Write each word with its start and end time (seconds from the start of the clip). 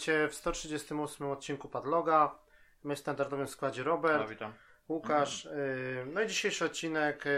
witajcie 0.00 0.28
w 0.28 0.34
138 0.34 1.26
odcinku 1.30 1.68
Padloga. 1.68 2.38
My 2.84 2.96
w 2.96 2.98
standardowym 2.98 3.48
składzie 3.48 3.82
Robert, 3.82 4.40
No. 4.40 4.52
Łukasz. 4.88 5.44
y, 5.44 6.06
No 6.12 6.22
i 6.22 6.26
dzisiejszy 6.26 6.64
odcinek 6.64 7.26
y, 7.26 7.30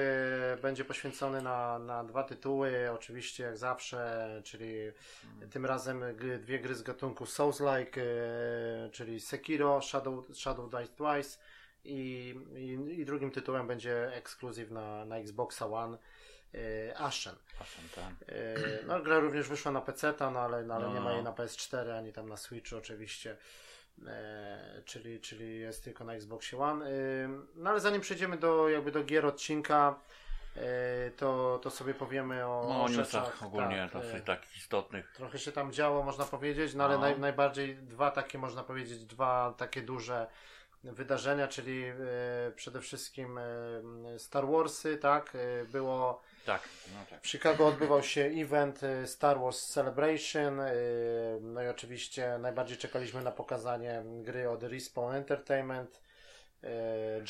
będzie 0.62 0.84
poświęcony 0.84 1.43
na, 1.43 1.79
na 1.79 2.05
dwa 2.05 2.25
tytuły, 2.25 2.91
oczywiście 2.95 3.45
jak 3.45 3.56
zawsze, 3.56 4.29
czyli 4.45 4.75
tym 5.51 5.67
razem 5.67 6.05
dwie 6.41 6.59
gry 6.59 6.75
z 6.75 6.83
gatunku 6.83 7.25
Souls-like, 7.27 8.01
y, 8.01 8.91
czyli 8.92 9.20
Sekiro, 9.20 9.81
Shadow, 9.81 10.25
Shadow 10.34 10.70
Die 10.70 10.89
Twice 10.89 11.39
i, 11.84 12.34
i, 12.56 13.01
i 13.01 13.05
drugim 13.05 13.31
tytułem 13.31 13.67
będzie 13.67 14.15
ekskluzyw 14.15 14.70
na, 14.70 15.05
na 15.05 15.17
Xboxa 15.17 15.67
One, 15.67 15.98
Ashen. 16.98 17.34
Ashen, 17.61 17.84
tak. 17.95 18.29
Yy, 18.29 18.84
No, 18.87 19.01
gra 19.01 19.19
również 19.19 19.48
wyszła 19.48 19.73
na 19.73 19.80
PC, 19.80 20.15
no 20.20 20.41
ale, 20.41 20.62
no, 20.65 20.75
ale 20.75 20.87
No, 20.87 20.95
nie 20.95 21.01
ma 21.01 21.09
no. 21.09 21.15
jej 21.15 21.23
na 21.25 21.33
PS4 21.33 21.91
ani 21.98 22.12
tam 22.12 22.28
na 22.28 22.37
Switchu 22.37 22.77
oczywiście. 22.77 23.37
E, 24.06 24.83
czyli, 24.84 25.20
czyli 25.20 25.61
jest 25.61 25.84
tylko 25.84 26.05
na 26.05 26.15
Xboxie 26.15 26.59
One. 26.59 26.91
Yy, 26.91 27.28
no 27.55 27.70
ale 27.70 27.80
zanim 27.80 28.01
przejdziemy 28.01 28.37
do 28.37 28.69
jakby 28.69 28.92
do 28.92 29.05
gier 29.05 29.27
odcinka, 29.27 29.94
yy, 30.56 30.62
to, 31.17 31.59
to 31.62 31.70
sobie 31.70 31.94
powiemy 31.94 32.47
o, 32.47 32.66
No 32.69 32.84
o 32.84 32.89
newsach 32.89 33.42
ogólnie 33.42 33.89
tak, 33.92 34.03
dosyć 34.03 34.14
yy, 34.14 34.20
takich 34.20 34.56
istotnych. 34.56 35.12
Trochę 35.16 35.39
się 35.39 35.53
tam 35.53 35.72
działo, 35.72 36.03
można 36.03 36.25
powiedzieć, 36.25 36.75
no 36.75 36.84
ale 36.84 36.94
No. 36.94 37.00
naj, 37.00 37.19
najbardziej 37.19 37.77
dwa 37.77 38.11
takie, 38.11 38.39
można 38.39 38.62
powiedzieć, 38.64 39.05
dwa 39.05 39.55
takie 39.59 39.83
duże 39.83 40.27
wydarzenia, 40.84 41.48
czyli 41.48 41.84
e, 41.84 41.94
przede 42.56 42.81
wszystkim 42.81 43.39
e, 43.39 43.42
Star 44.19 44.47
Warsy, 44.47 44.97
tak? 44.97 45.33
E, 45.34 45.64
było 45.64 46.22
Tak, 46.47 46.69
no 46.95 46.98
tak. 47.11 47.21
w 47.23 47.29
Chicago 47.29 47.67
odbywał 47.67 48.03
się 48.03 48.21
event 48.25 48.83
y, 48.83 49.07
Star 49.07 49.41
Wars 49.41 49.67
Celebration. 49.67 50.61
y, 50.61 50.73
No 51.41 51.62
i 51.62 51.69
oczywiście 51.69 52.39
najbardziej 52.39 52.79
czekaliśmy 52.79 53.23
na 53.23 53.31
pokazanie 53.33 54.03
gry 54.07 54.51
od 54.51 54.62
Respawn 54.62 55.15
Entertainment, 55.15 56.01
y, 56.65 56.69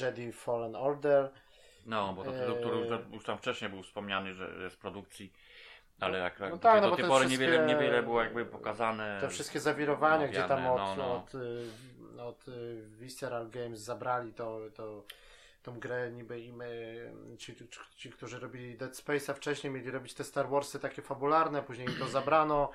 Jedi 0.00 0.32
Fallen 0.32 0.76
Order. 0.76 1.30
No, 1.86 2.12
bo 2.12 2.24
to 2.24 2.32
tytuł, 2.32 2.56
który 2.56 2.76
już, 3.12 3.24
tam 3.24 3.38
wcześniej 3.38 3.70
był 3.70 3.82
wspomniany, 3.82 4.34
że 4.34 4.48
jest 4.62 4.76
w 4.76 4.78
produkcji, 4.78 5.32
ale 6.00 6.18
jak, 6.18 6.40
no 6.40 6.50
do, 6.50 6.58
tak, 6.58 6.72
tej- 6.72 6.80
no 6.80 6.86
do 6.86 6.90
bo 6.90 6.96
tej 6.96 7.04
te 7.04 7.08
pory 7.08 7.26
wszystkie- 7.26 7.46
niewiele, 7.46 7.66
niewiele 7.66 8.02
było 8.02 8.22
jakby 8.22 8.46
pokazane. 8.46 9.18
Te 9.20 9.28
wszystkie 9.28 9.60
zawirowania, 9.60 10.28
gdzie 10.28 10.42
tam 10.42 10.66
od, 10.66 10.78
no, 10.78 10.96
no. 10.96 11.14
od, 11.16 11.32
od 12.28 12.48
y, 12.48 12.82
Visceral 12.86 13.50
Games 13.50 13.80
zabrali 13.80 14.32
to, 14.32 14.60
to 14.74 15.04
tą 15.62 15.80
grę 15.80 16.10
niby 16.12 16.40
im 16.40 16.62
y, 16.62 17.12
ci, 17.38 17.54
ci, 17.96 18.10
którzy 18.10 18.40
robili 18.40 18.76
Dead 18.76 18.92
Space'a 18.92 19.34
wcześniej 19.34 19.72
mieli 19.72 19.90
robić 19.90 20.14
te 20.14 20.24
Star 20.24 20.48
Warsy 20.48 20.78
takie 20.78 21.02
fabularne, 21.02 21.62
później 21.62 21.88
im 21.88 21.94
to 21.98 22.06
zabrano, 22.06 22.70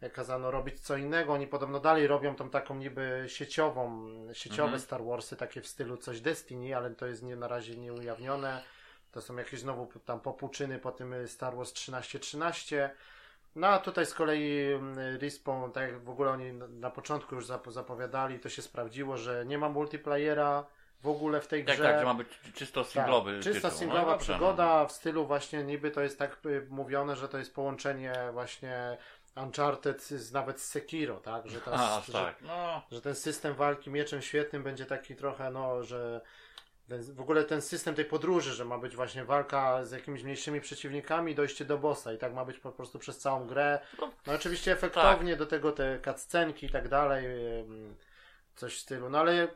e, 0.00 0.10
kazano 0.10 0.50
robić 0.50 0.80
co 0.80 0.96
innego, 0.96 1.32
oni 1.32 1.46
podobno 1.46 1.80
dalej 1.80 2.06
robią 2.06 2.36
tą 2.36 2.50
taką 2.50 2.74
niby 2.74 3.24
sieciową, 3.28 4.08
sieciowe 4.32 4.62
Mhm. 4.62 4.80
Star 4.80 5.04
Warsy, 5.04 5.36
takie 5.36 5.60
w 5.60 5.66
stylu 5.68 5.96
coś 5.96 6.20
Destiny, 6.20 6.76
ale 6.76 6.90
to 6.90 7.06
jest 7.06 7.22
nie, 7.22 7.36
na 7.36 7.48
razie 7.48 7.76
nieujawnione. 7.76 8.62
To 9.12 9.20
są 9.22 9.36
jakieś 9.36 9.60
znowu 9.60 9.88
tam 10.04 10.20
popłuczyny 10.20 10.78
po 10.78 10.92
tym 10.92 11.12
y, 11.12 11.28
Star 11.28 11.56
Wars 11.56 11.72
1313. 11.72 12.90
No 13.56 13.66
a 13.66 13.78
tutaj 13.78 14.06
z 14.06 14.14
kolei 14.14 14.72
mm, 14.72 14.98
Respawn, 15.20 15.70
tak 15.72 15.82
jak 15.90 16.04
w 16.04 16.10
ogóle 16.10 16.30
oni 16.30 16.52
na- 16.52 16.90
początku 16.90 17.34
już 17.34 17.46
zap- 17.46 17.72
zapowiadali, 17.72 18.38
to 18.40 18.48
się 18.48 18.62
sprawdziło, 18.62 19.16
że 19.16 19.44
nie 19.46 19.58
ma 19.58 19.68
multiplayera 19.68 20.66
w 21.04 21.08
ogóle 21.08 21.40
w 21.40 21.46
tej 21.46 21.64
Tak, 21.64 21.74
grze. 21.76 21.84
tak, 21.84 21.98
że 21.98 22.04
ma 22.04 22.14
być 22.14 22.28
czysto 22.54 22.84
singlowy 22.84 23.32
Tak, 23.34 23.42
czysta 23.42 23.68
tytuł. 23.68 23.78
singlowa 23.78 24.12
no, 24.12 24.18
przygoda 24.18 24.86
w 24.86 24.92
stylu 24.92 25.26
właśnie 25.26 25.64
niby 25.64 25.90
to 25.90 26.00
jest 26.00 26.18
tak 26.18 26.38
y, 26.46 26.66
mówione, 26.70 27.16
że 27.16 27.28
to 27.28 27.38
jest 27.38 27.54
połączenie 27.54 28.12
właśnie 28.32 28.96
Uncharted 29.36 30.02
z, 30.02 30.32
nawet 30.32 30.60
z 30.60 30.68
Sekiro, 30.68 31.16
tak? 31.20 31.48
Że, 31.48 31.58
No. 31.58 31.64
teraz, 31.64 31.80
A, 31.98 32.00
że, 32.00 32.12
tak. 32.12 32.42
No, 32.42 32.82
że 32.92 33.00
ten 33.00 33.14
system 33.14 33.54
walki 33.54 33.90
mieczem 33.90 34.22
świetnym 34.22 34.62
będzie 34.62 34.86
taki 34.86 35.16
trochę, 35.16 35.50
no, 35.50 35.82
że 35.82 36.20
w 36.88 37.20
ogóle 37.20 37.44
ten 37.44 37.62
system 37.62 37.94
tej 37.94 38.04
podróży, 38.04 38.52
że 38.54 38.64
ma 38.64 38.78
być 38.78 38.96
właśnie 38.96 39.24
walka 39.24 39.84
z 39.84 39.90
jakimiś 39.92 40.22
mniejszymi 40.22 40.60
przeciwnikami, 40.60 41.34
dojście 41.34 41.64
do 41.64 41.78
bossa 41.78 42.12
i 42.12 42.18
tak 42.18 42.34
ma 42.34 42.44
być 42.44 42.58
po 42.58 42.72
prostu 42.72 42.98
przez 42.98 43.18
całą 43.18 43.46
grę. 43.46 43.78
No, 44.00 44.10
No 44.26 44.32
oczywiście 44.32 44.72
efektownie 44.72 45.36
do 45.36 45.46
tego 45.46 45.72
te 45.72 46.00
cutscenki 46.04 46.66
i 46.66 46.70
tak 46.70 46.88
dalej, 46.88 47.24
coś 48.56 48.76
w 48.76 48.80
stylu, 48.80 49.10
no 49.10 49.18
ale 49.18 49.48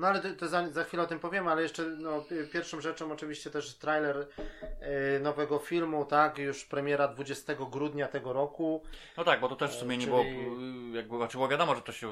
no 0.00 0.06
ale 0.06 0.20
to, 0.34 0.48
za, 0.48 0.68
za 0.68 0.84
chwilę 0.84 1.02
o 1.02 1.06
tym 1.06 1.18
powiemy, 1.20 1.50
ale 1.50 1.62
jeszcze 1.62 1.82
no, 1.82 2.20
pi- 2.20 2.46
pierwszą 2.52 2.80
rzeczą 2.80 3.12
oczywiście 3.12 3.50
też 3.50 3.74
trailer 3.74 4.16
y, 5.16 5.20
nowego 5.20 5.58
filmu, 5.58 6.04
tak, 6.04 6.38
już 6.38 6.64
premiera 6.64 7.08
20 7.08 7.54
grudnia 7.70 8.08
tego 8.08 8.32
roku. 8.32 8.82
no 9.16 9.24
tak, 9.24 9.40
bo 9.40 9.48
to 9.48 9.56
też 9.56 9.70
w 9.76 9.78
sumie 9.80 9.96
nie 9.98 10.06
Czyli- 10.06 10.10
było, 10.12 10.22
y, 10.92 10.96
jakby, 10.96 11.16
znaczy 11.16 11.36
było 11.36 11.48
wiadomo, 11.48 11.74
że 11.74 11.82
to 11.82 11.92
się 11.92 12.10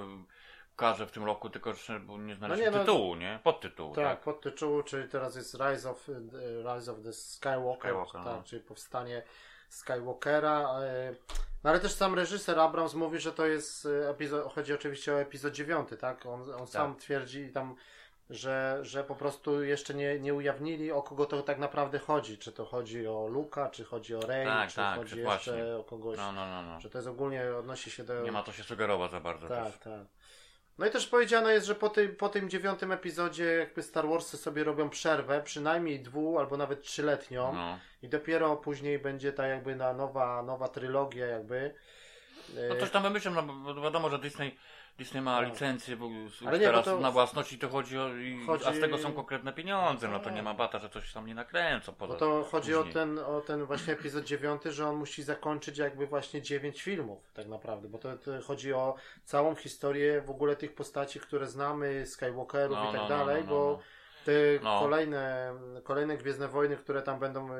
ukaże 0.74 1.06
w 1.06 1.10
tym 1.12 1.24
roku, 1.24 1.50
tylko 1.50 1.74
że 1.74 2.00
nie 2.18 2.34
znaleźliśmy 2.34 2.72
nie, 2.72 2.78
no- 2.78 2.84
tytułu, 2.84 3.14
nie? 3.14 3.38
Podtytułu, 3.44 3.94
Tak, 3.94 4.04
tak? 4.04 4.20
pod 4.20 4.40
tytułu, 4.40 4.82
czyli 4.82 5.08
teraz 5.08 5.36
jest 5.36 5.54
Rise 5.54 5.90
of, 5.90 6.08
y, 6.08 6.12
Rise 6.74 6.92
of 6.92 6.98
the 7.04 7.12
Skywalker, 7.12 7.78
Skywalker, 7.90 8.12
tak, 8.24 8.36
no. 8.36 8.42
czyli 8.44 8.62
powstanie 8.62 9.22
Skywalkera. 9.68 10.80
y, 10.82 11.16
No 11.64 11.70
ale 11.70 11.80
też 11.80 11.92
sam 11.92 12.14
reżyser 12.14 12.58
Abrams 12.60 12.94
mówi, 12.94 13.18
że 13.18 13.32
to 13.32 13.46
jest 13.46 13.84
y, 13.86 14.08
epizod, 14.08 14.52
chodzi 14.54 14.74
oczywiście 14.74 15.12
o 15.14 15.20
epizod 15.20 15.52
9, 15.54 15.88
tak? 16.00 16.26
On, 16.26 16.52
on 16.54 16.66
sam 16.66 16.96
twierdzi 16.96 17.48
tam, 17.52 17.76
że, 18.30 18.78
że 18.82 19.04
po 19.04 19.14
prostu 19.14 19.62
jeszcze 19.64 19.94
nie, 19.94 20.20
nie 20.20 20.34
ujawnili 20.34 20.92
o 20.92 21.02
kogo 21.02 21.26
to 21.26 21.42
tak 21.42 21.58
naprawdę 21.58 21.98
chodzi. 21.98 22.38
Czy 22.38 22.52
to 22.52 22.64
chodzi 22.64 23.06
o 23.06 23.26
Luka, 23.26 23.70
czy 23.70 23.84
chodzi 23.84 24.14
o 24.14 24.20
Rey, 24.20 24.46
Tak, 24.46 24.68
czy 24.70 24.76
tak, 24.76 24.96
chodzi 24.98 25.18
jeszcze 25.18 25.24
właśnie. 25.52 25.76
o 25.76 25.84
kogoś. 25.84 26.16
No, 26.16 26.32
no, 26.32 26.46
no, 26.46 26.62
no. 26.62 26.80
Że 26.80 26.90
to 26.90 26.98
jest 26.98 27.08
ogólnie 27.08 27.42
odnosi 27.58 27.90
się 27.90 28.04
do. 28.04 28.22
Nie 28.22 28.32
ma 28.32 28.42
to 28.42 28.52
się 28.52 28.62
sugerować 28.62 29.10
za 29.10 29.20
bardzo 29.20 29.48
Tak, 29.48 29.64
też. 29.64 29.78
tak. 29.78 30.00
No 30.78 30.86
i 30.86 30.90
też 30.90 31.06
powiedziane 31.06 31.52
jest, 31.52 31.66
że 31.66 31.74
po, 31.74 31.88
tej, 31.88 32.08
po 32.08 32.28
tym 32.28 32.50
dziewiątym 32.50 32.92
epizodzie 32.92 33.44
jakby 33.44 33.82
Star 33.82 34.08
Warsy 34.08 34.36
sobie 34.36 34.64
robią 34.64 34.90
przerwę, 34.90 35.42
przynajmniej 35.42 36.00
dwu 36.00 36.38
albo 36.38 36.56
nawet 36.56 36.82
trzyletnią 36.82 37.52
No. 37.54 37.78
i 38.02 38.08
dopiero 38.08 38.56
później 38.56 38.98
będzie 38.98 39.32
ta 39.32 39.46
jakby 39.46 39.76
na 39.76 39.92
nowa, 39.92 40.42
nowa 40.42 40.68
trylogia 40.68 41.26
jakby. 41.26 41.74
No 42.68 42.76
coś 42.76 42.90
tam 42.90 43.02
wymyślą, 43.02 43.30
no 43.30 43.42
bo 43.74 43.82
wiadomo, 43.82 44.10
że 44.10 44.18
Disney, 44.18 44.56
Disney 44.98 45.20
ma 45.22 45.42
No. 45.42 45.48
licencję, 45.48 45.96
bo 45.96 46.06
już 46.06 46.42
Ale 46.42 46.58
nie, 46.58 46.66
bo 46.66 46.70
teraz 46.72 46.84
to- 46.84 47.00
na 47.00 47.10
własności 47.10 47.58
to 47.58 47.68
chodzi 47.68 47.98
o, 47.98 48.08
i, 48.16 48.46
Chodzi- 48.46 48.64
a 48.66 48.72
z 48.72 48.80
tego 48.80 48.98
są 48.98 49.12
konkretne 49.12 49.52
pieniądze, 49.52 50.08
no 50.08 50.20
to 50.20 50.30
nie 50.30 50.42
ma 50.42 50.54
bata, 50.54 50.78
że 50.78 50.88
coś 50.88 51.12
tam 51.12 51.26
nie 51.26 51.34
nakręcą 51.34 51.92
poza 51.92 52.12
Bo 52.12 52.18
to 52.18 52.44
chodzi 52.50 52.74
o 52.74 52.84
ten, 52.84 53.18
o 53.18 53.40
ten 53.40 53.64
właśnie 53.64 53.92
epizod 53.92 54.24
dziewiąty, 54.24 54.72
że 54.72 54.88
on 54.88 54.96
musi 54.96 55.22
zakończyć 55.22 55.78
jakby 55.78 56.06
właśnie 56.06 56.42
dziewięć 56.42 56.82
filmów 56.82 57.30
tak 57.34 57.48
naprawdę, 57.48 57.88
bo 57.88 57.98
to, 57.98 58.16
to 58.16 58.42
chodzi 58.42 58.72
o 58.72 58.94
całą 59.24 59.54
historię 59.54 60.22
w 60.22 60.30
ogóle 60.30 60.56
tych 60.56 60.74
postaci, 60.74 61.20
które 61.20 61.46
znamy, 61.46 62.06
Skywalkerów 62.06 62.76
No, 62.78 62.82
i 62.90 62.92
tak 62.92 62.96
no, 62.96 63.02
no, 63.02 63.08
dalej, 63.08 63.42
no, 63.44 63.50
bo 63.50 63.78
no. 63.78 63.97
Te 64.28 64.64
No. 64.64 64.78
kolejne, 64.80 65.52
kolejne 65.84 66.16
Gwiezdne 66.16 66.48
Wojny, 66.48 66.76
które 66.76 67.02
tam 67.02 67.18
będą 67.18 67.52
y, 67.52 67.58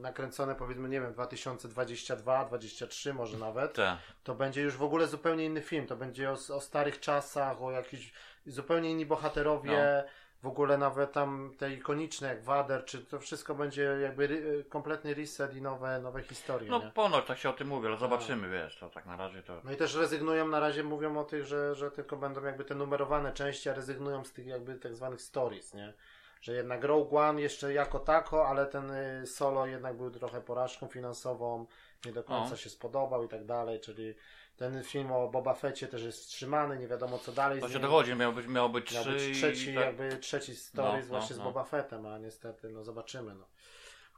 nakręcone 0.00 0.54
powiedzmy, 0.54 0.88
nie 0.88 1.00
wiem, 1.00 1.12
2022, 1.12 2.44
23 2.44 3.14
może 3.14 3.38
nawet, 3.38 3.72
Te. 3.72 3.96
to 4.24 4.34
będzie 4.34 4.62
już 4.62 4.76
w 4.76 4.82
ogóle 4.82 5.06
zupełnie 5.06 5.44
inny 5.44 5.62
film. 5.62 5.86
To 5.86 5.96
będzie 5.96 6.30
o, 6.30 6.32
o 6.32 6.60
starych 6.60 7.00
czasach, 7.00 7.62
o 7.62 7.70
jakichś 7.70 8.12
zupełnie 8.46 8.90
inni 8.90 9.06
bohaterowie. 9.06 10.02
No. 10.02 10.10
W 10.42 10.46
ogóle 10.46 10.78
nawet 10.78 11.12
tam 11.12 11.54
te 11.58 11.72
ikoniczne 11.72 12.28
jak 12.28 12.44
Wader, 12.44 12.84
czy 12.84 13.04
to 13.04 13.18
wszystko 13.18 13.54
będzie 13.54 13.82
jakby 13.82 14.26
ry, 14.26 14.64
kompletny 14.68 15.14
reset 15.14 15.56
i 15.56 15.62
nowe, 15.62 16.00
nowe 16.00 16.22
historie. 16.22 16.70
No 16.70 16.78
nie? 16.78 16.90
ponoć 16.90 17.26
tak 17.26 17.38
się 17.38 17.50
o 17.50 17.52
tym 17.52 17.68
mówi, 17.68 17.86
ale 17.86 17.96
zobaczymy, 17.96 18.50
wiesz, 18.50 18.76
to 18.78 18.90
tak 18.90 19.06
na 19.06 19.16
razie 19.16 19.42
to... 19.42 19.60
No 19.64 19.72
i 19.72 19.76
też 19.76 19.94
rezygnują 19.94 20.48
na 20.48 20.60
razie, 20.60 20.84
mówią 20.84 21.18
o 21.18 21.24
tych, 21.24 21.44
że, 21.46 21.74
że 21.74 21.90
tylko 21.90 22.16
będą 22.16 22.44
jakby 22.44 22.64
te 22.64 22.74
numerowane 22.74 23.32
części, 23.32 23.68
a 23.68 23.74
rezygnują 23.74 24.24
z 24.24 24.32
tych 24.32 24.46
jakby 24.46 24.74
tak 24.74 24.94
zwanych 24.94 25.22
stories, 25.22 25.74
nie? 25.74 25.92
Że 26.40 26.52
jednak 26.52 26.84
Rogue 26.84 27.18
One 27.18 27.40
jeszcze 27.40 27.72
jako 27.72 27.98
tako, 27.98 28.48
ale 28.48 28.66
ten 28.66 28.90
y, 28.90 29.26
solo 29.26 29.66
jednak 29.66 29.96
był 29.96 30.10
trochę 30.10 30.40
porażką 30.40 30.86
finansową, 30.86 31.66
nie 32.06 32.12
do 32.12 32.24
końca 32.24 32.50
No. 32.50 32.56
się 32.56 32.70
spodobał 32.70 33.24
i 33.24 33.28
tak 33.28 33.44
dalej, 33.44 33.80
czyli 33.80 34.14
ten 34.56 34.84
film 34.84 35.12
o 35.12 35.28
Boba 35.28 35.54
Fetcie 35.54 35.88
też 35.88 36.02
jest 36.02 36.18
wstrzymany, 36.20 36.78
nie 36.78 36.86
wiadomo 36.88 37.18
co 37.18 37.32
dalej 37.32 37.60
To 37.60 37.68
z 37.68 37.72
się 37.72 37.78
dochodzi, 37.78 38.14
miał 38.14 38.32
być, 38.32 38.46
miał 38.46 38.70
być 38.70 38.94
Miał 38.94 39.04
być 39.04 39.38
trzeci, 39.38 39.70
i 39.70 39.74
tak... 39.74 39.84
jakby 39.84 40.16
trzeci 40.16 40.56
stories 40.56 41.06
No, 41.08 41.12
no, 41.12 41.18
właśnie 41.20 41.36
z 41.36 41.38
no. 41.38 41.44
Boba 41.44 41.64
Fettem, 41.64 42.06
a 42.06 42.18
niestety, 42.18 42.68
no 42.68 42.84
zobaczymy, 42.84 43.34
no. 43.34 43.44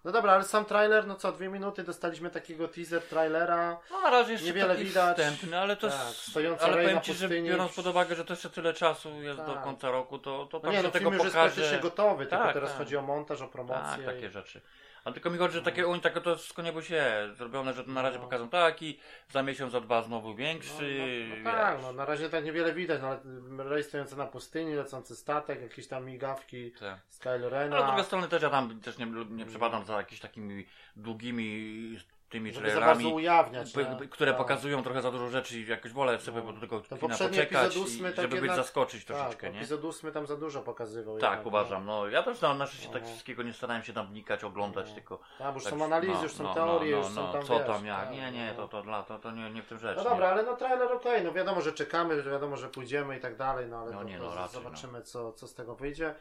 No 0.05 0.13
dobra, 0.13 0.33
ale 0.33 0.45
sam 0.45 0.65
trailer, 0.65 1.07
no 1.07 1.15
co, 1.17 1.33
dwie 1.33 1.49
minuty 1.49 1.83
dostaliśmy 1.83 2.31
takiego 2.31 2.69
teaser 2.69 3.03
trailera. 3.03 3.81
No 3.91 4.01
na 4.01 4.11
razie 4.11 4.33
jeszcze 4.33 4.47
Niewiele 4.47 4.77
widać. 4.77 5.19
wstępny, 5.19 5.59
ale 5.59 5.77
to... 5.77 5.89
Tak, 5.89 5.99
stojąca 6.09 6.65
ale 6.65 6.83
powiem 6.83 7.01
Ci, 7.01 7.15
że 7.15 7.29
biorąc 7.29 7.75
pod 7.75 7.87
uwagę, 7.87 8.15
że 8.15 8.25
to 8.25 8.33
jeszcze 8.33 8.51
tyle 8.51 8.75
czasu 8.75 9.23
jest 9.23 9.41
do 9.41 9.55
Tak. 9.55 9.65
końca 9.65 9.91
roku, 9.91 10.19
to, 10.19 10.47
to 10.47 10.61
No 10.65 10.73
nie, 10.73 10.83
no 10.83 10.91
tego 10.91 11.05
film 11.05 11.15
już 11.15 11.23
jest 11.25 11.37
praktycznie 11.37 11.79
gotowy, 11.79 12.27
tylko 12.27 12.45
Tak, 12.45 12.55
teraz 12.55 12.71
tak. 12.71 12.79
chodzi 12.79 12.97
o 12.97 13.03
montaż, 13.03 13.43
o 13.43 13.49
promocję. 13.49 13.83
Tak, 13.85 14.01
i- 14.01 14.05
takie 14.05 14.31
rzeczy. 14.31 14.61
Ale 15.09 15.15
tylko 15.15 15.31
mi 15.31 15.39
chodzi, 15.39 15.55
że 15.55 15.63
takie 15.63 15.87
oni 15.89 16.01
tak 16.01 16.21
to 16.23 16.39
z 16.39 16.59
niebo 16.59 16.83
się 16.83 17.29
zrobione, 17.35 17.73
że 17.73 17.85
na 17.87 18.03
razie 18.03 18.17
No. 18.19 18.25
pokażą 18.25 18.49
taki, 18.49 18.99
za 19.31 19.43
miesiąc, 19.43 19.73
za 19.73 19.81
dwa 19.81 20.03
znowu 20.03 20.35
większy. 20.35 20.99
No, 20.99 21.37
no, 21.37 21.37
no 21.45 21.51
tak, 21.51 21.83
no 21.83 21.93
na 21.93 22.05
razie 22.05 22.31
tak 22.31 22.45
niewiele 22.45 22.73
widać, 22.75 23.01
no, 23.03 23.17
ale 23.65 23.83
stojący 23.83 24.17
na 24.17 24.27
pustyni, 24.27 24.75
lecący 24.75 25.17
statek, 25.17 25.63
jakieś 25.63 25.89
tam 25.89 26.05
migawki 26.07 26.73
Tak. 26.73 26.99
z 27.09 27.19
Kylo 27.19 27.49
Rena. 27.49 27.77
Ale 27.77 27.85
z 27.85 27.89
drugiej 27.89 28.05
strony 28.05 28.29
też 28.29 28.43
ja 28.43 28.51
tam 28.51 28.81
też 28.81 28.99
nie, 28.99 29.07
nie 29.31 29.47
przepadam 29.47 29.85
za 29.85 29.97
jakimiś 29.97 30.21
takimi 30.21 30.67
długimi 30.97 31.99
tymi 32.29 32.53
Żeby 32.53 32.67
trailerami, 32.67 33.07
ujawniać. 33.07 33.75
nie? 33.77 34.09
które 34.11 34.31
Tak. 34.31 34.39
pokazują 34.39 34.83
trochę 34.83 35.03
za 35.03 35.11
dużo 35.11 35.29
rzeczy 35.29 35.59
i 35.61 35.67
jakoś 35.67 35.93
wolę 35.93 36.21
sobie 36.21 36.43
No. 36.47 36.61
tego 36.61 36.81
Ten 36.81 36.99
poczekać, 36.99 37.77
i, 37.77 38.01
tak 38.03 38.17
żeby 38.17 38.41
być 38.41 38.55
zaskoczyć 38.55 39.05
Tak, 39.05 39.17
troszeczkę, 39.17 39.51
nie? 39.51 39.59
epizod 39.59 39.85
ósmy 39.85 40.13
tam 40.13 40.27
za 40.27 40.37
dużo 40.37 40.63
pokazywał. 40.63 41.19
Tak, 41.19 41.31
jednak, 41.31 41.47
uważam. 41.47 41.87
No, 41.87 42.09
ja 42.09 42.23
też 42.23 42.41
na, 42.41 42.55
na 42.55 42.67
szczęście 42.67 42.89
tak 42.93 43.03
No. 43.03 43.09
wszystkiego 43.09 43.43
nie 43.43 43.53
starałem 43.53 43.83
się 43.83 43.93
tam 43.93 44.07
wnikać, 44.07 44.45
oglądać, 44.45 44.89
No. 44.89 44.95
tylko... 44.95 45.19
No. 45.41 45.45
Tam 45.47 45.55
już 45.55 45.65
tak, 45.65 45.73
są 45.75 45.85
analizy, 45.85 46.13
no, 46.15 46.23
już 46.23 46.33
są 46.33 46.45
no, 46.45 46.55
teorie, 46.55 46.91
no, 46.91 46.97
już 46.99 47.07
no, 47.09 47.15
są 47.15 47.23
no, 47.27 47.33
tam, 47.33 47.43
Co 47.43 47.59
wiesz, 47.59 47.67
tam, 47.67 47.87
jak? 47.87 48.01
tak, 48.01 48.13
Nie, 48.13 48.33
nie, 48.33 48.55
no. 48.57 48.63
to, 48.63 48.69
to, 48.69 48.83
dla, 48.83 49.03
to, 49.03 49.19
to 49.19 49.31
nie, 49.31 49.51
nie 49.51 49.63
w 49.63 49.67
tym 49.67 49.79
rzecz. 49.79 49.97
No 49.97 50.03
nie? 50.05 50.11
dobra, 50.11 50.29
ale 50.29 50.43
no 50.43 50.57
trailer 50.57 50.93
okej, 50.93 51.25
no 51.25 51.33
wiadomo, 51.33 51.61
że 51.61 51.73
czekamy, 51.73 52.23
wiadomo, 52.23 52.57
że 52.57 52.69
pójdziemy 52.69 53.17
i 53.17 53.21
tak 53.21 53.37
dalej, 53.37 53.67
no 53.69 53.79
ale 53.79 53.91
No 53.91 53.99
to, 53.99 54.05
nie, 54.05 54.19
to 54.19 54.25
no 54.25 54.35
raczej, 54.35 54.63
zobaczymy, 54.63 55.03
co, 55.03 55.33
co 55.33 55.47
z 55.49 55.55
tego 55.55 55.75
wyjdzie. 55.75 56.15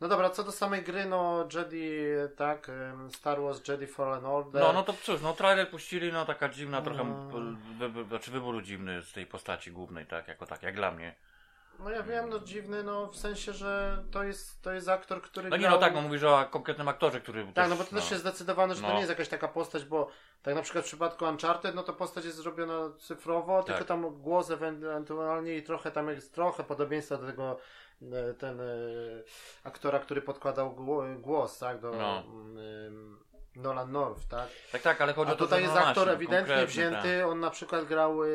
No 0.00 0.08
dobra, 0.08 0.30
co 0.30 0.44
do 0.44 0.52
samej 0.52 0.82
gry, 0.82 1.04
no 1.06 1.48
Jedi, 1.54 1.90
tak, 2.36 2.70
Star 3.12 3.40
Wars 3.40 3.68
Jedi 3.68 3.86
Fallen 3.86 4.24
Order. 4.26 4.62
No, 4.62 4.72
no 4.72 4.82
to 4.82 4.92
cóż, 5.02 5.20
no 5.22 5.32
trailer 5.32 5.70
puścili, 5.70 6.12
no 6.12 6.24
taka 6.24 6.48
dziwna 6.48 6.82
trochę, 6.82 7.04
No. 7.04 7.28
wy, 7.78 7.88
wy, 7.88 8.04
znaczy 8.04 8.30
wybór 8.30 8.62
dziwny 8.62 9.02
z 9.02 9.12
tej 9.12 9.26
postaci 9.26 9.72
głównej, 9.72 10.06
tak, 10.06 10.28
jako 10.28 10.46
tak, 10.46 10.62
jak 10.62 10.74
dla 10.74 10.90
mnie. 10.90 11.14
No 11.78 11.90
ja 11.90 12.02
wiem, 12.02 12.28
no 12.28 12.38
dziwny, 12.38 12.82
no 12.82 13.06
w 13.06 13.16
sensie, 13.16 13.52
że 13.52 14.04
to 14.10 14.24
jest, 14.24 14.62
to 14.62 14.72
jest 14.72 14.88
aktor, 14.88 15.22
który 15.22 15.48
No 15.50 15.56
nie, 15.56 15.62
grał... 15.62 15.72
no 15.74 15.78
tak, 15.78 15.94
no 15.94 16.00
mówisz 16.02 16.22
o 16.22 16.44
konkretnym 16.50 16.88
aktorze, 16.88 17.20
który 17.20 17.44
Tak, 17.44 17.54
też, 17.54 17.68
no 17.68 17.76
bo 17.76 17.84
to 17.84 17.96
też 17.96 18.10
jest 18.10 18.22
zdecydowane, 18.22 18.74
że 18.74 18.80
to 18.80 18.86
No. 18.86 18.92
nie 18.92 18.98
jest 18.98 19.10
jakaś 19.10 19.28
taka 19.28 19.48
postać, 19.48 19.84
bo 19.84 20.08
tak 20.42 20.54
na 20.54 20.62
przykład 20.62 20.84
w 20.84 20.88
przypadku 20.88 21.24
Uncharted, 21.24 21.74
no 21.74 21.82
to 21.82 21.92
postać 21.92 22.24
jest 22.24 22.36
zrobiona 22.36 22.90
cyfrowo, 22.98 23.62
tylko 23.62 23.78
Tak. 23.78 23.88
tam 23.88 24.10
głos 24.22 24.50
ewentualnie 24.50 25.56
i 25.56 25.62
trochę 25.62 25.90
tam 25.90 26.08
jest 26.08 26.34
trochę 26.34 26.64
podobieństwa 26.64 27.16
do 27.16 27.26
tego 27.26 27.58
ten 28.38 28.60
e, 28.60 28.64
aktora, 29.64 29.98
który 29.98 30.22
podkładał 30.22 30.72
gło- 30.74 31.20
głos, 31.20 31.58
tak, 31.58 31.80
do 31.80 31.90
No. 31.92 32.22
mm, 32.26 33.18
Nolan 33.56 33.92
North, 33.92 34.28
tak? 34.28 34.48
Tak, 34.72 34.82
tak, 34.82 35.00
ale 35.00 35.12
chodzi 35.12 35.30
A 35.30 35.34
o 35.34 35.36
to, 35.36 35.44
tutaj 35.44 35.62
jest 35.62 35.74
no 35.74 35.80
aktor 35.80 35.94
właśnie, 35.94 36.12
ewidentnie 36.12 36.66
wzięty, 36.66 37.26
on 37.26 37.40
na 37.40 37.50
przykład 37.50 37.84
grał 37.84 38.24
y, 38.24 38.28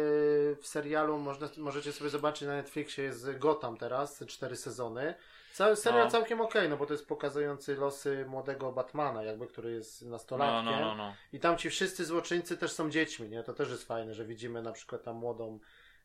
w 0.62 0.68
serialu, 0.68 1.18
można, 1.18 1.50
możecie 1.58 1.92
sobie 1.94 2.10
zobaczyć 2.10 2.48
na 2.48 2.54
Netflixie, 2.54 3.04
jest 3.04 3.38
Gotham 3.38 3.78
teraz, 3.78 4.24
cztery 4.28 4.56
sezony. 4.56 5.14
Cały 5.54 5.76
serial 5.76 6.04
No. 6.06 6.12
całkiem 6.12 6.42
okej, 6.42 6.70
no 6.70 6.78
bo 6.78 6.86
to 6.86 6.94
jest 6.94 7.08
pokazujący 7.08 7.76
losy 7.76 8.26
młodego 8.28 8.72
Batmana, 8.72 9.24
jakby, 9.24 9.48
który 9.48 9.72
jest 9.72 10.00
Tak. 10.00 10.10
nastolatkiem. 10.10 10.66
No, 10.66 10.72
no, 10.72 10.80
no, 10.86 10.96
no. 10.96 11.14
I 11.34 11.40
tam 11.40 11.58
ci 11.58 11.70
wszyscy 11.70 12.06
złoczyńcy 12.06 12.58
też 12.58 12.72
są 12.72 12.90
dziećmi, 12.90 13.30
nie? 13.30 13.44
To 13.44 13.54
też 13.54 13.70
jest 13.70 13.88
fajne, 13.88 14.14
że 14.14 14.26
widzimy 14.26 14.62
na 14.62 14.72
przykład 14.72 15.04
tam 15.04 15.16
młodą, 15.16 15.60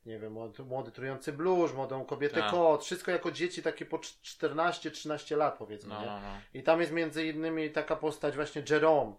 nie 0.06 0.18
wiem, 0.18 0.32
młody, 0.32 0.64
młody 0.64 0.90
trujący 0.90 1.32
blusz, 1.32 1.72
młodą 1.72 2.04
kobietę 2.04 2.40
Tak. 2.40 2.50
kot, 2.50 2.84
wszystko 2.84 3.10
jako 3.10 3.30
dzieci 3.30 3.62
takie 3.62 3.86
po 3.86 3.98
14-13 3.98 5.36
lat 5.36 5.58
powiedzmy, 5.58 5.94
No, 5.94 6.00
no, 6.00 6.20
no. 6.20 6.40
I 6.54 6.62
tam 6.62 6.80
jest 6.80 6.92
między 6.92 7.26
innymi 7.26 7.70
taka 7.70 7.96
postać 7.96 8.34
właśnie 8.34 8.62
Jerome. 8.70 9.12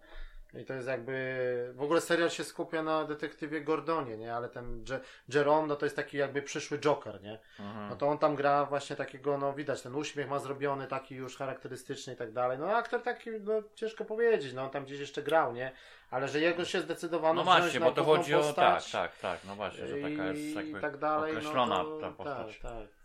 I 0.54 0.64
to 0.64 0.74
jest 0.74 0.88
jakby. 0.88 1.72
W 1.74 1.82
ogóle 1.82 2.00
serial 2.00 2.30
się 2.30 2.44
skupia 2.44 2.82
na 2.82 3.04
detektywie 3.04 3.60
Gordonie, 3.60 4.16
nie? 4.16 4.34
Ale 4.34 4.48
ten 4.48 4.84
Je- 4.90 5.00
Jerome, 5.28 5.66
no 5.68 5.76
to 5.76 5.86
jest 5.86 5.96
taki 5.96 6.16
jakby 6.16 6.42
przyszły 6.42 6.78
Joker, 6.78 7.22
nie? 7.22 7.38
Mhm. 7.60 7.88
No 7.90 7.96
to 7.96 8.08
on 8.08 8.18
tam 8.18 8.36
gra 8.36 8.64
właśnie 8.64 8.96
takiego, 8.96 9.38
no 9.38 9.52
widać, 9.52 9.82
ten 9.82 9.94
uśmiech 9.94 10.28
ma 10.28 10.38
zrobiony 10.38 10.86
taki 10.86 11.14
już 11.14 11.36
charakterystyczny 11.36 12.12
i 12.12 12.16
tak 12.16 12.32
dalej. 12.32 12.58
No 12.58 12.76
aktor 12.76 13.02
taki, 13.02 13.30
no 13.30 13.52
ciężko 13.74 14.04
powiedzieć, 14.04 14.52
no 14.52 14.62
on 14.62 14.70
tam 14.70 14.84
gdzieś 14.84 15.00
jeszcze 15.00 15.22
grał, 15.22 15.52
nie? 15.52 15.72
Ale 16.10 16.28
że 16.28 16.40
jego 16.40 16.64
się 16.64 16.80
zdecydowano 16.80 17.34
No 17.34 17.44
właśnie, 17.44 17.80
bo 17.80 17.92
to 17.92 18.04
chodzi 18.04 18.34
o, 18.34 18.52
tak, 18.52 18.82
tak, 18.92 19.16
tak, 19.16 19.40
no 19.44 19.54
właśnie, 19.54 19.86
że 19.86 19.96
taka 19.96 20.24
jest 20.24 20.40
i 20.40 20.54
jakby 20.54 20.80
tak 20.80 20.96
dalej, 20.96 21.36
określona 21.36 21.82
no 21.82 21.84
to, 21.84 22.00
ta 22.00 22.10
postać. 22.10 22.58
Tak, 22.58 22.72
tak. 22.72 22.99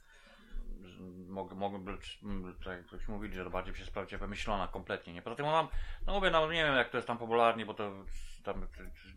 Mogę, 1.27 1.55
mogę 1.55 1.79
być, 1.79 2.19
jak 2.65 2.85
ktoś 2.85 3.07
mówili, 3.07 3.35
że 3.35 3.43
to 3.43 3.49
bardziej 3.49 3.75
się 3.75 3.85
sprawdzi 3.85 4.17
wymyślona 4.17 4.67
kompletnie, 4.67 5.13
nie? 5.13 5.21
Poza 5.21 5.35
tym 5.35 5.45
mam, 5.45 5.67
no 6.07 6.13
mówię, 6.13 6.31
no 6.31 6.51
nie 6.51 6.63
wiem 6.63 6.75
jak 6.75 6.89
to 6.89 6.97
jest 6.97 7.07
tam 7.07 7.17
popularnie, 7.17 7.65
bo 7.65 7.73
to 7.73 7.91
tam 8.43 8.67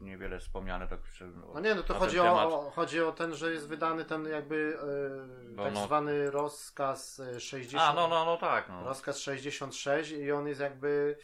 niewiele 0.01 0.39
wspomniane 0.39 0.89
tak 0.89 1.01
przy, 1.01 1.27
No 1.55 1.61
nie, 1.61 1.75
no 1.75 1.83
to 1.83 1.95
chodzi 1.95 2.21
o, 2.21 2.67
o, 2.67 2.71
chodzi 2.71 3.01
o 3.01 3.13
ten, 3.13 3.35
że 3.35 3.53
jest 3.53 3.69
wydany 3.69 4.05
ten 4.05 4.27
jakby 4.27 4.79
e, 4.83 5.55
No, 5.57 5.65
tak 5.65 5.75
no. 5.75 5.87
zwany 5.87 6.31
rozkaz 6.31 7.21
e, 7.21 7.41
60. 7.41 7.83
A, 7.83 7.93
no, 7.93 8.09
no, 8.09 8.25
no 8.25 8.37
tak, 8.37 8.69
no. 8.69 8.85
Rozkaz 8.85 9.19
66 9.19 10.11
i 10.11 10.33
on 10.33 10.49
jest 10.49 10.61
jakby. 10.61 11.19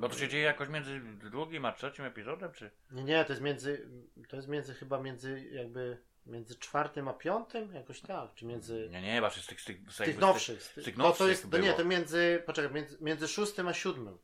Bo 0.00 0.08
to 0.08 0.18
się 0.18 0.28
dzieje 0.28 0.44
jakoś 0.44 0.68
między 0.68 1.00
drugim 1.00 1.64
a 1.64 1.72
trzecim 1.72 2.04
epizodem, 2.04 2.52
czy? 2.52 2.70
Nie, 2.90 3.04
nie, 3.04 3.24
to 3.24 3.32
jest 3.32 3.42
między. 3.42 3.88
To 4.28 4.36
jest 4.36 4.48
między 4.48 4.74
chyba 4.74 4.98
między 4.98 5.48
jakby. 5.52 5.98
Między 6.26 6.54
czwartym 6.58 7.08
a 7.08 7.12
piątym? 7.12 7.74
Jakoś 7.74 8.00
tak. 8.00 8.34
Czy 8.34 8.46
między. 8.46 8.88
Nie, 8.90 9.02
nie, 9.02 9.20
właśnie 9.20 9.42
z 9.42 9.46
tych, 9.46 9.60
z 9.60 9.64
tych, 9.64 9.76
z 9.92 9.96
tych 9.96 10.18
nowszych. 10.18 10.62
Z 10.62 10.74
tych 10.74 10.84
tych, 10.84 10.94
to, 10.96 11.02
to 11.02 11.08
nowszych 11.08 11.28
jest. 11.28 11.50
To 11.50 11.56
nie, 11.58 11.62
było. 11.64 11.76
to 11.76 11.84
między. 11.84 12.42
Poczekaj, 12.46 12.72
między, 12.74 12.96
między 13.00 13.28
szóstym 13.28 13.68
a 13.68 13.72
siódmym. 13.74 14.18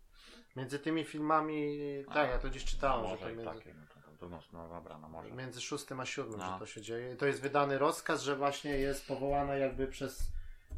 Między 0.57 0.79
tymi 0.79 1.05
filmami. 1.05 1.79
A, 2.09 2.15
tak, 2.15 2.31
ja 2.31 2.39
to 2.39 2.49
gdzieś 2.49 2.65
czytałem, 2.65 3.07
że 3.11 3.17
to 3.17 3.21
Może 3.23 3.37
między. 3.37 3.45
takie, 3.55 3.75
no, 3.75 3.87
to, 3.95 4.29
to, 4.29 4.29
to, 4.29 4.41
no 4.53 4.69
dobra, 4.69 4.99
no 4.99 5.09
może. 5.09 5.31
Między 5.31 5.61
szóstym 5.61 6.01
a 6.01 6.07
siódmym, 6.07 6.39
No. 6.41 6.53
że 6.53 6.59
to 6.59 6.67
się 6.67 6.81
dzieje. 6.81 7.17
To 7.17 7.27
jest 7.27 7.41
wydany 7.41 7.79
rozkaz, 7.79 8.23
że 8.23 8.37
właśnie 8.37 8.71
jest 8.71 9.07
powołana 9.09 9.55
jakby 9.57 9.87
przez, 9.87 10.23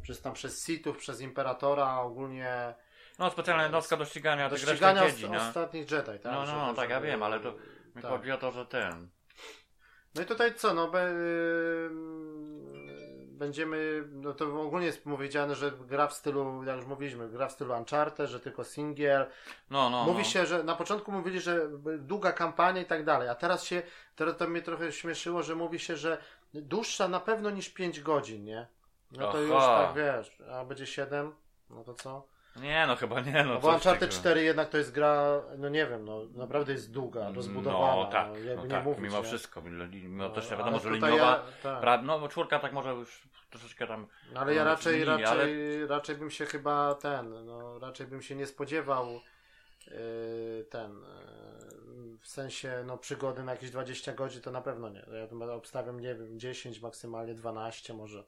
przez 0.01 0.21
tam 0.21 0.33
przez 0.33 0.65
Sithów, 0.65 0.97
przez 0.97 1.21
Imperatora, 1.21 1.99
ogólnie 1.99 2.75
No 3.19 3.29
specjalna 3.31 3.63
jednostka 3.63 3.97
do 3.97 4.05
ścigania 4.05 4.49
do 4.49 4.57
ścigania 4.57 5.03
os- 5.03 5.21
no. 5.21 5.37
ostatnich 5.37 5.91
Jedi, 5.91 6.05
tak? 6.05 6.23
No, 6.23 6.45
no, 6.45 6.55
no, 6.67 6.73
tak, 6.73 6.89
ja 6.89 7.01
wiem, 7.01 7.23
ale 7.23 7.39
to 7.39 7.51
Mi 7.95 8.01
tak. 8.01 8.11
chodzi 8.11 8.31
o 8.31 8.37
to, 8.37 8.51
że 8.51 8.65
ten. 8.65 9.09
No 10.15 10.21
i 10.21 10.25
tutaj 10.25 10.55
co, 10.55 10.73
no 10.73 10.87
be, 10.87 11.01
ym, 11.01 12.65
będziemy, 13.37 14.03
no 14.11 14.33
to 14.33 14.61
ogólnie 14.61 14.85
jest 14.85 15.03
powiedziane, 15.03 15.55
że 15.55 15.71
gra 15.71 16.07
w 16.07 16.13
stylu, 16.13 16.63
jak 16.63 16.77
już 16.77 16.85
mówiliśmy, 16.85 17.29
gra 17.29 17.47
w 17.47 17.51
stylu 17.51 17.73
Uncharted, 17.73 18.29
że 18.29 18.39
tylko 18.39 18.63
singiel. 18.63 19.25
No, 19.69 19.89
no. 19.89 20.03
Mówi 20.03 20.17
no. 20.17 20.23
się, 20.23 20.45
że 20.45 20.63
na 20.63 20.75
początku 20.75 21.11
mówili, 21.11 21.41
że 21.41 21.69
długa 21.99 22.31
kampania 22.31 22.81
i 22.81 22.85
tak 22.85 23.05
dalej, 23.05 23.29
a 23.29 23.35
teraz 23.35 23.63
się, 23.63 23.83
teraz 24.15 24.37
to 24.37 24.47
mnie 24.47 24.61
trochę 24.61 24.91
śmieszyło, 24.91 25.43
że 25.43 25.55
mówi 25.55 25.79
się, 25.79 25.97
że 25.97 26.17
dłuższa 26.53 27.07
na 27.07 27.19
pewno 27.19 27.49
niż 27.49 27.69
5 27.69 28.01
godzin, 28.01 28.43
nie? 28.43 28.67
No 29.11 29.31
to 29.31 29.37
Aha. 29.37 29.39
już 29.39 29.63
tak 29.63 29.95
wiesz, 29.95 30.37
a 30.51 30.65
będzie 30.65 30.85
7, 30.85 31.35
no 31.69 31.83
to 31.83 31.93
co? 31.93 32.34
Nie, 32.61 32.87
no 32.87 32.95
chyba 32.95 33.21
nie, 33.21 33.43
no. 33.43 33.53
No 33.53 33.59
bo 33.59 33.67
Uncharted 33.67 33.99
takiego. 33.99 34.19
4 34.21 34.43
jednak 34.43 34.69
to 34.69 34.77
jest 34.77 34.91
gra, 34.91 35.41
no 35.57 35.69
nie 35.69 35.87
wiem, 35.87 36.05
no 36.05 36.21
naprawdę 36.35 36.73
jest 36.73 36.91
długa, 36.91 37.31
rozbudowana, 37.31 37.95
No 37.95 38.05
tak, 38.05 38.27
no, 38.55 38.63
no, 38.63 38.67
tak 38.69 38.83
mówić, 38.85 39.03
mimo 39.03 39.17
nie? 39.17 39.23
wszystko. 39.23 39.61
Mimo, 39.61 40.23
No, 40.23 40.29
też 40.29 40.47
ale 40.47 40.57
wiadomo, 40.57 40.79
że 40.79 40.89
liniowa. 40.91 41.15
ja- 41.17 41.43
tak. 41.63 41.81
Pra, 41.81 42.01
no 42.01 42.19
bo 42.19 42.27
czwórka 42.27 42.59
tak 42.59 42.73
może 42.73 42.89
już 42.93 43.21
troszeczkę 43.49 43.87
tam. 43.87 44.07
No 44.33 44.39
ale 44.39 44.53
ja 44.55 44.63
No, 44.63 44.69
raczej, 44.69 45.03
zmienili, 45.03 45.23
raczej, 45.23 45.87
raczej 45.87 46.15
bym 46.15 46.31
się 46.31 46.45
chyba 46.45 46.95
ten, 46.95 47.45
no 47.45 47.79
raczej 47.79 48.07
bym 48.07 48.21
się 48.21 48.35
nie 48.35 48.45
spodziewał 48.47 49.21
yy, 49.87 50.65
ten, 50.69 50.91
yy, 50.91 52.17
w 52.21 52.27
sensie 52.27 52.83
no 52.85 52.97
przygody 52.97 53.43
na 53.43 53.51
jakieś 53.51 53.71
20 53.71 54.13
godzin 54.13 54.41
to 54.41 54.51
na 54.51 54.61
pewno 54.61 54.89
nie. 54.89 55.05
Ja 55.45 55.53
obstawiam, 55.53 55.99
nie 55.99 56.15
wiem, 56.15 56.39
10, 56.39 56.81
maksymalnie 56.81 57.33
12 57.33 57.93
może. 57.93 58.23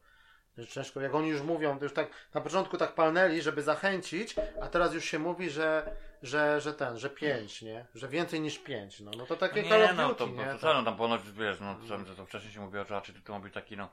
Że 0.58 0.68
Ciężko, 0.68 1.02
jak 1.02 1.16
oni 1.16 1.30
już 1.30 1.42
mówią, 1.42 1.78
to 1.78 1.86
już 1.86 1.94
tak 1.94 2.08
na 2.34 2.42
początku 2.42 2.78
tak 2.78 2.94
palnęli, 2.96 3.42
żeby 3.42 3.62
zachęcić, 3.64 4.36
a 4.62 4.68
teraz 4.68 4.94
już 4.94 5.06
się 5.06 5.20
mówi, 5.20 5.50
że, 5.50 5.92
że, 6.24 6.62
że 6.62 6.74
ten, 6.74 6.98
że 6.98 7.10
5, 7.10 7.62
nie? 7.62 7.86
Że 7.96 8.08
więcej 8.08 8.42
niż 8.42 8.60
5, 8.60 9.00
no. 9.00 9.12
No 9.18 9.26
to 9.26 9.36
takie 9.36 9.64
Call 9.64 9.82
nie, 9.82 9.94
no 9.94 10.14
to, 10.14 10.28
nie? 10.28 10.34
no, 10.46 10.54
to 10.54 10.60
Tak. 10.60 10.76
no 10.76 10.84
tam 10.84 10.98
ponoć 10.98 11.22
wiesz, 11.32 11.58
no 11.60 11.76
to, 12.06 12.16
to 12.16 12.26
wcześniej 12.26 12.54
się 12.54 12.60
mówiło, 12.62 12.84
że 12.84 12.94
raczej 12.94 13.16
to 13.16 13.34
ma 13.34 13.40
być 13.40 13.54
taki, 13.54 13.78
no, 13.78 13.90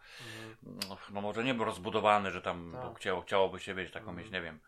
no, 0.62 0.97
no 1.11 1.21
może 1.21 1.44
nie 1.44 1.54
był 1.54 1.64
rozbudowany, 1.64 2.30
że 2.30 2.42
tam 2.42 2.76
Tak. 2.83 2.99
chciało, 2.99 3.21
chciałoby 3.21 3.61
się 3.61 3.75
wiedzieć, 3.75 3.92
taką 3.94 4.12
mieć, 4.12 4.30
nie 4.30 4.40
wiem, 4.42 4.59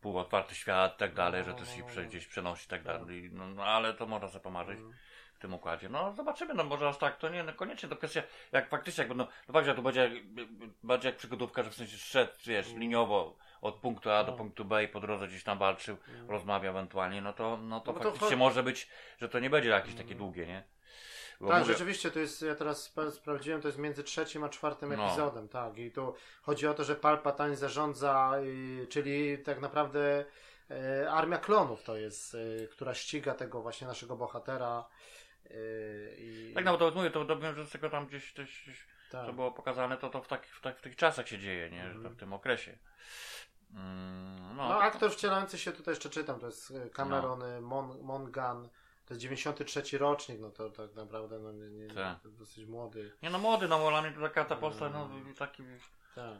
półotwarty 0.00 0.54
świat 0.54 0.94
i 0.94 0.98
tak 0.98 1.14
dalej, 1.14 1.44
że 1.44 1.54
to 1.54 1.64
się 1.64 1.82
prze- 1.84 2.04
gdzieś 2.04 2.26
przenosi 2.26 2.68
tak 2.68 2.82
dalej, 2.82 3.30
no, 3.32 3.46
no 3.46 3.64
ale 3.64 3.94
to 3.94 4.06
można 4.06 4.28
sobie 4.28 4.40
pomarzyć. 4.42 4.78
W 5.40 5.42
tym 5.42 5.54
układzie. 5.54 5.88
No 5.88 6.12
zobaczymy, 6.12 6.54
no 6.54 6.64
może 6.64 6.88
aż 6.88 6.98
tak 6.98 7.16
to 7.18 7.28
nie, 7.28 7.42
no 7.44 7.52
koniecznie 7.52 7.88
to 7.88 7.96
kwestia, 7.96 8.22
jak 8.52 8.68
faktycznie, 8.68 9.02
jak 9.02 9.08
będą, 9.08 9.26
no 9.48 9.52
fakt, 9.52 9.66
że 9.66 9.74
to 9.74 9.82
będzie 9.82 10.00
jak, 10.00 10.12
bardziej 10.82 11.08
jak 11.08 11.16
przygodówka, 11.18 11.62
że 11.62 11.70
w 11.70 11.74
sensie 11.74 11.96
szedł, 11.96 12.32
wiesz, 12.46 12.72
liniowo 12.74 13.36
od 13.60 13.74
punktu 13.74 14.10
A 14.10 14.24
do 14.24 14.32
No. 14.32 14.38
punktu 14.38 14.64
B 14.64 14.84
i 14.84 14.88
po 14.88 15.00
drodze 15.00 15.28
gdzieś 15.28 15.44
tam 15.44 15.58
walczył, 15.58 15.96
rozmawiał 16.28 16.70
ewentualnie, 16.72 17.22
no 17.22 17.32
to, 17.32 17.56
no 17.56 17.80
to 17.80 17.92
No 17.92 17.98
to 17.98 18.04
faktycznie 18.04 18.36
cho- 18.36 18.38
może 18.38 18.62
być, 18.62 18.88
że 19.18 19.28
to 19.28 19.38
nie 19.38 19.50
będzie 19.50 19.68
jakieś 19.68 19.94
takie 19.94 20.14
długie, 20.14 20.46
nie? 20.46 20.64
Bo 21.40 21.48
Tak, 21.48 21.60
mówię- 21.60 21.72
rzeczywiście 21.72 22.10
to 22.10 22.18
jest, 22.18 22.42
ja 22.42 22.54
teraz 22.54 22.92
sprawdziłem, 23.10 23.60
to 23.62 23.68
jest 23.68 23.78
między 23.78 24.02
trzecim 24.04 24.44
a 24.44 24.48
czwartym 24.48 24.94
No. 24.96 25.06
epizodem, 25.06 25.48
tak. 25.48 25.78
I 25.78 25.90
tu 25.90 26.14
chodzi 26.42 26.66
o 26.66 26.74
to, 26.74 26.84
że 26.84 26.96
Palpatine 26.96 27.56
zarządza, 27.56 28.32
y, 28.82 28.86
czyli 28.86 29.38
tak 29.38 29.60
naprawdę 29.60 30.24
y, 31.04 31.10
armia 31.10 31.38
klonów 31.38 31.82
to 31.82 31.96
jest, 31.96 32.34
y, 32.34 32.68
która 32.72 32.94
ściga 32.94 33.34
tego 33.34 33.62
właśnie 33.62 33.86
naszego 33.86 34.16
bohatera. 34.16 34.84
Y, 35.50 36.16
i, 36.18 36.52
Tak, 36.54 36.64
no 36.64 36.76
to 36.76 36.90
mówię, 36.90 37.10
to, 37.10 37.24
to 37.24 37.38
wiem, 37.38 37.54
że 37.54 37.66
z 37.66 37.70
tego 37.70 37.90
tam 37.90 38.06
gdzieś, 38.06 38.34
tak. 39.10 39.26
co 39.26 39.32
było 39.32 39.52
pokazane, 39.52 39.96
to, 39.96 40.10
to 40.10 40.22
w, 40.22 40.28
tak, 40.28 40.46
w, 40.46 40.60
tak, 40.60 40.78
w 40.78 40.82
tych 40.82 40.96
czasach 40.96 41.28
się 41.28 41.38
dzieje, 41.38 41.70
nie? 41.70 41.82
Że 41.82 41.90
to 41.90 41.96
Mhm. 41.96 42.14
w 42.14 42.18
tym 42.18 42.32
okresie. 42.32 42.78
Mm, 43.74 44.56
No, 44.56 44.68
no, 44.68 44.80
aktor 44.80 45.12
wcielający 45.12 45.58
się 45.58 45.72
tutaj 45.72 45.92
jeszcze 45.92 46.10
czytam, 46.10 46.40
to 46.40 46.46
jest 46.46 46.70
y, 46.70 46.90
Cameron 46.90 47.42
y, 47.42 47.60
Mon, 47.60 48.00
Mongan, 48.02 48.68
to 49.06 49.14
jest 49.14 49.20
93 49.22 49.98
rocznik, 49.98 50.40
no 50.40 50.50
to 50.50 50.70
tak 50.70 50.94
naprawdę 50.94 51.38
no, 51.38 51.52
nie, 51.52 51.70
nie, 51.70 51.94
Tak. 51.94 52.20
to 52.22 52.28
dosyć 52.28 52.66
młody. 52.66 53.12
nie 53.22 53.30
no 53.30 53.38
młody, 53.38 53.68
no 53.68 53.78
bo 53.78 53.90
dla 53.90 54.02
mnie 54.02 54.12
to 54.12 54.20
taka 54.20 54.44
ta 54.44 54.56
postać, 54.56 54.92
no 54.92 55.10
taki, 55.38 55.62
Tak. 56.14 56.34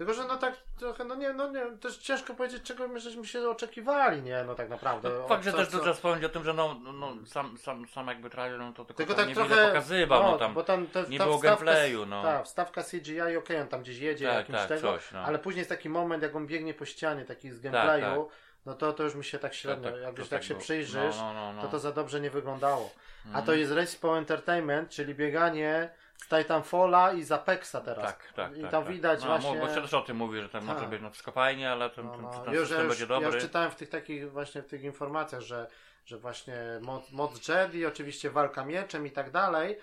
Tylko, 0.00 0.14
że 0.14 0.24
no 0.24 0.36
tak 0.36 0.54
trochę, 0.78 1.04
no 1.04 1.14
nie, 1.14 1.32
no 1.32 1.50
nie, 1.50 1.76
też 1.80 1.96
ciężko 1.98 2.34
powiedzieć, 2.34 2.62
czego 2.62 2.88
my 2.88 3.00
żeśmy 3.00 3.26
się 3.26 3.48
oczekiwali, 3.48 4.22
nie, 4.22 4.44
no 4.46 4.54
tak 4.54 4.68
naprawdę. 4.68 5.10
No, 5.10 5.28
fakt, 5.28 5.44
że 5.44 5.50
Co- 5.52 5.56
też 5.58 5.68
co- 5.68 5.78
trzeba 5.78 5.94
wspomnieć 5.94 6.24
o 6.24 6.28
tym, 6.28 6.44
że 6.44 6.54
no, 6.54 6.76
no, 6.84 6.92
no 6.92 7.12
sam, 7.26 7.58
sam, 7.58 7.88
sam 7.88 8.06
jakby 8.08 8.30
trailer, 8.30 8.58
no 8.58 8.72
to 8.72 8.84
tylko, 8.84 8.94
Tylko 8.98 9.14
tak 9.14 9.28
niewiele 9.28 9.46
trochę. 9.46 9.66
pokazywał, 9.66 10.22
no, 10.22 10.38
tam 10.38 10.54
bo 10.54 10.62
tam 10.62 10.86
te, 10.86 11.04
nie 11.08 11.18
ta 11.18 11.24
było 11.24 11.38
wstawka- 11.38 11.42
gameplayu, 11.42 12.06
no. 12.06 12.22
Tak, 12.22 12.44
wstawka 12.44 12.82
CGI, 12.82 13.36
okej, 13.38 13.60
on 13.60 13.68
tam 13.68 13.82
gdzieś 13.82 13.98
jedzie, 13.98 14.26
tak, 14.26 14.36
jakimś 14.36 14.58
tak, 14.58 14.68
tego, 14.68 14.80
coś, 14.92 15.12
no. 15.12 15.18
ale 15.20 15.38
później 15.38 15.58
jest 15.60 15.70
taki 15.70 15.88
moment, 15.88 16.22
jak 16.22 16.36
on 16.36 16.46
biegnie 16.46 16.74
po 16.74 16.84
ścianie, 16.84 17.24
taki 17.24 17.50
z 17.50 17.60
gameplayu, 17.60 18.28
no 18.66 18.74
to 18.74 18.92
to 18.92 19.02
już 19.02 19.14
mi 19.14 19.24
się 19.24 19.38
tak 19.38 19.54
średnio, 19.54 19.96
jak 19.96 20.18
już 20.18 20.28
to 20.28 20.36
tak 20.36 20.42
się 20.42 20.54
było. 20.54 20.60
przyjrzysz, 20.60 21.16
no, 21.16 21.32
no, 21.34 21.52
no, 21.52 21.60
to 21.60 21.66
no. 21.66 21.72
to 21.72 21.78
za 21.78 21.92
dobrze 21.92 22.20
nie 22.20 22.30
wyglądało. 22.30 22.90
A 23.24 23.28
Mhm. 23.28 23.44
to 23.46 23.52
jest 23.54 23.72
Respawn 23.72 24.16
Entertainment, 24.16 24.90
czyli 24.90 25.14
bieganie 25.14 25.90
z 26.24 26.28
Titanfalla 26.28 27.12
i 27.12 27.22
z 27.22 27.32
Apexa 27.32 27.76
teraz. 27.84 28.04
Tak, 28.04 28.32
tak, 28.36 28.56
I 28.56 28.62
tak, 28.62 28.70
tam 28.70 28.84
tak. 28.84 28.92
widać 28.92 29.20
no, 29.20 29.26
właśnie... 29.26 29.60
Bo 29.60 29.66
też 29.66 29.94
o 29.94 30.00
tym 30.02 30.16
mówi, 30.16 30.40
że 30.40 30.48
tam 30.48 30.66
Tak. 30.66 30.74
może 30.76 30.88
być 30.88 31.02
no 31.02 31.10
wszystko 31.10 31.32
fajnie, 31.32 31.70
ale 31.72 31.90
ten, 31.90 32.06
No, 32.06 32.12
ten, 32.12 32.22
no. 32.22 32.30
ten 32.44 32.54
Już, 32.54 32.70
ja, 32.70 32.78
już, 32.78 32.88
będzie 32.88 33.02
ja 33.04 33.08
dobry. 33.08 33.26
już 33.32 33.42
czytałem 33.42 33.70
w 33.70 33.74
tych 33.76 33.88
takich 33.88 34.32
właśnie 34.32 34.62
w 34.62 34.66
tych 34.66 34.82
informacjach, 34.82 35.40
że, 35.40 35.66
że 36.06 36.18
właśnie 36.18 36.54
moc, 36.80 37.10
moc 37.10 37.48
Jedi, 37.48 37.86
oczywiście 37.86 38.30
walka 38.30 38.64
mieczem 38.64 39.06
i 39.06 39.10
tak 39.10 39.30
dalej, 39.30 39.78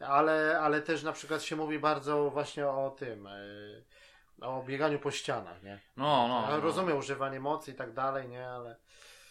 ale, 0.00 0.60
ale 0.60 0.82
też 0.82 1.02
na 1.02 1.12
przykład 1.12 1.42
się 1.42 1.56
mówi 1.56 1.78
bardzo 1.78 2.30
właśnie 2.30 2.66
o 2.68 2.90
tym, 2.98 3.28
yy, 4.38 4.46
o 4.46 4.62
bieganiu 4.62 4.98
po 4.98 5.10
ścianach, 5.10 5.62
nie? 5.62 5.78
No, 5.96 6.28
no, 6.28 6.42
Ja 6.50 6.56
no. 6.56 6.60
rozumiem 6.60 6.96
używanie 6.98 7.40
mocy 7.40 7.70
i 7.70 7.74
tak 7.74 7.92
dalej, 7.92 8.28
nie, 8.28 8.48
ale 8.48 8.76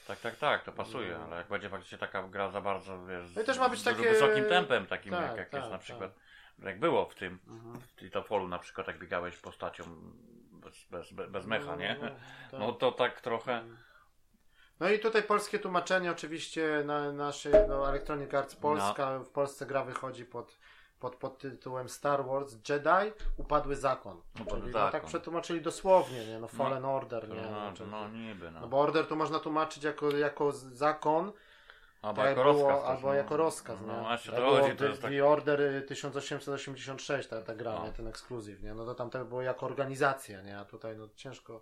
Tak, 0.07 0.19
tak, 0.19 0.35
tak, 0.35 0.63
to 0.63 0.71
pasuje, 0.71 1.15
No. 1.19 1.25
ale 1.25 1.35
jak 1.35 1.47
będzie 1.47 1.69
faktycznie 1.69 1.97
taka 1.97 2.23
gra 2.23 2.49
za 2.49 2.61
bardzo, 2.61 3.05
wiesz, 3.05 3.35
No 3.35 3.41
i 3.41 3.45
też 3.45 3.59
ma 3.59 3.69
być 3.69 3.83
takie- 3.83 4.09
wysokim 4.09 4.45
tempem, 4.45 4.85
takim 4.85 5.11
Tak, 5.11 5.21
jak, 5.21 5.37
jak 5.37 5.49
tak, 5.49 5.61
jest 5.61 5.71
na 5.89 5.97
tak. 5.99 6.11
Jak 6.59 6.79
było 6.79 7.05
w 7.05 7.15
tym, 7.15 7.39
Mhm. 7.47 7.75
w 7.81 7.95
Titofolu 7.95 8.47
na 8.47 8.59
przykład, 8.59 8.87
jak 8.87 8.99
biegałeś 8.99 9.37
postacią 9.37 9.83
bez, 10.51 10.85
bez, 10.91 11.29
bez, 11.31 11.45
mecha, 11.45 11.75
nie? 11.75 11.97
No, 12.01 12.07
tak. 12.09 12.59
No 12.59 12.73
to 12.73 12.91
tak 12.91 13.21
trochę, 13.21 13.63
No 14.79 14.89
i 14.89 14.99
tutaj 14.99 15.23
polskie 15.23 15.59
tłumaczenie 15.59 16.11
oczywiście 16.11 16.83
na 16.85 17.11
naszej 17.11 17.53
no, 17.69 17.89
Electronic 17.89 18.33
Arts 18.33 18.55
Polska. 18.55 19.19
W 19.19 19.29
Polsce 19.29 19.65
gra 19.65 19.83
wychodzi 19.83 20.25
pod, 20.25 20.57
pod, 20.99 21.15
pod 21.15 21.37
tytułem 21.37 21.89
Star 21.89 22.25
Wars 22.25 22.53
Jedi 22.69 23.11
Upadły 23.37 23.75
Zakon. 23.75 24.21
Upadły 24.41 24.59
Czyli, 24.59 24.73
no, 24.73 24.79
Zakon. 24.79 24.91
tak 24.91 25.05
przetłumaczyli 25.05 25.61
dosłownie, 25.61 26.25
nie? 26.25 26.39
No 26.39 26.47
Fallen 26.47 26.85
Order, 26.85 27.29
nie? 27.29 27.41
no, 27.51 27.73
Czyli- 27.73 27.89
no 27.91 28.09
niby, 28.09 28.51
no. 28.51 28.59
no 28.59 28.67
bo 28.67 28.79
Order 28.79 29.07
tu 29.07 29.15
można 29.15 29.39
tłumaczyć 29.39 29.83
jako, 29.83 30.09
jako 30.11 30.51
zakon, 30.51 31.31
albo 32.01 32.22
tak 32.22 32.30
jako 32.38 32.48
jak 32.48 32.58
było, 32.58 32.70
rozkaz 32.70 32.89
albo 32.89 33.08
no. 33.08 33.13
jako 33.13 33.38
rozkaz, 33.38 33.80
No 33.88 33.96
nie? 33.96 34.01
właśnie 34.01 34.34
to 34.34 34.50
chodzi, 34.50 34.72
to 34.72 34.77
The, 34.77 34.86
jest 34.86 35.01
tak, 35.01 35.12
The 35.12 35.25
Order 35.25 35.62
y, 35.62 35.82
1886, 35.82 37.30
ta, 37.30 37.42
ta 37.42 37.56
gra, 37.56 37.74
No. 37.74 37.86
nie? 37.86 37.92
Ten 37.92 38.08
ekskluzyw, 38.08 38.62
nie? 38.63 38.74
No 38.74 38.86
to 38.86 38.96
tam 38.96 39.10
to 39.10 39.25
było 39.25 39.42
jako 39.42 39.66
organizacja, 39.66 40.42
nie? 40.42 40.58
A 40.58 40.66
tutaj 40.66 40.98
no 40.98 41.08
ciężko. 41.16 41.62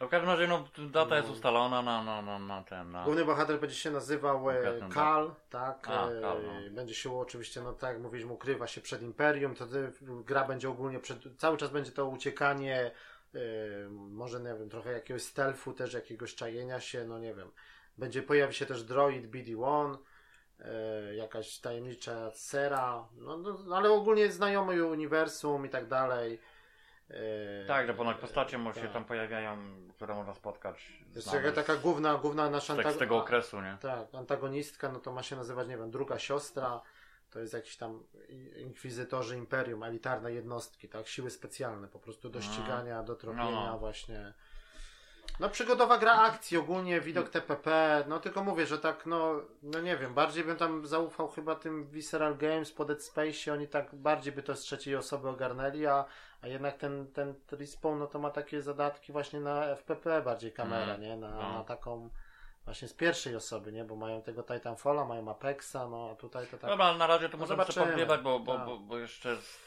no 0.00 0.06
w 0.06 0.10
każdym 0.10 0.30
razie, 0.30 0.46
no 0.48 0.64
data 0.90 1.16
jest 1.16 1.28
No. 1.28 1.34
ustalona 1.34 1.82
na, 1.82 2.04
na, 2.04 2.22
na, 2.22 2.38
na 2.38 2.62
ten, 2.62 2.90
na... 2.90 3.04
Główny 3.04 3.24
bohater 3.24 3.60
będzie 3.60 3.76
się 3.76 3.90
nazywał 3.90 4.50
e, 4.50 4.54
Konkretnym, 4.54 4.90
Kal, 4.90 5.34
tak? 5.50 5.88
A, 5.88 6.08
e, 6.08 6.20
Kal, 6.20 6.42
no. 6.42 6.70
Będzie 6.70 6.94
się 6.94 7.18
oczywiście, 7.18 7.60
no 7.60 7.72
tak 7.72 7.92
jak 7.92 8.02
mówiliśmy, 8.02 8.32
ukrywa 8.32 8.66
się 8.66 8.80
przed 8.80 9.02
Imperium. 9.02 9.54
To 9.54 9.66
gra 10.02 10.44
będzie 10.44 10.68
ogólnie 10.68 10.98
przed, 11.00 11.18
cały 11.38 11.56
czas 11.56 11.70
będzie 11.70 11.92
to 11.92 12.06
uciekanie, 12.06 12.90
e, 13.34 13.38
może 13.90 14.40
nie 14.40 14.54
wiem, 14.58 14.68
trochę 14.70 14.92
jakiegoś 14.92 15.22
stealthu, 15.22 15.72
też 15.72 15.92
jakiegoś 15.94 16.34
czajenia 16.34 16.80
się, 16.80 17.04
no 17.04 17.18
nie 17.18 17.34
wiem. 17.34 17.50
Będzie 17.98 18.22
pojawi 18.22 18.54
się 18.54 18.66
też 18.66 18.82
droid 18.84 19.26
BD-1, 19.30 19.96
e, 20.60 21.14
jakaś 21.14 21.58
tajemnicza 21.58 22.30
sera, 22.30 23.08
no, 23.16 23.36
no, 23.36 23.76
ale 23.76 23.90
ogólnie 23.90 24.32
znajomy 24.32 24.84
uniwersum 24.86 25.66
i 25.66 25.68
tak 25.68 25.88
dalej. 25.88 26.40
E, 27.10 27.66
Tak, 27.66 27.86
że 27.86 27.94
ponad 27.94 28.18
postacie 28.18 28.58
mu 28.58 28.72
się 28.74 28.80
tak. 28.80 28.92
tam 28.92 29.04
pojawiają, 29.04 29.58
które 29.96 30.14
można 30.14 30.34
spotkać. 30.34 30.92
Jest 31.14 31.26
znane 31.28 31.52
taka, 31.52 31.76
główna, 31.76 32.14
główna 32.14 32.50
nasza 32.50 32.76
tak, 32.76 32.92
z 32.92 32.98
tego 32.98 33.16
okresu, 33.16 33.60
nie? 33.60 33.76
tak, 33.80 34.14
antagonistka, 34.14 34.92
no 34.92 35.00
to 35.00 35.12
ma 35.12 35.22
się 35.22 35.36
nazywać, 35.36 35.68
nie 35.68 35.76
wiem, 35.76 35.90
druga 35.90 36.18
siostra, 36.18 36.80
to 37.30 37.40
jest 37.40 37.52
jakiś 37.54 37.76
tam 37.76 38.02
inkwizytorzy 38.56 39.36
imperium, 39.36 39.82
elitarne 39.82 40.32
jednostki, 40.32 40.88
tak, 40.88 41.08
siły 41.08 41.30
specjalne, 41.30 41.88
po 41.88 41.98
prostu 41.98 42.30
do 42.30 42.38
No. 42.38 42.44
ścigania, 42.44 43.02
do 43.02 43.16
tropienia 43.16 43.50
No, 43.50 43.66
no. 43.66 43.78
właśnie. 43.78 44.34
No 45.40 45.48
przygodowa 45.48 45.98
gra 45.98 46.12
akcji, 46.14 46.56
ogólnie 46.58 47.00
widok 47.00 47.28
TPP, 47.28 48.04
no 48.08 48.20
tylko 48.20 48.44
mówię, 48.44 48.66
że 48.66 48.78
tak, 48.78 49.06
no, 49.06 49.34
no 49.62 49.80
nie 49.80 49.96
wiem, 49.96 50.14
bardziej 50.14 50.44
bym 50.44 50.56
tam 50.56 50.86
zaufał 50.86 51.28
chyba 51.28 51.54
tym 51.54 51.86
Visceral 51.90 52.36
Games 52.36 52.72
po 52.72 52.84
Dead 52.84 53.02
Space, 53.04 53.52
oni 53.52 53.68
tak 53.68 53.94
bardziej 53.94 54.32
by 54.32 54.42
to 54.42 54.56
z 54.56 54.60
trzeciej 54.60 54.96
osoby 54.96 55.28
ogarnęli, 55.28 55.86
a, 55.86 56.04
a 56.42 56.46
jednak 56.48 56.76
ten, 56.76 57.12
ten 57.12 57.34
Respawn, 57.52 57.98
no 57.98 58.06
to 58.06 58.18
ma 58.18 58.30
takie 58.30 58.62
zadatki 58.62 59.12
właśnie 59.12 59.40
na 59.40 59.64
FPP 59.76 60.22
bardziej 60.22 60.52
kamera, 60.52 60.94
Mm, 60.94 61.00
nie, 61.00 61.16
na, 61.16 61.30
no. 61.30 61.52
na 61.52 61.64
taką 61.64 62.10
właśnie 62.64 62.88
z 62.88 62.94
pierwszej 62.94 63.36
osoby, 63.36 63.72
nie, 63.72 63.84
bo 63.84 63.96
mają 63.96 64.22
tego 64.22 64.42
Titanfalla, 64.42 65.04
mają 65.04 65.30
Apexa, 65.30 65.76
no 65.90 66.10
a 66.12 66.14
tutaj 66.14 66.46
to 66.46 66.58
tak... 66.58 66.70
Dobra, 66.70 66.84
ale 66.86 66.98
na 66.98 67.06
razie 67.06 67.28
to 67.28 67.36
No 67.36 67.40
możemy 67.40 67.62
zobaczymy. 67.62 67.86
podgrywać, 67.86 68.20
bo, 68.20 68.40
bo, 68.40 68.56
Tak. 68.56 68.66
bo, 68.66 68.78
bo 68.78 68.98
jeszcze 68.98 69.36
z, 69.36 69.58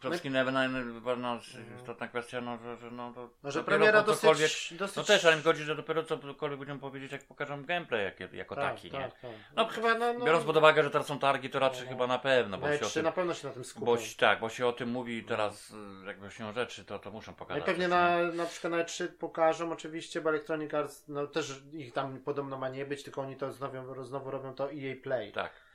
przede 0.00 0.10
wszystkim 0.10 0.32
no, 0.32 1.16
no, 1.16 1.38
istotna 1.80 2.08
kwestia, 2.08 2.40
no, 2.40 2.58
że, 2.58 2.76
że 2.76 2.90
no, 2.90 3.12
to 3.12 3.30
No, 3.42 3.50
że 3.50 3.64
premiera 3.64 4.02
dosyć, 4.02 4.74
dosyć... 4.78 4.96
No 4.96 5.04
też, 5.04 5.24
ale 5.24 5.36
mi 5.36 5.42
chodzi, 5.42 5.64
że 5.64 5.76
dopiero 5.76 6.02
cokolwiek 6.02 6.58
będziemy 6.58 6.80
powiedzieć, 6.80 7.12
jak 7.12 7.24
pokażą 7.24 7.64
gameplay 7.64 8.04
jak, 8.04 8.32
jako 8.32 8.54
tak, 8.54 8.74
taki, 8.74 8.92
nie? 8.92 8.98
tak, 8.98 9.20
tak. 9.20 9.30
No, 9.56 9.66
chyba, 9.66 9.94
no, 9.94 10.12
no, 10.12 10.24
Biorąc 10.24 10.44
pod 10.44 10.56
uwagę, 10.56 10.82
że 10.82 10.90
teraz 10.90 11.06
są 11.06 11.18
targi, 11.18 11.50
to 11.50 11.58
raczej 11.58 11.82
No. 11.84 11.88
chyba 11.88 12.06
na 12.06 12.18
pewno, 12.18 12.58
bo 12.58 12.66
się, 12.66 12.84
o 12.84 12.88
E3 12.88 12.94
tym, 12.94 13.04
na 13.04 13.12
pewno 13.12 13.34
się 13.34 13.48
na 13.48 13.54
tym 13.54 13.64
skupią. 13.64 13.86
bo, 13.86 13.96
tak, 14.18 14.40
bo 14.40 14.48
się 14.48 14.66
o 14.66 14.72
tym 14.72 14.88
mówi 14.88 15.24
teraz, 15.24 15.70
y, 15.70 16.06
jakby 16.06 16.30
się 16.30 16.52
rzeczy, 16.52 16.84
to, 16.84 16.98
to 16.98 17.10
muszą 17.10 17.32
No 17.32 17.38
pokazać. 17.38 17.62
i 17.62 17.66
pewnie 17.66 17.88
na, 17.88 18.22
na 18.22 18.46
przykład 18.46 18.72
na 18.72 18.78
E3 18.84 19.08
pokażą 19.08 19.72
oczywiście, 19.72 20.20
bo 20.20 20.30
Electronic 20.30 20.74
Arts, 20.74 21.08
no 21.08 21.26
też 21.26 21.62
ich 21.72 21.92
tam 21.92 22.18
podobno 22.18 22.58
ma 22.58 22.68
nie 22.68 22.86
być, 22.86 23.02
tylko 23.02 23.22
oni 23.22 23.36
to 23.36 23.52
znowu, 23.52 24.04
znowu 24.04 24.30
robią 24.30 24.54
to 24.54 24.72
EA 24.72 24.94
Play. 25.02 25.32
Tak. 25.32 25.67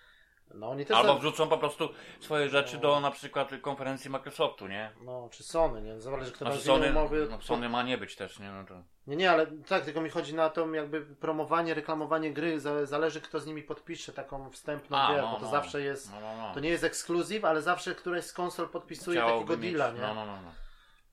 No 0.54 0.70
oni 0.70 0.86
też... 0.86 0.98
Albo 0.98 1.14
za- 1.14 1.20
wrzucą 1.20 1.48
po 1.50 1.58
prostu 1.58 1.90
swoje 2.20 2.50
rzeczy 2.50 2.78
do 2.78 3.00
na 3.00 3.12
przykład 3.12 3.50
konferencji 3.62 4.10
Microsoftu, 4.10 4.68
nie? 4.68 4.92
No, 5.02 5.30
czy 5.32 5.44
Sony, 5.44 5.82
nie? 5.82 6.02
Zależy 6.02 6.32
kto 6.32 6.38
Znaczy 6.46 6.54
innej 6.54 6.66
Sony, 6.66 6.90
umowy... 6.90 7.28
no, 7.32 7.42
Sony 7.42 7.70
ma 7.70 7.84
nie 7.84 7.98
być 7.98 8.16
też, 8.16 8.40
nie? 8.40 8.52
No 8.52 8.64
to... 8.66 8.74
Nie, 9.08 9.16
nie, 9.16 9.32
ale 9.32 9.48
tak, 9.68 9.86
tylko 9.86 10.02
mi 10.02 10.10
chodzi 10.10 10.36
na 10.36 10.50
to 10.50 10.74
jakby 10.74 11.02
promowanie, 11.02 11.74
reklamowanie 11.74 12.34
gry, 12.34 12.60
za- 12.60 12.86
zależy 12.86 13.22
kto 13.22 13.40
z 13.40 13.46
nimi 13.46 13.64
podpisze 13.64 14.14
taką 14.14 14.50
wstępną 14.50 14.98
A, 14.98 15.12
grę, 15.14 15.22
no, 15.22 15.32
bo 15.32 15.36
to 15.38 15.46
no. 15.46 15.52
zawsze 15.52 15.82
jest... 15.82 16.12
No, 16.12 16.20
no, 16.22 16.38
no. 16.38 16.54
To 16.54 16.60
nie 16.60 16.70
jest 16.70 16.84
ekskluzyw, 16.84 17.46
ale 17.46 17.62
zawsze 17.62 17.96
któraś 17.96 18.24
z 18.26 18.34
konsol 18.34 18.70
podpisuje 18.70 19.22
Chciałoby 19.22 19.46
takiego 19.48 19.64
mieć- 19.64 19.74
deala, 19.78 19.94
nie? 19.94 20.02
No, 20.02 20.14
no, 20.14 20.26
no, 20.26 20.42
no. 20.42 20.52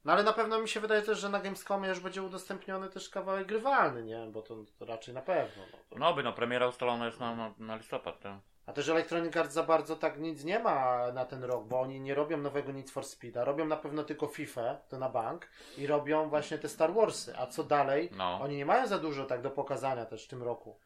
No 0.04 0.12
ale 0.12 0.22
na 0.22 0.32
pewno 0.32 0.58
mi 0.58 0.68
się 0.68 0.80
wydaje 0.80 1.02
też, 1.02 1.18
że 1.18 1.28
na 1.28 1.40
Gamescomie 1.40 1.88
już 1.88 2.00
będzie 2.00 2.22
udostępniony 2.22 2.88
też 2.88 3.08
kawałek 3.08 3.46
grywalny, 3.46 4.02
nie? 4.02 4.26
Bo 4.32 4.42
to, 4.42 4.56
to 4.78 4.84
raczej 4.84 5.14
na 5.14 5.22
pewno. 5.22 5.62
No. 5.72 5.78
To... 5.90 5.98
No 5.98 6.14
by, 6.14 6.22
no 6.22 6.32
premiera 6.32 6.66
ustalona 6.66 7.06
jest 7.06 7.20
na, 7.20 7.36
na, 7.36 7.54
na 7.58 7.76
listopad, 7.76 8.20
tak? 8.20 8.32
A 8.66 8.72
też 8.72 8.88
Electronic 8.88 9.36
Arts 9.36 9.54
za 9.54 9.62
bardzo 9.62 9.96
tak 9.96 10.18
nic 10.18 10.44
nie 10.44 10.58
ma 10.58 11.12
na 11.12 11.24
ten 11.24 11.44
rok, 11.44 11.66
bo 11.66 11.80
oni 11.80 12.00
nie 12.00 12.14
robią 12.14 12.36
nowego 12.36 12.72
Need 12.72 12.90
for 12.90 13.04
Speeda, 13.04 13.44
robią 13.44 13.64
na 13.64 13.76
pewno 13.76 14.04
tylko 14.04 14.26
FIFA, 14.26 14.74
to 14.88 14.98
na 14.98 15.08
bank, 15.08 15.48
i 15.78 15.86
robią 15.86 16.28
właśnie 16.28 16.58
te 16.58 16.68
Star 16.68 16.94
Warsy. 16.94 17.36
A 17.38 17.46
co 17.46 17.64
dalej? 17.64 18.10
No. 18.16 18.40
Oni 18.42 18.56
nie 18.56 18.66
mają 18.66 18.86
za 18.86 18.98
dużo 18.98 19.24
tak 19.24 19.42
do 19.42 19.50
pokazania 19.50 20.06
też 20.06 20.24
w 20.24 20.28
tym 20.28 20.42
roku. 20.42 20.78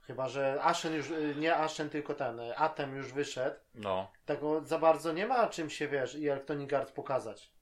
Chyba, 0.00 0.28
że 0.28 0.58
Ashen 0.62 0.94
już, 0.94 1.10
y, 1.10 1.34
nie 1.38 1.56
Ashen, 1.56 1.90
tylko 1.90 2.14
ten, 2.14 2.40
y, 2.40 2.56
Atem 2.56 2.96
już 2.96 3.12
wyszedł. 3.12 3.56
No. 3.74 4.10
Tego 4.24 4.60
za 4.64 4.78
bardzo 4.78 5.12
nie 5.12 5.26
ma 5.26 5.48
czym 5.48 5.70
się, 5.70 5.88
wiesz, 5.88 6.14
i 6.14 6.28
Electronic 6.28 6.72
Arts 6.72 6.92
pokazać 6.92 7.52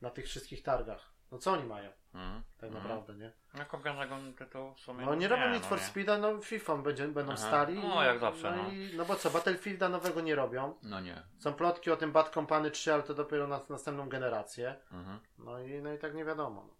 na 0.00 0.10
tych 0.10 0.26
wszystkich 0.26 0.62
targach. 0.62 1.12
No 1.32 1.38
co 1.38 1.52
oni 1.52 1.64
mają, 1.64 1.90
Mm. 2.14 2.42
tak 2.58 2.70
Mm. 2.70 2.82
naprawdę, 2.82 3.14
nie? 3.14 3.32
No 3.54 3.64
konkretnego 3.66 4.16
tytułu 4.38 4.74
w 4.74 4.80
sumie. 4.80 5.06
No 5.06 5.14
nie 5.14 5.28
robią 5.28 5.50
Need 5.50 5.62
no 5.62 5.68
for. 5.68 5.80
Speeda, 5.80 6.18
no 6.18 6.40
FIFA 6.42 6.76
będzie, 6.76 7.08
będą 7.08 7.32
Aha. 7.32 7.46
stali. 7.48 7.74
No, 7.78 8.02
jak 8.04 8.18
zawsze, 8.18 8.50
No, 8.56 8.62
no. 8.62 8.70
i, 8.70 8.90
no 8.96 9.04
bo 9.04 9.16
co, 9.16 9.30
Battlefielda 9.30 9.88
nowego 9.88 10.20
nie 10.20 10.34
robią. 10.34 10.74
No 10.82 11.00
nie. 11.00 11.22
Są 11.38 11.52
plotki 11.54 11.90
o 11.90 11.96
tym 11.96 12.12
Bad 12.12 12.28
Company 12.34 12.70
3, 12.70 12.94
ale 12.94 13.02
to 13.02 13.14
dopiero 13.14 13.46
na 13.46 13.60
następną 13.68 14.08
generację. 14.08 14.76
Mhm. 14.92 15.18
No 15.38 15.60
i, 15.60 15.82
no 15.82 15.92
i 15.92 15.98
tak 15.98 16.14
nie 16.14 16.24
wiadomo. 16.24 16.64
No. 16.68 16.74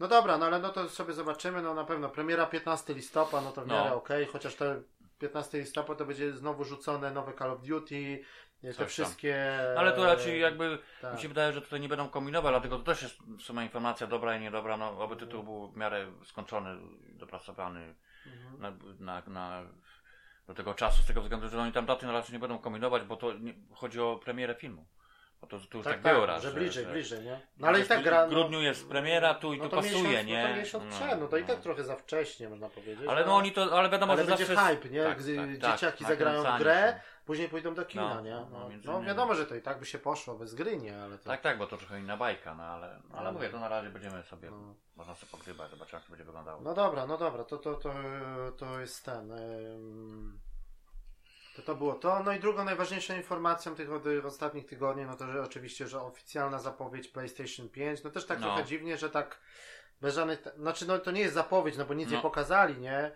no 0.00 0.08
dobra, 0.08 0.38
no 0.38 0.46
ale 0.46 0.58
no 0.58 0.68
to 0.68 0.88
sobie 0.88 1.12
zobaczymy. 1.12 1.62
No 1.62 1.74
na 1.74 1.84
pewno 1.84 2.08
premiera 2.08 2.46
15 2.46 2.94
listopada, 2.94 3.44
no 3.44 3.52
to 3.52 3.62
w 3.62 3.66
No. 3.66 3.74
miarę 3.74 3.94
okej, 3.94 4.26
chociaż 4.26 4.54
te 4.54 4.82
15 5.18 5.58
listopada 5.58 5.98
to 5.98 6.04
będzie 6.06 6.32
znowu 6.32 6.64
rzucone 6.64 7.10
nowe 7.10 7.32
Call 7.32 7.50
of 7.50 7.62
Duty, 7.62 8.24
te 8.62 8.68
Coś 8.68 8.76
tam. 8.76 8.86
wszystkie... 8.86 9.58
Ale 9.78 9.92
tu 9.92 10.04
raczej 10.04 10.40
jakby 10.40 10.78
tak. 11.00 11.14
mi 11.14 11.20
się 11.20 11.28
wydaje, 11.28 11.52
że 11.52 11.62
tutaj 11.62 11.80
nie 11.80 11.88
będą 11.88 12.08
kombinować, 12.08 12.52
dlatego 12.52 12.78
to 12.78 12.84
też 12.84 13.02
jest 13.02 13.16
w 13.38 13.42
sumie 13.42 13.62
informacja 13.62 14.06
dobra 14.06 14.36
i 14.36 14.40
niedobra, 14.40 14.76
no 14.76 14.98
oby 15.00 15.16
tytuł 15.16 15.42
był 15.42 15.68
w 15.68 15.76
miarę 15.76 16.06
skończony, 16.24 16.76
dopracowany 17.08 17.94
Mhm. 18.26 18.60
na, 18.60 18.72
na, 19.00 19.22
na, 19.26 19.62
do 20.46 20.54
tego 20.54 20.74
czasu, 20.74 21.02
z 21.02 21.06
tego 21.06 21.22
względu, 21.22 21.48
że 21.48 21.60
oni 21.60 21.72
tam 21.72 21.86
daty 21.86 22.06
raczej 22.06 22.32
nie 22.32 22.38
będą 22.38 22.58
kombinować, 22.58 23.02
bo 23.02 23.16
to 23.16 23.32
nie, 23.32 23.54
chodzi 23.74 24.00
o 24.00 24.16
premierę 24.24 24.54
filmu. 24.54 24.86
Bo 25.40 25.46
to, 25.46 25.58
to 25.70 25.76
już 25.78 25.84
tak, 25.84 25.92
Tak, 25.92 26.02
było 26.02 26.26
tak, 26.26 26.28
raz. 26.28 26.42
że 26.42 26.50
bliżej, 26.52 26.86
bliżej, 26.86 27.24
nie? 27.24 27.30
No 27.30 27.38
No 27.56 27.68
ale 27.68 27.80
i 27.80 27.84
tak 27.84 28.02
gra... 28.02 28.26
W 28.26 28.30
grudniu 28.30 28.60
jest 28.62 28.88
premiera, 28.88 29.34
tu 29.34 29.54
i 29.54 29.58
no 29.58 29.64
tu 29.64 29.70
to 29.70 29.76
pasuje, 29.76 30.02
miesiąc, 30.02 30.26
nie? 30.26 30.42
No 30.42 30.48
to 30.48 30.56
miesiąc 30.60 30.94
przed, 30.94 31.20
no 31.20 31.28
to 31.28 31.36
i 31.36 31.44
tak 31.44 31.60
trochę 31.60 31.84
za 31.84 31.96
wcześnie, 31.96 32.48
można 32.48 32.68
powiedzieć. 32.68 33.08
Ale 33.08 33.26
no 33.26 33.36
oni 33.36 33.52
to, 33.52 33.78
ale 33.78 33.90
wiadomo, 33.90 34.12
Ale 34.12 34.22
że 34.22 34.28
będzie 34.28 34.46
zawsze 34.46 34.66
hype, 34.74 34.88
nie? 34.88 35.04
Tak, 35.04 35.18
Gdy 35.18 35.36
tak, 35.36 35.60
tak, 35.60 35.72
dzieciaki 35.72 36.04
zagrają 36.04 36.42
w 36.42 36.58
grę. 36.58 37.00
Później 37.26 37.48
pójdą 37.48 37.74
do 37.74 37.84
kina, 37.84 38.14
No, 38.14 38.20
nie? 38.20 38.30
no, 38.30 38.46
No, 38.84 38.92
no 38.92 39.02
wiadomo, 39.02 39.34
że 39.34 39.46
to 39.46 39.54
i 39.54 39.62
tak 39.62 39.78
by 39.78 39.86
się 39.86 39.98
poszło 39.98 40.34
bez 40.34 40.54
gry, 40.54 40.76
nie? 40.76 41.02
Ale 41.02 41.18
to... 41.18 41.24
Tak, 41.24 41.40
tak, 41.40 41.58
bo 41.58 41.66
to 41.66 41.76
trochę 41.76 42.00
inna 42.00 42.16
bajka, 42.16 42.54
no 42.54 42.62
ale, 42.62 42.86
ale 42.86 43.18
Ale- 43.20 43.32
mówię, 43.32 43.48
to 43.48 43.60
na 43.60 43.68
razie 43.68 43.90
będziemy 43.90 44.22
sobie, 44.22 44.50
No. 44.50 44.74
można 44.96 45.14
sobie 45.14 45.32
pogrywać, 45.32 45.70
zobaczymy 45.70 45.96
jak 45.98 46.04
to 46.04 46.10
będzie 46.10 46.24
wyglądało. 46.24 46.60
No 46.62 46.74
dobra, 46.74 47.06
no 47.06 47.18
dobra, 47.18 47.44
to, 47.44 47.58
to, 47.58 47.74
to, 47.74 47.92
to 48.58 48.80
jest 48.80 49.04
ten. 49.04 49.32
To 51.56 51.62
to 51.62 51.74
było 51.74 51.94
to. 51.94 52.22
No 52.22 52.32
i 52.32 52.40
drugą 52.40 52.64
najważniejszą 52.64 53.14
informacją 53.16 53.74
tych 53.74 53.92
od 53.92 54.02
ostatnich 54.24 54.66
tygodni, 54.66 55.04
no 55.04 55.16
to 55.16 55.32
że 55.32 55.42
oczywiście, 55.42 55.86
że 55.88 56.00
oficjalna 56.02 56.58
zapowiedź 56.58 57.08
PlayStation 57.08 57.68
5. 57.68 58.04
No 58.04 58.10
też 58.10 58.26
tak 58.26 58.40
No. 58.40 58.46
trochę 58.46 58.64
dziwnie, 58.64 58.96
że 58.98 59.10
tak 59.10 59.40
bez 60.00 60.14
żadnych. 60.14 60.42
Znaczy, 60.56 60.86
no 60.88 60.98
to 60.98 61.10
nie 61.10 61.20
jest 61.20 61.34
zapowiedź, 61.34 61.76
no 61.76 61.84
bo 61.84 61.94
nic 61.94 62.10
No. 62.10 62.16
nie 62.16 62.22
pokazali, 62.22 62.78
nie? 62.78 63.12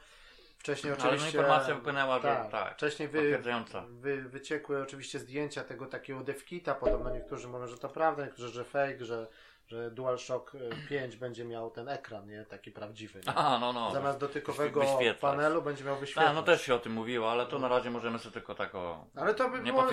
Wcześniej 0.59 0.93
Ale 0.93 1.03
oczywiście. 1.05 1.27
informacja 1.27 1.75
wypłynęła, 1.75 2.17
że 2.17 2.23
tak, 2.23 2.51
tak, 2.51 2.75
Wcześniej 2.75 3.09
wy, 3.09 3.43
wy, 3.89 4.23
wyciekły 4.23 4.83
oczywiście 4.83 5.19
zdjęcia 5.19 5.65
tego 5.65 5.87
takiego 5.87 6.21
devkita. 6.21 6.75
Podobno 6.75 7.11
niektórzy 7.11 7.49
mówią, 7.49 7.67
że 7.67 7.79
to 7.79 7.89
prawda, 7.89 8.25
niektórzy, 8.25 8.49
że 8.49 8.65
fake, 8.65 9.05
że, 9.05 9.27
że 9.69 9.91
DualShock 9.91 10.55
y, 10.55 10.71
5 10.89 11.17
będzie 11.17 11.45
miał 11.45 11.71
ten 11.71 11.89
ekran, 11.89 12.27
nie? 12.29 12.45
Taki 12.45 12.71
prawdziwy. 12.73 13.21
Nie? 13.27 13.35
A, 13.35 13.59
no, 13.59 13.73
no. 13.73 13.93
Zamiast 13.93 14.19
dotykowego 14.19 14.81
wyświetlać. 14.81 15.17
panelu 15.19 15.63
będzie 15.63 15.85
miał 15.85 15.97
wyświetlacz. 15.97 16.27
Tak, 16.27 16.35
no 16.35 16.43
też 16.43 16.63
się 16.63 16.75
o 16.75 16.79
tym 16.79 16.93
mówiło, 16.93 17.31
ale 17.31 17.47
to 17.47 17.59
na 17.59 17.69
razie 17.69 17.91
możemy 17.91 18.19
sobie 18.19 18.33
tylko 18.33 18.55
tak 18.55 18.75
o... 18.75 19.05
Ale 19.17 19.35
to 19.35 19.49
by 19.51 19.59
było, 19.59 19.87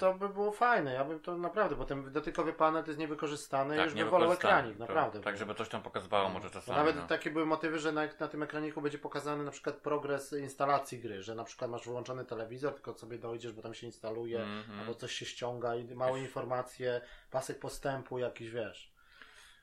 to 0.00 0.14
by 0.14 0.28
było 0.28 0.52
fajne. 0.52 0.94
Ja 0.94 1.04
bym 1.04 1.20
to 1.20 1.36
naprawdę, 1.38 1.76
bo 1.76 1.84
ten 1.84 2.12
dotykowy 2.12 2.52
panel 2.52 2.82
to 2.84 2.90
jest 2.90 2.98
niewykorzystany 3.00 3.76
Tak, 3.76 3.84
już 3.84 3.94
nie 3.94 4.04
by 4.04 4.10
wolał 4.10 4.32
ekranik, 4.32 4.72
To- 4.74 4.80
naprawdę. 4.80 5.20
Tak, 5.20 5.36
żeby 5.36 5.54
coś 5.54 5.68
tam 5.68 5.82
pokazywało 5.82 6.28
może 6.28 6.50
czasami. 6.50 6.78
nawet 6.78 6.96
no. 6.96 7.06
takie 7.06 7.30
były 7.30 7.46
motywy, 7.46 7.78
że 7.78 7.92
na, 7.92 8.02
na 8.20 8.28
tym 8.28 8.42
ekraniku 8.42 8.80
będzie 8.82 8.98
pokazany 8.98 9.44
na 9.44 9.50
przykład 9.50 9.76
progres 9.76 10.32
instalacji 10.32 10.98
gry, 10.98 11.22
że 11.22 11.34
na 11.34 11.44
przykład 11.44 11.70
masz 11.70 11.84
wyłączony 11.84 12.24
telewizor, 12.24 12.74
tylko 12.74 12.94
sobie 12.94 13.18
dojdziesz, 13.18 13.52
bo 13.52 13.62
tam 13.62 13.74
się 13.74 13.86
instaluje, 13.86 14.40
Mhm. 14.42 14.80
albo 14.80 14.94
coś 14.94 15.12
się 15.12 15.26
ściąga 15.26 15.74
i 15.76 15.94
małe 15.94 16.20
informacje, 16.20 17.00
pasek 17.30 17.58
postępu 17.58 18.18
jakiś, 18.18 18.50
wiesz. 18.50 18.92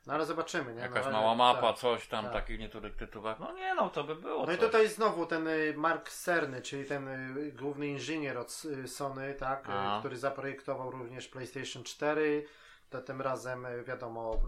No 0.07 0.13
ale 0.13 0.25
zobaczymy, 0.25 0.73
nie? 0.73 0.81
Jakaś 0.81 0.95
no, 1.03 1.03
ale- 1.03 1.11
mała 1.11 1.35
mapa, 1.35 1.61
tak. 1.67 1.77
coś 1.77 2.07
tam, 2.07 2.25
tak. 2.25 2.33
takich 2.33 2.59
niektórych 2.59 2.95
tytułach. 2.95 3.39
No 3.39 3.53
nie 3.53 3.75
no, 3.75 3.89
to 3.89 4.03
by 4.03 4.15
było 4.15 4.45
No 4.45 4.51
i 4.53 4.57
coś. 4.57 4.65
tutaj 4.65 4.87
znowu 4.89 5.25
ten 5.25 5.47
y, 5.47 5.73
Mark 5.77 6.09
Cerny, 6.09 6.61
czyli 6.61 6.85
ten 6.85 7.07
y, 7.37 7.51
główny 7.51 7.87
inżynier 7.87 8.37
od 8.37 8.61
y, 8.65 8.87
Sony, 8.87 9.33
tak, 9.33 9.67
który 9.99 10.17
zaprojektował 10.17 10.91
również 10.91 11.27
PlayStation 11.27 11.83
4. 11.83 12.45
To 12.89 13.01
tym 13.01 13.21
razem 13.21 13.67
wiadomo, 13.83 14.39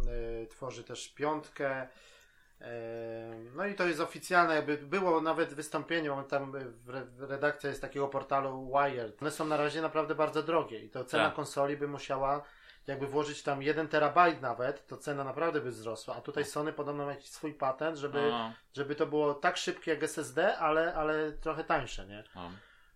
tworzy 0.50 0.84
też 0.84 1.14
piątkę. 1.14 1.88
No 3.56 3.66
i 3.66 3.76
to 3.76 3.88
jest 3.88 4.00
oficjalne, 4.00 4.56
jakby 4.56 4.78
było 4.78 5.22
nawet 5.22 5.54
wystąpienie, 5.54 6.10
mam 6.10 6.24
tam 6.26 6.54
redakcja 7.20 7.70
jest 7.70 7.82
takiego 7.82 8.08
portalu 8.08 8.72
Wired. 8.74 9.22
One 9.22 9.32
są 9.32 9.46
na 9.46 9.58
razie 9.58 9.82
naprawdę 9.82 10.16
bardzo 10.16 10.44
drogie 10.44 10.80
i 10.80 10.90
to 10.90 11.06
cena 11.06 11.26
Tak. 11.26 11.34
konsoli 11.34 11.78
by 11.78 11.88
musiała 11.88 12.42
jakby 12.88 13.08
włożyć 13.08 13.44
tam 13.44 13.62
1 13.62 13.88
terabajt 13.88 14.42
nawet, 14.42 14.88
to 14.88 14.98
cena 14.98 15.24
naprawdę 15.24 15.62
by 15.62 15.72
wzrosła. 15.72 16.16
A 16.16 16.22
tutaj 16.22 16.46
Sony 16.46 16.74
podobno 16.74 17.06
ma 17.06 17.12
jakiś 17.12 17.30
swój 17.30 17.54
patent, 17.54 17.98
żeby 17.98 18.22
No, 18.30 18.54
żeby 18.74 18.96
to 18.96 19.06
było 19.08 19.34
tak 19.34 19.58
szybkie 19.58 19.92
jak 19.92 20.04
SSD, 20.04 20.58
ale, 20.58 20.94
ale 20.96 21.32
trochę 21.32 21.64
tańsze, 21.64 22.08
nie? 22.08 22.24
no. 22.36 22.52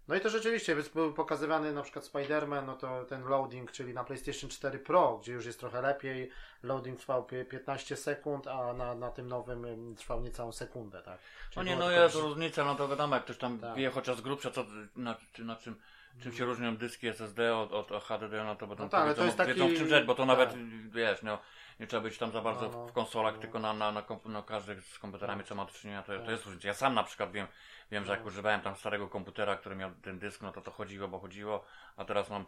No 0.07 0.15
i 0.15 0.21
to 0.21 0.29
rzeczywiście 0.29 0.75
jest- 0.75 0.93
był 0.93 1.13
pokazywany 1.13 1.73
na 1.73 1.81
przykład 1.81 2.05
Spider-Man, 2.05 2.65
no 2.65 2.75
to 2.75 3.05
ten 3.05 3.23
loading, 3.23 3.71
czyli 3.71 3.93
na 3.93 4.03
PlayStation 4.03 4.49
4 4.49 4.79
Pro, 4.79 5.17
gdzie 5.17 5.33
już 5.33 5.45
jest 5.45 5.59
trochę 5.59 5.81
lepiej, 5.81 6.31
loading 6.63 6.99
trwał 6.99 7.23
pie- 7.23 7.45
15 7.45 7.95
sekund, 7.97 8.47
a 8.47 8.73
na, 8.73 8.95
na 8.95 9.11
tym 9.11 9.27
nowym 9.27 9.65
ym, 9.65 9.95
trwał 9.95 10.21
niecałą 10.21 10.51
sekundę, 10.51 11.01
tak? 11.01 11.17
No 11.17 11.53
Czyli 11.53 11.69
nie, 11.69 11.75
było 11.77 11.89
no 11.89 11.95
jest 11.95 12.15
różnica, 12.15 12.65
no 12.65 12.75
to 12.75 12.87
wiadomo, 12.87 13.15
jak 13.15 13.23
ktoś 13.23 13.37
tam 13.37 13.59
Tak. 13.59 13.75
wie 13.75 13.89
chociaż 13.89 14.21
grubsza, 14.21 14.51
co, 14.51 14.65
na, 14.95 15.15
na 15.39 15.55
czym, 15.55 15.75
czym 16.19 16.31
się 16.33 16.45
różnią 16.45 16.77
dyski 16.77 17.07
SSD 17.07 17.55
od, 17.55 17.71
od, 17.71 17.91
od 17.91 18.03
HDD, 18.03 18.43
no 18.43 18.55
to 18.55 18.67
będą 18.67 18.83
No 18.83 18.89
tak, 18.89 19.07
wiedzą, 19.07 19.17
to 19.19 19.25
jest 19.25 19.37
taki- 19.37 19.53
wiedzą 19.53 19.67
w 19.67 19.73
czym 19.77 19.87
rzecz, 19.87 20.05
bo 20.05 20.15
to 20.15 20.17
tak. 20.25 20.27
nawet, 20.27 20.53
wiesz, 20.91 21.21
no, 21.23 21.39
nie 21.79 21.87
trzeba 21.87 22.03
być 22.03 22.17
tam 22.17 22.31
za 22.31 22.41
bardzo 22.41 22.61
No, 22.65 22.71
no. 22.77 22.87
w 22.87 22.91
konsolach, 22.91 23.35
No. 23.35 23.41
tylko 23.41 23.59
na, 23.59 23.73
na, 23.73 23.91
na, 23.91 24.03
na 24.25 24.41
każdych 24.41 24.81
z 24.81 24.99
komputerami, 24.99 25.43
co 25.43 25.55
ma 25.55 25.65
do 25.65 25.71
czynienia, 25.71 26.03
to, 26.03 26.13
Tak. 26.17 26.25
to 26.25 26.31
jest 26.31 26.45
różnica. 26.45 26.67
Ja 26.67 26.73
sam 26.73 26.93
na 26.93 27.03
przykład 27.03 27.31
wiem, 27.31 27.47
wiem, 27.91 28.05
że 28.05 28.11
jak 28.11 28.21
No. 28.21 28.27
używałem 28.27 28.61
tam 28.61 28.75
starego 28.75 29.07
komputera, 29.07 29.55
który 29.55 29.75
miał 29.75 29.91
ten 30.01 30.19
dysk, 30.19 30.41
no 30.41 30.51
to 30.51 30.61
to 30.61 30.71
chodziło, 30.71 31.07
bo 31.07 31.19
chodziło, 31.19 31.65
a 31.97 32.05
teraz 32.05 32.29
mam 32.29 32.45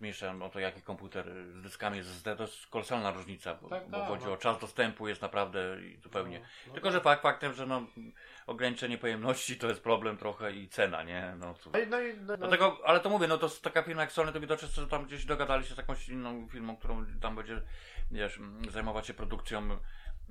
mniejsze, 0.00 0.34
no 0.34 0.48
to 0.48 0.60
jaki 0.60 0.82
komputer 0.82 1.26
z 1.58 1.62
dyskami 1.62 1.98
SSD, 1.98 2.36
to 2.36 2.42
jest 2.42 2.66
kolosalna 2.66 3.10
różnica, 3.10 3.54
bo, 3.54 3.68
Tak, 3.68 3.88
bo 3.88 3.98
tak, 3.98 4.08
chodzi 4.08 4.24
no. 4.24 4.32
o 4.32 4.36
czas 4.36 4.58
dostępu 4.58 5.08
jest 5.08 5.22
naprawdę 5.22 5.60
i 5.82 5.96
zupełnie. 5.96 6.38
No, 6.38 6.46
no 6.66 6.72
Tylko, 6.72 6.88
tak. 6.88 6.92
że 6.92 7.00
fakt 7.00 7.22
faktem, 7.22 7.52
że 7.52 7.66
no, 7.66 7.86
ograniczenie 8.46 8.98
pojemności 8.98 9.56
to 9.56 9.68
jest 9.68 9.82
problem 9.82 10.16
trochę 10.16 10.52
i 10.52 10.68
cena, 10.68 11.02
nie? 11.02 11.34
No, 11.38 11.54
cóż. 11.54 11.72
No 11.72 12.00
i, 12.00 12.14
no 12.14 12.26
no, 12.26 12.36
Dlatego, 12.36 12.78
ale 12.84 13.00
to 13.00 13.10
mówię, 13.10 13.26
no 13.26 13.38
to 13.38 13.46
jest 13.46 13.62
taka 13.62 13.82
firma 13.82 14.02
jak 14.02 14.12
Sony, 14.12 14.32
to 14.32 14.40
widocznie 14.40 14.68
że 14.68 14.86
tam 14.86 15.04
gdzieś 15.04 15.24
dogadali 15.24 15.64
się 15.64 15.74
z 15.74 15.78
jakąś 15.78 16.08
inną 16.08 16.48
firmą, 16.48 16.76
którą 16.76 17.06
tam 17.20 17.36
będzie, 17.36 17.62
wiesz, 18.10 18.40
zajmować 18.70 19.06
się 19.06 19.14
produkcją 19.14 19.78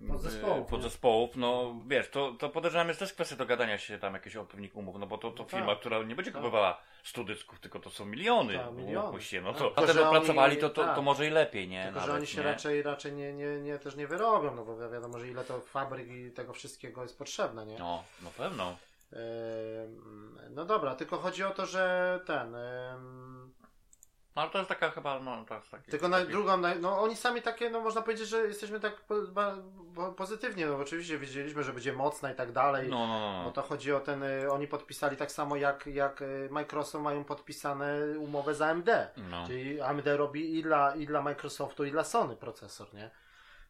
Podzespołów, 0.08 0.68
e, 0.68 0.70
podzespołów. 0.70 1.36
No 1.36 1.76
wiesz, 1.88 2.10
to, 2.10 2.32
to 2.40 2.50
podejrzewam 2.50 2.88
jest 2.88 3.00
też 3.00 3.14
kwestia 3.14 3.36
dogadania 3.36 3.78
się 3.78 4.00
tam 4.00 4.14
jakichś 4.14 4.36
odpowiednich 4.36 4.76
umów, 4.76 4.96
no 5.00 5.08
bo 5.08 5.18
to, 5.18 5.32
to 5.32 5.44
No 5.44 5.50
firma, 5.50 5.68
tak. 5.72 5.80
która 5.80 6.04
nie 6.04 6.16
będzie 6.16 6.32
Tak. 6.32 6.42
kupowała 6.42 6.82
100 7.04 7.24
dysków, 7.24 7.60
tylko 7.60 7.80
to 7.80 7.90
są 7.90 8.06
miliony. 8.06 8.54
Tak, 8.58 8.74
miliony. 8.74 9.22
się, 9.22 9.42
no 9.42 9.50
Tak. 9.50 9.58
to, 9.62 9.66
Tylko, 9.66 9.82
a 9.84 9.88
te 9.88 9.94
że 9.94 10.08
opracowali 10.10 10.58
to, 10.58 10.70
to, 10.70 10.84
tak. 10.84 10.96
to 10.96 11.02
może 11.02 11.28
i 11.28 11.30
lepiej, 11.30 11.68
nie? 11.68 11.84
Tylko, 11.84 12.00
że 12.00 12.06
Nawet, 12.08 12.20
oni 12.20 12.28
się 12.28 12.38
nie? 12.38 12.44
raczej, 12.48 12.82
raczej 12.84 13.14
nie, 13.14 13.34
nie, 13.34 13.60
nie, 13.60 13.80
też 13.80 13.96
nie 13.96 14.08
wyrobią, 14.08 14.56
no 14.56 14.66
bo 14.66 14.78
wi- 14.78 14.94
wiadomo, 14.94 15.20
że 15.20 15.28
ile 15.28 15.44
to 15.44 15.60
fabryk 15.62 16.08
i 16.12 16.32
tego 16.32 16.54
wszystkiego 16.54 17.02
jest 17.02 17.18
potrzebne, 17.18 17.66
nie? 17.66 17.80
No, 17.80 18.04
no 18.24 18.30
pewno. 18.38 18.78
Ym, 19.14 20.40
No 20.50 20.66
dobra, 20.66 20.96
tylko 20.96 21.18
chodzi 21.18 21.44
o 21.44 21.50
to, 21.52 21.66
że 21.66 22.20
ten. 22.26 22.56
ym, 22.56 23.54
No 24.36 24.42
ale 24.42 24.52
to 24.52 24.58
jest 24.58 24.70
taka 24.70 24.90
chyba, 24.90 25.20
no 25.20 25.46
to 25.46 25.56
jest 25.56 25.72
taki, 25.72 25.92
Tylko 25.92 26.08
na 26.08 26.20
taki- 26.20 26.32
drugą, 26.32 26.58
no 26.82 27.02
oni 27.02 27.16
sami 27.16 27.42
takie, 27.42 27.70
no 27.70 27.82
można 27.82 28.02
powiedzieć, 28.02 28.28
że 28.28 28.38
jesteśmy 28.38 28.80
tak 28.80 29.02
po, 29.02 29.16
po, 29.96 30.12
pozytywnie, 30.12 30.66
no 30.66 30.78
oczywiście 30.78 31.18
wiedzieliśmy, 31.20 31.64
że 31.64 31.74
będzie 31.74 31.94
mocna 31.94 32.32
i 32.32 32.36
tak 32.36 32.52
dalej. 32.52 32.90
No, 32.90 33.08
no, 33.08 33.20
no. 33.20 33.44
Bo 33.46 33.52
to 33.52 33.62
chodzi 33.62 33.94
o 33.94 34.00
ten, 34.00 34.24
y, 34.24 34.52
oni 34.52 34.68
podpisali 34.68 35.18
tak 35.18 35.32
samo 35.32 35.56
jak, 35.56 35.88
jak 35.88 36.22
y, 36.22 36.48
Microsoft 36.52 37.04
mają 37.04 37.24
podpisane 37.24 37.98
umowę 38.20 38.56
z 38.56 38.62
AMD. 38.62 38.90
no. 39.18 39.48
Czyli 39.48 39.82
AMD 39.82 40.08
robi 40.18 40.60
i 40.60 40.64
dla, 40.64 40.96
i 40.96 41.06
dla 41.06 41.22
Microsoftu, 41.22 41.86
i 41.86 41.92
dla 41.92 42.04
Sony 42.04 42.36
procesor, 42.36 42.94
nie? 42.94 43.12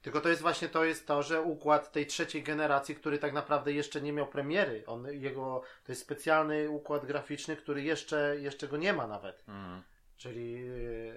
Tylko 0.02 0.22
to 0.22 0.30
jest 0.30 0.42
właśnie 0.42 0.70
to, 0.70 0.84
jest 0.84 1.08
to, 1.08 1.24
że 1.24 1.42
układ 1.42 1.92
tej 1.92 2.08
trzeciej 2.08 2.44
generacji, 2.44 2.96
który 2.96 3.18
tak 3.18 3.34
naprawdę 3.34 3.72
jeszcze 3.72 4.02
nie 4.02 4.14
miał 4.14 4.28
premiery, 4.28 4.84
on, 4.88 5.08
jego, 5.12 5.62
to 5.86 5.92
jest 5.92 6.02
specjalny 6.02 6.70
układ 6.70 7.06
graficzny, 7.06 7.56
który 7.56 7.82
jeszcze, 7.82 8.36
jeszcze 8.40 8.68
go 8.68 8.78
nie 8.78 8.94
ma 8.94 9.08
nawet. 9.08 9.44
Mm. 9.48 9.84
Czyli 10.18 10.70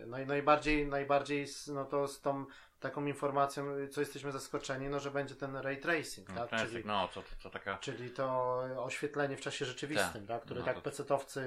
no 0.06 0.18
i 0.18 0.26
najbardziej, 0.26 0.86
najbardziej 0.86 1.46
no 1.74 1.84
to 1.84 2.08
z 2.08 2.20
tą 2.20 2.46
taką 2.88 3.06
informacją, 3.06 3.64
co 3.90 4.00
jesteśmy 4.00 4.32
zaskoczeni, 4.32 4.88
no 4.88 5.00
że 5.00 5.10
będzie 5.10 5.34
ten 5.34 5.56
ray 5.56 5.76
tracing, 5.78 6.28
No, 6.28 6.34
tak? 6.46 6.60
to 6.60 6.66
Czyli, 6.66 6.84
no, 6.84 7.08
co, 7.08 7.22
co, 7.42 7.50
taka... 7.50 7.78
czyli 7.78 8.10
to 8.10 8.58
oświetlenie 8.78 9.36
w 9.36 9.40
czasie 9.40 9.64
rzeczywistym, 9.64 10.26
tak? 10.26 10.42
Które 10.42 10.60
No 10.60 10.66
tak 10.66 10.74
to- 10.74 10.82
pecetowcy 10.82 11.42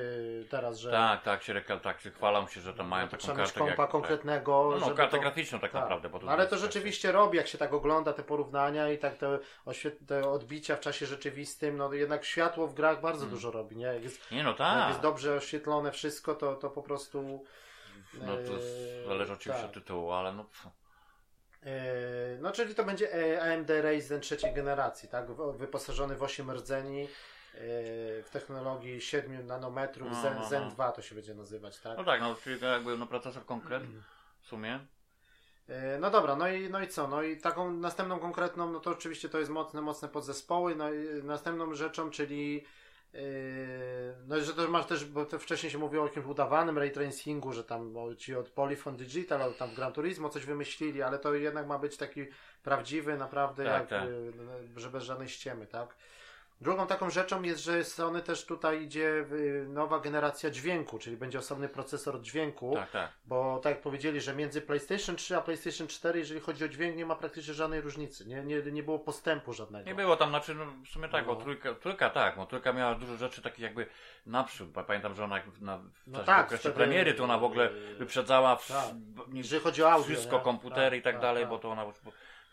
teraz, 0.50 0.78
że 0.78 0.92
Tak, 0.92 1.24
tak, 1.24 1.44
się, 1.44 1.62
tak 1.84 2.02
się 2.02 2.12
chwalą 2.12 2.48
się, 2.48 2.62
że 2.62 2.74
tam 2.74 2.88
mają 2.88 3.06
to 3.08 3.12
taką 3.12 3.22
trzeba 3.24 3.38
kartę. 3.38 3.60
kompa 3.60 3.82
jak, 3.84 3.92
konkretnego, 3.92 4.70
Tak. 4.72 4.82
No, 4.82 4.88
no 4.90 4.96
kartę 4.96 5.18
to- 5.18 5.22
graficzną 5.22 5.60
tak, 5.60 5.72
tak. 5.72 5.82
naprawdę. 5.82 6.10
Bo 6.10 6.20
to 6.20 6.26
No, 6.26 6.32
ale 6.32 6.48
to 6.48 6.58
rzeczywiście 6.58 7.12
robi, 7.12 7.38
jak 7.38 7.48
się 7.48 7.58
tak 7.58 7.74
ogląda 7.74 8.14
te 8.14 8.24
porównania 8.24 8.90
i 8.90 8.98
tak 8.98 9.18
te, 9.18 9.40
oświet- 9.66 10.06
te 10.08 10.30
odbicia 10.30 10.76
w 10.76 10.80
czasie 10.80 11.06
rzeczywistym, 11.06 11.78
no 11.78 11.94
jednak 11.94 12.26
światło 12.26 12.68
w 12.68 12.74
grach 12.74 13.02
bardzo 13.02 13.22
Mm. 13.22 13.30
dużo 13.36 13.52
robi, 13.52 13.76
nie? 13.76 13.86
Jak 13.86 14.04
jest, 14.04 14.32
Nie 14.32 14.44
no 14.44 14.50
jak 14.50 14.58
tak. 14.58 14.90
jest 14.90 15.02
dobrze 15.02 15.36
oświetlone 15.36 15.92
wszystko, 15.92 16.36
to, 16.36 16.56
to 16.56 16.70
po 16.70 16.84
prostu... 16.84 17.44
No 18.14 18.26
to 18.36 18.56
e, 18.56 19.06
zależy 19.08 19.34
oczywiście 19.34 19.62
tak. 19.62 19.66
od 19.70 19.74
tytułu, 19.74 20.12
ale 20.12 20.34
no. 20.34 20.44
pff. 20.44 20.68
E, 21.66 22.38
No, 22.42 22.52
czyli 22.52 22.76
to 22.76 22.84
będzie 22.84 23.42
AMD 23.42 23.70
Ryzen 23.70 24.22
trzeciej 24.22 24.54
generacji, 24.54 25.10
tak? 25.10 25.26
Wyposażony 25.58 26.16
w 26.16 26.24
8 26.24 26.52
rdzeni, 26.52 27.04
e, 27.04 27.08
w 28.24 28.28
technologii 28.32 29.02
7 29.02 29.48
nanometrów, 29.48 30.10
No, 30.12 30.22
Zen, 30.22 30.34
no, 30.34 30.40
no. 30.40 30.50
Zen 30.50 30.70
2 30.70 30.92
to 30.92 31.02
się 31.02 31.16
będzie 31.16 31.34
nazywać, 31.34 31.80
tak? 31.80 31.98
No 31.98 32.04
tak, 32.04 32.22
no 32.22 32.36
czyli 32.44 32.62
jakby 32.62 32.98
no, 32.98 33.08
procesor 33.08 33.46
konkret 33.46 33.84
w 34.42 34.48
sumie. 34.48 34.80
E, 35.68 36.00
No 36.00 36.10
dobra, 36.10 36.36
no 36.36 36.48
i, 36.48 36.70
no 36.70 36.82
i 36.82 36.88
co? 36.88 37.08
No 37.08 37.24
i 37.24 37.38
taką 37.38 37.72
następną 37.72 38.20
konkretną, 38.20 38.72
no 38.72 38.80
to 38.80 38.90
oczywiście 38.92 39.30
to 39.30 39.40
jest 39.40 39.52
mocne, 39.52 39.82
mocne 39.82 40.08
podzespoły. 40.08 40.76
No 40.76 40.94
i 40.94 41.24
następną 41.24 41.74
rzeczą, 41.76 42.10
czyli 42.10 42.54
yy, 42.56 42.62
no 44.28 44.42
że 44.42 44.54
to 44.54 44.68
masz 44.68 44.86
też, 44.86 45.06
bo 45.06 45.26
to 45.26 45.40
wcześniej 45.40 45.72
się 45.72 45.78
mówiło 45.78 46.04
o 46.04 46.08
jakimś 46.08 46.26
udawanym 46.26 46.78
ray 46.78 46.92
tracingu, 46.92 47.54
że 47.54 47.64
tam 47.64 47.96
ci 48.18 48.36
od 48.36 48.50
Polyphon 48.50 48.98
Digital, 48.98 49.42
albo 49.42 49.56
tam 49.56 49.70
w 49.70 49.76
Gran 49.76 49.94
Turismo 49.94 50.30
coś 50.30 50.46
wymyślili, 50.46 51.02
ale 51.02 51.20
to 51.20 51.34
jednak 51.34 51.68
ma 51.68 51.80
być 51.80 51.98
taki 51.98 52.26
prawdziwy, 52.64 53.18
naprawdę, 53.18 53.64
Tak, 53.64 53.74
jak, 53.74 53.90
tak. 53.90 54.10
yy, 54.10 54.80
że 54.80 54.90
bez 54.90 55.04
żadnej 55.04 55.28
ściemy, 55.28 55.68
tak? 55.68 55.96
Drugą 56.62 56.88
taką 56.88 57.10
rzeczą 57.10 57.42
jest, 57.42 57.64
że 57.64 57.84
Sony 57.84 58.22
też 58.22 58.46
tutaj 58.46 58.84
idzie 58.84 59.26
w- 59.30 59.66
nowa 59.70 60.00
generacja 60.00 60.50
dźwięku, 60.50 61.00
czyli 61.00 61.18
będzie 61.18 61.40
osobny 61.40 61.70
procesor 61.70 62.22
dźwięku, 62.22 62.74
Tak, 62.76 62.92
tak. 62.92 63.12
bo 63.26 63.60
tak 63.64 63.74
jak 63.74 63.82
powiedzieli, 63.82 64.22
że 64.22 64.36
między 64.36 64.62
PlayStation 64.62 65.16
3 65.16 65.38
a 65.38 65.42
PlayStation 65.42 65.88
4, 65.88 66.20
jeżeli 66.20 66.40
chodzi 66.40 66.66
o 66.66 66.68
dźwięk, 66.68 66.96
nie 66.98 67.06
ma 67.06 67.16
praktycznie 67.16 67.54
żadnej 67.54 67.82
różnicy, 67.82 68.26
nie, 68.26 68.44
nie, 68.44 68.62
nie 68.72 68.84
było 68.84 69.00
postępu 69.00 69.54
żadnego. 69.54 69.86
Nie 69.86 69.96
było 69.96 70.16
tam, 70.16 70.30
znaczy, 70.30 70.56
no, 70.56 70.66
w 70.86 70.88
sumie 70.90 71.10
tak, 71.10 71.28
No. 71.28 71.36
bo 71.36 71.42
trójka, 71.42 71.74
trójka 71.74 72.10
tak, 72.10 72.36
bo 72.36 72.46
trójka 72.46 72.74
miała 72.74 72.96
dużo 72.96 73.18
rzeczy 73.18 73.42
takich 73.42 73.60
jakby 73.60 73.86
naprzód. 74.26 74.70
Bo 74.72 74.84
Pamiętam, 74.84 75.16
że 75.16 75.24
ona 75.24 75.36
na, 75.62 75.78
w 75.78 75.82
No 76.08 76.14
czasie 76.20 76.26
tak, 76.26 76.46
okresie 76.46 76.60
wtedy- 76.62 76.76
premiery 76.76 77.14
to 77.14 77.24
ona 77.24 77.38
w 77.38 77.44
ogóle 77.44 77.70
wyprzedzała 77.98 78.56
w, 78.56 78.68
Tak. 78.68 78.86
nie- 79.28 79.38
Jeżeli 79.40 79.64
chodzi 79.64 79.84
o 79.84 79.92
audio, 79.92 80.08
wszystko, 80.08 80.38
nie? 80.38 80.44
komputery 80.44 80.90
Tak, 80.98 81.00
i 81.00 81.02
tak, 81.02 81.14
tak, 81.14 81.22
dalej, 81.22 81.44
tak. 81.44 81.50
bo 81.50 81.60
to 81.60 81.70
ona 81.70 81.84
już 81.84 81.96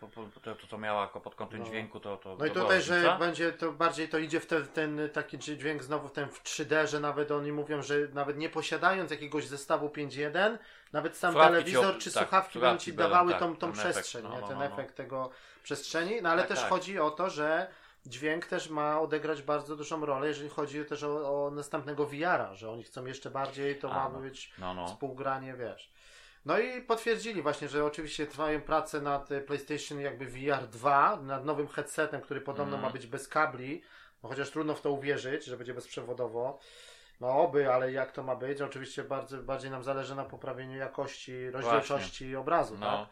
po, 0.01 0.09
po, 0.09 0.23
to, 0.43 0.55
to, 0.55 0.67
co 0.67 0.79
miała 0.79 1.03
jako 1.03 1.21
pod 1.21 1.35
kątem 1.35 1.61
No. 1.61 1.67
dźwięku, 1.67 2.01
to, 2.01 2.17
to 2.17 2.37
No 2.39 2.47
i 2.47 2.51
to 2.51 2.61
tutaj, 2.63 2.83
że 2.83 2.95
różnica. 2.95 3.19
będzie 3.19 3.53
to 3.53 3.73
bardziej 3.73 4.09
to 4.09 4.19
idzie 4.19 4.41
w 4.41 4.47
te, 4.47 4.61
ten 4.63 5.01
taki 5.13 5.39
dźwięk 5.39 5.83
znowu 5.83 6.09
w 6.09 6.13
ten 6.13 6.29
w 6.29 6.43
3D, 6.43 6.87
że 6.87 7.01
nawet 7.01 7.31
oni 7.31 7.53
mówią, 7.53 7.83
że 7.83 7.95
nawet 8.13 8.37
nie 8.39 8.49
posiadając 8.49 9.11
jakiegoś 9.11 9.47
zestawu 9.47 9.89
5.1, 9.89 10.59
nawet 10.93 11.17
sam 11.17 11.33
Słuchawki 11.33 11.53
telewizor 11.55 11.95
ci 11.95 12.01
czy 12.01 12.13
tak, 12.13 12.23
słuchawki 12.23 12.59
będą 12.59 12.79
ci 12.79 12.93
dawały 12.93 13.31
tak, 13.31 13.41
tą, 13.41 13.57
tą 13.57 13.73
ten 13.73 13.81
efekt, 13.81 13.95
przestrzeń, 13.95 14.23
no, 14.23 14.31
nie? 14.35 14.41
no, 14.41 14.49
ten 14.49 14.59
no, 14.59 14.65
no. 14.65 14.73
efekt 14.73 14.97
tego 14.97 15.31
przestrzeni, 15.63 16.23
no 16.23 16.29
ale 16.31 16.43
Tak, 16.43 16.49
też 16.49 16.61
tak. 16.61 16.69
chodzi 16.71 16.99
o 16.99 17.11
to, 17.11 17.31
że 17.31 17.67
dźwięk 18.07 18.47
też 18.47 18.71
ma 18.71 19.01
odegrać 19.01 19.43
bardzo 19.43 19.77
dużą 19.77 20.07
rolę, 20.07 20.29
jeżeli 20.29 20.49
chodzi 20.49 20.85
też 20.85 21.03
o, 21.03 21.47
o 21.47 21.51
następnego 21.51 22.07
VR-a, 22.07 22.55
że 22.55 22.71
oni 22.71 22.83
chcą 22.83 23.07
jeszcze 23.07 23.31
bardziej, 23.31 23.79
to 23.79 23.91
A, 23.93 23.95
ma 23.95 24.09
no. 24.09 24.19
być 24.19 24.53
No, 24.59 24.75
no. 24.75 24.87
współgranie, 24.87 25.55
wiesz. 25.55 25.91
No 26.47 26.59
i 26.59 26.83
potwierdzili 26.83 27.43
właśnie, 27.43 27.69
że 27.69 27.85
oczywiście 27.85 28.27
trwają 28.27 28.61
prace 28.61 29.01
nad 29.01 29.33
e, 29.33 29.41
PlayStation 29.41 30.01
jakby 30.01 30.27
VR 30.27 30.67
2, 30.73 31.17
nad 31.23 31.45
nowym 31.45 31.69
headsetem, 31.69 32.21
który 32.21 32.41
podobno 32.41 32.77
Mhm. 32.77 32.83
ma 32.83 32.91
być 32.91 33.07
bez 33.07 33.29
kabli, 33.29 33.83
no 34.23 34.29
chociaż 34.29 34.51
trudno 34.51 34.75
w 34.75 34.81
to 34.81 34.93
uwierzyć, 34.93 35.45
że 35.45 35.57
będzie 35.57 35.75
bezprzewodowo. 35.75 36.59
No 37.21 37.29
oby, 37.41 37.73
ale 37.73 37.93
jak 37.93 38.13
to 38.13 38.23
ma 38.23 38.37
być? 38.37 38.61
Oczywiście 38.61 39.05
bardzo, 39.05 39.43
bardziej 39.43 39.71
nam 39.71 39.83
zależy 39.83 40.15
na 40.15 40.25
poprawieniu 40.25 40.77
jakości, 40.79 41.51
rozdzielczości 41.51 42.37
obrazu, 42.37 42.77
tak? 42.79 43.09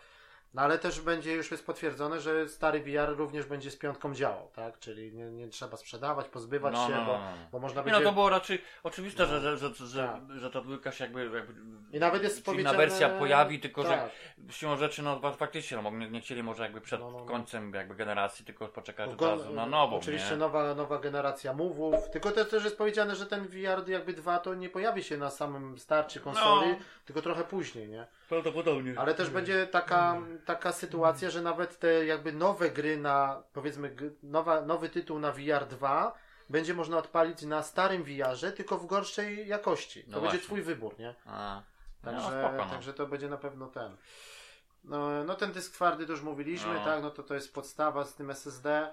No. 0.54 0.60
No 0.60 0.62
ale 0.62 0.78
też 0.78 1.00
będzie 1.00 1.32
już 1.32 1.50
jest 1.50 1.66
potwierdzone, 1.66 2.20
że 2.20 2.48
stary 2.48 2.80
VR 2.80 3.16
również 3.16 3.46
będzie 3.46 3.70
z 3.70 3.76
piątką 3.76 4.14
działał, 4.14 4.48
tak? 4.54 4.78
Czyli 4.78 5.12
nie, 5.12 5.24
nie 5.24 5.48
trzeba 5.48 5.76
sprzedawać, 5.76 6.28
pozbywać 6.28 6.74
No, 6.74 6.86
się, 6.86 6.92
no, 6.92 7.04
bo, 7.06 7.12
no, 7.12 7.18
no. 7.18 7.36
bo 7.52 7.58
można 7.58 7.80
Nie, 7.80 7.84
będzie... 7.84 8.00
no 8.00 8.06
to 8.06 8.12
było 8.14 8.28
raczej 8.28 8.62
oczywiste, 8.82 9.22
No, 9.22 9.28
że, 9.28 9.40
że, 9.40 9.56
że, 9.56 9.86
że, 9.86 10.06
tak. 10.08 10.38
że 10.38 10.50
ta 10.50 10.60
dwójka 10.60 10.92
się 10.92 11.04
jakby, 11.04 11.24
jakby 11.24 11.54
I 11.96 12.00
nawet 12.00 12.22
jest 12.22 12.36
inna 12.36 12.44
powiedziane... 12.44 12.78
wersja 12.78 13.08
pojawi, 13.08 13.60
tylko 13.60 13.82
że 13.82 13.88
tak. 13.88 14.10
siłą 14.54 14.76
rzeczy, 14.76 15.02
no 15.02 15.20
fa- 15.20 15.32
faktycznie, 15.32 15.76
no, 15.76 15.82
bo 15.82 15.96
nie, 15.98 16.10
nie 16.10 16.20
chcieli 16.20 16.42
może 16.42 16.62
jakby 16.62 16.80
przed 16.80 17.00
No, 17.00 17.10
no, 17.10 17.18
no. 17.18 17.24
końcem 17.26 17.74
jakby 17.74 17.94
generacji, 17.94 18.44
tylko 18.44 18.68
poczekać 18.68 19.10
od 19.10 19.22
razu 19.22 19.52
na 19.52 19.66
nową, 19.66 19.96
Oczywiście 19.96 20.30
nie? 20.30 20.36
nowa, 20.36 20.74
nowa 20.74 20.98
generacja 20.98 21.54
move'ów. 21.54 21.98
Tylko 22.12 22.30
to 22.32 22.44
też 22.44 22.64
jest 22.64 22.78
powiedziane, 22.78 23.16
że 23.16 23.26
ten 23.26 23.46
VR 23.48 23.88
jakby 23.88 24.12
2 24.12 24.38
to 24.38 24.54
nie 24.54 24.68
pojawi 24.68 25.02
się 25.02 25.16
na 25.16 25.30
samym 25.30 25.78
starcie 25.78 26.20
konsoli, 26.20 26.70
No. 26.70 26.76
tylko 27.04 27.22
trochę 27.22 27.44
później, 27.44 27.88
nie? 27.88 28.06
Prawdopodobnie. 28.42 28.94
Ale 28.98 29.14
też 29.14 29.30
będzie 29.30 29.66
taka, 29.66 30.16
taka 30.44 30.72
sytuacja, 30.72 31.30
że 31.30 31.42
nawet 31.42 31.78
te 31.78 32.06
jakby 32.06 32.32
nowe 32.32 32.70
gry 32.70 32.96
na, 32.96 33.42
powiedzmy, 33.52 33.96
nowa, 34.22 34.60
nowy 34.60 34.88
tytuł 34.88 35.18
na 35.18 35.32
VR 35.32 35.66
2 35.70 36.14
będzie 36.50 36.74
można 36.74 36.98
odpalić 36.98 37.42
na 37.42 37.62
starym 37.62 38.04
VR-ze, 38.04 38.52
tylko 38.52 38.78
w 38.78 38.86
gorszej 38.86 39.48
jakości. 39.48 40.02
To 40.02 40.10
No 40.10 40.12
będzie 40.14 40.26
właśnie. 40.26 40.40
twój 40.46 40.62
wybór, 40.62 40.98
nie? 40.98 41.14
A, 41.26 41.62
Także, 42.02 42.30
no, 42.30 42.38
spoko, 42.40 42.64
no. 42.64 42.70
także 42.70 42.94
to 42.94 43.06
będzie 43.06 43.28
na 43.28 43.36
pewno 43.36 43.66
ten. 43.66 43.96
No, 44.84 45.24
no 45.24 45.34
ten 45.34 45.52
dysk 45.52 45.72
twardy 45.72 46.06
to 46.06 46.12
już 46.12 46.22
mówiliśmy, 46.22 46.74
No. 46.74 46.84
tak, 46.84 47.02
no 47.02 47.10
to 47.10 47.22
to 47.22 47.34
jest 47.34 47.54
podstawa 47.54 48.04
z 48.04 48.14
tym 48.14 48.30
SSD. 48.30 48.90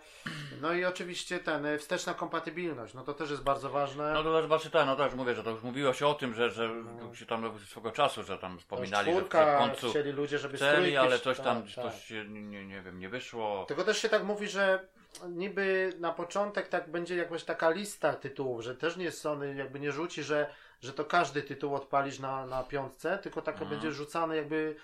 No 0.62 0.74
i 0.74 0.86
oczywiście 0.86 1.40
ten, 1.40 1.66
e, 1.66 1.78
wsteczna 1.78 2.14
kompatybilność, 2.14 2.94
no 2.94 3.04
to 3.04 3.14
też 3.14 3.30
jest 3.30 3.44
bardzo 3.44 3.70
ważne. 3.70 4.14
No 4.14 4.24
to 4.24 4.34
też 4.34 4.48
właśnie 4.48 4.72
tak, 4.72 4.86
no 4.86 4.96
też 4.96 5.14
mówię, 5.14 5.36
że 5.36 5.44
to 5.44 5.50
już 5.50 5.64
mówiło 5.64 5.94
się 5.94 6.08
o 6.08 6.14
tym, 6.14 6.34
że, 6.34 6.50
że 6.50 6.70
się 7.14 7.26
tam 7.26 7.60
swego 7.60 7.92
czasu, 7.92 8.24
że 8.24 8.38
tam 8.38 8.60
wspominali, 8.60 9.14
że 9.14 9.22
w 9.22 9.30
końcu 9.58 9.90
chcieli 9.90 10.12
ludzie, 10.12 10.38
żeby 10.40 10.58
chcieli, 10.58 10.98
ale 10.98 11.20
coś 11.20 11.38
tam, 11.40 11.64
tak, 11.64 11.72
coś 11.72 12.08
tak. 12.08 12.30
nie, 12.30 12.66
nie 12.66 12.82
wiem, 12.82 13.00
nie 13.00 13.10
wyszło. 13.10 13.66
Tylko 13.68 13.84
też 13.84 13.98
się 14.02 14.10
tak 14.10 14.24
mówi, 14.24 14.48
że 14.48 14.88
niby 15.30 15.94
na 16.00 16.12
początek 16.14 16.68
tak 16.68 16.92
będzie 16.92 17.16
jakaś 17.16 17.44
taka 17.44 17.70
lista 17.70 18.14
tytułów, 18.14 18.62
że 18.62 18.76
też 18.76 18.98
nie 18.98 19.12
Sony 19.12 19.56
jakby 19.56 19.80
nie 19.80 19.92
rzuci, 19.92 20.24
że, 20.24 20.50
że 20.82 20.94
to 20.94 21.06
każdy 21.06 21.42
tytuł 21.42 21.76
odpalisz 21.76 22.20
na, 22.20 22.46
na 22.46 22.64
piątce, 22.64 23.18
tylko 23.18 23.42
tak 23.42 23.56
Mhm. 23.56 23.72
będzie 23.72 23.92
rzucane 23.92 24.36
jakby 24.36 24.56
y, 24.56 24.76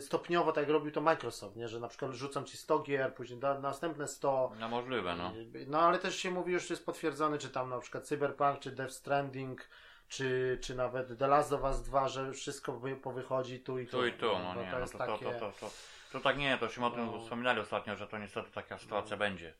stopniowo, 0.00 0.52
tak 0.52 0.62
jak 0.62 0.70
robił 0.72 0.92
to 0.92 1.00
Microsoft, 1.00 1.56
nie? 1.56 1.68
że 1.68 1.80
na 1.80 1.88
przykład 1.88 2.12
rzucam 2.12 2.44
ci 2.44 2.56
100 2.56 2.78
gier, 2.78 3.14
później 3.14 3.40
da, 3.40 3.58
następne 3.58 4.08
100. 4.08 4.52
No 4.60 4.68
możliwe, 4.68 5.16
no. 5.16 5.32
No 5.66 5.80
ale 5.80 5.98
też 5.98 6.16
się 6.16 6.30
mówi, 6.30 6.52
już 6.52 6.70
jest 6.70 6.86
potwierdzone, 6.86 7.38
czy 7.38 7.50
tam 7.50 7.70
na 7.70 7.78
przykład 7.78 8.04
Cyberpunk, 8.04 8.58
czy 8.58 8.70
Death 8.72 8.92
Stranding, 8.92 9.68
czy, 10.08 10.58
czy 10.62 10.74
nawet 10.74 11.18
The 11.18 11.26
Last 11.26 11.52
of 11.52 11.62
Us 11.62 11.82
2, 11.82 12.08
że 12.08 12.32
wszystko 12.32 12.72
wy- 12.72 12.96
powychodzi 12.96 13.60
tu 13.60 13.78
i 13.78 13.86
tu. 13.86 13.90
Tu 13.98 14.06
i 14.06 14.12
tu, 14.12 14.26
no 14.26 14.52
Bo 14.54 14.60
nie, 14.62 14.66
to 14.70 14.72
no 14.76 14.80
jest 14.80 14.92
to, 14.92 14.98
to, 14.98 15.06
takie... 15.06 15.24
to, 15.24 15.40
to, 15.40 15.52
to, 15.60 15.70
to 16.12 16.20
tak 16.20 16.38
nie, 16.38 16.58
to 16.58 16.68
się 16.68 16.86
o 16.86 16.90
tym 16.90 17.06
No. 17.06 17.20
wspominali 17.20 17.60
ostatnio, 17.60 17.96
że 17.96 18.06
to 18.06 18.18
niestety 18.18 18.50
taka 18.50 18.78
sytuacja 18.78 19.16
będzie. 19.16 19.54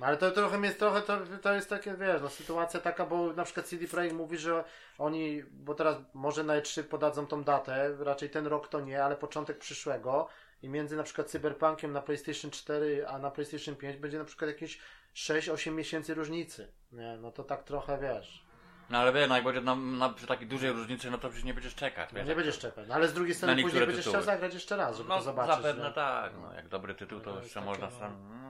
No, 0.00 0.06
Ale 0.06 0.16
to 0.16 0.30
trochę 0.30 0.60
jest 0.60 0.78
trochę 0.78 1.02
to, 1.02 1.18
to 1.42 1.54
jest 1.54 1.68
takie, 1.70 1.94
wiesz, 1.94 2.22
no 2.22 2.28
sytuacja 2.28 2.80
taka, 2.80 3.06
bo 3.06 3.32
na 3.32 3.44
przykład 3.44 3.66
CD 3.66 3.86
Projekt 3.88 4.14
mówi, 4.14 4.38
że 4.38 4.64
oni, 4.98 5.42
bo 5.52 5.74
teraz 5.74 5.96
może 6.14 6.44
na 6.44 6.60
E3 6.60 6.82
podadzą 6.82 7.26
tą 7.26 7.44
datę, 7.44 7.96
raczej 7.98 8.30
ten 8.30 8.46
rok 8.46 8.68
to 8.68 8.80
nie, 8.80 9.04
ale 9.04 9.16
początek 9.16 9.58
przyszłego 9.58 10.28
i 10.62 10.68
między 10.68 10.96
na 10.96 11.02
przykład 11.02 11.26
Cyberpunkiem 11.30 11.92
na 11.92 12.02
PlayStation 12.02 12.50
4 12.50 13.06
a 13.08 13.18
na 13.18 13.30
PlayStation 13.30 13.76
5 13.76 13.96
będzie 13.96 14.18
na 14.18 14.24
przykład 14.24 14.48
jakieś 14.50 14.78
6-8 15.14 15.72
miesięcy 15.72 16.14
różnicy. 16.14 16.72
Nie, 16.92 17.16
no 17.20 17.30
to 17.32 17.44
tak 17.44 17.62
trochę 17.62 17.98
wiesz. 17.98 18.44
No 18.90 18.98
ale 18.98 19.12
wie, 19.12 19.26
no 19.26 19.34
jak 19.34 19.44
będzie 19.44 19.60
na, 19.60 19.74
na, 19.76 20.08
przy 20.08 20.26
takiej 20.26 20.46
dużej 20.46 20.72
różnicy, 20.72 21.10
no 21.10 21.18
to 21.18 21.28
przecież 21.28 21.44
nie 21.44 21.54
będziesz 21.54 21.74
czekać. 21.74 22.12
No 22.12 22.18
wiesz, 22.18 22.28
nie 22.28 22.34
będziesz 22.34 22.58
czekać. 22.58 22.88
No 22.88 22.94
ale 22.94 23.08
z 23.08 23.12
drugiej 23.12 23.34
strony 23.34 23.52
później 23.52 23.64
niektóre 23.64 23.86
będziesz 23.86 24.04
tytuły. 24.04 24.22
chciał 24.22 24.34
zagrać 24.34 24.54
jeszcze 24.54 24.76
raz, 24.76 24.96
żeby 24.96 25.08
No 25.08 25.16
to 25.16 25.22
zobaczyć. 25.22 25.56
zapewne 25.56 25.92
tak, 25.92 26.32
no 26.42 26.54
jak 26.54 26.68
dobry 26.68 26.94
tytuł 26.94 27.20
to 27.20 27.26
No, 27.26 27.32
to 27.32 27.38
jest 27.42 27.44
jeszcze 27.44 27.60
takie, 27.60 27.70
można 27.70 27.86
no. 27.86 27.98
sam... 27.98 28.49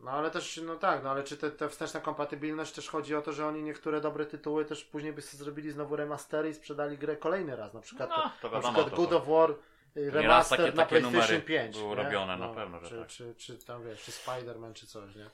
No 0.00 0.10
ale 0.10 0.30
też, 0.30 0.60
no 0.64 0.76
tak, 0.76 1.02
no 1.02 1.10
ale 1.10 1.24
czy 1.24 1.36
te, 1.36 1.50
te 1.50 1.68
wsteczna 1.68 2.00
kompatybilność 2.00 2.72
też 2.72 2.88
chodzi 2.88 3.14
o 3.14 3.22
to, 3.22 3.32
że 3.32 3.46
oni 3.46 3.62
niektóre 3.62 4.00
dobre 4.00 4.26
tytuły 4.26 4.64
też 4.64 4.84
później 4.84 5.12
by 5.12 5.22
sobie 5.22 5.44
zrobili 5.44 5.70
znowu 5.70 5.96
remastery 5.96 6.48
i 6.50 6.54
sprzedali 6.54 6.98
grę 6.98 7.16
kolejny 7.16 7.56
raz. 7.56 7.74
Na 7.74 7.80
przykład, 7.80 8.10
No, 8.10 8.30
to, 8.42 8.50
na 8.50 8.60
przykład 8.60 8.90
God 8.90 9.12
of 9.12 9.26
War 9.28 9.50
y, 9.96 10.10
remaster 10.10 10.58
takie- 10.58 10.70
na 10.70 10.76
takie 10.76 10.88
PlayStation 10.88 11.20
numery 11.20 11.40
5. 11.40 11.78
były 11.78 11.96
nie? 11.96 12.02
robione, 12.02 12.36
na 12.36 12.46
no, 12.46 12.54
pewno, 12.54 12.80
że 12.80 12.88
czy, 12.88 12.98
tak. 12.98 13.08
czy, 13.08 13.34
czy 13.34 13.58
tam 13.58 13.84
wiesz, 13.84 14.02
czy 14.02 14.10
Spider-Man, 14.12 14.72
czy 14.72 14.86
coś, 14.86 15.14
nie? 15.14 15.30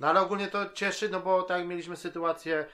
No 0.00 0.08
ale 0.08 0.20
ogólnie 0.20 0.48
to 0.48 0.70
cieszy, 0.70 1.08
no 1.08 1.20
bo 1.20 1.42
tak 1.42 1.66
mieliśmy 1.66 1.96
sytuację, 1.96 2.66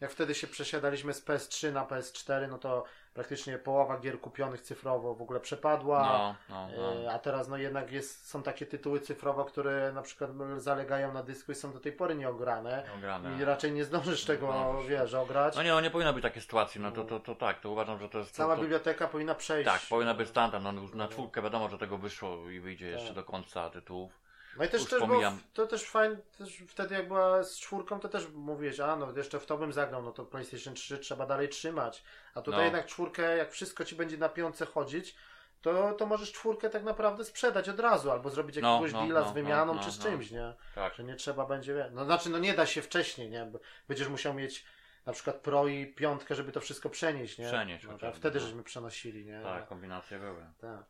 jak 0.00 0.10
wtedy 0.10 0.34
się 0.34 0.46
przesiadaliśmy 0.46 1.14
z 1.14 1.24
PS3 1.24 1.72
na 1.72 1.84
PS4, 1.84 2.48
no 2.48 2.58
to 2.58 2.84
praktycznie 3.18 3.58
połowa 3.58 3.98
gier 3.98 4.20
kupionych 4.20 4.60
cyfrowo 4.60 5.14
w 5.14 5.22
ogóle 5.22 5.40
przepadła. 5.40 6.02
No, 6.02 6.34
no, 6.48 6.68
E, 6.74 7.02
no. 7.04 7.10
A 7.12 7.18
teraz 7.18 7.48
no 7.48 7.56
jednak 7.56 7.92
jest, 7.92 8.28
są 8.28 8.42
takie 8.42 8.66
tytuły 8.66 9.00
cyfrowo, 9.00 9.44
które 9.44 9.92
na 9.92 10.02
przykład 10.02 10.30
zalegają 10.56 11.12
na 11.12 11.22
dysku 11.22 11.52
i 11.52 11.54
są 11.54 11.72
do 11.72 11.80
tej 11.80 11.92
pory 11.92 12.14
nieograne. 12.14 12.84
Ograne. 12.98 13.38
I 13.38 13.44
raczej 13.44 13.72
nie 13.72 13.84
zdążysz 13.84 14.24
tego, 14.24 14.46
zdążysz. 14.46 14.90
wiesz, 14.90 15.14
ograć. 15.14 15.56
No 15.56 15.62
nie, 15.62 15.70
no 15.70 15.80
nie 15.80 15.90
powinno 15.90 16.12
być 16.12 16.22
takiej 16.22 16.42
sytuacji, 16.42 16.80
no 16.80 16.92
to, 16.92 17.04
to, 17.04 17.20
to 17.20 17.34
tak, 17.34 17.60
to 17.60 17.70
uważam, 17.70 17.98
że 17.98 18.08
to 18.08 18.18
jest... 18.18 18.34
Cała 18.34 18.54
to, 18.54 18.56
to, 18.56 18.62
biblioteka 18.62 19.08
powinna 19.08 19.34
przejść. 19.34 19.70
tak, 19.70 19.80
powinna 19.90 20.14
być 20.14 20.28
standard, 20.28 20.64
no 20.64 20.72
na 20.94 21.08
czwórkę 21.08 21.42
wiadomo, 21.42 21.68
że 21.68 21.78
tego 21.78 21.98
wyszło 21.98 22.50
i 22.50 22.60
wyjdzie 22.60 22.86
jeszcze 22.86 23.06
Tak. 23.06 23.16
do 23.16 23.24
końca 23.24 23.70
tytułów. 23.70 24.27
No 24.58 24.64
i 24.64 24.68
też, 24.68 24.84
też 24.84 25.00
pomijam. 25.00 25.40
to 25.54 25.66
też 25.66 25.84
fajnie, 25.84 26.16
też 26.38 26.56
wtedy 26.68 26.94
jak 26.94 27.08
była 27.08 27.42
z 27.42 27.58
czwórką, 27.58 28.00
to 28.00 28.08
też 28.08 28.28
mówiłeś, 28.34 28.80
a 28.80 28.96
no 28.96 29.12
jeszcze 29.16 29.40
w 29.40 29.46
to 29.46 29.58
bym 29.58 29.72
zagrał, 29.72 30.02
no 30.02 30.12
to 30.12 30.24
PlayStation 30.24 30.74
3 30.74 30.98
trzeba 30.98 31.26
dalej 31.26 31.48
trzymać. 31.48 32.02
A 32.34 32.42
tutaj 32.42 32.60
No. 32.60 32.64
jednak 32.64 32.86
czwórkę, 32.86 33.36
jak 33.36 33.52
wszystko 33.52 33.84
ci 33.84 33.96
będzie 33.96 34.18
na 34.18 34.28
piące 34.28 34.66
chodzić, 34.66 35.14
to, 35.62 35.92
to 35.92 36.06
możesz 36.06 36.32
czwórkę 36.32 36.70
tak 36.70 36.84
naprawdę 36.84 37.24
sprzedać 37.24 37.68
od 37.68 37.80
razu, 37.80 38.10
albo 38.10 38.30
zrobić 38.30 38.56
No, 38.56 38.72
jakiegoś 38.72 38.92
no, 38.92 39.06
deala 39.06 39.20
no, 39.20 39.30
z 39.30 39.34
wymianą, 39.34 39.74
no, 39.74 39.82
czy 39.82 39.90
z 39.90 39.98
no, 39.98 40.04
czymś, 40.04 40.30
nie? 40.30 40.54
Tak. 40.74 40.94
Że 40.94 41.04
nie 41.04 41.16
trzeba 41.16 41.46
będzie, 41.46 41.90
no 41.92 42.04
znaczy, 42.04 42.30
no 42.30 42.38
nie 42.38 42.54
da 42.54 42.66
się 42.66 42.82
wcześniej, 42.82 43.30
nie? 43.30 43.44
Bo 43.44 43.58
Będziesz 43.88 44.08
musiał 44.08 44.34
mieć 44.34 44.64
na 45.06 45.12
przykład 45.12 45.36
Pro 45.36 45.66
i 45.66 45.86
piątkę, 45.86 46.34
żeby 46.34 46.52
to 46.52 46.60
wszystko 46.60 46.90
przenieść, 46.90 47.38
nie? 47.38 47.46
Przenieść 47.46 47.86
no, 47.86 47.98
tak, 47.98 48.14
wtedy 48.16 48.40
no. 48.40 48.46
żeśmy 48.46 48.62
przenosili, 48.62 49.24
nie? 49.24 49.40
Tak, 49.42 49.68
kombinacje 49.68 50.18
były. 50.18 50.46
Tak. 50.60 50.84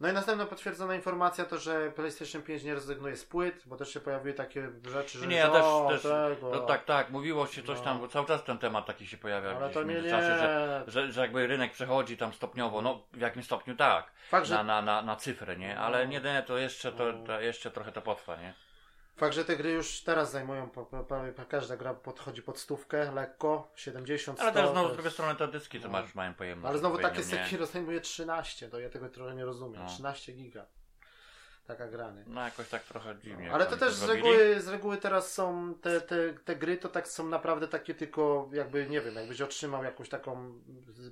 No 0.00 0.08
i 0.08 0.12
następna 0.12 0.46
potwierdzona 0.46 0.94
informacja 0.94 1.44
to, 1.44 1.58
że 1.58 1.90
PlayStation 1.90 2.42
5 2.42 2.62
nie 2.62 2.74
rezygnuje 2.74 3.16
z 3.16 3.24
płyt, 3.24 3.62
bo 3.66 3.76
też 3.76 3.92
się 3.92 4.00
pojawiły 4.00 4.34
takie 4.34 4.70
rzeczy, 4.92 5.18
że 5.18 5.26
Nie, 5.26 5.36
ja 5.36 5.48
też, 5.50 5.64
też 5.88 6.02
tego. 6.02 6.50
no, 6.52 6.60
tak, 6.60 6.84
tak, 6.84 7.10
mówiło 7.10 7.46
się 7.46 7.62
coś 7.62 7.78
No. 7.78 7.84
tam, 7.84 7.98
bo 8.00 8.08
cały 8.08 8.26
czas 8.26 8.44
ten 8.44 8.58
temat 8.58 8.86
taki 8.86 9.06
się 9.06 9.16
pojawia 9.16 9.48
ale 9.50 9.58
gdzieś 9.58 9.74
to 9.74 9.82
w 9.82 9.86
nie, 9.86 10.00
że, 10.02 10.84
że, 10.86 11.12
że 11.12 11.20
jakby 11.20 11.46
rynek 11.46 11.72
przechodzi 11.72 12.16
tam 12.16 12.32
stopniowo, 12.32 12.82
no 12.82 13.02
w 13.12 13.20
jakim 13.20 13.42
stopniu 13.42 13.76
tak, 13.76 14.10
Fakt, 14.28 14.46
że, 14.46 14.54
na, 14.54 14.62
na, 14.64 14.82
na, 14.82 15.02
na 15.02 15.16
cyfrę, 15.16 15.56
nie? 15.56 15.78
Ale 15.78 16.04
No. 16.04 16.10
nie, 16.10 16.20
nie, 16.20 16.42
to 16.46 16.58
jeszcze, 16.58 16.92
to, 16.92 17.12
No. 17.12 17.26
to 17.26 17.40
jeszcze 17.40 17.70
trochę 17.70 17.92
to 17.92 18.02
potrwa, 18.02 18.36
nie? 18.36 18.54
Fakt, 19.16 19.34
że 19.34 19.44
te 19.44 19.56
gry 19.56 19.70
już 19.70 20.00
teraz 20.02 20.30
zajmują, 20.32 20.70
po, 20.70 20.86
każda 21.48 21.76
gra 21.76 21.94
podchodzi 21.94 22.42
pod 22.42 22.58
stówkę, 22.58 23.12
lekko, 23.12 23.72
70, 23.76 24.38
100. 24.38 24.44
Ale 24.48 24.54
też 24.62 24.70
znowu 24.70 24.88
z 24.88 24.92
drugiej 24.92 25.12
strony 25.12 25.34
te 25.34 25.48
dyski 25.48 25.80
to 25.80 25.86
No. 25.88 25.92
masz, 25.92 26.14
mają 26.14 26.34
pojemność. 26.34 26.70
Ale 26.70 26.78
znowu 26.78 26.98
takie? 26.98 27.22
Sekiro 27.22 27.66
zajmuje 27.66 28.00
13, 28.00 28.68
to 28.68 28.80
ja 28.80 28.90
tego 28.90 29.08
trochę 29.08 29.34
nie 29.34 29.44
rozumiem. 29.44 29.82
No. 29.82 29.88
13 29.88 30.32
giga. 30.32 30.66
Taka 31.66 31.88
gra, 31.88 32.10
nie? 32.10 32.24
No 32.26 32.44
jakoś 32.44 32.68
tak 32.68 32.82
trochę 32.82 33.16
dziwnie. 33.16 33.52
Ale 33.52 33.64
jak 33.64 33.72
to 33.72 33.76
też 33.76 33.94
z 33.94 34.02
reguły, 34.02 34.60
z 34.60 34.68
reguły 34.68 34.96
teraz 34.96 35.32
są 35.32 35.74
te, 35.74 36.00
te, 36.00 36.32
te 36.44 36.56
gry, 36.56 36.76
to 36.76 36.88
tak 36.88 37.08
są 37.08 37.28
naprawdę 37.28 37.68
takie 37.68 37.94
tylko 37.94 38.48
jakby, 38.52 38.86
nie 38.86 39.00
wiem, 39.00 39.14
jakbyś 39.14 39.40
otrzymał 39.40 39.84
jakąś 39.84 40.08
taką 40.08 40.60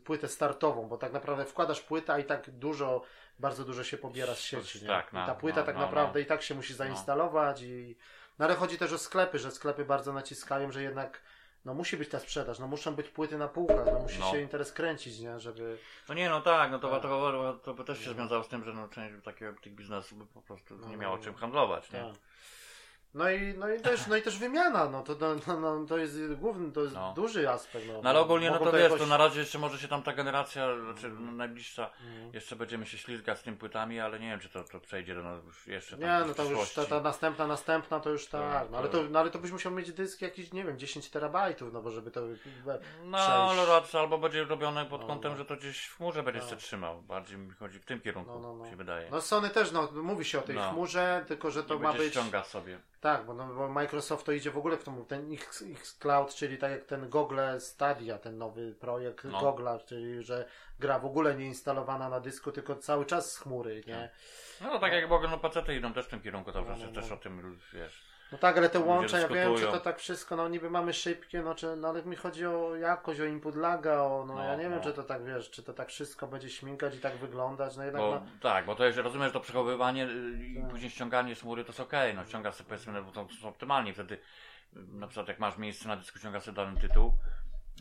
płytę 0.04 0.28
startową, 0.28 0.88
bo 0.88 0.98
tak 0.98 1.12
naprawdę 1.12 1.44
wkładasz 1.44 1.80
płytę, 1.80 2.12
a 2.12 2.18
i 2.18 2.24
tak 2.24 2.50
dużo, 2.50 3.02
bardzo 3.38 3.64
dużo 3.64 3.84
się 3.84 3.98
pobiera 3.98 4.34
z 4.34 4.40
sieci, 4.40 4.82
nie? 4.82 4.88
Tak, 4.88 5.12
I 5.12 5.16
no, 5.16 5.26
ta 5.26 5.34
płyta 5.34 5.60
no, 5.60 5.66
tak 5.66 5.74
no, 5.74 5.80
naprawdę 5.80 6.18
no. 6.18 6.24
i 6.24 6.26
tak 6.26 6.42
się 6.42 6.54
musi 6.54 6.74
zainstalować 6.74 7.62
i... 7.62 7.96
No 8.38 8.44
ale 8.44 8.54
chodzi 8.54 8.78
też 8.78 8.92
o 8.92 8.98
sklepy, 8.98 9.38
że 9.38 9.50
sklepy 9.50 9.84
bardzo 9.84 10.12
naciskają, 10.12 10.72
że 10.72 10.82
jednak 10.82 11.20
no 11.64 11.74
musi 11.74 11.96
być 11.96 12.08
ta 12.08 12.18
sprzedaż, 12.18 12.58
no 12.58 12.66
muszą 12.66 12.94
być 12.94 13.08
płyty 13.08 13.38
na 13.38 13.48
półkach, 13.48 13.86
no 13.86 13.98
musi 14.00 14.20
No. 14.20 14.30
się 14.30 14.40
interes 14.40 14.72
kręcić, 14.72 15.18
nie? 15.18 15.40
Żeby... 15.40 15.78
No 16.08 16.14
nie, 16.14 16.30
no 16.30 16.40
tak, 16.40 16.70
no 16.70 16.78
to, 16.78 16.90
Tak. 16.90 17.02
to, 17.02 17.58
to, 17.64 17.74
to 17.74 17.84
też 17.84 18.04
się 18.04 18.10
związało 18.12 18.42
z 18.44 18.48
tym, 18.48 18.64
że 18.64 18.72
no, 18.74 18.88
część 18.88 19.24
takiego 19.24 19.60
tych 19.60 19.72
biznesów 19.74 20.18
by 20.18 20.26
po 20.26 20.42
prostu 20.42 20.76
No, 20.76 20.86
nie 20.86 20.92
no, 20.96 21.02
miało 21.02 21.16
no. 21.16 21.22
czym 21.22 21.34
handlować, 21.34 21.92
nie? 21.92 21.98
Tak. 22.00 22.12
No 23.14 23.30
i, 23.30 23.54
no, 23.58 23.68
i 23.74 23.80
też, 23.80 24.06
no 24.06 24.16
i 24.16 24.22
też 24.22 24.38
wymiana, 24.38 24.88
no 24.88 25.02
to, 25.02 25.14
no, 25.46 25.56
no, 25.60 25.86
to 25.86 25.98
jest 25.98 26.34
główny, 26.34 26.72
to 26.72 26.80
jest 26.82 26.94
No. 26.94 27.12
duży 27.16 27.50
aspekt. 27.50 27.86
No, 27.88 28.02
No 28.02 28.10
ale 28.10 28.20
ogólnie, 28.20 28.46
no 28.50 28.52
Mogą 28.58 28.64
to 28.64 28.72
wiesz, 28.72 28.82
jakoś- 28.82 29.00
to 29.00 29.06
na 29.06 29.16
razie 29.16 29.40
jeszcze 29.40 29.58
może 29.58 29.78
się 29.78 29.88
tam 29.88 30.02
ta 30.02 30.12
generacja, 30.12 30.66
znaczy 30.80 31.10
no, 31.20 31.32
najbliższa, 31.32 31.90
Mhm. 32.06 32.34
jeszcze 32.34 32.56
będziemy 32.56 32.86
się 32.86 32.98
ślizgać 32.98 33.38
z 33.38 33.42
tym 33.42 33.56
płytami, 33.56 34.00
ale 34.00 34.20
nie 34.20 34.28
wiem, 34.30 34.40
czy 34.40 34.48
to, 34.48 34.64
to 34.64 34.80
przejdzie 34.80 35.14
do 35.14 35.22
nas 35.22 35.44
już 35.44 35.66
jeszcze 35.66 35.90
tam 35.96 36.00
Nie, 36.00 36.26
no 36.28 36.34
to 36.34 36.44
już 36.44 36.72
ta, 36.72 36.84
ta 36.84 37.00
następna, 37.00 37.46
następna 37.46 38.00
to 38.00 38.10
już 38.10 38.26
tak. 38.26 38.70
No 38.70 38.78
ale 38.78 38.88
to, 38.88 38.98
to- 39.02 39.08
no, 39.10 39.18
ale 39.18 39.30
to 39.30 39.38
byś 39.38 39.50
musiał 39.50 39.72
mieć 39.72 39.92
dysk 39.92 40.22
jakiś, 40.22 40.52
nie 40.52 40.64
wiem, 40.64 40.78
10 40.78 41.10
terabajtów, 41.10 41.72
no 41.72 41.82
bo 41.82 41.90
żeby 41.90 42.10
to. 42.10 42.20
No, 43.04 43.18
ale 43.18 43.66
raczej 43.66 44.00
albo 44.00 44.18
będzie 44.18 44.44
robione 44.44 44.86
pod 44.86 45.00
No, 45.00 45.06
kątem, 45.06 45.32
no. 45.32 45.38
że 45.38 45.44
to 45.44 45.56
gdzieś 45.56 45.84
w 45.86 45.96
chmurze 45.96 46.22
będzie 46.22 46.40
No. 46.40 46.48
się 46.48 46.56
trzymał. 46.56 47.02
Bardziej 47.02 47.38
mi 47.38 47.50
chodzi 47.50 47.78
w 47.78 47.84
tym 47.84 48.00
kierunku, 48.00 48.32
No, 48.32 48.38
no, 48.40 48.54
no. 48.64 48.70
się 48.70 48.76
wydaje. 48.76 49.08
No 49.10 49.20
Sony 49.20 49.50
też, 49.50 49.72
no 49.72 49.88
mówi 49.92 50.24
się 50.24 50.38
o 50.38 50.42
tej 50.42 50.56
chmurze, 50.56 51.24
tylko 51.28 51.50
że 51.50 51.64
to 51.64 51.78
ma 51.78 51.92
być. 51.92 52.10
ściąga 52.12 52.44
sobie. 52.44 52.78
Tak, 53.02 53.24
bo, 53.26 53.34
no, 53.34 53.46
bo 53.54 53.68
Microsoft 53.68 54.26
to 54.26 54.32
idzie 54.32 54.50
w 54.50 54.58
ogóle 54.58 54.76
w 54.76 54.84
tą, 54.84 55.04
ten 55.04 55.32
X, 55.34 55.64
X 55.72 55.98
Cloud, 55.98 56.34
czyli 56.34 56.58
tak 56.58 56.70
jak 56.70 56.84
ten 56.84 57.08
Google 57.08 57.40
Stadia, 57.58 58.18
ten 58.18 58.38
nowy 58.38 58.74
projekt 58.74 59.24
No. 59.24 59.40
Google'a, 59.40 59.84
czyli 59.84 60.22
że 60.22 60.48
gra 60.78 60.98
w 60.98 61.04
ogóle 61.06 61.34
nie 61.34 61.44
instalowana 61.44 62.08
na 62.08 62.20
dysku, 62.20 62.52
tylko 62.52 62.76
cały 62.76 63.06
czas 63.06 63.32
z 63.32 63.38
chmury, 63.38 63.82
nie? 63.86 64.10
No 64.60 64.70
to 64.70 64.78
tak 64.78 64.92
jak 64.92 65.08
w 65.08 65.12
ogóle 65.12 65.30
no 65.30 65.38
pacety 65.38 65.74
idą 65.74 65.92
też 65.92 66.06
w 66.06 66.08
tym 66.08 66.20
kierunku, 66.20 66.52
to 66.52 66.60
No, 66.60 66.66
przecież 66.66 66.88
no, 66.88 67.00
też 67.00 67.10
no. 67.10 67.16
o 67.16 67.18
tym 67.18 67.58
wiesz. 67.72 68.11
No 68.32 68.38
tak, 68.38 68.58
ale 68.58 68.68
te 68.68 68.80
łącza, 68.80 69.18
ja 69.18 69.28
wiem, 69.28 69.56
czy 69.56 69.64
to 69.66 69.80
tak 69.80 69.98
wszystko, 69.98 70.36
no 70.36 70.48
niby 70.48 70.70
mamy 70.70 70.92
szybkie, 70.92 71.42
no, 71.42 71.54
czy, 71.54 71.76
no 71.76 71.88
ale 71.88 72.02
mi 72.02 72.16
chodzi 72.16 72.46
o 72.46 72.76
jakość, 72.76 73.20
o 73.20 73.24
input 73.24 73.56
laga, 73.56 74.02
o, 74.02 74.24
no, 74.28 74.34
No, 74.34 74.44
ja 74.44 74.56
nie 74.56 74.62
wiem, 74.62 74.74
no. 74.74 74.80
czy 74.80 74.92
to 74.92 75.02
tak, 75.02 75.24
wiesz, 75.24 75.50
czy 75.50 75.62
to 75.62 75.72
tak 75.72 75.88
wszystko 75.88 76.26
będzie 76.26 76.50
śmigać 76.50 76.96
i 76.96 76.98
tak 76.98 77.16
wyglądać, 77.16 77.76
no 77.76 77.84
jednak, 77.84 78.02
Bo, 78.02 78.10
no, 78.10 78.26
Tak, 78.40 78.64
bo 78.64 78.74
to 78.74 78.84
jest, 78.84 78.98
rozumiesz, 78.98 79.32
to 79.32 79.40
przechowywanie 79.40 80.06
y, 80.06 80.46
i 80.46 80.60
Tak. 80.60 80.70
później 80.70 80.90
ściąganie 80.90 81.34
z 81.34 81.40
chmury 81.40 81.64
to 81.64 81.68
jest 81.68 81.80
okej, 81.80 82.14
no 82.14 82.24
ściąga 82.24 82.52
sobie 82.52 82.68
powiedzmy, 82.68 82.92
no, 82.92 83.02
bo 83.02 83.10
to 83.12 83.26
są 83.40 83.48
optymalnie, 83.48 83.94
wtedy 83.94 84.18
na 84.72 85.06
przykład 85.06 85.28
jak 85.28 85.38
masz 85.38 85.58
miejsce 85.58 85.88
na 85.88 85.96
dysku, 85.96 86.18
ściąga 86.18 86.40
sobie 86.40 86.56
dany 86.56 86.80
tytuł, 86.80 87.12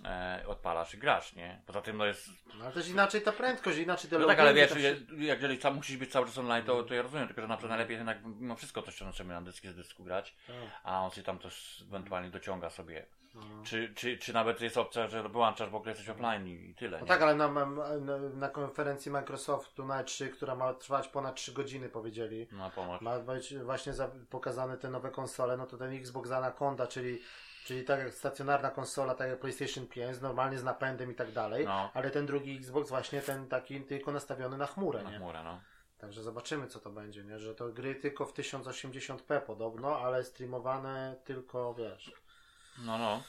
e, 0.06 0.44
odpalasz 0.48 0.94
i 0.94 0.98
grasz, 0.98 1.36
nie? 1.36 1.62
Poza 1.66 1.82
tym 1.82 1.98
no 1.98 2.06
jest, 2.06 2.28
no 2.58 2.64
ale 2.66 2.74
też 2.74 2.88
inaczej 2.88 3.22
ta 3.22 3.32
prędkość, 3.32 3.78
inaczej 3.78 4.10
te 4.10 4.20
no 4.20 4.28
tak, 4.28 4.40
ale 4.40 4.54
wiesz, 4.54 4.76
je- 4.76 4.96
wszystko- 4.96 5.16
jak 5.16 5.42
jeżeli 5.42 5.60
tam 5.60 5.76
musisz 5.76 5.98
być 5.98 6.12
cały 6.12 6.26
czas 6.26 6.38
online, 6.38 6.66
to, 6.66 6.84
to 6.84 6.94
ja 6.94 7.02
rozumiem, 7.02 7.28
tylko 7.28 7.42
że 7.42 7.48
na 7.48 7.58
przykład 7.58 7.70
najlepiej 7.70 7.96
jednak 7.98 8.18
mimo 8.26 8.56
wszystko 8.56 8.82
to 8.82 8.92
sobie 8.92 9.30
na 9.30 9.42
dyski 9.42 9.70
z 9.70 9.76
dysku 9.76 10.04
grać, 10.04 10.36
Tak, 10.48 10.56
a 10.84 11.02
on 11.02 11.12
się 11.12 11.24
tam 11.24 11.40
też 11.40 11.84
ewentualnie 11.88 12.30
dociąga 12.30 12.70
sobie. 12.70 13.06
no. 13.36 13.42
Czy, 13.64 13.94
czy, 13.96 14.18
czy 14.18 14.34
nawet 14.34 14.62
jest 14.62 14.78
opcja, 14.78 15.08
że 15.08 15.30
wyłączasz, 15.30 15.70
bo 15.70 15.84
jesteś 15.86 16.10
offline 16.10 16.48
i, 16.48 16.70
i 16.70 16.76
tyle. 16.76 16.98
No 16.98 17.04
nie? 17.04 17.08
tak, 17.10 17.22
ale 17.22 17.36
na, 17.36 17.48
na, 17.48 18.18
na 18.18 18.50
konferencji 18.50 19.12
Microsoftu 19.12 19.86
na 19.86 20.04
E3, 20.04 20.30
która 20.30 20.56
ma 20.56 20.74
trwać 20.74 21.08
ponad 21.08 21.36
3 21.36 21.52
godziny, 21.54 21.90
powiedzieli, 21.90 22.48
Na 22.52 22.70
pomoc. 22.70 23.02
ma 23.02 23.20
być 23.20 23.56
właśnie 23.58 23.94
za, 23.94 24.10
pokazane 24.30 24.78
te 24.78 24.90
nowe 24.90 25.12
konsole, 25.12 25.58
no 25.58 25.66
to 25.66 25.78
ten 25.78 25.94
Xbox 25.94 26.32
Anaconda, 26.32 26.88
czyli, 26.88 27.22
czyli 27.66 27.84
tak 27.84 28.00
jak 28.00 28.14
stacjonarna 28.14 28.70
konsola, 28.70 29.16
tak 29.16 29.30
jak 29.30 29.40
PlayStation 29.40 29.88
5, 29.88 30.22
normalnie 30.22 30.58
z 30.60 30.64
napędem 30.64 31.12
i 31.12 31.16
tak 31.16 31.32
dalej, 31.32 31.66
No. 31.66 31.92
ale 31.94 32.10
ten 32.12 32.26
drugi 32.26 32.58
Xbox 32.58 32.90
właśnie 32.90 33.22
ten 33.22 33.48
taki 33.48 33.82
tylko 33.82 34.12
nastawiony 34.12 34.58
na 34.58 34.68
chmurę, 34.68 35.04
Na 35.04 35.12
nie? 35.12 35.18
chmurę, 35.18 35.44
no. 35.44 35.60
Także 35.98 36.24
zobaczymy 36.24 36.68
co 36.68 36.80
to 36.80 36.90
będzie, 36.90 37.24
nie? 37.24 37.40
Że 37.40 37.56
to 37.56 37.70
gry 37.70 37.96
tylko 37.96 38.26
w 38.26 38.34
1080p 38.34 39.42
podobno, 39.42 40.00
ale 40.00 40.24
streamowane 40.24 41.16
tylko, 41.24 41.74
wiesz... 41.74 42.12
No, 42.86 42.98
no. 42.98 43.24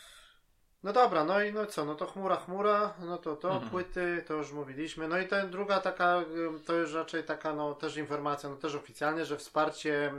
No 0.83 0.93
dobra, 0.93 1.25
no 1.25 1.43
i 1.43 1.53
no 1.53 1.67
co, 1.67 1.85
no 1.85 1.95
to 1.95 2.07
chmura, 2.07 2.37
chmura, 2.37 2.95
no 3.01 3.19
to 3.19 3.37
to, 3.37 3.51
Mhm. 3.53 3.71
płyty, 3.71 4.25
to 4.27 4.35
już 4.35 4.53
mówiliśmy. 4.53 5.09
No 5.09 5.19
i 5.19 5.29
ten 5.29 5.51
druga 5.51 5.81
taka, 5.81 6.21
to 6.67 6.73
już 6.75 6.95
raczej 6.95 7.25
taka, 7.25 7.55
no 7.55 7.75
też 7.75 7.97
informacja, 7.97 8.49
no 8.49 8.57
też 8.57 8.75
oficjalnie, 8.75 9.25
że 9.25 9.37
wsparcie, 9.37 10.13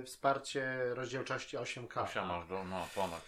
y, 0.00 0.02
wsparcie 0.02 0.78
rozdzielczości 0.94 1.56
8K. 1.58 2.02
Osiągnąć 2.02 2.48
do, 2.48 2.64
no, 2.64 2.86
ponad. 2.94 3.20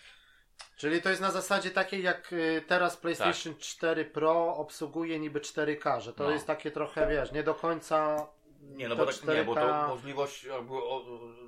Czyli 0.76 1.02
to 1.02 1.08
jest 1.08 1.20
na 1.20 1.30
zasadzie 1.30 1.70
takiej, 1.70 2.02
jak 2.02 2.32
y, 2.32 2.62
teraz 2.66 2.96
PlayStation 2.96 3.54
4 3.58 4.04
Pro 4.04 4.56
obsługuje 4.56 5.18
niby 5.20 5.40
4K, 5.40 6.00
że 6.00 6.12
to 6.12 6.24
No. 6.24 6.30
jest 6.30 6.46
takie 6.46 6.70
trochę, 6.70 7.08
wiesz, 7.08 7.32
nie 7.32 7.42
do 7.42 7.54
końca 7.54 8.26
Nie, 8.62 8.88
no 8.88 8.96
bo 8.96 9.06
tak, 9.06 9.14
nie, 9.36 9.44
bo 9.44 9.54
to 9.54 9.60
4K. 9.60 9.88
możliwość 9.88 10.46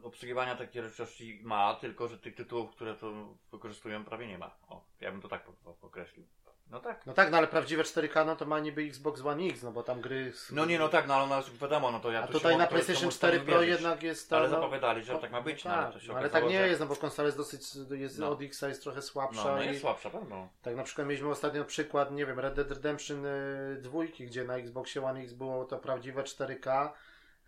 obsługiwania 0.02 0.56
takiej 0.56 0.82
rzeczywistości 0.82 1.40
ma, 1.42 1.74
tylko 1.74 2.08
że 2.08 2.18
tych 2.18 2.34
tytułów, 2.34 2.70
które 2.70 2.94
to 2.94 3.12
wykorzystują 3.52 4.04
prawie 4.04 4.26
nie 4.26 4.38
ma. 4.38 4.50
O, 4.68 4.84
ja 5.00 5.12
bym 5.12 5.22
to 5.22 5.28
tak 5.28 5.44
określił. 5.82 6.26
No 6.70 6.80
tak. 6.80 7.06
No 7.06 7.12
tak, 7.12 7.30
no 7.30 7.38
ale 7.38 7.46
prawdziwe 7.46 7.82
4K, 7.82 8.26
no 8.26 8.36
to 8.36 8.46
ma 8.46 8.58
niby 8.60 8.82
Xbox 8.82 9.20
One 9.20 9.42
X, 9.42 9.62
no 9.62 9.72
bo 9.72 9.82
tam 9.82 10.00
gry... 10.00 10.32
z- 10.32 10.52
No 10.52 10.64
nie, 10.64 10.78
no 10.78 10.88
tak, 10.88 11.06
no 11.06 11.14
ale 11.14 11.26
no 11.26 11.42
wiadomo, 11.60 11.90
no 11.90 12.00
to 12.00 12.10
ja 12.12 12.22
A 12.22 12.26
tutaj 12.26 12.56
na 12.56 12.66
PlayStation 12.66 13.08
to 13.10 13.16
4 13.16 13.38
możesz 13.38 13.52
Pro 13.52 13.62
jednak 13.62 14.02
jest... 14.02 14.32
Ale 14.32 14.48
no, 14.48 14.54
zapowiadali, 14.54 15.04
że 15.04 15.18
tak 15.18 15.30
ma 15.32 15.40
być, 15.42 15.64
no, 15.64 15.70
ale 15.70 15.86
to 15.86 15.92
tak, 15.92 16.02
się 16.02 16.08
no, 16.08 16.14
ale 16.14 16.26
okazało, 16.26 16.42
tak 16.44 16.52
nie 16.52 16.58
że- 16.60 16.68
jest, 16.68 16.80
no 16.80 16.86
bo 16.86 16.96
konsola 16.96 17.26
jest 17.26 17.38
dosyć, 17.38 17.62
jest 17.90 18.18
No. 18.18 18.30
od 18.30 18.42
Xa 18.42 18.68
jest 18.68 18.82
trochę 18.82 19.02
słabsza 19.02 19.44
No, 19.44 19.56
no 19.56 19.62
i 19.62 19.66
jest 19.66 19.80
słabsza, 19.80 20.10
pewno. 20.10 20.48
tak 20.62 20.76
na 20.76 20.82
przykład 20.82 21.06
mieliśmy 21.06 21.28
ostatnio 21.28 21.64
przykład, 21.64 22.10
nie 22.12 22.26
wiem, 22.26 22.40
Red 22.40 22.54
Dead 22.54 22.70
Redemption 22.70 23.26
y, 23.26 23.76
dwójki, 23.80 24.26
gdzie 24.26 24.44
na 24.44 24.56
Xboxie 24.56 25.04
One 25.04 25.20
X 25.20 25.32
było 25.32 25.64
to 25.64 25.78
prawdziwe 25.78 26.22
4K, 26.22 26.88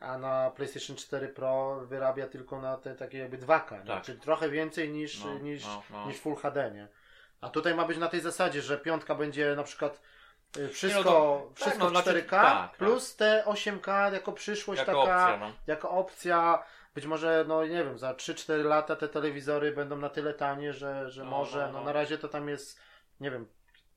a 0.01 0.19
na 0.19 0.51
PlayStation 0.51 0.97
4 0.97 1.29
Pro 1.29 1.81
wyrabia 1.87 2.27
tylko 2.27 2.61
na 2.61 2.77
te 2.77 2.95
takie 2.95 3.19
jakby 3.19 3.39
2K, 3.39 3.81
nie? 3.81 3.87
Tak. 3.87 4.03
czyli 4.03 4.21
trochę 4.21 4.49
więcej 4.51 4.91
niż, 4.91 5.25
No, 5.25 5.39
niż, 5.39 5.65
no, 5.67 5.83
no. 5.91 6.07
niż 6.07 6.17
Full 6.21 6.37
HD, 6.37 6.71
nie? 6.75 6.89
A 7.43 7.49
tutaj 7.51 7.75
ma 7.75 7.85
być 7.85 7.99
na 7.99 8.09
tej 8.09 8.21
zasadzie, 8.21 8.63
że 8.63 8.79
piątka 8.79 9.15
będzie 9.15 9.55
na 9.57 9.63
przykład 9.63 10.01
y, 10.57 10.69
wszystko, 10.69 11.03
no 11.05 11.11
to- 11.11 11.47
tak, 11.49 11.57
wszystko 11.57 11.79
no, 11.85 11.87
w 11.87 11.91
znaczy- 11.91 12.23
4K, 12.23 12.29
tak, 12.43 12.77
plus 12.77 13.17
te 13.17 13.43
8K 13.47 14.13
jako 14.13 14.33
przyszłość 14.33 14.79
Jako 14.79 14.93
taka, 15.03 15.23
opcja, 15.31 15.37
no. 15.47 15.53
jako 15.67 15.91
opcja, 15.91 16.63
być 16.95 17.07
może, 17.07 17.45
no 17.49 17.63
nie 17.67 17.85
wiem, 17.85 17.99
za 17.99 18.13
3-4 18.15 18.65
lata 18.65 18.97
te 18.97 19.09
telewizory 19.09 19.73
będą 19.73 19.97
na 19.97 20.09
tyle 20.09 20.35
tanie, 20.35 20.73
że, 20.73 21.11
że 21.11 21.25
No, 21.25 21.31
może, 21.31 21.59
no, 21.67 21.73
no, 21.73 21.79
no. 21.79 21.85
na 21.85 21.93
razie 21.93 22.19
to 22.19 22.29
tam 22.29 22.49
jest, 22.49 22.81
nie 23.21 23.31
wiem, 23.31 23.47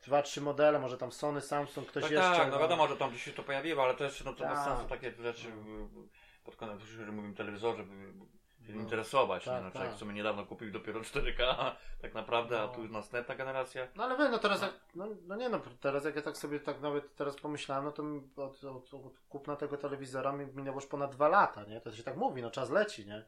dwa, 0.06 0.22
trzy 0.22 0.42
modele, 0.42 0.80
może 0.80 0.98
tam 0.98 1.12
Sony, 1.12 1.42
Samsung, 1.42 1.88
ktoś 1.88 2.04
Tak, 2.04 2.12
jeszcze. 2.12 2.36
tak, 2.36 2.52
no 2.52 2.60
wiadomo, 2.60 2.88
że 2.88 2.98
tam 2.98 3.10
gdzieś 3.10 3.24
się 3.24 3.32
to 3.32 3.44
pojawiło, 3.44 3.84
ale 3.84 3.94
też 3.96 4.24
no 4.24 4.34
to 4.34 4.44
Tak. 4.44 4.66
sensu 4.66 4.86
takie 4.90 5.12
rzeczy 5.20 5.48
y, 5.48 5.52
pod 6.46 6.56
kątem, 6.56 6.80
że 6.80 7.12
mówimy 7.12 7.36
telewizorze, 7.36 7.84
się 8.74 8.80
interesować. 8.80 9.46
tak, 9.46 9.54
nie? 9.56 9.62
No, 9.62 9.72
człowiek 9.72 9.88
tak. 9.90 9.96
w 9.96 10.00
sumie 10.00 10.14
niedawno 10.14 10.46
kupił 10.46 10.72
dopiero 10.72 11.00
4K, 11.00 11.56
tak 12.02 12.14
naprawdę, 12.14 12.60
a 12.62 12.66
No. 12.66 12.68
tu 12.68 12.82
już 12.82 12.92
następna 12.92 13.36
generacja. 13.36 13.88
No 13.96 14.04
ale 14.04 14.18
wiem, 14.18 14.32
no 14.32 14.40
teraz 14.40 14.62
jak, 14.62 14.74
no, 14.96 15.08
no 15.28 15.36
nie 15.36 15.50
no, 15.50 15.60
teraz 15.82 16.06
jak 16.06 16.16
ja 16.16 16.22
tak 16.22 16.38
sobie 16.38 16.60
tak 16.60 16.82
nawet 16.82 17.16
teraz 17.16 17.36
pomyślałem, 17.36 17.86
no 17.86 17.92
to 17.92 18.04
od, 18.44 18.64
od, 18.64 18.94
od 18.94 19.14
kupna 19.30 19.56
tego 19.56 19.78
telewizora 19.78 20.32
mi 20.32 20.46
minęło 20.46 20.78
już 20.78 20.86
ponad 20.86 21.12
dwa 21.12 21.28
lata, 21.28 21.64
nie? 21.64 21.82
To 21.82 21.92
się 21.92 22.04
tak 22.04 22.16
mówi, 22.18 22.42
no 22.42 22.52
czas 22.52 22.70
leci, 22.70 23.06
nie? 23.06 23.26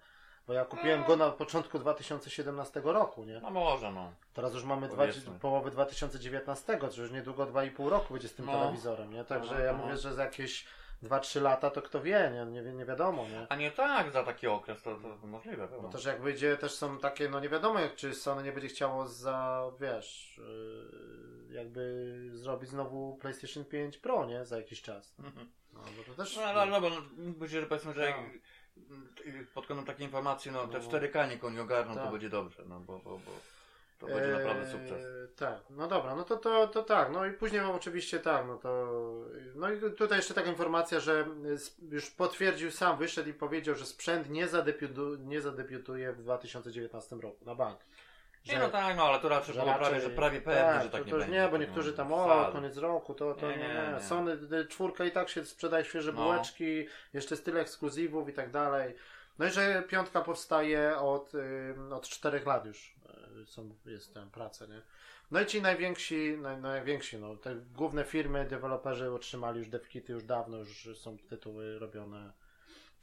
Bo 0.48 0.54
ja 0.54 0.66
kupiłem 0.66 1.04
go 1.04 1.16
na 1.16 1.32
początku 1.32 1.80
2017 1.80 2.82
roku, 2.84 3.26
nie? 3.26 3.40
No 3.40 3.50
może, 3.50 3.92
no. 3.92 4.12
Teraz 4.34 4.54
już 4.54 4.64
mamy 4.64 4.88
dwa, 4.88 5.04
połowę 5.42 5.72
2019, 5.72 6.78
to 6.78 7.02
już 7.02 7.12
niedługo 7.12 7.46
2,5 7.46 7.90
roku 7.90 8.14
będzie 8.14 8.28
z 8.28 8.36
tym 8.36 8.46
No. 8.46 8.52
telewizorem, 8.52 9.14
nie? 9.14 9.26
Także 9.26 9.54
No, 9.54 9.60
ja 9.60 9.74
no. 9.74 9.78
mówię, 9.78 9.98
że 9.98 10.14
za 10.14 10.24
jakieś 10.24 10.66
2-3 11.04 11.42
lata 11.42 11.70
to 11.70 11.82
kto 11.82 12.02
wie, 12.02 12.32
nie, 12.34 12.62
nie, 12.62 12.74
nie 12.74 12.86
wiadomo, 12.86 13.28
nie? 13.30 13.48
A 13.50 13.56
nie 13.56 13.72
tak, 13.72 14.12
za 14.12 14.24
taki 14.24 14.48
okres 14.48 14.82
to, 14.82 14.96
to 15.22 15.28
możliwe, 15.28 15.68
Bo 15.68 15.74
pewno. 15.74 15.90
też 15.90 16.06
jak 16.06 16.22
wyjdzie, 16.22 16.58
też 16.58 16.72
są 16.74 16.98
takie, 17.00 17.30
no 17.30 17.40
nie 17.40 17.50
wiadomo, 17.50 17.80
jak, 17.80 17.96
czy 17.96 18.16
Sony 18.16 18.44
nie 18.44 18.52
będzie 18.52 18.68
chciało 18.68 19.08
za, 19.08 19.64
wiesz, 19.80 20.42
yy, 21.50 21.54
jakby 21.56 22.14
zrobić 22.34 22.70
znowu 22.70 23.18
PlayStation 23.18 23.66
5 23.66 23.98
Pro, 23.98 24.26
nie? 24.26 24.46
Za 24.46 24.58
jakiś 24.58 24.82
czas. 24.82 25.16
Mhm. 25.20 25.52
No, 25.74 25.80
bo 25.98 26.04
to 26.04 26.24
też... 26.24 26.36
No, 26.38 26.44
ale 26.44 26.72
no, 26.72 26.82
bo 26.82 26.90
no, 26.90 26.96
myślę, 27.18 27.62
że 27.62 27.68
powiedzmy, 27.68 27.94
że 27.94 28.06
jak, 28.06 28.16
Tak. 28.16 29.26
y, 29.28 29.46
pod 29.54 29.68
kątem 29.68 29.86
takiej 29.86 30.06
informacji, 30.06 30.52
no, 30.52 30.68
te 30.68 30.80
No. 30.80 30.86
4K 30.86 31.30
niech 31.30 31.44
oni 31.46 31.60
ogarną, 31.60 31.94
to 31.96 32.02
Tak. 32.02 32.12
będzie 32.12 32.30
dobrze, 32.30 32.64
no 32.66 32.80
bo, 32.80 33.00
bo, 33.00 33.10
bo 33.12 33.32
to 34.00 34.08
będzie 34.08 34.32
naprawdę 34.32 34.68
sukces. 34.68 35.06
Eee, 35.06 35.28
tak, 35.36 35.60
no 35.70 35.88
dobra, 35.88 36.16
no 36.16 36.24
to, 36.24 36.38
to, 36.38 36.68
to 36.68 36.84
tak, 36.84 37.12
no 37.12 37.26
i 37.26 37.34
później 37.34 37.62
mam 37.62 37.72
oczywiście 37.72 38.20
tak, 38.20 38.48
no 38.48 38.58
to, 38.58 38.88
no 39.56 39.72
i 39.72 39.92
tutaj 39.98 40.18
jeszcze 40.18 40.34
taka 40.34 40.50
informacja, 40.50 41.00
że 41.00 41.26
już 41.92 42.10
potwierdził 42.12 42.72
sam, 42.72 42.98
wyszedł 42.98 43.30
i 43.30 43.34
powiedział, 43.34 43.76
że 43.76 43.86
sprzęt 43.86 44.30
nie, 44.30 44.48
zadebiutu, 44.48 45.16
nie 45.16 45.42
zadebiutuje 45.42 46.14
w 46.14 46.22
2019 46.22 47.16
roku, 47.16 47.46
na 47.46 47.56
bank. 47.56 47.80
Nie 48.48 48.60
no 48.60 48.70
tak, 48.70 48.98
no 48.98 49.04
ale 49.04 49.20
to 49.20 49.30
raczej 49.30 49.56
że 49.56 49.62
było 49.62 49.74
prawie, 49.74 50.02
że 50.02 50.10
prawie 50.10 50.42
pewne, 50.42 50.62
tak, 50.62 50.84
że 50.84 50.90
tak 50.90 51.02
to, 51.02 51.06
nie 51.06 51.12
to 51.12 51.18
będzie. 51.18 51.34
nie, 51.34 51.48
bo 51.48 51.58
niektórzy 51.58 51.92
no, 51.92 51.98
tam, 51.98 52.14
o, 52.14 52.50
koniec 52.52 52.78
roku, 52.78 53.14
to, 53.14 53.34
to 53.34 53.52
Nie, 53.52 53.58
nie, 53.58 53.64
nie, 53.64 53.94
nie. 53.94 54.02
Sony 54.02 54.32
y, 54.32 54.66
czwórka 54.68 55.06
i 55.06 55.12
tak 55.12 55.30
się 55.30 55.46
sprzedaje 55.46 55.86
świeże 55.86 56.14
No. 56.14 56.24
bułeczki, 56.24 56.88
jeszcze 57.14 57.36
jest 57.36 57.46
tyle 57.46 57.62
ekskluzywów 57.62 58.30
i 58.30 58.34
tak 58.34 58.52
dalej. 58.52 58.96
No 59.40 59.46
i 59.46 59.50
że 59.50 59.84
piątka 59.88 60.22
powstaje 60.22 60.98
od, 60.98 61.32
od 61.92 62.10
czterech 62.10 62.46
lat 62.46 62.66
już 62.66 62.96
są, 63.46 63.76
jest 63.86 64.14
tam 64.14 64.32
praca, 64.32 64.66
nie? 64.66 64.82
No 65.32 65.42
i 65.42 65.46
ci 65.46 65.62
najwięksi, 65.62 66.38
naj, 66.38 66.62
najwięksi, 66.62 67.18
no, 67.18 67.36
te 67.36 67.56
główne 67.56 68.04
firmy, 68.04 68.46
deweloperzy 68.46 69.12
otrzymali 69.12 69.60
już 69.60 69.70
devkity 69.70 70.14
już 70.14 70.24
dawno, 70.24 70.58
już 70.58 70.90
są 70.98 71.18
tytuły 71.18 71.80
robione. 71.80 72.34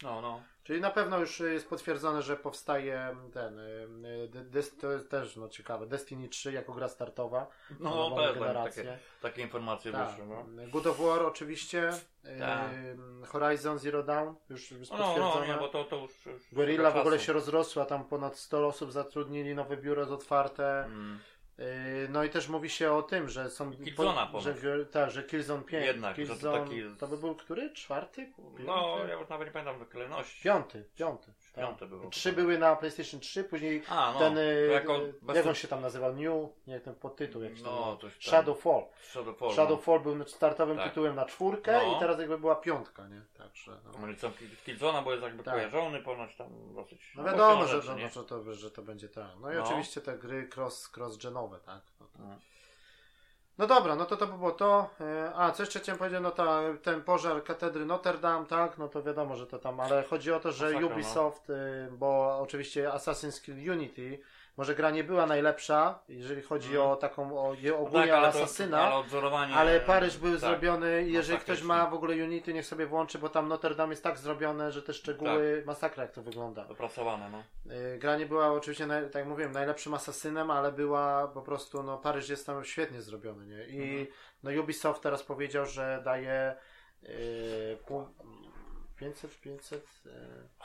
No, 0.02 0.20
no. 0.20 0.42
Czyli 0.64 0.80
na 0.80 0.90
pewno 0.90 1.18
już 1.18 1.40
jest 1.40 1.68
potwierdzone, 1.68 2.22
że 2.22 2.36
powstaje 2.36 3.16
ten, 3.32 3.58
y, 3.58 3.88
y, 4.34 4.44
Des- 4.50 4.80
to 4.80 4.92
jest 4.92 5.10
też 5.10 5.36
no, 5.36 5.48
ciekawe, 5.48 5.86
Destiny 5.86 6.28
3 6.28 6.52
jako 6.52 6.72
gra 6.72 6.88
startowa 6.88 7.46
No, 7.80 8.10
tam 8.10 8.34
generację. 8.34 8.84
takie, 8.84 8.98
takie 9.22 9.42
informacje 9.42 9.92
Tak. 9.92 10.10
wyszły, 10.10 10.26
no. 10.26 10.44
God 10.72 10.86
of 10.86 11.00
War 11.00 11.22
oczywiście, 11.22 11.90
Tak. 12.38 12.72
ym, 12.74 13.24
Horizon 13.26 13.78
Zero 13.78 14.02
Dawn 14.02 14.34
już 14.50 14.70
jest 14.70 14.90
No, 14.92 14.98
no, 14.98 15.04
potwierdzone. 15.04 15.46
nie, 15.48 15.54
bo 15.54 15.68
to, 15.68 15.84
to 15.84 15.96
już... 15.96 16.26
już 16.26 16.42
Guerrilla 16.52 16.90
w 16.90 16.96
ogóle 16.96 17.20
się 17.20 17.32
rozrosła, 17.32 17.84
tam 17.84 18.04
ponad 18.04 18.36
100 18.38 18.66
osób 18.66 18.92
zatrudnili, 18.92 19.54
nowe 19.54 19.76
biuro 19.76 20.00
jest 20.00 20.12
otwarte. 20.12 20.84
Mm. 20.84 21.18
Yy, 21.58 21.64
No 22.08 22.24
i 22.24 22.30
też 22.30 22.48
mówi 22.48 22.70
się 22.70 22.92
o 22.92 23.02
tym, 23.02 23.28
że 23.28 23.50
są. 23.50 23.70
Killzone'a 23.70 24.26
ponoć. 24.32 24.44
że, 24.62 24.86
tak, 24.86 25.10
że 25.10 25.22
Killzone 25.22 25.62
5. 25.62 25.86
Jednak, 25.86 26.16
że 26.16 26.22
to 26.26 26.32
Killzone, 26.32 26.60
taki 26.60 26.82
to 26.98 27.06
by 27.06 27.16
był 27.16 27.34
który? 27.34 27.72
Czwarty? 27.72 28.32
No, 28.38 28.54
Piąty? 28.96 29.08
ja 29.08 29.14
już 29.20 29.28
nawet 29.28 29.48
nie 29.48 29.52
pamiętam 29.52 29.78
wykleności. 29.78 30.42
Piąty, 30.42 30.84
piąty. 30.96 31.32
tak. 31.54 31.64
Piąte 31.64 31.86
było. 31.86 32.10
Trzy 32.10 32.32
były 32.32 32.58
na 32.58 32.76
PlayStation 32.76 33.20
3, 33.20 33.44
później 33.44 33.82
A, 33.88 34.10
no. 34.12 34.18
ten. 34.18 34.36
jako 34.72 34.96
y, 34.98 35.06
jak 35.34 35.42
to- 35.42 35.48
on 35.48 35.54
się 35.54 35.68
tam 35.68 35.80
nazywał? 35.80 36.14
New? 36.16 36.48
Nie, 36.66 36.80
ten 36.80 36.94
podtytuł 36.94 37.42
jakiś 37.42 37.62
tam. 37.62 37.72
No, 37.72 37.96
był. 38.00 38.10
tam. 38.10 38.20
Shadowfall. 38.20 38.82
Shadowfall. 39.52 39.98
no. 40.04 40.14
Był 40.14 40.28
startowym 40.28 40.76
Tak. 40.76 40.88
tytułem 40.88 41.14
na 41.14 41.24
czwórkę 41.24 41.80
No. 41.86 41.96
i 41.96 42.00
teraz 42.00 42.18
jakby 42.18 42.38
była 42.38 42.56
piątka, 42.56 43.08
nie? 43.08 43.22
Także. 43.38 43.70
No. 43.84 44.06
No. 44.22 44.30
Killzona, 44.64 45.02
bo 45.02 45.10
jest 45.12 45.22
jakby 45.22 45.42
Tak. 45.42 45.54
kojarzony 45.54 46.02
ponoć 46.02 46.36
tam 46.36 46.74
dosyć... 46.74 47.12
No 47.16 47.24
wiadomo, 47.24 47.66
że, 47.66 47.82
rzeczy, 47.82 48.02
no, 48.02 48.08
że, 48.08 48.24
to, 48.24 48.54
że 48.54 48.70
to 48.70 48.82
będzie 48.82 49.08
tak. 49.08 49.26
No 49.40 49.52
i 49.52 49.56
No. 49.56 49.64
oczywiście 49.64 50.00
te 50.00 50.18
gry 50.18 50.48
cross, 50.56 50.92
cross-genowe, 50.96 51.43
tak? 51.48 51.82
No, 52.00 52.06
to... 52.06 52.18
No. 52.18 52.38
no 53.58 53.66
dobra, 53.66 53.96
no 53.96 54.04
to 54.04 54.16
to 54.16 54.26
by 54.26 54.38
było 54.38 54.52
to. 54.52 54.90
E, 55.00 55.34
A, 55.34 55.52
co 55.52 55.62
jeszcze 55.62 55.80
chciałem 55.80 55.98
powiedzieć, 55.98 56.20
no 56.22 56.30
ta, 56.30 56.60
ten 56.82 57.02
pożar 57.02 57.44
katedry 57.44 57.86
Notre 57.86 58.18
Dame, 58.18 58.46
tak? 58.46 58.78
No 58.78 58.88
to 58.88 59.02
wiadomo, 59.02 59.36
że 59.36 59.46
to 59.46 59.58
tam, 59.58 59.80
ale 59.80 60.02
chodzi 60.02 60.32
o 60.32 60.40
to, 60.40 60.52
że 60.52 60.64
Masakra, 60.64 60.88
no. 60.88 60.94
Ubisoft, 60.94 61.50
y, 61.50 61.54
bo 61.92 62.38
oczywiście 62.42 62.88
Assassin's 62.88 63.44
Creed 63.44 63.68
Unity, 63.68 64.18
może 64.56 64.74
gra 64.74 64.90
nie 64.90 65.04
była 65.04 65.26
najlepsza, 65.26 65.98
jeżeli 66.08 66.42
chodzi 66.42 66.68
Mhm. 66.68 66.86
o 66.90 66.96
taką, 66.96 67.22
o 67.38 67.54
No 67.68 67.78
ogólnie 67.78 68.06
tak, 68.06 68.16
ale 68.16 68.28
o 68.28 68.32
to- 68.32 68.38
Asasyna. 68.38 68.80
Ale 68.82 68.94
odzorowanie... 68.94 69.54
Ale 69.54 69.80
Paryż 69.80 70.16
był 70.16 70.30
tak. 70.30 70.40
zrobiony 70.40 71.02
i 71.08 71.12
jeżeli 71.12 71.38
ktoś 71.38 71.62
ma 71.62 71.86
w 71.86 71.94
ogóle 71.94 72.14
Unity, 72.24 72.54
niech 72.54 72.66
sobie 72.66 72.86
włączy, 72.86 73.18
bo 73.18 73.28
tam 73.28 73.48
Notre 73.48 73.74
Dame 73.74 73.92
jest 73.92 74.02
tak 74.02 74.18
zrobione, 74.18 74.72
że 74.72 74.82
te 74.82 74.92
szczegóły, 74.94 75.62
masakra 75.66 76.02
jak 76.02 76.12
to 76.12 76.22
wygląda. 76.22 76.64
Dopracowane, 76.64 77.30
no. 77.30 77.42
Y, 77.74 77.98
Gra 77.98 78.16
nie 78.16 78.26
była 78.26 78.52
oczywiście, 78.52 78.86
tak 78.86 79.14
jak 79.14 79.26
mówiłem, 79.26 79.52
najlepszym 79.52 79.94
asasynem, 79.94 80.50
ale 80.50 80.72
była 80.72 81.28
po 81.28 81.42
prostu, 81.42 81.82
no 81.82 81.98
Paryż 81.98 82.28
jest 82.28 82.46
tam 82.46 82.64
świetnie 82.64 83.02
zrobiony, 83.02 83.46
nie? 83.46 83.66
I 83.66 83.82
Mhm. 83.82 84.06
no 84.42 84.62
Ubisoft 84.62 85.02
teraz 85.02 85.22
powiedział, 85.22 85.66
że 85.66 86.02
daje 86.04 86.54
y, 87.02 87.78
pół, 87.86 88.06
500, 88.96 89.40
500, 89.40 90.02
y, 90.06 90.10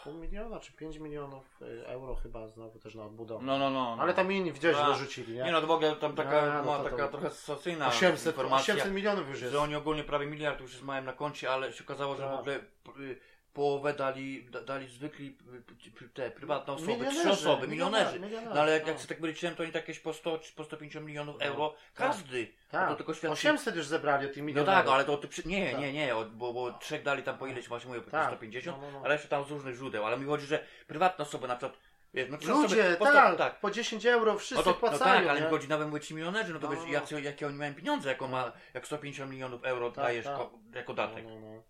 pół 0.04 0.13
miliona 0.13 0.60
czy 0.60 0.74
5 0.74 0.98
milionów 0.98 1.62
y, 1.62 1.88
euro 1.88 2.15
chyba 2.15 2.48
znowu 2.48 2.80
też 2.80 2.96
na 2.96 3.04
odbudowę. 3.06 3.46
No, 3.46 3.58
no, 3.58 3.70
no. 3.70 3.96
no. 3.96 4.02
Ale 4.02 4.13
tam 4.13 4.32
inni 4.32 4.52
widziałeś, 4.54 4.78
A, 4.78 4.86
dorzucili, 4.86 5.34
nie? 5.34 5.44
Nie 5.44 5.52
no, 5.52 5.62
to 5.62 5.68
w 5.68 5.72
ogóle 5.72 5.96
tam 5.96 6.15
taka, 6.15 6.42
A, 6.42 6.58
no 6.58 6.63
była 6.63 6.78
to 6.78 6.84
to- 6.84 6.89
taka 6.89 7.08
trochę 7.08 7.30
sensacyjna 7.30 7.88
800, 7.88 8.34
informacja, 8.36 8.74
800 8.74 8.94
milionów 8.94 9.30
już 9.30 9.42
jest. 9.42 9.54
że 9.54 9.60
oni 9.60 9.76
ogólnie 9.76 10.04
prawie 10.04 10.26
miliard 10.26 10.62
już 10.62 10.72
jest 10.72 10.84
mają 10.84 11.04
na 11.04 11.13
koncie, 11.13 11.52
ale 11.52 11.74
się 11.74 11.84
okazało, 11.84 12.15
że 12.15 12.24
Tak. 12.24 12.36
w 12.36 12.39
ogóle 12.39 12.56
y, 13.00 13.20
połowę 13.54 13.94
dali, 13.94 14.46
da, 14.52 14.62
dali 14.62 14.88
zwykli 14.88 15.38
te 16.14 16.32
prywatne 16.32 16.74
osoby, 16.74 16.88
Milionerzy, 16.92 17.20
trzy 17.20 17.30
osoby, 17.30 17.68
milionerzy. 17.68 18.20
milionerzy, 18.20 18.50
No 18.56 18.62
ale 18.62 18.72
jak, 18.72 18.84
no. 18.84 18.90
jak 18.90 18.98
sobie 18.98 19.10
tak 19.10 19.22
wyliczyłem, 19.22 19.56
to 19.56 19.64
oni 19.64 19.72
tak 19.72 19.82
jakieś 19.82 20.00
po 20.00 20.14
100 20.14 20.40
czy 20.40 20.54
po 20.54 20.64
150 20.64 21.06
milionów 21.06 21.36
No. 21.40 21.46
euro 21.46 21.76
każdy. 21.96 22.48
Tak, 22.72 22.82
No 22.84 22.90
to 22.90 22.96
tylko 22.96 23.14
świadczy... 23.14 23.32
800 23.50 23.76
już 23.76 23.86
zebrali 23.88 24.26
od 24.26 24.34
tych 24.34 24.44
No 24.44 24.48
milionów. 24.48 24.68
tak, 24.70 24.88
ale 24.88 25.06
to 25.06 25.18
ty 25.18 25.28
przy... 25.28 25.48
nie, 25.48 25.72
Tak. 25.72 25.82
nie, 25.82 25.94
nie, 25.94 26.16
o- 26.16 26.26
bo, 26.26 26.54
bo 26.54 26.72
trzech 26.74 27.04
dali 27.04 27.24
tam 27.24 27.38
po 27.38 27.48
ileś 27.48 27.68
właśnie 27.68 27.88
mówię, 27.88 28.02
po 28.02 28.12
Tak. 28.12 28.28
150, 28.28 28.78
No, 28.82 28.88
no, 28.88 29.00
no. 29.00 29.06
ale 29.06 29.14
jeszcze 29.14 29.28
tam 29.30 29.46
z 29.46 29.50
różnych 29.50 29.76
źródeł, 29.76 30.06
ale 30.06 30.18
mi 30.18 30.26
chodzi, 30.26 30.46
że 30.46 30.64
prywatne 30.88 31.24
osoby 31.26 31.48
na 31.48 31.56
przykład, 31.56 31.80
wiesz, 32.14 32.28
no 32.30 32.38
Ludzie, 32.54 32.96
po 33.00 33.06
tak, 33.06 33.38
tak. 33.38 33.60
po 33.60 33.72
10 33.72 34.06
euro 34.06 34.34
No 34.34 34.40
wszyscy 34.40 34.64
no 34.66 34.74
płacają, 34.74 35.20
tak, 35.22 35.28
ale 35.30 35.40
nie? 35.40 35.46
mi 35.46 35.52
chodzi 35.52 35.68
nawet 35.68 35.88
mówię 35.88 36.02
ci 36.02 36.16
milionerzy, 36.16 36.54
no 36.54 36.60
to 36.60 36.66
No, 36.68 36.72
wiesz, 36.72 36.80
no, 36.82 36.88
no. 36.88 36.94
jakie, 36.94 37.20
jakie 37.20 37.48
oni 37.48 37.56
mają 37.56 37.74
pieniądze, 37.76 38.10
jak 38.10 38.22
on 38.22 38.32
ma, 38.32 38.52
jak 38.74 38.86
150 38.86 39.32
milionów 39.32 39.64
euro 39.64 39.92
Tak, 39.92 40.06
dajesz 40.06 40.26
tak. 40.26 40.38
ko, 40.38 40.52
jako 40.76 40.94
datek. 40.94 41.24
No, 41.24 41.40
no, 41.40 41.54
no. 41.56 41.64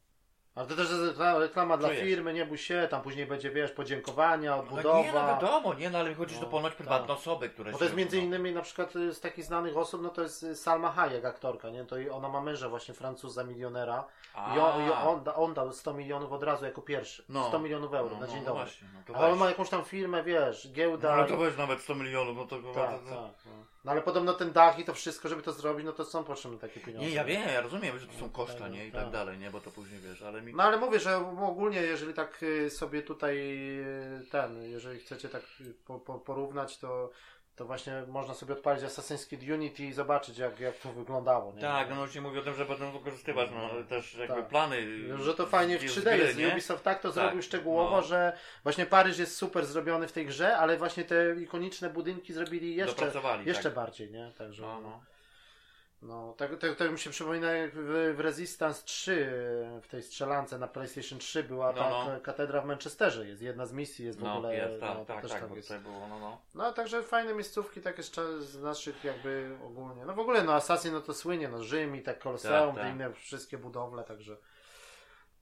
Ale 0.56 0.68
to 0.68 0.76
też 0.76 0.90
jest 0.90 1.02
rekla- 1.18 1.40
reklama 1.40 1.78
dla 1.78 1.90
Czujesz. 1.90 2.04
firmy, 2.04 2.34
nie 2.34 2.46
bój 2.46 2.58
się, 2.58 2.88
tam 2.92 3.02
później 3.02 3.26
będzie, 3.26 3.50
wiesz, 3.52 3.72
podziękowania, 3.72 4.52
No, 4.56 4.60
odbudowa. 4.64 5.02
nie, 5.02 5.12
no 5.14 5.28
wiadomo, 5.28 5.74
nie, 5.74 5.90
no 5.90 5.98
ale 6.00 6.16
chodzi, 6.16 6.34
że 6.36 6.40
to 6.40 6.46
No, 6.46 6.52
ponoć 6.52 6.76
prywatne 6.76 7.08
tak. 7.08 7.18
osoby, 7.18 7.50
które 7.50 7.72
Bo 7.72 7.78
to 7.78 7.84
jest 7.84 7.96
między 7.96 8.18
no. 8.18 8.24
innymi 8.24 8.54
na 8.54 8.62
przykład 8.62 8.96
y, 8.96 9.14
z 9.14 9.20
takich 9.20 9.46
znanych 9.46 9.78
osób, 9.78 10.02
no 10.02 10.10
to 10.10 10.22
jest 10.22 10.44
y, 10.44 10.56
Salma 10.56 10.92
Hayek, 10.92 11.26
aktorka, 11.26 11.70
nie? 11.70 11.86
To 11.86 11.98
i 11.98 12.10
ona 12.10 12.30
ma 12.30 12.42
męża 12.42 12.70
właśnie 12.70 12.94
Francuza, 12.94 13.44
milionera. 13.44 14.04
A, 14.34 14.56
I 14.56 14.60
on, 14.60 14.88
i 14.88 14.92
on, 14.92 15.24
on 15.36 15.54
dał 15.54 15.74
100 15.74 15.94
milionów 15.94 16.32
od 16.32 16.44
razu 16.44 16.66
jako 16.66 16.82
pierwszy. 16.82 17.26
No. 17.30 17.48
100 17.48 17.60
milionów 17.60 17.94
euro 17.94 18.16
no, 18.16 18.22
na 18.22 18.28
dzień 18.28 18.40
no, 18.40 18.46
dobry. 18.46 18.64
Właśnie, 18.64 18.88
no 19.10 19.16
Ale 19.16 19.32
on 19.34 19.40
ma 19.40 19.48
jakąś 19.50 19.70
tam 19.70 19.84
firmę, 19.84 20.24
wiesz, 20.24 20.66
No, 20.66 20.72
giełda. 20.72 21.14
ale 21.14 21.26
to 21.28 21.38
weź 21.38 21.58
nawet 21.58 21.82
100 21.82 21.96
milionów, 21.96 22.38
no 22.38 22.46
to... 22.46 22.56
tak, 22.74 22.90
tak, 22.92 23.00
no. 23.84 23.86
no 23.86 23.92
ale 23.92 24.02
podobno 24.02 24.34
ten 24.34 24.52
dach 24.52 24.80
i 24.80 24.86
to 24.86 24.94
wszystko, 24.94 25.30
żeby 25.30 25.42
to 25.42 25.52
zrobić, 25.54 25.86
no 25.86 25.92
to 25.92 26.06
są 26.06 26.24
potrzebne 26.24 26.58
takie 26.58 26.80
pieniądze. 26.80 27.08
Nie, 27.08 27.16
ja 27.16 27.24
wiem, 27.24 27.50
ja 27.54 27.62
rozumiem, 27.62 28.00
że 28.00 28.08
to 28.08 28.14
są 28.14 28.30
koszta, 28.30 28.60
tak, 28.60 28.72
nie, 28.72 28.88
i 28.88 28.92
tak. 28.92 29.02
tak 29.02 29.12
dalej, 29.12 29.38
nie, 29.38 29.52
bo 29.52 29.62
to 29.62 29.72
później, 29.72 30.00
wiesz, 30.00 30.22
ale 30.22 30.42
mi... 30.42 30.54
No 30.54 30.64
ale 30.64 30.78
mówię, 30.78 31.00
że 31.00 31.18
ogólnie, 31.42 31.82
jeżeli 31.82 32.14
tak 32.14 32.44
y, 32.44 32.70
sobie 32.70 33.02
tutaj 33.02 33.38
y, 33.80 34.26
ten, 34.32 34.64
jeżeli 34.64 35.00
chcecie 35.00 35.30
tak 35.30 35.44
y, 35.62 35.74
po, 35.86 36.00
po, 36.00 36.20
porównać, 36.20 36.78
to, 36.78 37.12
to 37.60 37.66
właśnie 37.66 38.04
można 38.08 38.34
sobie 38.34 38.54
odpalić 38.54 38.84
Assassin's 38.84 39.28
Creed 39.28 39.44
Unity 39.44 39.84
i 39.84 39.94
zobaczyć, 39.94 40.38
jak, 40.38 40.60
jak 40.60 40.78
to 40.78 40.94
wyglądało. 40.94 41.54
Nie? 41.54 41.62
Tak, 41.62 41.90
no 41.90 42.08
się 42.08 42.22
mówi 42.22 42.40
o 42.40 42.42
tym, 42.42 42.54
że 42.54 42.66
będą 42.66 42.92
wykorzystywać 42.92 43.50
no, 43.52 43.84
też 43.84 44.16
jakby 44.16 44.36
Tak. 44.36 44.48
plany. 44.48 44.78
Że 45.24 45.34
to 45.34 45.46
fajnie 45.46 45.78
w 45.80 45.82
z 45.82 45.98
3D 45.98 46.02
gry, 46.04 46.18
jest. 46.18 46.38
nie? 46.38 46.48
Ubisoft 46.48 46.84
tak 46.84 47.02
to 47.02 47.08
Tak, 47.08 47.14
zrobił 47.14 47.42
szczegółowo, 47.42 47.96
no. 47.96 48.02
że 48.02 48.34
właśnie 48.64 48.86
Paryż 48.86 49.18
jest 49.18 49.36
super 49.38 49.66
zrobiony 49.66 50.08
w 50.08 50.12
tej 50.12 50.26
grze, 50.26 50.58
ale 50.58 50.78
właśnie 50.78 51.04
te 51.04 51.36
ikoniczne 51.42 51.90
budynki 51.90 52.34
zrobili 52.34 52.76
jeszcze, 52.76 53.12
jeszcze 53.46 53.64
tak. 53.64 53.74
bardziej, 53.74 54.12
nie? 54.12 54.32
Także, 54.38 54.62
No, 54.62 54.82
no, 54.82 55.02
no. 56.02 56.34
tak, 56.38 56.58
tak, 56.60 56.76
tak 56.76 56.92
mi 56.92 57.00
się 57.00 57.10
przypomina, 57.10 57.52
jak 57.52 57.72
w, 57.76 58.14
w 58.16 58.20
Resistance 58.20 58.84
3, 58.86 59.32
w 59.84 59.88
tej 59.88 60.04
strzelance 60.04 60.60
na 60.60 60.68
PlayStation 60.68 61.20
3 61.20 61.44
była 61.44 61.68
No, 61.68 61.74
ta 61.74 61.90
no. 61.90 62.22
katedra 62.22 62.62
w 62.62 62.66
Manchesterze, 62.66 63.28
jest 63.28 63.42
jedna 63.42 63.66
z 63.66 63.74
misji, 63.74 64.06
jest 64.06 64.20
w 64.20 64.24
No, 64.24 64.34
ogóle, 64.38 64.56
jest, 64.56 64.80
tak, 64.80 64.98
no, 64.98 65.06
tak, 65.06 65.22
też 65.22 65.32
tak, 65.32 65.48
bo 65.48 65.56
jest. 65.56 65.78
było, 65.78 66.08
no, 66.08 66.20
no. 66.20 66.42
No, 66.56 66.74
także 66.74 67.04
fajne 67.04 67.34
miejscówki, 67.34 67.82
takie 67.82 68.04
z, 68.04 68.12
z 68.40 68.62
naszych 68.62 69.04
jakby 69.04 69.58
ogólnie. 69.66 70.06
No 70.06 70.14
w 70.14 70.20
ogóle, 70.20 70.44
no 70.44 70.54
Assassin, 70.54 70.94
no 70.94 71.02
to 71.02 71.14
słynie, 71.14 71.50
no 71.50 71.64
Rzym 71.64 71.96
i 71.96 72.02
tak 72.02 72.20
Koloseum, 72.20 72.68
Tak, 72.68 72.76
te 72.76 72.82
tak. 72.82 72.94
inne 72.96 73.14
wszystkie 73.14 73.58
budowle, 73.58 74.04
także... 74.04 74.38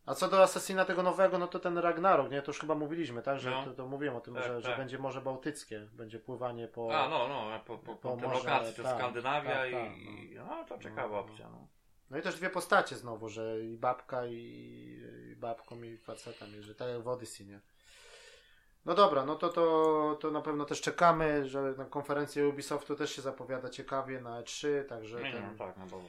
A 0.07 0.15
co 0.15 0.27
do 0.27 0.43
Assassina 0.43 0.85
tego 0.85 1.03
nowego, 1.03 1.37
no 1.37 1.47
to 1.47 1.59
ten 1.59 1.77
Ragnarok, 1.77 2.31
nie? 2.31 2.41
To 2.41 2.49
już 2.51 2.59
chyba 2.59 2.75
mówiliśmy, 2.75 3.21
tak? 3.21 3.39
Że 3.39 3.49
No. 3.49 3.63
to, 3.65 3.73
to 3.73 3.87
mówiłem 3.87 4.15
o 4.15 4.21
tym, 4.21 4.33
Tak, 4.33 4.43
że, 4.43 4.61
że 4.61 4.67
tak. 4.69 4.77
będzie 4.77 4.97
Morze 4.99 5.21
Bałtyckie, 5.21 5.87
będzie 5.93 6.19
pływanie 6.19 6.67
po... 6.67 6.99
A, 6.99 7.09
no, 7.09 7.27
no, 7.27 7.59
po, 7.65 7.77
po, 7.77 7.95
po, 7.95 8.17
Po 8.17 8.31
lokacje, 8.31 8.73
to 8.73 8.83
tak, 8.83 8.97
Skandynawia 8.97 9.55
tak, 9.55 9.69
i, 9.69 9.73
tak, 9.73 9.97
i, 9.97 10.35
no, 10.35 10.63
to 10.69 10.77
ciekawa 10.77 11.07
No, 11.15 11.19
opcja, 11.19 11.49
no. 11.49 11.67
No 12.09 12.17
i 12.17 12.21
też 12.21 12.35
dwie 12.35 12.49
postacie 12.49 12.95
znowu, 12.95 13.29
że 13.29 13.59
i 13.61 13.77
babka 13.77 14.25
i, 14.25 14.33
i 15.31 15.35
babką 15.35 15.83
i 15.83 15.97
facetem, 15.97 16.61
że 16.61 16.75
tak 16.75 16.89
jak 16.89 17.01
w 17.03 17.07
Odyssey, 17.07 17.45
nie? 17.45 17.59
No 18.85 18.95
dobra, 18.95 19.25
no 19.25 19.35
to, 19.35 19.49
to, 19.49 20.17
to 20.21 20.31
na 20.31 20.41
pewno 20.41 20.65
też 20.65 20.81
czekamy, 20.81 21.49
że 21.49 21.61
na 21.61 21.85
konferencję 21.85 22.47
Ubisoftu 22.47 22.95
też 22.95 23.15
się 23.15 23.21
zapowiada 23.21 23.69
ciekawie 23.69 24.21
na 24.21 24.41
E3, 24.41 24.85
także 24.85 25.21
Nie, 25.21 25.31
ten, 25.31 25.43
no 25.51 25.65
tak, 25.65 25.77
no 25.77 25.85
bo 25.85 26.01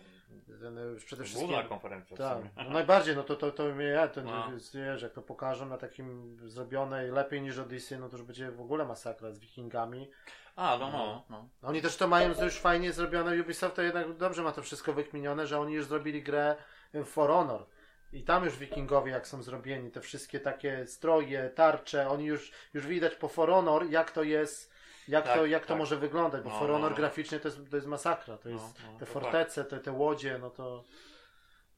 już 0.93 1.05
przede 1.05 1.25
wszystkim... 1.25 1.49
główna 1.49 1.69
konferencja 1.69 2.17
Tak, 2.17 2.38
no 2.57 2.71
najbardziej, 2.71 3.17
no 3.17 3.23
to, 3.23 3.37
to, 3.37 3.51
to 3.51 3.64
mnie, 3.64 3.85
ja, 3.85 4.09
to, 4.09 4.23
No. 4.23 4.51
wiesz, 4.75 5.03
jak 5.03 5.12
to 5.12 5.23
pokażą 5.23 5.67
na 5.67 5.79
takim 5.79 6.38
zrobione 6.51 7.03
lepiej 7.03 7.43
niż 7.43 7.59
Odyssey, 7.59 7.99
no 7.99 8.09
to 8.09 8.17
już 8.17 8.27
będzie 8.27 8.51
w 8.51 8.61
ogóle 8.61 8.85
masakra 8.85 9.33
z 9.33 9.38
wikingami. 9.38 10.11
A, 10.57 10.77
no, 10.79 10.91
no, 10.91 11.25
no. 11.31 11.49
Oni 11.62 11.83
też 11.83 11.97
to 11.97 12.09
mają 12.09 12.45
już 12.45 12.59
fajnie 12.59 12.93
zrobione, 12.93 13.41
Ubisoft 13.41 13.77
to 13.77 13.83
jednak 13.83 14.17
dobrze 14.17 14.43
ma 14.43 14.53
to 14.53 14.62
wszystko 14.62 14.93
wykminione, 14.93 15.47
że 15.47 15.61
oni 15.61 15.74
już 15.74 15.87
zrobili 15.87 16.22
grę 16.22 16.57
For 17.05 17.31
Honor. 17.31 17.66
I 18.12 18.22
tam 18.22 18.45
już 18.45 18.57
wikingowie 18.57 19.12
jak 19.12 19.26
są 19.26 19.43
zrobieni, 19.43 19.91
te 19.91 20.01
wszystkie 20.01 20.41
takie 20.41 20.87
stroje, 20.87 21.51
tarcze, 21.51 22.09
oni 22.09 22.24
już, 22.24 22.53
już 22.74 22.87
widać 22.87 23.14
po 23.14 23.29
For 23.29 23.49
Honor 23.49 23.91
jak 23.91 24.11
to 24.11 24.22
jest, 24.22 24.72
jak, 25.09 25.24
Tak, 25.24 25.34
to, 25.34 25.46
jak 25.46 25.62
to 25.62 25.68
tak. 25.68 25.78
może 25.78 25.96
wyglądać, 25.96 26.42
bo 26.42 26.50
No, 26.50 26.59
For 26.59 26.68
no, 26.68 26.74
Honor 26.74 26.90
no. 26.90 26.96
graficznie 26.96 27.40
to 27.40 27.48
jest, 27.48 27.61
to 27.70 27.76
jest 27.76 27.88
masakra, 27.88 28.38
to 28.38 28.48
No, 28.48 28.54
jest 28.54 28.74
no, 28.92 28.98
te 28.98 29.06
to 29.06 29.12
fortece, 29.12 29.64
te, 29.64 29.80
te 29.80 29.92
łodzie, 29.92 30.38
no 30.38 30.50
to... 30.50 30.84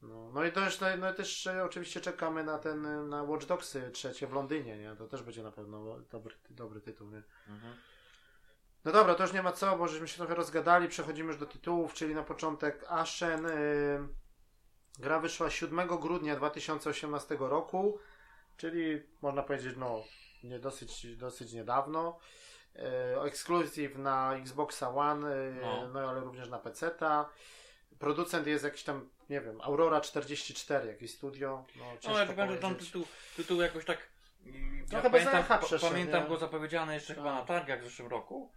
No, 0.01 0.31
no 0.33 0.45
i 0.45 0.51
też, 0.51 0.79
no, 0.79 0.87
no 0.97 1.13
też 1.13 1.47
e, 1.47 1.63
oczywiście 1.63 2.01
czekamy 2.01 2.43
na 2.43 2.59
ten, 2.59 2.85
e, 2.85 3.03
na 3.03 3.23
Watch 3.23 3.45
Dogsy 3.45 3.91
trzecie 3.91 4.27
w 4.27 4.33
Londynie, 4.33 4.77
nie? 4.77 4.95
To 4.95 5.07
też 5.07 5.23
będzie 5.23 5.43
na 5.43 5.51
pewno 5.51 5.99
dobry, 5.99 6.35
dobry 6.49 6.81
tytuł, 6.81 7.09
nie? 7.09 7.23
Mhm. 7.49 7.73
No 8.85 8.91
dobra, 8.91 9.15
to 9.15 9.23
już 9.23 9.33
nie 9.33 9.43
ma 9.43 9.51
co, 9.51 9.77
bo 9.77 9.87
żeśmy 9.87 10.07
się 10.07 10.17
trochę 10.17 10.35
rozgadali. 10.35 10.87
Przechodzimy 10.87 11.27
już 11.27 11.39
do 11.39 11.45
tytułów, 11.45 11.93
czyli 11.93 12.15
na 12.15 12.23
początek 12.23 12.85
Ashen. 12.89 13.43
Yy, 13.43 14.07
gra 14.99 15.19
wyszła 15.19 15.49
7 15.49 15.87
grudnia 15.87 16.35
2018 16.35 17.37
roku, 17.39 17.99
czyli 18.57 19.01
można 19.21 19.43
powiedzieć, 19.43 19.73
no, 19.77 20.03
nie 20.43 20.59
dosyć, 20.59 21.17
dosyć 21.17 21.53
niedawno. 21.53 22.19
Yy, 22.75 23.21
Exclusive 23.27 23.97
na 23.97 24.35
Xboxa 24.35 24.89
One, 24.95 25.35
yy, 25.35 25.55
No. 25.61 25.87
no. 25.87 26.09
ale 26.09 26.19
również 26.21 26.49
na 26.49 26.59
PC-ta. 26.59 27.29
Producent 27.99 28.47
jest 28.47 28.63
jakiś 28.63 28.83
tam, 28.83 29.09
nie 29.29 29.41
wiem, 29.41 29.61
Aurora 29.61 30.01
44, 30.01 30.87
jakieś 30.87 31.11
studio. 31.11 31.65
No, 31.75 31.85
No 32.03 32.25
powiem, 32.35 32.51
że 32.51 32.57
tam 32.57 32.75
tytuł, 32.75 33.05
tytuł 33.35 33.61
jakoś 33.61 33.85
tak. 33.85 33.97
mm, 34.45 34.85
ja 34.91 35.09
bez 35.09 35.25
pamiętam, 35.25 35.59
przeszedł, 35.59 35.91
pamiętam 35.93 36.23
nie? 36.23 36.29
go 36.29 36.37
zapowiedziane 36.37 36.93
jeszcze 36.93 37.15
chyba 37.15 37.31
na 37.31 37.37
Tak. 37.37 37.47
targach 37.47 37.81
w 37.81 37.83
zeszłym 37.83 38.07
roku. 38.07 38.51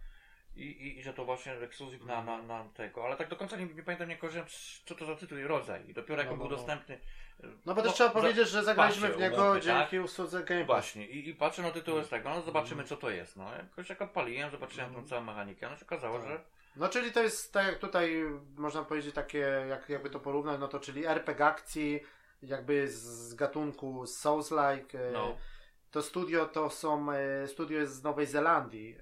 I, 0.55 0.61
i, 0.63 0.99
I 0.99 1.03
że 1.03 1.13
to 1.13 1.25
właśnie 1.25 1.53
ekskluzyw 1.53 2.05
na, 2.05 2.23
na, 2.23 2.41
na 2.41 2.65
tego, 2.73 3.05
ale 3.05 3.15
tak 3.17 3.27
do 3.29 3.35
końca 3.35 3.57
nie, 3.57 3.65
nie 3.65 3.83
pamiętam, 3.83 4.09
nie 4.09 4.17
kojarzyłem 4.17 4.47
co 4.85 4.95
to 4.95 5.05
za 5.05 5.15
tytuł 5.15 5.37
i 5.37 5.43
rodzaj. 5.43 5.89
I 5.89 5.93
dopiero 5.93 6.21
jak 6.21 6.27
No, 6.27 6.33
on 6.33 6.39
no, 6.39 6.45
był 6.45 6.51
no. 6.51 6.57
dostępny. 6.57 6.99
No 7.65 7.75
bo 7.75 7.81
też 7.81 7.89
no, 7.91 7.93
trzeba 7.95 8.09
za- 8.09 8.19
powiedzieć, 8.21 8.49
że 8.49 8.63
zagraliśmy 8.63 9.09
w 9.13 9.17
niego 9.19 9.41
umówmy, 9.43 9.61
dzięki 9.61 9.99
usłudze 9.99 10.43
Game 10.43 10.65
Pass. 10.65 10.67
Właśnie, 10.67 11.07
i, 11.07 11.29
i 11.29 11.35
patrzę 11.35 11.61
na 11.61 11.71
tytuł 11.71 12.03
z 12.03 12.09
tego, 12.09 12.29
no 12.29 12.41
zobaczymy 12.41 12.81
Mhm. 12.81 12.87
co 12.87 12.97
to 12.97 13.09
jest. 13.09 13.37
No 13.37 13.53
jakoś 13.55 13.89
jak 13.89 14.01
odpaliłem, 14.01 14.51
zobaczyłem 14.51 14.93
tą 14.93 15.07
całą 15.07 15.21
mechanikę, 15.23 15.69
no 15.69 15.77
się 15.77 15.85
okazało, 15.85 16.19
Tak. 16.19 16.27
że 16.27 16.41
No 16.75 16.89
czyli 16.89 17.11
to 17.11 17.23
jest 17.23 17.53
tak 17.53 17.65
jak 17.67 17.79
tutaj 17.79 18.23
można 18.57 18.83
powiedzieć 18.83 19.15
takie, 19.15 19.37
jak, 19.69 19.89
jakby 19.89 20.09
to 20.09 20.19
porównać, 20.19 20.59
no 20.59 20.67
to 20.67 20.79
czyli 20.79 21.05
RPG 21.05 21.45
akcji, 21.45 21.99
jakby 22.41 22.87
z 22.87 23.33
gatunku 23.33 24.03
Souls-like. 24.07 24.95
e, 24.99 25.11
no, 25.11 25.37
To 25.91 26.01
studio 26.01 26.45
to 26.45 26.69
są, 26.69 27.11
e, 27.11 27.47
studio 27.47 27.79
jest 27.79 27.93
z 27.95 28.03
Nowej 28.03 28.25
Zelandii. 28.25 28.97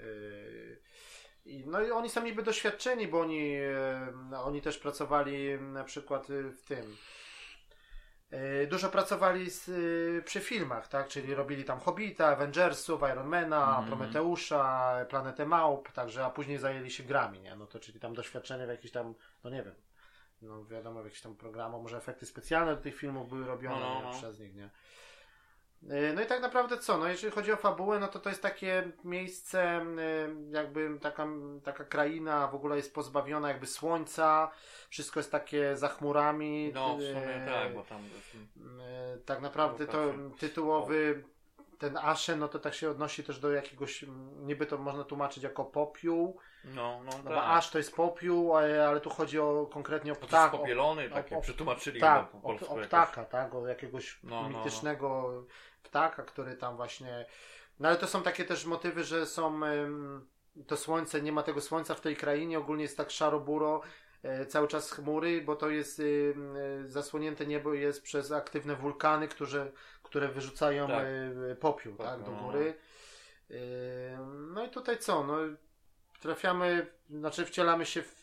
No 1.45 1.81
i 1.81 1.91
oni 1.91 2.09
są 2.09 2.23
niby 2.23 2.43
doświadczeni, 2.43 3.07
bo 3.07 3.19
oni, 3.21 3.55
e, 4.31 4.37
oni 4.43 4.61
też 4.61 4.77
pracowali 4.77 5.59
na 5.61 5.83
przykład 5.83 6.29
e, 6.29 6.43
w 6.43 6.61
tym. 6.61 6.97
e, 8.31 8.67
Dużo 8.67 8.89
pracowali 8.89 9.49
z, 9.49 9.65
przy 10.25 10.39
filmach, 10.39 10.87
tak? 10.87 11.07
Czyli 11.07 11.35
robili 11.35 11.63
tam 11.63 11.79
Hobbita, 11.79 12.27
Avengersów, 12.27 13.01
Ironmana, 13.11 13.67
Mhm. 13.67 13.87
Prometeusza, 13.87 14.93
Planetę 15.09 15.45
Małp, 15.45 15.91
także, 15.91 16.25
a 16.25 16.29
później 16.29 16.57
zajęli 16.57 16.91
się 16.91 17.03
grami, 17.03 17.39
nie? 17.41 17.55
No 17.55 17.67
to 17.67 17.79
czyli 17.79 17.99
tam 17.99 18.13
doświadczenie 18.13 18.65
w 18.65 18.69
jakichś 18.69 18.93
tam, 18.93 19.13
no 19.43 19.49
nie 19.49 19.63
wiem, 19.63 19.75
no 20.41 20.65
wiadomo, 20.65 21.01
w 21.01 21.05
jakichś 21.05 21.21
tam 21.21 21.35
programach, 21.35 21.81
może 21.81 21.97
efekty 21.97 22.25
specjalne 22.25 22.75
do 22.75 22.81
tych 22.81 22.95
filmów 22.97 23.29
były 23.29 23.45
robione 23.45 23.79
No, 23.79 24.01
no. 24.03 24.11
przez 24.11 24.39
nich, 24.39 24.55
nie? 24.55 24.69
E, 25.89 26.13
No 26.13 26.21
i 26.21 26.25
tak 26.25 26.41
naprawdę 26.41 26.77
co? 26.77 26.97
No 26.97 27.07
jeżeli 27.07 27.33
chodzi 27.33 27.51
o 27.51 27.57
fabułę, 27.57 27.99
no 27.99 28.07
to 28.07 28.19
to 28.19 28.29
jest 28.29 28.41
takie 28.41 28.91
miejsce, 29.03 29.85
jakby 30.51 30.99
taka, 31.01 31.27
taka 31.63 31.83
kraina 31.83 32.47
w 32.47 32.55
ogóle 32.55 32.75
jest 32.75 32.93
pozbawiona 32.95 33.47
jakby 33.47 33.67
słońca, 33.67 34.51
wszystko 34.89 35.19
jest 35.19 35.31
takie 35.31 35.77
za 35.77 35.87
chmurami. 35.87 36.71
no 36.73 36.97
w 36.97 37.01
sumie 37.03 37.35
e, 37.35 37.45
tak, 37.45 37.73
bo 37.75 37.83
tam 37.83 38.01
e, 38.81 39.17
Tak 39.25 39.41
naprawdę 39.41 39.87
to 39.87 40.13
tytułowy 40.39 41.23
ten 41.83 41.97
Ashen, 41.97 42.39
no 42.39 42.47
to 42.47 42.59
tak 42.59 42.73
się 42.73 42.89
odnosi 42.89 43.23
też 43.23 43.39
do 43.39 43.51
jakiegoś, 43.51 44.05
niby 44.41 44.65
to 44.65 44.77
można 44.77 45.03
tłumaczyć 45.03 45.43
jako 45.43 45.65
popiół, 45.65 46.39
no, 46.65 46.99
no, 46.99 47.03
no 47.05 47.11
tak. 47.11 47.23
bo 47.23 47.43
Ash 47.43 47.69
to 47.71 47.77
jest 47.77 47.95
popiół, 47.95 48.55
ale, 48.55 48.99
tu 48.99 49.09
chodzi 49.09 49.39
o 49.39 49.69
konkretnie 49.73 50.11
o 50.11 50.15
To 50.15 50.21
jest 50.21 50.51
popielony, 50.51 51.05
o- 51.11 51.15
takie 51.15 51.37
o- 51.37 51.41
przetłumaczyli 51.41 51.99
tak, 51.99 52.35
o, 52.43 52.49
o 52.67 52.75
ptaka, 52.75 53.25
tak, 53.25 53.55
o 53.55 53.67
jakiegoś 53.67 54.19
No, 54.23 54.49
no, 54.49 54.49
no. 54.49 54.63
Ptaka, 55.83 56.23
który 56.23 56.55
tam 56.55 56.75
właśnie. 56.75 57.25
No 57.79 57.87
ale 57.87 57.97
to 57.97 58.07
są 58.07 58.23
takie 58.23 58.45
też 58.45 58.65
motywy, 58.65 59.03
że 59.03 59.25
są 59.25 59.59
to 60.67 60.77
słońce, 60.77 61.21
nie 61.21 61.31
ma 61.31 61.43
tego 61.43 61.61
słońca 61.61 61.93
w 61.93 62.01
tej 62.01 62.15
krainie, 62.15 62.59
ogólnie 62.59 62.83
jest 62.83 62.97
tak 62.97 63.11
szaro-buro, 63.11 63.81
e, 64.23 64.45
cały 64.45 64.67
czas 64.67 64.91
chmury, 64.91 65.41
bo 65.41 65.55
to 65.55 65.69
jest 65.69 65.99
e, 65.99 66.03
zasłonięte 66.87 67.45
niebo 67.45 67.73
jest 67.73 68.03
przez 68.03 68.31
aktywne 68.31 68.75
wulkany, 68.75 69.27
które, 69.27 69.71
które 70.03 70.27
wyrzucają 70.27 70.87
Tak. 70.87 71.05
e, 71.05 71.55
popiół, 71.55 71.93
Popiół, 71.93 72.05
tak, 72.15 72.23
do 72.23 72.31
no. 72.31 72.43
góry. 72.43 72.73
No 74.27 74.65
i 74.65 74.69
tutaj 74.69 74.97
co, 74.97 75.23
no 75.23 75.37
trafiamy, 76.19 76.87
znaczy 77.09 77.45
wcielamy 77.45 77.85
się 77.85 78.01
w 78.01 78.22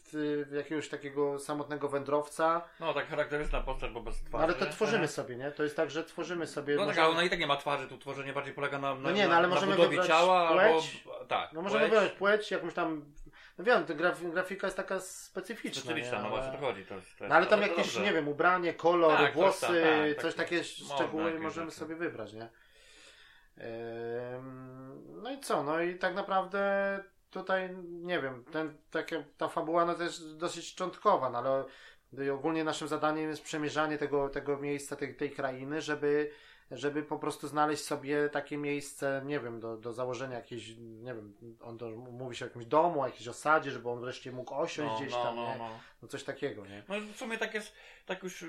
jakiegoś 0.52 0.88
takiego 0.88 1.38
samotnego 1.38 1.88
wędrowca, 1.88 2.68
No 2.80 2.94
tak 2.94 3.08
charakterystyczna 3.08 3.60
postać, 3.60 3.90
bo 3.90 4.00
bez 4.00 4.22
no, 4.22 4.28
twarzy. 4.28 4.44
ale 4.44 4.54
to 4.54 4.66
tworzymy 4.66 5.08
sobie, 5.08 5.36
nie? 5.36 5.50
To 5.52 5.62
jest 5.62 5.76
tak, 5.76 5.90
że 5.90 6.04
tworzymy 6.04 6.46
sobie. 6.46 6.74
No 6.74 6.80
tak, 6.80 6.86
możemy- 6.88 7.06
ale 7.06 7.14
ona 7.14 7.22
i 7.22 7.30
tak 7.30 7.38
nie 7.38 7.46
ma 7.46 7.56
twarzy, 7.56 7.88
tu 7.88 7.98
tworzenie 7.98 8.32
bardziej 8.32 8.54
polega 8.54 8.78
na, 8.78 8.94
na, 8.94 9.00
No 9.00 9.10
nie, 9.10 9.22
no 9.24 9.30
na, 9.30 9.36
ale 9.36 9.48
na 9.48 9.54
możemy 9.54 9.76
wybrać 9.76 10.06
ciała 10.06 10.52
płeć. 10.52 11.02
albo... 11.06 11.24
Tak, 11.24 11.52
No 11.52 11.62
możemy 11.62 11.84
wybrać 11.84 12.12
płeć, 12.12 12.50
jakąś 12.50 12.74
tam. 12.74 13.04
No 13.58 13.64
wiem, 13.64 13.84
graf, 13.84 14.22
grafika 14.32 14.66
jest 14.66 14.76
taka 14.76 15.00
specyficzna. 15.00 15.82
Specyficzna, 15.82 16.16
nie? 16.16 16.22
no 16.24 16.28
właśnie 16.30 16.52
to 16.52 16.58
chodzi. 16.58 16.86
To 16.86 16.94
jest, 16.94 17.06
to 17.18 17.24
jest, 17.24 17.28
No 17.30 17.34
ale 17.34 17.46
tam 17.46 17.62
jakieś, 17.62 17.76
dobrze. 17.76 18.00
nie 18.00 18.12
wiem, 18.12 18.28
ubranie, 18.28 18.74
kolor, 18.74 19.16
Tak, 19.18 19.34
włosy, 19.34 19.66
tam, 19.66 19.74
tak, 20.14 20.22
coś 20.22 20.34
takie- 20.34 20.64
szczegóły 20.64 21.40
możemy 21.40 21.70
sobie 21.70 21.94
wybrać, 21.94 22.32
nie? 22.32 22.48
Ym, 24.36 25.22
No 25.22 25.30
i 25.30 25.40
co? 25.40 25.62
No 25.62 25.80
i 25.80 25.94
tak 25.98 26.14
naprawdę 26.14 26.60
tutaj, 27.30 27.76
nie 27.90 28.20
wiem, 28.20 28.44
ten, 28.44 28.76
takie, 28.90 29.24
ta 29.38 29.48
fabuła 29.48 29.84
no 29.84 29.94
to 29.94 30.02
jest 30.02 30.36
dosyć 30.36 30.64
szczątkowa, 30.64 31.30
no 31.30 31.38
ale 31.38 31.64
ogólnie 32.32 32.64
naszym 32.64 32.88
zadaniem 32.88 33.30
jest 33.30 33.42
przemierzanie 33.42 33.98
tego, 33.98 34.28
tego 34.28 34.58
miejsca, 34.58 34.96
tej, 34.96 35.14
tej 35.16 35.30
krainy, 35.30 35.82
żeby, 35.82 36.30
żeby 36.70 37.02
po 37.02 37.18
prostu 37.18 37.48
znaleźć 37.48 37.84
sobie 37.84 38.28
takie 38.28 38.56
miejsce, 38.56 39.22
nie 39.24 39.40
wiem, 39.40 39.60
do, 39.60 39.76
do 39.76 39.92
założenia 39.92 40.36
jakiejś, 40.36 40.74
nie 40.78 41.14
wiem, 41.14 41.34
on 41.60 41.78
to 41.78 41.90
mówi 41.90 42.36
się 42.36 42.44
o 42.44 42.48
jakimś 42.48 42.66
domu, 42.66 43.02
o 43.02 43.06
jakiejś 43.06 43.28
osadzie, 43.28 43.70
żeby 43.70 43.90
on 43.90 44.00
wreszcie 44.00 44.32
mógł 44.32 44.54
osiąść 44.54 44.92
no, 44.92 44.98
gdzieś 44.98 45.12
no, 45.12 45.22
tam, 45.22 45.36
no, 45.36 45.52
nie? 45.52 45.58
no. 45.58 45.70
No 46.02 46.08
coś 46.08 46.24
takiego, 46.24 46.66
nie? 46.66 46.82
No 46.88 46.94
w 47.14 47.16
sumie 47.16 47.38
tak 47.38 47.54
jest, 47.54 47.72
tak 48.06 48.22
już 48.22 48.44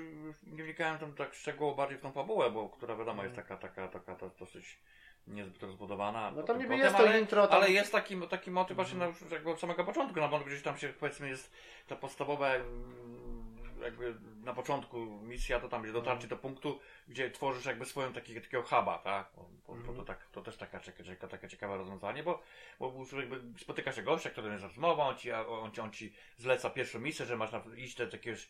nie 0.46 0.64
wnikałem 0.64 0.98
tam 0.98 1.14
tak 1.14 1.34
szczegółowo 1.34 1.76
bardziej 1.76 1.98
w 1.98 2.00
tą 2.00 2.12
fabułę, 2.12 2.50
bo 2.50 2.68
która 2.68 2.96
wiadomo 2.96 3.22
jest 3.22 3.36
taka, 3.36 3.56
taka, 3.56 3.88
taka 3.88 4.14
to 4.14 4.30
dosyć 4.38 4.78
niezbyt 5.26 5.62
rozbudowana. 5.62 6.28
Mm. 6.28 6.34
No 6.36 6.42
tam 6.42 6.58
niby 6.58 6.76
jest 6.76 6.96
to 6.96 6.98
ale, 6.98 7.20
intro, 7.20 7.46
tam... 7.46 7.56
ale 7.56 7.70
jest 7.70 7.92
taki, 7.92 8.16
taki 8.30 8.50
motyw 8.50 8.76
właśnie 8.76 8.98
na, 8.98 9.06
jakby 9.30 9.50
od 9.50 9.60
samego 9.60 9.84
początku, 9.84 10.20
no 10.20 10.28
bo 10.28 10.40
gdzieś 10.40 10.62
tam 10.62 10.78
się 10.78 10.88
powiedzmy 10.88 11.28
jest 11.28 11.52
ta 11.86 11.96
podstawowa 11.96 12.54
mm, 12.54 13.52
jakby 13.82 14.14
na 14.44 14.54
początku 14.54 14.98
misja 15.06 15.60
to 15.60 15.68
tam 15.68 15.82
gdzie 15.82 15.92
dotarcie 15.92 16.28
do 16.28 16.36
punktu, 16.36 16.80
gdzie 17.08 17.30
tworzysz 17.30 17.64
jakby 17.64 17.84
swoją 17.84 18.12
taki, 18.12 18.34
takiego 18.34 18.62
huba, 18.62 18.98
tak? 18.98 19.30
Bo, 19.36 19.48
bo, 19.66 19.74
to, 19.74 19.90
Mhm. 19.90 20.06
tak, 20.06 20.26
to 20.32 20.42
też 20.42 20.56
taka, 20.56 20.80
taka, 20.80 21.28
taka, 21.28 21.48
ciekawe 21.48 21.76
rozwiązanie, 21.76 22.22
bo, 22.22 22.42
bo 22.80 23.04
jakby 23.16 23.40
spotyka 23.58 23.92
się 23.92 24.02
gościa, 24.02 24.30
który 24.30 24.52
jest 24.52 24.64
rozmową, 24.64 25.02
on 25.02 25.16
ci, 25.16 25.32
on, 25.32 25.72
ci, 25.72 25.80
on 25.80 25.92
ci 25.92 26.12
zleca 26.38 26.70
pierwszą 26.70 27.00
misję, 27.00 27.26
że 27.26 27.36
masz 27.36 27.52
na, 27.52 27.62
iść 27.76 27.96
do 27.96 28.04
jakiegoś 28.04 28.48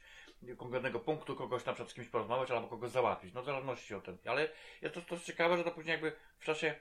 konkretnego 0.57 1.01
punktu, 1.01 1.37
kogoś 1.37 1.65
na 1.65 1.73
przykład 1.73 1.91
z 1.91 1.95
kimś 1.95 2.09
porozmawiać 2.09 2.51
albo 2.51 2.69
kogoś 2.69 2.91
załatwić, 2.91 3.35
no 3.35 3.43
w 3.43 3.45
zależności 3.45 3.95
od 3.95 4.05
tego. 4.05 4.19
Ale 4.27 4.49
jest 4.83 4.95
to, 4.95 5.01
to 5.01 5.15
jest 5.15 5.27
ciekawe, 5.27 5.57
że 5.57 5.65
to 5.65 5.71
później 5.71 5.93
jakby 5.93 6.13
w 6.39 6.45
czasie 6.45 6.75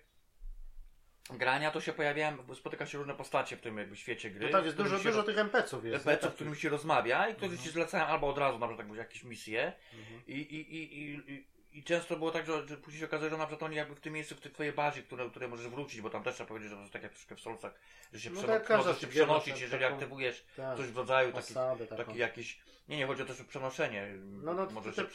grania 1.30 1.72
to 1.72 1.82
się 1.82 1.94
pojawiają, 1.94 2.56
spotyka 2.56 2.86
się 2.86 2.98
różne 2.98 3.16
postacie 3.16 3.58
w 3.58 3.62
tym 3.62 3.78
jakby 3.78 3.96
świecie 3.96 4.32
gry. 4.32 4.46
No 4.46 4.52
tak, 4.52 4.66
jest 4.66 4.78
dużo, 4.78 5.00
dużo 5.00 5.24
tych 5.24 5.38
NPC-ów 5.38 5.86
jest. 5.86 6.08
NPC-ów, 6.08 6.24
nie? 6.24 6.32
z 6.32 6.36
którymi 6.36 6.56
się 6.56 6.70
rozmawia 6.70 7.30
i 7.30 7.36
którzy 7.36 7.58
ci 7.58 7.70
zlecają 7.70 8.06
albo 8.06 8.30
od 8.30 8.38
razu 8.38 8.60
na 8.60 8.68
przykład 8.68 8.98
jakieś 8.98 9.24
misje 9.24 9.74
Mhm. 10.00 10.22
i, 10.28 10.34
i, 10.34 10.76
i, 10.76 11.02
i, 11.02 11.32
i, 11.34 11.48
i 11.74 11.84
często 11.84 12.16
było 12.18 12.32
tak, 12.32 12.46
że, 12.46 12.64
później 12.78 13.00
się 13.00 13.06
okazuje, 13.06 13.30
że 13.32 13.38
na 13.38 13.46
przykład 13.48 13.64
oni 13.64 13.76
jakby 13.76 13.96
w 13.96 14.00
tym 14.00 14.14
miejscu, 14.14 14.36
w 14.36 14.42
tej 14.42 14.52
twojej 14.52 14.74
bazie, 14.74 15.04
które, 15.04 15.30
które 15.30 15.48
możesz 15.48 15.68
wrócić, 15.68 16.02
bo 16.02 16.10
tam 16.10 16.24
też 16.24 16.36
trzeba 16.36 16.48
powiedzieć, 16.48 16.70
że 16.70 16.76
to 16.76 16.82
jest 16.82 16.94
tak 16.94 17.04
jak 17.04 17.12
troszkę 17.12 17.36
w 17.36 17.40
Solsach, 17.42 17.74
że 18.14 18.20
się 18.20 18.30
No 18.30 18.44
tak, 18.44 18.70
możesz 18.70 19.02
się 19.02 19.08
przenosić, 19.08 19.54
taką- 19.54 19.62
jeżeli 19.62 19.84
aktywujesz 19.86 20.46
Tak, 20.58 20.78
coś 20.78 20.88
w 20.88 20.98
rodzaju 20.98 21.32
taki, 21.34 21.54
taki 21.98 22.18
jakiś, 22.18 22.60
nie, 22.90 22.98
nie 22.98 23.08
chodzi 23.08 23.22
o 23.22 23.26
też 23.26 23.42
o 23.42 23.44
przenoszenie, 23.44 24.08
No, 24.22 24.54
no, 24.54 24.68
możesz 24.72 24.96
te 24.96 25.06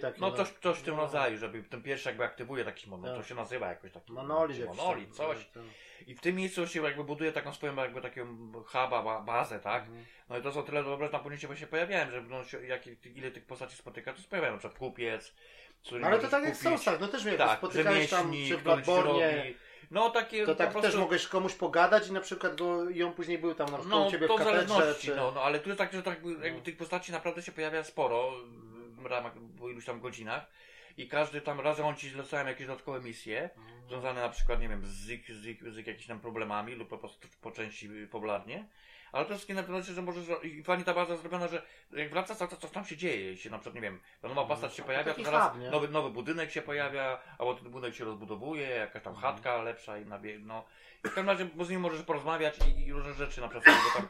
takie. 0.00 0.20
No 0.20 0.32
coś, 0.32 0.48
coś 0.62 0.78
w 0.78 0.82
tym 0.82 0.94
No. 0.96 1.00
rodzaju, 1.02 1.38
żeby 1.38 1.62
ten 1.62 1.82
pierwszy 1.82 2.08
jakby 2.08 2.24
aktywuje 2.24 2.64
jakiś 2.64 2.86
mod, 2.86 3.00
no 3.02 3.08
to 3.08 3.16
Tak. 3.16 3.26
się 3.26 3.34
nazywa 3.34 3.68
jakoś 3.68 3.92
taki 3.92 4.12
Monolit 4.12 4.66
monolit, 4.66 5.16
coś. 5.16 5.38
tak, 5.38 5.52
tak. 5.52 5.62
I 6.06 6.14
w 6.14 6.20
tym 6.20 6.36
miejscu 6.36 6.66
się 6.68 6.82
jakby 6.82 7.04
buduje 7.04 7.32
taką 7.32 7.52
swoją 7.52 7.76
jakby 7.76 8.00
taką 8.00 8.52
huba, 8.66 9.02
ba- 9.02 9.20
bazę, 9.20 9.60
tak? 9.60 9.82
Mhm. 9.82 10.04
No 10.28 10.38
i 10.38 10.42
to 10.42 10.52
są 10.52 10.62
tyle 10.62 10.84
dobre, 10.84 11.06
że 11.06 11.12
na 11.12 11.18
później 11.18 11.56
się 11.56 11.66
pojawiałem, 11.66 12.10
że 12.10 12.22
no, 12.22 12.44
się, 12.44 12.66
jak, 12.66 12.82
ile 13.06 13.30
tych 13.30 13.44
postaci 13.46 13.76
spotyka, 13.76 14.12
to 14.12 14.22
się 14.22 14.28
pojawiają, 14.28 14.52
na 14.52 14.58
przykład 14.58 14.78
kupiec, 14.78 15.34
z 15.82 15.86
którym 15.86 16.04
Ale 16.04 16.18
to 16.18 16.28
tak 16.28 16.44
jak 16.44 16.54
w. 16.56 16.62
Soulsach, 16.62 17.00
no 17.00 17.08
też 17.08 17.24
wiem, 17.24 17.36
tak, 17.38 17.58
spotykałeś 17.58 18.10
tam 18.10 18.32
czy 18.32 18.38
w 18.38 18.44
który 18.44 18.62
Bloodborne, 18.62 19.42
No 19.90 20.10
takie 20.10 20.46
to 20.46 20.52
po 20.52 20.58
tak 20.58 20.70
prostu... 20.70 20.90
też 20.90 21.00
mogłeś 21.00 21.26
komuś 21.26 21.54
pogadać 21.54 22.08
i 22.08 22.12
na 22.12 22.20
przykład 22.20 22.56
go, 22.58 22.90
i 22.90 23.02
on 23.02 23.12
później 23.12 23.38
był 23.38 23.54
tam 23.54 23.70
na 23.70 23.78
przykład 23.78 24.00
No, 24.00 24.06
u 24.06 24.10
ciebie 24.10 24.28
to 24.28 24.36
w 24.36 24.44
katedrze, 24.44 24.94
czy... 25.00 25.16
no, 25.16 25.32
no, 25.34 25.42
ale 25.42 25.58
tu 25.60 25.68
jest 25.68 25.78
tak, 25.78 25.92
że 25.92 26.02
tak 26.02 26.14
jakby, 26.24 26.52
No. 26.52 26.60
tych 26.60 26.76
postaci 26.76 27.12
naprawdę 27.12 27.42
się 27.42 27.52
pojawia 27.52 27.84
sporo 27.84 28.32
w 29.02 29.06
ramach 29.06 29.32
po 29.58 29.68
iluś 29.70 29.84
tam 29.84 30.00
godzinach. 30.00 30.46
i 30.96 31.08
każdy 31.08 31.40
tam 31.40 31.60
razem 31.60 31.86
on 31.86 31.96
ci 31.96 32.10
zlecają 32.10 32.46
jakieś 32.46 32.66
dodatkowe 32.66 33.00
misje, 33.00 33.50
związane 33.88 34.20
na 34.20 34.28
przykład, 34.28 34.60
nie 34.60 34.68
wiem, 34.68 34.82
z, 34.86 35.10
ich, 35.10 35.34
z, 35.34 35.46
ich, 35.46 35.72
z 35.72 35.78
ich 35.78 35.86
jakimiś 35.86 36.06
tam 36.06 36.20
problemami 36.20 36.74
lub 36.74 36.88
po 36.88 36.98
prostu 36.98 37.28
po 37.40 37.50
części 37.50 37.88
pobladnie. 38.10 38.64
Ale 39.12 39.24
to 39.24 39.34
wszystkie 39.34 39.54
na 39.54 39.62
pewno, 39.62 39.82
że 39.82 40.02
możesz, 40.02 40.24
i 40.42 40.62
fajnie 40.62 40.84
ta 40.84 40.94
baza 40.94 41.16
zrobiona, 41.16 41.48
że 41.48 41.62
jak 41.92 42.10
wracasz, 42.10 42.38
to 42.38 42.56
coś 42.56 42.70
tam 42.70 42.84
się 42.84 42.96
dzieje, 42.96 43.36
się 43.36 43.50
na 43.50 43.58
przykład, 43.58 43.74
nie 43.74 43.80
wiem, 43.80 44.00
nowa 44.22 44.44
postać 44.44 44.74
się 44.74 44.82
pojawia, 44.82 45.14
to 45.14 45.24
zaraz 45.24 45.52
nowy, 45.72 45.88
nowy 45.88 46.10
budynek 46.10 46.50
się 46.50 46.62
pojawia, 46.62 47.20
albo 47.38 47.54
ten 47.54 47.70
budynek 47.70 47.94
się 47.94 48.04
rozbudowuje, 48.04 48.68
jakaś 48.68 49.02
tam 49.02 49.14
chatka 49.14 49.62
lepsza 49.62 49.98
i 49.98 50.06
nabie, 50.06 50.38
no. 50.38 50.64
I 51.04 51.08
w 51.08 51.14
każdym 51.14 51.28
razie 51.28 51.44
bo 51.44 51.64
z 51.64 51.70
nim 51.70 51.80
możesz 51.80 52.02
porozmawiać 52.02 52.58
i, 52.76 52.86
i 52.86 52.92
różne 52.92 53.14
rzeczy 53.14 53.40
na 53.40 53.48
przykład, 53.48 53.76
bo 53.84 54.00
tam, 54.00 54.08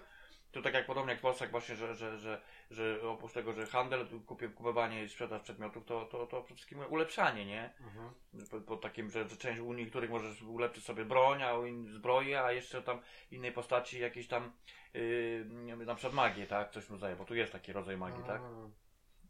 to 0.53 0.63
tak 0.63 0.75
jak 0.75 0.87
podobnie 0.87 1.11
jak 1.11 1.19
w 1.19 1.23
Polsce, 1.23 1.45
jak 1.45 1.53
właśnie, 1.53 1.77
że, 1.77 1.95
że, 1.95 2.19
że, 2.19 2.41
że 2.71 3.01
oprócz 3.03 3.33
tego, 3.33 3.53
że 3.53 3.67
handel, 3.67 4.07
kupię, 4.27 4.49
kupowanie 4.49 5.05
i 5.05 5.09
sprzedaż 5.09 5.43
przedmiotów, 5.43 5.85
to, 5.85 6.05
to, 6.05 6.27
to 6.27 6.43
przede 6.43 6.57
wszystkim 6.57 6.79
ulepszanie, 6.89 7.47
nie? 7.47 7.71
Mhm. 7.81 8.11
Po, 8.51 8.61
po 8.61 8.77
takim, 8.77 9.11
że, 9.11 9.29
że 9.29 9.37
część 9.37 9.61
u 9.61 9.73
niektórych 9.73 10.11
możesz 10.11 10.43
ulepszyć 10.43 10.85
sobie 10.85 11.05
broń, 11.05 11.43
a 11.43 11.55
u 11.55 11.67
innych 11.67 11.93
zbroję, 11.93 12.43
a 12.43 12.53
jeszcze 12.53 12.83
tam 12.83 13.01
innej 13.31 13.53
postaci 13.53 14.01
jakieś 14.01 14.29
tam 14.29 14.53
yy, 14.95 15.47
nie 15.51 15.77
wiem, 15.77 15.85
na 15.85 15.95
przykład 15.95 16.15
magię, 16.15 16.47
tak? 16.47 16.71
Coś 16.71 16.91
mu 16.91 16.97
zdaje, 16.97 17.17
bo 17.17 17.25
tu 17.25 17.35
jest 17.35 17.53
taki 17.53 17.73
rodzaj 17.73 17.97
magii, 17.97 18.25
tak? 18.25 18.43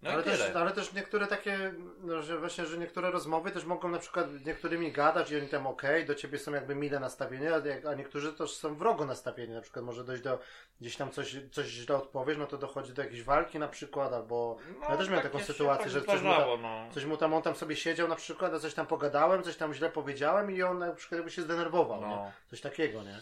No 0.03 0.11
ale, 0.11 0.23
też, 0.23 0.51
ale 0.55 0.71
też 0.71 0.93
niektóre 0.93 1.27
takie, 1.27 1.75
no, 2.03 2.23
że 2.23 2.39
właśnie, 2.39 2.67
że 2.67 2.79
niektóre 2.79 3.11
rozmowy 3.11 3.51
też 3.51 3.65
mogą 3.65 3.89
na 3.89 3.99
przykład 3.99 4.31
z 4.31 4.47
niektórymi 4.47 4.93
gadać 4.93 5.31
i 5.31 5.37
oni 5.37 5.49
tam 5.49 5.67
okej, 5.67 6.07
do 6.07 6.15
ciebie 6.15 6.39
są 6.39 6.55
jakby 6.55 6.75
mile 6.75 7.01
nastawieni, 7.01 7.47
a, 7.89 7.95
niektórzy 7.95 8.33
też 8.33 8.57
są 8.57 8.75
wrogo 8.75 9.05
nastawieni, 9.07 9.55
na 9.55 9.61
przykład 9.61 9.85
może 9.85 10.05
dojść 10.05 10.23
do, 10.23 10.39
gdzieś 10.81 10.97
tam 10.97 11.11
coś, 11.11 11.37
coś 11.53 11.67
źle 11.67 11.97
odpowiesz, 11.97 12.39
no 12.39 12.47
to 12.47 12.59
dochodzi 12.59 12.93
do 12.93 13.03
jakiejś 13.03 13.23
walki 13.23 13.59
na 13.59 13.69
przykład, 13.69 14.13
albo 14.13 14.57
ja 14.89 14.97
też 14.97 15.09
miałem 15.09 15.23
tak 15.23 15.33
taką 15.33 15.45
sytuację, 15.45 15.85
tak 15.85 15.93
że 15.93 16.03
coś 16.03 16.23
mu 16.23 16.31
tam- 16.31 16.63
no. 16.63 16.89
coś 16.95 17.05
mu 17.05 17.17
tam, 17.17 17.35
on 17.35 17.43
tam 17.43 17.55
sobie 17.55 17.77
siedział 17.77 18.09
na 18.09 18.17
przykład, 18.17 18.55
a 18.55 18.59
coś 18.59 18.75
tam 18.75 18.87
pogadałem, 18.87 19.43
coś 19.43 19.57
tam 19.57 19.75
źle 19.75 19.91
powiedziałem 19.91 20.51
i 20.51 20.63
on 20.63 20.79
na 20.79 20.93
przykład 20.93 21.17
jakby 21.19 21.31
się 21.31 21.43
zdenerwował, 21.43 22.01
nie? 22.01 22.07
No. 22.07 22.33
Coś 22.51 22.61
takiego, 22.61 23.03
nie? 23.03 23.21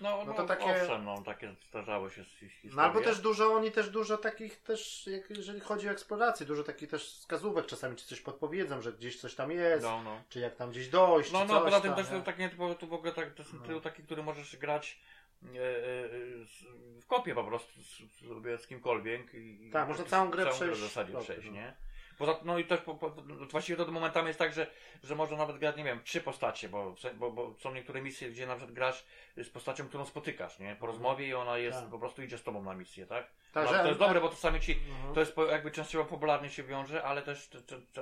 No, 0.00 0.10
No 0.10 0.24
no, 0.24 0.32
to 0.32 0.42
to 0.42 0.48
takie- 0.48 0.82
owszem, 0.82 1.04
no, 1.04 1.22
takie 1.22 1.54
zdarzało 1.68 2.10
się 2.10 2.24
z 2.24 2.28
historii. 2.28 2.70
No 2.76 2.82
albo 2.82 3.00
też 3.00 3.20
dużo, 3.20 3.52
oni 3.54 3.72
też 3.72 3.90
dużo 3.90 4.18
takich 4.18 4.62
też, 4.62 5.08
jeżeli 5.30 5.60
chodzi 5.60 5.88
o 5.88 5.90
eksplorację, 5.92 6.46
dużo 6.46 6.62
takich 6.64 6.88
też 6.90 7.04
wskazówek 7.12 7.66
czasami 7.66 7.96
ci 7.96 8.06
coś 8.06 8.20
podpowiedzą, 8.20 8.80
że 8.82 8.92
gdzieś 8.92 9.20
coś 9.20 9.34
tam 9.34 9.50
jest, 9.50 9.82
No, 9.84 10.02
no. 10.02 10.22
czy 10.28 10.40
jak 10.40 10.56
tam 10.56 10.70
gdzieś 10.70 10.88
dojść, 10.88 11.32
No, 11.32 11.40
czy 11.40 11.48
no, 11.52 11.60
poza 11.60 11.80
tym 11.80 11.94
tam, 11.94 12.04
też 12.04 12.12
nie? 12.12 12.20
tak 12.22 12.38
nie 12.38 12.48
typowo, 12.48 12.74
tu 12.74 12.86
w 12.86 12.92
ogóle 12.92 13.12
tak, 13.12 13.34
to 13.34 13.44
są 13.44 13.56
No. 13.68 13.80
taki, 13.80 14.02
który 14.02 14.22
możesz 14.22 14.56
grać 14.56 14.98
e, 15.44 15.48
e, 15.48 16.08
z- 16.44 16.64
w 17.02 17.06
kopie 17.06 17.34
po 17.34 17.44
prostu 17.44 17.82
z, 17.82 18.28
sobie 18.28 18.58
z 18.58 18.66
kimkolwiek. 18.66 19.34
I, 19.34 19.70
Tak, 19.72 19.88
można 19.88 20.04
całą 20.04 20.30
grę 20.30 20.42
całą 20.44 20.54
przejść 20.56 20.80
w 20.80 20.82
zasadzie 20.82 21.10
w 21.12 21.14
kopie, 21.14 21.24
przejść, 21.24 21.46
no. 21.46 21.52
nie? 21.54 21.74
Poza, 22.18 22.40
no 22.44 22.58
i 22.58 22.64
też 22.64 22.80
po, 22.80 22.94
po, 22.94 23.10
właściwie 23.50 23.84
to 23.84 23.92
momentami 23.92 24.26
jest 24.26 24.38
tak, 24.38 24.52
że, 24.52 24.66
że 25.02 25.14
można 25.14 25.36
nawet 25.36 25.58
grać, 25.58 25.76
nie 25.76 25.84
wiem, 25.84 26.00
trzy 26.04 26.20
postacie, 26.20 26.68
bo, 26.68 26.94
bo, 27.14 27.30
bo 27.30 27.54
są 27.58 27.74
niektóre 27.74 28.02
misje, 28.02 28.30
gdzie 28.30 28.46
na 28.46 28.54
przykład 28.54 28.74
grasz 28.74 29.04
z 29.36 29.48
postacią, 29.48 29.88
którą 29.88 30.04
spotykasz, 30.04 30.58
nie? 30.58 30.76
Po 30.76 30.86
rozmowie 30.86 31.28
i 31.28 31.34
ona 31.34 31.58
jest, 31.58 31.80
Tak. 31.80 31.90
po 31.90 31.98
prostu 31.98 32.22
idzie 32.22 32.38
z 32.38 32.42
tobą 32.42 32.62
na 32.62 32.74
misję, 32.74 33.06
tak? 33.06 33.26
Tak, 33.56 33.72
no, 33.72 33.78
to 33.82 33.86
jest 33.88 33.98
dobre, 34.00 34.20
bo 34.20 34.28
czasami 34.28 34.60
ci, 34.60 34.72
Mhm. 34.72 35.14
to 35.14 35.20
jest 35.20 35.36
jakby 35.50 35.70
częściowo 35.70 36.04
popularnie 36.04 36.50
się 36.50 36.62
wiąże, 36.62 37.02
ale 37.02 37.22
też 37.22 37.50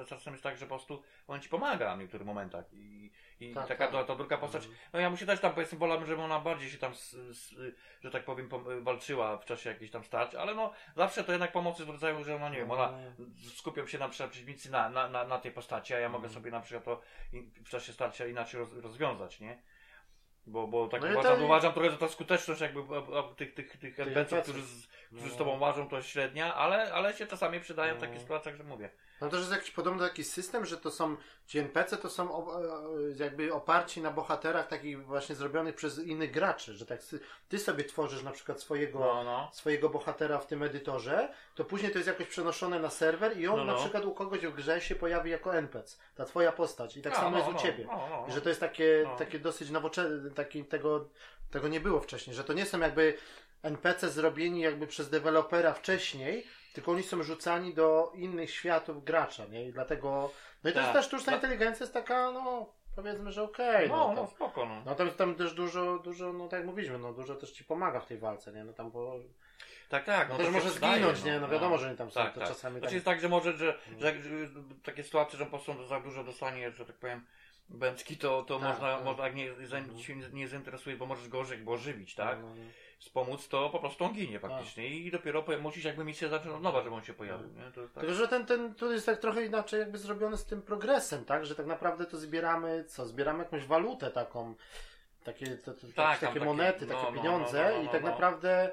czasem 0.08 0.32
jest 0.34 0.42
tak, 0.42 0.56
że 0.56 0.66
po 0.66 0.74
prostu 0.76 1.02
on 1.28 1.40
ci 1.40 1.48
pomaga 1.48 1.96
w 1.96 1.98
niektórych 1.98 2.26
momentach 2.26 2.64
i, 2.72 3.10
i 3.40 3.54
Tak, 3.54 3.68
taka 3.68 3.88
tak. 3.88 4.06
ta, 4.06 4.14
druga 4.16 4.38
postać, 4.38 4.62
Mhm. 4.64 4.80
no 4.92 5.00
ja 5.00 5.10
mu 5.10 5.16
się 5.16 5.26
też 5.26 5.40
tam 5.40 5.52
powiedzmy 5.54 5.78
wolałbym, 5.78 6.06
żeby 6.06 6.22
ona 6.22 6.40
bardziej 6.40 6.70
się 6.70 6.78
tam, 6.78 6.92
s, 6.92 7.16
s, 7.30 7.54
że 8.02 8.10
tak 8.10 8.24
powiem, 8.24 8.48
walczyła 8.80 9.36
w 9.38 9.44
czasie 9.44 9.70
jakiejś 9.70 9.90
tam 9.90 10.04
starć, 10.04 10.34
ale 10.34 10.54
no 10.54 10.72
zawsze 10.96 11.24
to 11.24 11.32
jednak 11.32 11.52
pomocy 11.52 11.84
w 11.84 11.88
rodzaju, 11.90 12.24
że 12.24 12.36
ona 12.36 12.48
nie 12.48 12.56
wiem, 12.56 12.70
ona 12.70 12.88
Mhm. 12.88 13.34
skupią 13.56 13.86
się 13.86 13.98
na 13.98 14.08
przykład 14.08 14.30
przeciwnicy 14.30 14.70
na, 14.70 14.88
na, 14.88 15.08
na, 15.08 15.24
na 15.24 15.38
tej 15.38 15.52
postaci, 15.52 15.94
a 15.94 15.98
ja 15.98 16.08
mogę 16.08 16.24
Mhm. 16.26 16.34
sobie 16.34 16.50
na 16.50 16.60
przykład 16.60 16.84
to 16.84 17.00
w 17.64 17.68
czasie 17.68 17.92
starcia 17.92 18.26
inaczej 18.26 18.60
roz, 18.60 18.72
rozwiązać, 18.72 19.40
nie? 19.40 19.62
Bo, 20.46 20.66
bo 20.66 20.88
tak 20.88 21.02
No 21.02 21.08
uważam, 21.10 21.38
to- 21.38 21.44
uważam 21.44 21.72
trochę, 21.72 21.90
że 21.90 21.98
ta 21.98 22.08
skuteczność 22.08 22.60
jakby 22.60 22.80
a, 22.80 23.18
a, 23.18 23.34
tych, 23.34 23.54
tych, 23.54 23.76
tych 23.76 24.00
NPC-ów. 24.00 24.42
którzy, 24.42 24.62
z, 24.62 24.88
którzy 25.14 25.28
z 25.30 25.32
No. 25.32 25.38
tobą 25.38 25.58
łażą, 25.60 25.88
to 25.88 26.02
średnia, 26.02 26.54
ale, 26.54 26.92
ale 26.94 27.12
się 27.14 27.26
czasami 27.26 27.60
przydają 27.60 27.94
w 27.94 28.00
No. 28.00 28.00
takich 28.06 28.20
sytuacjach, 28.20 28.56
że 28.56 28.64
mówię. 28.64 28.90
No 29.20 29.28
też 29.28 29.40
jest 29.40 29.52
jakiś 29.52 29.70
podobny 29.70 30.02
taki 30.08 30.24
system, 30.24 30.66
że 30.66 30.76
to 30.76 30.90
są 30.90 31.16
ci 31.46 31.58
NPC 31.58 31.96
to 31.96 32.10
są 32.10 32.32
o, 32.32 32.60
e, 32.62 32.64
jakby 33.16 33.52
oparci 33.54 34.00
na 34.00 34.10
bohaterach 34.10 34.66
takich 34.68 35.06
właśnie 35.06 35.34
zrobionych 35.34 35.74
przez 35.74 35.98
innych 35.98 36.30
graczy, 36.30 36.74
że 36.74 36.86
tak 36.86 37.00
ty 37.48 37.58
sobie 37.58 37.84
tworzysz 37.84 38.22
na 38.22 38.30
przykład 38.30 38.60
swojego 38.60 38.98
No, 38.98 39.24
no. 39.24 39.50
swojego 39.52 39.88
bohatera 39.88 40.38
w 40.38 40.46
tym 40.46 40.62
edytorze, 40.62 41.28
to 41.54 41.64
później 41.64 41.92
to 41.92 41.98
jest 41.98 42.08
jakoś 42.08 42.26
przenoszone 42.26 42.80
na 42.80 42.90
serwer 42.90 43.38
i 43.38 43.48
on 43.48 43.56
No, 43.56 43.64
na 43.64 43.72
no. 43.72 43.78
przykład 43.78 44.04
u 44.04 44.14
kogoś 44.14 44.40
w 44.40 44.54
grze 44.54 44.80
się 44.80 44.94
pojawi 44.94 45.30
jako 45.30 45.56
NPC, 45.56 45.96
ta 46.14 46.24
twoja 46.24 46.52
postać 46.52 46.96
i 46.96 47.02
tak 47.02 47.16
samo 47.16 47.30
no, 47.30 47.36
jest 47.36 47.48
u 47.48 47.52
no, 47.52 47.58
ciebie. 47.58 47.84
No, 47.86 48.06
no, 48.10 48.24
I 48.24 48.28
no. 48.28 48.34
że 48.34 48.40
to 48.40 48.48
jest 48.48 48.60
takie, 48.60 49.02
No. 49.04 49.16
takie 49.16 49.38
dosyć 49.38 49.70
nowoczesne, 49.70 50.30
taki, 50.30 50.64
tego, 50.64 51.08
tego 51.50 51.68
nie 51.68 51.80
było 51.80 52.00
wcześniej, 52.00 52.36
że 52.36 52.44
to 52.44 52.52
nie 52.52 52.66
są 52.66 52.78
jakby 52.80 53.16
NPC 53.64 54.10
zrobieni 54.10 54.60
jakby 54.60 54.86
przez 54.86 55.10
dewelopera 55.10 55.74
wcześniej, 55.74 56.46
tylko 56.72 56.92
oni 56.92 57.02
są 57.02 57.22
rzucani 57.22 57.74
do 57.74 58.12
innych 58.14 58.50
światów 58.50 59.04
gracza, 59.04 59.46
nie? 59.46 59.68
I 59.68 59.72
dlatego, 59.72 60.30
no 60.64 60.70
i 60.70 60.72
to 60.72 60.78
Tak. 60.78 60.86
jest 60.88 60.92
ta 60.92 61.02
sztuczna 61.02 61.30
No. 61.32 61.36
inteligencja 61.38 61.84
jest 61.84 61.94
taka, 61.94 62.30
no, 62.32 62.66
powiedzmy, 62.96 63.32
że 63.32 63.42
okej, 63.42 63.88
No, 63.88 63.96
no, 63.96 64.14
no, 64.14 64.22
to- 64.26 64.30
spoko, 64.30 64.66
no. 64.66 64.82
no 64.86 64.94
tam, 64.94 65.10
tam 65.10 65.34
też 65.34 65.54
dużo, 65.54 65.98
dużo, 65.98 66.32
no 66.32 66.48
tak 66.48 66.58
jak 66.60 66.66
mówiliśmy, 66.66 66.98
no 66.98 67.12
dużo 67.12 67.34
też 67.34 67.50
ci 67.52 67.64
pomaga 67.64 68.00
w 68.00 68.06
tej 68.06 68.18
walce, 68.18 68.52
nie? 68.52 68.64
No 68.64 68.72
tam 68.72 68.90
bo, 68.90 69.14
Tak, 69.88 70.04
tak. 70.04 70.28
no 70.28 70.34
No 70.38 70.44
też 70.44 70.52
może 70.52 70.70
zginąć, 70.70 71.24
nie? 71.24 71.40
No 71.40 71.48
wiadomo, 71.48 71.78
że 71.78 71.88
oni 71.88 71.96
tam 71.96 72.10
są, 72.10 72.20
Tak, 72.20 72.34
to 72.34 72.40
tak. 72.40 72.48
czasami 72.48 72.72
Znaczy 72.78 72.86
tak. 72.86 72.92
jest 72.94 73.06
tak, 73.06 73.20
że 73.20 73.28
może, 73.28 73.52
że, 73.52 73.78
że, 73.98 74.22
że 74.22 74.48
takie 74.84 75.02
sytuacje, 75.04 75.38
że 75.38 75.44
po 75.46 75.50
prostu 75.58 75.86
za 75.86 76.00
dużo 76.00 76.24
dostanie, 76.24 76.70
że 76.72 76.84
tak 76.86 76.96
powiem, 76.96 77.26
bęcki, 77.68 78.16
to, 78.16 78.42
to 78.42 78.58
Tak, 78.58 78.68
można, 78.68 78.96
tak. 78.96 79.04
można 79.04 79.24
jak 79.24 79.34
nie, 79.34 79.54
za- 79.66 79.78
Mhm. 79.78 79.98
się 79.98 80.16
nie, 80.16 80.28
nie 80.32 80.48
zainteresuje, 80.48 80.96
bo 80.96 81.06
możesz 81.06 81.28
go, 81.28 81.44
go 81.64 81.72
ożywić, 81.72 82.14
tak? 82.14 82.38
No, 82.40 82.48
no, 82.48 82.54
no. 82.54 82.62
Wspomóc, 82.98 83.48
to 83.48 83.70
po 83.70 83.78
prostu 83.78 84.04
on 84.04 84.12
ginie 84.12 84.38
faktycznie 84.40 84.88
i 84.88 85.10
dopiero 85.10 85.44
musisz 85.60 85.84
jakby 85.84 86.04
misję 86.04 86.28
zacząć 86.28 86.54
od 86.54 86.62
nowa, 86.62 86.82
żeby 86.82 86.94
on 86.94 87.04
się 87.04 87.14
pojawił, 87.14 87.48
nie? 87.48 87.72
To 87.72 87.82
tak. 87.82 88.00
Tylko, 88.00 88.14
że 88.14 88.28
ten, 88.28 88.46
ten 88.46 88.74
tu 88.74 88.92
jest 88.92 89.06
tak 89.06 89.18
trochę 89.18 89.44
inaczej 89.44 89.80
jakby 89.80 89.98
zrobione 89.98 90.36
z 90.36 90.44
tym 90.44 90.62
progresem, 90.62 91.24
tak? 91.24 91.46
Że 91.46 91.54
tak 91.54 91.66
naprawdę 91.66 92.06
to 92.06 92.18
zbieramy, 92.18 92.84
co? 92.88 93.06
Zbieramy 93.06 93.38
jakąś 93.38 93.66
walutę 93.66 94.10
taką, 94.10 94.54
takie, 95.24 95.56
to, 95.56 95.74
to, 95.74 95.86
Tak, 95.96 96.18
takie, 96.18 96.34
takie- 96.34 96.46
monety, 96.46 96.86
no, 96.86 96.94
takie 96.94 97.06
no, 97.06 97.22
pieniądze 97.22 97.64
no, 97.64 97.70
no, 97.70 97.76
no, 97.76 97.82
i 97.82 97.88
tak 97.88 98.02
no. 98.02 98.10
naprawdę 98.10 98.70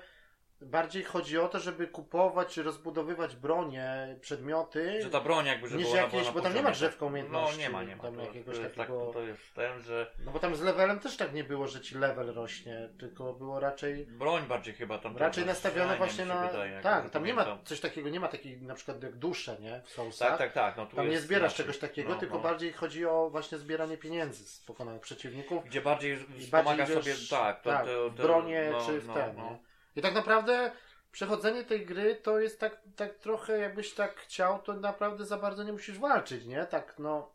bardziej 0.62 1.04
chodzi 1.04 1.38
o 1.40 1.48
to, 1.48 1.60
żeby 1.60 1.88
kupować 1.88 2.54
czy 2.54 2.64
rozbudowywać 2.64 3.36
bronie, 3.36 4.16
przedmioty, 4.22 5.02
Że 5.02 5.10
ta 5.10 5.22
broń 5.22 5.46
jakby, 5.46 5.68
żeby 5.68 5.84
niż 5.84 5.94
jakieś- 5.94 6.12
była 6.12 6.24
na 6.24 6.32
bo 6.32 6.42
tam 6.42 6.44
nie 6.44 6.50
poziomie, 6.50 6.62
ma 6.64 6.70
tak. 6.70 6.78
drzewka 6.78 7.06
umiejętności, 7.06 7.56
No 7.58 7.64
nie 7.64 7.70
ma, 7.70 7.84
nie 7.84 7.96
ma. 7.96 8.04
tam 8.04 8.16
To, 8.16 8.22
jakiegoś 8.22 8.56
to, 8.56 8.62
jest 8.64 8.76
takiego- 8.76 9.06
tak, 9.06 9.14
to 9.14 9.22
jest 9.22 9.54
ten, 9.56 9.82
że 9.82 10.12
no 10.26 10.32
bo 10.32 10.40
tam 10.40 10.56
z 10.56 10.62
levelem 10.62 11.00
też 11.00 11.18
tak 11.18 11.34
nie 11.34 11.44
było, 11.44 11.68
że 11.68 11.82
ci 11.82 11.96
level 11.96 12.34
rośnie, 12.34 12.90
tylko 13.00 13.34
było 13.34 13.60
raczej 13.60 14.06
broń 14.06 14.44
bardziej 14.44 14.74
chyba 14.74 14.98
tam... 14.98 15.18
raczej 15.18 15.56
strzelanie 15.56 15.98
właśnie 15.98 16.24
mi 16.26 16.30
się 16.32 16.36
na, 16.36 16.48
wydaje, 16.48 16.72
jak 16.72 16.84
tak, 16.84 17.10
tam 17.10 17.24
nie 17.26 17.34
ma 17.34 17.44
pamiętam. 17.44 17.66
coś 17.66 17.80
takiego, 17.80 18.10
nie 18.10 18.20
ma 18.20 18.28
takiej 18.28 18.62
na 18.62 18.76
przykład 18.76 19.04
jak 19.04 19.16
dusze, 19.16 19.58
nie? 19.60 19.82
W 19.86 19.90
Soulsach. 19.90 20.30
Tak, 20.30 20.38
tak, 20.38 20.54
tak. 20.54 20.78
No, 20.78 20.86
tu 20.86 20.96
Tam 20.96 21.06
nie 21.06 21.12
jest 21.12 21.26
zbierasz 21.26 21.42
inaczej. 21.52 21.58
czegoś 21.66 21.78
takiego, 21.78 22.10
No, 22.10 22.16
tylko 22.20 22.36
no. 22.36 22.42
bardziej 22.44 22.74
chodzi 22.74 23.06
o 23.06 23.30
właśnie 23.30 23.58
zbieranie 23.58 23.98
pieniędzy 23.98 24.46
z 24.46 24.60
pokonanych 24.60 25.02
przeciwników. 25.02 25.66
Gdzie 25.66 25.82
bardziej 25.82 26.18
bardziej 26.52 26.88
sobie, 26.88 27.14
tak, 27.30 27.62
to, 27.62 27.70
tak, 27.70 27.86
to, 27.86 28.10
w 28.10 28.16
to, 28.18 28.24
bronie 28.24 28.70
no, 28.72 28.86
czy 28.86 29.00
w 29.02 29.08
no, 29.08 29.14
ten. 29.14 29.36
no. 29.38 29.44
Nie? 29.50 29.71
I 29.96 30.02
tak 30.02 30.14
naprawdę 30.14 30.72
przechodzenie 31.12 31.64
tej 31.64 31.86
gry 31.86 32.16
to 32.16 32.40
jest 32.40 32.60
tak, 32.60 32.78
tak 32.96 33.16
trochę 33.16 33.58
jakbyś 33.58 33.94
tak 33.94 34.16
chciał, 34.16 34.60
to 34.60 34.74
naprawdę 34.74 35.26
za 35.26 35.38
bardzo 35.38 35.64
nie 35.64 35.72
musisz 35.72 36.00
walczyć, 36.00 36.46
nie? 36.46 36.66
Tak 36.66 36.96
no. 37.00 37.32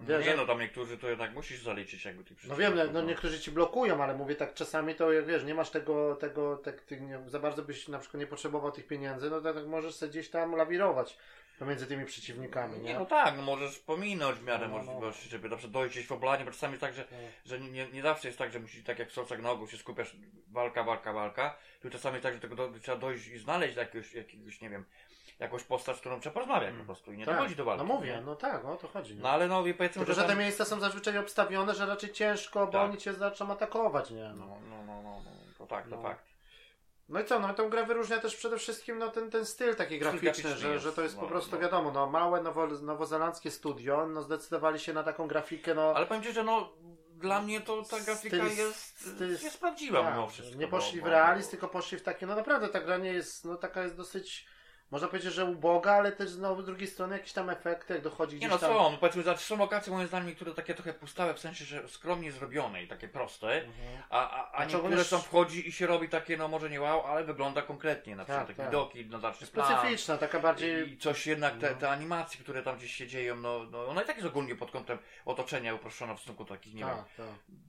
Wiesz, 0.00 0.26
nie 0.26 0.36
no, 0.36 0.46
tam 0.46 0.58
niektórzy 0.58 0.98
to 0.98 1.08
jednak 1.08 1.34
musisz 1.34 1.62
zaliczyć 1.62 2.04
jakby 2.04 2.24
tych 2.24 2.44
No 2.44 2.56
wiem, 2.56 2.72
przeciwników, 2.72 2.94
no 2.94 3.02
niektórzy 3.02 3.40
ci 3.40 3.50
blokują, 3.50 4.02
ale 4.02 4.14
mówię 4.14 4.34
tak 4.34 4.54
czasami 4.54 4.94
to 4.94 5.12
jak 5.12 5.26
wiesz, 5.26 5.44
nie 5.44 5.54
masz 5.54 5.70
tego, 5.70 6.16
tego 6.16 6.56
tak, 6.56 6.80
ty 6.80 7.00
nie, 7.00 7.20
za 7.26 7.38
bardzo 7.38 7.62
byś 7.62 7.88
na 7.88 7.98
przykład 7.98 8.20
nie 8.20 8.26
potrzebował 8.26 8.72
tych 8.72 8.86
pieniędzy, 8.86 9.30
no 9.30 9.40
to 9.40 9.54
tak 9.54 9.66
możesz 9.66 9.94
sobie 9.94 10.10
gdzieś 10.10 10.30
tam 10.30 10.56
lawirować 10.56 11.18
pomiędzy 11.58 11.86
tymi 11.86 12.04
przeciwnikami, 12.04 12.78
Nie, 12.78 12.92
nie? 12.92 12.98
no 12.98 13.06
tak, 13.06 13.36
no 13.36 13.42
możesz 13.42 13.78
pominąć 13.78 14.38
w 14.38 14.44
miarę 14.44 14.68
No, 14.68 14.72
no, 14.78 14.78
no. 14.78 14.84
możliwości, 14.84 15.28
żeby 15.28 15.48
na 15.48 15.56
przykład 15.56 15.72
dojść 15.72 15.94
gdzieś 15.94 16.06
w 16.06 16.12
oblanie, 16.12 16.44
bo 16.44 16.50
czasami 16.50 16.72
jest 16.72 16.80
tak, 16.80 16.94
że, 16.94 17.04
że 17.44 17.60
nie, 17.60 17.86
nie 17.92 18.02
zawsze 18.02 18.28
jest 18.28 18.38
tak, 18.38 18.52
że 18.52 18.60
musisz, 18.60 18.84
tak 18.84 18.98
jak 18.98 19.08
w 19.08 19.12
Solcach 19.12 19.38
na 19.42 19.50
ogół 19.50 19.66
się 19.68 19.76
skupiasz, 19.76 20.16
walka, 20.48 20.84
walka, 20.84 21.12
walka, 21.12 21.56
tu 21.82 21.90
czasami 21.90 22.14
jest 22.14 22.22
tak, 22.22 22.34
że 22.34 22.40
tego 22.40 22.56
do, 22.56 22.70
trzeba 22.82 22.98
dojść 22.98 23.26
i 23.28 23.38
znaleźć 23.38 23.76
jakiegoś, 23.76 24.14
jakiegoś, 24.14 24.60
nie 24.60 24.70
wiem, 24.70 24.84
jakąś 25.38 25.64
postać, 25.64 25.96
z 25.96 26.00
którą 26.00 26.20
trzeba 26.20 26.34
porozmawiać 26.34 26.74
po 26.78 26.84
prostu 26.84 27.12
i 27.12 27.16
nie 27.18 27.24
dochodzi 27.26 27.56
do 27.56 27.64
walki. 27.64 27.84
No 27.86 27.94
mówię, 27.94 28.12
nie? 28.16 28.20
no 28.20 28.36
tak, 28.36 28.64
o 28.64 28.76
to 28.76 28.88
chodzi. 28.88 29.14
No 29.16 29.28
ale 29.30 29.48
no 29.48 29.66
i 29.66 29.74
powiedzmy, 29.74 30.00
Tylko, 30.04 30.14
że 30.20 30.26
tam- 30.26 30.30
te 30.36 30.36
miejsca 30.42 30.64
są 30.64 30.80
zazwyczaj 30.80 31.18
obstawione, 31.18 31.74
że 31.74 31.86
raczej 31.86 32.12
ciężko, 32.12 32.66
bo 32.66 32.72
Tak. 32.72 32.82
oni 32.90 32.98
cię 32.98 33.12
zaczną 33.14 33.52
atakować, 33.52 34.10
nie? 34.10 34.32
No, 34.36 34.46
no, 34.46 34.84
no, 34.86 35.02
no, 35.02 35.02
no, 35.02 35.30
to 35.58 35.66
tak, 35.66 35.84
to 35.88 35.96
No. 35.96 36.02
fakt. 36.02 36.24
No 37.08 37.20
i 37.20 37.24
co, 37.24 37.38
no 37.40 37.54
tą 37.54 37.70
grę 37.70 37.86
wyróżnia 37.86 38.18
też 38.20 38.36
przede 38.36 38.58
wszystkim 38.58 38.98
no, 38.98 39.08
ten, 39.10 39.30
ten 39.30 39.46
styl 39.46 39.74
taki 39.76 39.98
graficzny, 39.98 40.24
graficzny 40.26 40.56
że, 40.56 40.68
jest, 40.68 40.84
że 40.84 40.92
to 40.92 41.02
jest 41.02 41.14
no, 41.16 41.20
po 41.22 41.28
prostu 41.28 41.56
no. 41.56 41.62
wiadomo, 41.62 41.90
no 41.92 42.06
małe 42.06 42.42
nowo, 42.42 42.66
nowozelandzkie 42.66 43.50
studio, 43.50 44.06
no 44.06 44.22
zdecydowali 44.22 44.78
się 44.80 44.92
na 44.92 45.02
taką 45.02 45.28
grafikę, 45.28 45.74
no 45.74 45.92
Ale 45.96 46.06
powiem 46.06 46.22
Ci, 46.22 46.32
że 46.32 46.44
no, 46.44 46.72
dla 47.14 47.42
mnie 47.42 47.60
to 47.60 47.82
ta 47.82 48.00
grafika 48.00 48.36
Styl- 48.36 48.56
jest, 48.56 49.06
styl- 49.18 49.42
jest 49.42 49.60
prawdziwa 49.60 50.02
tak, 50.02 50.14
mimo 50.14 50.26
wszystko. 50.28 50.56
nie 50.58 50.68
poszli 50.68 50.98
bo- 51.00 51.06
w 51.06 51.08
bo- 51.08 51.10
realizm, 51.14 51.50
tylko 51.50 51.68
poszli 51.68 51.98
w 51.98 52.02
takie, 52.02 52.26
no 52.26 52.36
naprawdę 52.36 52.68
ta 52.68 52.80
gra 52.80 52.96
nie 52.96 53.12
jest, 53.12 53.44
no 53.44 53.56
taka 53.56 53.82
jest 53.82 53.96
dosyć 53.96 54.46
można 54.90 55.08
powiedzieć, 55.08 55.32
że 55.32 55.44
uboga, 55.44 55.92
ale 55.92 56.12
też 56.12 56.30
znowu 56.30 56.62
z 56.62 56.66
drugiej 56.66 56.88
strony 56.88 57.16
jakieś 57.16 57.32
tam 57.32 57.50
efekty, 57.50 57.94
jak 57.94 58.02
dochodzi 58.02 58.34
Nie 58.34 58.38
gdzieś 58.38 58.50
no 58.50 58.58
tam... 58.58 58.70
są, 58.72 58.90
no 58.90 58.96
powiedzmy, 58.98 59.22
że 59.22 59.36
są 59.38 59.56
lokacje 59.58 59.92
moim 59.92 60.06
zdaniem 60.06 60.26
niektóre 60.28 60.54
takie 60.54 60.74
trochę 60.74 60.94
pustawe, 60.94 61.34
w 61.34 61.38
sensie, 61.38 61.64
że 61.64 61.88
skromnie 61.88 62.32
zrobione 62.32 62.82
i 62.82 62.88
takie 62.88 63.08
proste, 63.08 63.48
Mhm. 63.64 64.02
a, 64.10 64.30
a, 64.30 64.52
a 64.52 64.64
niektóre 64.64 65.04
są 65.04 65.18
wchodzi 65.18 65.68
i 65.68 65.72
się 65.72 65.86
robi 65.86 66.08
takie, 66.08 66.36
no 66.36 66.48
może 66.48 66.70
nie 66.70 66.80
wow, 66.80 67.06
ale 67.06 67.24
wygląda 67.24 67.62
konkretnie, 67.62 68.16
na 68.16 68.24
przykład 68.24 68.46
Tak, 68.46 68.48
takie 68.56 68.62
tak. 68.62 68.66
widoki, 68.70 69.06
no 69.06 69.18
znaczy 69.18 69.46
plan. 69.46 69.78
Specyficzna, 69.78 70.18
taka 70.18 70.40
bardziej... 70.40 70.92
I 70.92 70.98
coś 70.98 71.26
jednak, 71.26 71.58
te, 71.58 71.70
No. 71.70 71.76
te 71.76 71.90
animacje, 71.90 72.40
które 72.40 72.62
tam 72.62 72.76
gdzieś 72.76 72.94
się 72.94 73.06
dzieją, 73.06 73.36
no, 73.36 73.64
no 73.70 73.86
one 73.86 74.02
i 74.02 74.06
tak 74.06 74.16
jest 74.16 74.28
ogólnie 74.28 74.54
pod 74.56 74.70
kątem 74.70 74.98
otoczenia 75.24 75.74
uproszczone 75.74 76.14
w 76.14 76.18
stosunku 76.18 76.44
do 76.44 76.54
takich, 76.54 76.74
nie 76.74 76.84
wiem, 76.84 76.96
Tak, 76.96 77.26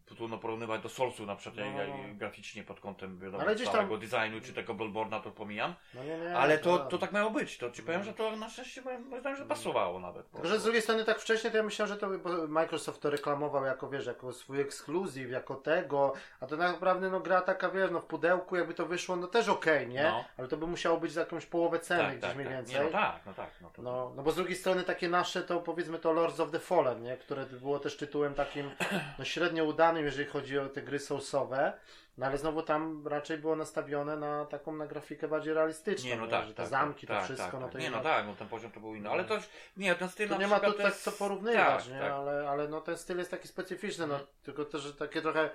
tak. 0.07 0.15
trudno 0.17 0.37
porównywać 0.37 0.81
do 0.81 0.89
Soulsu 0.89 1.25
na 1.25 1.35
przykład, 1.35 1.65
No, 1.65 1.71
no, 1.87 1.97
no. 2.07 2.15
graficznie 2.15 2.63
pod 2.63 2.79
kątem 2.79 3.19
wiadomo, 3.19 3.43
Ale 3.43 3.55
gdzieś 3.55 3.69
tam- 3.69 3.99
designu, 3.99 4.41
czy 4.41 4.53
tego 4.53 4.73
Bloodborne'a 4.75 5.21
to 5.21 5.31
pomijam, 5.31 5.75
No 5.93 6.03
nie, 6.03 6.17
nie, 6.17 6.37
ale 6.37 6.57
to, 6.57 6.77
tak. 6.79 6.87
to 6.89 6.97
tak 6.97 7.08
miało 7.13 7.31
być, 7.31 7.57
to 7.57 7.71
ci 7.71 7.83
powiem, 7.83 7.99
No. 7.99 8.05
że 8.05 8.13
to 8.13 8.35
na 8.35 8.49
szczęście 8.49 8.81
zdaniem, 9.19 9.37
że 9.37 9.45
pasowało 9.45 9.99
nawet. 9.99 10.31
Tylko, 10.31 10.47
że 10.47 10.59
z 10.59 10.63
drugiej 10.63 10.81
strony 10.81 11.05
tak 11.05 11.19
wcześniej 11.19 11.51
to 11.51 11.57
ja 11.57 11.63
myślałem, 11.63 11.93
że 11.93 11.99
to 11.99 12.09
Microsoft 12.47 13.01
to 13.01 13.09
reklamował 13.09 13.65
jako, 13.65 13.89
wiesz, 13.89 14.05
jako 14.05 14.33
swój 14.33 14.61
ekskluzyw, 14.61 15.31
jako 15.31 15.55
tego, 15.55 16.13
a 16.39 16.47
to 16.47 16.57
tak 16.57 16.71
naprawdę 16.71 17.09
no 17.09 17.19
gra 17.19 17.41
taka, 17.41 17.69
wiesz, 17.69 17.91
no 17.91 17.99
w 17.99 18.05
pudełku 18.05 18.55
jakby 18.55 18.73
to 18.73 18.85
wyszło, 18.85 19.15
no 19.15 19.27
też 19.27 19.49
okej, 19.49 19.87
nie? 19.87 20.03
No. 20.03 20.25
Ale 20.37 20.47
to 20.47 20.57
by 20.57 20.67
musiało 20.67 20.97
być 20.97 21.11
za 21.11 21.19
jakąś 21.19 21.45
połowę 21.45 21.79
ceny 21.79 22.03
tak, 22.03 22.11
gdzieś 22.11 22.21
tak, 22.21 22.35
mniej 22.35 22.47
tak. 22.47 22.55
więcej. 22.55 22.75
Nie, 22.75 22.83
no 22.83 22.91
tak, 22.91 23.19
no 23.25 23.33
tak. 23.33 23.49
No, 23.61 23.69
to, 23.69 23.81
No, 23.81 24.11
no 24.15 24.23
bo 24.23 24.31
z 24.31 24.35
drugiej 24.35 24.55
strony 24.55 24.83
takie 24.83 25.09
nasze 25.09 25.41
to 25.41 25.59
powiedzmy 25.59 25.99
to 25.99 26.13
Lords 26.13 26.39
of 26.39 26.51
the 26.51 26.59
Fallen, 26.59 27.03
nie? 27.03 27.17
które 27.17 27.45
było 27.45 27.79
też 27.79 27.97
tytułem 27.97 28.33
takim 28.33 28.71
no, 29.19 29.25
średnio 29.25 29.63
udanym, 29.63 30.05
jeżeli 30.05 30.29
chodzi 30.29 30.59
o 30.59 30.69
te 30.69 30.81
gry 30.81 30.99
soulsowe, 30.99 31.73
no 32.19 32.25
ale 32.25 32.37
znowu 32.37 32.61
tam 32.63 33.07
raczej 33.07 33.37
było 33.37 33.55
nastawione 33.55 34.17
na 34.17 34.45
taką 34.45 34.75
na 34.75 34.87
grafikę 34.87 35.27
bardziej 35.27 35.53
realistyczną, 35.53 36.09
Nie, 36.09 36.15
no 36.17 36.27
tak, 36.27 36.45
że 36.45 36.53
te 36.53 36.55
tak, 36.63 36.67
zamki, 36.67 37.07
tak, 37.07 37.17
to 37.19 37.23
wszystko, 37.23 37.51
tak, 37.51 37.53
no 37.53 37.61
tak. 37.61 37.71
to 37.71 37.77
Nie, 37.79 37.91
no 37.91 38.01
tak, 38.01 38.25
no 38.25 38.35
ten 38.35 38.47
poziom 38.47 38.71
to 38.71 38.79
był 38.79 38.95
inny, 38.95 39.09
ale 39.09 39.23
to 39.23 39.35
już, 39.35 39.49
nie, 39.77 39.95
ten 39.95 40.09
styl 40.09 40.27
to 40.29 40.35
na 40.35 40.41
nie 40.41 40.47
ma 40.47 40.59
tu 40.59 40.71
to 40.71 40.77
tak 40.77 40.85
jest- 40.85 41.03
co 41.03 41.11
porównywać, 41.11 41.83
tak, 41.83 41.93
nie? 41.93 41.99
tak. 41.99 42.11
Ale, 42.11 42.49
ale 42.49 42.67
no 42.67 42.81
ten 42.81 42.97
styl 42.97 43.17
jest 43.17 43.31
taki 43.31 43.47
specyficzny, 43.47 44.07
no 44.07 44.19
tylko 44.43 44.65
też 44.65 44.81
że 44.81 44.93
takie 44.93 45.21
trochę 45.21 45.49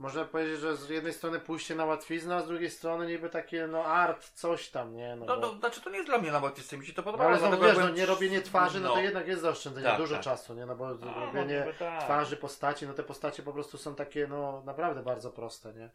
można 0.00 0.24
powiedzieć, 0.24 0.60
że 0.60 0.76
z 0.76 0.88
jednej 0.88 1.12
strony 1.12 1.40
pójście 1.40 1.74
na 1.74 1.84
łatwiznę, 1.84 2.36
a 2.36 2.40
z 2.40 2.46
drugiej 2.46 2.70
strony 2.70 3.06
niby 3.06 3.28
takie 3.30 3.66
no 3.66 3.84
art, 3.84 4.30
coś 4.34 4.68
tam, 4.68 4.96
nie? 4.96 5.16
No, 5.16 5.26
No, 5.26 5.36
bo... 5.36 5.40
no, 5.40 5.58
znaczy 5.58 5.80
to 5.80 5.90
nie 5.90 5.96
jest 5.96 6.08
dla 6.08 6.18
mnie 6.18 6.32
nawet 6.32 6.58
z 6.58 6.72
mi 6.72 6.86
się 6.86 6.92
to 6.92 7.00
No 7.02 7.04
podobało. 7.04 7.30
ale 7.30 7.38
znowu 7.38 7.62
wiesz, 7.62 7.76
no 7.78 7.88
nie 7.90 8.06
robienie 8.06 8.40
twarzy, 8.42 8.80
no, 8.80 8.88
to 8.88 8.94
no. 8.94 9.00
jednak 9.02 9.28
jest 9.28 9.42
zaoszczędzenie 9.42 9.86
Tak, 9.86 9.96
dużo 9.98 10.14
tak. 10.14 10.24
czasu, 10.24 10.54
nie? 10.54 10.66
No 10.66 10.76
bo 10.76 10.86
A, 11.16 11.20
robienie 11.24 11.62
no, 11.66 11.72
tak. 11.78 12.02
twarzy, 12.04 12.36
postaci, 12.36 12.86
no 12.86 12.94
te 12.94 13.02
postacie 13.02 13.42
po 13.42 13.52
prostu 13.52 13.78
są 13.78 13.94
takie, 13.94 14.26
no 14.26 14.62
naprawdę 14.66 15.02
bardzo 15.02 15.30
proste, 15.30 15.72
nie? 15.74 15.90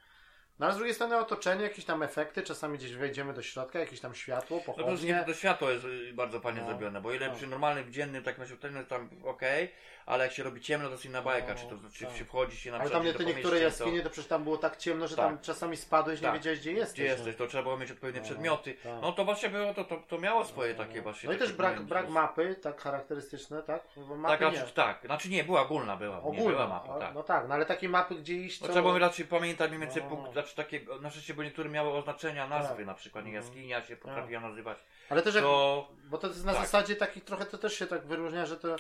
No 0.60 0.66
ale 0.66 0.74
z 0.76 0.78
drugiej 0.78 0.96
strony 0.96 1.18
otoczenie, 1.18 1.64
jakieś 1.64 1.86
tam 1.86 2.04
efekty, 2.04 2.44
czasami 2.44 2.78
gdzieś 2.78 2.94
wejdziemy 2.96 3.34
do 3.34 3.42
środka, 3.42 3.80
jakieś 3.80 4.00
tam 4.00 4.16
światło, 4.16 4.58
No 4.68 4.74
to, 4.74 4.84
pochodnie. 4.84 5.24
to 5.28 5.34
światło 5.34 5.70
jest 5.70 5.86
y, 5.86 6.14
bardzo 6.14 6.40
fajnie 6.40 6.60
No. 6.62 6.68
zrobione, 6.68 7.02
bo 7.02 7.14
ile 7.14 7.30
No. 7.30 7.36
przy 7.36 7.48
normalnym 7.48 7.92
dziennym 7.94 8.24
takim 8.24 8.44
oświetleniu 8.44 8.86
tam 8.86 9.10
okej, 9.24 9.72
ale 10.06 10.24
jak 10.24 10.34
się 10.34 10.44
robi 10.44 10.62
ciemno 10.62 10.88
to 10.88 10.92
jest 10.92 11.06
inna 11.06 11.22
bajka, 11.22 11.48
No, 11.54 11.56
czy 11.60 11.66
to 11.66 11.76
czy, 11.94 12.06
tak. 12.06 12.14
czy 12.16 12.26
wchodzi 12.26 12.58
się 12.58 12.72
na 12.72 12.78
Ale 12.78 12.84
przykład 12.86 13.00
tam 13.04 13.08
nie, 13.08 13.14
do 13.14 13.20
te 13.20 13.26
niektóre 13.26 13.60
jaskinie, 13.60 14.02
to 14.02 14.10
przecież 14.10 14.30
tam 14.30 14.44
było 14.44 14.58
tak 14.58 14.78
ciemno, 14.78 15.08
że 15.08 15.16
Tak. 15.16 15.26
tam 15.26 15.40
czasami 15.40 15.78
spadłeś, 15.78 16.22
nie 16.22 16.28
Tak. 16.28 16.36
wiedziałeś 16.36 16.60
gdzie 16.60 16.72
jesteś. 16.72 16.94
Gdzie 16.94 17.04
nie? 17.04 17.10
jesteś, 17.10 17.36
to 17.36 17.48
trzeba 17.48 17.64
było 17.64 17.78
mieć 17.78 17.92
odpowiednie 17.92 18.22
No, 18.22 18.26
przedmioty. 18.28 18.74
tak. 18.84 18.92
No 19.02 19.12
to 19.12 19.26
właśnie 19.26 19.50
było, 19.50 19.74
to, 19.74 19.84
to, 19.84 19.98
to 20.08 20.18
miało 20.18 20.46
swoje 20.46 20.76
takie 20.76 21.02
właśnie. 21.02 21.30
No 21.30 21.36
i 21.36 21.38
też 21.38 21.54
brak, 21.54 21.82
brak 21.82 22.10
mapy, 22.10 22.56
tak 22.56 22.82
charakterystyczne, 22.82 23.64
tak? 23.64 23.84
Bo 23.98 24.16
mapy 24.16 24.38
Tak, 24.44 24.52
nie. 24.54 24.58
znaczy, 24.60 24.74
tak, 24.74 25.02
znaczy 25.06 25.30
nie, 25.30 25.44
była 25.44 25.62
ogólna 25.62 25.98
była, 25.98 26.16
nie 26.16 26.22
Ogólna, 26.22 26.52
była 26.52 26.68
mapa, 26.68 27.00
tak. 27.00 27.14
no 27.14 27.24
tak, 27.24 27.48
no 27.48 27.54
ale 27.56 27.66
takie 27.66 27.90
mapy 27.90 28.16
gdzie 28.16 28.34
iść, 28.34 28.62
No 28.62 28.68
co... 28.68 28.74
trzeba 28.74 28.88
było 28.90 29.00
raczej 29.00 29.26
pamiętać 29.26 29.70
mniej 29.70 29.82
więcej 29.82 30.04
No. 30.04 30.10
punkt, 30.10 30.34
znaczy 30.34 30.56
takie, 30.56 30.82
na 31.02 31.10
szczęście, 31.10 31.34
bo 31.34 31.44
niektóre 31.44 31.70
miały 31.70 31.92
oznaczenia 31.94 32.48
nazwy, 32.48 32.76
Tak. 32.78 32.86
na 32.86 32.94
przykład, 32.94 33.26
nie 33.26 33.32
Mhm. 33.32 33.46
jaskinia 33.46 33.86
się 33.86 33.96
potrafiła 33.98 34.42
nazywać, 34.42 34.78
Ale 35.10 35.22
też 35.22 35.36
jak, 35.36 35.44
to 35.44 35.88
bo 36.06 36.18
to 36.18 36.28
jest 36.28 36.46
na 36.46 36.54
zasadzie 36.54 36.96
takich 36.96 37.24
trochę 37.24 37.46
to 37.46 37.58
też 37.58 37.80
się 37.80 37.88
tak 37.88 38.06
wyróżnia, 38.06 38.46
że 38.46 38.58
to, 38.58 38.76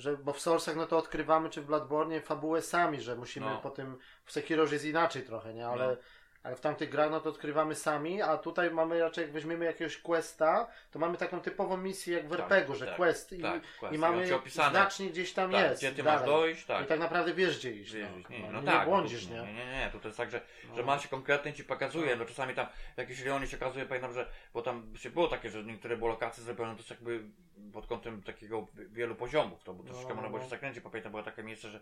że 0.00 0.16
bo 0.16 0.32
w 0.32 0.40
Soulsach 0.40 0.76
no 0.76 0.86
to 0.86 0.98
odkrywamy, 0.98 1.50
czy 1.50 1.62
w 1.62 1.66
Bloodborne 1.66 2.20
fabułę 2.20 2.62
sami, 2.62 3.00
że 3.00 3.16
musimy 3.16 3.46
No. 3.46 3.58
po 3.58 3.70
tym, 3.70 3.98
w 4.24 4.32
Sekiro 4.32 4.64
jest 4.72 4.84
inaczej 4.84 5.22
trochę, 5.22 5.54
nie, 5.54 5.68
ale, 5.68 5.86
No. 5.86 5.96
Ale 6.42 6.56
w 6.56 6.60
tamtych 6.60 6.90
grach 6.90 7.10
no 7.10 7.20
to 7.20 7.30
odkrywamy 7.30 7.74
sami, 7.74 8.22
a 8.22 8.38
tutaj 8.38 8.70
mamy 8.70 9.00
raczej 9.00 9.22
jak 9.22 9.32
weźmiemy 9.32 9.64
jakiegoś 9.64 9.96
questa, 9.98 10.66
to 10.90 10.98
mamy 10.98 11.16
taką 11.16 11.40
typową 11.40 11.76
misję 11.76 12.16
jak 12.16 12.26
w 12.28 12.30
Tak, 12.30 12.40
RPG, 12.40 12.74
że 12.76 12.86
tak, 12.86 12.96
quest 12.96 13.32
i, 13.32 13.42
tak, 13.42 13.62
quest. 13.80 13.94
i 13.94 13.98
mamy 13.98 14.34
opisane. 14.34 14.70
znacznie 14.70 15.10
gdzieś 15.10 15.32
tam 15.32 15.52
tak, 15.52 15.60
jest 15.62 15.82
gdzie 15.82 15.92
ty 15.92 16.02
dalej. 16.02 16.20
masz 16.20 16.28
dojść, 16.28 16.64
tak. 16.66 16.84
I 16.84 16.88
tak 16.88 17.00
naprawdę 17.00 17.34
wiesz 17.34 17.58
gdzie 17.58 17.72
iść, 17.72 17.92
Wiesz, 17.94 18.08
no, 18.30 18.36
nie, 18.36 18.42
no, 18.42 18.52
no 18.52 18.60
nie 18.60 18.66
tak, 18.66 18.88
błądzisz, 18.88 19.26
no, 19.28 19.34
nie? 19.46 19.52
nie, 19.52 19.66
nie, 19.66 19.72
nie, 19.72 19.90
to 20.02 20.08
jest 20.08 20.18
tak, 20.18 20.30
że, 20.30 20.40
że 20.74 20.80
No. 20.80 20.86
ma 20.86 20.98
się 20.98 21.08
konkretnie 21.08 21.52
ci 21.52 21.64
pokazuje, 21.64 22.16
no 22.16 22.24
czasami 22.24 22.54
tam 22.54 22.66
w 22.94 22.98
jakiejś 22.98 23.20
rejonie 23.20 23.46
się 23.46 23.56
okazuje, 23.56 23.86
pamiętam, 23.86 24.12
że, 24.12 24.26
bo 24.54 24.62
tam 24.62 24.92
się 24.96 25.10
było 25.10 25.28
takie, 25.28 25.50
że 25.50 25.64
niektóre 25.64 25.96
było 25.96 26.10
lokacje 26.10 26.44
zrobione 26.44 26.76
też 26.76 26.90
jakby 26.90 27.24
pod 27.72 27.86
kątem 27.86 28.22
takiego 28.22 28.66
wielu 28.74 29.14
poziomów, 29.14 29.64
to 29.64 29.72
było 29.74 29.84
troszeczkę 29.86 30.08
No, 30.08 30.14
można 30.14 30.28
było 30.28 30.38
no. 30.38 30.44
się 30.44 30.50
zakręcić, 30.50 30.82
bo 30.82 30.90
pamiętam 30.90 31.12
było 31.12 31.22
takie 31.24 31.42
miejsce, 31.42 31.68
że, 31.70 31.80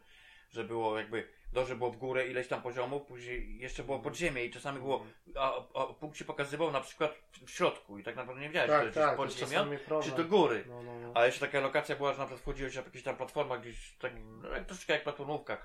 że 0.51 0.65
było 0.65 0.99
jakby, 0.99 1.29
dobrze 1.53 1.77
było 1.77 1.91
w 1.91 1.97
górę 1.97 2.29
ileś 2.29 2.49
tam 2.49 2.63
poziomów, 2.63 3.03
później 3.03 3.59
jeszcze 3.59 3.83
było 3.83 3.99
pod 3.99 4.17
ziemię 4.17 4.45
i 4.45 4.51
czasami 4.51 4.79
było, 4.79 5.07
a, 5.37 5.57
a 5.75 5.87
punkt 5.87 6.17
ci 6.17 6.25
pokazywał 6.25 6.71
na 6.71 6.81
przykład 6.81 7.15
w, 7.47 7.51
środku 7.51 7.99
i 7.99 8.03
tak 8.03 8.17
naprawdę 8.17 8.43
nie 8.43 8.49
wiedziałeś, 8.49 8.71
Tak, 8.71 8.87
czy 8.87 8.93
to 8.93 9.01
tak, 9.01 9.17
pod 9.17 9.33
ziemią, 9.33 9.67
czy 10.03 10.11
do 10.11 10.25
góry. 10.25 10.65
No, 10.69 10.83
no, 10.83 11.01
no. 11.01 11.13
A 11.15 11.27
jeszcze 11.27 11.47
taka 11.47 11.61
lokacja 11.61 11.97
była, 11.97 12.13
że 12.13 12.19
na 12.19 12.25
przykład 12.25 12.43
wchodziłeś 12.43 12.75
na 12.75 12.83
jakichś 12.83 13.05
tam 13.05 13.17
platformach 13.17 13.61
gdzieś, 13.61 13.97
tak, 13.99 14.13
no, 14.43 14.49
jak, 14.49 14.67
troszeczkę 14.67 14.93
jak 14.93 15.03
platformówka, 15.03 15.59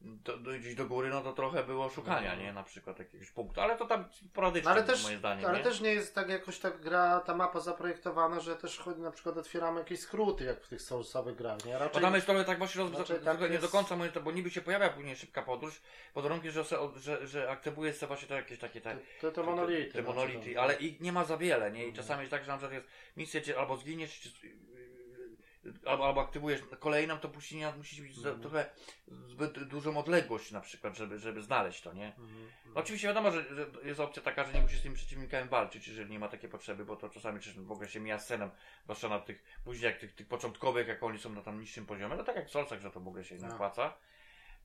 do, 0.00 0.38
gdzieś 0.58 0.74
do 0.74 0.86
góry, 0.86 1.08
no 1.10 1.20
to 1.20 1.32
trochę 1.32 1.64
było 1.64 1.88
szukania, 1.90 2.36
No. 2.36 2.42
nie? 2.42 2.52
Na 2.52 2.62
przykład 2.62 2.98
jakiegoś 2.98 3.30
punktu, 3.30 3.60
ale 3.60 3.76
to 3.78 3.86
tam 3.86 4.04
poradycznie, 4.34 4.64
No, 4.64 4.70
ale 4.70 4.82
też, 4.82 5.02
moim 5.04 5.18
zdaniem, 5.18 5.46
ale 5.46 5.58
nie? 5.58 5.64
też 5.64 5.80
nie 5.80 5.94
jest 5.94 6.14
tak 6.14 6.28
jakoś 6.28 6.58
tak 6.58 6.80
gra, 6.80 7.20
ta 7.20 7.34
mapa 7.34 7.60
zaprojektowana, 7.60 8.40
że 8.40 8.56
też 8.56 8.78
chodzi, 8.78 9.00
na 9.00 9.10
przykład 9.10 9.36
otwieramy 9.36 9.78
jakieś 9.80 10.00
skróty, 10.00 10.44
jak 10.44 10.60
w 10.64 10.68
tych 10.68 10.82
soulsowych 10.82 11.36
grach, 11.36 11.64
nie? 11.64 11.72
Bo 11.72 11.78
Raczej... 11.78 12.02
tam 12.02 12.14
jest 12.14 12.26
trochę 12.26 12.44
tak 12.44 12.58
właśnie 12.58 12.82
roz... 12.82 12.90
Znaczy, 12.90 13.20
tak 13.24 13.40
nie 13.40 13.46
do 13.48 13.54
jest- 13.54 13.72
końca 13.72 13.96
moim, 13.96 14.12
bo 14.24 14.32
niby 14.32 14.50
się 14.50 14.60
pojawia 14.60 14.88
później 14.88 15.16
szybka 15.16 15.42
podróż, 15.42 15.80
pod 16.14 16.22
warunkiem, 16.22 16.50
że, 16.52 16.64
że, 16.96 17.26
że 17.26 17.50
aktywuje 17.50 17.92
sobie 17.92 18.08
właśnie 18.08 18.28
to 18.28 18.34
jakieś 18.34 18.58
takie 18.58 18.80
te, 18.80 18.96
To, 19.20 19.30
to 19.32 19.42
monolity. 19.42 19.84
te 19.84 19.90
znaczy, 20.02 20.06
monolity, 20.08 20.52
no. 20.54 20.60
ale 20.60 20.74
ich 20.74 21.00
nie 21.00 21.12
ma 21.12 21.24
za 21.24 21.36
wiele, 21.36 21.70
nie? 21.72 21.80
I 21.84 21.88
Mhm. 21.88 21.96
czasami 21.96 22.20
jest 22.20 22.30
tak, 22.30 22.44
że 22.44 22.48
na 22.52 22.56
przykład 22.58 22.72
jest 22.74 22.86
misja, 23.16 23.40
gdzie 23.40 23.58
albo 23.58 23.76
zginiesz, 23.76 24.20
czy, 24.20 24.30
albo, 25.86 26.06
albo 26.06 26.20
aktywujesz 26.20 26.60
kolejną, 26.78 27.18
to 27.18 27.28
później 27.28 27.72
musisz 27.76 28.00
mieć 28.00 28.16
za, 28.16 28.28
Mhm. 28.28 28.40
trochę 28.40 28.70
zbyt 29.08 29.64
dużą 29.64 29.98
odległość 29.98 30.50
na 30.50 30.60
przykład, 30.60 30.96
żeby, 30.96 31.18
żeby 31.18 31.42
znaleźć 31.42 31.80
to, 31.80 31.92
nie? 31.92 32.06
Mhm, 32.06 32.28
mhm. 32.28 32.76
Oczywiście 32.76 33.08
wiadomo, 33.08 33.30
że, 33.30 33.54
że 33.54 33.66
jest 33.82 34.00
opcja 34.00 34.22
taka, 34.22 34.44
że 34.44 34.52
nie 34.52 34.60
musisz 34.60 34.78
z 34.78 34.82
tym 34.82 34.94
przeciwnikiem 34.94 35.48
walczyć, 35.48 35.88
jeżeli 35.88 36.10
nie 36.10 36.18
ma 36.18 36.28
takiej 36.28 36.50
potrzeby, 36.50 36.84
bo 36.84 36.96
to 36.96 37.08
czasami 37.08 37.40
przecież 37.40 37.60
w 37.60 37.72
ogóle 37.72 37.88
się 37.88 38.00
mija 38.00 38.18
sceną, 38.18 38.50
zwłaszcza 38.84 39.08
na 39.08 39.20
tych, 39.20 39.42
później 39.64 39.90
jak 39.90 40.00
tych, 40.00 40.14
tych 40.14 40.28
początkowych, 40.28 40.88
jak 40.88 41.02
oni 41.02 41.18
są 41.18 41.32
na 41.32 41.42
tam 41.42 41.60
niższym 41.60 41.86
poziomie, 41.86 42.16
no 42.16 42.24
tak 42.24 42.36
jak 42.36 42.48
w 42.48 42.50
Solsach, 42.50 42.80
że 42.80 42.90
to 42.90 43.00
w 43.00 43.08
ogóle 43.08 43.24
się 43.24 43.36
No. 43.36 43.94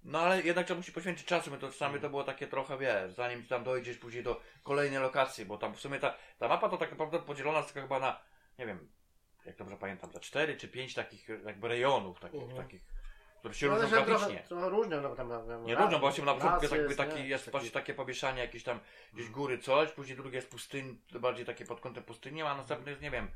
No 0.03 0.19
ale 0.19 0.41
jednak 0.41 0.65
trzeba 0.65 0.77
musi 0.77 0.91
poświęcić 0.91 1.27
czasu, 1.27 1.51
my 1.51 1.57
to 1.57 1.67
czasami 1.67 1.99
to 1.99 2.09
było 2.09 2.23
takie 2.23 2.47
trochę, 2.47 2.77
wiesz, 2.77 3.13
zanim 3.13 3.45
tam 3.45 3.63
dojdziesz 3.63 3.97
później 3.97 4.23
do 4.23 4.41
kolejnej 4.63 4.99
lokacji, 4.99 5.45
bo 5.45 5.57
tam 5.57 5.75
w 5.75 5.79
sumie 5.79 5.99
ta, 5.99 6.17
ta 6.37 6.47
mapa 6.47 6.69
to 6.69 6.77
tak 6.77 6.91
naprawdę 6.91 7.19
podzielona 7.19 7.57
jest 7.57 7.73
tylko 7.73 7.87
chyba 7.87 7.99
na, 7.99 8.19
nie 8.59 8.65
wiem, 8.65 8.89
jak 9.45 9.55
dobrze 9.55 9.77
pamiętam, 9.77 10.11
za 10.11 10.19
cztery 10.19 10.55
czy 10.57 10.67
pięć 10.67 10.93
takich 10.93 11.27
jakby 11.45 11.67
rejonów, 11.67 12.19
takich, 12.19 12.41
Mhm. 12.41 12.57
takich 12.63 12.81
które 13.39 13.53
się 13.53 13.67
No, 13.67 13.73
różnią 13.73 13.87
się 13.89 13.95
trochę, 13.95 14.11
graficznie. 14.11 14.43
trochę 14.47 14.69
różnią, 14.69 15.01
no 15.01 15.09
bo 15.09 15.15
tam 15.15 15.27
no, 15.29 15.59
Nie 15.61 15.75
różnią, 15.75 15.91
bo 15.91 15.99
właśnie 15.99 16.23
na 16.23 16.33
początku 16.33 16.61
jest 16.61 16.75
jakby 16.75 16.95
taki, 16.95 17.15
nie? 17.15 17.27
jest 17.27 17.51
Taki- 17.51 17.71
takie 17.71 17.93
pomieszanie 17.93 18.41
jakieś 18.41 18.63
tam 18.63 18.79
gdzieś 19.13 19.29
góry 19.29 19.57
coś, 19.57 19.91
później 19.91 20.17
drugie 20.17 20.35
jest 20.35 20.49
pustyń, 20.49 21.01
bardziej 21.19 21.45
takie 21.45 21.65
pod 21.65 21.81
kątem 21.81 22.03
pustyni, 22.03 22.41
a 22.41 22.55
następny 22.57 22.89
jest, 22.91 23.01
nie 23.01 23.11
wiem, 23.11 23.31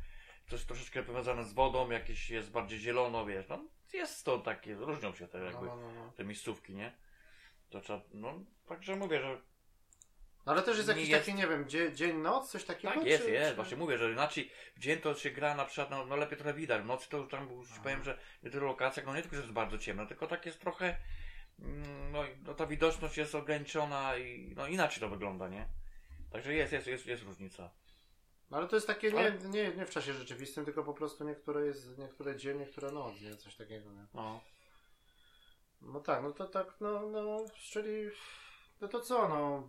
coś 0.50 0.66
troszeczkę 0.66 1.04
powiązane 1.04 1.44
z 1.44 1.54
wodą, 1.54 1.90
jakieś 1.90 2.30
jest 2.30 2.52
bardziej 2.52 2.80
zielono, 2.80 3.26
wiesz, 3.26 3.48
no 3.50 3.64
jest 3.94 4.26
to 4.26 4.38
takie, 4.38 4.76
różnią 4.76 5.14
się 5.14 5.28
te 5.28 5.38
No, 5.38 5.46
jakby, 5.46 5.66
no, 5.66 5.76
no, 5.76 5.94
no. 5.94 6.12
te 6.12 6.24
miejscówki, 6.24 6.76
nie? 6.76 6.96
To 7.70 7.82
trzeba, 7.82 8.02
no, 8.14 8.40
także 8.68 8.96
mówię, 8.96 9.22
że 9.22 9.42
No, 10.50 10.54
ale 10.54 10.64
też 10.64 10.78
jest 10.78 10.90
jakiś 10.90 11.10
jest- 11.10 11.26
taki, 11.26 11.38
nie 11.38 11.48
wiem, 11.48 11.70
dzie, 11.70 11.94
dzień, 11.94 12.18
noc, 12.18 12.52
coś 12.52 12.64
takiego? 12.64 12.94
tak 12.94 13.06
jest, 13.06 13.24
czy, 13.24 13.32
jest, 13.32 13.50
czy... 13.50 13.56
właśnie 13.56 13.78
mówię, 13.78 13.98
że 13.98 14.12
inaczej 14.12 14.52
w 14.76 14.80
dzień 14.80 15.00
to 15.00 15.16
się 15.16 15.32
gra 15.32 15.56
na 15.56 15.66
przykład, 15.66 15.90
no, 15.90 16.06
no 16.06 16.16
lepiej 16.16 16.38
trochę 16.38 16.54
widać, 16.54 16.82
w 16.82 16.86
nocy 16.86 17.10
to 17.10 17.18
już 17.18 17.30
tam 17.30 17.50
już 17.50 17.68
Aha. 17.72 17.80
powiem, 17.84 18.04
że 18.04 18.18
w 18.40 18.44
niektórych 18.44 18.68
lokacjach, 18.68 19.06
no 19.06 19.16
nie 19.16 19.22
tylko, 19.22 19.36
że 19.36 19.42
jest 19.42 19.54
bardzo 19.54 19.78
ciemno, 19.78 20.06
tylko 20.06 20.28
tak 20.28 20.46
jest 20.46 20.60
trochę, 20.60 20.98
mm, 21.60 22.12
no, 22.12 22.24
no 22.46 22.54
ta 22.54 22.66
widoczność 22.66 23.18
jest 23.18 23.36
ograniczona 23.36 24.18
i 24.18 24.54
no 24.56 24.68
inaczej 24.68 25.00
to 25.00 25.10
wygląda, 25.10 25.48
nie? 25.48 25.68
Także 26.32 26.54
jest, 26.54 26.74
jest, 26.74 26.88
jest, 26.88 27.06
jest 27.06 27.24
różnica. 27.24 27.72
No, 28.52 28.58
ale 28.58 28.68
to 28.68 28.76
jest 28.76 28.88
takie, 28.88 29.12
nie, 29.12 29.32
nie, 29.50 29.76
nie 29.76 29.86
w 29.86 29.90
czasie 29.90 30.14
rzeczywistym, 30.14 30.66
tylko 30.66 30.84
po 30.84 30.94
prostu 30.94 31.24
niektóre 31.24 31.66
jest, 31.66 31.98
niektóre 31.98 32.36
dzień, 32.36 32.58
niektóre 32.58 32.92
noc, 32.92 33.22
nie? 33.22 33.36
Coś 33.36 33.56
takiego, 33.56 33.92
nie? 33.92 34.06
No. 34.14 34.42
No 35.82 36.00
tak, 36.00 36.24
no 36.24 36.32
to 36.32 36.48
tak, 36.48 36.76
no, 36.80 37.10
no, 37.10 37.46
czyli, 37.56 38.10
no 38.82 38.88
to 38.88 39.00
co, 39.00 39.28
no, 39.28 39.68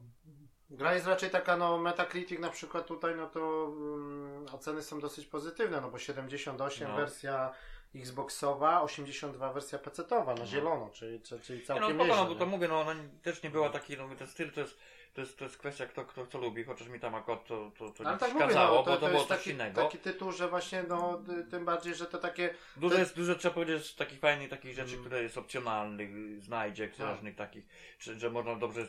gra 0.71 0.95
jest 0.95 1.07
raczej 1.07 1.31
taka, 1.31 1.57
no, 1.57 1.79
Metacritic 1.79 2.41
na 2.41 2.51
przykład 2.51 2.87
tutaj, 2.87 3.15
no 3.17 3.27
to 3.27 3.41
um, 3.65 4.47
oceny 4.53 4.83
są 4.83 5.01
dosyć 5.01 5.27
pozytywne, 5.27 5.81
no 5.81 5.91
bo 5.91 5.99
78, 5.99 6.89
No. 6.89 6.97
wersja 6.97 7.53
Xboxowa, 7.95 8.83
82 8.83 9.53
wersja 9.53 9.79
PC-towa 9.79 10.39
na 10.39 10.47
zielono, 10.47 10.91
czyli, 10.93 11.21
czyli 11.21 11.41
czyli 11.41 11.59
Nie, 11.59 11.65
no 11.69 11.75
całkiem 11.75 11.97
no 11.97 12.05
nieźle. 12.05 12.25
bo 12.25 12.35
to 12.35 12.47
mówię, 12.47 12.69
no 12.69 12.81
ona 12.81 12.95
też 13.23 13.43
nie 13.43 13.51
była 13.51 13.71
taki, 13.71 13.97
no 13.97 14.09
ten 14.19 14.27
styl 14.27 14.51
to 14.53 14.61
jest, 14.61 14.79
to 15.15 15.21
jest, 15.21 15.39
to 15.39 15.45
jest 15.45 15.57
kwestia 15.59 15.87
kto, 15.87 16.05
kto 16.05 16.27
co 16.27 16.39
lubi, 16.39 16.65
chociaż 16.65 16.89
mi 16.89 17.01
tam 17.01 17.15
akurat 17.15 17.45
to, 17.47 17.71
to, 17.79 17.91
to 17.91 18.05
nie 18.05 18.11
tak 18.11 18.19
przeszkadzało, 18.19 18.77
no, 18.77 18.83
to, 18.83 18.91
bo 18.91 18.97
to, 18.97 19.01
to, 19.01 19.07
było 19.07 19.19
jest 19.19 19.29
coś 19.29 19.39
taki, 19.39 19.51
innego. 19.51 19.83
taki 19.83 19.99
tytuł, 19.99 20.33
że 20.33 20.49
właśnie, 20.49 20.85
no, 20.89 21.23
tym 21.51 21.65
bardziej, 21.65 21.95
że 21.95 22.07
to 22.07 22.19
takie... 22.19 22.55
Dużo 22.77 22.99
jest, 22.99 23.17
dużo 23.17 23.35
trzeba 23.35 23.55
powiedzieć 23.55 23.87
z 23.87 23.97
takich 23.97 24.21
fajnych 24.21 24.51
takich 24.51 24.75
rzeczy, 24.75 24.91
Mm. 24.93 25.01
które 25.05 25.23
jest 25.23 25.39
opcjonalnych, 25.39 26.43
znajdziek, 26.43 26.97
Tak. 26.97 27.11
różnych 27.11 27.37
takich, 27.37 27.65
czy, 27.99 28.19
że 28.19 28.31
można 28.31 28.55
dobrze 28.57 28.87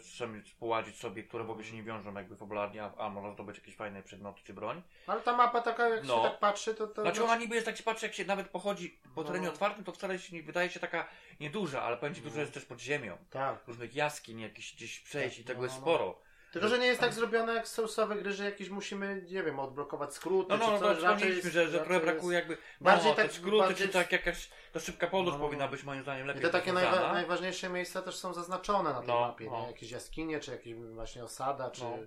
poładzić 0.60 0.96
sobie, 1.00 1.24
które 1.24 1.44
w 1.44 1.50
ogóle 1.50 1.66
się 1.66 1.76
nie 1.76 1.84
wiążą 1.84 2.14
jakby 2.14 2.36
fabularnie, 2.36 2.84
a, 2.84 2.92
a 2.98 3.10
można 3.10 3.32
zdobyć 3.32 3.58
jakieś 3.58 3.76
fajne 3.76 4.04
przedmioty 4.04 4.42
czy 4.44 4.54
broń. 4.54 4.82
Ale 5.08 5.22
ta 5.22 5.38
mapa 5.38 5.62
taka, 5.62 5.90
jak 5.90 6.04
No. 6.04 6.16
się 6.18 6.24
tak 6.30 6.40
patrzy, 6.40 6.76
to... 6.76 6.88
to 6.88 7.02
Znaczy 7.02 7.24
ona 7.24 7.36
niby 7.36 7.56
jest, 7.56 7.66
tak 7.68 7.78
się 7.78 7.84
patrzy, 7.84 8.06
jak 8.06 8.16
się 8.16 8.26
nawet 8.26 8.50
pochodzi 8.50 8.98
po 9.16 9.24
terenie 9.24 9.46
No. 9.46 9.52
otwartym, 9.54 9.84
to 9.84 9.92
wcale 9.92 10.20
się 10.20 10.36
nie 10.36 10.44
wydaje 10.44 10.70
się 10.70 10.80
taka 10.80 11.08
nieduża, 11.42 11.82
ale 11.82 11.98
powiem 11.98 12.16
ci, 12.16 12.22
dużo 12.22 12.36
No. 12.36 12.42
jest 12.42 12.54
też 12.54 12.66
pod 12.66 12.80
ziemią. 12.80 13.18
Tak. 13.30 13.68
Różnych 13.68 13.96
jaskiń, 13.96 14.40
jakichś 14.40 14.76
gdzieś 14.76 15.00
przejść 15.00 15.40
i 15.40 15.44
Tak, 15.44 15.48
tego 15.48 15.60
no, 15.60 15.66
jest 15.66 15.76
no. 15.76 15.82
sporo. 15.82 16.20
Tylko, 16.52 16.68
że 16.68 16.80
nie 16.80 16.86
jest 16.86 17.00
tak 17.02 17.14
zrobione 17.14 17.54
jak 17.54 17.68
Soulsowe 17.68 18.16
gry, 18.16 18.34
że 18.34 18.46
jakieś 18.46 18.70
musimy, 18.70 19.26
nie 19.32 19.44
wiem, 19.44 19.60
odblokować 19.60 20.14
skróty, 20.14 20.50
No, 20.50 20.58
no, 20.58 20.66
czy 20.66 20.72
no 20.72 20.80
coś. 20.80 20.98
to 21.00 21.04
raczej 21.04 21.30
jest- 21.30 21.48
że, 21.48 21.70
że 21.70 21.80
trochę 21.80 22.00
brakuje 22.00 22.38
jakby, 22.40 22.58
bardziej 22.82 23.10
no, 23.10 23.16
tak- 23.16 23.32
skróty, 23.32 23.58
bardziej 23.58 23.88
czy 23.88 23.94
tak 23.94 24.12
jakaś, 24.12 24.50
ta 24.74 24.80
szybka 24.80 25.08
podróż 25.08 25.34
No, 25.34 25.40
no, 25.40 25.46
powinna 25.46 25.66
no. 25.66 25.72
być 25.72 25.84
moim 25.84 26.02
zdaniem 26.04 26.26
I 26.26 26.28
lepiej 26.28 26.42
te 26.42 26.50
takie 26.50 26.74
najwa- 26.74 27.14
najważniejsze 27.14 27.70
miejsca 27.70 28.02
też 28.02 28.16
są 28.16 28.34
zaznaczone 28.34 28.94
na 28.94 29.00
tej 29.00 29.08
No, 29.08 29.20
mapie, 29.22 29.46
no. 29.52 29.62
nie? 29.62 29.68
Jakieś 29.68 29.92
jaskinie, 29.92 30.40
czy 30.40 30.52
jakieś 30.52 30.74
właśnie 30.76 31.24
osada, 31.24 31.72
czy, 31.72 31.84
No. 31.84 31.98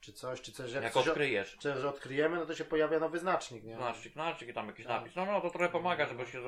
czy 0.00 0.12
coś, 0.12 0.40
czy 0.40 0.52
coś. 0.52 0.72
Jak, 0.72 0.82
Jak 0.84 0.92
coś 0.92 1.08
odkryjesz. 1.08 1.56
czy, 1.60 1.74
że 1.80 1.88
odkryjemy, 1.88 2.36
no 2.36 2.46
to 2.46 2.54
się 2.54 2.64
pojawia 2.64 2.98
nowy 2.98 3.18
znacznik, 3.18 3.64
nie? 3.64 3.76
Znacznik, 3.76 4.12
znacznik 4.12 4.50
i 4.50 4.54
tam 4.54 4.66
jakiś 4.66 4.86
Tak. 4.86 5.00
napis. 5.00 5.16
No, 5.16 5.26
no, 5.26 5.40
to 5.40 5.50
trochę 5.50 5.68
pomaga, 5.68 6.06
żeby 6.06 6.26
się, 6.26 6.40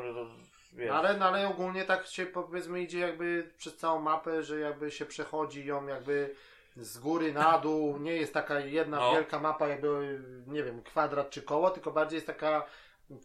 wiesz, 0.73 0.89
No 0.89 0.95
ale, 0.99 1.16
no 1.16 1.27
ale 1.27 1.49
ogólnie 1.49 1.85
tak 1.85 2.07
się 2.07 2.27
powiedzmy 2.27 2.81
idzie 2.83 2.99
jakby 2.99 3.51
przez 3.59 3.77
całą 3.77 4.01
mapę, 4.01 4.43
że 4.43 4.59
jakby 4.61 4.91
się 4.91 5.07
przechodzi 5.07 5.66
ją 5.66 5.87
jakby 5.87 6.35
z 6.77 6.99
góry 6.99 7.33
na 7.33 7.59
dół. 7.59 7.99
Nie 7.99 8.16
jest 8.16 8.35
taka 8.35 8.61
jedna 8.61 8.97
No. 9.01 9.12
wielka 9.12 9.39
mapa 9.41 9.68
jakby, 9.68 10.21
nie 10.47 10.62
wiem, 10.62 10.83
kwadrat 10.83 11.31
czy 11.31 11.43
koło, 11.43 11.71
tylko 11.71 11.91
bardziej 11.91 12.16
jest 12.16 12.27
taka 12.27 12.66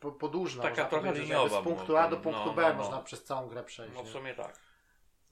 po- 0.02 0.12
podłużna. 0.12 0.64
Taka 0.64 0.86
trochę 0.86 1.14
liniowa, 1.14 1.62
Z 1.62 1.64
punktu 1.64 1.94
no, 1.94 2.00
A 2.00 2.08
do 2.08 2.16
no, 2.16 2.22
punktu 2.22 2.46
no, 2.46 2.54
B 2.54 2.62
no. 2.70 2.74
można 2.74 3.02
przez 3.02 3.24
całą 3.24 3.48
grę 3.48 3.64
przejść. 3.64 3.96
no 3.96 4.04
w 4.04 4.10
sumie 4.10 4.34
tak. 4.34 4.60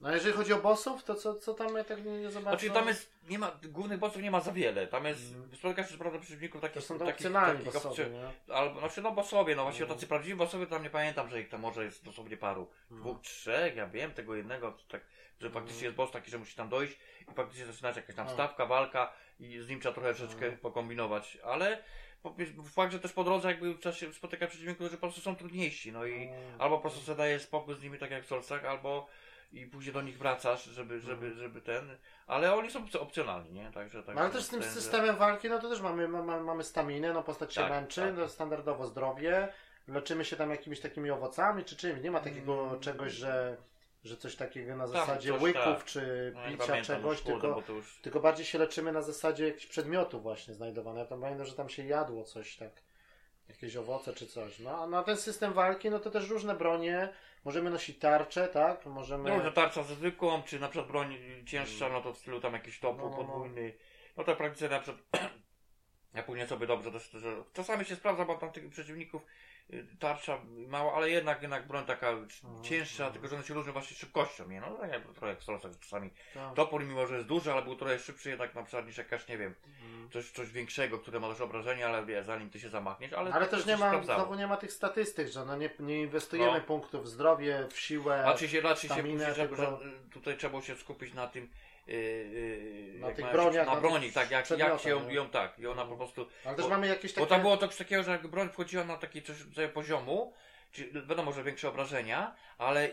No 0.04 0.10
a 0.10 0.14
jeżeli 0.14 0.34
chodzi 0.34 0.52
o 0.52 0.58
bossów, 0.58 1.04
to 1.04 1.14
co, 1.14 1.34
co 1.34 1.54
tam 1.54 1.76
ja 1.76 1.84
tak 1.84 2.04
nie, 2.04 2.18
nie 2.18 2.30
zobaczyłem? 2.30 2.58
Znaczy 2.58 2.70
tam 2.74 2.88
jest, 2.88 3.12
nie 3.28 3.38
ma, 3.38 3.58
głównych 3.64 3.98
bossów 3.98 4.22
nie 4.22 4.30
ma 4.30 4.40
za 4.40 4.52
wiele. 4.52 4.86
Tam 4.86 5.04
jest, 5.04 5.32
Mhm. 5.34 5.56
spotykasz 5.56 5.90
się 5.90 5.98
prawda 5.98 6.18
przeciwników 6.18 6.60
To 6.60 6.68
takich, 6.68 6.82
są 6.82 6.94
to 6.98 7.04
takich, 7.04 7.14
opcjonalni 7.14 7.64
takich 7.64 7.82
bossowie, 7.82 8.06
nie? 8.10 8.54
Albo, 8.54 8.80
znaczy 8.80 9.02
no 9.02 9.12
bossowie, 9.12 9.56
no 9.56 9.62
właśnie 9.62 9.82
Mhm. 9.82 9.98
tacy 9.98 10.06
prawdziwi 10.08 10.34
bossowie 10.36 10.66
tam 10.66 10.82
nie 10.82 10.90
pamiętam, 10.90 11.30
że 11.30 11.40
ich 11.40 11.48
tam 11.48 11.60
może 11.60 11.84
jest 11.84 12.04
dosłownie 12.04 12.36
paru. 12.36 12.70
Dwóch, 12.90 13.20
trzech, 13.20 13.76
ja 13.76 13.86
wiem, 13.86 14.12
tego 14.12 14.34
jednego, 14.34 14.72
to 14.72 14.82
tak, 14.88 15.00
że 15.40 15.50
faktycznie 15.50 15.84
jest 15.84 15.96
boss 15.96 16.10
taki, 16.10 16.30
że 16.30 16.38
musi 16.38 16.56
tam 16.56 16.68
dojść 16.68 16.98
i 17.30 17.34
faktycznie 17.34 17.66
zaczynać 17.66 17.96
jakaś 17.96 18.16
tam 18.16 18.26
Mhm. 18.28 18.36
stawka, 18.36 18.66
walka 18.66 19.12
i 19.40 19.58
z 19.60 19.68
nim 19.68 19.80
trzeba 19.80 19.94
trochę 19.94 20.14
troszeczkę 20.14 20.44
Mhm. 20.44 20.56
pokombinować, 20.58 21.38
ale 21.44 21.82
fakt, 22.74 22.92
że 22.92 23.00
też 23.00 23.12
po 23.12 23.24
drodze 23.24 23.48
jakby 23.48 23.74
trzeba 23.74 23.94
się 23.94 24.12
spotykać 24.12 24.48
przeciwników, 24.50 24.78
którzy 24.78 24.96
po 24.96 25.00
prostu 25.06 25.20
są 25.20 25.36
trudniejsi, 25.36 25.92
no 25.92 26.06
i 26.06 26.28
albo 26.58 26.76
po 26.76 26.82
prostu 26.82 27.00
sobie 27.00 27.18
dajesz 27.18 27.42
spokój 27.42 27.74
z 27.74 27.82
nimi 27.82 27.98
tak 27.98 28.10
jak 28.10 28.24
w 28.24 28.26
Solsach, 28.26 28.64
albo 28.64 29.06
i 29.54 29.66
później 29.66 29.92
do 29.94 30.02
nich 30.02 30.18
wracasz, 30.18 30.64
żeby, 30.64 31.00
żeby, 31.00 31.34
żeby 31.34 31.60
ten, 31.60 31.96
ale 32.26 32.54
oni 32.54 32.70
są 32.70 32.84
opc- 32.84 32.98
opcjonalni, 32.98 33.52
nie? 33.52 33.70
Także, 33.72 34.02
tak 34.02 34.14
No, 34.14 34.20
ale 34.20 34.30
też 34.30 34.44
z 34.44 34.48
tym 34.48 34.60
ten, 34.60 34.68
że- 34.68 34.74
systemem 34.74 35.16
walki, 35.16 35.48
no 35.48 35.58
to 35.58 35.68
też 35.68 35.80
mamy, 35.80 36.08
mamy, 36.08 36.40
mamy 36.40 36.64
staminę, 36.64 37.12
no 37.12 37.22
postać 37.22 37.54
się 37.54 37.60
Tak, 37.60 37.70
męczy, 37.70 38.00
tak. 38.00 38.16
no 38.16 38.28
standardowo 38.28 38.86
zdrowie, 38.86 39.48
leczymy 39.88 40.24
się 40.24 40.36
tam 40.36 40.50
jakimiś 40.50 40.80
takimi 40.80 41.10
owocami 41.10 41.64
czy 41.64 41.76
czymś, 41.76 42.02
nie 42.02 42.10
ma 42.10 42.20
takiego 42.20 42.66
Mm. 42.66 42.80
czegoś, 42.80 43.12
że, 43.12 43.56
że 44.04 44.16
coś 44.16 44.36
takiego 44.36 44.76
na 44.76 44.84
Tam 44.84 44.92
zasadzie 44.92 45.32
coś 45.32 45.42
łyków 45.42 45.64
tak. 45.64 45.84
czy 45.84 46.32
no, 46.34 46.40
picia 46.48 46.66
pamiętam 46.66 46.96
czegoś, 46.96 47.20
kurde, 47.20 47.54
tylko, 47.54 47.72
już... 47.72 47.98
tylko 48.02 48.20
bardziej 48.20 48.46
się 48.46 48.58
leczymy 48.58 48.92
na 48.92 49.02
zasadzie 49.02 49.46
jakichś 49.46 49.66
przedmiotów 49.66 50.22
właśnie 50.22 50.54
znajdowanych. 50.54 50.98
Ja 51.00 51.06
tam 51.06 51.20
pamiętam, 51.20 51.46
że 51.46 51.54
tam 51.54 51.68
się 51.68 51.84
jadło 51.86 52.24
coś 52.24 52.56
tak, 52.56 52.70
jakieś 53.48 53.76
owoce 53.76 54.12
czy 54.12 54.26
coś. 54.26 54.58
No 54.58 54.82
a 54.82 54.86
na 54.86 55.02
ten 55.02 55.16
system 55.16 55.52
walki, 55.52 55.90
no 55.90 55.98
to 55.98 56.10
też 56.10 56.28
różne 56.30 56.54
bronie, 56.54 57.08
możemy 57.44 57.70
nosić 57.70 57.98
tarcze, 57.98 58.48
tak, 58.48 58.86
możemy... 58.86 59.30
No, 59.30 59.42
że 59.42 59.52
tarcza 59.52 59.82
ze 59.82 59.94
zwykłą, 59.94 60.42
czy 60.42 60.60
na 60.60 60.68
przykład 60.68 60.90
broń 60.90 61.16
cięższa, 61.46 61.88
no 61.88 62.00
to 62.00 62.12
w 62.12 62.18
stylu 62.18 62.40
tam 62.40 62.52
jakiś 62.52 62.80
topór 62.80 63.04
No, 63.04 63.10
no, 63.10 63.16
no. 63.16 63.24
podwójny. 63.24 63.74
No 64.16 64.24
to 64.24 64.36
praktycznie 64.36 64.68
na 64.68 64.80
przykład 64.80 65.04
ja 66.14 66.22
później 66.22 66.48
sobie 66.48 66.66
dobrze 66.66 66.92
też, 66.92 67.16
czasami 67.52 67.84
się 67.84 67.96
sprawdza, 67.96 68.24
bo 68.24 68.34
tam 68.34 68.52
tych 68.52 68.70
przeciwników 68.70 69.22
tarcza 69.98 70.38
mała, 70.68 70.94
ale 70.94 71.10
jednak 71.10 71.42
jednak 71.42 71.66
broń 71.66 71.84
taka 71.84 72.12
cięższa, 72.62 73.04
mhm. 73.04 73.12
tylko 73.12 73.28
że 73.28 73.36
one 73.36 73.44
się 73.44 73.54
różnią 73.54 73.72
właśnie 73.72 73.96
szybkością, 73.96 74.48
nie? 74.48 74.60
No 74.60 74.70
tak 74.70 74.90
jak 74.92 75.02
trochę 75.02 75.26
jak 75.28 75.40
w 75.40 75.44
Solosach 75.44 75.72
czasami. 75.80 76.10
tak. 76.34 76.54
Topór 76.54 76.84
mimo, 76.84 77.06
że 77.06 77.14
jest 77.14 77.26
duży, 77.26 77.52
ale 77.52 77.62
był 77.62 77.76
trochę 77.76 77.98
szybszy 77.98 78.30
jednak 78.30 78.54
na 78.54 78.62
przykład 78.62 78.86
niż 78.86 78.98
jakaś, 78.98 79.28
nie 79.28 79.38
wiem, 79.38 79.54
Mm. 79.94 80.10
coś, 80.10 80.30
coś 80.30 80.50
większego, 80.50 80.98
które 80.98 81.20
ma 81.20 81.28
też 81.28 81.40
obrażenia, 81.40 81.86
ale 81.88 82.06
wie, 82.06 82.24
zanim 82.24 82.50
ty 82.50 82.60
się 82.60 82.68
zamachniesz, 82.68 83.12
ale, 83.12 83.32
Ale 83.32 83.44
to 83.46 83.50
też 83.50 83.60
się 83.64 83.70
nie 83.70 83.76
ma, 83.76 83.88
sprawdzało. 83.88 84.20
znowu 84.20 84.34
nie 84.34 84.46
ma 84.46 84.56
tych 84.56 84.72
statystyk, 84.72 85.28
że 85.28 85.44
no 85.44 85.56
nie, 85.56 85.70
nie 85.78 86.00
inwestujemy 86.02 86.58
No. 86.58 86.64
punktów 86.64 87.04
w 87.04 87.08
zdrowie, 87.08 87.68
w 87.70 87.78
siłę, 87.80 88.22
Raczej 88.22 88.48
się, 88.48 88.60
raczej 88.60 88.88
się 88.88 88.94
staminę, 88.94 89.34
żeby, 89.34 89.56
tylko- 89.56 89.78
że 89.82 89.88
y, 89.88 90.10
tutaj 90.10 90.36
trzeba 90.36 90.50
było 90.50 90.62
się 90.62 90.76
skupić 90.76 91.14
na 91.14 91.26
tym, 91.28 91.48
yy, 91.86 92.98
Na 93.00 93.12
tych 93.12 93.32
broniach, 93.32 93.66
na 93.66 93.76
broni, 93.76 94.12
tak, 94.12 94.30
jak, 94.30 94.50
jak 94.50 94.80
się 94.80 94.90
ją 94.90 95.00
nie? 95.02 95.08
biją, 95.10 95.28
tak, 95.30 95.58
i 95.58 95.66
ona 95.66 95.84
po 95.84 95.96
prostu, 95.96 96.26
ale 96.44 96.56
też 96.56 96.64
bo- 96.64 96.70
mamy 96.70 96.86
jakieś 96.86 97.12
takie... 97.12 97.20
bo 97.20 97.26
tam 97.30 97.40
było 97.40 97.56
to 97.56 97.68
coś 97.68 97.76
takiego, 97.76 98.02
że 98.02 98.10
jak 98.10 98.26
broń 98.26 98.48
wchodziła 98.48 98.84
na 98.84 98.96
taki 98.96 99.22
coś 99.22 99.40
rodzaju 99.40 99.68
poziomu, 99.68 100.34
czy 100.72 100.92
wiadomo, 100.92 101.32
że 101.32 101.44
większe 101.44 101.68
obrażenia, 101.68 102.34
ale 102.58 102.88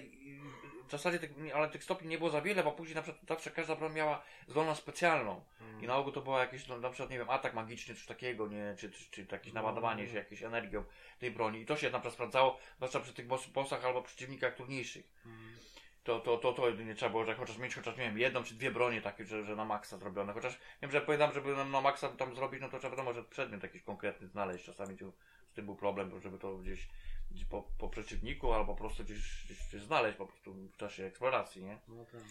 w 0.88 0.92
zasadzie 0.92 1.20
tych, 1.20 1.32
ale 1.56 1.70
tych 1.70 1.84
stopni 1.84 2.08
nie 2.08 2.18
było 2.18 2.30
za 2.30 2.42
wiele, 2.42 2.64
bo 2.64 2.72
później 2.72 2.96
na 2.96 3.02
przykład 3.02 3.26
zawsze 3.28 3.52
każda 3.52 3.76
broń 3.76 3.94
miała 3.94 4.22
zdolność 4.48 4.80
specjalną 4.82 5.44
Mm. 5.62 5.84
i 5.84 5.88
na 5.88 5.96
ogół 5.96 6.12
to 6.12 6.22
było 6.22 6.40
jakiś, 6.40 6.68
no, 6.68 6.78
na 6.78 6.90
przykład, 6.90 7.10
nie 7.10 7.18
wiem, 7.18 7.30
atak 7.30 7.54
magiczny, 7.54 7.96
coś 7.96 8.06
takiego, 8.06 8.48
nie, 8.48 8.76
czy, 8.80 8.92
czy, 8.92 9.12
czy 9.12 9.28
jakieś 9.32 9.54
No, 9.54 9.62
naładowanie 9.62 10.04
no, 10.04 10.10
się 10.10 10.14
no. 10.14 10.20
jakąś 10.20 10.44
energią 10.44 10.84
tej 11.20 11.32
broni 11.32 11.62
i 11.62 11.66
to 11.66 11.78
się 11.78 11.90
na 11.90 11.98
przykład 12.00 12.14
sprawdzało, 12.14 12.58
zwłaszcza 12.78 13.00
przy 13.00 13.14
tych 13.14 13.28
boss, 13.28 13.48
bossach 13.48 13.86
albo 13.86 14.02
przeciwnikach 14.02 14.56
trudniejszych 14.56 15.06
Mm. 15.26 15.58
To, 16.04 16.20
to, 16.20 16.38
to, 16.38 16.54
to 16.54 16.70
nie 16.70 16.96
trzeba 16.96 17.10
było, 17.12 17.26
że 17.26 17.36
chociaż 17.36 17.58
mieć 17.58 17.76
chociaż 17.76 17.98
nie 17.98 18.04
wiem, 18.04 18.18
jedną 18.18 18.44
czy 18.44 18.54
dwie 18.56 18.72
bronie 18.72 19.02
takie, 19.02 19.26
że, 19.26 19.44
że 19.46 19.56
na 19.56 19.66
maksa 19.66 19.98
zrobione. 19.98 20.34
Chociaż 20.34 20.60
wiem, 20.82 20.92
że 20.92 21.02
pamiętam, 21.02 21.34
żeby 21.34 21.56
na, 21.56 21.66
na 21.66 21.82
maksa 21.82 22.10
tam 22.10 22.36
zrobić, 22.36 22.62
no 22.62 22.70
to 22.70 22.80
trzeba 22.80 22.92
wiadomo, 22.92 23.14
że 23.14 23.24
przedmiot 23.24 23.64
jakiś 23.64 23.82
konkretny 23.84 24.28
znaleźć. 24.28 24.66
Czasami 24.66 24.98
tu, 24.98 25.14
z 25.52 25.54
tym 25.54 25.66
był 25.66 25.76
problem, 25.76 26.22
żeby 26.22 26.38
to 26.40 26.58
gdzieś, 26.58 26.88
gdzieś 27.32 27.46
po, 27.46 27.64
po 27.80 27.90
przeciwniku 27.90 28.54
albo 28.54 28.74
po 28.74 28.80
prostu 28.80 29.04
gdzieś, 29.04 29.46
gdzieś, 29.46 29.68
gdzieś 29.68 29.82
znaleźć 29.82 30.18
po 30.18 30.26
prostu 30.26 30.54
w 30.54 30.78
czasie 30.78 31.06
eksploracji, 31.06 31.64
nie? 31.64 31.78
No 31.88 32.06
tak. 32.06 32.22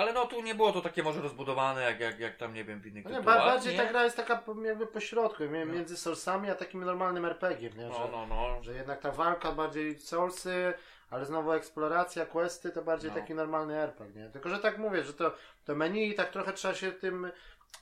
Ale 0.00 0.12
no 0.12 0.26
tu 0.26 0.42
nie 0.42 0.54
było 0.54 0.72
to 0.72 0.80
takie 0.80 1.02
może 1.02 1.20
rozbudowane, 1.22 1.82
jak, 1.82 2.00
jak, 2.00 2.20
jak 2.20 2.36
tam, 2.36 2.54
nie 2.54 2.64
wiem, 2.64 2.80
w 2.80 2.86
innych 2.86 3.04
No 3.04 3.10
nie, 3.10 3.16
tytułach, 3.16 3.38
ba- 3.38 3.44
bardziej 3.46 3.72
nie? 3.72 3.78
ta 3.78 3.88
gra 3.88 4.04
jest 4.04 4.16
taka 4.16 4.44
jakby 4.64 4.86
pośrodku, 4.86 5.42
No. 5.44 5.66
między 5.66 5.96
Soulsami 5.96 6.50
a 6.50 6.54
takim 6.54 6.84
normalnym 6.84 7.24
RPG, 7.24 7.70
nie? 7.70 7.82
Że, 7.82 7.88
No, 7.88 8.08
no, 8.12 8.26
no. 8.26 8.62
że 8.62 8.74
jednak 8.74 9.00
ta 9.00 9.12
walka 9.12 9.52
bardziej 9.52 9.98
Soulsy, 9.98 10.74
ale 11.10 11.26
znowu 11.26 11.52
eksploracja, 11.52 12.26
questy 12.26 12.70
to 12.70 12.82
bardziej 12.82 13.10
No. 13.10 13.16
taki 13.16 13.34
normalny 13.34 13.74
RPG, 13.76 14.20
nie? 14.22 14.30
Tylko, 14.30 14.48
że 14.48 14.58
tak 14.58 14.78
mówię, 14.78 15.04
że 15.04 15.12
to, 15.14 15.34
to 15.64 15.74
menu 15.74 16.14
tak 16.14 16.30
trochę 16.30 16.52
trzeba 16.52 16.74
się 16.74 16.92
tym... 16.92 17.30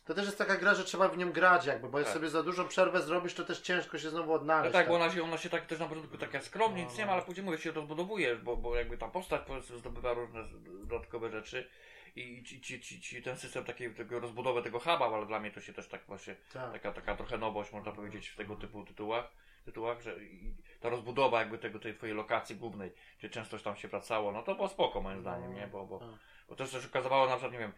To 0.05 0.15
też 0.15 0.27
jest 0.27 0.39
taka 0.39 0.57
gra, 0.57 0.75
że 0.75 0.85
trzeba 0.85 1.09
w 1.09 1.17
nią 1.19 1.33
grać 1.33 1.67
jakby, 1.67 1.89
bo 1.89 1.99
jak 1.99 2.07
Tak. 2.09 2.15
sobie 2.17 2.29
za 2.29 2.43
dużą 2.43 2.69
przerwę 2.69 3.03
zrobisz, 3.03 3.35
to 3.35 3.45
też 3.45 3.61
ciężko 3.61 3.99
się 3.99 4.11
znowu 4.11 4.29
No 4.29 4.35
odnaleźć. 4.35 4.73
tak, 4.73 4.89
bo 4.89 4.95
ona 4.95 5.11
się, 5.11 5.23
ona 5.23 5.39
się 5.39 5.51
tak 5.51 5.67
też 5.67 5.79
na 5.79 5.87
początku 5.87 6.19
taka 6.19 6.41
skromnie, 6.41 6.83
No, 6.85 6.89
nic 6.89 6.99
nie 6.99 7.07
ma, 7.07 7.13
ale 7.13 7.23
później 7.23 7.45
mówię, 7.45 7.59
się 7.59 7.73
rozbudowujesz, 7.73 8.39
bo, 8.41 8.57
bo 8.57 8.77
jakby 8.77 8.99
tam 8.99 9.11
postać 9.11 9.43
powiedzmy 9.47 9.79
zdobywa 9.79 10.13
różne 10.13 10.45
dodatkowe 10.87 11.31
rzeczy 11.31 11.69
i 12.17 12.43
ci, 12.45 12.61
ci, 12.61 12.81
ci, 12.81 13.01
ci 13.01 13.23
ten 13.23 13.37
system 13.37 13.65
takiego 13.65 13.97
tego 13.97 14.21
rozbudowy 14.21 14.63
tego 14.63 14.79
huba, 14.79 15.11
ale 15.15 15.27
dla 15.27 15.41
mnie 15.41 15.51
to 15.51 15.61
się 15.61 15.73
też 15.73 15.89
tak 15.89 16.01
właśnie, 16.07 16.37
Tak. 16.53 16.73
taka, 16.73 16.93
taka 16.93 17.17
trochę 17.17 17.39
nowość 17.39 17.73
można 17.73 17.93
powiedzieć 17.93 18.29
w 18.29 18.37
tego 18.37 18.57
typu 18.57 18.85
tytułach, 18.85 19.29
tytułach 19.65 20.01
że 20.01 20.25
i 20.25 20.55
ta 20.81 20.89
rozbudowa 20.89 21.39
jakby 21.39 21.59
tego, 21.59 21.79
tej 21.79 21.95
twojej 21.95 22.15
lokacji 22.15 22.57
głównej, 22.57 22.93
gdzie 23.19 23.31
często 23.31 23.59
tam 23.59 23.77
się 23.77 23.89
wracało, 23.89 24.33
no 24.33 24.43
to 24.43 24.55
było 24.55 24.69
spoko 24.69 25.01
moim 25.01 25.21
zdaniem, 25.21 25.55
nie, 25.55 25.67
bo, 25.67 25.87
bo, 25.87 25.99
Tak. 25.99 26.09
bo 26.49 26.57
też 26.57 26.71
też 26.71 26.87
okazywało 26.87 27.27
na 27.27 27.33
przykład, 27.37 27.53
nie 27.53 27.59
wiem, 27.59 27.73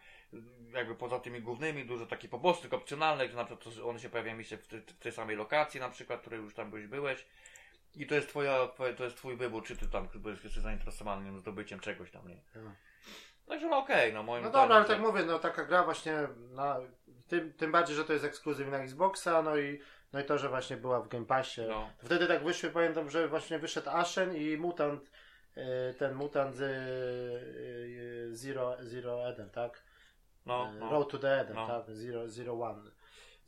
jakby 0.72 0.94
poza 0.94 1.18
tymi 1.20 1.40
głównymi 1.40 1.84
dużo 1.84 2.07
takich 2.07 2.30
pobosnych, 2.30 2.74
opcjonalnych, 2.74 3.30
że 3.30 3.36
na 3.36 3.44
przykład 3.44 3.74
to, 3.76 3.88
one 3.88 3.98
się 4.01 4.09
pojawiają 4.09 4.36
mi 4.36 4.44
się 4.44 4.57
w, 4.57 4.66
tej- 4.66 4.80
w 4.80 4.98
tej 4.98 5.12
samej 5.12 5.36
lokacji 5.36 5.80
na 5.80 5.88
przykład, 5.88 6.20
której 6.20 6.40
już 6.40 6.55
tam 6.55 6.70
byś 6.70 6.86
byłeś 6.86 7.26
i 7.94 8.07
to 8.07 8.14
jest 8.14 8.28
twoja, 8.28 8.66
to 8.96 9.05
jest 9.05 9.16
twój 9.16 9.36
wybór, 9.36 9.64
czy 9.64 9.76
ty 9.76 9.88
tam 9.88 10.09
jesteś 10.26 10.53
zainteresowany 10.53 11.24
nie 11.24 11.30
wiem, 11.30 11.40
zdobyciem 11.40 11.80
czegoś 11.80 12.11
tam, 12.11 12.28
nie? 12.28 12.36
Tak. 12.55 12.62
Także 13.46 13.68
no 13.68 13.78
okej, 13.78 14.12
no 14.12 14.22
moim 14.22 14.44
No 14.44 14.51
dobra, 14.51 14.76
ale 14.76 14.84
tak 14.84 15.01
mówię, 15.01 15.22
no 15.24 15.38
taka 15.38 15.64
gra 15.64 15.84
właśnie, 15.84 16.14
na, 16.51 16.76
tym, 17.28 17.53
tym 17.53 17.72
bardziej, 17.72 17.96
że 17.96 18.05
to 18.05 18.12
jest 18.12 18.24
ekskluzyw 18.24 18.68
na 18.68 18.78
Xboxa, 18.78 19.42
no 19.42 19.57
i, 19.57 19.80
no 20.12 20.20
i 20.20 20.24
to, 20.24 20.38
że 20.38 20.48
właśnie 20.48 20.76
była 20.76 21.00
w 21.00 21.08
Game 21.08 21.26
Passie. 21.26 21.61
No. 21.68 21.90
Wtedy 22.04 22.26
tak 22.26 22.44
wyszły, 22.44 22.70
pamiętam, 22.70 23.11
że 23.11 23.28
właśnie 23.28 23.58
wyszedł 23.58 23.90
Ashen 23.90 24.36
i 24.36 24.56
Mutant, 24.56 25.11
y, 25.56 25.94
ten 25.98 26.14
Mutant 26.14 26.54
z 26.56 26.61
y, 26.61 28.36
Zero, 28.36 28.76
Zero 28.80 29.28
Eden, 29.28 29.50
tak? 29.50 29.82
No, 30.46 30.72
no. 30.80 30.90
Road 30.90 31.08
to 31.11 31.18
the 31.18 31.40
Eden, 31.40 31.56
No. 31.56 31.66
tak? 31.66 31.94
Zero, 31.96 32.28
Zero 32.28 32.52
One. 32.61 32.90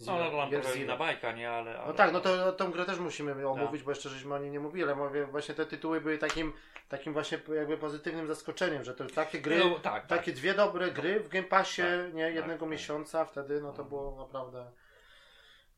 No, 0.06 0.18
no, 0.18 0.30
to 0.30 0.36
mam 0.36 0.50
Gear 0.50 0.62
trochę 0.62 0.74
Zero. 0.78 0.84
inna 0.84 0.96
bajka, 0.96 1.32
nie? 1.32 1.50
Ale, 1.50 1.78
ale... 1.78 1.86
No 1.88 1.92
tak, 1.94 2.12
no 2.12 2.20
to 2.20 2.52
tą 2.52 2.70
grę 2.70 2.84
też 2.84 2.98
musimy 2.98 3.48
omówić, 3.48 3.82
bo 3.82 3.90
jeszcze 3.90 4.08
żeśmy 4.08 4.34
o 4.34 4.38
niej 4.38 4.50
nie 4.50 4.60
mówili, 4.60 4.84
ale 4.84 4.94
mówię, 4.94 5.26
właśnie 5.26 5.54
te 5.54 5.66
tytuły 5.66 6.00
były 6.00 6.18
takim, 6.18 6.52
takim 6.88 7.12
właśnie 7.12 7.38
jakby 7.56 7.78
pozytywnym 7.78 8.26
zaskoczeniem, 8.26 8.84
że 8.84 8.94
to 8.94 9.04
takie 9.06 9.40
gry, 9.40 9.58
No, 9.58 9.70
tak, 9.78 9.82
tak. 9.82 10.06
takie 10.06 10.32
dwie 10.32 10.54
dobre 10.54 10.90
gry 10.90 11.20
w 11.20 11.28
Game 11.28 11.46
Passie, 11.46 11.82
Tak, 11.82 12.14
nie, 12.14 12.24
tak, 12.26 12.34
jednego 12.34 12.60
tak. 12.60 12.68
miesiąca, 12.70 13.24
wtedy 13.24 13.60
no 13.60 13.72
to 13.72 13.84
było 13.84 14.16
naprawdę... 14.24 14.72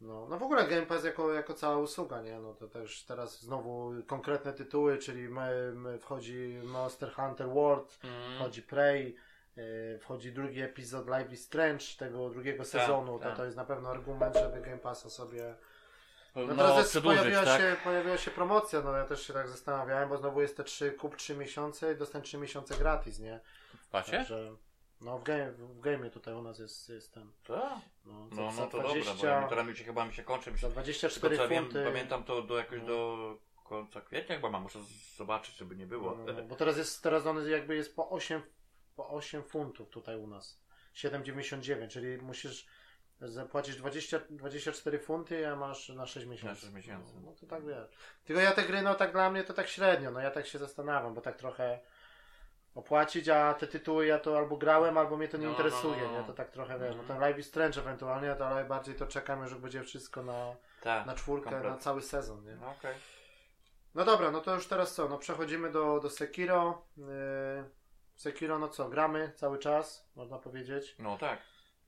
No, 0.00 0.26
no 0.30 0.38
w 0.38 0.42
ogóle 0.42 0.66
Game 0.68 0.86
Pass 0.86 1.04
jako, 1.04 1.32
jako 1.32 1.54
cała 1.54 1.76
usługa, 1.76 2.22
nie? 2.22 2.38
No 2.40 2.54
to 2.54 2.68
też 2.68 3.04
teraz 3.04 3.40
znowu 3.42 3.92
konkretne 4.06 4.52
tytuły, 4.52 4.98
czyli 4.98 5.28
my, 5.28 5.72
my 5.74 5.98
wchodzi 5.98 6.58
Monster 6.64 7.12
Hunter 7.12 7.48
World, 7.48 7.98
Mm. 8.04 8.38
wchodzi 8.38 8.62
Prey, 8.62 9.16
yy, 9.56 9.98
wchodzi 9.98 10.32
drugi 10.32 10.60
epizod 10.62 11.06
Life 11.06 11.32
is 11.34 11.44
Strange 11.44 11.84
tego 11.98 12.30
drugiego 12.30 12.64
sezonu, 12.64 13.18
to 13.18 13.24
tak. 13.24 13.36
to 13.36 13.44
jest 13.44 13.56
na 13.56 13.64
pewno 13.64 13.90
argument, 13.90 14.36
żeby 14.36 14.60
Game 14.60 14.78
Passa 14.78 15.10
sobie... 15.10 15.54
No, 16.36 16.42
No, 16.46 16.54
teraz 16.56 16.76
jest, 16.94 17.04
pojawiła, 17.04 17.44
tak? 17.44 17.60
się, 17.60 17.76
pojawiła 17.84 18.16
się 18.16 18.30
promocja, 18.30 18.80
no 18.80 18.96
ja 18.96 19.04
też 19.04 19.26
się 19.26 19.32
tak 19.32 19.48
zastanawiałem, 19.48 20.08
bo 20.08 20.16
znowu 20.16 20.40
jest 20.40 20.56
te 20.56 20.64
3, 20.64 20.92
kup 20.92 21.16
3 21.16 21.36
miesiące 21.36 21.92
i 21.92 21.96
dostań 21.96 22.22
3 22.22 22.38
miesiące 22.38 22.74
gratis, 22.74 23.18
nie? 23.18 23.40
W? 23.74 23.90
Także, 24.16 24.52
no 25.04 25.18
w 25.18 25.22
game, 25.24 25.52
w 25.52 25.80
game 25.80 26.10
tutaj 26.10 26.34
u 26.34 26.42
nas 26.42 26.58
jest, 26.58 26.88
jest 26.88 27.14
ten, 27.14 27.32
Tak. 27.46 27.78
no, 28.04 28.28
No, 28.32 28.52
no 28.56 28.66
to 28.66 28.78
20, 28.80 29.14
dobra, 29.14 29.34
bo 29.36 29.40
ja, 29.42 29.48
teraz 29.48 29.66
mi 29.66 29.76
się 29.76 29.84
chyba 29.84 30.06
mi 30.06 30.14
się 30.14 30.22
kończy. 30.24 30.52
Mi 30.52 30.58
się, 30.58 30.60
za 30.60 30.68
tylko 30.68 30.82
24 30.82 31.36
co 31.36 31.42
ja 31.42 31.48
wiem, 31.48 31.64
funty. 31.64 31.84
pamiętam 31.84 32.24
to 32.24 32.42
do 32.42 32.56
jakoś 32.58 32.80
No. 32.80 32.86
do 32.86 33.38
końca 33.64 34.00
kwietnia 34.00 34.36
chyba 34.36 34.50
mam, 34.50 34.62
muszę 34.62 34.78
zobaczyć, 35.16 35.56
żeby 35.56 35.76
nie 35.76 35.86
było. 35.86 36.14
No, 36.16 36.24
no, 36.24 36.32
no, 36.32 36.42
bo 36.42 36.56
teraz 36.56 36.76
jest, 36.76 37.02
teraz 37.02 37.26
on 37.26 37.48
jakby 37.48 37.76
jest 37.76 37.96
po 37.96 38.10
8, 38.10 38.42
po 38.96 39.08
8 39.08 39.42
funtów 39.42 39.88
tutaj 39.90 40.16
u 40.16 40.26
nas. 40.26 40.60
7,99, 40.94 41.88
czyli 41.88 42.18
musisz 42.18 42.66
zapłacić 43.20 43.76
20, 43.76 44.20
24 44.30 44.98
funty, 44.98 45.48
a 45.48 45.56
masz 45.56 45.88
na 45.88 46.06
6 46.06 46.26
miesięcy. 46.26 46.60
sześć 46.60 46.72
miesięcy. 46.72 47.12
No, 47.14 47.20
no 47.30 47.32
to 47.40 47.46
tak 47.46 47.66
wiesz. 47.66 47.88
Tylko 48.24 48.42
ja 48.42 48.52
te 48.52 48.62
gry, 48.62 48.82
no 48.82 48.94
tak 48.94 49.12
dla 49.12 49.30
mnie 49.30 49.44
to 49.44 49.52
tak 49.54 49.68
średnio, 49.68 50.10
no 50.10 50.20
ja 50.20 50.30
tak 50.30 50.46
się 50.46 50.58
zastanawiam, 50.58 51.14
bo 51.14 51.20
tak 51.20 51.36
trochę 51.36 51.80
opłacić, 52.74 53.28
a 53.28 53.54
te 53.54 53.66
tytuły 53.66 54.06
ja 54.06 54.18
to 54.18 54.38
albo 54.38 54.56
grałem, 54.56 54.98
albo 54.98 55.16
mnie 55.16 55.28
to 55.28 55.36
nie 55.36 55.44
No, 55.46 55.50
interesuje, 55.50 56.02
no, 56.02 56.12
no. 56.12 56.20
nie? 56.20 56.26
To 56.26 56.32
tak 56.32 56.50
trochę 56.50 56.72
wiem. 56.78 56.88
No 56.96 57.00
Mhm. 57.02 57.08
ten 57.08 57.18
Live 57.20 57.38
is 57.38 57.46
Strange 57.46 57.80
ewentualnie, 57.80 58.34
to 58.34 58.46
ale 58.46 58.64
bardziej 58.64 58.94
to 58.94 59.06
czekam, 59.06 59.42
już 59.42 59.50
jak 59.52 59.60
będzie 59.60 59.82
wszystko 59.82 60.22
na, 60.22 60.56
Tak. 60.82 61.06
na 61.06 61.14
czwórkę, 61.14 61.60
na 61.60 61.76
cały 61.78 62.02
sezon, 62.02 62.44
nie? 62.44 62.56
No, 62.56 62.70
Okej. 62.70 62.94
No 63.94 64.04
dobra, 64.04 64.30
no 64.30 64.40
to 64.40 64.54
już 64.54 64.66
teraz 64.66 64.94
co? 64.94 65.08
No 65.08 65.18
przechodzimy 65.18 65.70
do, 65.70 66.00
do 66.00 66.10
Sekiro. 66.10 66.82
Yy, 66.96 67.04
Sekiro, 68.16 68.58
no 68.58 68.68
co, 68.68 68.88
gramy 68.88 69.32
cały 69.36 69.58
czas, 69.58 70.08
można 70.16 70.38
powiedzieć. 70.38 70.96
No 70.98 71.18
tak. 71.18 71.38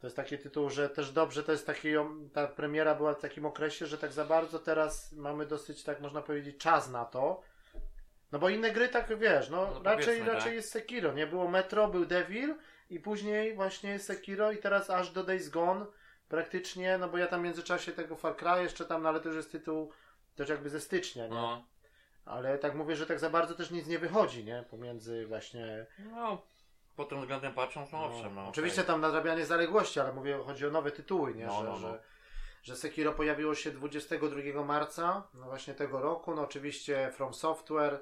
To 0.01 0.07
jest 0.07 0.17
taki 0.17 0.39
tytuł, 0.39 0.71
że 0.71 0.89
też 0.91 1.13
dobrze, 1.13 1.43
to 1.43 1.53
jest 1.53 1.67
taki, 1.67 1.89
ta 2.33 2.47
premiera 2.49 2.95
była 2.95 3.15
w 3.15 3.21
takim 3.21 3.47
okresie, 3.47 3.87
że 3.87 3.99
tak 3.99 4.13
za 4.13 4.25
bardzo 4.25 4.59
teraz 4.59 5.13
mamy 5.13 5.47
dosyć, 5.47 5.83
tak 5.85 6.01
można 6.01 6.23
powiedzieć, 6.23 6.59
czas 6.59 6.91
na 6.91 7.05
to. 7.05 7.41
No 8.33 8.39
bo 8.39 8.49
inne 8.49 8.71
gry 8.71 8.89
tak 8.89 9.19
wiesz, 9.19 9.51
no, 9.51 9.71
No 9.75 9.83
raczej, 9.83 10.21
raczej 10.21 10.43
tak. 10.43 10.53
jest 10.53 10.71
Sekiro, 10.71 11.13
nie? 11.13 11.27
Było 11.27 11.49
Metro, 11.49 11.89
był 11.89 12.07
Devil 12.07 12.55
i 12.91 13.01
później 13.01 13.55
właśnie 13.55 13.91
jest 13.91 14.07
Sekiro 14.07 14.53
i 14.53 14.59
teraz 14.59 14.91
aż 14.91 15.11
do 15.11 15.25
Days 15.25 15.49
Gone 15.49 15.87
praktycznie, 16.29 16.99
no 16.99 17.09
bo 17.09 17.19
ja 17.19 17.27
tam 17.27 17.41
w 17.41 17.45
międzyczasie 17.45 17.93
tego 17.93 18.17
Far 18.17 18.37
Cry 18.37 18.63
jeszcze 18.63 18.85
tam, 18.85 19.03
no 19.03 19.09
ale 19.09 19.21
to 19.21 19.29
już 19.29 19.37
jest 19.37 19.53
tytuł 19.53 19.93
też 20.35 20.49
jakby 20.49 20.71
ze 20.71 20.81
stycznia, 20.81 21.25
nie? 21.25 21.35
No. 21.35 21.65
Ale 22.25 22.59
tak 22.59 22.75
mówię, 22.75 22.97
że 22.97 23.07
tak 23.07 23.19
za 23.19 23.31
bardzo 23.31 23.55
też 23.55 23.71
nic 23.71 23.87
nie 23.87 23.99
wychodzi, 23.99 24.45
nie? 24.45 24.65
Pomiędzy 24.71 25.27
właśnie. 25.27 25.87
no. 25.99 26.43
Pod 26.97 27.09
tym 27.09 27.21
względem 27.21 27.55
patrząc, 27.55 27.93
no 27.93 28.05
owszem, 28.05 28.35
no. 28.35 28.49
Oczywiście 28.49 28.81
okej. 28.81 28.87
tam 28.87 29.01
nadrabianie 29.01 29.47
zaległości, 29.47 30.01
ale 30.01 30.13
mówię, 30.13 30.39
chodzi 30.47 30.67
o 30.67 30.71
nowe 30.71 30.91
tytuły, 30.91 31.35
nie? 31.35 31.47
No, 31.47 31.61
że, 31.61 31.65
no, 31.65 31.71
no. 31.71 31.79
Że, 31.79 32.03
że 32.63 32.77
Sekiro 32.77 33.13
pojawiło 33.13 33.55
się 33.55 33.71
22 33.71 34.65
marca, 34.65 35.29
no 35.35 35.47
właśnie 35.47 35.75
tego 35.75 36.01
roku. 36.01 36.35
No 36.35 36.43
oczywiście 36.43 37.11
From 37.13 37.35
Software. 37.35 38.01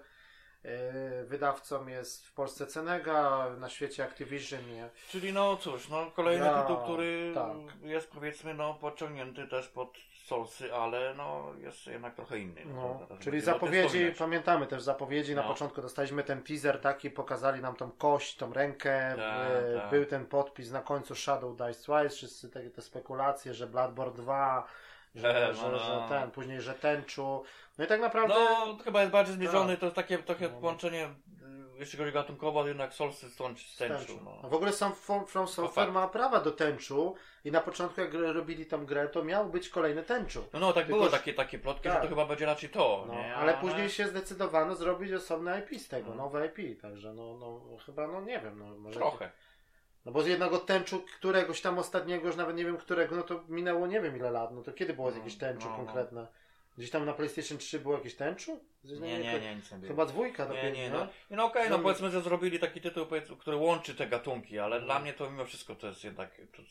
Yy, 0.65 1.25
wydawcą 1.27 1.87
jest 1.87 2.27
w 2.27 2.33
Polsce 2.33 2.67
Cenega, 2.67 3.47
na 3.59 3.69
świecie 3.69 4.05
Activision. 4.05 4.61
Nie? 4.75 4.89
Czyli 5.09 5.33
no 5.33 5.57
cóż, 5.57 5.89
no 5.89 6.11
kolejny 6.11 6.47
Ja, 6.47 6.63
tytuł, 6.63 6.77
który 6.77 7.33
tak. 7.35 7.53
jest 7.83 8.11
powiedzmy 8.11 8.55
no 8.55 8.75
podciągnięty 8.75 9.47
też 9.49 9.69
pod 9.69 9.93
Soulsy, 10.27 10.75
ale 10.75 11.15
no 11.15 11.47
jest 11.59 11.87
jednak 11.87 12.15
trochę 12.15 12.39
inny. 12.39 12.61
No, 12.65 13.07
czyli 13.21 13.41
zapowiedzi, 13.41 14.13
pamiętamy 14.19 14.67
też 14.67 14.83
zapowiedzi, 14.83 15.35
na 15.35 15.43
No. 15.43 15.49
początku 15.49 15.83
dostaliśmy 15.83 16.23
ten 16.25 16.43
teaser 16.43 16.81
taki, 16.81 17.11
pokazali 17.11 17.61
nam 17.63 17.77
tą 17.77 17.91
kość, 17.91 18.37
tą 18.37 18.53
rękę, 18.53 19.15
Tak, 19.17 19.49
e, 19.51 19.81
tak. 19.81 19.91
był 19.91 20.07
ten 20.07 20.27
podpis 20.27 20.71
na 20.71 20.81
końcu 20.81 21.15
Shadow 21.15 21.57
Dice 21.57 21.75
Twice, 21.83 22.09
wszyscy 22.09 22.51
te, 22.51 22.71
te 22.71 22.83
spekulacje, 22.83 23.55
że 23.55 23.67
Bloodborne 23.67 24.15
2, 24.23 24.67
że, 25.15 25.49
E, 25.49 25.53
no, 25.53 25.55
że, 25.55 25.71
no. 25.71 25.79
że 25.79 26.09
ten, 26.09 26.31
później, 26.31 26.61
że 26.61 26.75
Tenchu, 26.75 27.45
no 27.79 27.85
i 27.85 27.89
tak 27.89 28.01
naprawdę... 28.01 28.35
No, 28.35 28.79
chyba 28.85 29.01
jest 29.01 29.13
bardziej 29.13 29.35
zbliżony, 29.35 29.73
Tak. 29.73 29.81
to 29.81 29.87
jest 29.87 29.97
takie 29.97 30.19
trochę 30.19 30.49
No. 30.49 30.61
połączenie, 30.61 31.05
y, 31.05 31.79
jeśli 31.79 31.99
chodzi 31.99 32.13
gatunkowo, 32.13 32.69
jednak 32.69 32.95
Soulsy 32.95 33.31
stąd 33.31 33.61
z. 33.61 33.77
Tenchu, 33.77 34.13
No. 34.25 34.39
no. 34.43 34.49
W 34.49 34.55
ogóle 34.55 34.73
sam 34.73 34.93
From, 34.95 35.27
From 35.27 35.49
Software 35.49 35.93
ma 35.93 36.09
prawa 36.09 36.41
do 36.41 36.51
Tenchu 36.51 37.15
i 37.45 37.51
na 37.51 37.61
początku 37.61 38.01
jak 38.01 38.15
robili 38.15 38.67
tą 38.67 38.87
grę, 38.87 39.09
to 39.09 39.25
miał 39.25 39.47
być 39.49 39.69
kolejny 39.69 40.03
Tenchu. 40.03 40.41
No, 40.53 40.61
no 40.61 40.73
tak 40.73 40.85
Tylko, 40.87 40.99
było 40.99 41.11
że- 41.11 41.17
takie, 41.19 41.35
takie 41.35 41.59
plotki, 41.59 41.83
tak. 41.83 41.93
że 41.95 42.01
to 42.03 42.09
chyba 42.09 42.27
będzie 42.27 42.47
raczej 42.47 42.69
to, 42.71 43.05
No, 43.09 43.15
nie? 43.15 43.37
ale 43.37 43.55
później 43.55 43.91
się 43.91 44.09
zdecydowano 44.09 44.75
zrobić 44.77 45.13
osobne 45.13 45.61
IP 45.61 45.81
z 45.81 45.89
tego, 45.89 46.11
No. 46.11 46.17
nowe 46.17 46.47
IP, 46.47 46.81
także 46.83 47.13
no, 47.13 47.37
no 47.39 47.61
chyba, 47.87 48.07
no 48.07 48.21
nie 48.21 48.41
wiem, 48.41 48.59
no 48.59 48.79
może... 48.79 48.97
Trochę. 49.01 49.31
No 50.05 50.13
bo 50.13 50.23
z 50.23 50.27
jednego 50.27 50.59
tęczu 50.59 51.01
któregoś 51.17 51.61
tam 51.61 51.79
ostatniego, 51.79 52.27
już 52.27 52.37
nawet 52.37 52.57
nie 52.57 52.65
wiem 52.65 52.77
którego, 52.77 53.17
no 53.17 53.23
to 53.23 53.45
minęło 53.49 53.87
nie 53.87 54.01
wiem 54.01 54.17
ile 54.17 54.31
lat, 54.31 54.53
no 54.55 54.63
to 54.63 54.73
kiedy 54.73 54.95
było 54.95 55.11
No, 55.11 55.17
jakieś 55.17 55.37
tęczu 55.37 55.67
no, 55.69 55.79
no. 55.79 55.85
konkretne? 55.85 56.27
Gdzieś 56.79 56.91
tam 56.91 57.05
na 57.07 57.13
PlayStation 57.13 57.59
3 57.59 57.79
było 57.79 57.95
jakieś 57.97 58.15
tęczu? 58.15 58.61
Nie, 58.85 59.19
nie, 59.19 59.33
ko- 59.33 59.39
nie, 59.39 59.55
nic 59.57 59.73
nie 59.73 59.79
było. 59.79 59.89
Chyba 59.89 60.07
dwójka 60.07 60.43
Nie, 60.45 60.49
dopiero, 60.49 60.75
nie, 60.77 60.91
no. 60.91 60.99
no. 60.99 61.07
No 61.31 61.45
okej, 61.45 61.63
no 61.63 61.69
Zrobili- 61.69 61.83
powiedzmy, 61.83 62.11
że 62.11 62.21
zrobili 62.21 62.59
taki 62.59 62.81
tytuł, 62.81 63.07
który 63.39 63.57
łączy 63.57 63.95
te 63.95 64.07
gatunki, 64.07 64.59
ale 64.59 64.79
No. 64.81 64.85
dla 64.85 64.99
mnie 64.99 65.13
to 65.13 65.31
mimo 65.31 65.45
wszystko 65.45 65.75
to 65.75 65.87
jest 65.87 66.05
jednak 66.05 66.31
to 66.57 66.63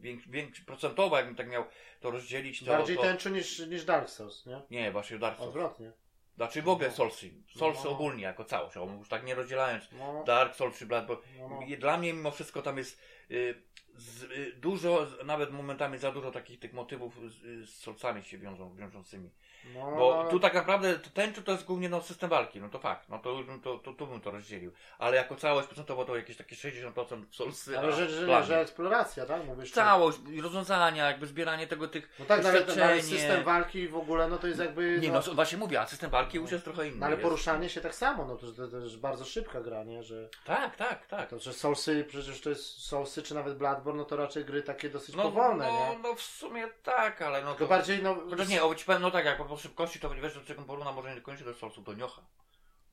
większy, 0.00 0.30
większy, 0.30 0.64
procentowo, 0.64 1.16
jakbym 1.16 1.36
tak 1.36 1.48
miał 1.48 1.64
to 2.00 2.10
rozdzielić, 2.10 2.60
to... 2.60 2.66
Bardziej 2.66 2.96
to... 2.96 3.02
tęczu 3.02 3.28
niż, 3.30 3.58
niż 3.58 3.84
Dark 3.84 4.08
Souls, 4.10 4.46
nie? 4.46 4.60
Nie, 4.70 4.92
właśnie 4.92 5.18
Dark 5.18 5.36
Souls. 5.38 5.48
Odwrotnie. 5.48 5.92
Znaczy 6.36 6.62
w 6.62 6.68
ogóle 6.68 6.88
No. 6.88 6.94
Soulsy. 6.94 7.30
Soulsy 7.56 7.84
No. 7.84 7.90
ogólnie 7.90 8.22
jako 8.22 8.44
całość, 8.44 8.76
już 8.76 9.08
tak 9.08 9.24
nie 9.24 9.34
rozdzielając 9.34 9.84
No, 9.92 10.24
Dark 10.26 10.54
Souls 10.54 10.78
czy 10.78 10.86
Blood, 10.86 11.06
bo 11.06 11.22
no, 11.38 11.48
no. 11.48 11.76
dla 11.78 11.98
mnie 11.98 12.12
mimo 12.12 12.30
wszystko 12.30 12.62
tam 12.62 12.78
jest 12.78 13.00
y, 13.30 13.62
z, 13.94 14.22
y, 14.22 14.52
dużo, 14.56 15.06
nawet 15.24 15.52
momentami 15.52 15.98
za 15.98 16.12
dużo 16.12 16.30
takich 16.30 16.58
tych 16.58 16.72
motywów 16.72 17.14
z, 17.30 17.44
y, 17.44 17.66
z 17.66 17.74
Soulsami 17.78 18.22
się 18.24 18.38
wiążą, 18.38 18.76
wiążącymi. 18.76 19.30
No, 19.74 19.96
Bo 19.96 20.22
no, 20.24 20.30
tu 20.30 20.40
tak 20.40 20.54
naprawdę 20.54 20.98
tęczu 20.98 21.42
to 21.42 21.52
jest 21.52 21.64
głównie 21.64 21.88
no, 21.88 22.02
system 22.02 22.30
walki, 22.30 22.60
no 22.60 22.68
to 22.68 22.78
fakt, 22.78 23.08
no 23.08 23.18
to 23.18 23.42
bym 23.42 23.60
to, 23.60 23.78
to, 23.78 23.92
tu 23.92 24.06
bym 24.06 24.20
to 24.20 24.30
rozdzielił. 24.30 24.72
Ale 24.98 25.16
jako 25.16 25.36
całość 25.36 25.66
procentowo 25.66 26.04
to 26.04 26.16
jakieś 26.16 26.36
takie 26.36 26.56
60% 26.56 27.24
Soulsy, 27.30 27.78
Ale 27.78 27.92
że, 27.92 28.10
że, 28.10 28.44
że 28.44 28.60
eksploracja, 28.60 29.26
tak? 29.26 29.44
Mówisz, 29.44 29.72
Całość, 29.72 30.18
i 30.30 30.40
rozwiązania, 30.40 31.06
jakby 31.06 31.26
zbieranie 31.26 31.66
tego 31.66 31.88
tych 31.88 32.16
No 32.18 32.24
tak, 32.24 32.42
no, 32.42 32.48
ale 32.48 32.60
doświadczenie. 32.60 33.02
system 33.02 33.44
walki 33.44 33.88
w 33.88 33.96
ogóle, 33.96 34.28
no 34.28 34.38
to 34.38 34.46
jest 34.46 34.60
jakby... 34.60 34.98
Nie 35.00 35.10
no, 35.10 35.22
właśnie 35.22 35.58
mówię, 35.58 35.80
a 35.80 35.86
system 35.86 36.10
walki 36.10 36.36
już 36.36 36.52
jest 36.52 36.64
trochę 36.64 36.88
inny. 36.88 36.96
no, 36.96 37.06
ale 37.06 37.14
jest. 37.14 37.22
poruszanie 37.24 37.68
się 37.68 37.80
tak 37.80 37.94
samo, 37.94 38.24
no 38.24 38.36
to, 38.36 38.52
to, 38.52 38.68
to 38.68 38.76
jest 38.78 38.98
bardzo 38.98 39.24
szybka 39.24 39.60
gra, 39.60 39.84
nie? 39.84 40.02
Że... 40.02 40.28
Tak, 40.44 40.76
tak, 40.76 41.06
tak. 41.06 41.30
To, 41.30 41.38
że 41.38 41.52
Soulsy, 41.52 42.04
przecież 42.08 42.40
to 42.40 42.50
jest 42.50 42.82
Soulsy 42.82 43.22
czy 43.22 43.34
nawet 43.34 43.58
Bloodborne, 43.58 43.98
no 43.98 44.04
to 44.04 44.16
raczej 44.16 44.44
gry 44.44 44.62
takie 44.62 44.90
dosyć 44.90 45.16
No, 45.16 45.22
powolne, 45.22 45.66
no, 45.66 45.72
nie? 45.72 45.98
no 46.02 46.14
w 46.14 46.22
sumie 46.22 46.68
tak, 46.82 47.22
ale 47.22 47.42
no 47.42 47.48
Tylko 47.48 47.64
to... 47.64 47.68
bardziej, 47.68 48.02
no, 48.02 48.16
Chociaż 48.30 48.48
nie, 48.48 48.64
o, 48.64 48.74
ci 48.74 48.84
powiem, 48.84 49.02
no 49.02 49.10
tak, 49.10 49.24
jak 49.24 49.38
po 49.38 49.44
prostu 49.44 49.55
szybkości, 49.58 50.00
to 50.00 50.10
wiesz, 50.10 50.34
do 50.34 50.40
czego 50.40 50.62
porówna 50.62 50.92
może 50.92 51.14
niekoniecznie 51.14 51.46
do 51.46 51.54
Soulsu, 51.54 51.82
do 51.82 51.94
Niocha. 51.94 52.22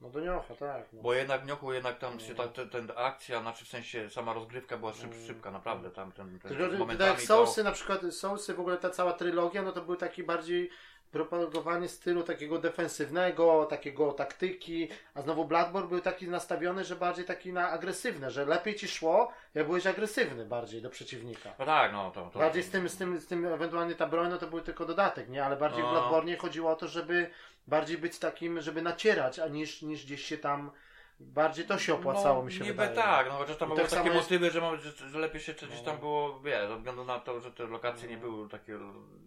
no 0.01 0.09
do 0.09 0.19
niocha, 0.19 0.55
tak. 0.55 0.93
No. 0.93 1.01
Bo 1.01 1.13
jednak 1.13 1.41
w 1.41 1.45
Niochu 1.45 1.73
jednak 1.73 1.99
tam 1.99 2.19
się 2.19 2.35
ta, 2.35 2.47
ten, 2.47 2.69
ten 2.69 2.91
akcja, 2.95 3.41
znaczy 3.41 3.65
w 3.65 3.67
sensie 3.67 4.09
sama 4.09 4.33
rozgrywka 4.33 4.77
była 4.77 4.93
szyb, 4.93 5.11
Mm. 5.13 5.27
szybka, 5.27 5.51
naprawdę 5.51 5.91
tam 5.91 6.11
ten, 6.11 6.39
ten 6.39 6.49
Tylko, 6.51 6.71
że 6.71 6.77
tak 6.87 6.99
jak 6.99 7.19
to- 7.19 7.25
Soulsy, 7.25 7.63
na 7.63 7.71
przykład 7.71 8.01
Soulsy, 8.11 8.53
w 8.53 8.59
ogóle 8.59 8.77
ta 8.77 8.89
cała 8.89 9.13
trylogia, 9.13 9.61
no 9.61 9.71
to 9.71 9.81
był 9.81 9.95
taki 9.95 10.23
bardziej 10.23 10.69
propagowany 11.13 11.87
stylu 11.89 12.23
takiego 12.23 12.57
defensywnego, 12.59 13.65
takiego 13.65 14.11
taktyki, 14.13 14.87
a 15.13 15.21
znowu 15.21 15.45
Bloodborne 15.45 15.89
był 15.89 15.99
taki 16.01 16.27
nastawiony, 16.27 16.83
że 16.83 16.95
bardziej 16.95 17.25
taki 17.25 17.53
na 17.53 17.69
agresywne, 17.69 18.31
że 18.31 18.45
lepiej 18.45 18.75
ci 18.75 18.87
szło, 18.87 19.31
jak 19.53 19.65
byłeś 19.65 19.87
agresywny 19.87 20.45
bardziej 20.45 20.81
do 20.81 20.89
przeciwnika. 20.89 21.49
No 21.59 21.65
tak, 21.65 21.91
no 21.91 22.11
to... 22.11 22.29
to 22.33 22.39
Bardziej 22.39 22.63
z 22.63 22.69
tym, 22.69 22.89
z 22.89 22.97
tym, 22.97 23.19
z 23.19 23.27
tym 23.27 23.45
ewentualnie 23.45 23.95
ta 23.95 24.07
broń, 24.07 24.29
no 24.29 24.37
to 24.37 24.47
był 24.47 24.61
tylko 24.61 24.85
dodatek, 24.85 25.29
nie? 25.29 25.45
Ale 25.45 25.55
bardziej 25.57 25.81
w 25.81 25.85
No. 25.85 25.91
Bloodborne 25.91 26.37
chodziło 26.37 26.71
o 26.71 26.75
to, 26.75 26.87
żeby 26.87 27.29
bardziej 27.67 27.97
być 27.97 28.19
takim, 28.19 28.61
żeby 28.61 28.81
nacierać, 28.81 29.39
a 29.39 29.47
niż, 29.47 29.81
niż 29.81 30.05
gdzieś 30.05 30.25
się 30.25 30.37
tam 30.37 30.71
bardziej 31.19 31.65
to 31.65 31.77
się 31.77 31.93
opłacało, 31.93 32.39
no, 32.39 32.45
mi 32.45 32.51
się 32.53 32.59
niby 32.63 32.73
wydaje. 32.73 32.95
tak, 32.95 33.27
no 33.27 33.33
chociaż 33.33 33.57
tam 33.57 33.67
były 33.69 33.81
tak 33.81 33.89
takie 33.89 34.09
jest- 34.09 34.15
motywy, 34.21 34.51
że, 34.51 34.61
mam- 34.61 34.77
że, 34.79 35.09
że 35.09 35.19
lepiej 35.19 35.41
się 35.41 35.53
gdzieś 35.53 35.69
No. 35.79 35.83
tam 35.85 35.97
było, 35.97 36.39
wiesz, 36.39 36.67
ze 36.69 36.75
względu 36.77 37.05
na 37.05 37.19
to, 37.19 37.39
że 37.41 37.51
te 37.51 37.63
lokacje 37.63 38.09
nie 38.09 38.15
No. 38.17 38.21
były 38.21 38.49
takie, 38.49 38.79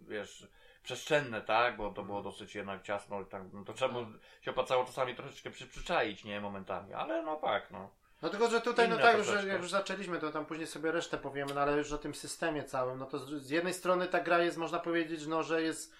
wiesz, 0.08 0.46
przestrzenne, 0.86 1.42
tak, 1.42 1.76
bo 1.76 1.90
to 1.90 2.02
było 2.02 2.22
dosyć 2.22 2.54
jednak 2.54 2.82
ciasno 2.82 3.20
i 3.20 3.24
tak, 3.26 3.42
no 3.52 3.64
to 3.64 3.72
trzeba 3.72 3.92
było, 3.92 4.06
się 4.40 4.50
opłacało 4.50 4.84
czasami 4.84 5.14
troszeczkę 5.14 5.50
przy, 5.50 5.66
przyczaić, 5.66 6.24
nie, 6.24 6.40
momentami, 6.40 6.94
ale 6.94 7.22
no 7.22 7.36
tak, 7.36 7.70
no. 7.70 7.90
No 8.22 8.28
tylko, 8.28 8.48
że 8.50 8.60
tutaj, 8.60 8.88
no 8.88 8.94
Inne 8.94 9.04
tak, 9.04 9.16
że 9.18 9.24
troszeczkę. 9.24 9.48
jak 9.52 9.62
już 9.62 9.70
zaczęliśmy, 9.70 10.18
to 10.18 10.30
tam 10.32 10.46
później 10.46 10.66
sobie 10.66 10.92
resztę 10.92 11.18
powiemy, 11.18 11.54
no 11.54 11.60
ale 11.60 11.76
już 11.76 11.92
o 11.92 11.98
tym 11.98 12.14
systemie 12.14 12.64
całym, 12.64 12.98
no 12.98 13.06
to 13.06 13.18
z, 13.18 13.42
z 13.42 13.50
jednej 13.50 13.74
strony 13.74 14.06
ta 14.06 14.20
gra 14.20 14.38
jest, 14.38 14.56
można 14.58 14.78
powiedzieć, 14.78 15.26
no, 15.26 15.42
że 15.42 15.62
jest 15.62 15.92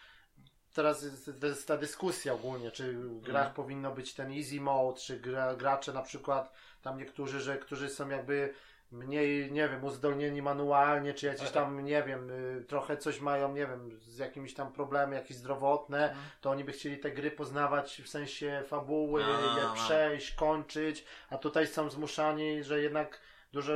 teraz 0.75 1.03
jest, 1.03 1.69
ta 1.69 1.77
dyskusja 1.77 2.33
ogólnie, 2.33 2.71
czy 2.71 2.93
w 2.93 3.21
grach 3.21 3.47
Mhm. 3.47 3.55
powinno 3.55 3.91
być 3.95 4.15
ten 4.15 4.33
easy 4.33 4.61
mode, 4.61 5.01
czy 5.01 5.21
gra, 5.21 5.55
gracze 5.55 5.93
na 5.93 6.03
przykład, 6.03 6.53
tam 6.83 6.99
niektórzy, 6.99 7.41
że 7.41 7.59
którzy 7.59 7.89
są 7.89 8.09
jakby 8.09 8.55
mniej, 8.93 9.53
nie 9.53 9.69
wiem, 9.69 9.85
uzdolnieni 9.85 10.43
manualnie, 10.43 11.15
czy 11.15 11.27
jacyś 11.27 11.51
tam, 11.51 11.85
nie 11.85 12.03
wiem, 12.03 12.31
y, 12.31 12.65
trochę 12.69 12.97
coś 12.97 13.21
mają, 13.21 13.53
nie 13.55 13.67
wiem, 13.67 13.99
z 14.01 14.19
jakimiś 14.19 14.55
tam 14.55 14.73
problemy, 14.73 15.17
jakieś 15.17 15.37
zdrowotne, 15.37 16.09
Mhm. 16.09 16.25
to 16.41 16.51
oni 16.51 16.65
by 16.65 16.73
chcieli 16.73 16.99
te 16.99 17.11
gry 17.11 17.31
poznawać 17.31 18.03
w 18.05 18.09
sensie 18.09 18.63
fabuły, 18.67 19.21
je 19.21 19.63
no. 19.63 19.75
przejść, 19.75 20.35
kończyć, 20.35 21.05
a 21.31 21.39
tutaj 21.39 21.67
są 21.67 21.91
zmuszani, 21.91 22.63
że 22.65 22.81
jednak 22.81 23.21
dużo 23.57 23.73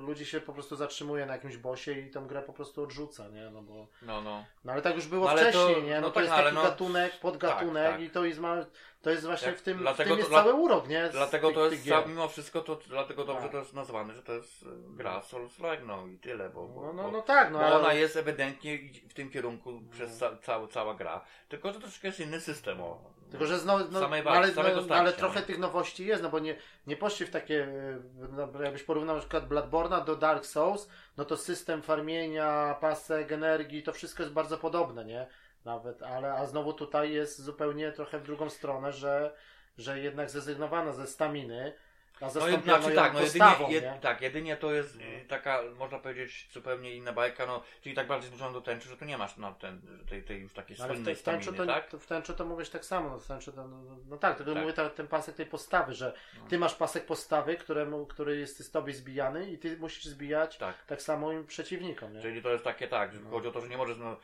ludzi 0.00 0.26
się 0.26 0.40
po 0.40 0.52
prostu 0.52 0.76
zatrzymuje 0.76 1.26
na 1.26 1.32
jakimś 1.32 1.56
bosie 1.56 1.92
i 1.92 2.10
tą 2.10 2.26
grę 2.26 2.42
po 2.42 2.52
prostu 2.52 2.82
odrzuca, 2.82 3.28
nie? 3.28 3.50
No 3.50 3.62
bo 3.62 3.86
No, 4.02 4.22
no. 4.22 4.44
no 4.64 4.72
ale 4.72 4.82
tak 4.82 4.94
już 4.94 5.06
było 5.06 5.24
No, 5.24 5.30
ale 5.30 5.52
to- 5.52 5.66
wcześniej, 5.66 5.82
nie? 5.84 5.94
No, 5.94 6.00
no 6.00 6.08
to 6.08 6.14
tak, 6.14 6.24
jest 6.24 6.36
no, 6.36 6.42
taki 6.42 6.54
no- 6.56 6.62
gatunek, 6.62 7.20
podgatunek 7.20 7.82
tak, 7.84 7.92
tak. 7.92 8.00
i 8.02 8.10
to 8.10 8.24
jest, 8.24 8.38
ma, 8.40 8.56
to 9.02 9.10
jest 9.10 9.24
właśnie 9.26 9.48
Jak- 9.48 9.58
w 9.58 9.62
tym, 9.62 9.78
w 9.78 9.80
dlatego 9.80 10.08
tym 10.08 10.16
to 10.16 10.18
jest 10.18 10.30
dla- 10.30 10.42
cały 10.42 10.54
urok, 10.54 10.88
nie? 10.88 11.08
Z 11.08 11.12
Dlatego 11.12 11.48
tych- 11.48 11.56
to 11.56 11.70
jest, 11.70 12.06
mimo 12.08 12.28
wszystko, 12.28 12.60
to 12.60 12.78
dlatego 12.88 13.24
dobrze 13.24 13.42
Tak. 13.42 13.52
to 13.52 13.58
jest 13.58 13.74
nazwane, 13.74 14.14
że 14.14 14.22
to 14.22 14.32
jest 14.32 14.62
e, 14.62 14.66
gra 14.96 15.20
Souls-like, 15.20 15.86
no 15.86 16.06
i 16.06 16.18
tyle, 16.18 16.50
bo, 16.50 16.66
bo, 16.66 16.80
No, 16.80 16.92
no, 16.92 17.10
no 17.10 17.22
tak, 17.22 17.52
no 17.52 17.58
bo 17.58 17.66
ale... 17.66 17.76
ona 17.78 17.92
jest 17.92 18.16
ewidentnie 18.16 18.78
w 19.08 19.14
tym 19.14 19.30
kierunku 19.30 19.80
przez 19.90 20.18
ca, 20.18 20.36
cała, 20.42 20.68
cała 20.68 20.94
gra, 20.94 21.24
tylko 21.48 21.72
że 21.72 21.80
troszkę 21.80 22.08
jest 22.08 22.20
inny 22.20 22.40
system, 22.40 22.80
o. 22.80 23.09
Tylko, 23.30 23.46
że 23.46 23.58
znowu, 23.58 23.84
no, 23.90 24.00
Samej 24.00 24.24
no, 24.24 24.30
walki, 24.30 24.44
ale, 24.44 24.54
samego 24.54 24.76
no, 24.76 24.82
starcia, 24.82 25.00
ale 25.00 25.12
trochę 25.12 25.40
nie? 25.40 25.46
tych 25.46 25.58
nowości 25.58 26.06
jest, 26.06 26.22
no 26.22 26.28
bo 26.28 26.38
nie, 26.38 26.56
nie 26.86 26.96
poszli 26.96 27.26
w 27.26 27.30
takie, 27.30 27.68
no, 28.30 28.62
jakbyś 28.62 28.82
porównał 28.82 29.14
na 29.14 29.20
przykład 29.20 29.48
Bloodborne'a 29.48 30.04
do 30.04 30.16
Dark 30.16 30.46
Souls, 30.46 30.88
no 31.16 31.24
to 31.24 31.36
system 31.36 31.82
farmienia, 31.82 32.76
pasek, 32.80 33.32
energii, 33.32 33.82
to 33.82 33.92
wszystko 33.92 34.22
jest 34.22 34.32
bardzo 34.32 34.58
podobne, 34.58 35.04
nie? 35.04 35.26
Nawet, 35.64 36.02
ale, 36.02 36.32
a 36.32 36.46
znowu 36.46 36.72
tutaj 36.72 37.12
jest 37.12 37.42
zupełnie 37.42 37.92
trochę 37.92 38.18
w 38.18 38.22
drugą 38.22 38.50
stronę, 38.50 38.92
że, 38.92 39.34
że 39.78 39.98
jednak 39.98 40.30
zrezygnowano 40.30 40.92
ze 40.92 41.06
staminy, 41.06 41.72
No, 42.20 42.30
znaczy 42.30 42.50
ją 42.50 42.62
tak, 42.62 43.12
no 43.14 43.20
jedynie, 43.20 43.44
nie? 43.68 43.74
jed, 43.74 44.00
tak, 44.00 44.20
jedynie 44.20 44.56
to 44.56 44.72
jest 44.72 44.98
taka, 45.28 45.60
można 45.78 45.98
powiedzieć, 45.98 46.48
zupełnie 46.52 46.94
inna 46.96 47.12
bajka, 47.12 47.46
no, 47.46 47.62
czyli 47.82 47.94
tak 47.94 48.06
bardziej 48.06 48.28
zbliżona 48.28 48.52
do 48.52 48.60
tęczy, 48.60 48.88
że 48.88 48.96
tu 48.96 49.04
nie 49.04 49.18
masz 49.18 49.36
na 49.36 49.52
ten, 49.52 49.80
tej, 50.08 50.22
tej 50.22 50.40
już 50.40 50.52
takiej 50.52 50.76
No, 50.78 50.84
Ale 50.84 50.92
w, 50.92 50.96
słynnej 50.96 51.14
te, 51.14 51.20
staminy, 51.20 51.52
to, 51.52 51.66
tak? 51.66 51.88
to, 51.88 51.98
w 51.98 52.06
tęczu 52.06 52.34
to 52.34 52.44
mówisz 52.44 52.70
tak 52.70 52.84
samo, 52.84 53.10
no, 53.10 53.18
w 53.18 53.26
tęczu 53.26 53.52
to, 53.52 53.68
no, 53.68 53.82
no, 53.82 53.96
no 54.08 54.16
tak, 54.16 54.36
tylko 54.36 54.52
Tak. 54.52 54.62
mówię 54.62 54.72
ta, 54.74 54.90
ten 54.90 55.08
pasek 55.08 55.34
tej 55.36 55.46
postawy, 55.46 55.94
że 55.94 56.12
ty 56.48 56.58
masz 56.58 56.74
pasek 56.74 57.06
postawy, 57.06 57.56
któremu, 57.56 58.06
który 58.06 58.36
jest 58.38 58.64
z 58.64 58.70
tobie 58.70 58.92
zbijany 58.92 59.50
i 59.50 59.58
ty 59.58 59.76
musisz 59.76 60.04
zbijać 60.04 60.56
Tak. 60.58 60.84
tak 60.86 61.02
samo 61.02 61.32
im 61.32 61.46
przeciwnikom, 61.46 62.12
nie? 62.14 62.22
Czyli 62.22 62.42
to 62.42 62.50
jest 62.50 62.64
takie 62.64 62.88
tak, 62.88 63.12
że 63.14 63.20
No. 63.20 63.30
chodzi 63.30 63.48
o 63.48 63.50
to, 63.52 63.60
że 63.60 63.68
nie 63.68 63.76
możesz, 63.76 63.98
no, 63.98 64.16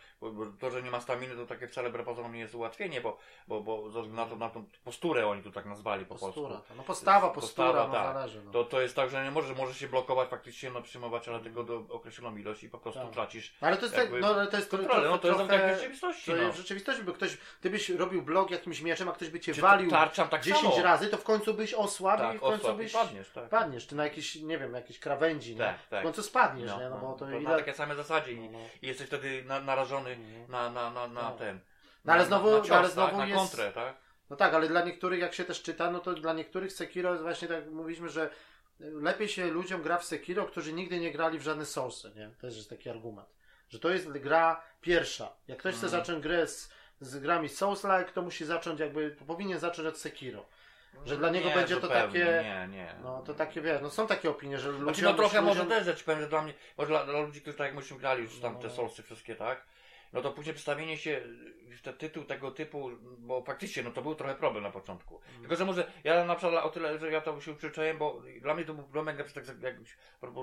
to, 0.60 0.70
że 0.70 0.82
nie 0.82 0.90
ma 0.90 1.00
staminy, 1.00 1.36
to 1.36 1.46
takie 1.46 1.68
wcale 1.68 1.90
wbrew 1.90 2.06
pozorom 2.06 2.32
nie 2.34 2.40
jest 2.40 2.54
ułatwienie, 2.54 3.00
bo, 3.00 3.18
bo, 3.48 3.60
bo 3.60 3.88
na, 4.08 4.26
to, 4.26 4.36
na 4.36 4.50
tą 4.50 4.64
posturę 4.84 5.26
oni 5.26 5.42
tu 5.42 5.52
tak 5.52 5.66
nazwali 5.66 6.04
po 6.04 6.14
Postura. 6.14 6.48
polsku. 6.48 6.68
to. 6.68 6.74
No 6.74 6.82
postawa, 6.82 7.30
postura, 7.30 7.66
Postawa, 7.66 7.85
no 7.85 7.85
tak. 7.92 8.14
zależy. 8.14 8.42
No. 8.44 8.50
To, 8.52 8.64
to 8.64 8.80
jest 8.80 8.96
tak, 8.96 9.10
że 9.10 9.24
nie 9.24 9.30
możesz, 9.30 9.56
możesz 9.56 9.78
się 9.78 9.88
blokować 9.88 10.28
faktycznie, 10.28 10.70
no 10.70 10.82
przyjmować, 10.82 11.28
ale 11.28 11.40
tylko 11.40 11.64
do 11.64 11.82
określoną 11.88 12.36
ilość 12.36 12.62
i 12.62 12.68
po 12.68 12.78
prostu 12.78 13.00
Tak. 13.00 13.10
tracisz 13.10 13.54
ale 13.60 13.76
to 13.76 13.82
jest 13.82 13.94
tak, 13.94 14.04
jakby 14.04 14.20
no 14.20 14.28
ale 14.28 14.46
to 14.46 14.56
jest 14.56 14.70
kontrolę. 14.70 15.08
No 15.08 15.18
to 15.18 15.34
trochę, 15.34 15.74
w 15.74 15.76
rzeczywistości, 15.76 16.30
to 16.30 16.36
no. 16.36 16.42
jest 16.42 16.54
w 16.54 16.60
rzeczywistości, 16.60 17.02
bo 17.04 17.12
ktoś, 17.12 17.38
ty 17.60 17.70
byś 17.70 17.88
robił 17.90 18.22
blok 18.22 18.50
jakimś 18.50 18.80
mieczem, 18.80 19.08
a 19.08 19.12
ktoś 19.12 19.28
by 19.28 19.40
cię 19.40 19.54
Czy 19.54 19.60
walił 19.60 19.90
tarczam 19.90 20.28
tak 20.28 20.42
10 20.42 20.62
samo. 20.74 20.82
razy, 20.82 21.08
to 21.08 21.16
w 21.16 21.24
końcu 21.24 21.54
byś 21.54 21.74
osłabł 21.74 22.22
i 22.22 22.26
Tak, 22.26 22.36
w 22.36 22.40
końcu 22.40 22.60
osłab 22.66 22.74
i 22.74 22.78
byś 22.78 22.92
padniesz, 22.92 23.30
tak. 23.30 23.48
padniesz, 23.48 23.86
czy 23.86 23.96
na 23.96 24.04
jakiś, 24.04 24.34
nie 24.34 24.58
wiem, 24.58 24.74
jakieś 24.74 24.98
krawędzi? 24.98 25.56
Tak, 25.56 25.86
tak. 25.86 26.00
W 26.00 26.02
końcu 26.04 26.22
spadniesz, 26.22 26.70
No, 26.70 26.78
nie? 26.78 26.88
No, 26.88 26.90
no, 26.90 27.00
bo 27.00 27.12
to, 27.12 27.18
to 27.26 27.30
ile... 27.30 27.50
na 27.50 27.56
takiej 27.56 27.74
samej 27.74 27.96
zasadzie 27.96 28.32
i, 28.32 28.40
No, 28.40 28.58
no. 28.58 28.64
i 28.82 28.86
jesteś 28.86 29.06
wtedy 29.06 29.44
na, 29.44 29.60
narażony 29.60 30.16
na, 30.48 30.70
na, 30.70 30.90
na, 30.90 31.08
na 31.08 31.22
No. 31.30 31.36
ten. 31.36 31.60
No, 32.04 32.12
ale 32.12 32.24
znowu- 32.24 32.50
na, 32.50 32.60
cios, 32.60 32.70
ale 32.70 32.88
znowu 32.88 33.16
tak? 33.16 33.28
jest- 33.28 33.40
kontrę, 33.40 33.72
tak? 33.72 33.94
No 34.30 34.36
tak, 34.36 34.54
ale 34.54 34.68
dla 34.68 34.82
niektórych, 34.84 35.20
jak 35.20 35.34
się 35.34 35.44
też 35.44 35.62
czyta, 35.62 35.90
no 35.90 35.98
to 36.00 36.14
dla 36.14 36.32
niektórych 36.32 36.72
Sekiro 36.72 37.10
jest 37.10 37.22
właśnie 37.22 37.48
tak, 37.48 37.66
mówiliśmy, 37.70 38.08
że 38.08 38.30
lepiej 38.80 39.28
się 39.28 39.46
ludziom 39.46 39.82
gra 39.82 39.98
w 39.98 40.04
Sekiro, 40.04 40.44
którzy 40.44 40.72
nigdy 40.72 41.00
nie 41.00 41.12
grali 41.12 41.38
w 41.38 41.42
żadne 41.42 41.64
Soulsy, 41.66 42.12
nie? 42.16 42.30
Też 42.40 42.56
jest 42.56 42.70
taki 42.70 42.90
argument. 42.90 43.28
Że 43.68 43.78
to 43.78 43.90
jest 43.90 44.08
gra 44.12 44.62
pierwsza. 44.80 45.32
Jak 45.48 45.58
ktoś 45.58 45.74
chce 45.74 45.86
Mhm. 45.86 46.02
zacząć 46.02 46.22
grę 46.22 46.46
z, 46.46 46.70
z 47.00 47.18
grami 47.18 47.48
Souls-like, 47.48 48.12
to 48.12 48.22
musi 48.22 48.44
zacząć 48.44 48.80
jakby, 48.80 49.16
powinien 49.26 49.58
zacząć 49.58 49.88
od 49.88 49.98
Sekiro. 49.98 50.46
Że 51.04 51.16
dla 51.16 51.30
niego 51.30 51.48
nie, 51.48 51.54
będzie 51.54 51.76
to 51.76 51.88
takie- 51.88 52.18
Nie, 52.18 52.68
nie. 52.70 52.94
No 53.02 53.22
to 53.22 53.34
takie, 53.34 53.60
wiesz, 53.60 53.82
no 53.82 53.90
są 53.90 54.06
takie 54.06 54.30
opinie, 54.30 54.58
że 54.58 54.68
ludzie... 54.70 54.82
Znaczy, 54.84 55.02
no 55.02 55.14
trochę 55.14 55.42
może 55.42 55.60
ludziom- 55.64 55.68
też 55.68 55.84
rzecz 55.84 56.04
powiem, 56.04 56.20
że 56.20 56.28
dla 56.28 56.42
mnie, 56.42 56.54
może 56.78 56.88
dla, 56.88 57.04
dla 57.04 57.20
ludzi, 57.20 57.40
którzy 57.40 57.56
tak 57.56 57.66
jak 57.66 57.76
myśmy 57.76 57.98
grali 57.98 58.22
już 58.22 58.40
tam 58.40 58.58
te 58.58 58.68
No. 58.68 58.74
solsy 58.74 59.02
wszystkie, 59.02 59.34
tak? 59.34 59.64
No 60.12 60.22
to 60.22 60.32
później 60.32 60.54
przedstawienie 60.54 60.98
się 60.98 61.22
te 61.82 61.92
tytuł 61.92 62.24
tego 62.24 62.50
typu, 62.50 62.90
bo 63.18 63.42
faktycznie 63.42 63.82
no 63.82 63.90
to 63.90 64.02
był 64.02 64.14
trochę 64.14 64.34
problem 64.34 64.64
na 64.64 64.70
początku. 64.70 65.20
Mm. 65.28 65.40
Tylko, 65.40 65.56
że 65.56 65.64
może 65.64 65.92
ja 66.04 66.24
na 66.24 66.34
przykład 66.34 66.64
o 66.64 66.70
tyle, 66.70 66.98
że 66.98 67.10
ja 67.10 67.20
to 67.20 67.40
się 67.40 67.56
przyzwyczaiłem, 67.56 67.98
bo 67.98 68.22
dla 68.40 68.54
mnie 68.54 68.64
to 68.64 68.74
był 68.74 68.84
problem, 68.84 69.18
jak, 69.18 69.32
tak, 69.32 69.44
jak 69.62 69.76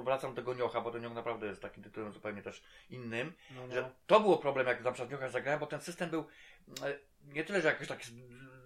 wracam 0.04 0.32
do 0.32 0.42
tego 0.42 0.54
Niocha, 0.54 0.82
bo 0.82 0.92
ten 0.92 1.02
Nioch 1.02 1.14
naprawdę 1.14 1.48
jest 1.48 1.62
takim 1.62 1.84
tytułem 1.84 2.14
zupełnie 2.14 2.42
też 2.42 2.64
innym, 2.90 3.34
No, 3.56 3.68
no. 3.68 3.74
że 3.74 3.92
to 4.08 4.20
było 4.20 4.38
problem, 4.38 4.68
jak 4.68 4.84
na 4.84 4.92
przykład 4.92 5.12
Niocha 5.12 5.30
zagrałem, 5.30 5.60
bo 5.60 5.68
ten 5.68 5.82
system 5.82 6.10
był 6.10 6.26
e, 6.84 7.00
nie 7.24 7.44
tyle, 7.44 7.62
że 7.62 7.68
jakiś 7.68 7.88
taki 7.88 8.06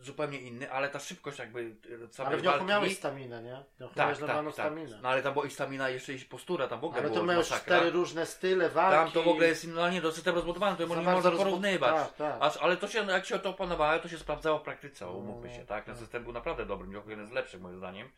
zupełnie 0.01 0.39
inny, 0.39 0.71
ale 0.71 0.89
ta 0.89 0.99
szybkość 0.99 1.39
jakby 1.39 1.75
samej 2.11 2.31
Ale 2.33 2.37
w 2.37 2.43
Niochu 2.43 2.57
walki- 2.57 2.67
miałeś 2.67 2.97
staminę, 2.97 3.43
nie? 3.43 3.63
Niochu 3.79 3.95
tak, 3.95 3.97
miałeś 3.97 4.19
tak, 4.19 4.45
tak. 4.45 4.53
staminę. 4.53 4.99
No 5.01 5.09
ale 5.09 5.23
tam 5.23 5.33
była 5.33 5.45
i 5.45 5.49
stamina, 5.49 5.89
jeszcze 5.89 6.13
i 6.13 6.19
postura, 6.19 6.67
tam 6.67 6.79
w 6.79 6.83
ogóle 6.83 7.01
Ale 7.01 7.09
to 7.11 7.23
miałeś 7.23 7.47
cztery 7.49 7.89
różne 7.89 8.25
style 8.25 8.69
walki. 8.69 8.95
Tam 8.95 9.11
to 9.11 9.29
w 9.29 9.31
ogóle 9.31 9.47
jest, 9.47 9.67
no 9.67 9.89
nie, 9.89 10.01
to 10.01 10.11
system 10.11 10.35
rozbudowany, 10.35 10.77
to 10.77 10.83
nie 10.83 10.89
można 10.95 11.13
rozbu- 11.31 11.37
porównywać. 11.37 12.09
Tak, 12.17 12.39
tak. 12.39 12.57
Ale 12.61 12.77
to 12.77 12.87
się, 12.87 13.05
jak 13.05 13.25
się 13.25 13.39
to 13.39 13.49
opanowało, 13.49 13.99
to 13.99 14.07
się 14.09 14.17
sprawdzało 14.17 14.59
w 14.59 14.61
praktyce, 14.61 15.05
No, 15.05 15.11
umówmy 15.11 15.47
no, 15.47 15.53
się, 15.55 15.65
tak? 15.65 15.85
Ten 15.85 15.93
tak. 15.93 16.01
system 16.03 16.23
był 16.23 16.33
naprawdę 16.33 16.65
dobry, 16.65 16.87
Nioh 16.87 17.07
jeden 17.07 17.27
z 17.27 17.31
lepszych 17.31 17.61
moim 17.61 17.77
zdaniem. 17.77 18.09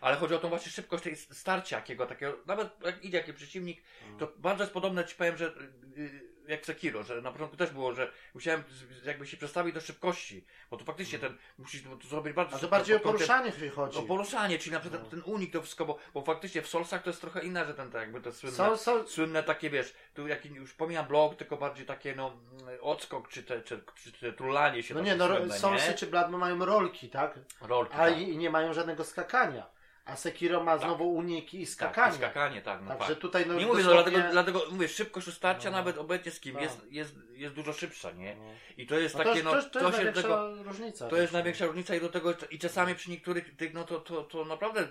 Ale 0.00 0.16
chodzi 0.16 0.34
o 0.34 0.38
tą 0.38 0.48
właśnie 0.48 0.72
szybkość 0.72 1.04
tej 1.04 1.16
starcia 1.16 1.76
jakiego 1.76 2.06
takiego, 2.06 2.36
nawet 2.46 2.68
jak 2.84 3.04
idzie 3.04 3.16
jakiś 3.18 3.34
przeciwnik, 3.34 3.82
to 4.18 4.32
bardzo 4.36 4.62
jest 4.62 4.72
podobne, 4.72 5.04
ci 5.04 5.14
powiem, 5.16 5.36
że 5.36 5.46
y, 5.46 6.29
jak 6.50 6.66
Sekiro, 6.66 7.02
że 7.02 7.20
na 7.22 7.32
początku 7.32 7.56
też 7.56 7.70
było, 7.70 7.94
że 7.94 8.12
musiałem 8.34 8.64
jakby 9.04 9.26
się 9.26 9.36
przestawić 9.36 9.74
do 9.74 9.80
szybkości, 9.80 10.44
bo 10.70 10.76
to 10.76 10.84
faktycznie 10.84 11.18
ten, 11.18 11.36
musisz 11.58 11.82
to 12.02 12.08
zrobić 12.08 12.32
bardzo 12.34 12.50
A 12.50 12.54
to 12.54 12.60
szybko, 12.60 12.76
bardziej 12.76 12.96
o 12.96 13.00
pod 13.00 13.06
kątem- 13.12 13.12
poruszanie 13.18 13.52
się 13.52 13.70
chodzi. 13.70 13.98
o 13.98 14.02
poruszanie, 14.02 14.58
czyli 14.58 14.72
na 14.72 14.80
przykład 14.80 15.02
No. 15.04 15.10
ten 15.10 15.22
unik 15.24 15.52
to 15.52 15.62
wszystko, 15.62 15.84
bo, 15.84 15.98
bo 16.14 16.22
faktycznie 16.22 16.62
w 16.62 16.68
Soulsach 16.68 17.02
to 17.02 17.10
jest 17.10 17.20
trochę 17.20 17.40
inne, 17.44 17.66
że 17.66 17.74
ten 17.74 17.90
tak 17.90 18.00
jakby 18.02 18.20
te 18.20 18.32
słynne, 18.32 18.56
Są, 18.56 18.76
są, 18.76 19.06
słynne 19.06 19.42
takie, 19.42 19.70
wiesz, 19.70 19.94
tu 20.14 20.28
jaki 20.28 20.48
już 20.48 20.74
pomijam 20.74 21.06
blok, 21.06 21.34
tylko 21.36 21.56
bardziej 21.56 21.86
takie 21.86 22.14
no 22.14 22.32
mm, 22.62 22.78
odskok, 22.80 23.28
czy 23.28 23.42
te, 23.42 23.62
czy, 23.62 23.82
czy 23.94 24.12
te 24.12 24.32
trulanie 24.32 24.82
się 24.82 24.94
no 24.94 25.00
takie 25.00 25.10
nie, 25.12 25.16
no 25.16 25.26
słynne, 25.58 25.88
nie? 25.88 25.94
czy 25.94 26.06
Blood 26.06 26.30
mają 26.30 26.64
rolki, 26.64 27.08
tak? 27.10 27.38
Rolki, 27.60 27.94
Ale 27.94 28.12
tak. 28.12 28.20
i, 28.20 28.28
i 28.32 28.36
nie 28.36 28.50
mają 28.50 28.72
żadnego 28.72 29.04
skakania. 29.04 29.66
A 30.04 30.16
Sekiro 30.16 30.64
ma 30.64 30.72
Tak. 30.78 30.80
znowu 30.88 31.14
uniki 31.14 31.62
i 31.62 31.66
Tak, 31.66 31.72
skakanie. 31.72 32.14
i 32.14 32.18
skakanie, 32.18 32.62
tak, 32.62 32.82
no 32.82 32.88
Także 32.88 33.08
tak. 33.08 33.18
tutaj 33.18 33.46
no 33.46 33.54
Nie 33.54 33.66
mówię, 33.66 33.82
no 33.82 33.88
dosłownie- 33.88 34.12
dlatego, 34.12 34.32
dlatego 34.32 34.62
mówię, 34.70 34.88
szybkość 34.88 35.28
ustarcia 35.28 35.70
No. 35.70 35.76
nawet 35.76 35.98
obecnie 35.98 36.32
z 36.32 36.40
kim 36.40 36.54
Tak. 36.54 36.62
jest, 36.62 36.86
jest, 36.92 37.14
jest 37.32 37.54
dużo 37.54 37.72
szybsza, 37.72 38.10
nie? 38.10 38.36
No. 38.36 38.44
I 38.76 38.86
to 38.86 38.98
jest 38.98 39.14
No 39.18 39.24
takie, 39.24 39.42
to, 39.42 39.54
no, 39.54 39.62
to, 39.62 39.68
to, 39.70 39.80
to 39.80 39.86
jest 39.86 39.96
największa 39.96 40.22
tego, 40.22 40.62
różnica. 40.62 41.08
to 41.08 41.16
jest 41.16 41.32
największa 41.32 41.66
różnica 41.66 41.94
i 41.94 42.00
do 42.00 42.08
tego, 42.08 42.34
i 42.50 42.58
czasami 42.58 42.94
przy 42.94 43.10
niektórych 43.10 43.56
tych, 43.56 43.74
no 43.74 43.84
to, 43.84 44.00
to, 44.00 44.22
to 44.22 44.44
naprawdę, 44.44 44.88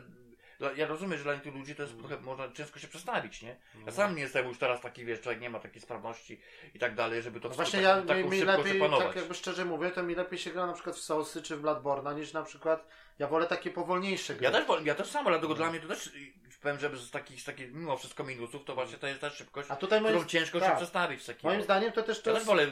ja 0.76 0.88
rozumiem, 0.88 1.18
że 1.18 1.24
dla 1.24 1.34
niektórych 1.34 1.60
ludzi 1.60 1.76
to 1.76 1.82
jest 1.82 1.94
Mm. 1.94 2.08
trochę, 2.08 2.24
można 2.24 2.52
ciężko 2.52 2.80
się 2.80 2.88
przestawić, 2.88 3.42
nie? 3.42 3.56
No. 3.76 3.82
Ja 3.86 3.92
sam 3.92 4.16
nie 4.16 4.22
jestem 4.22 4.48
już 4.48 4.58
teraz 4.58 4.82
taki, 4.82 5.06
wiesz, 5.06 5.22
człowiek 5.22 5.42
nie 5.42 5.50
ma 5.50 5.60
takiej 5.60 5.82
sprawności 5.82 6.42
i 6.74 6.80
tak 6.80 6.96
dalej, 6.96 7.22
żeby 7.22 7.40
to 7.40 7.50
No 7.50 7.56
właśnie 7.56 7.82
ja, 7.82 7.96
tak, 7.98 8.08
taką 8.08 8.20
mi, 8.20 8.30
mi 8.30 8.42
lepiej, 8.44 8.82
tak 9.00 9.16
jakby 9.16 9.34
szczerze 9.36 9.66
mówię, 9.66 9.92
to 9.92 10.04
mi 10.04 10.16
lepiej 10.16 10.40
się 10.40 10.52
gra 10.52 10.68
na 10.68 10.74
przykład 10.74 10.96
w 10.96 11.00
Soulsy 11.00 11.42
czy 11.42 11.58
w 11.58 11.62
Bloodborne'a 11.62 12.16
niż 12.16 12.34
na 12.34 12.44
przykład, 12.44 12.88
ja 13.20 13.28
wolę 13.28 13.48
takie 13.48 13.72
powolniejsze 13.72 14.36
gry. 14.36 14.44
Ja 14.44 14.52
też, 14.52 14.66
ja 14.86 14.96
też 14.96 15.08
samo, 15.08 15.30
dlatego 15.30 15.50
No. 15.50 15.56
dla 15.56 15.70
mnie 15.72 15.80
to 15.80 15.88
też, 15.88 16.12
powiem, 16.62 16.80
że 16.80 16.98
z 16.98 17.12
takich, 17.12 17.42
z 17.42 17.44
takich 17.46 17.74
mimo 17.74 17.98
wszystko 17.98 18.24
minusów, 18.24 18.66
to 18.66 18.76
właśnie 18.76 18.98
to 18.98 19.08
jest 19.08 19.22
ta 19.22 19.30
szybkość, 19.30 19.72
A 19.72 19.76
tutaj 19.76 20.02
moim, 20.02 20.14
którą 20.14 20.30
ciężko 20.30 20.60
się 20.60 20.66
tak. 20.66 20.78
przestawić 20.78 21.24
w 21.24 21.26
takim. 21.26 21.50
moim 21.50 21.64
zdaniem 21.64 21.92
to 21.92 22.04
też 22.04 22.22
to 22.22 22.30
Ja 22.30 22.36
jest... 22.36 22.48
wolę 22.48 22.68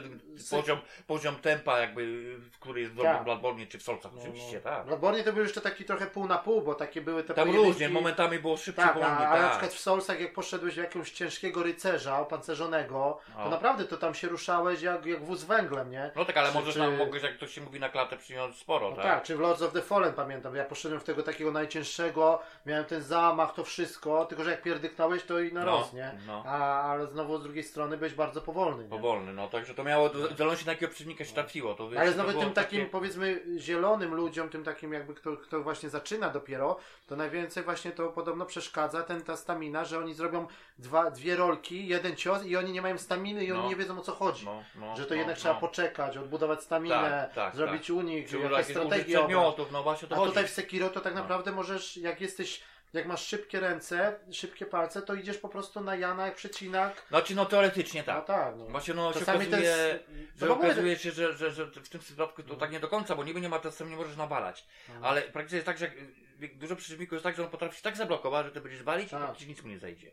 poziom, 0.50 0.78
poziom 1.06 1.36
tempa 1.36 1.78
jakby, 1.80 2.34
w 2.38 2.58
który 2.58 2.80
jest 2.80 2.92
w 2.92 3.02
Tak. 3.02 3.04
tak. 3.16 3.24
Bloodborne 3.24 3.66
czy 3.66 3.78
w 3.78 3.82
Solcach, 3.82 4.12
No, 4.14 4.20
oczywiście, 4.22 4.60
W 4.60 4.62
tak. 4.62 4.86
Bloodborne 4.86 5.24
to 5.24 5.32
był 5.32 5.42
jeszcze 5.42 5.60
taki 5.60 5.84
trochę 5.84 6.06
pół 6.06 6.26
na 6.26 6.38
pół, 6.38 6.62
bo 6.62 6.74
takie 6.74 7.00
były 7.00 7.24
te 7.24 7.34
Tam 7.34 7.48
pojedynki- 7.48 7.66
różnie, 7.66 7.88
momentami 7.88 8.38
było 8.38 8.56
szybciej, 8.56 8.84
Tak, 8.84 8.94
wolniej, 8.94 9.12
a, 9.12 9.28
a 9.28 9.36
na 9.36 9.42
tak. 9.42 9.50
przykład 9.50 9.72
w 9.72 9.78
Soulsach 9.80 10.20
jak 10.20 10.32
poszedłeś 10.32 10.74
w 10.74 10.76
jakiegoś 10.76 11.10
ciężkiego 11.10 11.62
rycerza 11.62 12.18
opancerzonego, 12.20 13.18
to 13.36 13.42
O. 13.44 13.48
naprawdę 13.50 13.84
to 13.84 13.96
tam 13.96 14.14
się 14.14 14.28
ruszałeś 14.28 14.82
jak, 14.82 15.06
jak 15.06 15.24
wóz 15.24 15.44
węglem, 15.44 15.90
nie? 15.90 16.10
No 16.16 16.24
tak, 16.24 16.36
ale 16.36 16.48
Czy- 16.48 16.54
możesz 16.54 16.74
czy- 16.74 16.80
tam, 16.80 16.96
mogłeś, 16.96 17.22
jak 17.22 17.36
ktoś 17.36 17.52
się 17.54 17.60
mówi 17.60 17.80
na 17.80 17.88
klatę, 17.88 18.16
przyjąć 18.16 18.56
sporo, 18.56 18.90
No 18.90 18.96
tak? 18.96 19.04
tak, 19.04 19.22
czy 19.22 19.36
w 19.36 19.40
Lords 19.40 19.62
of 19.62 19.72
the 19.72 19.82
Fallen 19.82 20.12
pamiętam, 20.14 20.56
ja 20.56 20.64
poszedłem 20.64 21.00
w 21.00 21.04
tego 21.04 21.22
takiego 21.22 21.50
najcięższego, 21.52 22.40
miałem 22.66 22.84
ten 22.84 23.02
zamach, 23.02 23.54
to 23.54 23.64
wszystko, 23.64 23.77
tylko 24.28 24.44
że 24.44 24.50
jak 24.50 24.62
pierdyknąłeś, 24.62 25.22
to 25.24 25.40
i 25.40 25.52
na 25.52 25.60
No, 25.64 25.66
roz, 25.66 25.92
nie? 25.92 26.12
no. 26.26 26.42
A, 26.46 26.82
ale 26.82 27.06
znowu 27.06 27.38
z 27.38 27.42
drugiej 27.42 27.64
strony 27.64 27.96
byłeś 27.96 28.14
bardzo 28.14 28.40
powolny, 28.40 28.84
nie? 28.84 28.90
Powolny, 28.90 29.32
no 29.32 29.48
także 29.48 29.74
to 29.74 29.84
miało, 29.84 30.08
w 30.08 30.12
zależności 30.12 30.66
na 30.66 30.72
jakiego 30.72 30.90
przeciwnika 30.90 31.24
się 31.24 31.34
trafiło. 31.34 31.74
To, 31.74 31.88
wiesz, 31.88 31.98
Ale 32.00 32.10
to 32.10 32.16
nawet 32.16 32.32
było 32.32 32.44
tym 32.44 32.54
takim, 32.54 32.78
takie- 32.80 32.90
powiedzmy, 32.90 33.42
zielonym 33.58 34.14
ludziom, 34.14 34.48
tym 34.48 34.64
takim 34.64 34.92
jakby, 34.92 35.14
kto, 35.14 35.36
kto 35.36 35.62
właśnie 35.62 35.88
zaczyna 35.90 36.30
dopiero, 36.30 36.76
to 37.06 37.16
najwięcej 37.16 37.62
właśnie 37.64 37.90
to 37.92 38.08
podobno 38.08 38.46
przeszkadza 38.46 39.02
ten, 39.02 39.22
ta 39.22 39.36
stamina, 39.36 39.84
że 39.84 39.98
oni 39.98 40.14
zrobią 40.14 40.46
dwa, 40.78 41.10
dwie 41.10 41.36
rolki, 41.36 41.86
jeden 41.88 42.16
cios 42.16 42.44
i 42.44 42.56
oni 42.56 42.72
nie 42.72 42.82
mają 42.82 42.98
staminy 42.98 43.44
i 43.44 43.52
oni 43.52 43.62
No. 43.62 43.68
nie 43.68 43.76
wiedzą 43.76 43.98
o 43.98 44.02
co 44.02 44.12
chodzi. 44.12 44.44
No, 44.44 44.62
no, 44.76 44.96
że 44.96 45.04
to 45.04 45.10
no, 45.10 45.16
jednak 45.16 45.36
no. 45.36 45.40
trzeba 45.40 45.54
poczekać, 45.54 46.16
odbudować 46.16 46.62
staminę, 46.62 46.94
Tak, 47.26 47.34
tak, 47.34 47.56
zrobić 47.56 47.90
unik, 47.90 48.28
Czy 48.28 48.36
jakieś 48.36 48.50
jakieś 48.50 48.66
użyć 48.66 48.76
strategie 48.76 49.14
przedmiotów, 49.18 49.72
no 49.72 49.82
właśnie 49.82 50.06
o 50.06 50.08
to 50.08 50.14
A 50.14 50.18
chodzi. 50.18 50.28
tutaj 50.30 50.46
w 50.46 50.50
Sekiro 50.50 50.88
to 50.88 51.00
tak 51.00 51.14
No. 51.14 51.20
naprawdę 51.20 51.52
możesz, 51.52 51.96
jak 51.96 52.20
jesteś, 52.20 52.62
jak 52.92 53.06
masz 53.06 53.26
szybkie 53.26 53.60
ręce, 53.60 54.20
szybkie 54.32 54.66
palce, 54.66 55.02
to 55.02 55.14
idziesz 55.14 55.38
po 55.38 55.48
prostu 55.48 55.80
na 55.80 55.96
Jana 55.96 56.26
jak 56.26 56.34
przecinak. 56.34 57.06
Znaczy 57.08 57.34
no 57.34 57.46
teoretycznie 57.46 58.04
tak. 58.04 58.16
No 58.16 58.22
tak, 58.22 58.56
no. 58.56 58.64
Właśnie 58.64 58.94
no 58.94 59.12
się 59.12 59.18
Czasami 59.18 59.46
okazuje, 59.46 60.00
ten... 60.06 60.26
że 60.36 60.46
no 60.46 60.54
okazuje 60.54 60.96
się, 60.96 61.10
że, 61.10 61.32
że, 61.32 61.50
że 61.50 61.66
w 61.66 61.88
tym 61.88 62.00
przypadku 62.00 62.42
to 62.42 62.56
tak 62.56 62.72
nie 62.72 62.80
do 62.80 62.88
końca, 62.88 63.14
bo 63.14 63.24
niby 63.24 63.40
nie 63.40 63.48
ma 63.48 63.60
czasem 63.60 63.90
nie 63.90 63.96
możesz 63.96 64.16
nawalać. 64.16 64.66
No. 64.88 65.08
Ale 65.08 65.22
praktycznie 65.22 65.56
jest 65.56 65.66
tak, 65.66 65.78
że 65.78 65.90
jak 66.40 66.58
dużo 66.58 66.76
przeciwników 66.76 67.12
jest 67.12 67.24
tak, 67.24 67.36
że 67.36 67.44
on 67.44 67.50
potrafi 67.50 67.76
się 67.76 67.82
tak 67.82 67.96
zablokować, 67.96 68.46
że 68.46 68.52
ty 68.52 68.60
będziesz 68.60 68.82
walić 68.82 69.10
Tak. 69.10 69.20
i 69.20 69.24
praktycznie 69.24 69.48
nic 69.48 69.62
mu 69.62 69.68
nie 69.68 69.78
zejdzie. 69.78 70.12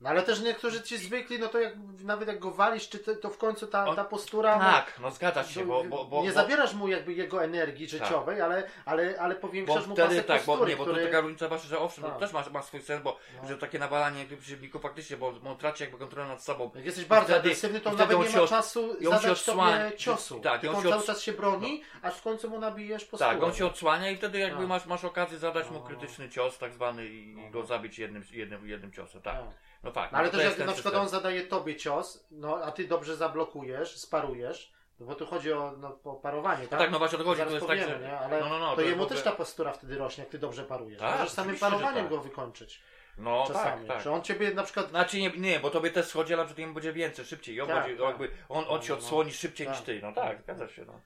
No 0.00 0.10
ale 0.10 0.22
też 0.22 0.40
niektórzy 0.40 0.82
ci 0.82 0.98
zwykli, 0.98 1.38
no 1.38 1.48
to 1.48 1.60
jak, 1.60 1.74
nawet 2.04 2.28
jak 2.28 2.38
go 2.38 2.50
walisz, 2.50 2.88
czy 2.88 2.98
to, 2.98 3.14
to 3.16 3.30
w 3.30 3.38
końcu 3.38 3.66
ta, 3.66 3.86
On- 3.86 3.96
ta 3.96 4.04
postura... 4.04 4.58
no, 4.58 4.64
Tak, 4.64 4.98
no 5.02 5.10
zgadza 5.10 5.44
się, 5.44 5.64
bo, 5.66 5.84
bo, 5.84 6.04
bo, 6.04 6.22
nie 6.22 6.28
bo, 6.28 6.34
zabierasz 6.34 6.74
mu 6.74 6.88
jakby 6.88 7.12
jego 7.12 7.44
energii 7.44 7.88
życiowej, 7.88 8.40
ale, 8.40 8.68
ale, 8.84 9.14
ale 9.20 9.34
bo 9.34 9.40
powiększasz 9.40 9.86
mu 9.86 9.94
wtedy 9.94 10.22
tak, 10.22 10.40
bo 10.44 10.52
postury, 10.52 10.70
nie, 10.70 10.76
bo 10.76 10.84
który... 10.84 11.00
to 11.00 11.06
taka 11.06 11.20
różnica 11.20 11.48
właśnie, 11.48 11.68
że 11.68 11.78
owszem, 11.78 12.04
Tak. 12.04 12.14
to 12.14 12.20
też 12.20 12.32
ma, 12.32 12.44
ma 12.52 12.62
swój 12.62 12.80
sens, 12.82 13.02
bo 13.02 13.18
No. 13.42 13.48
że 13.48 13.58
takie 13.58 13.78
nawalanie 13.78 14.24
tych 14.24 14.38
przeciwników 14.38 14.82
faktycznie, 14.82 15.16
bo 15.16 15.32
on 15.46 15.56
traci 15.56 15.82
jakby 15.82 15.98
kontrolę 15.98 16.28
nad 16.28 16.44
sobą. 16.44 16.70
Jak 16.74 16.84
jesteś 16.84 17.04
bardzo 17.04 17.24
wtedy- 17.26 17.38
agresywny, 17.40 17.80
to 17.80 17.92
nawet 17.92 18.16
on 18.16 18.22
nie 18.22 18.28
ma 18.30 18.40
się 18.40 18.46
czasu 18.48 18.90
on 18.90 18.96
się 19.02 19.08
zadać 19.10 19.30
odsłania. 19.30 19.84
tobie 19.84 19.96
ciosu. 19.96 20.40
Tak, 20.40 20.64
on 20.64 20.68
on 20.74 20.82
się 20.82 20.88
cały 20.88 21.00
od- 21.00 21.06
czas 21.06 21.22
się 21.22 21.32
broni, 21.32 21.82
aż 22.02 22.14
w 22.14 22.22
końcu 22.22 22.50
mu 22.50 22.58
nabijesz 22.60 23.04
posturę. 23.04 23.30
Tak, 23.34 23.42
on 23.42 23.54
się 23.54 23.66
odsłania 23.66 24.10
i 24.10 24.16
wtedy 24.16 24.38
jakby 24.38 24.58
Tak. 24.58 24.68
masz, 24.68 24.86
masz 24.86 25.04
okazję 25.04 25.38
zadać 25.38 25.70
mu 25.70 25.78
No. 25.78 25.84
krytyczny 25.84 26.28
cios 26.28 26.58
tak 26.58 26.72
zwany 26.72 27.06
i 27.06 27.36
No. 27.36 27.50
go 27.50 27.66
zabić 27.66 27.98
jednym, 27.98 28.24
jednym, 28.32 28.66
jednym 28.68 28.92
ciosem, 28.92 29.22
tak. 29.22 29.36
Tak. 29.82 29.84
No 29.84 29.90
tak. 29.92 30.12
No, 30.12 30.18
ale 30.18 30.28
to 30.30 30.36
też 30.36 30.44
jak 30.46 30.58
na 30.58 30.72
przykład 30.72 30.94
system. 30.94 31.00
on 31.00 31.08
zadaje 31.08 31.42
tobie 31.42 31.76
cios, 31.76 32.26
no 32.30 32.56
a 32.64 32.72
ty 32.72 32.84
dobrze 32.88 33.16
zablokujesz, 33.16 33.96
sparujesz, 33.98 34.72
no 35.00 35.06
bo 35.06 35.14
tu 35.14 35.26
chodzi 35.26 35.52
o, 35.52 35.72
no, 35.78 35.98
o 36.04 36.14
parowanie, 36.14 36.62
No 36.62 36.68
tak? 36.68 36.78
tak, 36.78 36.90
no 36.90 36.98
właśnie 36.98 37.18
o 37.18 37.24
to 37.24 37.34
to 37.34 37.50
jest 37.50 37.66
tak, 37.66 37.78
że... 37.78 38.00
nie? 38.00 38.18
Ale 38.18 38.40
no, 38.40 38.48
no, 38.48 38.58
no, 38.58 38.74
to, 38.74 38.80
jest 38.80 38.90
jemu 38.90 39.02
ogóle- 39.02 39.16
też 39.16 39.24
ta 39.24 39.32
postura 39.32 39.72
wtedy 39.72 39.98
rośnie, 39.98 40.24
jak 40.24 40.30
ty 40.30 40.38
dobrze 40.38 40.64
parujesz. 40.64 41.00
Tak, 41.00 41.18
Możesz 41.18 41.32
samym 41.32 41.56
parowaniem 41.56 42.04
tak. 42.04 42.08
go 42.08 42.20
wykończyć. 42.20 42.82
No 43.18 43.44
czasami. 43.46 43.86
tak, 43.86 43.96
tak. 43.96 44.04
Że 44.04 44.12
on 44.12 44.22
ciebie 44.22 44.54
na 44.54 44.62
przykład 44.62 44.88
Znaczy 44.88 45.18
nie, 45.20 45.30
nie, 45.30 45.60
bo 45.60 45.70
tobie 45.70 45.90
też 45.90 46.06
schodzi, 46.06 46.34
ale 46.34 46.44
przed 46.44 46.58
nim 46.58 46.74
będzie 46.74 46.92
więcej, 46.92 47.24
szybciej. 47.24 47.54
I 47.54 47.60
on, 47.60 47.68
Tak, 47.68 47.82
będzie, 47.84 47.98
tak. 47.98 48.08
jakby, 48.08 48.30
on, 48.48 48.64
on 48.68 48.82
się 48.82 48.88
No, 48.88 48.94
no, 48.94 49.00
no. 49.00 49.06
odsłoni 49.06 49.32
szybciej 49.32 49.66
Tak. 49.66 49.76
niż 49.76 49.84
ty. 49.84 50.00
No 50.02 50.12
tak, 50.12 50.42
zgadza 50.42 50.68
się. 50.68 50.84
No. 50.84 51.00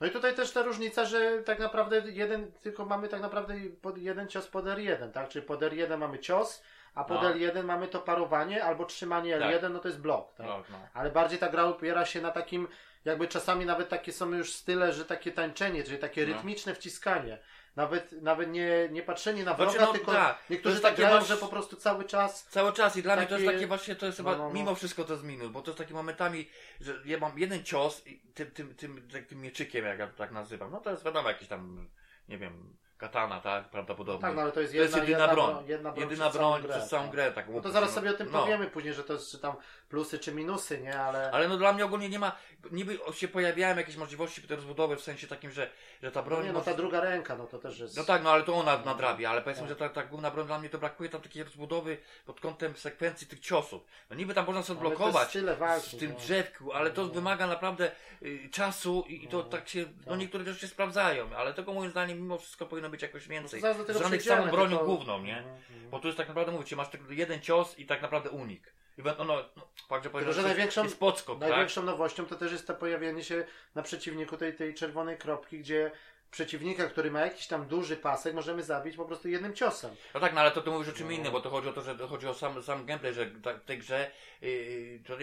No 0.00 0.06
i 0.06 0.10
tutaj 0.10 0.34
też 0.34 0.52
ta 0.52 0.62
różnica, 0.62 1.04
że 1.04 1.42
tak 1.42 1.58
naprawdę 1.58 2.02
jeden, 2.06 2.52
tylko 2.52 2.84
mamy 2.84 3.08
tak 3.08 3.20
naprawdę 3.20 3.54
pod 3.82 3.98
jeden 3.98 4.28
cios 4.28 4.48
pod 4.48 4.64
R1, 4.64 5.10
tak? 5.10 5.28
Czyli 5.28 5.46
pod 5.46 5.60
R1 5.60 5.98
mamy 5.98 6.18
cios, 6.18 6.62
a 6.94 7.04
pod 7.04 7.22
No. 7.22 7.30
L1 7.30 7.64
mamy 7.64 7.88
to 7.88 7.98
parowanie 8.00 8.64
albo 8.64 8.84
trzymanie 8.84 9.38
Tak. 9.38 9.62
L1, 9.62 9.70
no 9.70 9.78
to 9.78 9.88
jest 9.88 10.00
blok, 10.00 10.34
tak? 10.34 10.46
No, 10.46 10.62
no. 10.70 10.78
Ale 10.94 11.10
bardziej 11.10 11.38
ta 11.38 11.48
gra 11.48 11.64
opiera 11.64 12.04
się 12.06 12.20
na 12.20 12.30
takim, 12.30 12.68
jakby 13.04 13.28
czasami 13.28 13.66
nawet 13.66 13.88
takie 13.88 14.12
są 14.12 14.30
już 14.34 14.52
style, 14.52 14.92
że 14.92 15.04
takie 15.04 15.32
tańczenie, 15.32 15.84
czyli 15.84 15.98
takie 15.98 16.26
No. 16.26 16.34
rytmiczne 16.34 16.74
wciskanie. 16.74 17.38
Nawet, 17.76 18.12
nawet 18.22 18.50
nie, 18.50 18.88
nie 18.90 19.02
patrzenie 19.02 19.44
na 19.44 19.56
Znaczy, 19.56 19.70
wroga, 19.72 19.86
no, 19.86 19.92
tylko 19.92 20.12
tak. 20.12 20.38
Niektórzy 20.50 20.80
tak 20.80 20.90
takie 20.90 21.02
grają, 21.02 21.16
masz- 21.16 21.28
że 21.28 21.36
po 21.36 21.48
prostu 21.48 21.76
cały 21.76 22.04
czas 22.04 22.44
Cały 22.46 22.72
czas 22.72 22.96
i 22.96 23.02
dla 23.02 23.16
mnie 23.16 23.26
to 23.26 23.34
jest 23.34 23.46
Takie- 23.46 23.56
takie 23.56 23.66
właśnie, 23.66 23.94
to 23.96 24.06
jest 24.06 24.18
No, 24.18 24.24
chyba, 24.24 24.36
no, 24.42 24.48
no. 24.48 24.54
mimo 24.54 24.74
wszystko 24.74 25.04
to 25.04 25.12
jest 25.12 25.24
minus, 25.24 25.48
bo 25.48 25.62
to 25.62 25.70
jest 25.70 25.78
takie 25.78 25.94
momentami, 25.94 26.48
że 26.80 26.94
ja 27.04 27.18
mam 27.18 27.38
jeden 27.38 27.64
cios 27.64 28.06
i 28.06 28.20
tym, 28.34 28.50
tym, 28.50 28.74
tym, 28.74 29.08
tym, 29.08 29.24
tym 29.26 29.40
mieczykiem, 29.40 29.84
jak 29.84 29.98
ja 29.98 30.06
to 30.06 30.12
tak 30.16 30.32
nazywam, 30.32 30.70
no 30.70 30.80
to 30.80 30.90
jest 30.90 31.04
wiadomo 31.04 31.28
jakiś 31.28 31.48
tam, 31.48 31.88
nie 32.28 32.38
wiem, 32.38 32.76
katana, 33.02 33.40
tak, 33.40 33.68
prawdopodobnie. 33.68 34.22
tak, 34.22 34.34
no 34.34 34.42
ale 34.42 34.52
to 34.52 34.60
jest 34.60 34.72
to 34.72 34.78
jest 34.78 34.94
jedna, 34.96 35.08
jedyna 35.08 35.18
jedna 35.18 35.34
broń. 35.34 35.64
Jedna 35.66 35.92
broń 35.92 36.02
Jedyna 36.04 36.24
przez 36.30 36.40
całą 36.40 36.50
broń 36.50 36.62
grę, 36.62 36.74
przez 36.76 36.88
całą 36.90 37.02
tak. 37.02 37.12
grę, 37.12 37.32
tak 37.32 37.48
No 37.48 37.60
to 37.60 37.70
zaraz 37.70 37.88
się, 37.88 37.94
sobie 37.94 38.10
o 38.10 38.12
tym 38.12 38.28
no. 38.32 38.40
powiemy 38.40 38.66
później, 38.66 38.94
że 38.94 39.04
to 39.04 39.12
jest 39.12 39.30
czy 39.30 39.38
tam 39.38 39.54
plusy 39.92 40.18
czy 40.18 40.32
minusy, 40.34 40.80
nie? 40.80 41.00
Ale, 41.00 41.30
Ale 41.30 41.48
no 41.48 41.56
dla 41.56 41.72
mnie 41.72 41.84
ogólnie 41.84 42.08
nie 42.08 42.18
ma, 42.18 42.36
niby 42.70 42.98
się 43.14 43.28
pojawiają 43.28 43.76
jakieś 43.76 43.96
możliwości 43.96 44.42
rozbudowy 44.48 44.96
w 44.96 45.00
sensie 45.00 45.26
takim, 45.26 45.50
że, 45.50 45.70
że 46.02 46.10
ta 46.12 46.20
no 46.20 46.26
broń... 46.26 46.40
nie, 46.46 46.52
no 46.52 46.58
może- 46.58 46.70
ta 46.70 46.76
druga 46.76 47.00
ręka, 47.00 47.36
no 47.36 47.46
to 47.46 47.58
też 47.58 47.78
jest... 47.78 47.96
No 47.96 48.04
tak, 48.04 48.22
no 48.22 48.30
ale 48.30 48.42
to 48.42 48.54
ona 48.54 48.78
nadrabia, 48.78 49.30
ale 49.30 49.42
powiedzmy, 49.42 49.62
Tak. 49.62 49.68
że 49.68 49.76
ta, 49.76 49.88
ta 49.88 50.02
główna 50.02 50.30
broń 50.30 50.46
dla 50.46 50.58
mnie 50.58 50.68
to 50.68 50.78
brakuje 50.78 51.08
tam 51.10 51.20
takiej 51.20 51.44
rozbudowy 51.44 51.98
pod 52.26 52.40
kątem 52.40 52.76
sekwencji 52.76 53.26
tych 53.26 53.40
ciosów. 53.40 53.82
No 54.10 54.16
niby 54.16 54.34
tam 54.34 54.46
można 54.46 54.62
sobie 54.62 54.80
Ale 54.80 54.88
blokować 54.88 55.36
walki, 55.58 55.96
w 55.96 56.00
tym 56.00 56.12
no. 56.12 56.18
drzewku, 56.18 56.72
ale 56.72 56.90
to 56.90 57.02
No. 57.02 57.08
wymaga 57.08 57.46
naprawdę 57.46 57.90
y, 58.22 58.48
czasu 58.52 59.04
i, 59.08 59.24
i 59.24 59.28
to 59.28 59.36
No. 59.36 59.42
tak 59.44 59.68
się, 59.68 59.84
no 60.06 60.10
Tak. 60.10 60.18
niektóre 60.20 60.44
rzeczy 60.44 60.60
się 60.60 60.66
sprawdzają, 60.68 61.36
ale 61.36 61.54
tego 61.54 61.72
moim 61.72 61.90
zdaniem 61.90 62.18
mimo 62.18 62.38
wszystko 62.38 62.66
powinno 62.66 62.90
być 62.90 63.02
jakoś 63.02 63.26
No 63.26 63.30
więcej. 63.30 63.60
Żadnych 63.60 63.86
przejdziemy, 63.96 64.20
samą 64.40 64.50
bronią 64.52 64.70
tylko- 64.70 64.84
główną, 64.84 65.22
nie? 65.22 65.38
Mhm. 65.38 65.90
Bo 65.90 65.98
tu 66.00 66.06
jest 66.08 66.18
tak 66.18 66.28
naprawdę, 66.28 66.52
mówicie, 66.52 66.76
masz 66.76 66.88
tylko 66.88 67.12
jeden 67.12 67.40
cios 67.40 67.78
i 67.78 67.86
tak 67.86 68.02
naprawdę 68.02 68.30
unik. 68.30 68.72
I 68.98 69.02
będą, 69.02 69.24
no, 69.24 69.44
fakt, 69.88 70.04
że 70.30 70.42
największą- 70.42 70.82
jest 70.84 70.98
podskok, 70.98 71.40
tak? 71.40 71.48
Największą 71.48 71.82
nowością 71.82 72.26
to 72.26 72.36
też 72.36 72.52
jest 72.52 72.66
to 72.66 72.74
pojawienie 72.74 73.24
się 73.24 73.44
na 73.74 73.82
przeciwniku 73.82 74.36
tej, 74.36 74.54
tej 74.56 74.74
czerwonej 74.74 75.18
kropki, 75.18 75.58
gdzie 75.58 75.90
przeciwnika, 76.30 76.86
który 76.86 77.10
ma 77.10 77.20
jakiś 77.20 77.46
tam 77.46 77.66
duży 77.66 77.96
pasek, 77.96 78.34
możemy 78.34 78.62
zabić 78.62 78.96
po 78.96 79.04
prostu 79.04 79.28
jednym 79.28 79.54
ciosem. 79.54 79.94
No 80.14 80.20
tak, 80.20 80.34
no 80.34 80.40
ale 80.40 80.50
to 80.50 80.60
ty 80.62 80.70
mówisz 80.70 80.88
o 80.88 80.92
czym 80.92 81.06
No. 81.06 81.12
innym, 81.12 81.32
bo 81.32 81.40
to 81.40 81.50
chodzi 81.50 81.68
o 81.68 81.72
to, 81.72 81.82
że 81.82 81.94
to 81.98 82.08
chodzi 82.08 82.26
o 82.26 82.34
sam, 82.34 82.62
sam 82.62 82.86
gameplay, 82.86 83.14
że 83.14 83.26
ta- 83.26 83.54
w 83.54 83.64
tej 83.64 83.78
grze, 83.78 84.10
yy, 84.40 85.00
to, 85.06 85.16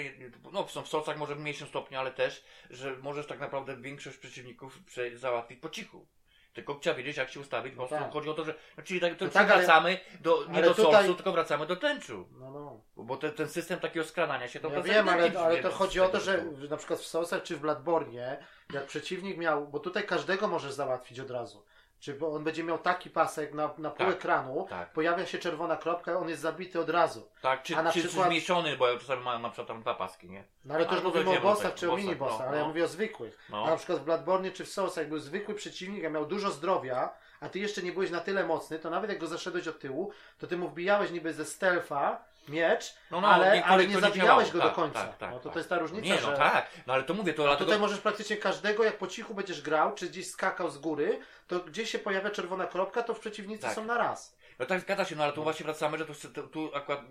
no 0.51 0.63
w 0.63 0.72
Solcach 0.88 1.17
może 1.17 1.36
w 1.36 1.39
mniejszym 1.39 1.67
stopniu, 1.67 1.99
ale 1.99 2.11
też, 2.11 2.43
że 2.70 2.97
możesz 2.97 3.28
tak 3.28 3.39
naprawdę 3.39 3.78
większość 3.78 4.17
przeciwników 4.17 4.80
prze, 4.84 5.17
załatwić 5.17 5.59
po 5.59 5.70
cichu. 5.70 6.07
Tylko 6.54 6.76
trzeba 6.76 6.95
wiedzieć, 6.95 7.18
jak 7.18 7.30
się 7.30 7.39
ustawić, 7.39 7.76
po 7.76 7.82
No 7.82 7.88
prostu 7.88 8.04
tak. 8.06 8.14
chodzi 8.14 8.30
o 8.30 8.34
to, 8.34 8.43
że, 8.45 8.56
no, 8.78 8.84
czyli 8.84 9.00
tak, 9.00 9.16
to 9.16 9.26
No 9.26 9.32
tak, 9.32 9.52
ale- 9.52 9.58
wracamy 9.64 10.00
do, 10.22 10.45
nie 10.50 10.58
ale 10.58 10.68
do 10.68 10.74
tutaj- 10.74 11.16
tylko 11.16 11.32
wracamy 11.32 11.66
do 11.66 11.76
tęczu. 11.76 12.28
No, 12.39 12.52
no. 12.52 12.82
Bo 12.95 13.18
te, 13.18 13.32
ten 13.32 13.47
system 13.50 13.80
takiego 13.80 14.06
skradania 14.06 14.47
się 14.47 14.60
to 14.60 14.70
Ja 14.70 14.82
wiem, 14.82 15.10
ale, 15.10 15.18
ewidentnie 15.24 15.41
ale 15.47 15.58
to 15.62 15.72
chodzi 15.72 16.00
o 16.02 16.10
to, 16.10 16.20
że 16.20 16.45
na 16.70 16.78
przykład 16.78 17.00
w 17.00 17.06
Soulsach 17.08 17.43
czy 17.43 17.58
w 17.58 17.60
Bloodborne, 17.60 18.43
jak 18.74 18.86
przeciwnik 18.86 19.38
miał, 19.38 19.68
bo 19.68 19.80
tutaj 19.80 20.04
każdego 20.06 20.47
możesz 20.47 20.72
załatwić 20.74 21.20
od 21.20 21.32
razu. 21.32 21.66
Czy 22.00 22.14
bo 22.14 22.34
on 22.34 22.43
będzie 22.43 22.64
miał 22.64 22.78
taki 22.78 23.10
pasek 23.10 23.54
na, 23.54 23.70
na 23.78 23.89
pół 23.89 24.06
Tak, 24.06 24.16
ekranu, 24.16 24.68
tak. 24.70 24.93
pojawia 24.93 25.26
się 25.26 25.38
czerwona 25.38 25.76
kropka, 25.76 26.18
on 26.18 26.30
jest 26.30 26.41
zabity 26.41 26.80
od 26.80 26.89
razu. 26.89 27.30
Tak, 27.41 27.64
czy, 27.64 27.78
a 27.78 27.84
na 27.84 27.91
czy, 27.91 28.00
przykład- 28.00 28.24
czy 28.24 28.28
zmniejszony, 28.28 28.78
bo 28.78 28.88
ja 28.88 29.00
czasami 29.00 29.24
mam 29.24 29.41
na 29.41 29.50
przykład 29.50 29.68
tam 29.68 29.82
dwa 29.82 29.93
paski, 29.93 30.30
nie? 30.30 30.43
No 30.66 30.76
ale 30.76 30.86
to 30.86 30.95
już 30.95 31.04
mówimy 31.04 31.38
o 31.38 31.41
bossach 31.41 31.64
tego, 31.64 31.78
czy 31.78 31.88
o 31.88 31.91
bossach, 31.91 32.06
minibossach, 32.06 32.39
no, 32.39 32.45
ale 32.45 32.58
ja 32.58 32.64
no. 32.64 32.68
mówię 32.68 32.84
o 32.84 32.88
zwykłych. 32.88 33.38
No. 33.50 33.66
Na 33.66 33.78
przykład 33.78 34.00
w 34.00 34.04
Bloodborne 34.04 34.52
czy 34.52 34.66
w 34.66 34.70
Soulsach, 34.70 34.97
jak 34.97 35.10
był 35.10 35.20
zwykły 35.20 35.56
przeciwnik, 35.56 36.06
a 36.06 36.10
miał 36.10 36.26
dużo 36.26 36.52
zdrowia, 36.52 37.10
a 37.39 37.50
ty 37.50 37.60
jeszcze 37.60 37.82
nie 37.82 37.91
byłeś 37.91 38.12
na 38.12 38.20
tyle 38.20 38.45
mocny, 38.45 38.80
to 38.80 38.89
nawet 38.89 39.10
jak 39.10 39.20
go 39.20 39.28
zaszedłeś 39.28 39.68
od 39.68 39.80
tyłu, 39.80 40.12
to 40.38 40.47
ty 40.47 40.58
mu 40.58 40.70
wbijałeś 40.70 41.12
niby 41.12 41.34
ze 41.34 41.45
stealtha 41.45 42.24
miecz, 42.50 42.93
No, 43.12 43.22
no, 43.22 43.28
ale, 43.28 43.64
ale 43.66 43.88
nie 43.88 44.00
zabijałeś 44.00 44.52
go 44.52 44.60
Tak, 44.60 44.68
do 44.70 44.76
końca. 44.76 45.00
tak, 45.04 45.18
tak, 45.18 45.32
no 45.32 45.38
to 45.38 45.43
tak. 45.43 45.54
to 45.54 45.60
jest 45.60 45.70
ta 45.70 45.80
różnica, 45.80 46.08
Nie, 46.08 46.18
że... 46.22 46.32
no 46.32 46.38
tak, 46.38 46.68
no 46.88 46.93
ale 46.93 47.04
to 47.04 47.14
mówię, 47.14 47.34
to 47.34 47.43
dlatego... 47.43 47.66
tutaj 47.66 47.80
możesz 47.80 48.00
praktycznie 48.00 48.38
każdego, 48.38 48.84
jak 48.84 48.97
po 48.97 49.08
cichu 49.08 49.34
będziesz 49.34 49.62
grał, 49.62 49.95
czy 49.95 50.10
gdzieś 50.10 50.30
skakał 50.32 50.70
z 50.70 50.78
góry, 50.78 51.20
to 51.47 51.60
gdzieś 51.60 51.89
się 51.89 52.00
pojawia 52.00 52.30
czerwona 52.30 52.66
kropka, 52.68 53.04
to 53.04 53.14
w 53.14 53.20
przeciwnicy 53.20 53.62
Tak. 53.62 53.74
są 53.76 53.86
na 53.86 53.97
raz. 53.97 54.36
No 54.60 54.66
tak, 54.66 54.82
zgadza 54.82 55.05
się, 55.05 55.16
no 55.16 55.24
ale 55.24 55.34
tu 55.34 55.43
właśnie 55.43 55.64
wracamy, 55.64 55.97
że 55.97 56.05
tu, 56.05 56.14
tu, 56.47 56.72
akurat 56.76 57.01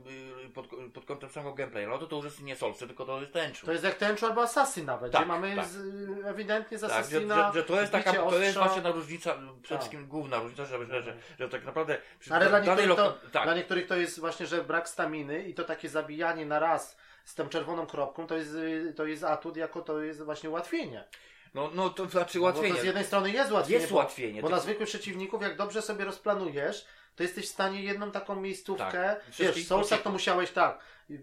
y, 0.46 0.50
pod, 0.50 0.66
pod 0.94 1.04
kątem 1.04 1.30
samego 1.30 1.54
gameplaya, 1.54 1.86
no 1.86 1.98
to 1.98 2.06
to 2.06 2.16
już 2.16 2.24
jest 2.24 2.42
nie 2.42 2.56
Solsy, 2.56 2.86
tylko 2.86 3.04
to 3.04 3.20
jest 3.20 3.32
Tenchu. 3.32 3.66
To 3.66 3.72
jest 3.72 3.84
jak 3.84 3.94
Tenchu 3.94 4.26
albo 4.26 4.42
Assassin 4.42 4.84
nawet, 4.86 5.12
Tak, 5.12 5.20
gdzie 5.22 5.28
mamy 5.28 5.56
tak. 5.56 5.66
z, 5.66 5.76
ewidentnie 6.26 6.78
z 6.78 6.80
Tak, 6.80 6.90
że, 6.90 6.96
Assassina 6.96 7.52
że, 7.52 7.58
że 7.60 7.64
to 7.64 7.80
jest 7.80 7.92
taka, 7.92 8.12
to 8.12 8.38
jest 8.38 8.58
właśnie 8.58 8.82
ta 8.82 8.90
różnica, 8.90 9.34
przede 9.34 9.52
Tak. 9.68 9.78
wszystkim 9.78 10.06
główna 10.06 10.38
różnica, 10.38 10.64
że, 10.64 10.86
że, 10.86 11.02
że, 11.02 11.16
że 11.38 11.48
tak 11.48 11.64
naprawdę 11.64 11.98
przy 12.20 12.34
Ale 12.34 12.48
dla 12.48 12.60
niektórych, 12.60 12.96
to, 12.96 13.18
tak, 13.32 13.44
dla 13.44 13.54
niektórych 13.54 13.86
to 13.86 13.96
jest 13.96 14.20
właśnie, 14.20 14.46
że 14.46 14.64
brak 14.64 14.88
staminy 14.88 15.42
i 15.48 15.54
to 15.54 15.64
takie 15.64 15.88
zabijanie 15.88 16.46
na 16.46 16.58
raz 16.58 16.96
z 17.24 17.34
tą 17.34 17.48
czerwoną 17.48 17.86
kropką, 17.86 18.26
to 18.26 18.36
jest, 18.36 18.54
y, 18.54 18.92
to 18.96 19.06
jest 19.06 19.24
atut, 19.24 19.56
jako 19.56 19.80
to 19.82 20.02
jest 20.02 20.22
właśnie 20.22 20.50
ułatwienie. 20.50 21.04
no, 21.54 21.70
no 21.74 21.90
to 21.90 22.06
znaczy 22.06 22.38
No, 22.38 22.42
bo 22.42 22.46
ułatwienie. 22.50 22.74
to 22.74 22.80
z 22.80 22.84
jednej 22.84 23.04
strony 23.04 23.30
jest 23.30 23.50
ułatwienie, 23.50 23.78
Jest 23.80 23.92
bo, 23.92 23.96
ułatwienie, 23.96 24.42
bo 24.42 24.48
na 24.48 24.60
zwykłych 24.60 24.88
przeciwników, 24.88 25.42
jak 25.42 25.56
dobrze 25.56 25.82
sobie 25.82 26.04
rozplanujesz, 26.04 26.86
to 27.18 27.22
jesteś 27.22 27.46
w 27.46 27.48
stanie 27.52 27.82
jedną 27.82 28.10
taką 28.10 28.36
miejscówkę, 28.40 28.92
Tak. 28.92 29.20
wiesz, 29.38 29.66
Soulsach 29.66 30.02
to 30.02 30.10
musiałeś 30.10 30.50
tak, 30.50 30.78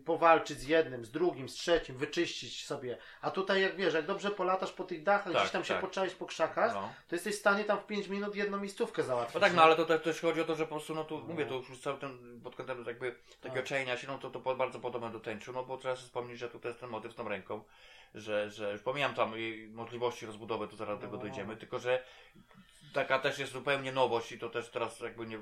powalczyć 0.05 0.59
z 0.59 0.67
jednym, 0.67 1.05
z 1.05 1.11
drugim, 1.11 1.49
z 1.49 1.53
trzecim, 1.53 1.97
wyczyścić 1.97 2.65
sobie, 2.65 2.97
a 3.21 3.31
tutaj 3.31 3.61
jak 3.61 3.75
wiesz, 3.75 3.93
jak 3.93 4.05
dobrze 4.05 4.31
polatasz 4.31 4.71
po 4.71 4.83
tych 4.83 5.03
dachach, 5.03 5.33
Tak, 5.33 5.41
gdzieś 5.41 5.51
tam 5.51 5.63
się 5.63 5.73
tak. 5.73 5.81
poczaisz 5.81 6.13
po 6.15 6.25
krzakach, 6.25 6.73
No. 6.73 6.93
to 7.07 7.15
jesteś 7.15 7.35
w 7.35 7.39
stanie 7.39 7.63
tam 7.63 7.79
w 7.79 7.85
5 7.85 8.07
minut 8.07 8.35
jedną 8.35 8.59
miejscówkę 8.59 9.03
załatwić. 9.03 9.33
No 9.35 9.39
tak, 9.41 9.53
no 9.53 9.63
ale 9.63 9.75
to, 9.75 9.85
to 9.85 9.99
też 9.99 10.21
chodzi 10.21 10.41
o 10.41 10.45
to, 10.45 10.55
że 10.55 10.63
po 10.65 10.75
prostu, 10.75 10.95
no 10.95 11.03
tu 11.03 11.17
No. 11.19 11.25
mówię, 11.25 11.45
to 11.45 11.53
już 11.55 11.79
cały 11.79 11.97
ten, 11.99 12.41
pod 12.43 12.55
kątem 12.55 12.83
jakby 12.87 13.15
takiego 13.41 13.55
Tak. 13.61 13.65
czajenia 13.65 13.97
się, 13.97 14.07
no 14.07 14.17
to, 14.17 14.29
to 14.29 14.55
bardzo 14.55 14.79
podobne 14.79 15.11
do 15.11 15.19
tęczu, 15.19 15.51
no 15.53 15.63
bo 15.63 15.77
trzeba 15.77 15.95
sobie 15.95 16.05
wspomnieć, 16.07 16.39
że 16.39 16.49
tutaj 16.49 16.69
jest 16.69 16.79
ten 16.79 16.89
motyw 16.89 17.11
z 17.13 17.15
tą 17.15 17.29
ręką, 17.29 17.63
że, 18.15 18.49
że 18.49 18.71
już 18.71 18.81
pomijam 18.81 19.13
tam 19.13 19.33
możliwości 19.69 20.25
rozbudowy, 20.25 20.67
to 20.67 20.75
zaraz 20.75 20.97
do 20.99 21.01
tego 21.05 21.17
No. 21.17 21.21
dojdziemy, 21.23 21.57
tylko 21.57 21.79
że 21.79 22.03
taka 22.95 23.19
też 23.19 23.39
jest 23.39 23.51
zupełnie 23.51 23.91
nowość 23.91 24.31
i 24.31 24.39
to 24.39 24.49
też 24.49 24.69
teraz 24.69 24.99
jakby 24.99 25.27
nie 25.27 25.39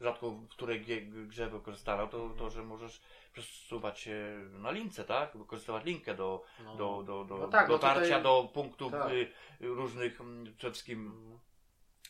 rzadko 0.00 0.30
w 0.30 0.48
której 0.48 0.80
grze 1.26 1.50
wykorzystano, 1.50 2.06
to, 2.06 2.30
to 2.38 2.50
że 2.50 2.62
możesz 2.62 3.00
przesuwać 3.32 4.00
się 4.00 4.14
na 4.52 4.70
lince, 4.70 5.04
tak? 5.04 5.36
Wykorzystywać 5.36 5.84
linkę 5.84 6.14
do, 6.14 6.44
No. 6.64 6.76
do, 6.76 7.02
do, 7.02 7.24
do 7.24 7.36
No 7.38 7.48
tak, 7.48 7.68
no 7.68 7.74
dotarcia 7.74 8.02
tutaj- 8.02 8.22
do 8.22 8.48
punktów 8.54 8.92
tak. 8.92 9.12
y, 9.12 9.28
różnych 9.60 10.20
mm, 10.20 10.54
przede 10.56 10.72
wszystkim 10.72 11.12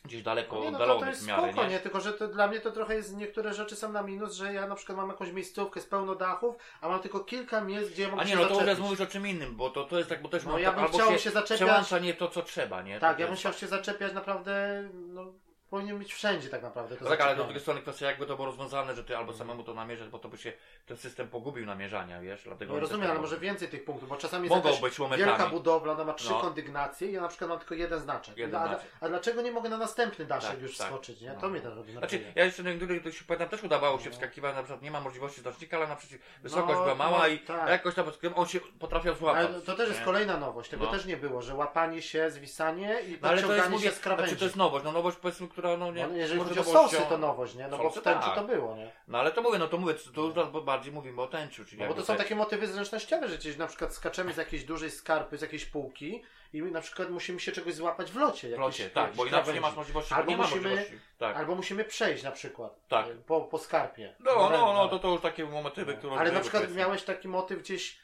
gdzieś 0.03 0.21
daleko 0.23 0.59
Nie, 0.59 0.71
no 0.71 0.71
to, 0.71 0.77
to 0.77 0.83
oddalonych 0.83 1.09
jest 1.09 1.23
w 1.23 1.27
miarę, 1.27 1.47
spoko, 1.51 1.63
nie? 1.67 1.69
nie? 1.73 1.79
Tylko, 1.79 1.99
że 1.99 2.13
to 2.13 2.27
dla 2.27 2.47
mnie 2.47 2.59
to 2.59 2.71
trochę 2.71 2.95
jest, 2.95 3.17
niektóre 3.17 3.53
rzeczy 3.53 3.75
są 3.75 3.91
na 3.91 4.01
minus, 4.01 4.33
że 4.33 4.53
ja 4.53 4.67
na 4.67 4.75
przykład 4.75 4.97
mam 4.97 5.09
jakąś 5.09 5.31
miejscówkę 5.31 5.81
z 5.81 5.85
pełno 5.85 6.15
dachów, 6.15 6.55
a 6.81 6.87
mam 6.89 6.99
tylko 6.99 7.19
kilka 7.19 7.61
miejsc, 7.61 7.91
gdzie 7.91 8.03
ja 8.03 8.09
mogę 8.09 8.21
A 8.21 8.25
nie, 8.25 8.29
się 8.31 8.35
no 8.35 8.41
to 8.41 8.47
zaczepić. 8.49 8.65
teraz 8.65 8.79
mówisz 8.89 9.01
o 9.01 9.07
czym 9.11 9.27
innym, 9.27 9.55
bo 9.55 9.69
to, 9.69 9.83
to 9.83 9.97
jest 9.97 10.09
tak, 10.09 10.21
bo 10.21 10.29
też 10.29 10.43
No 10.45 10.51
mam 10.51 10.61
ja 10.61 10.71
bym 10.71 10.83
albo 10.83 10.97
chciał 10.97 11.11
się, 11.11 11.19
się 11.19 11.29
zaczepiać- 11.31 11.55
przełącza 11.55 11.99
nie 11.99 12.13
to, 12.13 12.27
co 12.27 12.41
trzeba, 12.41 12.81
nie? 12.81 12.99
Tak, 12.99 13.15
to 13.15 13.21
ja 13.21 13.27
bym 13.27 13.35
chciał 13.35 13.53
się 13.53 13.67
zaczepiać 13.67 14.13
naprawdę, 14.13 14.83
no 14.93 15.33
powinien 15.71 15.99
być 15.99 16.13
wszędzie 16.13 16.49
tak 16.49 16.63
naprawdę. 16.63 16.95
To 16.97 17.03
No 17.03 17.09
tak, 17.09 17.19
ale 17.21 17.29
z 17.29 17.29
zaczepianie. 17.29 17.45
drugiej 17.47 17.61
strony 17.61 17.81
kwestia 17.81 18.05
jakby 18.05 18.25
to 18.25 18.35
było 18.35 18.45
rozwiązane, 18.45 18.95
że 18.95 19.03
ty 19.03 19.17
albo 19.17 19.33
samemu 19.33 19.63
to 19.63 19.73
namierzać, 19.73 20.09
bo 20.09 20.19
to 20.19 20.29
by 20.29 20.37
się 20.37 20.53
ten 20.85 20.97
system 20.97 21.27
pogubił 21.27 21.65
namierzania, 21.65 22.21
wiesz? 22.21 22.43
Dlatego 22.43 22.73
No 22.73 22.79
rozumiem, 22.79 23.11
ale 23.11 23.19
może 23.19 23.37
więcej 23.39 23.67
tych 23.67 23.85
punktów, 23.85 24.09
bo 24.09 24.15
czasami 24.17 24.43
jest 24.43 24.55
Mogą 24.55 24.69
jakaś 24.69 24.81
być 24.81 24.99
momentami. 24.99 25.29
wielka 25.31 25.49
budowla, 25.49 25.93
ona 25.93 26.03
ma 26.03 26.13
trzy 26.13 26.29
No. 26.29 26.39
kondygnacje 26.41 27.09
i 27.09 27.13
ja 27.13 27.21
na 27.21 27.27
przykład 27.27 27.49
mam 27.49 27.59
tylko 27.59 27.75
jeden 27.75 27.99
znaczek. 27.99 28.37
Jeden 28.37 28.61
a, 28.61 28.67
znaczek. 28.67 28.85
a 29.01 29.09
dlaczego 29.09 29.41
nie 29.41 29.51
mogę 29.51 29.69
na 29.69 29.77
następny 29.77 30.25
daszek 30.25 30.51
Tak, 30.51 30.61
już 30.61 30.77
tak. 30.77 30.87
wskoczyć, 30.87 31.21
nie? 31.21 31.33
No. 31.33 31.41
To 31.41 31.49
mnie 31.49 31.61
też 31.61 31.75
robi 31.75 31.91
Znaczy, 31.91 32.23
ja 32.35 32.45
jeszcze 32.45 32.63
na 32.63 32.69
niektórych 32.69 33.03
to 33.03 33.11
się 33.11 33.25
pamiętam, 33.25 33.49
też 33.49 33.63
udawało 33.63 33.99
się 33.99 34.05
No. 34.05 34.11
wskakiwać, 34.11 34.55
na 34.55 34.63
przykład 34.63 34.81
nie 34.81 34.91
ma 34.91 34.99
możliwości 35.01 35.41
znacznika, 35.41 35.77
ale 35.77 35.87
naprzeciw 35.87 36.21
wysokość 36.43 36.77
No, 36.77 36.83
była 36.83 36.95
mała 36.95 37.19
no, 37.19 37.27
i 37.27 37.39
tak. 37.39 37.69
jakoś 37.69 37.95
tam 37.95 38.05
on 38.35 38.45
się 38.47 38.59
potrafiał 38.79 39.15
złapać. 39.15 39.45
Ale 39.49 39.61
to 39.61 39.75
też 39.75 39.87
jest 39.87 39.99
nie? 39.99 40.05
kolejna 40.05 40.37
nowość, 40.37 40.69
tego 40.69 40.85
No. 40.85 40.91
też 40.91 41.05
nie 41.05 41.17
było, 41.17 41.41
że 41.41 41.55
łapanie 41.55 42.01
się, 42.01 42.31
zwisanie 42.31 43.01
i 43.01 43.17
No 43.21 43.29
ale 43.29 43.41
to 43.41 43.55
jest, 43.55 43.69
mówię, 43.69 43.83
się 43.89 43.91
z 43.95 43.99
krawędzi. 43.99 44.29
znaczy 44.29 44.39
to 44.39 44.45
jest 44.45 44.55
nowość, 44.55 44.85
no 44.85 44.91
nowość 44.91 45.17
powiedzmy, 45.17 45.47
która 45.61 45.77
no 45.77 45.91
nie... 45.91 46.07
No, 46.07 46.15
jeżeli 46.15 46.39
chodzi 46.39 46.59
o 46.59 46.63
sosy 46.63 46.97
to 47.09 47.17
nowość, 47.17 47.55
nie? 47.55 47.67
No 47.67 47.77
bo 47.77 47.83
Sosy 47.83 47.99
w 47.99 48.03
tęczy 48.03 48.25
tak. 48.25 48.35
to 48.35 48.43
było, 48.43 48.75
nie? 48.75 48.91
No 49.07 49.19
ale 49.19 49.31
to 49.31 49.41
mówię, 49.41 49.59
no 49.59 49.67
to 49.67 49.77
mówię, 49.77 49.93
to 50.15 50.21
już 50.21 50.35
raz 50.35 50.47
bardziej 50.63 50.93
mówimy 50.93 51.21
o 51.21 51.27
tęciu, 51.27 51.65
czyli 51.65 51.81
No 51.81 51.87
bo 51.87 51.93
to 51.93 52.03
są 52.03 52.13
te- 52.13 52.19
takie 52.23 52.35
motywy 52.35 52.67
zręcznościowe, 52.67 53.29
że 53.29 53.37
gdzieś 53.37 53.57
na 53.57 53.67
przykład 53.67 53.93
skaczemy 53.93 54.33
z 54.33 54.37
jakiejś 54.37 54.63
dużej 54.63 54.91
skarpy, 54.91 55.37
z 55.37 55.41
jakiejś 55.41 55.65
półki 55.65 56.23
i 56.53 56.61
na 56.61 56.81
przykład 56.81 57.09
musimy 57.09 57.39
się 57.39 57.51
czegoś 57.51 57.73
złapać 57.73 58.11
w 58.11 58.15
locie. 58.15 58.55
w 58.55 58.59
locie, 58.59 58.89
tak, 58.89 58.95
jakiejś 58.95 59.17
bo 59.17 59.25
inaczej 59.25 59.37
nie 59.37 59.43
krawędzi. 59.43 59.61
masz 59.61 59.75
możliwości, 59.75 60.13
Albo 60.13 60.31
nie 60.31 60.37
musimy- 60.37 60.61
możliwości. 60.69 60.99
Tak. 61.17 61.35
Albo 61.37 61.55
musimy 61.55 61.83
przejść 61.85 62.23
na 62.23 62.31
przykład 62.31 62.87
Tak. 62.87 63.07
e, 63.07 63.09
po, 63.15 63.41
po 63.41 63.57
skarpie. 63.59 64.15
No, 64.19 64.31
no, 64.35 64.49
no, 64.49 64.65
Węgla. 64.65 64.87
to 64.89 64.99
to 64.99 65.07
już 65.07 65.21
takie 65.21 65.45
motywy, 65.45 65.93
które... 65.93 66.15
Ale 66.15 66.31
na 66.31 66.39
przykład 66.39 66.63
powiedzmy. 66.63 66.79
miałeś 66.81 67.03
taki 67.03 67.27
motyw 67.27 67.59
gdzieś, 67.59 67.99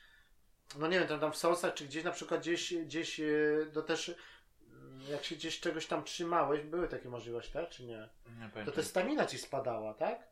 no 0.78 0.88
nie 0.88 1.00
wiem, 1.00 1.08
tam, 1.08 1.20
tam 1.20 1.32
w 1.32 1.38
Soulsach, 1.38 1.74
czy 1.74 1.86
gdzieś 1.86 2.04
na 2.04 2.12
przykład 2.12 2.42
gdzieś, 2.42 2.74
gdzieś 2.74 3.20
e, 3.20 3.26
to 3.74 3.82
też 3.82 4.16
jak 5.10 5.24
się 5.24 5.36
gdzieś 5.36 5.60
czegoś 5.60 5.88
tam 5.88 6.04
trzymałeś, 6.04 6.62
były 6.64 6.88
takie 6.88 7.10
możliwości, 7.10 7.54
tak? 7.54 7.70
Czy 7.70 7.86
nie? 7.86 8.10
Nie 8.58 8.66
To 8.66 8.72
też 8.72 8.86
stamina 8.88 9.26
ci 9.26 9.38
spadała, 9.38 9.94
tak? 9.94 10.28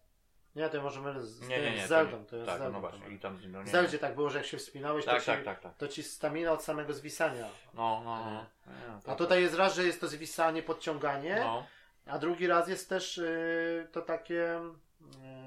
Nie, 0.56 0.69
to 0.69 0.81
może 0.81 1.02
mylę 1.02 1.22
z, 1.23 1.41
Nie, 1.47 1.61
nie, 1.61 1.76
nie. 1.76 1.85
z 1.85 1.89
Zeldą, 1.89 2.26
to 2.26 2.35
jest 2.35 2.49
Tak, 2.49 2.60
Zeldą. 2.60 2.73
no 2.73 2.80
właśnie, 2.80 3.10
i 3.10 3.19
tam... 3.19 3.39
No, 3.47 3.60
nie, 3.60 3.65
W 3.65 3.69
Zeldzie 3.69 3.99
tak 3.99 4.15
było, 4.15 4.30
że 4.30 4.38
jak 4.38 4.47
się 4.47 4.57
wspinałeś, 4.57 5.06
Tak, 5.06 5.19
to, 5.19 5.26
tak, 5.26 5.39
ci, 5.39 5.45
tak, 5.45 5.60
tak. 5.60 5.77
to 5.77 5.88
ci 5.88 6.03
stamina 6.03 6.52
od 6.52 6.64
samego 6.64 6.93
zwisania. 6.93 7.47
No, 7.73 8.02
no, 8.06 8.26
no. 8.26 8.45
Nie, 8.73 8.93
A 8.95 9.02
tak. 9.02 9.18
tutaj 9.18 9.41
jest 9.41 9.56
raz, 9.56 9.76
że 9.76 9.84
jest 9.84 10.02
to 10.02 10.07
zwisanie, 10.07 10.64
podciąganie, 10.64 11.35
No. 11.39 11.65
a 12.06 12.19
drugi 12.19 12.47
raz 12.47 12.68
jest 12.68 12.89
też 12.89 13.18
y, 13.18 13.88
to 13.91 14.02
takie. 14.02 14.60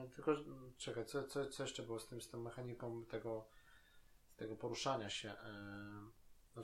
y, 0.07 0.11
tylko, 0.15 0.37
czekaj, 0.79 1.05
co, 1.05 1.25
co, 1.25 1.47
co 1.47 1.63
jeszcze 1.63 1.83
było 1.83 1.99
z 2.01 2.07
tym, 2.09 2.21
z 2.23 2.31
tą 2.31 2.41
mechaniką 2.41 3.05
tego, 3.05 3.45
tego 4.37 4.57
poruszania 4.57 5.11
się? 5.11 5.33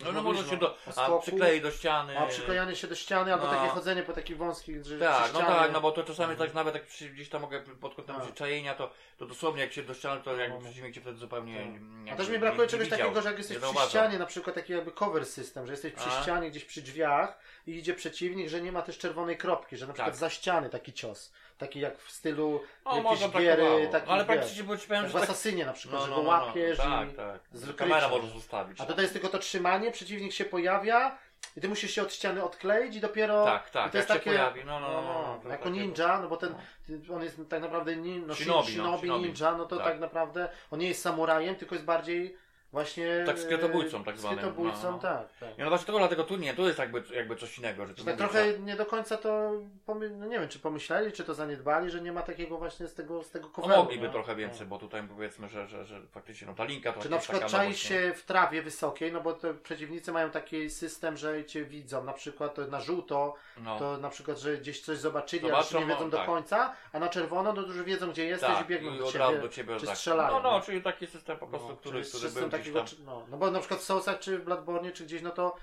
No, 0.04 0.12
no 0.12 0.22
mówiliśmy 0.22 0.56
może 0.56 0.66
się 0.66 0.74
o- 0.96 0.96
do, 1.06 1.16
a 1.16 1.18
przyklei 1.22 1.60
do 1.60 1.70
ściany. 1.70 2.18
A 2.18 2.26
przyklejanie 2.26 2.76
się 2.76 2.86
do 2.86 2.94
ściany, 2.94 3.32
albo 3.32 3.46
No. 3.46 3.52
takie 3.52 3.68
chodzenie 3.68 4.02
po 4.02 4.12
takich 4.12 4.36
wąskich, 4.36 4.84
że 4.84 4.98
Tak, 4.98 5.32
no 5.32 5.38
tak, 5.40 5.72
no 5.72 5.80
bo 5.80 5.92
to 5.92 6.02
czasami 6.04 6.36
tak 6.36 6.54
nawet 6.54 6.74
jak 6.74 6.86
przy, 6.86 7.08
gdzieś 7.10 7.28
tam 7.28 7.42
mogę 7.42 7.60
pod 7.60 7.94
kątem 7.94 8.16
Tak. 8.16 8.24
przyczajenia, 8.24 8.74
to, 8.74 8.90
to 9.18 9.26
dosłownie 9.26 9.60
jak 9.62 9.72
się 9.72 9.82
do 9.82 9.94
ściany, 9.94 10.20
to 10.22 10.32
No, 10.32 10.38
jakby 10.38 10.58
no. 10.58 10.64
przeciwnik 10.64 10.94
cię 10.94 11.00
wtedy 11.00 11.18
zupełnie 11.18 11.56
Tak. 11.58 11.82
nie, 12.04 12.12
A 12.12 12.16
też 12.16 12.26
nie- 12.26 12.32
mi 12.32 12.38
brakuje 12.38 12.62
nie 12.62 12.68
czegoś 12.70 12.84
widział, 12.86 12.98
takiego, 12.98 13.22
że 13.22 13.28
jak 13.28 13.38
jesteś 13.38 13.56
nie 13.62 13.74
przy 13.74 13.88
ścianie, 13.88 14.18
na 14.18 14.26
przykład 14.26 14.54
taki 14.56 14.72
jakby 14.72 14.92
cover 14.92 15.26
system, 15.26 15.66
że 15.66 15.72
jesteś 15.72 15.92
przy 15.92 16.08
A. 16.08 16.22
ścianie, 16.22 16.50
gdzieś 16.50 16.64
przy 16.64 16.82
drzwiach 16.82 17.38
i 17.66 17.70
idzie 17.78 17.94
przeciwnik, 17.94 18.48
że 18.48 18.60
nie 18.60 18.72
ma 18.72 18.82
też 18.82 18.98
czerwonej 18.98 19.36
kropki, 19.38 19.76
że 19.76 19.86
na 19.86 19.92
przykład 19.92 20.12
Tak. 20.12 20.20
za 20.20 20.30
ściany 20.30 20.70
taki 20.70 20.92
cios. 20.92 21.32
Taki 21.58 21.80
jak 21.80 21.98
w 21.98 22.10
stylu 22.10 22.60
No, 22.84 22.96
jakieś 22.96 23.04
może 23.04 23.28
giery, 23.28 23.88
taki 23.92 24.06
no, 24.06 24.12
ale 24.12 24.24
praktycznie 24.24 24.64
bo 24.64 24.76
ci 24.76 24.88
powiem, 24.88 25.02
jak 25.02 25.12
że 25.12 25.18
w 25.18 25.20
tak... 25.20 25.30
Asasynie 25.30 25.66
na 25.66 25.72
przykład, 25.72 26.00
No, 26.00 26.06
że 26.06 26.10
no, 26.10 26.16
go 26.16 26.22
no, 26.22 26.28
łapiesz 26.28 26.78
tak, 26.78 27.12
i... 27.12 27.12
tak. 27.12 27.40
Że 27.52 27.66
wykryciem. 27.66 27.76
Kamera 27.76 28.08
możesz. 28.08 28.80
A 28.80 28.86
tutaj 28.86 29.04
jest 29.04 29.12
tylko 29.12 29.28
to 29.28 29.38
trzymanie, 29.38 29.90
przeciwnik 29.90 30.32
się 30.32 30.44
pojawia 30.44 31.18
i 31.56 31.60
ty 31.60 31.68
musisz 31.68 31.90
się 31.90 32.02
od 32.02 32.12
ściany 32.12 32.44
odkleić 32.44 32.96
i 32.96 33.00
dopiero... 33.00 33.44
Tak, 33.44 33.70
tak, 33.70 33.92
to 33.92 33.98
jest 33.98 34.08
jak 34.08 34.18
się 34.18 34.24
takie... 34.24 34.38
pojawi, 34.38 34.64
no, 34.64 34.80
no, 34.80 34.92
no, 34.92 35.02
no, 35.02 35.40
to 35.42 35.48
jako 35.48 35.70
ninja, 35.70 36.20
no 36.20 36.28
bo 36.28 36.36
ten, 36.36 36.54
no. 36.88 37.14
on 37.14 37.22
jest 37.22 37.40
tak 37.48 37.62
naprawdę 37.62 37.96
nin, 37.96 38.26
no, 38.26 38.34
Shinobi, 38.34 38.72
shinobi, 38.72 38.90
no, 38.90 38.98
shinobi. 38.98 39.24
ninja, 39.24 39.52
no 39.52 39.64
to 39.64 39.76
tak. 39.76 39.86
Tak. 39.86 40.00
naprawdę 40.00 40.48
on 40.70 40.78
nie 40.78 40.88
jest 40.88 41.02
samurajem, 41.02 41.56
tylko 41.56 41.74
jest 41.74 41.84
bardziej 41.84 42.36
właśnie... 42.74 43.22
Tak, 43.26 43.38
skrytobójcą 43.38 44.00
e, 44.00 44.04
tak 44.04 44.18
zwanym, 44.18 44.38
Skrytobójcą, 44.38 44.82
no, 44.82 44.90
no. 44.90 44.98
tak, 44.98 45.28
tak. 45.40 45.48
No 45.58 45.68
właśnie 45.68 45.86
tego 45.86 45.98
dlatego 45.98 46.24
tu 46.24 46.36
nie, 46.36 46.54
tu 46.54 46.66
jest 46.66 46.78
jakby, 46.78 47.02
jakby 47.14 47.36
coś 47.36 47.58
innego, 47.58 47.86
że 47.86 47.94
to 47.94 48.04
Tak 48.04 48.16
trochę 48.16 48.58
nie 48.58 48.76
do 48.76 48.86
końca 48.86 49.16
to, 49.16 49.52
no 49.88 50.26
nie 50.26 50.38
wiem, 50.40 50.48
czy 50.48 50.58
pomyśleli, 50.58 51.12
czy 51.12 51.24
to 51.24 51.34
zaniedbali, 51.34 51.90
że 51.90 52.00
nie 52.00 52.12
ma 52.12 52.22
takiego 52.22 52.58
właśnie 52.58 52.88
z 52.88 52.94
tego, 52.94 53.22
z 53.22 53.30
tego 53.30 53.48
No 53.58 53.76
mogliby 53.76 54.06
nie? 54.06 54.12
trochę 54.12 54.36
więcej, 54.36 54.66
bo 54.66 54.78
tutaj 54.78 55.02
powiedzmy, 55.08 55.48
że, 55.48 55.68
że, 55.68 55.84
że 55.84 56.00
faktycznie 56.12 56.46
no 56.46 56.54
ta 56.54 56.64
linka 56.64 56.92
to 56.92 57.02
Czy 57.02 57.10
na 57.10 57.18
przykład 57.18 57.52
nowość, 57.52 57.90
nie? 57.90 57.96
się 57.96 58.12
w 58.14 58.22
trawie 58.22 58.62
wysokiej, 58.62 59.12
no 59.12 59.20
bo 59.20 59.32
to 59.32 59.54
przeciwnicy 59.54 60.12
mają 60.12 60.30
taki 60.30 60.70
system, 60.70 61.16
że 61.16 61.44
cię 61.44 61.64
widzą, 61.64 62.04
na 62.04 62.12
przykład 62.12 62.58
na 62.70 62.80
żółto, 62.80 63.34
No. 63.62 63.78
to 63.78 63.96
na 63.98 64.10
przykład, 64.10 64.38
że 64.38 64.56
gdzieś 64.56 64.80
coś 64.80 64.98
zobaczyli, 64.98 65.42
Zobaczą, 65.42 65.58
jeszcze 65.58 65.78
nie 65.80 65.86
wiedzą 65.86 66.04
no, 66.04 66.10
do 66.10 66.16
tak. 66.16 66.26
końca, 66.26 66.72
a 66.92 66.98
na 66.98 67.08
czerwono 67.08 67.52
to 67.52 67.60
już 67.60 67.82
wiedzą, 67.82 68.10
gdzie 68.10 68.24
jesteś 68.24 68.50
i 68.50 68.54
tak, 68.54 68.66
biegną 68.66 68.94
i 68.94 68.98
do 68.98 69.06
od 69.06 69.12
ciebie. 69.12 69.38
do 69.40 69.48
ciebie 69.48 69.76
czy 69.80 69.86
tak. 69.86 69.96
strzelają, 69.96 70.42
No, 70.42 70.50
no, 70.50 70.60
czyli 70.60 70.82
taki 70.82 71.06
system 71.06 71.36
po 71.38 71.46
prostu, 71.46 71.68
No, 71.68 71.76
który, 71.76 72.02
który 72.02 72.30
był 72.30 72.50
takiego, 72.72 72.84
czy- 72.84 73.02
no, 73.02 73.26
no 73.30 73.36
bo 73.36 73.50
na 73.50 73.58
przykład 73.58 73.80
w 73.80 73.84
Soulsach 73.84 74.18
czy 74.18 74.38
w 74.38 74.44
Bloodborne 74.44 74.92
czy 74.92 75.04
gdzieś, 75.04 75.22
no 75.22 75.30
to 75.30 75.56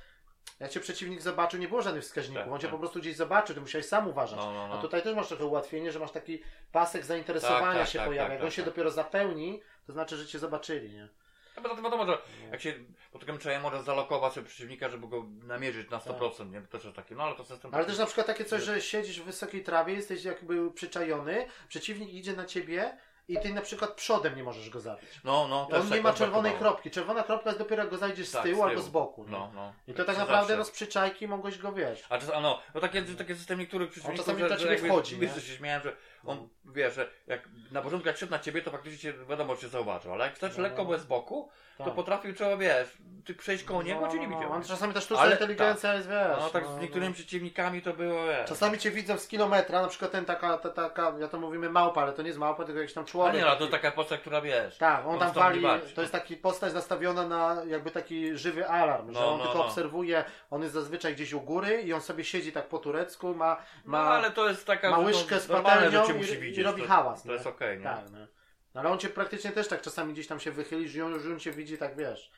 jak 0.60 0.72
cię 0.72 0.80
przeciwnik 0.80 1.22
zobaczył, 1.22 1.60
nie 1.60 1.68
było 1.68 1.82
żadnych 1.82 2.04
wskaźników, 2.04 2.44
Tak, 2.44 2.54
on 2.54 2.60
cię 2.60 2.68
tak. 2.68 2.72
po 2.72 2.80
prostu 2.80 3.00
gdzieś 3.00 3.16
zobaczył, 3.16 3.56
ty 3.56 3.62
musiałeś 3.62 3.86
sam 3.86 4.08
uważać. 4.08 4.40
No, 4.40 4.54
no, 4.54 4.68
no. 4.68 4.74
A 4.80 4.82
tutaj 4.82 5.02
też 5.04 5.16
masz 5.16 5.28
trochę 5.28 5.46
ułatwienie, 5.46 5.92
że 5.92 6.00
masz 6.00 6.12
taki 6.12 6.42
pasek 6.72 7.06
zainteresowania 7.06 7.66
Tak, 7.72 7.78
tak, 7.78 7.90
się 7.90 8.00
tak, 8.00 8.08
pojawia. 8.08 8.28
tak, 8.28 8.34
Jak 8.34 8.42
on 8.42 8.48
tak, 8.48 8.56
się 8.56 8.62
tak. 8.62 8.72
dopiero 8.72 8.92
zapełni, 8.92 9.62
to 9.88 9.94
znaczy, 9.94 10.18
że 10.18 10.28
cię 10.28 10.40
zobaczyli, 10.40 10.92
nie? 10.94 11.08
No, 11.56 11.62
bo 11.62 11.70
to 11.76 11.82
wiadomo, 11.82 12.06
że 12.06 12.18
jak 12.52 12.62
się 12.62 12.74
pod 13.12 13.22
takim 13.22 13.38
czajem 13.38 13.62
może 13.62 13.84
zalokować 13.84 14.34
sobie 14.34 14.48
przeciwnika, 14.48 14.90
żeby 14.90 15.08
go 15.08 15.26
namierzyć 15.44 15.90
na 15.90 15.98
100%, 16.00 16.52
nie? 16.52 16.62
To 16.62 16.68
też 16.68 16.84
jest 16.84 16.96
takie, 16.96 17.16
no 17.16 17.24
ale 17.24 17.36
to 17.36 17.46
system... 17.46 17.76
Ale 17.76 17.86
też 17.86 17.98
na 17.98 18.06
przykład 18.06 18.28
takie 18.28 18.46
coś, 18.46 18.64
że 18.64 18.82
siedzisz 18.82 19.22
w 19.22 19.26
wysokiej 19.26 19.64
trawie, 19.64 19.94
jesteś 19.94 20.24
jakby 20.24 20.72
przyczajony, 20.72 21.46
przeciwnik 21.68 22.14
idzie 22.14 22.34
na 22.34 22.46
ciebie 22.46 22.98
i 23.28 23.40
ty 23.40 23.54
na 23.54 23.62
przykład 23.62 23.92
przodem 23.92 24.36
nie 24.36 24.44
możesz 24.44 24.70
go 24.70 24.80
zabić. 24.80 25.10
No, 25.24 25.48
no, 25.48 25.66
też 25.66 25.80
On 25.82 25.88
tak 25.90 25.98
nie 25.98 26.02
ma 26.04 26.14
czerwonej 26.14 26.54
kropki. 26.54 26.92
Czerwona 26.92 27.24
kropka 27.24 27.50
jest 27.50 27.60
dopiero 27.60 27.82
jak 27.84 27.92
go 27.92 27.98
zajdziesz 27.98 28.28
z 28.28 28.32
Tak, 28.32 28.44
tyłu 28.44 28.58
z 28.58 28.62
albo 28.62 28.74
tyłu. 28.76 28.86
z 28.88 28.90
boku. 28.90 29.24
nie? 29.24 29.30
No, 29.32 29.52
no. 29.56 29.74
I 29.88 29.94
to 29.94 30.06
tak 30.06 30.16
To 30.16 30.22
naprawdę 30.22 30.42
zawsze. 30.48 30.58
no, 30.58 30.66
z 30.66 30.72
przyczajki 30.72 31.28
mogłeś 31.28 31.58
go 31.58 31.72
wiesz. 31.74 32.04
A 32.10 32.18
czas, 32.18 32.30
a 32.34 32.40
no, 32.42 32.60
no 32.76 32.82
takie, 32.82 33.02
takie 33.04 33.36
system 33.36 33.60
niektórych 33.60 33.90
przeciwników, 33.92 34.26
czasami 34.26 34.40
że, 34.44 34.50
na 34.50 34.56
że 34.56 34.60
ciebie 34.62 34.74
jakby, 34.74 34.88
wchodzi, 34.90 35.18
wiesz, 35.18 35.36
że 35.36 35.42
się 35.42 35.54
śmiałem, 35.54 35.82
że 35.84 35.96
on, 36.26 36.50
wiesz, 36.66 36.94
że 36.96 37.10
jak 37.28 37.50
na 37.72 37.82
początku 37.82 38.08
jak 38.08 38.18
szedł 38.18 38.32
na 38.32 38.40
ciebie, 38.40 38.62
to 38.62 38.72
faktycznie 38.72 39.00
cię, 39.00 39.14
wiadomo, 39.30 39.58
cię 39.58 39.70
zauważył, 39.70 40.14
ale 40.14 40.26
jak 40.26 40.40
też 40.40 40.58
No, 40.58 40.64
lekko 40.64 40.84
no. 40.84 40.98
z 40.98 41.06
boku, 41.06 41.50
to 41.82 41.86
Tak. 41.86 41.96
potrafił 41.96 42.34
trzeba, 42.34 42.58
wiesz, 42.58 42.98
ty 43.26 43.34
przejść 43.34 43.64
koło 43.64 43.84
niego, 43.84 44.02
No, 44.02 44.08
cię 44.08 44.20
nie 44.20 44.28
no, 44.28 44.34
no. 44.34 44.38
widział. 44.40 44.54
On 44.54 44.64
czasami 44.64 44.94
ta 44.94 45.02
sztuczna 45.02 45.24
Ale- 45.24 45.32
inteligencja 45.32 45.94
jest, 45.94 46.08
wiesz. 46.10 46.38
No 46.40 46.50
tak 46.50 46.64
no, 46.64 46.78
z 46.78 46.80
niektórymi 46.82 47.08
no. 47.10 47.14
przeciwnikami 47.14 47.82
to 47.82 47.94
było, 47.94 48.26
wiesz. 48.26 48.50
Czasami 48.50 48.78
cię 48.78 48.92
widzą 48.92 49.18
z 49.18 49.28
kilometra, 49.28 49.82
na 49.82 49.88
przykład 49.88 50.12
ten 50.12 50.26
taka, 50.26 50.58
ta, 50.58 50.70
taka, 50.70 51.14
ja 51.20 51.28
to 51.28 51.40
mówimy 51.40 51.70
małpa, 51.70 52.02
ale 52.02 52.14
to 52.14 52.22
nie 52.22 52.28
jest 52.28 52.40
małpa, 52.40 52.64
tylko 52.66 52.80
jakiś 52.80 52.94
tam 52.94 53.04
A 53.04 53.08
człowiek. 53.08 53.36
nie, 53.36 53.42
no 53.42 53.56
to 53.56 53.68
taka 53.68 53.92
postać, 53.92 54.22
która 54.22 54.42
wiesz. 54.42 54.78
Tak, 54.78 55.06
on 55.08 55.20
tam 55.20 55.32
wali, 55.32 55.62
nie 55.64 55.80
to 55.96 56.02
jest 56.02 56.14
taki 56.14 56.38
postać 56.38 56.74
nastawiona 56.74 57.28
na 57.28 57.62
jakby 57.68 57.92
taki 57.92 58.38
żywy 58.38 58.68
alarm, 58.68 59.14
że 59.14 59.20
No, 59.20 59.32
on 59.32 59.38
no, 59.38 59.44
tylko 59.44 59.58
no. 59.58 59.66
obserwuje, 59.66 60.24
on 60.52 60.62
jest 60.62 60.74
zazwyczaj 60.74 61.14
gdzieś 61.16 61.34
u 61.34 61.42
góry 61.42 61.82
i 61.82 61.94
on 61.94 62.02
sobie 62.02 62.24
siedzi 62.24 62.52
tak 62.52 62.68
po 62.68 62.78
turecku, 62.78 63.36
ma, 63.36 63.58
No 63.86 63.92
ma, 63.92 64.00
ale 64.00 64.32
to 64.32 64.50
jest 64.50 64.68
taka, 64.68 64.92
ma 64.92 64.98
łyżkę 64.98 65.36
no, 65.36 65.42
z 65.42 65.48
patelnią 65.48 66.04
i, 66.44 66.60
i 66.60 66.64
robi 66.64 66.82
to, 66.82 66.88
hałas. 66.88 67.24
To 67.24 67.28
nie? 67.28 67.34
jest 67.34 67.48
okej, 67.48 67.78
nie? 67.78 67.84
Tak, 67.84 68.00
no. 68.12 68.28
No, 68.74 68.82
ale 68.82 68.90
on 68.90 69.00
cię 69.00 69.10
praktycznie 69.10 69.52
też 69.52 69.68
tak 69.68 69.82
czasami 69.82 70.14
gdzieś 70.14 70.28
tam 70.28 70.40
się 70.40 70.52
wychylisz 70.52 70.96
i 70.96 71.02
on 71.02 71.14
już 71.14 71.26
on 71.26 71.40
cię 71.40 71.52
widzi 71.52 71.78
tak, 71.78 71.96
wiesz. 71.96 72.32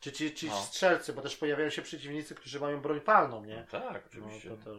Czy 0.00 0.12
ci, 0.12 0.34
ci 0.34 0.48
No. 0.48 0.56
strzelcy, 0.56 1.12
bo 1.12 1.22
też 1.22 1.36
pojawiają 1.36 1.70
się 1.70 1.82
przeciwnicy, 1.82 2.34
którzy 2.34 2.60
mają 2.60 2.80
broń 2.80 3.00
palną, 3.00 3.44
nie? 3.44 3.66
No, 3.72 3.80
tak, 3.80 4.02
oczywiście. 4.06 4.50
No 4.50 4.56
to. 4.64 4.70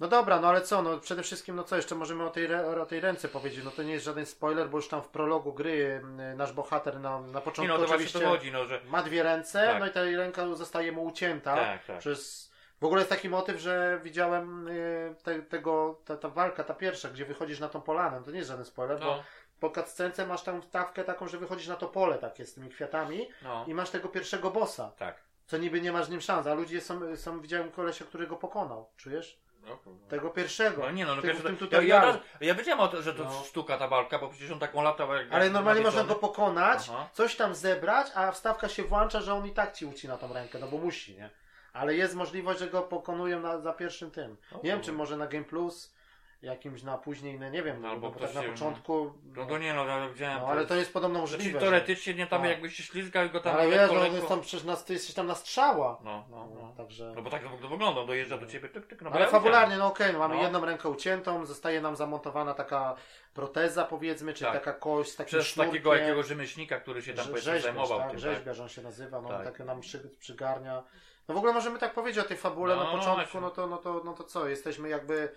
No 0.00 0.08
dobra, 0.08 0.40
no 0.40 0.48
ale 0.48 0.60
co, 0.60 0.82
no 0.82 0.98
przede 0.98 1.22
wszystkim, 1.22 1.56
no 1.56 1.64
co 1.64 1.76
jeszcze 1.76 1.94
możemy 1.94 2.24
o 2.24 2.30
tej, 2.30 2.54
o 2.54 2.86
tej 2.86 3.00
ręce 3.00 3.28
powiedzieć? 3.28 3.64
No 3.64 3.70
to 3.70 3.82
nie 3.82 3.92
jest 3.92 4.04
żaden 4.04 4.26
spoiler, 4.26 4.68
bo 4.70 4.78
już 4.78 4.88
tam 4.88 5.02
w 5.02 5.08
prologu 5.08 5.52
gry 5.52 6.02
y, 6.32 6.36
nasz 6.36 6.52
bohater 6.52 7.00
na, 7.00 7.20
na 7.20 7.26
Nie 7.38 7.44
początku 7.44 7.62
no, 7.68 7.72
to 7.74 7.78
właśnie 7.78 7.94
oczywiście 7.94 8.26
chodzi, 8.26 8.52
no, 8.52 8.64
że... 8.64 8.80
ma 8.84 9.02
dwie 9.02 9.22
ręce, 9.22 9.66
Tak. 9.66 9.80
no 9.80 9.86
i 9.86 9.90
ta 9.90 10.02
ręka 10.02 10.54
zostaje 10.54 10.92
mu 10.92 11.04
ucięta 11.04 11.56
Tak, 11.56 11.84
tak. 11.84 11.98
przez... 11.98 12.50
W 12.80 12.84
ogóle 12.84 13.00
jest 13.00 13.10
taki 13.10 13.28
motyw, 13.28 13.60
że 13.60 14.00
widziałem 14.02 14.68
y, 14.68 15.14
te, 15.22 15.42
tego, 15.42 16.00
ta, 16.04 16.16
ta 16.16 16.28
walka, 16.28 16.64
ta 16.64 16.74
pierwsza, 16.74 17.08
gdzie 17.08 17.24
wychodzisz 17.24 17.60
na 17.60 17.68
tą 17.68 17.80
polanę, 17.80 18.22
to 18.24 18.30
nie 18.30 18.38
jest 18.38 18.50
żaden 18.50 18.64
spoiler, 18.64 18.98
bo 18.98 19.04
No, 19.04 19.22
po 19.60 19.70
cutscence 19.70 20.26
masz 20.26 20.42
tam 20.42 20.62
stawkę 20.62 21.04
taką, 21.04 21.28
że 21.28 21.38
wychodzisz 21.38 21.68
na 21.68 21.76
to 21.76 21.88
pole 21.88 22.18
takie 22.18 22.46
z 22.46 22.54
tymi 22.54 22.68
kwiatami 22.68 23.28
no, 23.42 23.64
i 23.68 23.74
masz 23.74 23.90
tego 23.90 24.08
pierwszego 24.08 24.50
bossa, 24.50 24.92
tak. 24.98 25.22
co 25.46 25.58
niby 25.58 25.80
nie 25.80 25.92
masz 25.92 26.06
z 26.06 26.10
nim 26.10 26.20
szans, 26.20 26.46
a 26.46 26.54
ludzie 26.54 26.80
są, 26.80 27.16
są 27.16 27.40
widziałem 27.40 27.70
kolesia, 27.70 28.04
który 28.04 28.26
go 28.26 28.36
pokonał, 28.36 28.90
czujesz? 28.96 29.40
No. 29.66 29.78
Tego 30.08 30.30
pierwszego. 30.30 30.82
No 30.82 30.90
nie 30.90 31.06
no, 31.06 31.16
no 31.16 31.22
Tego 31.22 31.42
tym 31.42 31.68
ja, 31.70 31.82
ja, 31.82 32.20
ja 32.40 32.54
wiedziałem 32.54 32.80
o 32.80 32.88
to, 32.88 33.02
że 33.02 33.14
to 33.14 33.24
No. 33.24 33.42
sztuka 33.44 33.78
ta 33.78 33.88
walka, 33.88 34.18
bo 34.18 34.28
przecież 34.28 34.50
on 34.50 34.58
taką 34.58 34.82
latał 34.82 35.14
jak... 35.14 35.32
Ale 35.32 35.50
normalnie 35.50 35.82
można 35.82 36.04
go 36.04 36.14
pokonać, 36.14 36.86
Aha. 36.90 37.08
coś 37.12 37.36
tam 37.36 37.54
zebrać, 37.54 38.06
a 38.14 38.32
wstawka 38.32 38.68
się 38.68 38.84
włącza, 38.84 39.20
że 39.20 39.34
on 39.34 39.46
i 39.46 39.50
tak 39.50 39.72
ci 39.72 39.86
ucina 39.86 40.16
tą 40.16 40.32
rękę, 40.32 40.58
no 40.58 40.66
bo 40.66 40.78
musi, 40.78 41.16
nie? 41.16 41.30
Ale 41.72 41.94
jest 41.94 42.14
możliwość, 42.14 42.58
że 42.58 42.66
go 42.66 42.82
pokonują 42.82 43.40
na, 43.40 43.60
za 43.60 43.72
pierwszym 43.72 44.10
tym. 44.10 44.36
Nie 44.62 44.70
wiem, 44.70 44.80
czy 44.80 44.92
może 44.92 45.16
na 45.16 45.26
Game 45.26 45.44
Plus, 45.44 45.94
jakimś 46.42 46.82
na 46.82 46.98
później, 46.98 47.38
no 47.40 47.48
nie 47.50 47.62
wiem, 47.62 47.82
No, 47.82 47.88
albo 47.88 48.08
no, 48.08 48.14
bo 48.14 48.20
tak 48.20 48.34
na 48.34 48.42
się- 48.42 48.48
początku. 48.50 49.12
No 49.36 49.46
to 49.46 49.58
nie 49.58 49.74
no, 49.74 49.84
ja 49.86 50.08
widziałem... 50.08 50.38
No, 50.40 50.46
ale 50.46 50.66
to 50.66 50.74
jest 50.74 50.92
podobno 50.92 51.18
Znaczy, 51.18 51.32
możliwe. 51.36 51.60
że- 51.60 51.66
teoretycznie 51.66 52.14
nie 52.14 52.26
tam 52.26 52.40
Tak. 52.42 52.50
jakbyś 52.50 52.74
się 52.76 52.82
ślizgał 52.82 53.26
i 53.26 53.30
go 53.30 53.40
tam 53.40 53.54
Ale 53.56 53.70
wiesz, 53.70 53.90
no, 53.92 54.04
jest 54.06 54.28
tam 54.28 54.40
przecież 54.40 54.64
na, 54.64 54.76
ty 54.76 54.92
jesteś 54.92 55.14
tam 55.14 55.26
na 55.26 55.34
strzała. 55.34 55.98
No, 56.04 56.24
no, 56.30 56.48
no. 56.54 56.72
Także. 56.76 57.12
No 57.16 57.22
bo 57.22 57.30
tak 57.30 57.42
to 57.62 57.68
wygląda, 57.68 58.04
dojeżdża 58.06 58.38
do 58.38 58.46
ciebie, 58.46 58.68
tyk, 58.68 58.86
tyk, 58.86 59.02
no 59.02 59.10
Ale 59.10 59.20
ja 59.20 59.26
fabularnie, 59.30 59.76
no 59.76 59.86
okej, 59.86 60.12
no 60.12 60.18
mamy 60.18 60.34
No. 60.36 60.42
jedną 60.42 60.64
rękę 60.64 60.88
uciętą, 60.88 61.46
zostaje 61.46 61.80
nam 61.80 61.96
zamontowana 61.96 62.54
taka 62.54 62.94
proteza, 63.34 63.84
powiedzmy, 63.84 64.34
czyli 64.34 64.50
Tak. 64.52 64.64
taka 64.64 64.78
kość 64.78 65.10
z 65.10 65.16
takim 65.16 65.28
Przez 65.28 65.46
sznurkiem. 65.46 65.72
takiego 65.72 65.94
jakiegoś 65.94 66.26
rzemieślnika, 66.26 66.80
który 66.80 67.02
się 67.02 67.14
tam 67.14 67.24
Rze- 67.26 67.34
rzeźbiarz, 67.40 67.62
zajmował 67.62 67.98
tak, 67.98 68.10
tym, 68.10 68.20
tak? 68.20 68.30
rzeźbiarz 68.30 68.60
on 68.60 68.68
się 68.68 68.82
nazywa, 68.82 69.20
no 69.20 69.28
Tak. 69.28 69.44
tak 69.44 69.58
nam 69.66 69.80
przy, 69.80 70.10
przygarnia. 70.18 70.82
No 71.28 71.34
w 71.34 71.38
ogóle 71.38 71.52
możemy 71.52 71.78
tak 71.78 71.94
powiedzieć 71.94 72.24
o 72.24 72.28
tej 72.28 72.36
fabule 72.36 72.76
No, 72.76 72.84
na 72.84 72.92
no 72.92 72.98
początku, 72.98 73.40
no 73.40 73.50
to, 73.50 73.66
no 73.66 73.76
to, 73.76 74.02
no 74.04 74.12
to 74.12 74.24
co, 74.24 74.48
jesteśmy 74.48 74.88
jakby, 74.88 75.28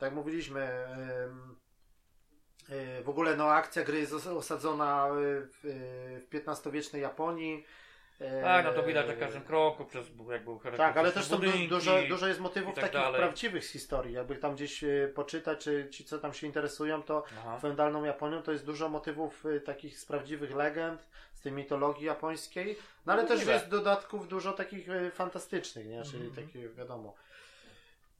tak 0.00 0.12
mówiliśmy, 0.12 0.70
y, 2.70 3.02
w 3.02 3.08
ogóle 3.08 3.36
no 3.36 3.50
akcja 3.50 3.84
gry 3.84 3.98
jest 3.98 4.12
os- 4.12 4.26
osadzona 4.26 5.08
y, 5.08 5.12
w, 5.62 6.26
XV-wiecznej 6.34 7.02
Japonii. 7.02 7.64
Y, 8.20 8.42
Tak, 8.42 8.64
no 8.64 8.72
to 8.72 8.82
widać 8.82 9.06
na 9.06 9.14
każdym 9.16 9.42
kroku, 9.42 9.84
przez 9.84 10.06
jakby 10.30 10.50
tak, 10.76 10.96
ale 10.96 11.12
też 11.12 11.24
są 11.24 11.40
dużo, 11.68 11.98
dużo 12.08 12.26
jest 12.28 12.40
motywów 12.40 12.74
tak 12.74 12.84
takich 12.84 13.00
dalej. 13.00 13.20
prawdziwych 13.20 13.64
z 13.66 13.70
historii. 13.70 14.14
Jakby 14.14 14.36
tam 14.36 14.54
gdzieś 14.54 14.84
poczytać, 15.14 15.58
czy 15.64 15.88
ci 15.90 16.04
co 16.04 16.18
tam 16.18 16.32
się 16.32 16.46
interesują, 16.46 17.02
to 17.02 17.24
Aha. 17.38 17.58
feudalną 17.58 18.04
Japonią 18.04 18.42
to 18.42 18.52
jest 18.52 18.64
dużo 18.66 18.88
motywów 18.88 19.44
takich 19.64 19.98
z 19.98 20.04
prawdziwych 20.06 20.54
legend, 20.54 21.08
z 21.34 21.40
tej 21.40 21.52
mitologii 21.52 22.04
japońskiej, 22.06 22.76
no 23.06 23.12
ale 23.12 23.22
też 23.22 23.30
Możliwe. 23.30 23.52
jest 23.52 23.68
dodatków 23.68 24.28
dużo 24.28 24.52
takich 24.52 24.88
fantastycznych, 25.12 25.86
nie? 25.86 26.02
Czyli 26.02 26.26
Mhm. 26.26 26.46
takie 26.46 26.68
wiadomo. 26.68 27.14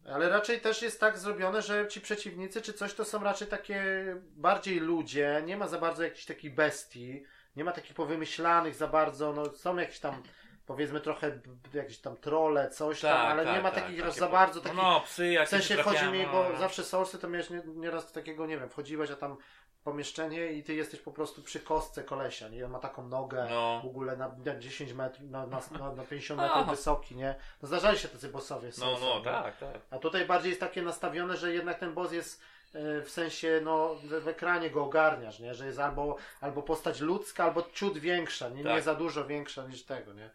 Ale 0.06 0.28
raczej 0.28 0.60
też 0.60 0.82
jest 0.82 1.00
tak 1.00 1.18
zrobione, 1.18 1.62
że 1.62 1.88
ci 1.88 2.00
przeciwnicy 2.00 2.62
czy 2.62 2.72
coś 2.72 2.94
to 2.94 3.04
są 3.04 3.24
raczej 3.24 3.48
takie 3.48 3.82
bardziej 4.20 4.80
ludzie, 4.80 5.42
nie 5.46 5.56
ma 5.56 5.68
za 5.68 5.78
bardzo 5.78 6.02
jakichś 6.02 6.24
takich 6.24 6.54
bestii, 6.54 7.24
nie 7.56 7.64
ma 7.64 7.72
takich 7.72 7.94
powymyślanych 7.94 8.74
za 8.74 8.88
bardzo, 8.88 9.32
no 9.32 9.52
są 9.52 9.76
jakieś 9.76 10.00
tam 10.00 10.22
powiedzmy 10.66 11.00
trochę 11.00 11.40
jakieś 11.74 11.98
tam 11.98 12.16
trole, 12.16 12.70
coś 12.70 13.00
tam, 13.00 13.26
ale 13.26 13.46
nie 13.46 13.60
ma 13.60 13.70
takich 13.70 14.00
takie 14.00 14.12
za 14.12 14.28
bardzo 14.28 14.58
no, 14.58 14.62
takich 14.62 14.78
No, 14.78 15.00
psy 15.00 15.36
w 15.46 15.48
sensie 15.48 15.76
chodzi 15.82 16.06
mi, 16.06 16.26
bo 16.26 16.48
no. 16.52 16.58
zawsze 16.58 16.84
Soulsy 16.84 17.18
to 17.18 17.28
miałeś 17.28 17.50
nie- 17.50 17.62
nieraz 17.66 18.12
takiego, 18.12 18.46
nie 18.46 18.58
wiem, 18.58 18.68
wchodziłeś, 18.68 19.10
a 19.10 19.16
tam 19.16 19.36
pomieszczenie 19.84 20.52
i 20.52 20.62
ty 20.62 20.74
jesteś 20.74 21.00
po 21.00 21.12
prostu 21.12 21.42
przy 21.42 21.60
kostce 21.60 22.04
kolesia, 22.04 22.48
nie? 22.48 22.64
On 22.64 22.70
ma 22.70 22.78
taką 22.78 23.08
nogę 23.08 23.46
No. 23.50 23.80
w 23.84 23.86
ogóle 23.86 24.16
na, 24.16 24.28
na 24.44 24.56
10 24.58 24.92
metrów, 24.92 25.30
na, 25.30 25.46
na, 25.46 25.60
na, 25.78 25.92
na 25.92 26.04
50 26.04 26.40
Aha. 26.40 26.48
metrów 26.58 26.76
wysoki, 26.76 27.16
nie? 27.16 27.34
No 27.62 27.68
zdarzali 27.68 27.98
się 27.98 28.08
tacy 28.08 28.28
bossowie 28.28 28.70
No, 28.78 28.98
no, 29.00 29.18
nie? 29.18 29.24
tak, 29.24 29.56
tak. 29.56 29.78
A 29.90 29.98
tutaj 29.98 30.26
bardziej 30.26 30.48
jest 30.50 30.60
takie 30.60 30.82
nastawione, 30.82 31.36
że 31.36 31.52
jednak 31.54 31.78
ten 31.78 31.94
boss 31.94 32.12
jest 32.12 32.40
e, 32.74 33.00
w 33.02 33.10
sensie, 33.10 33.60
no, 33.64 33.94
w, 33.94 34.08
w 34.24 34.28
ekranie 34.28 34.70
go 34.70 34.84
ogarniasz, 34.84 35.40
nie? 35.40 35.54
Że 35.54 35.66
jest 35.66 35.78
albo, 35.78 36.16
albo 36.40 36.62
postać 36.62 37.00
ludzka, 37.00 37.44
albo 37.44 37.62
ciut 37.72 37.98
większa, 37.98 38.48
nie, 38.48 38.56
nie 38.56 38.64
Tak. 38.64 38.82
za 38.82 38.94
dużo 38.94 39.24
większa 39.26 39.66
niż 39.66 39.82
tego, 39.84 40.12
nie? 40.12 40.30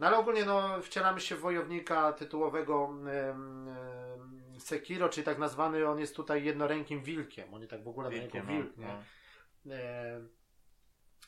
No 0.00 0.06
ale 0.06 0.18
ogólnie, 0.18 0.44
no, 0.44 0.82
wcielamy 0.82 1.20
się 1.20 1.36
w 1.36 1.40
wojownika 1.40 2.12
tytułowego 2.12 2.84
em, 2.84 3.08
em, 3.08 4.43
Sekiro, 4.58 5.08
czyli 5.08 5.24
tak 5.24 5.38
nazwany, 5.38 5.88
on 5.88 5.98
jest 5.98 6.16
tutaj 6.16 6.44
jednorękim 6.44 7.02
wilkiem, 7.02 7.54
oni 7.54 7.68
tak 7.68 7.84
w 7.84 7.88
ogóle 7.88 8.10
Wilkiem, 8.10 8.46
wilk, 8.46 8.76
no, 8.76 8.86
nie? 8.86 8.94
no. 9.64 9.74
E, 9.74 10.20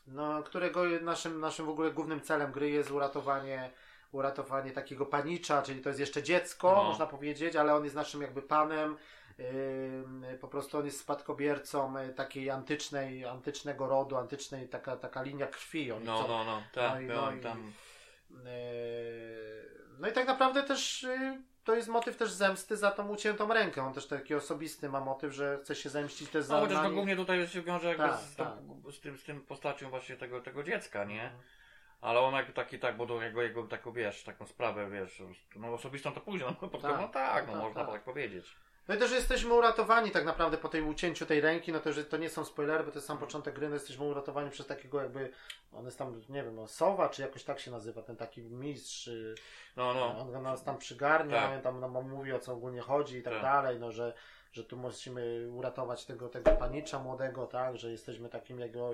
no, 0.07 0.43
którego 0.43 0.85
naszym, 1.03 1.40
naszym 1.40 1.66
w 1.66 1.69
ogóle 1.69 1.90
głównym 1.90 2.20
celem 2.20 2.53
gry 2.53 2.70
jest 2.70 2.90
uratowanie, 2.90 3.70
uratowanie 4.12 4.70
takiego 4.70 5.07
panicza, 5.07 5.62
czyli 5.62 5.81
to 5.81 5.89
jest 5.89 6.01
jeszcze 6.01 6.23
dziecko, 6.23 6.73
No. 6.77 6.85
można 6.85 7.07
powiedzieć, 7.07 7.57
ale 7.57 7.74
on 7.74 7.85
jest 7.85 7.97
naszym 7.97 8.23
jakby 8.23 8.43
panem. 8.43 8.97
Ym, 9.40 10.24
po 10.40 10.48
prostu 10.48 10.78
on 10.78 10.85
jest 10.85 11.01
spadkobiercą 11.01 11.98
y, 11.98 12.09
takiej 12.15 12.51
antycznej, 12.51 13.24
antycznego 13.24 13.86
rodu, 13.86 14.16
antycznej 14.16 14.69
taka, 14.69 14.97
taka 14.97 15.23
linia 15.23 15.47
krwi. 15.47 15.93
Oni 15.93 16.05
No, 16.05 16.19
chcą- 16.19 16.28
no, 16.28 16.44
no, 16.44 16.62
tak, 16.74 16.93
no 16.94 17.01
i- 17.01 17.07
no, 17.07 17.15
no 17.31 17.32
i- 17.36 17.40
tam... 17.40 17.73
Yy, 18.31 19.86
No 19.98 20.09
i 20.09 20.12
tak 20.12 20.27
naprawdę 20.27 20.62
też 20.62 21.03
yy, 21.03 21.43
to 21.66 21.74
jest 21.74 21.88
motyw 21.88 22.16
też 22.16 22.30
zemsty 22.32 22.76
za 22.76 22.90
tą 22.90 23.09
uciętą 23.09 23.55
rękę. 23.55 23.82
On 23.82 23.93
też 23.93 24.06
taki 24.06 24.34
osobisty 24.34 24.88
ma 24.88 25.01
motyw, 25.01 25.32
że 25.32 25.59
chce 25.62 25.74
się 25.74 25.88
zemścić 25.90 26.30
też 26.30 26.44
za 26.44 26.55
No, 26.55 26.60
chociaż 26.60 26.82
to 26.82 26.90
głównie 26.90 27.16
tutaj 27.16 27.48
się 27.48 27.62
wiąże 27.62 27.88
jakby 27.88 28.05
Tak, 28.05 28.20
z, 28.20 28.36
tą, 28.36 28.44
tak. 28.44 28.93
z, 28.94 29.01
tym, 29.01 29.18
z 29.18 29.24
tym 29.24 29.40
postacią 29.40 29.90
właśnie 29.90 30.16
tego, 30.16 30.40
tego 30.40 30.62
dziecka, 30.62 31.05
nie? 31.05 31.22
Mhm. 31.22 31.43
Ale 32.01 32.20
on 32.20 32.34
jakby 32.34 32.52
taki 32.52 32.78
tak, 32.78 32.97
bo 32.97 33.06
do 33.06 33.22
jego, 33.22 33.43
jego 33.43 33.62
taką, 33.62 33.93
wiesz, 33.93 34.24
taką 34.24 34.47
sprawę, 34.47 34.90
wiesz, 34.90 35.22
no 35.56 35.72
osobistą 35.74 36.12
to 36.12 36.20
później, 36.20 36.51
no, 36.62 36.68
tak, 36.68 36.80
Tak, 36.82 37.01
no 37.01 37.09
tak, 37.09 37.47
no 37.47 37.52
tak, 37.52 37.62
można 37.62 37.84
tak. 37.84 37.93
tak 37.93 38.02
powiedzieć. 38.02 38.56
No 38.89 38.95
i 38.95 38.99
też 38.99 39.11
jesteśmy 39.13 39.55
uratowani 39.55 40.11
tak 40.11 40.25
naprawdę 40.25 40.59
po 40.59 40.69
tej 40.69 40.83
ucięciu 40.83 41.27
tej 41.27 41.41
ręki, 41.41 41.73
no 41.73 41.81
to, 41.81 41.93
że 41.93 42.05
to 42.05 42.17
nie 42.17 42.31
są 42.31 42.45
spoilery, 42.45 42.85
bo 42.85 42.91
to 42.91 42.97
jest 42.99 43.07
sam 43.07 43.15
Mhm. 43.15 43.27
początek 43.29 43.55
gry, 43.55 43.69
no 43.69 43.75
jesteśmy 43.75 44.05
uratowani 44.05 44.51
przez 44.51 44.67
takiego 44.67 45.03
jakby, 45.03 45.31
on 45.73 45.85
jest 45.85 45.99
tam, 45.99 46.23
nie 46.29 46.43
wiem, 46.45 46.57
no, 46.57 46.69
sowa, 46.69 47.09
czy 47.09 47.23
jakoś 47.23 47.45
tak 47.45 47.61
się 47.61 47.71
nazywa, 47.71 48.03
ten 48.03 48.17
taki 48.17 48.43
mistrz, 48.43 49.07
y, 49.09 49.35
No, 49.77 49.95
no, 49.95 50.19
on 50.21 50.43
nas 50.43 50.65
tam 50.65 50.79
przygarnia, 50.79 51.41
Tak. 51.41 51.51
on 51.57 51.63
tam 51.63 51.81
nam 51.93 52.11
mówi 52.11 52.33
o 52.33 52.39
co 52.39 52.53
ogólnie 52.53 52.81
chodzi 52.81 53.17
i 53.17 53.23
tak, 53.23 53.33
Tak. 53.33 53.43
dalej, 53.43 53.81
no 53.81 53.93
że, 53.93 54.13
że 54.53 54.65
tu 54.65 54.77
musimy 54.77 55.49
uratować 55.51 56.05
tego, 56.05 56.29
tego 56.29 56.51
panicza 56.51 56.99
młodego, 56.99 57.47
tak, 57.47 57.79
że 57.79 57.91
jesteśmy 57.91 58.29
takim 58.29 58.61
jego, 58.61 58.91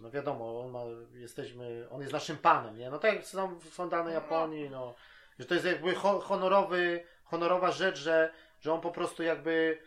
no 0.00 0.10
wiadomo, 0.10 0.60
on 0.60 0.70
ma, 0.70 0.80
jesteśmy, 1.14 1.86
on 1.90 2.00
jest 2.00 2.12
naszym 2.12 2.36
panem, 2.36 2.78
nie, 2.78 2.90
no 2.90 2.98
tak 2.98 3.14
jak 3.14 3.24
są 3.26 3.54
w 3.58 3.64
feudalnej 3.64 4.14
Japonii, 4.14 4.70
no, 4.70 4.94
że 5.38 5.46
to 5.46 5.54
jest 5.54 5.66
jakby 5.66 5.94
ho, 5.94 6.20
honorowy, 6.20 7.04
honorowa 7.24 7.70
rzecz, 7.70 7.98
że, 7.98 8.32
że 8.62 8.72
on 8.72 8.80
po 8.80 8.90
prostu 8.90 9.22
jakby, 9.22 9.78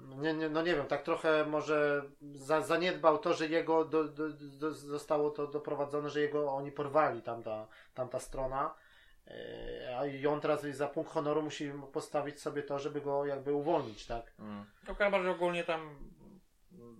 nie, 0.00 0.34
nie, 0.34 0.48
no 0.48 0.62
nie 0.62 0.74
wiem, 0.74 0.86
tak 0.86 1.02
trochę 1.02 1.44
może 1.44 2.02
za, 2.20 2.60
zaniedbał 2.60 3.18
to, 3.18 3.34
że 3.34 3.46
jego 3.46 3.84
do, 3.84 4.04
do, 4.04 4.28
do, 4.32 4.72
zostało 4.72 5.30
to 5.30 5.46
doprowadzone, 5.46 6.10
że 6.10 6.20
jego 6.20 6.52
oni 6.52 6.72
porwali 6.72 7.22
tamta, 7.22 7.66
tamta 7.94 8.20
strona. 8.20 8.74
E, 9.26 9.98
A 9.98 10.06
i 10.06 10.26
on 10.26 10.40
teraz 10.40 10.62
za 10.62 10.88
punkt 10.88 11.12
honoru 11.12 11.42
musi 11.42 11.72
postawić 11.92 12.40
sobie 12.40 12.62
to, 12.62 12.78
żeby 12.78 13.00
go 13.00 13.26
jakby 13.26 13.52
uwolnić, 13.52 14.06
tak? 14.06 14.32
Mm. 14.38 14.66
No 14.88 15.22
że 15.22 15.30
ogólnie 15.30 15.64
tam 15.64 15.98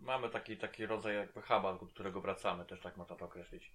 mamy 0.02 0.28
taki, 0.28 0.56
taki 0.56 0.86
rodzaj 0.86 1.16
jakby 1.16 1.42
huba, 1.42 1.72
do 1.72 1.86
którego 1.86 2.20
wracamy, 2.20 2.64
też 2.64 2.80
tak 2.80 2.96
można 2.96 3.16
to 3.16 3.24
określić. 3.24 3.72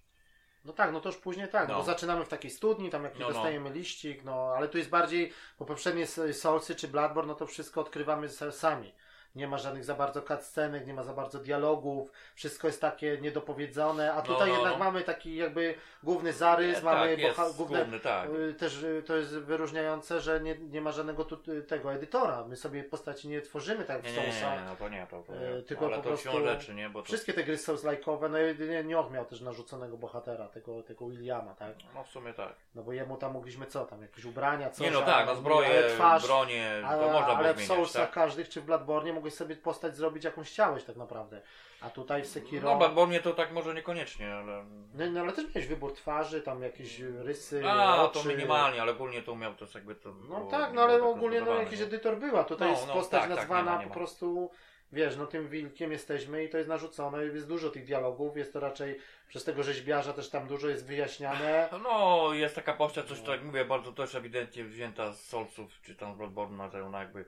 No 0.64 0.72
tak, 0.72 0.92
no 0.92 1.00
to 1.00 1.08
już 1.08 1.18
później 1.18 1.48
tak, 1.48 1.68
No. 1.68 1.74
bo 1.76 1.82
zaczynamy 1.82 2.24
w 2.24 2.28
takiej 2.28 2.50
studni, 2.50 2.90
tam 2.90 3.04
jakiś 3.04 3.20
No, 3.20 3.26
no. 3.28 3.32
dostajemy 3.34 3.70
liścik, 3.70 4.24
no 4.24 4.52
ale 4.56 4.68
tu 4.68 4.78
jest 4.78 4.90
bardziej, 4.90 5.32
bo 5.58 5.64
poprzednie 5.64 6.02
S- 6.02 6.20
Soulsy 6.40 6.74
czy 6.74 6.88
Bloodborne, 6.88 7.28
no 7.28 7.34
to 7.34 7.46
wszystko 7.46 7.80
odkrywamy 7.80 8.28
sa- 8.28 8.52
sami. 8.52 8.92
Nie 9.36 9.48
ma 9.48 9.58
żadnych 9.58 9.84
za 9.84 9.94
bardzo 9.94 10.22
cutscenek, 10.22 10.86
nie 10.86 10.94
ma 10.94 11.02
za 11.02 11.12
bardzo 11.14 11.38
dialogów, 11.38 12.12
wszystko 12.34 12.66
jest 12.66 12.80
takie 12.80 13.18
niedopowiedzone, 13.20 14.14
a 14.14 14.22
tutaj 14.22 14.48
no, 14.48 14.54
jednak 14.54 14.72
no. 14.72 14.78
mamy 14.78 15.02
taki 15.02 15.36
jakby 15.36 15.74
główny 16.02 16.32
zarys, 16.32 16.76
Nie, 16.78 16.84
mamy 16.84 17.16
tak, 17.16 17.24
boha- 17.36 17.56
główne, 17.56 17.78
główny, 17.78 18.00
tak. 18.00 18.30
y, 18.30 18.54
też 18.54 18.82
y, 18.82 19.02
to 19.06 19.16
jest 19.16 19.38
wyróżniające, 19.38 20.20
że 20.20 20.40
nie, 20.40 20.58
nie 20.58 20.80
ma 20.80 20.92
żadnego 20.92 21.24
tu, 21.24 21.52
y, 21.52 21.62
tego 21.62 21.92
edytora, 21.92 22.44
my 22.48 22.56
sobie 22.56 22.84
postaci 22.84 23.28
nie 23.28 23.40
tworzymy 23.40 23.84
tak 23.84 24.02
Nie, 24.04 24.10
w 24.10 24.16
nie, 24.16 24.22
nie, 24.22 24.32
Soulsach. 24.32 24.60
nie, 24.60 24.66
no 24.66 24.76
to 24.76 24.88
nie, 24.88 25.06
to, 25.10 25.22
to 25.22 25.32
nie. 25.32 25.62
tylko 25.62 25.86
Ale 25.86 25.96
po 25.96 26.02
to 26.02 26.08
prostu 26.08 26.44
rzeczy, 26.44 26.74
nie, 26.74 26.90
bo 26.90 27.00
to, 27.02 27.06
Wszystkie 27.06 27.32
te 27.32 27.44
gry 27.44 27.56
Souls-like'owe, 27.56 28.30
no 28.30 28.38
jedynie 28.38 28.84
Nioh 28.84 29.10
miał 29.10 29.24
też 29.24 29.40
narzuconego 29.40 29.96
bohatera, 29.96 30.48
tego, 30.48 30.82
tego 30.82 31.08
Williama, 31.08 31.54
tak? 31.54 31.74
no 31.94 32.04
w 32.04 32.08
sumie 32.08 32.34
tak. 32.34 32.54
No 32.74 32.82
bo 32.82 32.92
jemu 32.92 33.16
tam 33.16 33.32
mogliśmy 33.32 33.66
co 33.66 33.84
tam, 33.84 34.02
jakieś 34.02 34.24
ubrania, 34.24 34.70
coś. 34.70 34.86
Nie 34.86 34.90
no 34.92 35.02
tak, 35.02 35.26
na 35.26 35.34
zbroję, 35.34 35.68
ale 35.68 35.88
twarz, 35.90 36.26
bronie, 36.26 36.78
to 36.82 36.88
ale, 36.88 37.12
można 37.12 37.26
ale 37.26 37.36
było 37.36 37.54
w 37.54 37.56
zmieniać, 37.56 37.76
Soulsach 37.76 38.02
tak? 38.02 38.12
każdych, 38.12 38.48
czy 38.48 38.60
w 38.60 38.64
Bloodborne 38.64 39.21
mogłeś 39.22 39.34
sobie 39.34 39.56
postać 39.56 39.96
zrobić 39.96 40.24
jakąś 40.24 40.50
chciałeś 40.50 40.84
tak 40.84 40.96
naprawdę. 40.96 41.40
A 41.80 41.90
tutaj 41.90 42.22
w 42.22 42.26
Sekiro... 42.26 42.70
No, 42.70 42.76
Bloodborne 42.78 43.20
to 43.20 43.32
tak 43.34 43.52
może 43.52 43.74
niekoniecznie, 43.74 44.34
ale... 44.34 44.64
no, 44.94 45.06
no 45.10 45.20
ale 45.20 45.32
też 45.32 45.44
miałeś 45.44 45.66
wybór 45.66 45.94
twarzy, 45.94 46.40
tam 46.42 46.62
jakieś 46.62 46.98
rysy, 47.00 47.62
A, 47.68 48.02
oczy. 48.04 48.22
to 48.22 48.28
minimalnie, 48.28 48.82
ale 48.82 48.92
ogólnie 48.92 49.22
to 49.22 49.36
miał 49.36 49.54
to 49.54 49.66
jakby 49.74 49.94
to 49.94 50.08
No 50.08 50.36
było- 50.36 50.50
tak, 50.50 50.72
no 50.72 50.82
ale 50.82 50.94
tak 50.94 51.02
ogólnie 51.02 51.40
no, 51.40 51.54
jakiś 51.54 51.80
edytor 51.80 52.16
była. 52.18 52.44
Tutaj 52.44 52.68
No, 52.68 52.74
jest 52.74 52.86
no, 52.88 52.94
postać 52.94 53.20
tak, 53.20 53.28
tak, 53.30 53.38
nazwana 53.38 53.70
nie 53.70 53.76
ma, 53.76 53.76
nie 53.76 53.82
po 53.82 53.88
ma. 53.88 53.94
prostu, 53.94 54.50
wiesz, 54.92 55.16
no 55.16 55.26
tym 55.26 55.48
wilkiem 55.48 55.92
jesteśmy 55.92 56.44
i 56.44 56.48
to 56.48 56.56
jest 56.58 56.68
narzucone, 56.68 57.24
jest 57.24 57.48
dużo 57.48 57.70
tych 57.70 57.84
dialogów, 57.84 58.36
jest 58.36 58.52
to 58.52 58.60
raczej 58.60 58.98
przez 59.28 59.44
tego 59.44 59.62
rzeźbiarza 59.62 60.12
też 60.12 60.30
tam 60.30 60.46
dużo 60.46 60.68
jest 60.68 60.86
wyjaśniane. 60.86 61.68
No, 61.84 62.28
jest 62.32 62.54
taka 62.54 62.72
postać, 62.74 63.06
coś 63.06 63.20
tak 63.20 63.44
mówię, 63.44 63.64
bardzo 63.64 63.92
też 63.92 64.14
ewidentnie 64.14 64.64
wzięta 64.64 65.12
z 65.12 65.20
Soulsów, 65.28 65.80
czy 65.82 65.94
tam 65.94 66.14
z 66.14 66.18
Bloodborne'a, 66.18 66.72
że 66.72 66.84
ona 66.84 66.98
jakby 67.00 67.24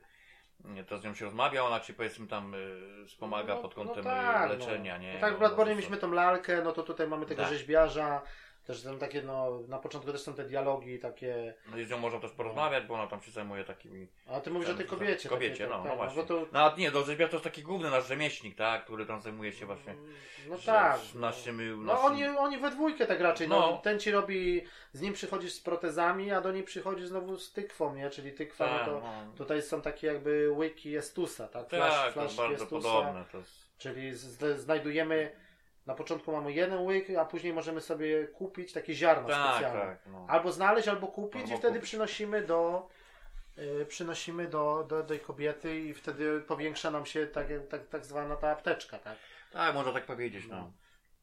nie, 0.64 0.84
to 0.84 0.98
z 0.98 1.04
nią 1.04 1.14
się 1.14 1.24
rozmawia, 1.24 1.62
ona 1.64 1.80
ci 1.80 1.94
powiedzmy 1.94 2.26
tam 2.26 2.54
y, 2.54 3.06
wspomaga 3.06 3.54
No, 3.54 3.62
pod 3.62 3.76
no 3.76 3.84
kątem 3.84 4.04
tak, 4.04 4.50
y, 4.50 4.54
leczenia, 4.54 4.94
no. 4.96 5.02
nie? 5.02 5.14
No 5.14 5.20
tak, 5.20 5.30
w 5.30 5.32
No, 5.32 5.38
Bloodborne 5.38 5.70
no, 5.72 5.76
mieliśmy 5.76 5.96
tą 5.96 6.12
lalkę, 6.12 6.62
no 6.64 6.72
to 6.72 6.82
tutaj 6.82 7.08
mamy 7.08 7.26
tego 7.26 7.42
Tak. 7.42 7.52
rzeźbiarza, 7.52 8.22
Też 8.66 8.82
są 8.82 8.98
takie, 8.98 9.22
no, 9.22 9.60
na 9.68 9.78
początku 9.78 10.12
też 10.12 10.20
są 10.20 10.34
te 10.34 10.44
dialogi 10.44 10.98
takie. 10.98 11.54
No 11.70 11.78
i 11.78 11.84
z 11.84 11.90
nią 11.90 11.98
można 11.98 12.20
też 12.20 12.30
porozmawiać, 12.30 12.84
bo 12.84 12.94
ona 12.94 13.06
tam 13.06 13.22
się 13.22 13.30
zajmuje 13.30 13.64
takimi... 13.64 14.06
A 14.26 14.40
ty 14.40 14.50
mówisz 14.50 14.68
o 14.68 14.74
tej 14.74 14.86
kobiecie. 14.86 15.28
Kobiecie, 15.28 15.66
takiej, 15.66 15.68
no, 15.68 15.74
tak, 15.74 15.84
no 15.84 15.90
tak, 15.90 15.98
właśnie. 15.98 16.22
bo 16.22 16.28
to, 16.28 16.46
No 16.52 16.76
nie, 16.76 16.90
do 16.90 17.04
rzeźbiarz 17.04 17.30
to 17.30 17.36
jest 17.36 17.44
taki 17.44 17.62
główny 17.62 17.90
nasz 17.90 18.08
rzemieślnik, 18.08 18.56
tak, 18.56 18.84
który 18.84 19.06
tam 19.06 19.20
zajmuje 19.20 19.52
się 19.52 19.66
właśnie 19.66 19.94
no 20.48 20.56
tak. 20.66 21.00
z 21.00 21.14
naszymi... 21.14 21.76
No 21.78 22.02
oni, 22.02 22.26
oni 22.26 22.58
we 22.58 22.70
dwójkę 22.70 23.06
tak 23.06 23.20
raczej, 23.20 23.48
no. 23.48 23.60
No. 23.60 23.78
ten 23.78 24.00
ci 24.00 24.10
robi, 24.10 24.64
z 24.92 25.00
nim 25.00 25.12
przychodzisz 25.12 25.52
z 25.52 25.60
protezami, 25.60 26.32
a 26.32 26.40
do 26.40 26.52
niej 26.52 26.62
przychodzisz 26.62 27.06
znowu 27.06 27.36
z 27.36 27.52
tykwą, 27.52 27.94
nie? 27.94 28.10
Czyli 28.10 28.32
tykwa, 28.32 28.64
Tak, 28.64 28.86
no 28.86 28.92
to 28.92 29.00
no. 29.00 29.32
tutaj 29.36 29.62
są 29.62 29.80
takie 29.80 30.06
jakby 30.06 30.50
łyki 30.50 30.96
Estusa, 30.96 31.48
tak? 31.48 31.68
Tak, 31.68 32.06
to 32.06 32.12
flash 32.12 32.36
bardzo 32.36 32.66
podobne. 32.66 33.24
To 33.32 33.38
jest... 33.38 33.78
czyli 33.78 34.14
z, 34.14 34.60
znajdujemy, 34.60 35.43
na 35.86 35.94
początku 35.94 36.32
mamy 36.32 36.52
jeden 36.52 36.86
łyk, 36.86 37.06
a 37.20 37.24
później 37.24 37.52
możemy 37.52 37.80
sobie 37.80 38.26
kupić 38.26 38.72
takie 38.72 38.94
ziarno 38.94 39.28
Tak, 39.28 39.50
specjalne. 39.50 39.80
tak. 39.80 39.98
No. 40.06 40.26
Albo 40.28 40.52
znaleźć, 40.52 40.88
albo 40.88 41.06
kupić 41.06 41.42
Albo 41.42 41.54
i 41.54 41.58
wtedy 41.58 41.74
kupić. 41.74 41.84
przynosimy 41.90 42.42
do 42.42 42.88
y, 43.58 43.86
przynosimy 43.86 44.46
do, 44.48 44.84
do 44.88 45.02
tej 45.02 45.20
kobiety 45.20 45.80
i 45.80 45.94
wtedy 45.94 46.40
powiększa 46.40 46.90
nam 46.90 47.06
się 47.06 47.26
tak, 47.26 47.46
tak, 47.70 47.88
tak 47.88 48.04
zwana 48.06 48.36
ta 48.36 48.50
apteczka, 48.50 48.98
tak? 48.98 49.16
Tak, 49.52 49.74
można 49.74 49.92
tak 49.92 50.04
powiedzieć, 50.06 50.46
no. 50.48 50.72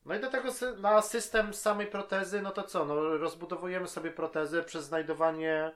No 0.06 0.16
i 0.16 0.20
do 0.20 0.30
tego 0.30 0.50
na 0.78 1.02
system 1.02 1.54
samej 1.54 1.88
protezy, 1.88 2.42
no 2.42 2.52
to 2.52 2.64
co, 2.64 2.86
no 2.86 3.18
rozbudowujemy 3.18 3.88
sobie 3.88 4.12
protezę 4.12 4.64
przez 4.64 4.86
znajdowanie 4.86 5.72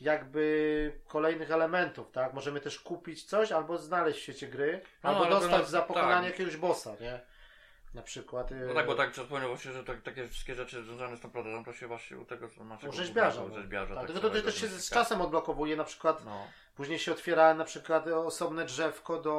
jakby 0.00 0.92
kolejnych 1.06 1.50
elementów, 1.50 2.10
tak? 2.10 2.34
Możemy 2.34 2.60
też 2.60 2.80
kupić 2.80 3.24
coś 3.24 3.52
albo 3.52 3.78
znaleźć 3.78 4.18
w 4.18 4.22
świecie 4.22 4.46
gry, 4.48 4.80
No, 5.04 5.10
albo 5.10 5.26
dostać 5.26 5.50
na- 5.60 5.64
za 5.64 5.82
pokonanie 5.82 6.28
tak. 6.28 6.38
jakiegoś 6.38 6.56
bossa, 6.56 6.96
nie? 7.00 7.20
Na 7.94 8.02
przykład. 8.02 8.50
No 8.68 8.74
tak, 8.74 8.86
bo 8.86 8.94
tak 8.94 9.12
wspomniał 9.12 9.48
właśnie, 9.48 9.72
że 9.72 9.84
tak, 9.84 10.02
takie 10.02 10.28
wszystkie 10.28 10.54
rzeczy 10.54 10.82
związane 10.84 11.16
z 11.16 11.20
tą 11.20 11.30
protezą, 11.30 11.64
to 11.64 11.72
się 11.72 11.86
właśnie 11.86 12.18
u 12.18 12.24
tego 12.24 12.48
naszego 12.64 12.92
U 12.92 12.96
rzeźbiarza. 12.96 13.40
głównego 13.40 13.60
rzeźbiarza 13.62 13.94
tak, 13.94 13.96
tak 13.96 14.06
tylko 14.06 14.20
to 14.20 14.28
całego 14.28 14.46
też 14.50 14.60
się 14.60 14.68
z 14.68 14.90
czasem 14.90 15.20
odblokowuje, 15.20 15.76
na 15.76 15.84
przykład 15.84 16.24
No. 16.24 16.46
Później 16.76 16.98
się 16.98 17.12
otwiera 17.12 17.54
na 17.54 17.64
przykład 17.64 18.06
osobne 18.06 18.64
drzewko 18.64 19.18
do 19.22 19.32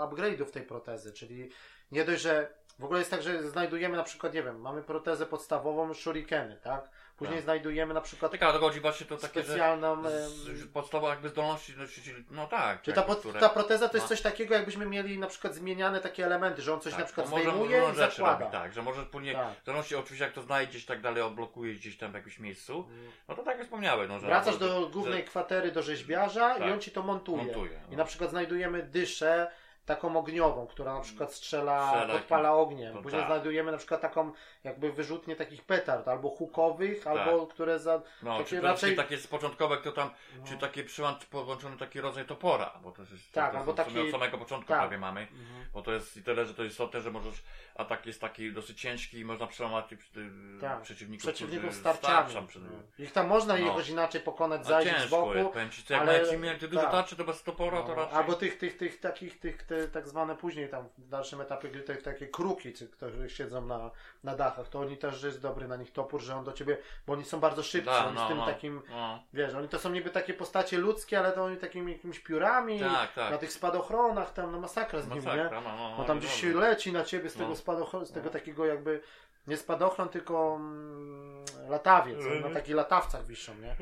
upgrade'ów 0.00 0.50
tej 0.50 0.62
protezy, 0.62 1.12
czyli 1.12 1.50
nie 1.92 2.04
dość, 2.04 2.22
że 2.22 2.54
w 2.78 2.84
ogóle 2.84 2.98
jest 2.98 3.10
tak, 3.10 3.22
że 3.22 3.48
znajdujemy 3.50 3.96
na 3.96 4.02
przykład, 4.04 4.34
nie 4.34 4.42
wiem, 4.42 4.60
mamy 4.60 4.82
protezę 4.82 5.26
podstawową 5.26 5.94
shurikeny, 5.94 6.56
tak? 6.62 6.90
Później 7.18 7.36
Tak. 7.36 7.44
znajdujemy 7.44 7.94
na 7.94 8.00
przykład 8.00 8.32
Tak, 8.32 8.42
ale 8.42 8.52
to 8.52 8.58
chodzi 8.58 8.80
właśnie 8.80 9.06
to 9.06 9.16
takie, 9.16 9.42
specjalną... 9.44 10.02
z- 10.10 10.66
podstawowa 10.72 11.10
jakby 11.10 11.28
zdolności, 11.28 11.74
no, 11.78 11.84
no 12.30 12.46
tak. 12.46 12.82
Czy 12.82 12.92
ta, 12.92 13.00
jakby, 13.00 13.14
pod, 13.14 13.20
które- 13.24 13.40
ta 13.40 13.48
proteza 13.48 13.88
to 13.88 13.96
jest 13.96 14.04
no. 14.04 14.08
coś 14.08 14.20
takiego, 14.22 14.54
jakbyśmy 14.54 14.86
mieli 14.86 15.18
na 15.18 15.26
przykład 15.26 15.54
zmieniane 15.54 16.00
takie 16.00 16.24
elementy, 16.26 16.62
że 16.62 16.74
on 16.74 16.80
coś 16.80 16.92
tak, 16.92 17.00
na 17.00 17.06
przykład 17.06 17.30
może 17.30 17.42
zdejmuje 17.42 17.78
i 17.92 17.96
rzeczy 17.96 18.16
zakłada. 18.16 18.38
robi, 18.38 18.52
tak, 18.52 18.72
że 18.72 18.82
możesz 18.82 19.04
później, 19.06 19.34
Tak. 19.34 19.62
w 19.62 19.64
zależności 19.66 19.96
oczywiście 19.96 20.24
jak 20.24 20.34
to 20.34 20.42
znajdziesz 20.42 20.86
tak 20.86 21.00
dalej, 21.00 21.22
odblokujesz 21.22 21.78
gdzieś 21.78 21.96
tam 21.98 22.10
w 22.10 22.14
jakimś 22.14 22.38
miejscu, 22.38 22.88
no 23.28 23.34
to 23.34 23.42
tak 23.42 23.56
jak 23.56 23.64
wspomniałem, 23.66 24.08
no, 24.08 24.20
że... 24.20 24.26
Wracasz 24.26 24.58
do 24.58 24.88
głównej 24.92 25.18
że 25.20 25.24
kwatery, 25.24 25.72
do 25.72 25.82
rzeźbiarza 25.82 26.56
i 26.56 26.60
Tak. 26.60 26.72
on 26.72 26.80
ci 26.80 26.90
to 26.90 27.02
montuje. 27.02 27.44
montuje. 27.44 27.80
I 27.88 27.90
No. 27.92 27.96
na 27.98 28.04
przykład 28.04 28.30
znajdujemy 28.30 28.82
dyszę 28.82 29.50
taką 29.88 30.16
ogniową, 30.18 30.66
która 30.66 30.94
na 30.94 31.00
przykład 31.00 31.32
strzela, 31.34 31.88
Strzela 31.88 32.14
podpala 32.14 32.52
ogniem. 32.52 32.94
to 32.96 33.02
Później 33.02 33.20
tak. 33.22 33.28
znajdujemy 33.30 33.72
na 33.72 33.78
przykład 33.78 34.00
taką 34.00 34.32
jakby 34.64 34.92
wyrzutnię 34.92 35.36
takich 35.36 35.64
petard, 35.64 36.08
albo 36.08 36.30
hukowych, 36.30 37.06
albo 37.06 37.46
które 37.46 37.78
za... 37.78 38.02
No, 38.22 38.38
takie 38.38 38.48
czy 38.50 38.60
raczej- 38.60 38.96
takie 38.96 39.18
z 39.18 39.26
początkowe, 39.26 39.76
to 39.76 39.92
tam, 39.92 40.10
No. 40.38 40.46
czy 40.46 40.56
takie 40.58 40.84
przyłącz, 40.84 41.24
połączony 41.26 41.76
taki 41.76 42.00
rodzaj 42.00 42.26
topora, 42.26 42.72
bo 42.82 42.92
to 42.92 43.02
jest 43.02 43.32
Tak, 43.32 43.52
to 43.52 43.58
albo 43.58 43.72
w 43.72 43.76
sumie 43.76 43.86
taki- 43.94 44.00
od 44.00 44.10
samego 44.10 44.38
początku 44.38 44.68
tak. 44.68 44.78
prawie 44.78 44.98
mamy, 44.98 45.20
Mhm. 45.20 45.64
bo 45.72 45.82
to 45.82 45.92
jest 45.92 46.16
i 46.16 46.22
tyle, 46.22 46.46
że 46.46 46.54
to 46.54 46.62
jest 46.62 46.74
istotne, 46.74 47.00
że 47.00 47.10
możesz, 47.10 47.42
atak 47.78 48.06
jest 48.06 48.20
taki 48.20 48.52
dosyć 48.52 48.80
ciężki 48.80 49.18
i 49.18 49.24
można 49.24 49.46
przełamać 49.46 49.86
tych 49.88 49.98
y, 50.00 50.60
Tak. 50.60 50.82
przeciwników, 50.82 51.22
Przeciwników 51.22 51.74
starczami. 51.74 52.46
przed- 52.48 52.62
No. 52.62 52.68
Ich 52.98 53.12
tam 53.12 53.26
można 53.26 53.56
No. 53.56 53.66
jakoś 53.66 53.88
inaczej 53.88 54.20
pokonać, 54.20 54.60
A 54.60 54.64
zajść 54.64 55.00
z 55.06 55.10
boku. 55.10 55.34
jest, 55.34 55.50
powiem 55.50 55.70
ci, 55.70 55.94
ale- 55.94 56.22
jak, 56.26 56.42
jak 56.42 56.58
ty 56.58 56.68
dużo 56.68 56.82
tak. 56.82 56.90
tarczy, 56.90 57.16
to 57.16 57.24
bez 57.24 57.42
topora 57.42 57.82
to 57.82 57.88
No, 57.88 57.94
raczej... 57.94 58.16
albo 58.16 58.34
tych, 58.34 58.58
tych, 58.58 58.76
tych 58.76 59.00
takich, 59.00 59.40
tych, 59.40 59.62
te, 59.62 59.88
tak 59.88 60.08
zwane 60.08 60.36
później 60.36 60.68
tam 60.68 60.88
w 60.98 61.08
dalszym 61.08 61.40
etapie 61.40 61.68
gry, 61.68 61.82
te, 61.82 61.96
takie 61.96 62.26
kruki, 62.26 62.72
które 62.92 63.28
siedzą 63.30 63.66
na, 63.66 63.90
na 64.24 64.36
dachach, 64.36 64.68
to 64.68 64.80
oni 64.80 64.96
też 64.96 65.14
że 65.18 65.26
jest 65.26 65.42
dobry 65.42 65.68
na 65.68 65.76
nich 65.76 65.92
topór, 65.92 66.20
że 66.20 66.36
on 66.36 66.44
do 66.44 66.52
ciebie, 66.52 66.76
bo 67.06 67.12
oni 67.12 67.24
są 67.24 67.40
bardzo 67.40 67.62
szybcy, 67.62 67.90
Da, 67.90 68.06
oni 68.06 68.16
z 68.16 68.20
no, 68.20 68.28
tym 68.28 68.36
no. 68.36 68.46
takim, 68.46 68.82
No, 68.90 69.22
wiesz, 69.32 69.54
oni 69.54 69.68
to 69.68 69.78
są 69.78 69.90
niby 69.90 70.10
takie 70.10 70.34
postacie 70.34 70.78
ludzkie, 70.78 71.18
ale 71.18 71.32
to 71.32 71.44
oni 71.44 71.56
takimi 71.56 71.92
jakimiś 71.92 72.18
piórami, 72.20 72.80
tak, 72.80 73.12
tak. 73.12 73.30
na 73.30 73.38
tych 73.38 73.52
spadochronach, 73.52 74.32
tam 74.32 74.52
no 74.52 74.60
masakra 74.60 75.00
z 75.00 75.08
nimi, 75.08 75.20
nie? 75.20 75.26
Masakra, 75.26 75.60
no, 75.60 75.76
no, 75.76 75.90
Bo 75.90 75.98
no, 75.98 76.04
tam 76.04 76.16
no, 76.16 76.22
gdzieś 76.22 76.42
leci 76.42 76.92
na 76.92 77.04
ciebie 77.04 77.30
z 77.30 77.34
tego 77.34 77.48
No. 77.48 77.56
Spadochronu, 77.68 78.06
z 78.06 78.12
tego 78.12 78.30
takiego 78.30 78.66
jakby, 78.66 79.00
nie 79.46 79.56
spadochron, 79.56 80.08
tylko 80.08 80.56
mm, 80.56 81.44
latawiec, 81.68 82.18
Mhm. 82.18 82.40
na 82.42 82.50
takich 82.50 82.74
latawcach 82.74 83.26
wiszą, 83.26 83.52
nie? 83.54 83.76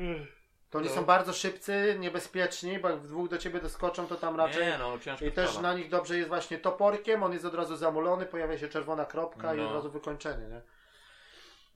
To 0.69 0.77
oni 0.77 0.87
No. 0.87 0.93
są 0.95 1.05
bardzo 1.05 1.33
szybcy, 1.33 1.95
niebezpieczni, 1.99 2.79
bo 2.79 2.89
jak 2.89 2.99
w 2.99 3.07
dwóch 3.07 3.29
do 3.29 3.37
ciebie 3.37 3.59
doskoczą, 3.59 4.07
to 4.07 4.15
tam 4.15 4.35
raczej... 4.37 4.65
Nie, 4.65 4.77
no, 4.77 4.99
ciężko 4.99 5.25
I 5.25 5.31
też 5.31 5.49
sprawa. 5.49 5.67
na 5.67 5.77
nich 5.77 5.89
dobrze 5.89 6.17
jest 6.17 6.29
właśnie 6.29 6.57
toporkiem, 6.57 7.23
on 7.23 7.33
jest 7.33 7.45
od 7.45 7.53
razu 7.55 7.75
zamulony, 7.75 8.25
pojawia 8.25 8.57
się 8.57 8.67
czerwona 8.67 9.05
kropka 9.05 9.53
i 9.55 9.57
No. 9.57 9.67
od 9.67 9.73
razu 9.73 9.91
wykończenie, 9.91 10.47
nie? 10.47 10.61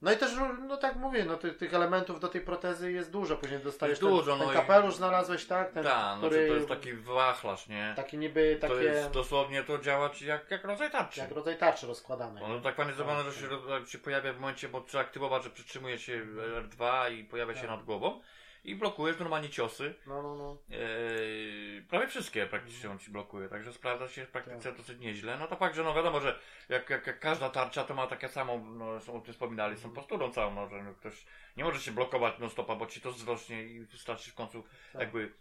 No 0.02 0.12
i 0.12 0.16
też, 0.16 0.30
no 0.68 0.76
tak 0.76 0.96
mówię, 0.96 1.24
no 1.24 1.36
tych, 1.36 1.56
tych 1.56 1.74
elementów 1.74 2.20
do 2.20 2.28
tej 2.28 2.40
protezy 2.40 2.92
jest 2.92 3.10
dużo, 3.10 3.36
później 3.36 3.60
dostajesz 3.60 3.90
Jest 3.92 4.02
dużo, 4.02 4.30
ten, 4.30 4.38
ten 4.38 4.46
no 4.46 4.52
i- 4.52 4.56
kapelusz 4.56 4.94
znalazłeś, 4.94 5.44
tak? 5.46 5.70
Ten, 5.72 5.84
Tak, 5.84 6.20
no, 6.20 6.28
który, 6.28 6.48
to 6.48 6.54
jest 6.54 6.68
taki 6.68 6.92
wachlarz, 6.92 7.68
nie? 7.68 7.92
taki 7.96 8.18
niby, 8.18 8.58
takie, 8.60 8.74
To 8.74 8.80
jest 8.82 9.10
dosłownie 9.10 9.64
to 9.64 9.78
działa 9.78 10.10
ci 10.10 10.26
jak, 10.26 10.50
jak 10.50 10.64
rodzaj 10.64 10.90
tarczy. 10.90 11.20
jak 11.20 11.30
rodzaj 11.30 11.58
tarczy 11.58 11.86
rozkładanej. 11.86 12.44
Ono 12.44 12.60
tak 12.60 12.74
fajnie 12.76 12.92
zrobione, 12.92 13.22
że 13.30 13.32
się, 13.40 13.48
się 13.86 13.98
pojawia 13.98 14.32
w 14.32 14.40
momencie, 14.40 14.68
bo 14.68 14.80
trzeba 14.80 15.04
aktywować, 15.04 15.44
że 15.44 15.50
przytrzymuje 15.50 15.98
się 15.98 16.22
R2 16.62 17.12
i 17.12 17.24
pojawia 17.24 17.54
się 17.54 17.60
Tak. 17.60 17.70
nad 17.70 17.82
głową 17.84 18.20
i 18.64 18.74
blokujesz 18.76 19.18
normalnie 19.18 19.48
ciosy. 19.50 19.94
No, 20.06 20.22
no, 20.22 20.34
no. 20.34 20.56
Eee, 20.70 21.82
prawie 21.82 22.06
wszystkie 22.06 22.46
praktycznie 22.46 22.90
on 22.90 22.98
ci 22.98 23.10
blokuje, 23.10 23.48
także 23.48 23.72
sprawdza 23.72 24.08
się 24.08 24.26
w 24.26 24.30
praktyce 24.30 24.68
Tak. 24.68 24.76
dosyć 24.76 24.98
nieźle. 25.00 25.36
No 25.38 25.46
to 25.46 25.56
fakt, 25.56 25.76
że 25.76 25.84
no 25.84 25.94
wiadomo, 25.94 26.20
że 26.20 26.38
jak, 26.68 26.90
jak, 26.90 27.06
jak 27.06 27.20
każda 27.20 27.50
tarcza 27.50 27.84
to 27.84 27.94
ma 27.94 28.06
takie 28.06 28.28
samą, 28.28 28.64
no 28.64 29.00
są, 29.00 29.14
o 29.16 29.20
tym 29.20 29.32
wspominali, 29.32 29.76
są 29.78 29.90
postulą 29.90 30.30
całą, 30.32 30.54
no, 30.54 30.68
że 30.68 30.82
no, 30.82 30.94
ktoś 30.94 31.26
nie 31.56 31.64
może 31.64 31.80
się 31.80 31.92
blokować 31.92 32.38
non 32.38 32.50
stopa, 32.50 32.74
bo 32.76 32.86
ci 32.86 33.00
to 33.00 33.12
wzrośnie 33.12 33.62
i 33.64 33.80
wystarczy 33.80 34.30
w 34.30 34.34
końcu 34.34 34.64
Tak. 34.92 35.00
jakby 35.02 35.32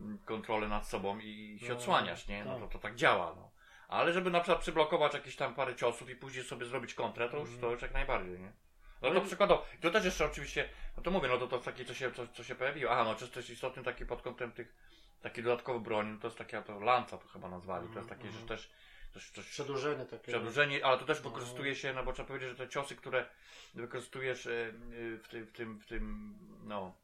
mm, 0.00 0.18
kontrolę 0.18 0.68
nad 0.68 0.88
sobą 0.88 1.18
i 1.18 1.58
się 1.60 1.68
No, 1.68 1.74
odsłaniasz, 1.74 2.28
nie? 2.28 2.44
No 2.44 2.52
tak. 2.52 2.60
to, 2.62 2.68
to 2.68 2.78
tak 2.78 2.94
działa, 2.96 3.34
no. 3.36 3.50
Ale 3.88 4.12
żeby 4.12 4.30
na 4.30 4.40
przykład 4.40 4.60
przyblokować 4.60 5.14
jakieś 5.14 5.36
tam 5.36 5.54
parę 5.54 5.74
ciosów 5.76 6.10
i 6.10 6.16
później 6.16 6.44
sobie 6.44 6.66
zrobić 6.66 6.94
kontrę, 6.94 7.28
to 7.28 7.36
już, 7.36 7.48
Mhm. 7.48 7.60
to 7.60 7.70
już 7.70 7.82
jak 7.82 7.92
najbardziej, 7.94 8.38
nie? 8.40 8.52
No 9.02 9.08
No 9.08 9.14
to 9.20 9.24
i- 9.24 9.26
przykładowo, 9.26 9.66
to 9.80 9.90
też 9.90 10.04
jeszcze 10.04 10.24
oczywiście, 10.24 10.68
no 10.96 11.02
to 11.02 11.10
mówię, 11.10 11.28
no 11.28 11.38
to, 11.38 11.46
to 11.46 11.58
takie, 11.58 11.84
co 11.84 11.94
się, 11.94 12.12
co, 12.12 12.26
co 12.28 12.44
się 12.44 12.54
pojawiło. 12.54 12.92
Aha, 12.92 13.04
no 13.04 13.14
czy 13.14 13.28
to 13.28 13.38
jest 13.40 13.50
istotny 13.50 13.82
taki 13.82 14.06
pod 14.06 14.22
kątem 14.22 14.52
tych, 14.52 14.74
taki 15.22 15.42
dodatkowy 15.42 15.80
broń, 15.80 16.08
no 16.08 16.18
to 16.20 16.26
jest 16.26 16.38
taka, 16.38 16.62
to 16.62 16.80
lanca 16.80 17.18
to 17.18 17.28
chyba 17.28 17.48
nazwali, 17.48 17.88
to 17.88 17.96
jest 17.98 18.08
takie, 18.08 18.22
że 18.24 18.28
Mhm. 18.28 18.46
też, 18.48 18.70
też, 19.14 19.30
też 19.30 19.46
Przedłużenie 19.46 20.04
takie. 20.04 20.28
przedłużenie, 20.32 20.84
ale 20.84 20.98
to 20.98 21.04
też 21.04 21.22
No. 21.24 21.30
wykorzystuje 21.30 21.74
się, 21.76 21.92
no 21.92 22.04
bo 22.04 22.12
trzeba 22.12 22.28
powiedzieć, 22.28 22.48
że 22.48 22.54
te 22.56 22.68
ciosy, 22.68 22.96
które 22.96 23.26
wykorzystujesz 23.74 24.46
e, 24.46 24.50
e, 24.50 24.72
w 25.18 25.28
tym, 25.28 25.46
w 25.46 25.52
tym, 25.52 25.78
w 25.78 25.86
tym, 25.86 26.34
no, 26.64 26.94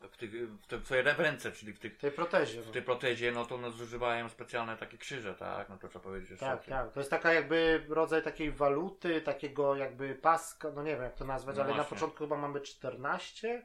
w, 0.00 0.16
tych, 0.16 0.30
w, 0.30 0.66
te, 0.66 0.78
w 0.78 0.84
twojej 0.84 1.04
ręce, 1.04 1.52
czyli 1.52 1.72
w 1.72 1.78
tych 1.78 1.94
W 1.96 2.00
tej 2.00 2.10
protezie. 2.10 2.62
w 2.62 2.66
No. 2.66 2.72
tej 2.72 2.82
protezie, 2.82 3.32
no 3.32 3.46
to 3.46 3.54
one 3.54 3.70
zużywają 3.70 4.28
specjalne 4.28 4.76
takie 4.76 4.98
krzyże, 4.98 5.34
tak? 5.34 5.68
No 5.68 5.78
to 5.78 5.88
trzeba 5.88 6.02
powiedzieć 6.04 6.32
o 6.32 6.36
Tak, 6.36 6.64
tak. 6.64 6.92
To 6.92 7.00
jest 7.00 7.10
taka 7.10 7.32
jakby 7.32 7.84
rodzaj 7.88 8.22
takiej 8.22 8.50
waluty, 8.52 9.20
takiego 9.20 9.76
jakby 9.76 10.14
paska, 10.14 10.70
no 10.74 10.82
nie 10.82 10.90
wiem 10.92 11.02
jak 11.02 11.14
to 11.14 11.24
nazwać, 11.24 11.56
No 11.56 11.62
ale 11.62 11.70
na 11.70 11.76
właśnie. 11.76 11.94
początku 11.96 12.18
chyba 12.24 12.36
mamy 12.36 12.60
14, 12.60 13.62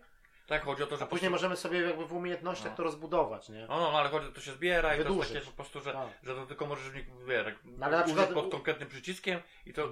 Tak, 0.48 0.64
chodzi 0.64 0.84
o 0.84 0.88
to, 0.88 0.98
że 0.98 1.04
a 1.04 1.08
później 1.08 1.30
prostu- 1.30 1.32
możemy 1.48 1.56
sobie 1.58 1.82
jakby 1.82 2.06
w 2.06 2.14
umiejętnościach 2.14 2.72
No. 2.72 2.78
to 2.78 2.84
rozbudować, 2.84 3.50
nie? 3.50 3.62
No, 3.70 3.80
no, 3.80 3.92
no, 3.92 4.00
ale 4.00 4.10
chodzi, 4.10 4.32
to 4.32 4.42
się 4.42 4.52
zbiera 4.52 4.96
i 4.96 4.98
to 4.98 5.04
Wydłużyć. 5.04 5.32
jest 5.32 5.46
takie 5.46 5.52
po 5.58 5.64
prostu, 5.64 5.80
że, 5.82 5.94
Tak. 5.94 6.08
że 6.24 6.36
to 6.36 6.46
tylko 6.46 6.66
możesz 6.66 6.90
w 6.90 6.96
nich, 6.96 7.06
wie, 7.28 7.44
tak, 7.44 7.56
No, 7.66 7.86
ale 7.86 7.98
na 7.98 8.04
przykład- 8.04 8.30
pod 8.34 8.52
konkretnym 8.52 8.90
przyciskiem 8.90 9.40
i 9.66 9.74
to 9.74 9.90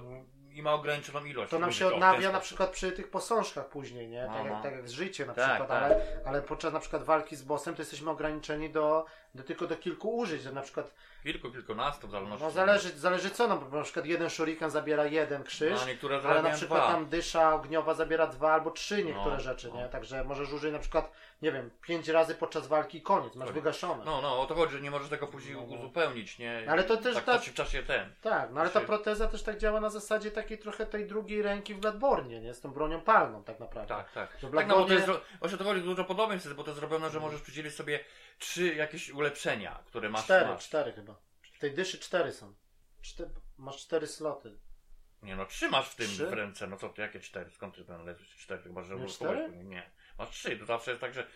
i 0.54 0.62
ma 0.62 0.72
ograniczoną 0.72 1.24
ilość. 1.24 1.50
To 1.50 1.58
nam 1.58 1.72
się 1.72 1.86
odnawia 1.86 2.32
na 2.32 2.40
przykład 2.40 2.70
przy 2.70 2.92
tych 2.92 3.10
posążkach 3.10 3.68
później, 3.68 4.08
nie? 4.08 4.26
No, 4.26 4.32
Tak, 4.34 4.44
jak, 4.44 4.52
no. 4.54 4.62
tak 4.62 4.72
jak 4.72 4.88
z 4.88 4.92
życiem 4.92 5.28
na 5.28 5.34
Tak, 5.34 5.44
przykład, 5.48 5.68
tak. 5.68 5.82
Ale, 5.82 6.02
ale 6.26 6.42
podczas 6.42 6.72
na 6.72 6.80
przykład 6.80 7.02
walki 7.02 7.36
z 7.36 7.42
bossem 7.42 7.74
to 7.74 7.82
jesteśmy 7.82 8.10
ograniczeni 8.10 8.70
do, 8.70 9.04
do 9.34 9.42
tylko 9.42 9.66
do 9.66 9.76
kilku 9.76 10.16
użyć, 10.16 10.42
że 10.42 10.52
na 10.52 10.62
przykład 10.62 10.94
Kilku, 11.22 11.50
kilkunastu 11.50 12.08
w 12.08 12.10
zależności. 12.10 12.44
no 12.44 12.50
zależy, 12.50 12.98
zależy 12.98 13.30
co, 13.30 13.48
no 13.48 13.56
bo 13.56 13.76
na 13.76 13.82
przykład 13.82 14.06
jeden 14.06 14.30
shuriken 14.30 14.70
zabiera 14.70 15.06
jeden 15.06 15.42
krzyż, 15.44 15.80
No, 16.02 16.30
ale 16.30 16.42
na 16.42 16.50
przykład 16.50 16.80
dwa. 16.82 16.92
tam 16.92 17.06
dysza 17.06 17.54
ogniowa 17.54 17.94
zabiera 17.94 18.26
dwa 18.26 18.52
albo 18.52 18.70
trzy 18.70 19.04
niektóre 19.04 19.34
No, 19.34 19.40
rzeczy, 19.40 19.68
no. 19.68 19.76
nie? 19.76 19.88
Także 19.88 20.24
możesz 20.24 20.52
użyć 20.52 20.72
na 20.72 20.78
przykład, 20.78 21.12
nie 21.42 21.52
wiem, 21.52 21.70
pięć 21.82 22.08
razy 22.08 22.34
podczas 22.34 22.66
walki 22.66 22.98
i 22.98 23.02
koniec, 23.02 23.34
masz 23.34 23.48
Koniec. 23.48 23.54
wygaszone. 23.54 24.04
No, 24.04 24.22
no, 24.22 24.40
o 24.40 24.46
to 24.46 24.54
chodzi, 24.54 24.72
że 24.72 24.80
nie 24.80 24.90
możesz 24.90 25.08
tego 25.08 25.26
później 25.26 25.54
No, 25.54 25.60
no. 25.60 25.66
uzupełnić, 25.76 26.38
nie? 26.38 26.66
Ale 26.68 26.84
to 26.84 26.96
też 26.96 27.14
tak, 27.14 27.24
ta- 27.24 27.38
w 27.38 27.54
czasie 27.54 27.82
ten. 27.82 28.14
Tak, 28.20 28.50
no 28.52 28.60
ale 28.60 28.70
ta 28.70 28.80
Się- 28.80 28.86
proteza 28.86 29.28
też 29.28 29.42
tak 29.42 29.58
działa 29.58 29.80
na 29.80 29.90
zasadzie 29.90 30.30
takiej 30.30 30.58
trochę 30.58 30.86
tej 30.86 31.06
drugiej 31.06 31.42
ręki 31.42 31.74
w 31.74 31.78
Bloodborne, 31.78 32.40
nie? 32.40 32.54
Z 32.54 32.60
tą 32.60 32.70
bronią 32.72 33.00
palną 33.00 33.44
tak 33.44 33.60
naprawdę. 33.60 33.94
Tak, 33.94 34.12
tak. 34.12 34.38
Że 34.40 34.48
w 34.48 34.54
Tak, 34.54 34.66
no 34.66 34.74
bo 34.76 34.84
to 34.84 34.92
jest, 34.94 35.06
właśnie 35.38 35.58
to 35.58 35.64
chodzi 35.64 35.82
dużo 35.82 36.04
podobieństw, 36.04 36.54
bo 36.54 36.64
to 36.64 36.70
jest 36.70 36.80
zrobione, 36.80 37.10
że 37.10 37.20
możesz 37.20 37.40
przydzielić 37.42 37.74
sobie 37.74 38.00
trzy 38.38 38.74
jakieś 38.74 39.10
ulepszenia, 39.10 39.82
które 39.86 40.08
masz. 40.08 40.24
Cztery, 40.24 40.46
masz. 40.46 40.64
cztery 40.64 40.92
chyba. 40.92 41.14
W 41.52 41.58
tej 41.58 41.74
dyszy 41.74 41.98
cztery 41.98 42.32
są. 42.32 42.54
Masz 43.58 43.76
cztery 43.76 44.06
sloty. 44.06 44.58
Nie 45.22 45.36
no, 45.36 45.46
trzymasz 45.46 45.88
w 45.90 45.96
tym 45.96 46.06
Trzy? 46.06 46.26
w 46.26 46.32
ręce, 46.32 46.66
no 46.66 46.76
co 46.76 46.88
ty, 46.88 47.02
jakie 47.02 47.20
cztery? 47.20 47.50
Skąd 47.50 47.74
ty 47.74 47.84
będą 47.84 48.04
lepiej 48.04 48.26
cztery? 48.26 48.62
Chyba, 48.62 48.82
że 48.82 48.96
Nie 48.96 49.06
cztery? 49.06 49.48
Nie. 49.64 49.90
Masz 50.20 50.30
trzy, 50.30 50.56
to 50.56 50.66
zawsze 50.66 50.90
jest 50.90 51.00
tak, 51.00 51.14
że 51.14 51.26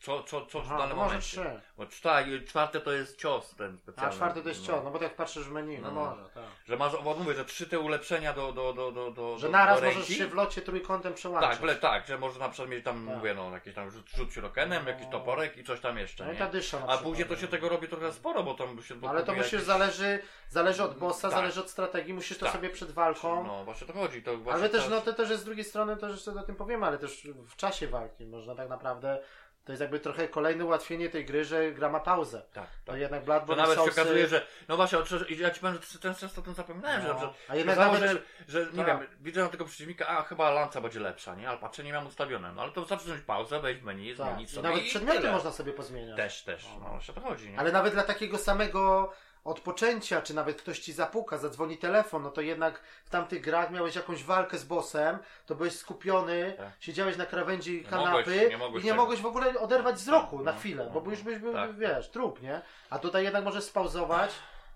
co, 0.00 0.22
co, 0.22 0.46
co 0.46 0.60
w 0.60 0.64
Aha, 0.66 0.74
danym 0.78 0.90
to 0.90 0.96
może 0.96 1.06
momencie. 1.06 1.26
trzy. 1.28 1.60
Bo 1.76 1.86
czta- 1.86 2.24
czwarte 2.46 2.80
to 2.80 2.92
jest 2.92 3.18
cios 3.18 3.54
ten 3.54 3.78
specjalny. 3.78 4.12
A 4.12 4.16
czwarte 4.16 4.42
to 4.42 4.48
jest 4.48 4.60
no. 4.60 4.66
cios, 4.66 4.84
no 4.84 4.90
bo 4.90 4.98
tak 4.98 5.16
patrzysz 5.16 5.44
w 5.44 5.52
menu, 5.52 5.78
no, 5.78 5.90
No. 5.90 6.00
może, 6.04 6.28
tak. 6.28 6.44
Że 6.68 6.76
masz, 6.76 6.92
bo 7.04 7.14
mówię, 7.14 7.34
że 7.34 7.44
trzy 7.44 7.66
te 7.66 7.78
ulepszenia 7.80 8.32
do, 8.32 8.52
do, 8.52 8.72
do, 8.72 8.92
do, 8.92 9.10
do 9.10 9.38
Że 9.38 9.46
do- 9.46 9.52
naraz 9.52 9.80
do 9.80 9.86
możesz 9.86 9.98
ręki. 9.98 10.14
się 10.14 10.26
w 10.26 10.34
locie 10.34 10.62
trójkątem 10.62 11.14
przełączyć. 11.14 11.50
Tak, 11.50 11.62
ale 11.62 11.74
tak, 11.76 12.06
że 12.06 12.18
może 12.18 12.38
na 12.40 12.48
przykład 12.48 12.70
mieć 12.70 12.84
tam, 12.84 13.06
Tak. 13.06 13.16
mówię, 13.16 13.34
no, 13.34 13.50
jakiś 13.50 13.74
tam 13.74 13.90
rzut, 13.90 14.08
rzut 14.16 14.32
śrubokrętem, 14.32 14.86
jakiś 14.86 15.06
toporek 15.10 15.56
i 15.56 15.64
coś 15.64 15.80
tam 15.80 15.98
jeszcze, 15.98 16.24
No 16.24 16.30
i 16.30 16.32
nie? 16.34 16.38
ta 16.38 16.46
dysza 16.48 16.76
na 16.78 16.82
A 16.84 16.86
przykład, 16.86 17.08
później 17.10 17.28
to 17.28 17.34
nie? 17.34 17.40
się 17.40 17.48
tego 17.48 17.68
robi 17.68 17.88
trochę 17.88 18.12
sporo, 18.12 18.42
bo 18.42 18.54
tam 18.54 18.82
się... 18.82 18.94
bo 18.94 19.08
Ale 19.10 19.22
to 19.24 19.34
musisz, 19.34 19.62
zależy, 19.62 20.18
zależy 20.48 20.82
od 20.84 20.98
bossa, 20.98 21.28
Tak. 21.28 21.38
zależy 21.38 21.60
od 21.60 21.70
strategii, 21.70 22.14
musisz 22.14 22.38
to 22.38 22.44
Tak. 22.44 22.54
sobie 22.54 22.70
przed 22.70 22.90
walką. 22.90 23.44
No, 23.46 23.64
właśnie 23.64 23.86
to 23.86 23.92
chodzi. 23.92 24.22
To 24.22 24.36
właśnie 24.38 24.60
ale 24.60 24.68
też, 24.70 24.80
czas- 24.82 24.90
no 24.90 25.00
to 25.00 25.12
też 25.12 25.30
jest 25.30 25.42
z 25.42 25.44
drugiej 25.44 25.64
strony, 25.64 25.96
to 25.96 26.08
jeszcze 26.08 26.30
o 26.32 26.42
tym 26.42 26.56
powiemy, 26.56 26.86
ale 26.86 26.98
też 26.98 27.28
w 27.48 27.56
czasie 27.56 27.88
walki 27.88 28.26
można 28.26 28.54
tak 28.54 28.68
naprawdę, 28.68 29.22
to 29.66 29.72
jest 29.72 29.80
jakby 29.80 30.00
trochę 30.00 30.28
kolejne 30.28 30.64
ułatwienie 30.64 31.08
tej 31.10 31.24
gry, 31.24 31.44
że 31.44 31.72
gra 31.72 31.88
ma 31.88 32.00
pauzę. 32.00 32.42
Tak, 32.52 32.66
tak. 32.84 32.98
jednak 32.98 33.24
To 33.24 33.56
nawet 33.56 33.76
się 33.78 33.82
Soulsy- 33.84 33.90
okazuje, 33.92 34.28
że. 34.28 34.46
No 34.68 34.76
właśnie, 34.76 34.98
że- 35.04 35.26
ja 35.28 35.50
ci 35.50 35.60
powiem, 35.60 35.78
że 35.92 35.98
ten- 35.98 36.14
często 36.14 36.40
o 36.40 36.44
tym 36.44 36.54
zapominałem, 36.54 37.00
że 37.02 37.08
No. 37.08 37.12
na 37.14 37.18
przykład. 37.20 37.38
A 37.48 37.56
jednak 37.56 37.78
nawet- 37.78 38.00
że, 38.02 38.18
że 38.48 38.66
nie 38.72 38.84
Tak. 38.84 38.86
wiem, 38.86 39.06
widzę 39.20 39.48
tego 39.48 39.64
przeciwnika, 39.64 40.06
a 40.08 40.22
chyba 40.22 40.50
lanca 40.50 40.80
będzie 40.80 41.00
lepsza, 41.00 41.34
nie? 41.34 41.48
Ale 41.48 41.58
patrzę, 41.58 41.84
nie 41.84 41.92
mam 41.92 42.06
ustawione. 42.06 42.52
No 42.52 42.62
ale 42.62 42.72
to 42.72 42.80
wystarczy 42.80 43.04
wziąć 43.04 43.22
pauzę, 43.22 43.60
wejść 43.60 43.80
w 43.80 43.84
menu, 43.84 44.14
Tak. 44.16 44.26
zmienić 44.26 44.52
I 44.52 44.54
sobie. 44.54 44.68
nawet 44.68 44.84
i 44.84 44.88
przedmioty 44.88 45.18
tyle. 45.20 45.32
można 45.32 45.50
sobie 45.52 45.72
pozmieniać. 45.72 46.16
Też, 46.16 46.42
też. 46.42 46.66
No 46.80 46.88
właśnie 46.88 47.14
o 47.14 47.20
to 47.20 47.28
chodzi, 47.28 47.50
nie? 47.50 47.58
Ale 47.58 47.72
nawet 47.72 47.92
dla 47.94 48.02
takiego 48.02 48.38
samego 48.38 49.12
odpoczęcia, 49.46 50.22
czy 50.22 50.34
nawet 50.34 50.62
ktoś 50.62 50.78
ci 50.78 50.92
zapuka, 50.92 51.38
zadzwoni 51.38 51.78
telefon, 51.78 52.22
no 52.22 52.30
to 52.30 52.40
jednak 52.40 52.80
w 53.04 53.10
tamtych 53.10 53.40
grach 53.42 53.70
miałeś 53.70 53.96
jakąś 53.96 54.24
walkę 54.24 54.58
z 54.58 54.64
bossem, 54.64 55.18
to 55.46 55.54
byłeś 55.54 55.76
skupiony, 55.76 56.54
Tak. 56.58 56.68
siedziałeś 56.80 57.16
na 57.16 57.26
krawędzi 57.26 57.76
Nie 57.82 57.88
kanapy 57.90 58.10
mogłeś- 58.30 58.50
nie 58.50 58.58
mogłeś 58.58 58.82
i 58.82 58.86
nie 58.86 58.92
tego. 58.92 59.02
mogłeś 59.02 59.20
w 59.20 59.26
ogóle 59.26 59.58
oderwać 59.60 59.96
wzroku 59.96 60.42
na 60.42 60.52
no, 60.52 60.58
chwilę, 60.58 60.90
no, 60.94 61.00
bo 61.00 61.10
już 61.10 61.22
byś 61.22 61.38
był, 61.38 61.52
tak. 61.52 61.76
wiesz, 61.76 62.08
trup, 62.10 62.42
nie? 62.42 62.60
A 62.90 62.98
tutaj 62.98 63.24
jednak 63.24 63.44
możesz 63.44 63.64
spauzować. 63.64 64.30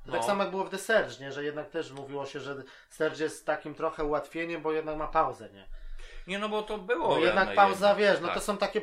Tak 0.06 0.14
No. 0.14 0.22
samo 0.22 0.42
jak 0.42 0.50
było 0.50 0.64
w 0.64 0.70
The 0.70 0.78
Surge, 0.78 1.20
nie? 1.20 1.32
Że 1.32 1.44
jednak 1.44 1.70
też 1.70 1.92
mówiło 1.92 2.26
się, 2.26 2.40
że 2.40 2.56
Surge 2.90 3.20
jest 3.24 3.46
takim 3.46 3.74
trochę 3.74 4.04
ułatwieniem, 4.04 4.62
bo 4.62 4.72
jednak 4.72 4.96
ma 4.96 5.06
pauzę, 5.06 5.48
nie? 5.52 5.66
Nie, 6.26 6.38
no 6.38 6.48
bo 6.48 6.62
to 6.62 6.78
było. 6.78 7.08
Bo 7.08 7.18
jednak 7.18 7.48
na 7.48 7.54
pauza, 7.54 7.88
jedno, 7.88 8.00
wiesz, 8.00 8.20
no 8.20 8.26
tak. 8.26 8.36
to 8.36 8.40
są 8.40 8.56
takie 8.56 8.80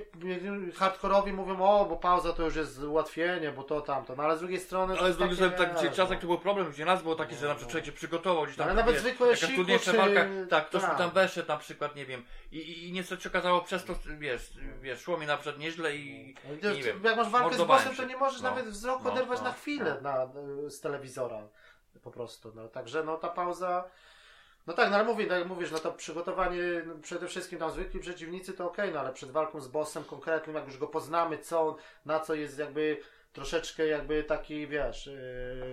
hardkorowi 0.76 1.34
mówią, 1.34 1.62
o, 1.62 1.86
bo 1.86 1.98
pauza 1.98 2.34
to 2.34 2.44
już 2.44 2.56
jest 2.56 2.84
ułatwienie, 2.84 3.52
bo 3.52 3.64
to 3.64 3.82
tamto, 3.82 4.16
no 4.16 4.24
ale 4.24 4.38
z 4.38 4.40
drugiej 4.40 4.60
strony... 4.60 4.96
to 4.96 5.00
Ale 5.00 5.14
z 5.14 5.18
drugiej 5.18 5.36
strony, 5.36 5.58
tak, 5.58 5.76
gdzie 5.76 5.92
czas, 5.92 6.10
no. 6.10 6.14
jak 6.14 6.22
to 6.22 6.28
był 6.28 6.38
problem, 6.38 6.72
gdzie 6.72 6.86
nas 6.86 7.02
było 7.02 7.16
takie, 7.16 7.36
że 7.36 7.48
na 7.48 7.56
przykład 7.56 7.72
człowiek 7.72 7.86
się 7.86 7.92
przygotował, 7.92 8.44
gdzieś 8.44 8.58
tam, 8.58 8.66
Ale 8.66 8.76
nawet 8.76 9.00
zwykłe 9.00 9.38
siku, 9.38 9.62
czy- 9.84 9.98
walka, 9.98 10.26
tak, 10.50 10.68
ktoś 10.68 10.82
tak. 10.82 10.98
tam 10.98 11.12
weszedł 11.12 11.48
na 11.48 11.58
przykład, 11.58 11.96
nie 11.96 12.06
wiem, 12.06 12.26
i, 12.52 12.58
i, 12.58 12.88
i 12.88 12.92
niestety 12.92 13.24
się 13.24 13.30
okazało 13.30 13.62
przez 13.62 13.86
to, 13.86 13.94
wiesz, 14.18 14.54
wiesz, 14.82 15.02
szło 15.02 15.18
mi 15.18 15.26
na 15.26 15.38
przykład 15.38 15.60
nieźle 15.60 15.96
i, 15.96 16.36
No 16.64 16.70
i 16.72 16.76
nie 16.76 16.84
wiem, 16.84 17.04
jak 17.04 17.18
masz 17.18 17.30
walkę 17.30 17.56
z 17.56 17.64
bossem, 17.64 17.96
to 17.96 18.06
nie 18.06 18.18
możesz 18.18 18.42
No, 18.42 18.50
nawet 18.50 18.68
wzrok 18.68 19.04
no, 19.04 19.12
oderwać 19.12 19.40
no, 19.40 19.46
na 19.46 19.54
chwilę 19.54 20.00
no. 20.02 20.10
na, 20.12 20.28
z 20.70 20.80
telewizora. 20.80 21.48
Po 22.04 22.12
prostu. 22.12 22.52
No, 22.56 22.68
także 22.68 23.04
no 23.04 23.18
ta 23.18 23.30
pauza. 23.30 23.84
No 24.68 24.74
tak, 24.74 24.90
no 24.90 24.96
ale 24.96 25.06
mówię, 25.06 25.26
tak 25.26 25.40
jak 25.40 25.48
mówisz, 25.48 25.72
no 25.72 25.80
to 25.80 25.92
przygotowanie 25.92 26.62
no, 26.86 26.94
przede 27.02 27.28
wszystkim 27.28 27.60
tam 27.60 27.72
zwykli 27.72 28.00
przeciwnicy 28.00 28.54
to 28.54 28.68
okej, 28.68 28.94
no 28.94 29.00
ale 29.00 29.14
przed 29.14 29.32
walką 29.32 29.62
z 29.62 29.68
bossem 29.68 30.04
konkretnym, 30.04 30.56
jak 30.56 30.66
już 30.66 30.78
go 30.78 30.88
poznamy, 30.88 31.38
co, 31.38 31.76
na 32.06 32.20
co 32.20 32.36
jest 32.36 32.60
jakby 32.60 32.98
troszeczkę 33.34 33.88
jakby 33.88 34.24
taki, 34.24 34.68
wiesz... 34.68 35.08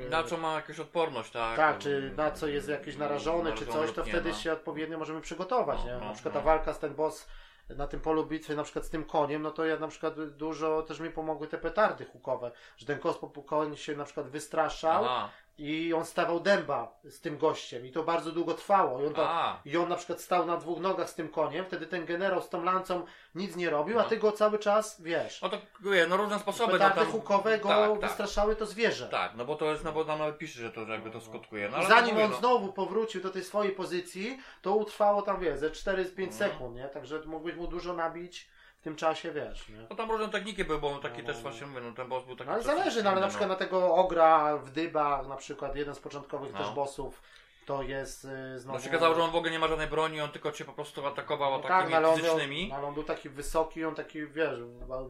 Yy, 0.03 0.09
Na 0.11 0.25
co 0.25 0.37
ma 0.37 0.55
jakąś 0.55 0.81
odporność, 0.81 1.31
tak? 1.31 1.57
tak, 1.57 1.79
czy 1.79 2.13
na 2.17 2.31
co 2.31 2.47
jest 2.47 2.69
jakiś 2.69 2.97
narażony, 2.97 3.53
czy 3.53 3.67
coś, 3.67 3.93
to 3.93 4.05
wtedy 4.05 4.29
no. 4.29 4.35
się 4.35 4.53
odpowiednio 4.53 4.99
możemy 4.99 5.21
przygotować, 5.21 5.79
No, 5.79 5.87
nie? 5.87 5.93
no, 5.93 6.05
Na 6.05 6.13
przykład 6.13 6.35
no. 6.35 6.41
ta 6.41 6.47
walka 6.47 6.73
z 6.73 6.79
ten 6.79 6.95
boss 6.95 7.29
na 7.69 7.87
tym 7.87 8.01
polu 8.01 8.27
bitwy, 8.27 8.57
na 8.57 8.63
przykład 8.65 8.85
z 8.85 8.91
tym 8.91 9.05
koniem, 9.05 9.43
no 9.43 9.51
to 9.51 9.65
ja 9.65 9.77
na 9.77 9.89
przykład 9.89 10.21
dużo 10.37 10.83
też 10.83 11.01
mi 11.01 11.11
pomogły 11.11 11.47
te 11.47 11.59
petardy 11.59 12.05
hukowe, 12.05 12.51
że 12.77 12.87
ten 12.87 12.99
koń 13.47 13.77
się 13.77 13.97
na 13.97 14.05
przykład 14.05 14.29
wystraszał 14.29 15.05
Aha, 15.05 15.31
i 15.59 15.95
on 15.95 16.05
stawał 16.05 16.41
dęba 16.41 16.99
z 17.05 17.21
tym 17.21 17.39
gościem 17.39 17.87
i 17.87 17.93
to 17.93 18.03
bardzo 18.03 18.33
długo 18.33 18.55
trwało 18.55 19.03
i 19.03 19.07
on, 19.07 19.15
tam, 19.15 19.25
a, 19.29 19.61
i 19.65 19.77
on 19.77 19.89
na 19.89 19.97
przykład 19.97 20.21
stał 20.21 20.47
na 20.47 20.57
dwóch 20.57 20.81
nogach 20.81 21.11
z 21.11 21.15
tym 21.15 21.29
koniem, 21.29 21.65
wtedy 21.65 21.87
ten 21.87 22.07
generał 22.07 22.43
z 22.43 22.49
tą 22.49 22.63
lancą 22.63 23.05
nic 23.35 23.57
nie 23.57 23.71
robił, 23.71 23.99
a 23.99 24.03
No. 24.03 24.09
ty 24.09 24.17
go 24.17 24.33
cały 24.33 24.59
czas, 24.59 25.01
wiesz, 25.03 25.43
no 25.43 25.49
to, 25.49 25.59
wie, 25.81 26.07
no 26.07 26.17
różne 26.17 26.39
sposoby, 26.39 26.73
no 26.73 26.79
petardy 26.79 27.01
tam, 27.01 27.11
hukowe 27.13 27.59
go 27.59 27.69
tak, 27.69 27.91
tak, 27.91 28.01
wystraszały 28.01 28.57
to 28.57 28.67
zwierzę. 28.67 29.09
tak, 29.09 29.33
no 29.37 29.45
bo 29.45 29.57
to 29.57 29.65
jest, 29.71 29.85
no 29.85 29.93
bo 29.93 30.05
tam 30.05 30.19
nawet 30.19 30.39
pisze, 30.39 30.61
że 30.61 30.71
to 30.71 30.81
jakby 30.81 31.11
to 31.11 31.21
skutkuje, 31.21 31.69
no 31.69 31.85
zanim 31.89 32.11
mówię, 32.15 32.25
on 32.25 32.31
no, 32.31 32.37
znowu 32.37 32.73
powrócił 32.73 33.21
do 33.23 33.31
tej 33.31 33.45
swojej 33.45 33.73
pozycji, 33.73 34.39
to 34.63 34.75
utrwało 34.75 35.23
tam, 35.23 35.41
wiesz, 35.41 35.59
ze 35.59 35.71
4-5 35.71 36.27
No. 36.27 36.33
sekund, 36.33 36.77
nie? 36.77 36.89
Także 36.89 37.21
mógłbyś 37.27 37.57
mu 37.57 37.67
dużo 37.67 37.93
nabić 37.93 38.49
tym 38.85 38.97
czasie, 38.97 39.33
wiesz, 39.33 39.69
nie? 39.69 39.87
no 39.91 39.97
tam 39.97 40.11
różne 40.11 40.29
techniki 40.29 40.65
były, 40.65 40.79
bo 40.79 40.89
on 40.89 41.01
taki 41.01 41.21
No, 41.23 41.27
też 41.27 41.37
no, 41.37 41.43
właśnie 41.43 41.67
mówię, 41.67 41.81
no 41.81 41.93
ten 41.93 42.09
boss 42.09 42.25
był 42.25 42.37
taki... 42.37 42.49
No, 42.49 42.55
ale 42.55 42.63
zależy, 42.63 43.03
no 43.03 43.11
ale 43.11 43.21
na 43.21 43.29
przykład 43.29 43.49
na 43.49 43.57
tego 43.57 43.95
ogra 43.95 44.57
w 44.57 44.71
dybach, 44.71 45.29
na 45.29 45.37
przykład 45.37 45.77
jeden 45.77 45.95
z 45.95 46.01
początkowych 46.01 46.53
No. 46.53 46.59
też 46.59 46.71
bossów, 46.71 47.23
to 47.67 47.83
jest 47.83 48.25
y, 48.25 48.59
znowu... 48.59 48.79
No 48.79 48.85
się 48.85 48.91
okazało, 48.91 49.15
że 49.15 49.23
on 49.23 49.31
w 49.31 49.37
ogóle 49.37 49.53
nie 49.53 49.59
ma 49.59 49.69
żadnej 49.69 49.87
broni, 49.87 50.21
on 50.21 50.31
tylko 50.31 50.53
cię 50.53 50.65
po 50.65 50.73
prostu 50.73 51.07
atakował 51.07 51.51
No 51.51 51.59
tak, 51.59 51.65
atakami 51.71 51.91
no, 51.91 51.97
ale 51.97 52.09
on, 52.09 52.15
miał, 52.15 52.23
fizycznymi. 52.25 52.69
no, 52.69 52.77
ale 52.77 52.87
on 52.87 52.95
był 52.95 53.03
taki 53.05 53.29
wysoki, 53.29 53.85
on 53.85 53.95
taki, 53.95 54.27
wiesz, 54.27 54.59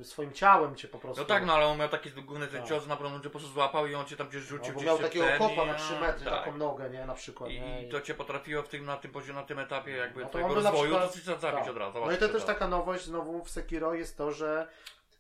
swoim 0.03 0.33
ciałem 0.33 0.77
cię 0.77 0.89
po 0.89 0.99
prostu... 0.99 1.21
No 1.23 1.27
tak, 1.27 1.47
no 1.47 1.55
ale 1.55 1.67
on 1.67 1.79
miał 1.79 1.89
taki 1.89 2.11
główny 2.11 2.47
ten 2.47 2.61
Tak. 2.61 2.69
cios, 2.69 2.87
na 2.87 2.97
pewno 2.97 3.19
cię 3.19 3.25
po 3.25 3.31
prostu 3.31 3.49
złapał 3.49 3.87
i 3.87 3.95
on 3.95 4.07
cię 4.07 4.17
tam 4.17 4.29
gdzieś 4.29 4.43
No, 4.43 4.49
rzucił 4.49 4.75
bo 4.75 4.81
gdzieś 4.81 4.87
miał 4.87 4.99
takiego 4.99 5.25
ten 5.25 5.39
kopa 5.39 5.65
na 5.67 5.75
3 5.75 6.01
metry, 6.01 6.25
tak. 6.25 6.45
taką 6.45 6.57
nogę, 6.57 6.91
nie? 6.91 7.07
Na 7.07 7.15
przykład, 7.15 7.51
nie? 7.51 7.83
I, 7.83 7.87
I 7.87 7.89
to 7.89 8.01
cię 8.01 8.15
potrafiło 8.15 8.63
w 8.63 8.69
tym, 8.69 8.85
na 8.85 8.97
tym 8.97 9.11
poziomie, 9.13 9.39
na 9.41 9.47
tym 9.47 9.59
etapie 9.59 9.91
jakby 9.97 10.23
No 10.23 10.29
twojego 10.29 10.55
rozwoju, 10.55 10.83
przykład- 10.83 11.03
to 11.03 11.09
chcesz 11.19 11.41
zabić 11.41 11.61
tak. 11.61 11.69
od 11.71 11.77
razu. 11.77 11.99
No 12.07 12.13
i 12.13 12.17
to 12.17 12.29
też 12.29 12.45
taka 12.45 12.69
nowość 12.69 13.05
znowu 13.05 13.45
w 13.45 13.51
Sekiro 13.51 13.95
jest 13.95 14.19
to, 14.19 14.33
że 14.33 14.67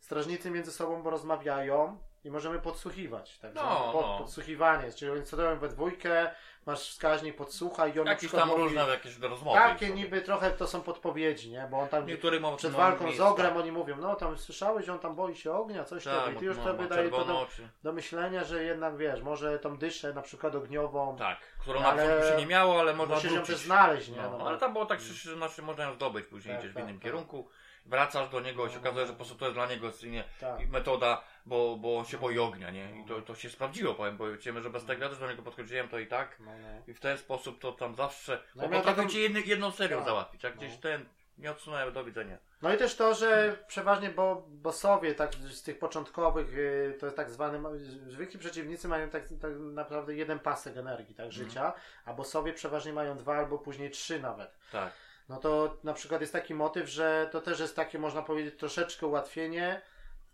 strażnicy 0.00 0.50
między 0.50 0.72
sobą 0.72 1.10
rozmawiają 1.10 1.98
i 2.24 2.30
możemy 2.30 2.58
podsłuchiwać. 2.58 3.38
Także 3.38 3.60
No, 3.62 3.90
pod, 3.92 4.06
no. 4.06 4.18
Podsłuchiwanie, 4.18 4.92
czyli 4.92 5.10
oni 5.10 5.22
co 5.22 5.36
we 5.56 5.68
dwójkę, 5.68 6.30
masz 6.66 6.90
wskaźnik 6.90 7.36
podsłuchaj 7.36 7.94
i 7.94 8.00
on 8.00 8.06
Jakieś 8.06 8.18
przykład 8.18 8.40
tam 8.42 8.48
mówi, 8.48 8.62
różne 8.62 8.88
jakieś 8.88 9.18
rozmowy. 9.18 9.58
takie 9.58 9.90
niby 9.90 10.20
trochę 10.22 10.50
to 10.50 10.66
są 10.66 10.80
podpowiedzi, 10.80 11.50
nie? 11.50 11.68
Bo 11.70 11.78
on 11.78 11.88
tam 11.88 12.06
Niektórych 12.06 12.40
mowa 12.40 12.56
przed 12.56 12.72
no, 12.72 12.78
walką 12.78 13.12
z 13.12 13.20
ogrem 13.20 13.48
tak. 13.48 13.58
oni 13.58 13.72
mówią, 13.72 13.96
no 13.96 14.14
tam 14.14 14.38
słyszałeś, 14.38 14.88
on 14.88 14.98
tam 14.98 15.14
boi 15.14 15.36
się 15.36 15.52
ognia, 15.52 15.84
coś 15.84 16.04
Tak, 16.04 16.24
tam 16.24 16.34
i 16.34 16.36
ty 16.38 16.44
już 16.44 16.56
no, 16.56 16.64
tobie 16.64 16.82
ma 16.82 16.88
daje 16.88 17.10
to 17.10 17.24
do, 17.24 17.46
do 17.82 17.92
myślenia, 17.92 18.44
że 18.44 18.62
jednak 18.64 18.96
wiesz, 18.96 19.22
może 19.22 19.58
tą 19.58 19.76
dyszę 19.76 20.12
na 20.14 20.22
przykład 20.22 20.54
ogniową, 20.54 21.16
Tak, 21.16 21.38
którą 21.58 21.80
Ale 21.80 21.96
na 21.96 22.02
początku 22.02 22.30
się 22.30 22.36
nie 22.38 22.46
miało, 22.46 22.80
ale 22.80 22.94
można 22.94 23.14
musisz 23.14 23.30
ją 23.30 23.36
wrócić. 23.36 23.54
też 23.56 23.64
znaleźć, 23.64 24.08
nie? 24.08 24.22
No, 24.22 24.38
No, 24.38 24.46
ale 24.48 24.58
tam 24.58 24.72
było 24.72 24.86
tak, 24.86 25.00
że 25.00 25.36
znaczy, 25.36 25.62
można 25.62 25.84
ją 25.84 25.94
zdobyć 25.94 26.26
później, 26.26 26.54
Tak, 26.54 26.60
idziesz 26.64 26.72
w 26.72 26.74
tak, 26.74 26.84
innym 26.84 26.96
tak. 26.96 27.04
kierunku, 27.04 27.48
wracasz 27.86 28.28
do 28.28 28.40
niego 28.40 28.66
i 28.66 28.68
się 28.68 28.74
No. 28.74 28.80
okazuje, 28.80 29.06
że 29.06 29.12
po 29.12 29.16
prostu 29.16 29.34
to 29.34 29.44
jest 29.44 29.56
dla 29.56 29.66
niego 29.66 29.90
nie, 30.04 30.24
tak. 30.40 30.68
metoda, 30.68 31.22
bo, 31.46 31.76
bo 31.76 32.04
się 32.04 32.18
boi 32.18 32.38
ognia, 32.38 32.70
nie? 32.70 33.00
I 33.00 33.04
to, 33.04 33.22
to 33.22 33.34
się 33.34 33.50
sprawdziło, 33.50 33.94
powiem, 33.94 34.16
bo 34.16 34.24
wiemy, 34.36 34.62
że 34.62 34.70
bez 34.70 34.84
tego 34.84 35.02
ja 35.04 35.08
też 35.10 35.18
do 35.18 35.30
niego 35.30 35.42
podchodziłem, 35.42 35.88
to 35.88 35.98
i 35.98 36.06
tak. 36.06 36.36
No, 36.40 36.46
no. 36.62 36.68
I 36.86 36.94
w 36.94 37.00
ten 37.00 37.18
sposób 37.18 37.58
to 37.60 37.72
tam 37.72 37.94
zawsze. 37.94 38.42
No 38.54 38.62
No, 38.62 38.68
potrafią 38.68 38.96
taką- 38.96 39.08
cię 39.08 39.20
jedny, 39.20 39.40
jedną 39.40 39.70
serią 39.70 39.96
Tak. 39.96 40.06
załatwić. 40.06 40.42
Jak 40.42 40.56
gdzieś 40.56 40.72
No. 40.74 40.80
ten 40.80 41.04
nie 41.38 41.50
odsunąłem 41.50 41.92
do 41.92 42.04
widzenia. 42.04 42.38
No 42.62 42.74
i 42.74 42.76
też 42.78 42.96
to, 42.96 43.14
że 43.14 43.56
przeważnie 43.66 44.10
bo, 44.10 44.44
bossowie 44.48 45.14
tak 45.14 45.34
z 45.34 45.62
tych 45.62 45.78
początkowych, 45.78 46.54
y, 46.58 46.96
to 47.00 47.06
jest 47.06 47.16
tak 47.16 47.30
zwany, 47.30 47.78
zwykli 48.08 48.38
przeciwnicy 48.38 48.88
mają 48.88 49.10
tak, 49.10 49.22
tak 49.40 49.52
naprawdę 49.58 50.14
jeden 50.14 50.38
pasek 50.38 50.76
energii, 50.76 51.14
tak, 51.14 51.32
życia, 51.32 51.72
a 52.04 52.12
bossowie 52.12 52.52
przeważnie 52.52 52.92
mają 52.92 53.16
dwa 53.16 53.36
albo 53.36 53.58
później 53.58 53.90
trzy 53.90 54.20
nawet. 54.20 54.50
Tak. 54.72 54.92
No 55.28 55.36
to 55.36 55.76
na 55.84 55.92
przykład 55.94 56.20
jest 56.20 56.32
taki 56.32 56.54
motyw, 56.54 56.88
że 56.88 57.28
to 57.32 57.40
też 57.40 57.60
jest 57.60 57.76
takie, 57.76 57.98
można 57.98 58.22
powiedzieć, 58.22 58.58
troszeczkę 58.58 59.06
ułatwienie, 59.06 59.82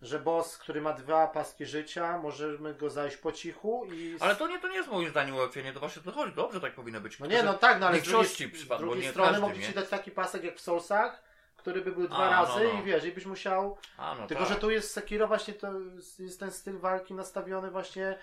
że 0.03 0.19
boss, 0.19 0.59
który 0.59 0.81
ma 0.81 0.93
dwa 0.93 1.27
paski 1.27 1.67
życia, 1.67 2.19
możemy 2.19 2.75
go 2.75 2.91
zajść 2.91 3.17
po 3.17 3.33
cichu 3.33 3.87
i... 3.93 4.17
Ale 4.21 4.37
to 4.37 4.49
nie, 4.49 4.59
to 4.59 4.69
nie 4.69 4.77
jest 4.77 4.89
moim 4.89 5.11
zdaniem 5.11 5.35
ułatwienie, 5.35 5.73
to 5.73 5.81
właśnie 5.81 6.03
to 6.03 6.13
chodzi. 6.13 6.33
Dobrze 6.33 6.61
tak 6.61 6.75
powinno 6.75 7.01
być. 7.01 7.19
No 7.19 7.27
nie, 7.27 7.43
no 7.43 7.55
tak, 7.55 7.81
no 7.81 7.87
ale 7.87 8.01
z 8.01 8.03
drugiej, 8.03 8.29
z 8.55 8.69
drugiej 8.79 9.11
strony 9.11 9.31
każdy, 9.31 9.41
mogli 9.41 9.67
ci 9.67 9.73
dać 9.73 9.89
taki 9.89 10.11
pasek 10.11 10.45
jak 10.45 10.57
w 10.57 10.61
Soulsach, 10.61 11.23
który 11.57 11.81
by 11.81 11.93
był 11.93 12.09
dwa 12.09 12.17
A, 12.17 12.25
no, 12.25 12.31
razy 12.31 12.65
no. 12.75 12.81
i 12.81 12.83
wiesz, 12.83 13.05
i 13.05 13.13
byś 13.13 13.27
musiał 13.27 13.77
A, 13.97 14.15
no 14.15 14.27
Tylko, 14.27 14.45
tak. 14.45 14.53
że 14.53 14.61
tu 14.61 14.71
jest 14.71 14.93
Sekiro 14.93 15.29
właśnie 15.29 15.55
to 15.55 15.73
jest 16.19 16.41
ten 16.41 16.51
styl 16.51 16.79
walki 16.79 17.15
nastawiony 17.15 17.71
właśnie 17.71 18.19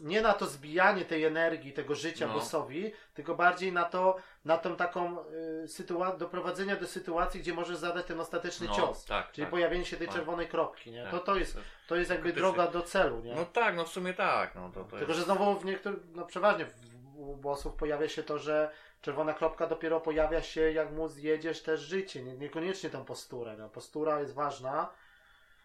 nie 0.00 0.22
na 0.22 0.32
to 0.34 0.46
zbijanie 0.46 1.04
tej 1.04 1.24
energii, 1.24 1.72
tego 1.72 1.94
życia 1.94 2.26
No. 2.26 2.34
bossowi, 2.34 2.92
tylko 3.14 3.34
bardziej 3.34 3.72
na 3.72 3.84
to, 3.84 4.16
na 4.44 4.58
tą 4.58 4.76
taką 4.76 5.18
y, 5.20 5.24
sytua- 5.66 6.16
doprowadzenia 6.16 6.76
do 6.76 6.86
sytuacji, 6.86 7.40
gdzie 7.40 7.54
możesz 7.54 7.76
zadać 7.76 8.06
ten 8.06 8.20
ostateczny 8.20 8.66
no, 8.66 8.74
cios. 8.74 9.04
Tak, 9.04 9.32
Czyli 9.32 9.44
tak. 9.44 9.50
pojawienie 9.50 9.84
się 9.84 9.96
tej 9.96 10.06
Tak. 10.06 10.16
czerwonej 10.16 10.48
kropki, 10.48 10.90
nie? 10.90 11.02
Tak. 11.02 11.10
To, 11.10 11.18
to, 11.20 11.36
jest, 11.36 11.58
to 11.88 11.96
jest 11.96 12.10
jakby 12.10 12.32
droga 12.32 12.66
do 12.66 12.82
celu, 12.82 13.20
nie? 13.20 13.34
No 13.34 13.44
tak, 13.44 13.76
no 13.76 13.84
w 13.84 13.88
sumie 13.88 14.14
tak. 14.14 14.54
No, 14.54 14.70
to, 14.74 14.84
to 14.84 14.96
Tylko, 14.96 15.12
jest... 15.12 15.18
że 15.18 15.24
znowu 15.24 15.54
w 15.58 15.64
niektórych, 15.64 15.98
no 16.14 16.26
przeważnie 16.26 16.66
w, 16.66 16.72
u 17.16 17.36
bossów 17.36 17.74
pojawia 17.74 18.08
się 18.08 18.22
to, 18.22 18.38
że 18.38 18.70
czerwona 19.02 19.34
kropka 19.34 19.66
dopiero 19.66 20.00
pojawia 20.00 20.42
się, 20.42 20.72
jak 20.72 20.92
mu 20.92 21.08
zjedziesz 21.08 21.62
też 21.62 21.80
życie, 21.80 22.22
nie, 22.22 22.36
niekoniecznie 22.36 22.90
tą 22.90 23.04
posturę. 23.04 23.56
No, 23.58 23.68
postura 23.68 24.20
jest 24.20 24.34
ważna, 24.34 24.88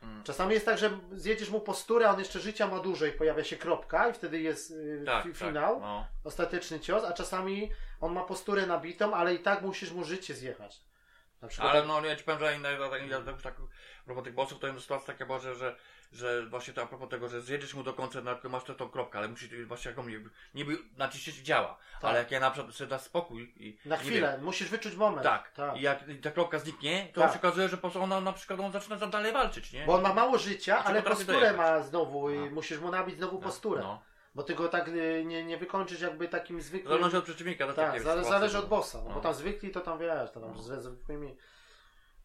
Mm. 0.03 0.23
Czasami 0.23 0.53
jest 0.53 0.65
tak, 0.65 0.77
że 0.77 0.99
zjedziesz 1.11 1.49
mu 1.49 1.59
posturę, 1.59 2.07
a 2.09 2.13
on 2.13 2.19
jeszcze 2.19 2.39
życia 2.39 2.67
ma 2.67 2.79
dużo 2.79 3.05
i 3.05 3.11
pojawia 3.11 3.43
się 3.43 3.57
kropka 3.57 4.09
i 4.09 4.13
wtedy 4.13 4.41
jest 4.41 4.71
y, 4.71 5.03
Tak, 5.05 5.23
fi- 5.25 5.29
tak, 5.29 5.37
finał, 5.37 5.79
no. 5.79 6.07
ostateczny 6.23 6.79
cios, 6.79 7.03
a 7.03 7.13
czasami 7.13 7.71
on 8.01 8.13
ma 8.13 8.23
posturę 8.23 8.65
nabitą, 8.67 9.13
ale 9.15 9.33
i 9.35 9.39
tak 9.39 9.61
musisz 9.61 9.91
mu 9.91 10.03
życie 10.03 10.33
zjechać. 10.33 10.81
Ale 11.59 11.83
no 11.85 12.05
ja 12.05 12.15
ci 12.15 12.23
powiem, 12.23 12.39
że 12.39 12.55
inne, 12.55 12.77
tak, 13.25 13.41
tak, 13.41 13.55
a 14.03 14.05
propos 14.05 14.23
tych 14.23 14.33
bossów, 14.33 14.59
to 14.59 14.67
jest 14.67 14.79
sytuacja 14.81 15.07
taka 15.07 15.25
była, 15.25 15.39
że, 15.39 15.55
że, 15.55 15.75
że 16.11 16.45
właśnie 16.45 16.73
to 16.73 16.81
a 16.81 16.85
propos 16.85 17.09
tego, 17.09 17.29
że 17.29 17.41
zjedziesz 17.41 17.73
mu 17.73 17.83
do 17.83 17.93
końca, 17.93 18.21
na, 18.21 18.37
masz 18.49 18.63
tę 18.63 18.75
tą 18.75 18.89
kropkę, 18.89 19.17
ale 19.17 19.27
musisz 19.27 19.65
właśnie 19.65 19.91
jak 19.91 20.05
mnie, 20.05 20.19
niby 20.55 20.77
naciśnięcie 20.97 21.43
działa, 21.43 21.77
Tak. 22.01 22.09
ale 22.09 22.19
jak 22.19 22.31
ja 22.31 22.39
na 22.39 22.51
przykład 22.51 22.75
sobie 22.75 22.89
da 22.89 22.99
spokój 22.99 23.53
i 23.57 23.77
na 23.85 23.97
chwilę, 23.97 24.39
musisz 24.41 24.69
wyczuć 24.69 24.95
moment. 24.95 25.23
Tak. 25.23 25.51
tak. 25.51 25.77
I 25.77 25.81
jak 25.81 25.99
ta 26.23 26.31
kropka 26.31 26.59
zniknie, 26.59 27.07
to 27.13 27.21
Tak. 27.21 27.31
się 27.33 27.39
okazuje, 27.39 27.69
że 27.69 27.77
po 27.77 27.81
prostu 27.81 28.01
ona 28.01 28.21
na 28.21 28.33
przykład 28.33 28.59
on 28.59 28.71
zaczyna 28.71 28.97
tam 28.97 29.11
dalej 29.11 29.33
walczyć, 29.33 29.73
nie? 29.73 29.85
Bo 29.85 29.93
on 29.93 30.01
ma 30.01 30.13
mało 30.13 30.37
życia, 30.37 30.83
ale 30.83 31.01
posturę 31.03 31.33
dojechać. 31.33 31.57
ma 31.57 31.81
znowu 31.81 32.29
i 32.29 32.39
No. 32.39 32.45
musisz 32.51 32.79
mu 32.79 32.91
nabić 32.91 33.17
znowu 33.17 33.35
No, 33.35 33.41
posturę. 33.41 33.81
No. 33.81 34.01
Bo 34.35 34.43
ty 34.43 34.55
go 34.55 34.67
tak 34.69 34.87
y, 34.87 35.23
nie, 35.25 35.43
nie 35.45 35.57
wykończysz 35.57 36.01
jakby 36.01 36.27
takim 36.27 36.61
zwykłym... 36.61 36.87
zależności 36.89 37.17
od 37.17 37.23
przeciwnika, 37.23 37.73
Tak, 37.73 38.01
zależy 38.01 38.53
są. 38.53 38.59
od 38.59 38.67
bossa, 38.67 38.97
no. 39.03 39.09
No. 39.09 39.15
bo 39.15 39.21
tam 39.21 39.33
zwykli 39.33 39.71
to 39.71 39.81
tam 39.81 39.99
wiesz, 39.99 40.31
to 40.31 40.39
tam 40.39 40.53
No. 40.55 40.61
ze 40.61 40.81
zwykłymi. 40.81 41.35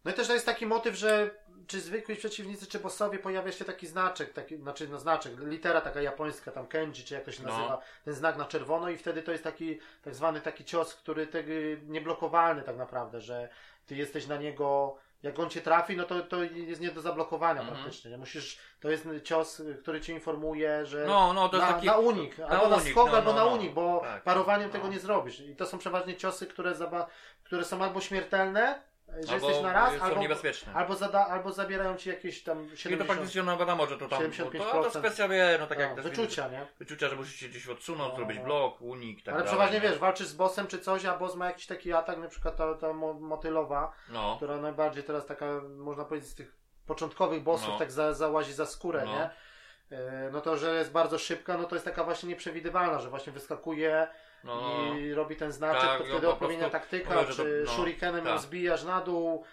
No 0.09 0.13
i 0.15 0.17
też 0.17 0.29
jest 0.29 0.47
taki 0.47 0.67
motyw, 0.67 0.95
że 0.95 1.31
czy 1.67 1.81
zwykli 1.81 2.17
przeciwnicy, 2.17 2.67
czy 2.67 2.79
bossowie 2.79 3.19
pojawia 3.19 3.53
się 3.53 3.65
taki 3.65 3.87
znaczek, 3.87 4.33
taki, 4.33 4.57
znaczy 4.57 4.89
no 4.89 4.99
znaczek, 4.99 5.33
litera 5.41 5.81
taka 5.81 6.03
japońska, 6.03 6.51
tam 6.53 6.67
kenji, 6.67 7.05
czy 7.05 7.15
jak 7.15 7.25
to 7.25 7.33
się 7.33 7.43
No. 7.43 7.49
nazywa, 7.49 7.83
ten 8.05 8.15
znak 8.15 8.37
na 8.37 8.45
czerwono 8.45 8.89
i 8.91 8.97
wtedy 8.99 9.23
to 9.23 9.33
jest 9.33 9.45
taki 9.45 9.79
tak 10.03 10.15
zwany 10.15 10.41
taki 10.41 10.65
cios, 10.65 10.95
który 10.95 11.27
tego 11.27 11.49
nieblokowalny 11.87 12.63
tak 12.63 12.77
naprawdę, 12.77 13.21
że 13.21 13.49
ty 13.87 13.95
jesteś 13.97 14.27
na 14.27 14.37
niego, 14.37 14.97
jak 15.23 15.39
on 15.39 15.51
cię 15.51 15.61
trafi, 15.61 15.97
no 15.97 16.05
to, 16.05 16.21
to 16.21 16.43
jest 16.43 16.81
nie 16.81 16.91
do 16.91 17.01
zablokowania 17.01 17.61
Mhm. 17.61 17.79
praktycznie, 17.79 18.11
nie? 18.11 18.19
musisz, 18.19 18.59
to 18.81 18.91
jest 18.91 19.07
cios, 19.25 19.63
który 19.83 20.01
ci 20.01 20.13
informuje, 20.13 20.87
że 20.87 21.05
No, 21.07 21.33
no, 21.33 21.49
to 21.49 21.57
jest 21.57 21.69
na, 21.69 21.75
taki... 21.75 21.87
na 21.87 21.97
unik, 21.97 22.41
albo 22.41 22.69
na 22.69 22.77
unik, 22.77 22.91
skok, 22.93 23.11
no, 23.11 23.17
albo 23.17 23.33
no, 23.33 23.39
na 23.39 23.45
no. 23.45 23.51
unik, 23.57 23.73
bo 23.73 24.01
Tak, 24.05 24.23
parowaniem 24.23 24.67
no. 24.67 24.73
tego 24.73 24.89
nie 24.89 24.99
zrobisz. 24.99 25.41
I 25.41 25.57
to 25.57 25.67
są 25.67 25.79
przeważnie 25.79 26.17
ciosy, 26.17 26.47
które, 26.47 26.75
zaba- 26.75 27.07
które 27.45 27.65
są 27.65 27.83
albo 27.85 28.01
śmiertelne, 28.01 28.83
że 29.09 29.33
Albo 29.33 29.47
jesteś 29.49 29.63
na 29.65 29.73
raz, 29.73 29.95
są 29.99 30.03
albo, 30.03 30.21
niebezpieczne. 30.21 30.73
albo, 30.75 30.95
zada- 30.95 31.27
albo 31.27 31.53
zabierają 31.53 31.97
ci 31.97 32.09
jakieś 32.09 32.43
tam 32.43 32.67
I 32.67 32.71
to 32.71 32.77
70 32.77 33.11
praktycznie 33.11 33.43
no 33.43 33.57
wiadomo, 33.59 33.87
że 33.87 33.99
to 33.99 34.09
tam. 34.09 34.23
75%. 34.23 34.59
To, 34.59 34.73
to 34.73 34.85
jest 34.85 34.99
kwestia 34.99 35.29
wie, 35.29 35.57
no 35.61 35.67
tak 35.67 35.79
jak 35.79 35.91
no, 35.91 35.97
też 35.97 36.05
wyczucia, 36.05 36.49
nie? 36.49 36.67
Wyczucia, 36.79 37.09
że 37.09 37.17
musisz 37.17 37.35
się 37.35 37.49
gdzieś 37.49 37.69
odsunąć, 37.69 38.11
No, 38.11 38.17
zrobić 38.17 38.39
no. 38.39 38.45
blok, 38.45 38.81
unik, 38.83 39.19
tak 39.25 39.35
Ale 39.35 39.45
dalej. 39.45 39.59
przeważnie 39.59 39.81
wiesz, 39.91 39.99
walczysz 39.99 40.27
z 40.27 40.35
bossem 40.35 40.67
czy 40.67 40.79
coś, 40.79 41.05
a 41.05 41.19
boss 41.19 41.35
ma 41.35 41.47
jakiś 41.47 41.67
taki 41.67 41.93
atak, 41.93 42.19
na 42.19 42.29
przykład 42.29 42.57
ta, 42.57 42.75
ta 42.75 42.93
mo- 42.93 43.15
motylowa, 43.15 43.93
No, 44.09 44.37
która 44.37 44.57
najbardziej 44.57 45.05
teraz 45.05 45.27
taka, 45.27 45.47
można 45.77 46.05
powiedzieć, 46.05 46.31
z 46.31 46.35
tych 46.35 46.57
początkowych 46.87 47.43
bossów 47.43 47.69
No. 47.69 47.79
tak 47.79 47.93
za, 47.93 48.15
załazi 48.15 48.53
za 48.53 48.67
skórę, 48.67 49.03
No. 49.05 49.13
nie? 49.13 49.31
E, 49.99 50.31
No 50.33 50.41
to, 50.41 50.57
że 50.57 50.75
jest 50.75 50.93
bardzo 50.93 51.19
szybka, 51.19 51.57
no 51.59 51.65
to 51.65 51.75
jest 51.77 51.85
taka 51.85 52.05
właśnie 52.05 52.29
nieprzewidywalna, 52.29 52.99
że 53.01 53.09
właśnie 53.11 53.33
wyskakuje 53.33 54.09
no, 54.44 54.60
no. 54.60 54.94
i 54.98 55.15
robi 55.15 55.36
ten 55.36 55.52
znaczek, 55.52 55.82
Tak, 55.82 55.98
to 55.98 56.05
wtedy 56.05 56.20
po 56.27 56.32
odpowiednia 56.32 56.70
taktyka, 56.70 57.24
czy 57.24 57.36
to- 57.36 57.44
no, 57.66 57.73
shurikenem 57.73 58.27
ją 58.27 58.32
tak. 58.32 58.40
zbijasz 58.43 58.85
na 58.85 59.01
dół, 59.01 59.44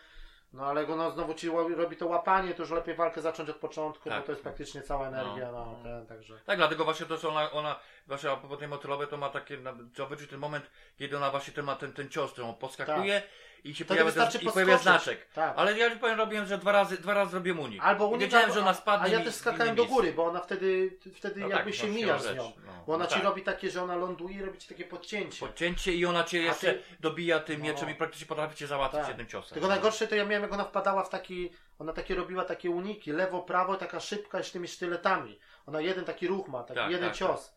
no 0.53 0.65
ale 0.65 0.85
go 0.85 0.95
no, 0.95 1.11
znowu 1.11 1.33
ci 1.33 1.49
robi 1.75 1.97
to 1.97 2.07
łapanie, 2.07 2.53
to 2.53 2.61
już 2.63 2.71
lepiej 2.71 2.95
walkę 2.95 3.21
zacząć 3.21 3.49
od 3.49 3.55
początku, 3.55 4.09
Tak. 4.09 4.19
bo 4.19 4.25
to 4.25 4.31
jest 4.31 4.43
praktycznie 4.43 4.81
cała 4.81 5.07
energia, 5.07 5.51
no, 5.51 5.65
No. 5.65 5.83
ten, 5.83 6.07
także... 6.07 6.39
Tak, 6.45 6.57
dlatego 6.57 6.83
właśnie 6.83 7.05
to, 7.05 7.17
że 7.17 7.29
ona, 7.29 7.51
ona 7.51 7.79
właśnie 8.07 8.31
a 8.31 8.37
propos 8.37 8.59
tej 8.59 8.67
motylowej, 8.67 9.07
to 9.07 9.17
ma 9.17 9.29
takie, 9.29 9.57
trzeba 9.93 10.09
wyczuć 10.09 10.29
ten 10.29 10.39
moment, 10.39 10.71
kiedy 10.97 11.17
ona 11.17 11.31
właśnie 11.31 11.53
ten 11.53 11.65
ma 11.65 11.75
ten, 11.75 11.93
ten 11.93 12.09
cios, 12.09 12.31
który 12.31 12.47
on 12.47 12.55
podskakuje 12.55 13.21
i 13.65 13.75
się 13.75 13.85
Wtedy 13.85 13.87
pojawia, 13.87 14.11
ten, 14.11 14.23
wystarczy 14.23 14.47
i 14.47 14.51
pojawia 14.51 14.77
znaczek. 14.77 15.25
Tak. 15.33 15.53
Ale 15.57 15.77
ja 15.77 15.95
powiem, 15.95 16.17
robiłem, 16.17 16.45
że 16.45 16.57
dwa 16.57 16.71
razy, 16.71 16.97
dwa 16.97 17.13
razy 17.13 17.31
zrobiłem 17.31 17.59
unik. 17.59 17.81
Albo 17.83 18.07
unik, 18.07 18.21
wiedziałem, 18.21 18.43
albo- 18.45 18.53
że 18.55 18.61
ona 18.61 18.73
spadnie 18.73 19.05
A 19.05 19.19
ja 19.19 19.25
też 19.25 19.35
skakałem 19.35 19.75
do 19.75 19.85
góry, 19.85 20.13
bo 20.13 20.25
ona 20.25 20.39
wtedy, 20.39 20.97
wtedy 21.15 21.39
No 21.41 21.47
jakby 21.47 21.71
tak, 21.71 21.79
się 21.79 21.87
no, 21.87 21.97
siłą 21.97 22.19
z 22.19 22.25
nią. 22.35 22.51
no. 22.65 22.71
Bo 22.87 22.93
ona 22.93 23.03
No 23.03 23.09
ci 23.09 23.15
tak. 23.15 23.23
robi 23.23 23.41
takie, 23.41 23.69
że 23.71 23.83
ona 23.83 23.95
ląduje 23.95 24.35
i 24.35 24.41
robi 24.41 24.57
ci 24.57 24.67
takie 24.67 24.83
podcięcie. 24.85 25.39
Podcięcie 25.45 25.93
i 25.93 26.05
ona 26.05 26.23
cię 26.23 26.41
jeszcze 26.41 26.73
ty- 26.73 26.83
dobija 26.99 27.39
tym 27.39 27.59
No. 27.59 27.65
mieczem 27.65 27.89
i 27.89 27.95
praktycznie 27.95 28.27
potrafi 28.27 28.55
cię 28.55 28.67
załatwić 28.67 28.99
Tak. 28.99 29.07
jednym 29.09 29.27
ciosem. 29.27 29.53
Tylko 29.53 29.67
najgorsze 29.67 30.07
to 30.07 30.15
ja 30.15 30.25
miałem, 30.25 30.43
jak 30.43 30.53
ona 30.53 30.63
wpadała 30.63 31.03
w 31.03 31.09
taki, 31.09 31.51
ona 31.79 31.93
takie 31.93 32.15
robiła 32.15 32.43
takie 32.43 32.69
uniki, 32.69 33.11
lewo, 33.11 33.41
prawo, 33.41 33.75
taka 33.75 33.99
szybka 33.99 34.43
z 34.43 34.51
tymi 34.51 34.67
sztyletami. 34.67 35.39
Ona 35.65 35.81
jeden 35.81 36.05
taki 36.05 36.27
ruch 36.27 36.47
ma, 36.47 36.63
taki 36.63 36.79
Tak, 36.79 36.91
jeden 36.91 37.09
tak, 37.09 37.17
cios. 37.17 37.55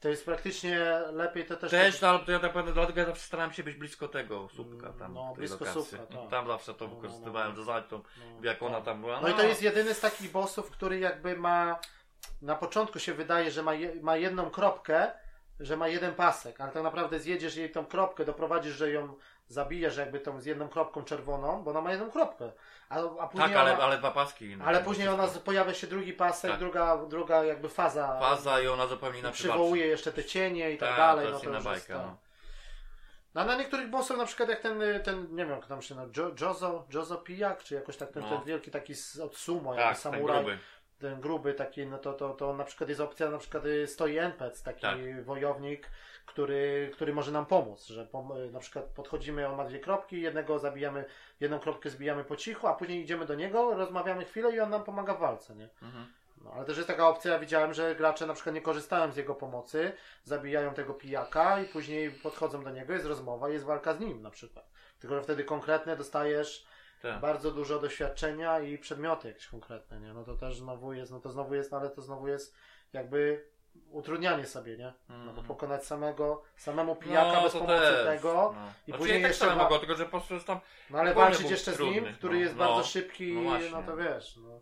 To 0.00 0.08
jest 0.08 0.24
praktycznie 0.24 0.80
lepiej 1.12 1.46
to 1.46 1.56
też... 1.56 1.70
Też, 1.70 2.00
no, 2.00 2.08
ale 2.08 2.18
to 2.18 2.32
ja 2.32 2.38
tak 2.38 2.52
powiem, 2.52 2.74
dlatego 2.74 3.00
ja 3.00 3.06
zawsze 3.06 3.26
starałem 3.26 3.52
się 3.52 3.62
być 3.62 3.76
blisko 3.76 4.08
tego 4.08 4.48
słupka 4.54 4.92
tam. 4.92 5.14
No, 5.14 5.32
blisko 5.36 5.64
lokacji. 5.64 5.96
słupka, 5.96 6.16
tak. 6.16 6.30
Tam 6.30 6.46
zawsze 6.46 6.74
to 6.74 6.84
No, 6.84 6.90
no, 6.90 6.96
wykorzystywałem, 6.96 7.54
no. 7.56 7.64
zaś 7.64 7.84
tą, 7.88 7.96
No, 7.96 8.24
jak 8.42 8.62
ona 8.62 8.76
tak. 8.76 8.84
tam 8.84 9.00
była. 9.00 9.20
No 9.20 9.28
i 9.28 9.34
to 9.34 9.42
jest 9.42 9.62
jedyny 9.62 9.94
z 9.94 10.00
takich 10.00 10.30
bossów, 10.32 10.70
który 10.70 10.98
jakby 10.98 11.36
ma, 11.36 11.78
na 12.42 12.54
początku 12.56 12.98
się 12.98 13.14
wydaje, 13.14 13.50
że 13.50 13.62
ma, 13.62 13.74
je, 13.74 13.94
ma 14.02 14.16
jedną 14.16 14.50
kropkę, 14.50 15.10
że 15.60 15.76
ma 15.76 15.88
jeden 15.88 16.14
pasek, 16.14 16.60
ale 16.60 16.72
tak 16.72 16.82
naprawdę 16.82 17.20
zjedziesz 17.20 17.56
jej 17.56 17.70
tą 17.72 17.86
kropkę, 17.86 18.24
doprowadzisz, 18.24 18.74
że 18.76 18.90
ją 18.90 19.14
zabijesz 19.54 19.96
jakby 19.96 20.20
tą 20.20 20.40
z 20.40 20.44
jedną 20.46 20.68
kropką 20.68 21.04
czerwoną, 21.04 21.62
bo 21.62 21.70
ona 21.70 21.80
ma 21.80 21.90
jedną 21.90 22.10
kropkę. 22.10 22.52
A, 22.88 22.96
a 23.20 23.28
później 23.28 23.48
Tak, 23.48 23.56
ale, 23.58 23.74
ona, 23.74 23.82
ale 23.84 23.98
dwa 23.98 24.10
paski. 24.10 24.56
no, 24.56 24.64
ale 24.64 24.80
później 24.80 25.08
ona, 25.08 25.26
pojawia 25.44 25.74
się 25.74 25.86
drugi 25.86 26.12
pasek, 26.12 26.50
Tak. 26.50 26.60
druga, 26.60 26.96
druga 27.08 27.44
jakby 27.44 27.68
faza. 27.68 28.20
Faza 28.20 28.60
i 28.60 28.66
ona 28.68 28.86
zupełnie 28.86 29.18
inaczej 29.18 29.34
przywołuje 29.50 29.86
jeszcze 29.86 30.12
te 30.12 30.24
cienie 30.24 30.70
i 30.72 30.78
tak, 30.78 30.88
Tak, 30.88 30.98
dalej. 30.98 31.24
to 31.26 31.30
no 31.30 31.34
jest 31.36 31.44
to 31.44 31.50
inna 31.50 31.56
jest 31.58 31.88
bajka. 31.88 32.02
No. 32.06 32.16
No, 33.34 33.40
a 33.40 33.44
na 33.44 33.56
niektórych 33.56 33.90
bossów, 33.90 34.16
na 34.18 34.26
przykład 34.26 34.48
jak 34.48 34.60
ten, 34.60 34.82
ten 35.04 35.22
nie 35.30 35.44
wiem 35.44 35.50
jak 35.50 35.66
tam 35.66 35.82
się 35.82 35.94
nazywa, 35.94 36.22
Jo- 36.28 36.34
Jozo, 36.40 36.86
Jozo 36.90 37.16
Pijak, 37.16 37.62
czy 37.62 37.74
jakoś 37.74 37.96
tak 37.96 38.10
ten, 38.10 38.22
No. 38.22 38.28
ten 38.28 38.44
wielki 38.44 38.70
taki 38.70 38.92
od 39.24 39.36
sumo, 39.36 39.70
Tak, 39.74 39.78
jakby 39.78 39.94
ten 39.94 40.12
samuraj, 40.12 40.44
gruby. 40.44 40.58
ten 40.98 41.20
gruby 41.20 41.54
taki, 41.54 41.86
no 41.86 41.98
to, 41.98 42.12
to, 42.12 42.30
to 42.30 42.52
na 42.54 42.64
przykład 42.64 42.88
jest 42.88 43.00
opcja, 43.00 43.30
na 43.30 43.38
przykład 43.38 43.66
y, 43.66 43.86
stoi 43.86 44.18
NPC, 44.18 44.64
taki 44.64 44.80
Tak. 44.80 45.24
wojownik, 45.24 45.90
który, 46.30 46.90
który 46.92 47.12
może 47.12 47.32
nam 47.32 47.46
pomóc, 47.46 47.86
że 47.86 48.06
pom, 48.06 48.32
na 48.52 48.60
przykład 48.60 48.84
podchodzimy, 48.84 49.48
on 49.48 49.56
ma 49.56 49.64
dwie 49.64 49.78
kropki, 49.78 50.20
jednego 50.20 50.58
zabijamy, 50.58 51.04
jedną 51.40 51.58
kropkę 51.58 51.90
zbijamy 51.90 52.24
po 52.24 52.36
cichu, 52.36 52.66
a 52.66 52.74
później 52.74 53.02
idziemy 53.02 53.26
do 53.26 53.34
niego, 53.34 53.74
rozmawiamy 53.74 54.24
chwilę 54.24 54.56
i 54.56 54.60
on 54.60 54.70
nam 54.70 54.84
pomaga 54.84 55.14
w 55.14 55.18
walce, 55.18 55.54
nie? 55.54 55.68
Mhm. 55.82 56.06
No, 56.44 56.52
ale 56.52 56.64
też 56.64 56.76
jest 56.76 56.88
taka 56.88 57.08
opcja, 57.08 57.32
ja 57.32 57.38
widziałem, 57.38 57.74
że 57.74 57.94
gracze 57.94 58.26
na 58.26 58.34
przykład 58.34 58.54
nie 58.54 58.60
korzystają 58.60 59.12
z 59.12 59.16
jego 59.16 59.34
pomocy, 59.34 59.92
zabijają 60.24 60.74
tego 60.74 60.94
pijaka 60.94 61.60
i 61.60 61.64
później 61.64 62.10
podchodzą 62.10 62.64
do 62.64 62.70
niego, 62.70 62.92
jest 62.92 63.06
rozmowa, 63.06 63.48
jest 63.48 63.64
walka 63.64 63.94
z 63.94 64.00
nim 64.00 64.22
na 64.22 64.30
przykład. 64.30 64.70
Tylko, 64.98 65.16
że 65.16 65.22
wtedy 65.22 65.44
konkretnie 65.44 65.96
dostajesz 65.96 66.66
Tak. 67.02 67.20
bardzo 67.20 67.50
dużo 67.50 67.78
doświadczenia 67.78 68.60
i 68.60 68.78
przedmioty 68.78 69.28
jakieś 69.28 69.46
konkretne, 69.46 70.00
nie? 70.00 70.12
No 70.12 70.24
to 70.24 70.34
też 70.36 70.58
znowu 70.58 70.92
jest, 70.92 71.12
no 71.12 71.20
to 71.20 71.30
znowu 71.30 71.54
jest, 71.54 71.74
ale 71.74 71.90
to 71.90 72.02
znowu 72.02 72.28
jest 72.28 72.54
jakby 72.92 73.44
utrudnianie 73.90 74.46
sobie, 74.46 74.76
nie? 74.76 74.92
No 75.08 75.14
bo 75.24 75.28
Mhm. 75.30 75.46
pokonać 75.46 75.86
samego, 75.86 76.42
samemu 76.56 76.96
pijaka 76.96 77.32
No, 77.32 77.42
bez 77.42 77.52
pomocy 77.52 77.72
też, 77.82 78.06
tego, 78.06 78.52
no. 78.56 78.66
i 78.86 78.90
Znaczy, 78.90 78.98
później 78.98 79.16
ja 79.18 79.22
tak 79.24 79.30
jeszcze 79.30 79.46
wa- 79.46 79.54
mogło, 79.56 79.78
tylko 79.78 79.94
że 79.94 80.04
po 80.04 80.10
prostu 80.20 80.46
tam 80.46 80.60
no 80.90 80.98
ale 80.98 81.14
walczyć 81.14 81.50
jeszcze 81.50 81.72
z 81.72 81.74
trudny, 81.76 81.94
nim, 82.00 82.14
który 82.14 82.34
no, 82.34 82.40
jest 82.40 82.56
no. 82.56 82.66
bardzo 82.68 82.88
szybki, 82.88 83.32
No 83.32 83.58
no, 83.72 83.82
to 83.82 83.96
wiesz. 83.96 84.36
No. 84.36 84.60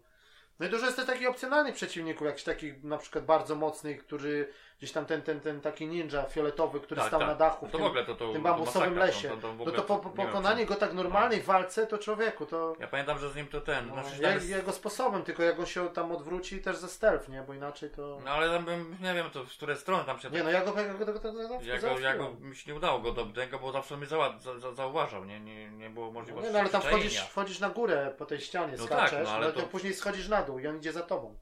no 0.60 0.66
i 0.66 0.70
dużo 0.70 0.84
jest 0.84 0.96
też 0.96 1.06
takich 1.06 1.28
opcjonalnych 1.28 1.74
przeciwników, 1.74 2.26
jakichś 2.26 2.44
takich 2.44 2.84
na 2.84 2.98
przykład 2.98 3.24
bardzo 3.24 3.54
mocnych, 3.54 4.06
który 4.06 4.52
gdzieś 4.78 4.92
tam 4.92 5.06
ten, 5.06 5.22
ten, 5.22 5.40
ten 5.40 5.60
taki 5.60 5.86
ninja 5.86 6.22
fioletowy, 6.22 6.80
który 6.80 7.00
Tak, 7.00 7.09
stał 7.09 7.20
tak. 7.20 7.28
na 7.28 7.34
dachu 7.34 7.66
w 7.66 7.70
to 7.70 7.78
w 7.78 7.80
tym, 7.80 7.86
ogóle 7.86 8.05
to, 8.05 8.14
to 8.14 8.28
w 8.30 8.32
tym 8.32 8.42
bambusowym 8.42 8.98
lesie. 8.98 9.28
To, 9.40 9.52
w 9.52 9.59
no 9.59 9.70
to 9.72 9.82
po, 9.82 9.96
po 9.98 10.09
nie 10.09 10.16
wiem, 10.16 10.26
pokonanie 10.26 10.62
czy- 10.62 10.66
go 10.68 10.74
tak 10.74 10.92
normalnej 10.94 11.42
walce, 11.42 11.86
to 11.86 11.98
człowieku, 11.98 12.46
to 12.46 12.76
Ja 12.80 12.86
pamiętam, 12.86 13.18
że 13.18 13.30
z 13.30 13.36
nim 13.36 13.46
to 13.46 13.60
ten. 13.60 13.86
no, 13.88 13.92
znaczy, 14.02 14.22
ja, 14.22 14.34
jest, 14.34 14.48
jego 14.48 14.72
sposobem, 14.72 15.22
tylko 15.22 15.42
jak 15.42 15.59
on 15.60 15.66
się 15.66 15.88
tam 15.88 16.12
odwróci 16.12 16.62
też 16.62 16.76
ze 16.76 16.88
stealth, 16.88 17.28
nie? 17.28 17.42
Bo 17.42 17.55
inaczej 17.55 17.90
to... 17.90 18.18
No 18.24 18.30
ale 18.30 18.50
tam 18.50 18.64
bym, 18.64 18.96
nie 19.00 19.14
wiem, 19.14 19.30
to 19.30 19.44
z 19.44 19.52
której 19.52 19.76
strony 19.76 20.05
tam 20.05 20.18
się. 20.18 20.30
Nie 20.30 20.42
no, 20.42 20.50
ja 20.50 20.64
go, 20.64 20.80
ja 20.80 20.94
go, 20.94 20.98
ja 20.98 21.12
go, 21.12 21.20
go, 21.20 21.32
go 21.32 21.59
Ja 21.62 21.78
go, 21.78 21.98
ja 21.98 22.16
go, 22.16 22.30
mi 22.40 22.56
się 22.56 22.70
nie 22.70 22.76
udało 22.76 22.98
go 22.98 23.12
do 23.12 23.26
tego, 23.26 23.59
bo 23.59 23.72
zawsze 23.72 23.96
mnie 23.96 24.06
zała, 24.06 24.38
za, 24.38 24.59
za, 24.59 24.72
zauważał, 24.72 25.24
nie, 25.24 25.40
nie, 25.40 25.70
nie 25.70 25.90
było 25.90 26.06
no, 26.06 26.12
możliwości. 26.12 26.46
nie, 26.46 26.52
no 26.52 26.59
ale 26.60 26.68
tam 26.68 26.82
wchodzisz, 26.82 27.20
wchodzisz 27.20 27.60
na 27.60 27.70
górę 27.70 28.14
po 28.18 28.26
tej 28.26 28.40
ścianie, 28.40 28.74
No 28.78 28.84
skaczesz, 28.84 29.10
tak, 29.10 29.24
no, 29.24 29.30
ale 29.30 29.52
to- 29.52 29.62
później 29.62 29.94
schodzisz 29.94 30.28
na 30.28 30.42
dół 30.42 30.59
i 30.59 30.66
on 30.66 30.76
idzie 30.78 30.92
za 30.92 31.02
tobą. 31.02 31.36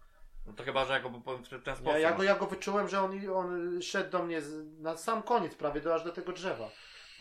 No 0.47 0.53
to 0.53 0.65
chyba, 0.65 0.85
że 0.85 0.93
ja 0.93 1.01
go 1.01 1.09
w 1.09 1.63
ten 1.65 1.77
sposób. 1.77 1.87
Ja, 1.87 1.99
ja, 1.99 2.13
go, 2.13 2.23
ja 2.23 2.35
go 2.35 2.47
wyczułem, 2.47 2.89
że 2.89 3.01
on, 3.03 3.31
on 3.35 3.83
szedł 3.83 4.11
do 4.11 4.23
mnie 4.23 4.43
z, 4.43 4.81
na 4.81 4.97
sam 4.97 5.23
koniec 5.23 5.55
prawie, 5.55 5.81
do, 5.81 5.95
aż 5.95 6.05
do 6.05 6.13
tego 6.13 6.33
drzewa. 6.33 6.69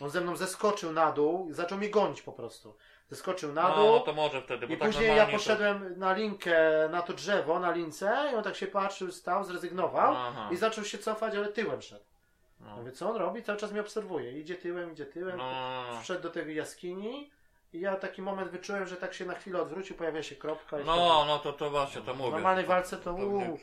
On 0.00 0.10
ze 0.10 0.20
mną 0.20 0.36
zeskoczył 0.36 0.92
na 0.92 1.12
dół 1.12 1.48
i 1.50 1.52
zaczął 1.52 1.78
mnie 1.78 1.90
gonić 1.90 2.22
po 2.22 2.32
prostu. 2.32 2.76
Zeskoczył 3.08 3.52
na 3.52 3.70
dół 3.70 3.86
No, 3.86 3.92
no 3.92 4.00
to 4.00 4.12
może 4.12 4.42
wtedy, 4.42 4.66
bo 4.66 4.74
i 4.74 4.76
tak 4.76 4.88
później 4.88 5.16
ja 5.16 5.26
poszedłem 5.26 5.98
na 5.98 6.12
linkę, 6.12 6.88
na 6.90 7.02
to 7.02 7.12
drzewo, 7.12 7.60
na 7.60 7.70
lince 7.70 8.30
i 8.32 8.34
on 8.34 8.42
tak 8.42 8.56
się 8.56 8.66
patrzył, 8.66 9.12
stał, 9.12 9.44
zrezygnował 9.44 10.14
Aha. 10.16 10.48
i 10.52 10.56
zaczął 10.56 10.84
się 10.84 10.98
cofać, 10.98 11.34
ale 11.34 11.48
tyłem 11.48 11.82
szedł. 11.82 12.04
To... 12.04 12.64
Ja 12.64 12.70
No. 12.70 12.76
Mówię, 12.76 12.92
co 12.92 13.10
on 13.10 13.16
robi? 13.16 13.42
Cały 13.42 13.58
czas 13.58 13.72
mnie 13.72 13.80
obserwuje. 13.80 14.40
Idzie 14.40 14.54
tyłem, 14.54 14.92
idzie 14.92 15.06
tyłem. 15.06 15.36
No, 15.36 15.84
Wszedł 16.02 16.22
do 16.22 16.30
tej 16.30 16.56
jaskini 16.56 17.30
i 17.76 17.80
ja 17.80 17.96
taki 17.96 18.22
moment 18.22 18.50
wyczułem, 18.50 18.86
że 18.86 18.96
tak 18.96 19.14
się 19.14 19.26
na 19.26 19.34
chwilę 19.34 19.62
odwrócił, 19.62 19.96
pojawia 19.96 20.22
się 20.22 20.36
kropka. 20.36 20.80
i 20.80 20.84
no, 20.84 21.24
no 21.26 21.38
to, 21.38 21.52
to 21.52 21.70
właśnie, 21.70 22.02
to 22.02 22.14
w 22.14 22.18
mówię. 22.18 22.30
normalnej 22.30 22.64
walce 22.66 22.96
to 22.96 23.02
To 23.04 23.14
uuu. 23.14 23.40
nie- 23.40 23.58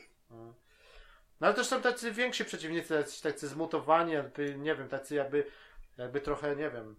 No 1.40 1.46
ale 1.46 1.54
też 1.54 1.66
są 1.66 1.82
tacy 1.82 2.12
więksi 2.12 2.44
przeciwnicy, 2.44 2.88
tacy, 3.02 3.22
tacy 3.22 3.48
zmutowani, 3.48 4.12
jakby, 4.12 4.54
nie 4.58 4.74
wiem, 4.74 4.88
tacy 4.88 5.14
jakby, 5.14 5.46
jakby 5.98 6.20
trochę, 6.20 6.56
nie 6.56 6.70
wiem, 6.70 6.96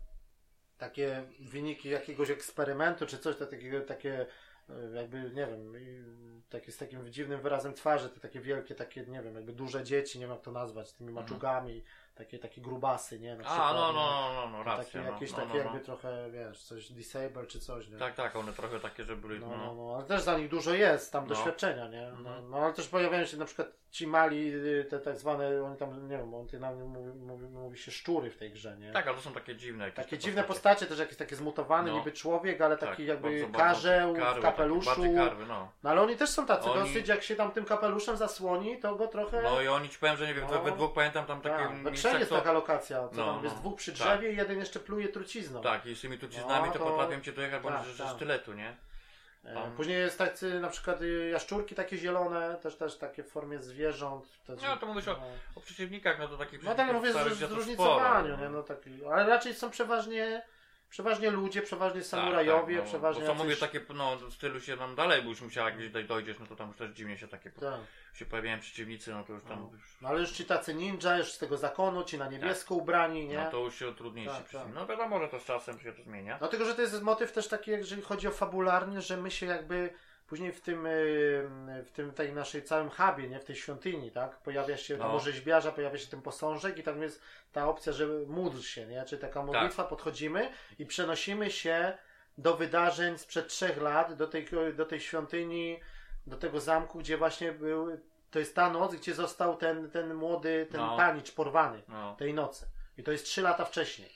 takie 0.78 1.24
wyniki 1.40 1.90
jakiegoś 1.90 2.30
eksperymentu 2.30 3.06
czy 3.06 3.18
coś, 3.18 3.36
to 3.36 3.46
takiego, 3.48 3.82
takie 3.82 4.26
e, 4.70 4.96
jakby, 4.96 5.18
nie 5.22 5.48
wiem, 5.48 5.74
i 5.82 6.04
takie 6.50 6.72
z 6.72 6.78
takim 6.78 7.12
dziwnym 7.12 7.42
wyrazem 7.42 7.74
twarzy, 7.74 8.10
te 8.10 8.20
takie 8.20 8.40
wielkie, 8.40 8.76
takie, 8.76 9.02
nie 9.06 9.22
wiem, 9.22 9.36
jakby 9.36 9.54
duże 9.54 9.84
dzieci, 9.84 10.20
nie 10.20 10.26
wiem 10.26 10.34
jak 10.36 10.44
to 10.44 10.52
nazwać, 10.52 10.90
z 10.90 10.94
tymi 10.94 11.14
maczugami, 11.14 11.84
takie, 12.16 12.40
takie 12.40 12.62
grubasy, 12.62 13.20
nie? 13.20 13.36
Na 13.36 13.44
Mhm. 13.44 13.62
A, 13.62 13.74
no, 13.74 13.94
no, 13.94 13.94
no, 13.94 14.34
no, 14.34 14.58
no 14.58 14.64
Takie 14.64 14.78
racja. 14.78 15.04
No, 15.04 15.10
jakieś 15.12 15.32
no, 15.32 15.38
takie 15.38 15.50
no, 15.50 15.56
jakby 15.58 15.78
no. 15.78 15.84
trochę, 15.86 16.32
wiesz, 16.32 16.64
coś 16.64 16.92
disable 16.92 17.46
czy 17.46 17.60
coś, 17.60 17.90
nie? 17.90 17.98
Tak, 17.98 18.16
tak, 18.16 18.36
one 18.36 18.54
trochę 18.54 18.80
takie, 18.80 19.04
że 19.04 19.16
byli, 19.16 19.40
No, 19.40 19.48
no, 19.48 19.58
no. 19.58 19.74
no, 19.76 19.96
ale 19.96 20.04
też 20.06 20.22
za 20.22 20.38
nich 20.38 20.50
dużo 20.50 20.74
jest 20.74 21.12
tam 21.12 21.24
No. 21.24 21.30
doświadczenia, 21.30 21.88
nie? 21.88 22.02
No, 22.12 22.18
Mhm. 22.30 22.50
no 22.50 22.58
ale 22.58 22.74
też 22.74 22.88
pojawiają 22.88 23.26
się 23.26 23.38
na 23.38 23.46
przykład 23.46 23.68
ci 23.92 24.08
mali, 24.08 24.54
y, 24.54 24.86
te 24.90 25.00
tak 25.00 25.18
zwane, 25.18 25.64
oni 25.64 25.78
tam, 25.78 26.08
nie 26.10 26.18
wiem, 26.18 26.34
on 26.34 26.48
ty 26.48 26.60
na 26.60 26.72
mówi, 26.72 27.10
mówi, 27.20 27.46
mówi 27.48 27.78
się 27.78 27.92
szczury 27.92 28.30
w 28.32 28.38
tej 28.38 28.52
grze, 28.52 28.78
nie? 28.78 28.92
Tak, 28.92 29.08
ale 29.08 29.16
to 29.16 29.22
są 29.22 29.34
takie 29.34 29.56
dziwne 29.56 29.84
jakieś 29.86 29.96
Takie 30.06 30.18
te 30.18 30.24
dziwne 30.24 30.44
postacie, 30.44 30.86
też 30.86 31.00
jakieś 31.00 31.18
takie 31.18 31.36
zmutowane, 31.36 31.92
No. 31.92 31.98
niby 31.98 32.12
człowiek, 32.12 32.62
ale 32.62 32.78
Tak, 32.78 32.90
taki 32.90 33.06
jakby 33.06 33.30
bardzo, 33.30 33.48
bardzo 33.48 33.58
karzeł 33.58 34.16
karły, 34.16 34.40
w 34.40 34.44
kapeluszu. 34.44 34.90
Takie, 35.02 35.16
karwy, 35.16 35.46
no. 35.46 35.72
No 35.84 35.90
ale 35.90 36.02
oni 36.02 36.16
też 36.18 36.30
są 36.30 36.46
tacy 36.46 36.70
Oni- 36.70 36.80
dosyć, 36.80 37.08
jak 37.08 37.24
się 37.24 37.36
tam 37.36 37.52
tym 37.52 37.66
kapeluszem 37.66 38.18
zasłoni, 38.18 38.80
to 38.80 38.96
go 38.96 39.08
trochę... 39.08 39.42
No 39.42 39.62
i 39.62 39.68
oni 39.68 39.90
ci 39.90 40.00
powiem, 40.00 40.18
że 40.18 40.28
nie 40.28 40.34
wiem, 40.34 40.46
No. 40.52 40.62
we 40.62 40.72
dwóch 40.72 40.94
pamiętam 40.94 41.26
tam 41.26 41.42
takie 41.42 41.70
trzech 42.10 42.20
jest 42.20 42.32
taka 42.32 42.52
lokacja, 42.52 43.08
co 43.10 43.16
No, 43.26 43.34
tam 43.34 43.44
jest 43.44 43.56
no, 43.56 43.62
dwóch 43.62 43.76
przy 43.76 43.92
tak. 43.92 44.02
drzewie 44.02 44.32
i 44.34 44.38
jeden 44.38 44.60
jeszcze 44.60 44.80
pluje 44.80 45.08
trucizną. 45.08 45.62
Tak, 45.62 45.86
i 45.86 45.96
z 45.96 46.02
tymi 46.02 46.18
truciznami 46.18 46.68
No, 46.68 46.74
to, 46.74 46.80
to- 46.80 46.86
potrafią 46.86 47.22
cię 47.22 47.32
dojechać, 47.34 47.62
bo 47.64 47.70
tak, 47.70 47.82
tak. 47.98 48.16
sztyletu, 48.16 48.54
nie? 48.54 48.76
E. 49.46 49.72
Później 49.78 49.98
jest 50.00 50.18
tacy 50.18 50.60
na 50.60 50.70
przykład 50.70 51.02
y, 51.02 51.30
jaszczurki 51.30 51.76
takie 51.76 51.98
zielone, 51.98 52.56
też 52.56 52.76
też 52.76 52.98
takie 52.98 53.24
w 53.24 53.30
formie 53.32 53.60
zwierząt. 53.60 54.26
Też, 54.48 54.62
No, 54.62 54.78
to 54.78 54.86
mówisz 54.86 55.08
o- 55.08 55.20
O 55.56 55.60
przeciwnikach, 55.62 56.20
no 56.20 56.28
to 56.28 56.38
takich 56.38 56.64
No 56.64 56.76
tak 56.76 56.94
mówię, 56.94 57.14
to 57.14 57.36
zróżnicowaniu, 57.36 58.34
sporo, 58.34 58.44
nie? 58.44 58.50
No, 58.50 58.64
taki, 58.64 59.06
ale 59.06 59.28
raczej 59.30 59.54
są 59.54 59.70
przeważnie, 59.70 60.42
przeważnie 60.90 61.30
ludzie, 61.32 61.62
przeważnie 61.62 62.04
samurajowie, 62.04 62.76
tak, 62.76 62.84
tak, 62.84 62.86
no, 62.86 62.90
przeważnie 62.92 63.22
Bo 63.22 63.28
co 63.28 63.34
mówię, 63.34 63.50
jacyś- 63.56 63.60
takie, 63.60 63.82
no, 63.94 64.16
w 64.18 64.34
stylu 64.34 64.62
się 64.62 64.78
tam 64.78 64.96
dalej, 64.96 65.22
bo 65.22 65.30
już 65.30 65.42
musiała 65.42 65.72
gdzieś 65.72 65.92
doj- 65.92 66.08
dojdziesz, 66.08 66.40
no 66.40 66.46
to 66.46 66.56
tam 66.56 66.68
już 66.68 66.78
też 66.78 66.92
dziwnie 66.92 67.18
się 67.18 67.28
takie, 67.28 67.52
Tak. 67.52 67.80
się 68.14 68.26
pojawiają 68.26 68.60
przeciwnicy, 68.60 69.12
no 69.12 69.24
to 69.24 69.34
już 69.34 69.44
tam, 69.44 69.60
No. 69.60 69.72
No 70.02 70.10
ale 70.10 70.20
już 70.20 70.32
ci 70.32 70.46
tacy 70.46 70.74
ninja, 70.74 71.18
już 71.18 71.32
z 71.32 71.38
tego 71.38 71.58
zakonu, 71.58 72.04
ci 72.04 72.18
na 72.18 72.28
niebiesko 72.30 72.76
ubrani, 72.76 73.28
nie? 73.28 73.38
no 73.38 73.52
to 73.52 73.58
już 73.60 73.76
się 73.76 73.96
trudniejsi 73.96 74.32
Tak, 74.36 74.50
tak. 74.50 74.74
No 74.74 74.88
wiadomo, 74.88 75.20
że 75.20 75.28
to 75.28 75.40
z 75.40 75.46
czasem 75.46 75.80
się 75.80 75.94
to 75.94 76.04
zmienia. 76.04 76.38
No 76.42 76.48
tylko, 76.48 76.66
że 76.66 76.76
to 76.76 76.82
jest 76.82 77.02
motyw 77.02 77.32
też 77.32 77.48
taki, 77.48 77.72
jeżeli 77.72 78.02
chodzi 78.02 78.28
o 78.28 78.32
fabularnie, 78.32 79.02
że 79.02 79.18
my 79.18 79.32
się 79.32 79.46
jakby 79.46 79.90
później 80.28 80.52
w 80.52 80.62
tym, 80.62 80.86
y, 80.86 80.92
w 81.86 81.92
tym 81.94 82.12
tej 82.12 82.34
naszej 82.34 82.64
całym 82.64 82.90
hubie, 82.90 83.28
nie, 83.28 83.40
w 83.40 83.46
tej 83.46 83.56
świątyni, 83.56 84.12
tak, 84.12 84.38
pojawia 84.38 84.78
się 84.78 84.98
No. 84.98 85.20
rzeźbiarza, 85.20 85.72
pojawia 85.72 85.98
się 85.98 86.08
ten 86.08 86.22
posążek 86.22 86.78
i 86.78 86.84
tam 86.84 87.02
jest 87.02 87.22
ta 87.52 87.68
opcja, 87.70 87.94
że 87.94 88.08
módl 88.28 88.60
się, 88.62 88.86
nie, 88.88 89.04
czy 89.06 89.18
taka 89.18 89.44
modlitwa, 89.44 89.84
Tak. 89.84 89.90
podchodzimy 89.90 90.50
i 90.80 90.86
przenosimy 90.86 91.52
się 91.52 91.98
do 92.38 92.58
wydarzeń 92.58 93.18
sprzed 93.18 93.48
trzech 93.48 93.82
lat, 93.82 94.14
do 94.14 94.28
tej, 94.28 94.48
do 94.76 94.86
tej 94.86 95.00
świątyni, 95.00 95.80
do 96.28 96.38
tego 96.38 96.60
zamku, 96.60 97.00
gdzie 97.00 97.18
właśnie 97.18 97.52
był, 97.52 97.98
to 98.32 98.40
jest 98.40 98.56
ta 98.56 98.70
noc, 98.70 98.96
gdzie 98.96 99.14
został 99.14 99.58
ten, 99.58 99.90
ten 99.90 100.14
młody, 100.14 100.68
ten 100.72 100.82
No. 100.82 100.98
panicz 100.98 101.32
porwany 101.32 101.82
No. 101.88 102.16
tej 102.16 102.34
nocy. 102.34 102.66
I 102.98 103.04
to 103.04 103.12
jest 103.12 103.26
trzy 103.26 103.42
lata 103.42 103.66
wcześniej. 103.66 104.10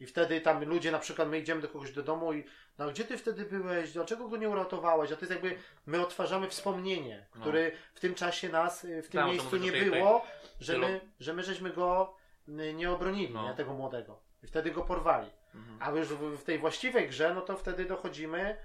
I 0.00 0.06
wtedy 0.06 0.40
tam 0.40 0.64
ludzie, 0.64 0.90
na 0.92 0.98
przykład 0.98 1.28
my 1.28 1.38
idziemy 1.38 1.60
do 1.60 1.68
kogoś 1.68 1.92
do 1.92 2.02
domu 2.02 2.32
i 2.32 2.44
no 2.78 2.88
gdzie 2.90 3.04
ty 3.04 3.18
wtedy 3.18 3.44
byłeś, 3.44 3.92
dlaczego 3.92 4.28
go 4.28 4.36
nie 4.36 4.48
uratowałeś? 4.48 5.12
A 5.12 5.14
to 5.16 5.20
jest 5.20 5.32
jakby, 5.32 5.56
my 5.86 6.00
odtwarzamy 6.02 6.48
wspomnienie, 6.48 7.26
No. 7.34 7.40
które 7.40 7.70
w 7.94 8.00
tym 8.00 8.14
czasie 8.14 8.48
nas, 8.48 8.84
y, 8.84 9.02
w 9.02 9.08
tym 9.08 9.20
Tak, 9.20 9.30
miejscu 9.30 9.56
nie 9.56 9.68
o 9.68 9.72
tej- 9.72 9.80
tej- 9.80 9.90
było, 9.90 10.26
że 10.60 10.78
my, 10.78 11.00
że 11.20 11.32
my 11.34 11.42
żeśmy 11.42 11.70
go 11.70 12.14
y, 12.48 12.74
nie 12.74 12.90
obronili, 12.90 13.34
No. 13.34 13.48
nie, 13.48 13.54
tego 13.54 13.72
młodego. 13.74 14.18
I 14.42 14.46
wtedy 14.46 14.70
go 14.70 14.82
porwali. 14.82 15.30
Mhm. 15.54 15.78
A 15.82 15.90
już 15.98 16.08
w, 16.08 16.36
w 16.38 16.44
tej 16.44 16.58
właściwej 16.58 17.08
grze, 17.08 17.34
no 17.34 17.40
to 17.40 17.56
wtedy 17.56 17.84
dochodzimy 17.84 18.56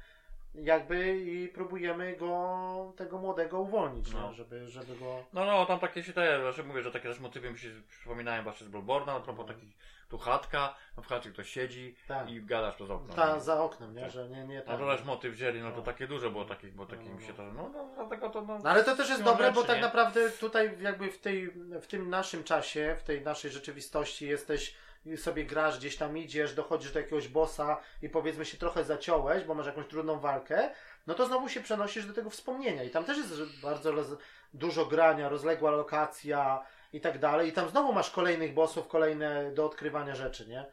jakby 0.56 1.18
i 1.18 1.48
próbujemy 1.48 2.16
go, 2.16 2.94
tego 2.98 3.18
młodego 3.18 3.60
uwolnić, 3.60 4.14
No. 4.14 4.28
nie? 4.28 4.34
Żeby, 4.34 4.68
żeby 4.68 4.96
go... 4.96 5.24
No, 5.34 5.46
no, 5.46 5.66
tam 5.66 5.80
takie 5.80 6.04
się 6.04 6.14
te, 6.14 6.42
znaczy 6.42 6.64
mówię, 6.64 6.82
że 6.82 6.92
takie 6.92 7.10
też 7.10 7.20
motywy 7.20 7.52
mi 7.52 7.58
się 7.60 7.70
przypominają 7.90 8.44
właśnie 8.44 8.68
z 8.68 8.70
Bloodborne'a, 8.70 9.10
a 9.12 9.20
propos 9.20 9.48
takich, 9.48 9.70
tu 10.10 10.18
chatka, 10.18 10.76
no 10.98 11.04
w 11.04 11.08
chacie 11.08 11.32
ktoś 11.32 11.50
siedzi 11.50 11.96
Tak. 12.08 12.30
i 12.30 12.42
gadasz 12.44 12.76
przez 12.76 12.90
okno. 12.90 13.14
Ta, 13.14 13.40
za 13.40 13.64
oknem, 13.64 13.96
nie? 13.96 14.02
Tak. 14.02 14.12
Że 14.12 14.30
nie, 14.30 14.48
nie 14.48 14.58
No 14.60 14.64
tam. 14.66 14.80
to 14.80 14.86
też 14.96 15.04
motyw 15.06 15.34
wzięli, 15.34 15.62
no 15.62 15.72
to 15.72 15.78
No. 15.78 15.84
takie 15.84 16.08
duże 16.08 16.30
było 16.32 16.46
takich, 16.46 16.74
bo 16.76 16.86
takich 16.86 17.10
No, 17.10 17.16
mi 17.16 17.22
się 17.24 17.32
no. 17.32 17.38
to, 17.38 17.44
no, 17.44 17.70
no 17.74 17.90
dlatego 17.96 18.30
to, 18.30 18.42
no. 18.42 18.60
No 18.64 18.70
ale 18.70 18.84
to 18.84 18.96
też 18.96 19.10
jest 19.10 19.24
dobre, 19.24 19.48
bo 19.52 19.56
rzeczy, 19.56 19.68
tak 19.68 19.78
nie? 19.78 19.84
naprawdę 19.84 20.30
tutaj 20.32 20.78
jakby 20.82 21.12
w, 21.12 21.18
tej, 21.20 21.52
w 21.82 21.88
tym 21.88 22.10
naszym 22.10 22.44
czasie, 22.44 22.96
w 23.00 23.04
tej 23.04 23.22
naszej 23.22 23.52
rzeczywistości 23.52 24.28
jesteś, 24.28 24.76
sobie 25.16 25.46
grasz, 25.46 25.78
gdzieś 25.80 25.98
tam 25.98 26.18
idziesz, 26.18 26.54
dochodzisz 26.54 26.92
do 26.92 27.00
jakiegoś 27.00 27.28
bossa 27.28 27.82
i 28.02 28.10
powiedzmy 28.10 28.46
się 28.46 28.58
trochę 28.58 28.84
zaciąłeś, 28.84 29.44
bo 29.44 29.54
masz 29.54 29.66
jakąś 29.66 29.88
trudną 29.88 30.20
walkę, 30.20 30.70
no 31.08 31.14
to 31.14 31.26
znowu 31.26 31.50
się 31.50 31.62
przenosisz 31.62 32.06
do 32.06 32.14
tego 32.14 32.30
wspomnienia 32.30 32.84
i 32.84 32.90
tam 32.90 33.06
też 33.06 33.18
jest 33.18 33.62
bardzo 33.62 33.92
roz, 33.92 34.08
dużo 34.54 34.86
grania, 34.86 35.30
rozległa 35.30 35.72
lokacja 35.72 36.66
i 36.94 37.02
tak 37.02 37.20
dalej 37.20 37.50
i 37.50 37.54
tam 37.54 37.70
znowu 37.70 37.94
masz 37.94 38.12
kolejnych 38.12 38.54
bossów, 38.54 38.88
kolejne 38.88 39.52
do 39.52 39.66
odkrywania 39.66 40.16
rzeczy, 40.16 40.48
nie? 40.48 40.66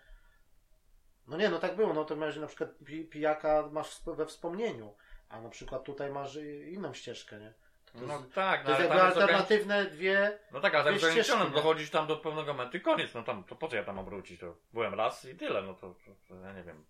No 1.26 1.36
nie, 1.36 1.48
no 1.48 1.58
tak 1.58 1.76
było, 1.76 1.94
no 1.94 2.04
to 2.04 2.16
masz 2.16 2.36
na 2.36 2.46
przykład 2.46 2.70
pi- 2.84 3.04
pijaka 3.04 3.68
masz 3.72 4.00
we 4.06 4.26
wspomnieniu, 4.26 4.94
a 5.28 5.40
na 5.40 5.48
przykład 5.48 5.84
tutaj 5.84 6.10
masz 6.10 6.38
inną 6.68 6.94
ścieżkę, 6.94 7.40
nie? 7.40 7.54
To 7.92 8.06
No 8.06 8.14
jest- 8.18 8.32
tak, 8.34 8.62
to 8.64 8.70
no 8.70 8.78
jest 8.78 8.90
ale 8.90 8.98
tam 9.00 9.06
jest 9.06 9.16
ograniczone. 9.16 9.38
alternatywne 9.38 9.84
dwie. 9.84 10.38
No 10.52 10.60
tak, 10.60 10.74
ale 10.74 10.92
jest 10.92 11.10
ścieżki, 11.10 11.38
nie? 11.38 11.50
dochodzisz 11.50 11.90
tam 11.90 12.06
do 12.06 12.16
pewnego 12.16 12.52
momentu 12.54 12.76
i 12.76 12.80
koniec, 12.80 13.14
no 13.14 13.22
tam, 13.22 13.44
to 13.44 13.56
po 13.56 13.68
co 13.68 13.76
ja 13.76 13.84
tam 13.84 13.96
mam 13.96 14.04
wrócić, 14.04 14.40
to 14.40 14.54
byłem 14.72 14.94
raz 14.94 15.24
i 15.24 15.34
tyle, 15.36 15.62
no 15.62 15.74
to, 15.74 15.94
to, 15.94 16.10
to 16.28 16.34
ja 16.34 16.52
nie 16.52 16.62
wiem. 16.62 16.84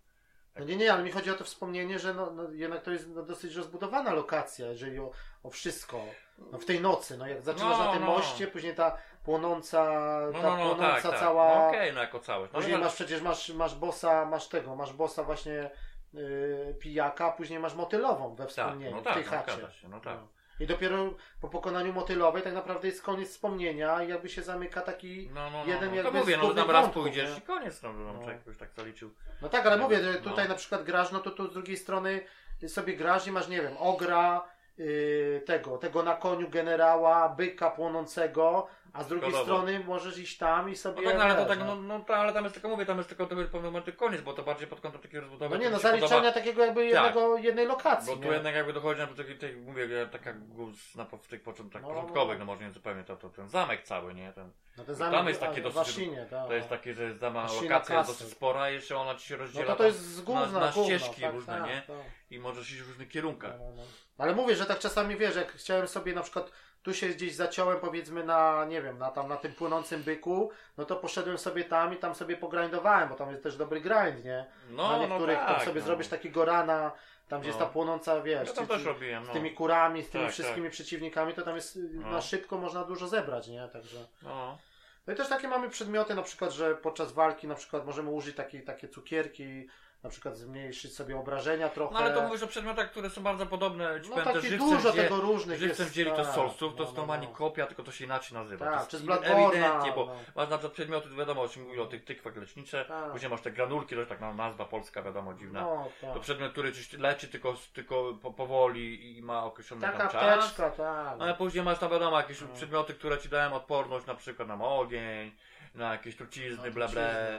No 0.56 0.64
nie, 0.64 0.76
nie, 0.76 0.92
ale 0.92 1.02
mi 1.02 1.10
chodzi 1.10 1.30
o 1.30 1.34
to 1.34 1.44
wspomnienie, 1.44 1.98
że 1.98 2.14
no, 2.14 2.30
no 2.30 2.50
jednak 2.52 2.82
to 2.82 2.90
jest 2.90 3.08
no, 3.08 3.22
dosyć 3.22 3.54
rozbudowana 3.54 4.12
lokacja, 4.12 4.66
jeżeli 4.66 4.98
o, 4.98 5.10
o 5.42 5.50
wszystko. 5.50 6.04
No 6.38 6.58
w 6.58 6.64
tej 6.64 6.80
nocy, 6.80 7.18
no 7.18 7.26
jak 7.26 7.42
zaczynasz 7.42 7.78
No, 7.78 7.84
na 7.84 7.92
tym 7.92 8.00
no. 8.00 8.06
moście, 8.06 8.46
później 8.46 8.74
ta 8.74 8.98
płonąca, 9.24 9.84
No, 10.32 10.40
ta 10.42 10.50
no, 10.50 10.56
płonąca 10.56 10.92
tak, 10.92 11.02
tak. 11.02 11.20
cała. 11.20 11.54
No, 11.54 11.68
Okej, 11.68 11.92
no 11.92 12.00
jako 12.00 12.18
całość. 12.18 12.52
No, 12.52 12.58
Później 12.58 12.78
masz 12.78 12.94
przecież 12.94 13.22
masz, 13.22 13.48
masz 13.48 13.74
bossa, 13.74 14.24
masz 14.24 14.48
tego, 14.48 14.76
masz 14.76 14.92
bossa 14.92 15.22
właśnie 15.22 15.70
yy, 16.12 16.76
pijaka, 16.80 17.26
a 17.26 17.32
później 17.32 17.58
masz 17.58 17.74
motylową 17.74 18.34
we 18.34 18.44
tak, 18.44 18.48
wspomnieniu, 18.50 18.96
no 18.96 19.02
w 19.02 19.14
tej 19.14 19.24
tak, 19.24 19.46
chacie. 19.46 19.68
no 19.88 20.00
tak. 20.00 20.18
I 20.60 20.66
dopiero 20.66 21.14
po 21.40 21.48
pokonaniu 21.48 21.92
motylowej 21.92 22.42
tak 22.42 22.54
naprawdę 22.54 22.88
jest 22.88 23.02
koniec 23.02 23.28
wspomnienia 23.28 24.02
i 24.02 24.08
jakby 24.08 24.28
się 24.28 24.42
zamyka 24.42 24.80
taki. 24.80 25.30
No, 25.34 25.50
no, 25.50 25.58
no, 25.58 25.72
Jeden 25.72 25.90
no, 25.90 25.96
jakby 25.96 26.12
to 26.12 26.18
mówię, 26.18 26.36
no 26.36 26.54
tam 26.54 26.70
raz 26.70 26.82
wątków, 26.82 27.02
pójdziesz 27.02 27.30
nie? 27.30 27.38
i 27.38 27.40
koniec, 27.40 27.82
no, 27.82 27.92
no. 27.92 28.12
No. 28.12 28.20
człowiek 28.22 28.46
już 28.46 28.58
tak 28.58 28.72
zaliczył. 28.72 29.10
No 29.42 29.48
tak, 29.48 29.66
ale 29.66 29.76
mówię, 29.76 30.00
no. 30.14 30.30
tutaj 30.30 30.48
na 30.48 30.54
przykład 30.54 30.84
grasz, 30.84 31.12
no 31.12 31.20
to 31.20 31.30
tu 31.30 31.50
z 31.50 31.52
drugiej 31.52 31.76
strony 31.76 32.20
sobie 32.68 32.96
grasz 32.96 33.26
i 33.26 33.32
masz, 33.32 33.48
nie 33.48 33.62
wiem, 33.62 33.76
ogra 33.78 34.44
yy, 34.78 35.42
tego, 35.46 35.78
tego 35.78 36.02
na 36.02 36.16
koniu 36.16 36.48
generała, 36.50 37.28
byka 37.28 37.70
płonącego, 37.70 38.66
a 38.92 39.02
z 39.02 39.08
drugiej 39.08 39.32
strony 39.32 39.80
możesz 39.86 40.18
iść 40.18 40.38
tam 40.38 40.70
i 40.70 40.76
sobie. 40.76 41.02
No 41.02 41.08
tak, 41.10 41.18
no, 41.18 41.24
ale 41.24 41.34
to 41.34 41.46
tak, 41.46 41.58
no. 41.58 41.64
no, 41.64 41.76
no 41.76 42.00
to, 42.04 42.16
ale 42.16 42.32
tam 42.32 42.44
jest 42.44 42.54
tylko, 42.54 42.68
mówię, 42.68 42.86
tam 42.86 42.96
jest 42.96 43.08
tylko 43.08 43.26
do 43.26 43.28
pewnego 43.28 43.60
momentu 43.60 43.92
koniec, 43.92 44.20
bo 44.20 44.32
to 44.32 44.42
bardziej 44.42 44.68
pod 44.68 44.80
kątem 44.80 45.00
takiej 45.00 45.20
rozbudowy. 45.20 45.54
No 45.54 45.60
nie, 45.60 45.66
to 45.66 45.72
no 45.72 45.78
zaliczenia 45.78 46.10
podoba, 46.10 46.32
takiego 46.32 46.64
jakby 46.64 46.84
jednego, 46.84 47.36
jednej 47.36 47.66
lokacji. 47.66 48.16
Bo 48.16 48.22
tu 48.22 48.28
nie? 48.28 48.34
jednak 48.34 48.54
jakby 48.54 48.72
dochodzi 48.72 49.00
na 49.00 49.06
tej, 49.06 49.38
tej 49.38 49.56
mówię, 49.56 49.86
jak 49.86 50.10
taka 50.10 50.32
guz 50.32 50.94
na 50.94 51.04
w 51.04 51.28
tych 51.28 51.42
początkach 51.42 51.82
No. 51.82 51.88
początkowych, 51.88 52.38
no 52.38 52.44
może 52.44 52.64
nie 52.64 52.72
zupełnie, 52.72 53.04
to, 53.04 53.16
to 53.16 53.30
ten 53.30 53.48
zamek 53.48 53.82
cały, 53.82 54.14
nie? 54.14 54.32
Ten, 54.32 54.50
No 54.76 54.84
ten 54.84 54.96
tam 54.96 55.10
zamek 55.12 55.28
jest 55.28 55.40
takie 55.40 55.62
dosyć- 55.62 55.76
Waszynie, 55.76 56.26
tak. 56.30 56.48
to 56.48 56.54
jest 56.54 56.68
takie, 56.68 56.94
że 56.94 57.04
jest 57.04 57.18
dama 57.18 57.46
lokacja 57.62 57.98
jest 57.98 58.10
dosyć 58.10 58.28
spora 58.28 58.70
i 58.70 58.74
jeszcze 58.74 58.96
ona 58.96 59.14
ci 59.14 59.28
się 59.28 59.36
No 59.36 59.42
rozdziela 59.42 59.66
to 59.66 59.72
to 59.72 59.78
tam 59.78 59.86
jest 59.86 60.00
z 60.00 60.20
gówna, 60.20 60.46
na, 60.46 60.60
na 60.60 60.72
gówno, 60.72 60.84
ścieżki 60.84 61.22
tak, 61.22 61.32
różne, 61.32 61.58
tak, 61.58 61.66
nie? 61.66 61.82
tak. 61.86 61.96
I 62.30 62.38
możesz 62.38 62.70
iść 62.72 62.82
w 62.82 62.88
różnych 62.88 63.08
kierunkach. 63.08 63.52
No, 63.58 63.64
no, 63.64 63.76
no. 63.76 63.82
Ale 64.18 64.34
mówię, 64.34 64.56
że 64.56 64.66
tak 64.66 64.78
czasami 64.78 65.16
wiesz, 65.16 65.36
jak 65.36 65.52
chciałem 65.52 65.88
sobie 65.88 66.14
na 66.14 66.22
przykład 66.22 66.50
tu 66.82 66.94
się 66.94 67.08
gdzieś 67.08 67.34
zaciąłem 67.34 67.80
powiedzmy 67.80 68.24
na, 68.24 68.64
nie 68.64 68.82
wiem, 68.82 68.98
na 68.98 69.10
tam 69.10 69.28
na 69.28 69.36
tym 69.36 69.52
płynącym 69.52 70.02
byku, 70.02 70.50
no 70.78 70.84
to 70.84 70.96
poszedłem 70.96 71.38
sobie 71.38 71.64
tam 71.64 71.94
i 71.94 71.96
tam 71.96 72.14
sobie 72.14 72.36
pogrindowałem, 72.36 73.08
bo 73.08 73.14
tam 73.14 73.30
jest 73.30 73.42
też 73.42 73.56
dobry 73.56 73.80
grind, 73.80 74.24
nie? 74.24 74.46
No, 74.70 74.90
na 74.90 74.98
no 74.98 75.06
niektórych 75.06 75.38
tak, 75.38 75.56
tam 75.56 75.66
sobie 75.66 75.80
no. 75.80 75.86
zrobisz 75.86 76.08
takiego 76.08 76.44
rana, 76.44 76.92
tam 77.28 77.40
gdzie 77.40 77.48
jest 77.48 77.60
No. 77.60 77.66
ta 77.66 77.72
płonąca, 77.72 78.20
wiesz, 78.22 78.48
Ja 78.48 78.54
tam 78.54 78.64
ci- 78.64 78.72
też 78.72 78.84
robiłem, 78.84 79.24
z 79.24 79.28
no. 79.28 79.32
tymi 79.32 79.54
kurami, 79.54 80.02
z 80.02 80.10
tymi 80.10 80.24
Tak, 80.24 80.32
wszystkimi 80.32 80.70
przeciwnikami, 80.70 81.34
to 81.34 81.42
tam 81.42 81.54
jest 81.54 81.76
y, 81.76 81.90
No. 81.92 82.10
na 82.10 82.20
szybko 82.20 82.58
można 82.58 82.84
dużo 82.84 83.08
zebrać, 83.08 83.48
nie? 83.48 83.68
Także. 83.68 84.06
No. 84.22 84.58
No 85.06 85.12
i 85.12 85.16
też 85.16 85.28
takie 85.28 85.48
mamy 85.48 85.70
przedmioty, 85.70 86.14
na 86.14 86.22
przykład, 86.22 86.52
że 86.52 86.74
podczas 86.74 87.12
walki 87.12 87.46
na 87.48 87.54
przykład 87.54 87.86
możemy 87.86 88.10
użyć 88.10 88.36
takie, 88.36 88.60
takie 88.62 88.88
cukierki, 88.88 89.68
na 90.02 90.10
przykład 90.10 90.36
zmniejszyć 90.36 90.94
sobie 90.94 91.18
obrażenia 91.18 91.68
trochę. 91.68 91.94
no 91.94 92.00
ale 92.00 92.14
to 92.14 92.22
mówisz 92.22 92.42
o 92.42 92.46
przedmiotach, 92.46 92.90
które 92.90 93.10
są 93.10 93.22
bardzo 93.22 93.46
podobne. 93.46 94.00
Ci 94.02 94.10
no 94.10 94.16
powiem, 94.16 94.28
te 94.28 94.34
takie 94.34 94.48
żywcem, 94.48 94.70
dużo 94.70 94.92
tego 94.92 95.20
różnych 95.20 95.58
Żywcem 95.58 95.84
jest. 95.84 95.92
wzięli 95.92 96.10
to 96.10 96.24
z 96.24 96.26
tak, 96.26 96.34
solców, 96.34 96.74
to 96.76 96.92
no, 96.96 97.06
no, 97.06 97.16
no. 97.16 97.26
kopia, 97.28 97.66
tylko 97.66 97.82
to 97.82 97.92
się 97.92 98.04
inaczej 98.04 98.38
nazywa. 98.38 98.64
Tak, 98.64 98.74
to 98.74 98.80
jest 98.80 98.90
czy 98.90 98.98
z 98.98 99.30
ewidentnie, 99.30 99.92
bo 99.92 100.06
no. 100.06 100.14
masz 100.36 100.48
na 100.50 100.58
przykład 100.58 100.72
przedmioty, 100.72 101.08
wiadomo, 101.08 101.42
o 101.42 101.48
czym 101.48 101.62
mówił 101.62 101.82
o 101.82 101.86
tych 101.86 102.04
tykwach 102.04 102.36
lecznicze, 102.36 102.84
Tak. 102.84 103.12
później 103.12 103.30
masz 103.30 103.40
te 103.40 103.50
granulki, 103.50 103.94
to 103.94 104.00
jest 104.00 104.08
tak 104.08 104.20
nazwa 104.20 104.64
polska, 104.64 105.02
wiadomo, 105.02 105.34
dziwna. 105.34 105.60
No, 105.60 105.88
tak. 106.00 106.14
To 106.14 106.20
przedmiot, 106.20 106.52
który 106.52 106.72
leczy 106.98 107.28
tylko, 107.28 107.54
tylko 107.72 108.14
po, 108.22 108.32
powoli 108.32 109.16
i 109.18 109.22
ma 109.22 109.44
określony 109.44 109.82
Taka 109.82 109.98
tam 109.98 110.08
czas. 110.08 110.38
apteczka, 110.38 110.70
tak. 110.70 111.18
No, 111.18 111.24
ale 111.24 111.34
później 111.34 111.64
masz 111.64 111.78
tam 111.78 111.90
wiadomo 111.90 112.16
jakieś 112.16 112.40
No. 112.40 112.48
przedmioty, 112.54 112.94
które 112.94 113.18
ci 113.18 113.28
dają 113.28 113.54
odporność 113.54 114.06
na 114.06 114.14
przykład 114.14 114.48
na 114.48 114.64
ogień, 114.64 115.32
na 115.74 115.92
jakieś 115.92 116.16
trucizny, 116.16 116.68
No, 116.68 116.74
bla. 116.74 116.88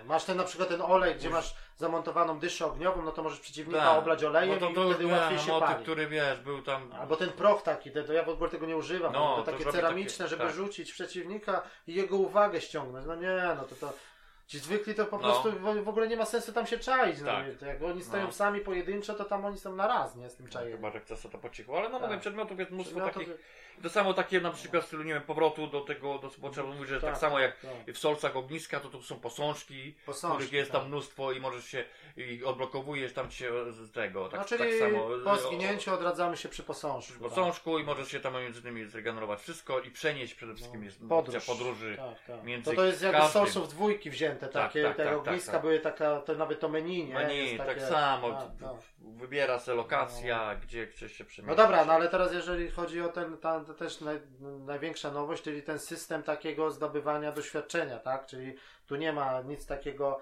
Masz 0.06 0.24
ten 0.24 0.38
na 0.38 0.44
przykład 0.44 0.70
ten 0.70 0.82
olej, 0.82 1.16
gdzie 1.16 1.30
masz 1.30 1.56
zamontowaną 1.78 2.40
dyszę 2.40 2.66
ogniową, 2.66 3.02
no 3.02 3.12
to 3.12 3.24
możesz 3.24 3.40
przeciwnika 3.40 3.80
Tak. 3.80 3.98
oblać 3.98 4.24
olejem 4.24 4.60
no 4.62 4.68
to, 4.68 4.84
i 4.84 4.86
już 4.88 4.96
wtedy 4.96 5.14
łatwiej 5.14 5.40
się 5.40 5.52
motyw, 5.52 5.70
pali. 5.70 5.84
który 5.84 6.08
wiesz, 6.08 6.40
był 6.40 6.62
tam. 6.62 6.92
Albo 6.94 7.16
ten 7.16 7.30
proch 7.30 7.62
taki, 7.62 7.92
to, 7.92 8.04
to 8.04 8.14
ja 8.14 8.24
w 8.24 8.30
ogóle 8.30 8.50
tego 8.50 8.66
nie 8.66 8.78
używam. 8.78 9.14
No, 9.14 9.20
No, 9.20 9.44
to 9.44 9.52
to 9.52 9.58
takie 9.58 9.72
ceramiczne, 9.72 10.26
takie- 10.26 10.30
żeby 10.30 10.44
tak. 10.44 10.54
rzucić 10.54 10.94
przeciwnika 10.94 11.62
i 11.88 11.94
jego 11.94 12.18
uwagę 12.18 12.62
ściągnąć. 12.62 13.06
No 13.06 13.16
nie, 13.16 13.38
no 13.58 13.64
to 13.64 13.76
to. 13.76 13.94
Ci 14.48 14.60
zwykli 14.60 14.96
to 14.96 15.06
po 15.06 15.18
No. 15.18 15.24
prostu 15.24 15.52
w, 15.52 15.84
w 15.84 15.90
ogóle 15.90 16.08
nie 16.08 16.18
ma 16.18 16.26
sensu 16.26 16.54
tam 16.54 16.68
się 16.68 16.80
czaić. 16.80 17.20
No, 17.20 17.26
Tak. 17.26 17.48
nie, 17.48 17.54
to 17.54 17.66
jak 17.66 17.84
oni 17.84 18.04
stoją 18.04 18.26
No. 18.26 18.32
sami 18.32 18.60
pojedynczo, 18.60 19.14
to 19.14 19.26
tam 19.26 19.46
oni 19.46 19.58
są 19.58 19.76
na 19.76 19.88
raz, 19.88 20.16
nie? 20.16 20.30
Z 20.30 20.36
tym 20.36 20.48
czajeniem. 20.48 20.78
Chyba, 20.78 20.92
że 20.92 21.00
chce 21.00 21.18
sobie 21.18 21.32
to 21.32 21.38
po 21.38 21.50
cichu. 21.50 21.78
Ale 21.78 21.90
no 21.90 22.00
Tak. 22.00 22.10
mówię, 22.10 22.20
przedmiotów 22.22 22.60
jest 22.60 22.72
mnóstwo 22.72 23.00
No 23.00 23.06
to- 23.08 23.12
takich. 23.14 23.30
To 23.84 23.90
samo 23.90 24.14
takie 24.14 24.42
na 24.42 24.52
przykład 24.52 24.84
w 24.84 24.88
stylu, 24.88 25.04
nie 25.04 25.14
wiem, 25.14 25.24
powrotu 25.24 25.68
do 25.68 25.82
tego, 25.82 26.20
do, 26.20 26.32
bo 26.38 26.50
trzeba 26.50 26.68
mówić, 26.68 26.90
że 26.90 27.02
tak, 27.02 27.18
samo 27.18 27.40
jak 27.40 27.60
tak. 27.60 27.96
w 27.96 27.98
solcach 27.98 28.36
ogniska, 28.36 28.80
to 28.80 28.90
tu 28.90 29.02
są 29.02 29.20
posążki, 29.20 29.96
Posążki, 30.06 30.36
których 30.36 30.54
jest 30.54 30.72
tak. 30.72 30.82
tam 30.82 30.90
mnóstwo 30.90 31.32
i 31.32 31.40
możesz 31.40 31.66
się, 31.66 31.84
i 32.18 32.44
odblokowujesz 32.44 33.14
tam 33.14 33.32
się 33.32 33.52
z 33.72 33.92
tego, 33.92 34.30
tak, 34.30 34.40
No, 34.40 34.46
czyli 34.46 34.72
tak 34.80 34.92
samo. 34.92 35.08
po 35.24 35.36
zginięciu 35.38 35.94
odradzamy 35.94 36.38
się 36.38 36.50
przy 36.50 36.64
posążku. 36.64 37.14
w 37.14 37.20
posążku 37.20 37.80
i 37.80 37.84
możesz 37.84 38.08
się 38.12 38.20
tam 38.20 38.34
między 38.34 38.62
innymi 38.62 38.86
zregenerować 38.86 39.40
wszystko 39.42 39.80
i 39.80 39.92
przenieść 39.92 40.34
przede 40.34 40.56
wszystkim 40.56 40.84
jest 40.84 41.00
Podróż. 41.10 41.46
podróży. 41.46 41.98
Tak, 41.98 42.36
tak. 42.38 42.44
między 42.46 42.70
To 42.70 42.76
to 42.76 42.86
jest 42.86 43.02
jak 43.02 43.24
z. 43.24 43.32
Soulsów 43.32 43.70
dwójki 43.70 44.10
wzięte, 44.10 44.48
Tak, 44.48 44.54
takie, 44.54 44.84
tak, 44.84 44.98
te 44.98 45.06
tak, 45.06 45.18
ogniska 45.18 45.52
tak, 45.52 45.54
tak. 45.56 45.62
były 45.62 45.80
taka, 45.80 46.20
to 46.20 46.36
nawet 46.36 46.60
to 46.60 46.70
menu, 46.70 47.06
nie? 47.06 47.14
Menu, 47.14 47.38
Jest 47.38 47.58
tak 47.58 47.68
takie- 47.68 47.82
samo, 47.82 48.32
tak, 48.32 48.48
tak. 48.60 48.72
wybiera 49.00 49.60
se 49.60 49.74
lokacja, 49.74 50.56
gdzie 50.56 50.88
chcesz 50.88 51.12
się 51.12 51.24
No 51.24 51.28
przemieścić. 51.30 51.58
dobra, 51.58 51.86
no 51.86 51.94
ale 51.94 52.10
teraz 52.10 52.34
jeżeli 52.34 52.72
chodzi 52.72 53.02
o 53.02 53.08
ten, 53.10 53.38
ta, 53.38 53.64
to 53.72 53.78
też 53.78 54.02
naj, 54.02 54.22
największa 54.66 55.12
nowość, 55.12 55.44
czyli 55.44 55.64
ten 55.64 55.80
system 55.80 56.24
takiego 56.24 56.72
zdobywania 56.72 57.32
doświadczenia, 57.32 58.00
tak? 58.00 58.26
Czyli 58.26 58.56
tu 58.88 58.96
nie 58.96 59.14
ma 59.14 59.42
nic 59.42 59.66
takiego, 59.66 60.20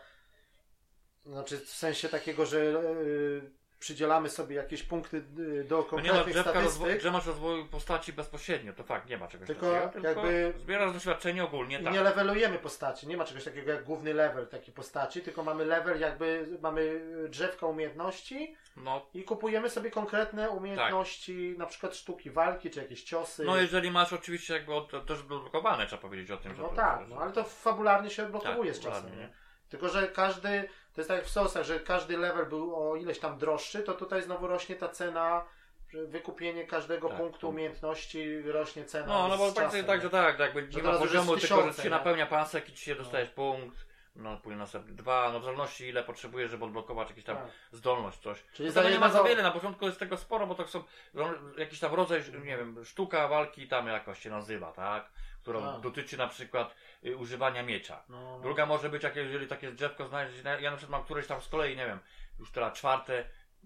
znaczy 1.25 1.57
w 1.59 1.69
sensie 1.69 2.09
takiego, 2.09 2.45
że 2.45 2.59
yy, 2.65 3.51
przydzielamy 3.79 4.29
sobie 4.29 4.55
jakieś 4.55 4.83
punkty 4.83 5.23
yy, 5.37 5.63
do 5.63 5.75
No 5.91 5.99
nie 5.99 6.11
ma 6.11 6.17
konkretnych 6.17 6.33
drzewka 6.33 6.51
statystyk 6.51 7.01
że 7.01 7.11
masz 7.11 7.25
rozwoju 7.25 7.65
postaci 7.65 8.13
bezpośrednio, 8.13 8.73
to 8.73 8.83
fakt, 8.83 9.09
nie 9.09 9.17
ma 9.17 9.27
czegoś 9.27 9.47
Tylko 9.47 9.71
takiego, 9.71 9.91
tylko 9.91 10.07
jakby- 10.07 10.59
zbierasz 10.59 10.93
doświadczenie 10.93 11.43
ogólnie, 11.43 11.79
i 11.79 11.83
tak. 11.83 11.93
nie 11.93 12.01
levelujemy 12.01 12.59
postaci. 12.59 13.07
Nie 13.07 13.17
ma 13.17 13.25
czegoś 13.25 13.43
takiego 13.43 13.71
jak 13.71 13.83
główny 13.83 14.13
level 14.13 14.47
takiej 14.47 14.73
postaci, 14.73 15.21
tylko 15.21 15.43
mamy 15.43 15.65
level 15.65 15.99
jakby, 15.99 16.47
mamy 16.61 17.01
drzewka 17.29 17.65
umiejętności 17.65 18.55
No, 18.77 19.05
i 19.13 19.23
kupujemy 19.23 19.69
sobie 19.69 19.91
konkretne 19.91 20.49
umiejętności, 20.49 21.55
na 21.57 21.65
przykład 21.65 21.95
sztuki 21.95 22.29
walki, 22.31 22.69
czy 22.69 22.79
jakieś 22.79 23.03
ciosy. 23.03 23.43
no 23.43 23.57
jeżeli 23.57 23.91
masz 23.91 24.13
oczywiście 24.13 24.53
jakby 24.53 24.73
od, 24.73 24.91
to 24.91 25.01
też 25.01 25.23
blokowane, 25.23 25.87
trzeba 25.87 26.01
powiedzieć 26.01 26.31
o 26.31 26.37
tym, 26.37 26.55
że 26.55 26.61
No 26.61 26.69
to, 26.69 26.75
tak, 26.75 27.01
że- 27.01 27.07
no 27.07 27.15
ale 27.21 27.31
to 27.31 27.43
fabularnie 27.43 28.09
się 28.09 28.23
odblokowuje 28.25 28.71
Tak, 28.71 28.81
z 28.81 28.83
czasem, 28.85 29.17
nie? 29.19 29.29
Tylko, 29.69 29.89
że 29.89 30.07
każdy, 30.07 30.69
to 30.95 31.01
jest 31.01 31.07
tak 31.07 31.17
jak 31.17 31.27
w 31.27 31.29
Soulsach, 31.29 31.63
że 31.63 31.79
każdy 31.79 32.17
level 32.17 32.45
był 32.45 32.75
o 32.75 32.95
ileś 32.95 33.19
tam 33.19 33.37
droższy, 33.37 33.83
to 33.83 33.93
tutaj 33.93 34.21
znowu 34.21 34.47
rośnie 34.47 34.75
ta 34.75 34.89
cena, 34.89 35.45
że 35.89 36.05
wykupienie 36.05 36.67
każdego 36.67 37.07
Tak, 37.09 37.17
punktu 37.17 37.39
punkt. 37.39 37.53
umiejętności 37.53 38.41
rośnie 38.41 38.85
cena 38.85 39.05
No, 39.07 39.27
no 39.27 39.37
bo 39.37 39.49
z 39.49 39.53
tak, 39.53 39.65
czasem, 39.65 39.85
tak, 39.85 40.01
że 40.01 40.09
tak, 40.09 40.39
jakby 40.39 40.71
Że 40.71 40.77
nie 40.81 40.83
ma 40.83 40.97
poziomu, 40.97 41.37
tylko 41.37 41.67
że 41.71 41.73
się 41.73 41.83
nie? 41.83 41.89
napełnia 41.89 42.25
pasek 42.25 42.69
i 42.69 42.73
ci 42.73 42.85
się 42.85 42.95
dostajesz 42.95 43.29
punkt, 43.29 43.77
no 44.15 44.37
później 44.37 44.59
następny 44.59 44.93
dwa, 44.95 45.29
no 45.33 45.39
w 45.39 45.43
zależności 45.43 45.87
ile 45.87 46.03
potrzebujesz, 46.03 46.51
żeby 46.51 46.65
odblokować 46.65 47.09
jakąś 47.09 47.23
tam 47.23 47.37
Tak. 47.37 47.45
zdolność, 47.71 48.19
coś. 48.19 48.43
Czyli 48.53 48.71
No 48.75 48.89
nie 48.89 48.99
ma 48.99 49.09
za 49.09 49.23
wiele, 49.23 49.43
na 49.43 49.51
początku 49.51 49.85
jest 49.85 49.99
tego 49.99 50.17
sporo, 50.17 50.47
bo 50.47 50.55
to 50.55 50.67
są 50.67 50.83
no, 51.13 51.29
jakiś 51.57 51.79
tam 51.79 51.93
rodzaj, 51.93 52.23
nie 52.43 52.57
wiem, 52.57 52.85
sztuka 52.85 53.27
walki 53.27 53.67
tam 53.67 53.87
jakoś 53.87 54.19
się 54.19 54.29
nazywa, 54.29 54.71
tak? 54.71 55.09
Którą 55.49 55.71
Tak. 55.73 55.81
dotyczy 55.81 56.17
na 56.17 56.27
przykład 56.27 56.75
y, 57.05 57.17
używania 57.17 57.63
miecza. 57.63 58.03
No, 58.09 58.21
no. 58.21 58.39
Druga 58.39 58.65
może 58.65 58.89
być, 58.89 59.03
jak 59.03 59.15
jeżeli 59.15 59.47
takie 59.47 59.71
drzewko 59.71 60.07
znajdziesz, 60.07 60.43
ja 60.61 60.71
na 60.71 60.77
przykład 60.77 60.89
mam 60.99 61.03
któreś 61.03 61.27
tam 61.27 61.41
z 61.41 61.47
kolei, 61.47 61.77
nie 61.77 61.85
wiem, 61.85 61.99
już 62.39 62.51
teraz 62.51 62.77
czwarte, 62.77 63.25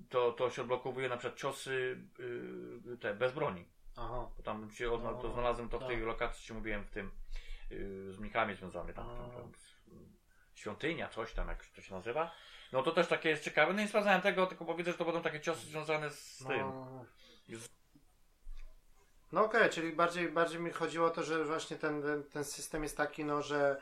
to, 0.10 0.32
to 0.32 0.50
się 0.50 0.62
odblokowuje 0.62 1.10
na 1.10 1.18
przykład 1.18 1.40
ciosy 1.40 1.98
y, 2.94 2.98
te 2.98 3.14
bez 3.14 3.32
broni. 3.34 3.66
Aha. 3.98 4.28
Bo 4.38 4.44
tam 4.44 4.72
się 4.72 4.88
odna- 4.92 5.12
No, 5.12 5.22
to 5.22 5.32
znalazłem 5.32 5.70
to 5.70 5.78
w 5.78 5.80
tak. 5.80 5.90
tej 5.90 6.00
lokacji, 6.00 6.46
ci 6.46 6.54
mówiłem, 6.54 6.84
w 6.84 6.90
tym 6.90 7.12
y, 7.72 8.14
z 8.14 8.20
mnikami 8.20 8.56
związany 8.56 8.94
tam, 8.94 9.08
No. 9.08 9.16
tam, 9.18 9.32
tam 9.32 9.52
świątynia, 10.56 11.10
coś 11.10 11.34
tam, 11.34 11.48
jak 11.48 11.66
to 11.66 11.82
się 11.82 11.94
nazywa. 11.96 12.32
No 12.72 12.84
to 12.84 12.92
też 12.92 13.08
takie 13.08 13.30
jest 13.30 13.44
ciekawe. 13.44 13.74
No 13.74 13.80
nie 13.80 13.88
sprawdzałem 13.88 14.22
tego, 14.22 14.46
tylko 14.46 14.66
bo 14.66 14.76
widzę, 14.76 14.92
że 14.92 14.98
to 14.98 15.06
będą 15.06 15.22
takie 15.22 15.40
ciosy 15.42 15.66
związane 15.66 16.10
z 16.12 16.42
No, 16.42 16.48
tym. 16.50 16.60
no, 16.60 16.86
no. 16.92 17.06
No 19.34 19.46
okej, 19.46 19.70
czyli 19.70 19.92
bardziej, 19.92 20.30
bardziej 20.30 20.60
mi 20.60 20.72
chodziło 20.72 21.08
o 21.08 21.10
to, 21.10 21.24
że 21.24 21.46
właśnie 21.46 21.78
ten, 21.78 22.02
ten, 22.02 22.24
ten 22.24 22.44
system 22.44 22.84
jest 22.84 22.98
taki, 22.98 23.26
no 23.26 23.42
że 23.42 23.82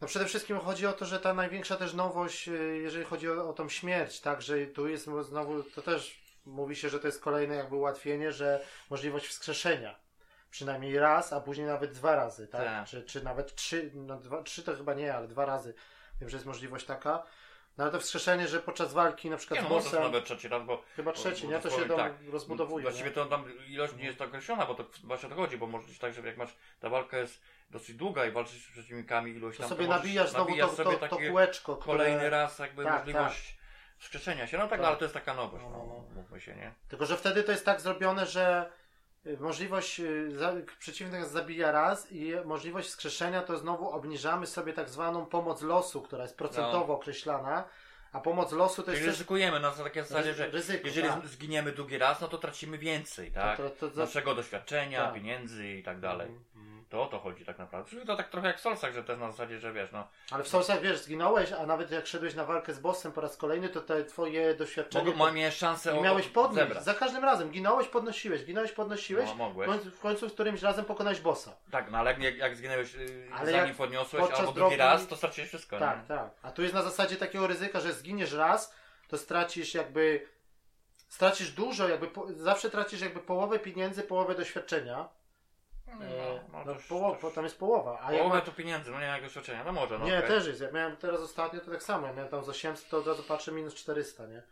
no 0.00 0.06
przede 0.06 0.24
wszystkim 0.24 0.58
chodzi 0.58 0.86
o 0.86 0.92
to, 0.92 1.04
że 1.04 1.20
ta 1.20 1.34
największa 1.34 1.76
też 1.76 1.94
nowość, 1.94 2.48
y, 2.48 2.80
jeżeli 2.82 3.04
chodzi 3.04 3.30
o, 3.30 3.48
o 3.48 3.52
tą 3.52 3.68
śmierć, 3.68 4.20
tak, 4.20 4.42
że 4.42 4.66
tu 4.66 4.88
jest 4.88 5.08
znowu, 5.22 5.62
to 5.62 5.82
też 5.82 6.22
mówi 6.46 6.76
się, 6.76 6.88
że 6.88 7.00
to 7.00 7.06
jest 7.06 7.20
kolejne 7.20 7.54
jakby 7.54 7.76
ułatwienie, 7.76 8.32
że 8.32 8.64
możliwość 8.90 9.26
wskrzeszenia. 9.26 9.98
Przynajmniej 10.50 10.98
raz, 10.98 11.32
a 11.32 11.40
później 11.40 11.66
nawet 11.66 11.92
dwa 11.92 12.16
razy, 12.16 12.48
tak? 12.48 12.64
Tak. 12.64 12.86
Czy, 12.86 13.02
czy 13.02 13.24
nawet 13.24 13.54
trzy, 13.54 13.90
no 13.94 14.16
dwa, 14.16 14.42
trzy 14.42 14.62
to 14.62 14.76
chyba 14.76 14.94
nie, 14.94 15.14
ale 15.14 15.28
dwa 15.28 15.44
razy. 15.44 15.74
Wiem, 16.20 16.30
że 16.30 16.36
jest 16.36 16.46
możliwość 16.46 16.86
taka. 16.86 17.22
No 17.78 17.84
ale 17.84 17.92
to 17.92 18.00
wskrzeszenie, 18.00 18.48
że 18.48 18.60
podczas 18.60 18.92
walki 18.92 19.30
na 19.30 19.36
przykład 19.36 19.60
Nie, 19.60 19.66
z 19.66 19.68
no 19.68 19.74
może 19.74 19.84
bossem, 19.84 20.02
nawet 20.02 20.24
trzeci 20.24 20.48
raz, 20.48 20.62
bo 20.64 20.82
chyba 20.96 21.12
trzeci, 21.12 21.46
bo 21.46 21.52
nie? 21.52 21.58
To 21.58 21.70
się 21.70 21.76
dosłownie 21.76 21.96
tam 21.96 22.30
rozbudowuje. 22.32 22.82
Właściwie 22.82 23.10
to 23.10 23.26
tam 23.26 23.44
ilość 23.68 23.96
nie 23.96 24.04
jest 24.04 24.18
tak 24.18 24.28
określona, 24.28 24.66
bo 24.66 24.74
to 24.74 24.84
właśnie 25.04 25.26
o 25.26 25.30
to 25.30 25.36
chodzi, 25.36 25.58
bo 25.58 25.66
może 25.66 25.88
być 25.88 25.98
tak, 25.98 26.12
że 26.12 26.20
jak 26.22 26.36
masz, 26.36 26.56
ta 26.80 26.88
walka 26.88 27.18
jest 27.18 27.40
dosyć 27.70 27.96
długa 27.96 28.26
i 28.26 28.30
walczysz 28.30 28.62
z 28.62 28.72
przeciwnikami 28.72 29.32
ilość 29.32 29.56
To 29.56 29.62
tam, 29.62 29.68
sobie 29.68 29.86
możesz 29.86 30.02
nabijasz 30.02 30.30
znowu 30.30 30.44
nabijać 30.50 30.70
to, 30.70 30.76
sobie 30.76 30.90
to, 30.90 30.98
to 30.98 31.08
takie 31.08 31.28
kółeczko, 31.28 31.76
które... 31.76 31.98
kolejny 31.98 32.30
raz 32.30 32.58
jakby 32.58 32.84
Tak, 32.84 32.98
możliwość 32.98 33.56
wskrzeszenia 33.98 34.46
się. 34.46 34.58
No 34.58 34.68
tak, 34.68 34.78
Tak. 34.78 34.88
ale 34.88 34.96
to 34.96 35.04
jest 35.04 35.14
taka 35.14 35.34
nowość, 35.34 35.64
No, 35.64 35.70
no, 35.70 35.78
no, 35.78 35.84
no. 35.86 36.04
mówmy 36.14 36.40
się, 36.40 36.54
nie? 36.56 36.72
Tylko, 36.88 37.06
że 37.06 37.16
wtedy 37.16 37.42
to 37.42 37.52
jest 37.52 37.64
tak 37.64 37.80
zrobione, 37.80 38.26
że 38.26 38.70
możliwość, 39.40 40.00
y, 40.00 40.66
przeciwnik 40.78 41.24
zabija 41.24 41.72
raz 41.72 42.12
i 42.12 42.32
możliwość 42.44 42.88
wskrzeszenia 42.88 43.42
to 43.42 43.58
znowu 43.58 43.90
obniżamy 43.90 44.46
sobie 44.46 44.72
tak 44.72 44.88
zwaną 44.88 45.26
pomoc 45.26 45.62
losu, 45.62 46.02
która 46.02 46.22
jest 46.22 46.36
procentowo 46.36 46.94
określana, 46.94 47.64
a 48.12 48.20
pomoc 48.20 48.52
losu 48.52 48.82
to 48.82 48.90
jest 48.90 49.00
Czyli 49.02 49.10
ryzykujemy 49.10 49.60
na 49.60 49.70
takiej 49.70 50.02
zasadzie, 50.02 50.34
że 50.34 50.50
ryzyko, 50.50 50.86
jeżeli 50.86 51.08
tak. 51.08 51.26
zginiemy 51.26 51.72
drugi 51.72 51.98
raz, 51.98 52.20
no 52.20 52.28
to 52.28 52.38
tracimy 52.38 52.78
więcej, 52.78 53.32
tak? 53.32 53.56
To- 53.56 53.70
to- 53.70 53.90
to- 53.90 53.96
Naszego 54.00 54.34
doświadczenia, 54.34 55.04
Tak. 55.04 55.14
pieniędzy 55.14 55.68
i 55.68 55.82
tak 55.82 56.00
dalej. 56.00 56.28
Mhm, 56.28 56.44
mhm. 56.56 56.69
To 56.90 57.02
o 57.02 57.06
to 57.06 57.18
chodzi 57.18 57.44
tak 57.44 57.58
naprawdę. 57.58 57.90
Czyli 57.90 58.06
to 58.06 58.16
tak 58.16 58.28
trochę 58.28 58.46
jak 58.46 58.58
w 58.58 58.60
Solsach, 58.60 58.94
że 58.94 59.04
też 59.04 59.18
na 59.18 59.30
zasadzie, 59.30 59.58
że 59.58 59.72
wiesz, 59.72 59.92
no. 59.92 60.08
Ale 60.30 60.44
w 60.44 60.48
Soulsach, 60.48 60.80
wiesz, 60.80 60.98
zginąłeś, 60.98 61.52
a 61.52 61.66
nawet 61.66 61.90
jak 61.90 62.06
szedłeś 62.06 62.34
na 62.34 62.44
walkę 62.44 62.74
z 62.74 62.78
bossem 62.78 63.12
po 63.12 63.20
raz 63.20 63.36
kolejny, 63.36 63.68
to 63.68 63.80
te 63.80 64.04
twoje 64.04 64.54
doświadczenie... 64.54 65.12
Mogę, 65.14 65.32
miałeś 65.32 65.56
szansę 65.56 65.96
I 65.98 66.02
miałeś 66.02 66.28
podnieść. 66.28 66.66
zebrać. 66.68 66.84
Za 66.84 66.94
każdym 66.94 67.24
razem. 67.24 67.50
Ginąłeś, 67.50 67.88
podnosiłeś. 67.88 68.44
Ginąłeś, 68.44 68.72
podnosiłeś. 68.72 69.28
No, 69.28 69.34
w, 69.34 69.38
mogłeś. 69.38 69.68
końcu, 69.68 69.90
w 69.90 70.00
końcu 70.00 70.28
z 70.28 70.32
którymś 70.32 70.62
razem 70.62 70.84
pokonałeś 70.84 71.20
bossa. 71.20 71.56
Tak, 71.70 71.90
no 71.90 71.98
ale 71.98 72.20
jak, 72.20 72.36
jak 72.36 72.56
zginęłeś, 72.56 72.94
yy, 72.94 73.28
Ale 73.34 73.50
zanim 73.50 73.66
jak 73.66 73.76
podniosłeś, 73.76 74.22
albo 74.22 74.52
drugi 74.52 74.76
drogi- 74.76 74.78
raz, 74.78 75.06
to 75.06 75.16
straciłeś 75.16 75.48
wszystko, 75.48 75.78
Tak, 75.78 75.98
nie? 76.02 76.16
tak. 76.16 76.30
A 76.42 76.50
tu 76.50 76.62
jest 76.62 76.74
na 76.74 76.82
zasadzie 76.82 77.16
takiego 77.16 77.46
ryzyka, 77.46 77.80
że 77.80 77.92
zginiesz 77.92 78.32
raz, 78.32 78.74
to 79.08 79.18
stracisz 79.18 79.74
jakby. 79.74 80.26
Stracisz 81.08 81.50
dużo, 81.52 81.88
jakby 81.88 82.06
po, 82.06 82.26
zawsze 82.32 82.70
tracisz 82.70 83.00
jakby 83.00 83.20
połowę 83.20 83.58
pieniędzy, 83.58 84.02
połowę 84.02 84.34
doświadczenia. 84.34 85.08
No, 85.98 86.04
E, 86.06 86.40
no, 86.52 86.64
no, 86.66 86.74
też- 86.74 86.86
połowa, 86.86 87.30
tam 87.30 87.44
jest 87.44 87.58
połowa. 87.58 87.98
A 88.02 88.12
jak 88.12 88.20
Połowę 88.20 88.38
ma, 88.38 88.44
tu 88.44 88.52
pieniędzy, 88.52 88.90
no 88.90 89.00
nie 89.00 89.06
jak 89.06 89.22
doświadczenia, 89.22 89.64
no 89.64 89.72
może, 89.72 89.98
no 89.98 90.06
nie, 90.06 90.16
okej. 90.18 90.28
też 90.28 90.46
jest. 90.46 90.60
Jak 90.60 90.72
miałem 90.72 90.96
teraz 90.96 91.20
ostatnio, 91.20 91.60
to 91.60 91.70
tak 91.70 91.82
samo. 91.82 92.06
Jak 92.06 92.16
miałem 92.16 92.30
tam 92.30 92.44
z 92.44 92.48
800, 92.48 92.88
to 92.88 92.98
od 92.98 93.06
razu 93.06 93.22
patrzę 93.22 93.52
minus 93.52 93.74
400, 93.74 94.26
nie? 94.26 94.42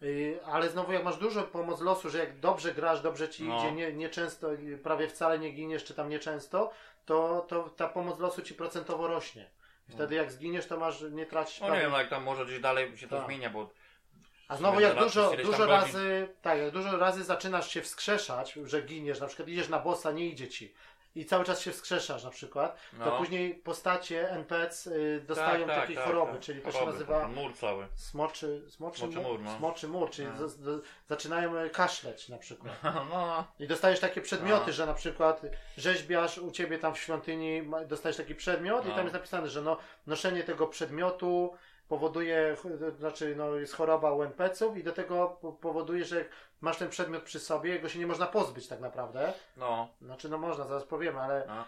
Yy, 0.00 0.40
ale 0.46 0.68
znowu 0.68 0.92
jak 0.92 1.04
masz 1.04 1.16
dużo 1.16 1.42
pomoc 1.42 1.80
losu, 1.80 2.10
że 2.10 2.18
jak 2.18 2.38
dobrze 2.38 2.74
grasz, 2.74 3.00
dobrze 3.00 3.28
ci 3.28 3.44
No. 3.44 3.58
idzie, 3.58 3.72
nie, 3.72 3.92
nie 3.92 4.08
często, 4.08 4.48
prawie 4.82 5.08
wcale 5.08 5.38
nie 5.38 5.50
giniesz, 5.52 5.84
czy 5.84 5.94
tam 5.94 6.08
nie 6.08 6.18
często, 6.18 6.70
to, 7.06 7.44
to 7.48 7.62
ta 7.70 7.88
pomoc 7.88 8.18
losu 8.18 8.42
ci 8.42 8.54
procentowo 8.54 9.08
rośnie. 9.08 9.46
I 9.88 9.92
Wtedy 9.92 10.14
jak 10.14 10.32
zginiesz, 10.32 10.66
to 10.66 10.76
masz 10.76 11.00
nie 11.00 11.26
tracić 11.26 11.60
No 11.60 11.66
prawie 11.66 11.78
nie 11.78 11.82
wiem, 11.84 11.92
no 11.92 11.98
jak 11.98 12.08
tam 12.10 12.22
może 12.22 12.44
gdzieś 12.46 12.60
dalej 12.60 12.96
się 12.98 13.08
to 13.08 13.16
Tak. 13.16 13.26
zmienia, 13.26 13.50
bo 13.50 13.70
A 14.50 14.56
znowu 14.56 14.80
jak 14.80 14.98
dużo, 14.98 15.32
dużo 15.44 15.66
razy, 15.66 16.28
tak, 16.42 16.58
jak 16.58 16.70
dużo 16.70 16.96
razy 16.96 17.24
zaczynasz 17.24 17.70
się 17.70 17.82
wskrzeszać, 17.82 18.52
że 18.64 18.82
giniesz, 18.82 19.20
na 19.20 19.26
przykład 19.26 19.48
idziesz 19.48 19.68
na 19.68 19.78
bossa, 19.78 20.12
nie 20.12 20.26
idzie 20.26 20.48
ci 20.48 20.74
i 21.14 21.24
cały 21.24 21.44
czas 21.44 21.60
się 21.60 21.72
wskrzeszasz 21.72 22.24
na 22.24 22.30
przykład, 22.30 22.76
to 22.98 23.04
No. 23.04 23.18
później 23.18 23.54
postacie 23.54 24.30
NPC 24.30 24.90
y, 24.90 25.20
dostają 25.26 25.66
tak, 25.66 25.76
takiej 25.80 25.96
tak, 25.96 26.04
choroby, 26.04 26.32
tak. 26.32 26.40
czyli 26.40 26.60
to 26.60 26.72
się 26.72 26.86
nazywa 26.86 27.28
Mur 27.28 27.54
cały. 27.54 27.86
smoczy, 27.94 28.62
smoczy, 28.68 28.98
Smoczy 28.98 29.16
mur, 29.16 29.26
mur, 29.26 29.40
no. 29.40 29.56
smoczy 29.56 29.88
mur, 29.88 30.10
czyli 30.10 30.28
No. 30.40 30.48
z, 30.48 30.52
z, 30.56 30.84
zaczynają 31.08 31.56
e, 31.56 31.70
kaszleć 31.70 32.28
na 32.28 32.38
przykład. 32.38 32.74
No, 33.10 33.44
I 33.60 33.66
dostajesz 33.66 34.00
takie 34.00 34.20
przedmioty, 34.20 34.64
No. 34.66 34.72
że 34.72 34.86
na 34.86 34.94
przykład 34.94 35.42
rzeźbiarz 35.78 36.38
u 36.38 36.50
ciebie 36.50 36.78
tam 36.78 36.94
w 36.94 36.98
świątyni, 36.98 37.62
dostajesz 37.86 38.16
taki 38.16 38.34
przedmiot 38.34 38.84
i 38.84 38.88
No. 38.88 38.94
tam 38.94 39.04
jest 39.04 39.14
napisane, 39.14 39.48
że 39.48 39.62
no, 39.62 39.76
noszenie 40.06 40.42
tego 40.42 40.66
przedmiotu 40.66 41.54
powoduje, 41.90 42.56
znaczy 42.98 43.34
no, 43.36 43.54
jest 43.56 43.74
choroba 43.74 44.12
u 44.12 44.22
NPC-ów 44.22 44.76
i 44.76 44.84
do 44.84 44.92
tego 44.92 45.38
po- 45.40 45.52
powoduje, 45.52 46.04
że 46.04 46.24
masz 46.60 46.76
ten 46.78 46.88
przedmiot 46.88 47.22
przy 47.22 47.40
sobie, 47.40 47.70
jego 47.70 47.88
się 47.88 47.98
nie 47.98 48.06
można 48.06 48.26
pozbyć 48.26 48.68
tak 48.68 48.80
naprawdę. 48.80 49.32
no. 49.56 49.88
Znaczy 50.02 50.28
no 50.28 50.38
można, 50.38 50.64
zaraz 50.64 50.84
powiemy, 50.84 51.20
ale 51.20 51.44
no. 51.48 51.64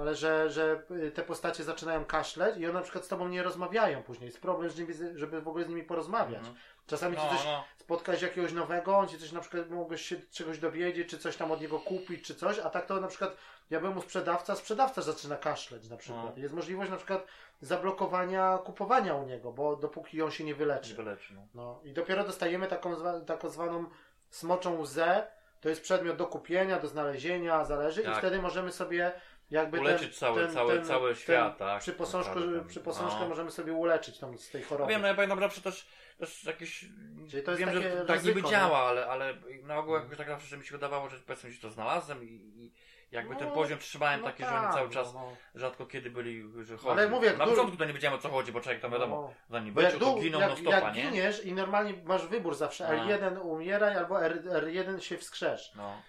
ale 0.00 0.14
że, 0.14 0.50
że 0.50 0.82
te 1.14 1.22
postacie 1.22 1.64
zaczynają 1.64 2.04
kaszleć 2.04 2.56
i 2.56 2.64
one 2.64 2.74
na 2.74 2.80
przykład 2.80 3.04
z 3.04 3.08
tobą 3.08 3.28
nie 3.28 3.42
rozmawiają 3.42 4.02
później. 4.02 4.26
Jest 4.26 4.40
problem, 4.40 4.70
żeby 5.14 5.40
w 5.42 5.48
ogóle 5.48 5.64
z 5.64 5.68
nimi 5.68 5.82
porozmawiać. 5.82 6.38
Mhm. 6.38 6.56
Czasami 6.86 7.16
No, 7.16 7.22
ci 7.22 7.28
coś 7.28 7.44
no. 7.44 7.64
spotkać 7.76 8.22
jakiegoś 8.22 8.52
nowego, 8.52 8.98
on 8.98 9.08
ci 9.08 9.18
coś 9.18 9.32
na 9.32 9.40
przykład 9.40 9.70
mogłeś 9.70 10.02
się 10.02 10.16
czegoś 10.30 10.58
dowiedzieć, 10.58 11.08
czy 11.10 11.18
coś 11.18 11.36
tam 11.36 11.52
od 11.52 11.60
niego 11.60 11.78
kupić, 11.78 12.24
czy 12.26 12.34
coś, 12.34 12.58
a 12.58 12.70
tak 12.70 12.86
to 12.86 13.00
na 13.00 13.08
przykład 13.08 13.36
ja 13.70 13.80
byłem 13.80 13.98
u 13.98 14.00
sprzedawca, 14.02 14.56
sprzedawca 14.56 15.02
zaczyna 15.02 15.36
kaszleć 15.36 15.88
na 15.88 15.96
przykład. 15.96 16.36
No. 16.36 16.42
Jest 16.42 16.54
możliwość 16.54 16.90
na 16.90 16.96
przykład 16.96 17.26
zablokowania 17.60 18.58
kupowania 18.58 19.14
u 19.14 19.26
niego, 19.26 19.52
bo 19.52 19.76
dopóki 19.76 20.22
on 20.22 20.30
się 20.30 20.44
nie 20.44 20.54
wyleczy. 20.54 20.90
Czy 20.90 20.96
wyleczy, 20.96 21.34
no. 21.34 21.46
No 21.54 21.80
i 21.84 21.92
dopiero 21.92 22.24
dostajemy 22.24 22.66
taką, 22.66 22.94
zwa, 22.96 23.20
taką 23.20 23.48
zwaną 23.48 23.86
smoczą 24.30 24.78
łzę. 24.80 25.26
To 25.60 25.68
jest 25.68 25.82
przedmiot 25.82 26.16
do 26.16 26.26
kupienia, 26.26 26.78
do 26.78 26.88
znalezienia, 26.88 27.64
zależy 27.64 28.02
i 28.02 28.04
Tak. 28.04 28.18
wtedy 28.18 28.42
możemy 28.42 28.72
sobie 28.72 29.12
jakby 29.50 29.80
Uleczyć 29.80 30.18
cały- 30.18 30.48
cały- 30.48 30.82
cały 30.82 31.16
świat, 31.16 31.58
tak, 31.58 31.80
Przy 31.80 31.92
posążku, 31.92 32.38
przy 32.68 32.80
posążkę 32.80 33.20
No. 33.20 33.28
możemy 33.28 33.50
sobie 33.50 33.72
uleczyć 33.72 34.18
tam 34.18 34.38
z 34.38 34.50
tej 34.50 34.60
No 34.62 34.68
choroby. 34.68 34.92
wiem, 34.92 35.02
no 35.02 35.08
ja 35.08 35.14
pamiętam 35.14 35.40
zawsze 35.40 35.60
też, 35.60 35.88
też 36.18 36.44
jakieś. 36.44 36.84
Czyli 37.30 37.42
to 37.42 37.50
jest 37.50 37.60
wiem, 37.64 37.72
że 37.82 37.90
tak 38.06 38.16
ryzyko, 38.16 38.28
niby 38.28 38.42
nie? 38.42 38.50
działa, 38.50 38.78
ale, 38.78 39.06
ale 39.06 39.34
na 39.62 39.78
ogół 39.78 39.94
jakoś 39.94 40.16
tak 40.18 40.28
zawsze, 40.28 40.46
że 40.48 40.58
mi 40.58 40.64
się 40.64 40.72
wydawało, 40.72 41.08
że 41.08 41.16
powiedzmy 41.18 41.52
się 41.52 41.60
to 41.62 41.70
znalazłem 41.70 42.24
i, 42.24 42.26
i 42.56 42.72
jakby 43.12 43.36
ten 43.36 43.48
No, 43.48 43.54
poziom 43.54 43.78
trzymałem 43.78 44.20
No 44.20 44.26
taki, 44.26 44.42
że 44.42 44.48
tak, 44.48 44.64
oni 44.64 44.74
cały 44.74 44.88
no, 44.88 44.94
czas 44.94 45.14
no. 45.14 45.36
rzadko 45.54 45.86
kiedy 45.86 46.10
byli, 46.10 46.64
że 46.64 46.76
chodzi. 46.76 46.90
Ale 46.90 47.08
mówię, 47.08 47.32
na 47.32 47.46
początku 47.46 47.76
to 47.76 47.84
nie 47.84 47.92
wiedziałem 47.92 48.18
o 48.18 48.22
co 48.22 48.28
chodzi, 48.28 48.52
bo 48.52 48.60
człowiek 48.60 48.82
tam 48.82 48.92
wiadomo, 48.92 49.16
No. 49.16 49.34
zanim 49.50 49.74
Bo 49.74 49.80
jak, 49.80 49.92
wyczuł, 49.92 50.08
to 50.08 50.12
dół, 50.12 50.22
ginął 50.22 50.40
jak, 50.40 50.50
no 50.50 50.56
stopa, 50.56 50.76
jak 50.76 50.94
nie? 50.94 51.02
giniesz 51.02 51.44
i 51.44 51.52
normalnie 51.52 51.94
masz 52.04 52.26
wybór 52.26 52.54
zawsze 52.54 52.88
A. 52.88 52.92
L1 52.92 53.40
umieraj 53.42 53.96
albo 53.96 54.24
R, 54.24 54.42
R1 54.44 54.98
się 54.98 55.18
wskrzesz. 55.18 55.72
No. 55.76 56.02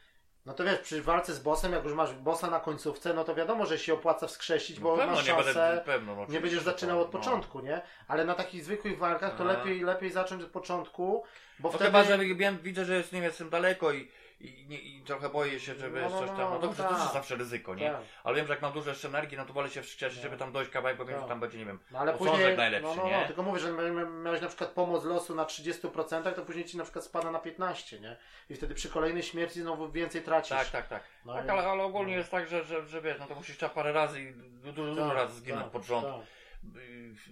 No 0.45 0.53
to 0.53 0.63
wiesz, 0.63 0.79
przy 0.79 1.01
walce 1.01 1.33
z 1.33 1.39
bossem, 1.39 1.71
jak 1.71 1.83
już 1.83 1.93
masz 1.93 2.13
bossa 2.13 2.49
na 2.49 2.59
końcówce, 2.59 3.13
no 3.13 3.23
to 3.23 3.35
wiadomo, 3.35 3.65
że 3.65 3.79
się 3.79 3.93
opłaca 3.93 4.27
wskrzesić, 4.27 4.79
bo 4.79 4.91
No 4.91 4.97
pewno 4.97 5.15
masz 5.15 5.27
nie 5.27 5.31
szansę, 5.33 5.53
będę, 5.53 5.81
pewno, 5.85 6.11
no, 6.11 6.17
nie 6.17 6.23
oczywiście, 6.23 6.41
będziesz 6.41 6.63
zaczynał 6.63 6.97
tak, 6.97 7.07
od 7.07 7.13
no. 7.13 7.19
początku, 7.19 7.59
nie? 7.59 7.81
Ale 8.07 8.25
na 8.25 8.33
takich 8.33 8.63
zwykłych 8.63 8.97
walkach 8.97 9.35
to 9.35 9.43
lepiej, 9.43 9.81
lepiej 9.81 10.11
zacząć 10.11 10.43
od 10.43 10.49
początku, 10.49 11.23
bo 11.59 11.69
No 11.69 11.75
wtedy... 11.75 11.85
chyba, 11.85 12.03
że 12.03 12.17
wiem, 12.17 12.57
widzę, 12.63 12.85
że 12.85 12.95
jest, 12.95 13.13
nie 13.13 13.19
wiem, 13.19 13.27
jestem 13.29 13.49
daleko 13.49 13.91
i, 13.91 14.11
i, 14.47 14.65
nie, 14.67 14.77
i 14.79 15.01
trochę 15.01 15.29
boję 15.29 15.59
się, 15.59 15.75
że 15.75 15.89
No, 15.89 15.99
no, 16.01 16.19
coś 16.19 16.29
no, 16.29 16.35
tam, 16.37 16.37
no 16.37 16.49
no 16.49 16.59
dobrze, 16.59 16.83
tak. 16.83 16.91
to 16.91 16.97
jest 17.01 17.13
zawsze 17.13 17.35
ryzyko, 17.35 17.75
nie? 17.75 17.91
Tak. 17.91 18.01
Ale 18.23 18.35
wiem, 18.35 18.47
że 18.47 18.53
jak 18.53 18.61
mam 18.61 18.73
dużo 18.73 18.89
jeszcze 18.89 19.07
energii, 19.07 19.37
no 19.37 19.45
to 19.45 19.53
wolę 19.53 19.69
się 19.69 19.81
wstrzeć, 19.81 20.15
No. 20.15 20.21
żeby 20.21 20.37
tam 20.37 20.51
dojść 20.51 20.71
kawałek, 20.71 20.97
bo 20.97 21.05
wiem, 21.05 21.13
Tak. 21.15 21.23
że 21.23 21.29
tam 21.29 21.39
będzie, 21.39 21.57
nie 21.57 21.65
wiem, 21.65 21.79
No 21.91 21.99
ale 21.99 22.13
później, 22.13 22.57
najlepszy, 22.57 22.95
no, 22.95 23.03
no, 23.03 23.09
nie? 23.09 23.17
no, 23.21 23.27
tylko 23.27 23.43
mówię, 23.43 23.59
że 23.59 23.73
mia- 23.73 24.23
miałeś 24.23 24.41
na 24.41 24.47
przykład 24.47 24.69
pomoc 24.69 25.05
losu 25.05 25.35
na 25.35 25.45
30%, 25.45 26.33
to 26.35 26.41
później 26.45 26.65
ci 26.65 26.77
na 26.77 26.83
przykład 26.83 27.05
spada 27.05 27.31
na 27.31 27.39
15%, 27.39 28.01
nie? 28.01 28.17
I 28.49 28.55
wtedy 28.55 28.75
przy 28.75 28.89
kolejnej 28.89 29.23
śmierci 29.23 29.61
znowu 29.61 29.91
więcej 29.91 30.21
tracisz. 30.21 30.57
Tak, 30.57 30.69
tak, 30.69 30.87
tak. 30.87 31.03
No 31.25 31.33
tak 31.33 31.49
ale, 31.49 31.67
ale 31.67 31.83
ogólnie 31.83 32.11
no. 32.13 32.17
jest 32.17 32.31
tak, 32.31 32.47
że, 32.47 32.63
że, 32.63 32.87
że 32.87 33.01
wiesz, 33.01 33.19
no 33.19 33.25
to 33.27 33.35
musisz 33.35 33.57
trzeba 33.57 33.73
parę 33.73 33.91
razy 33.93 34.21
i 34.21 34.33
du- 34.33 34.71
dużo, 34.73 34.89
dużo 34.95 35.07
Tak, 35.07 35.17
razy 35.17 35.33
zginąć 35.35 35.63
tak, 35.63 35.71
pod 35.71 35.83
rząd. 35.85 36.05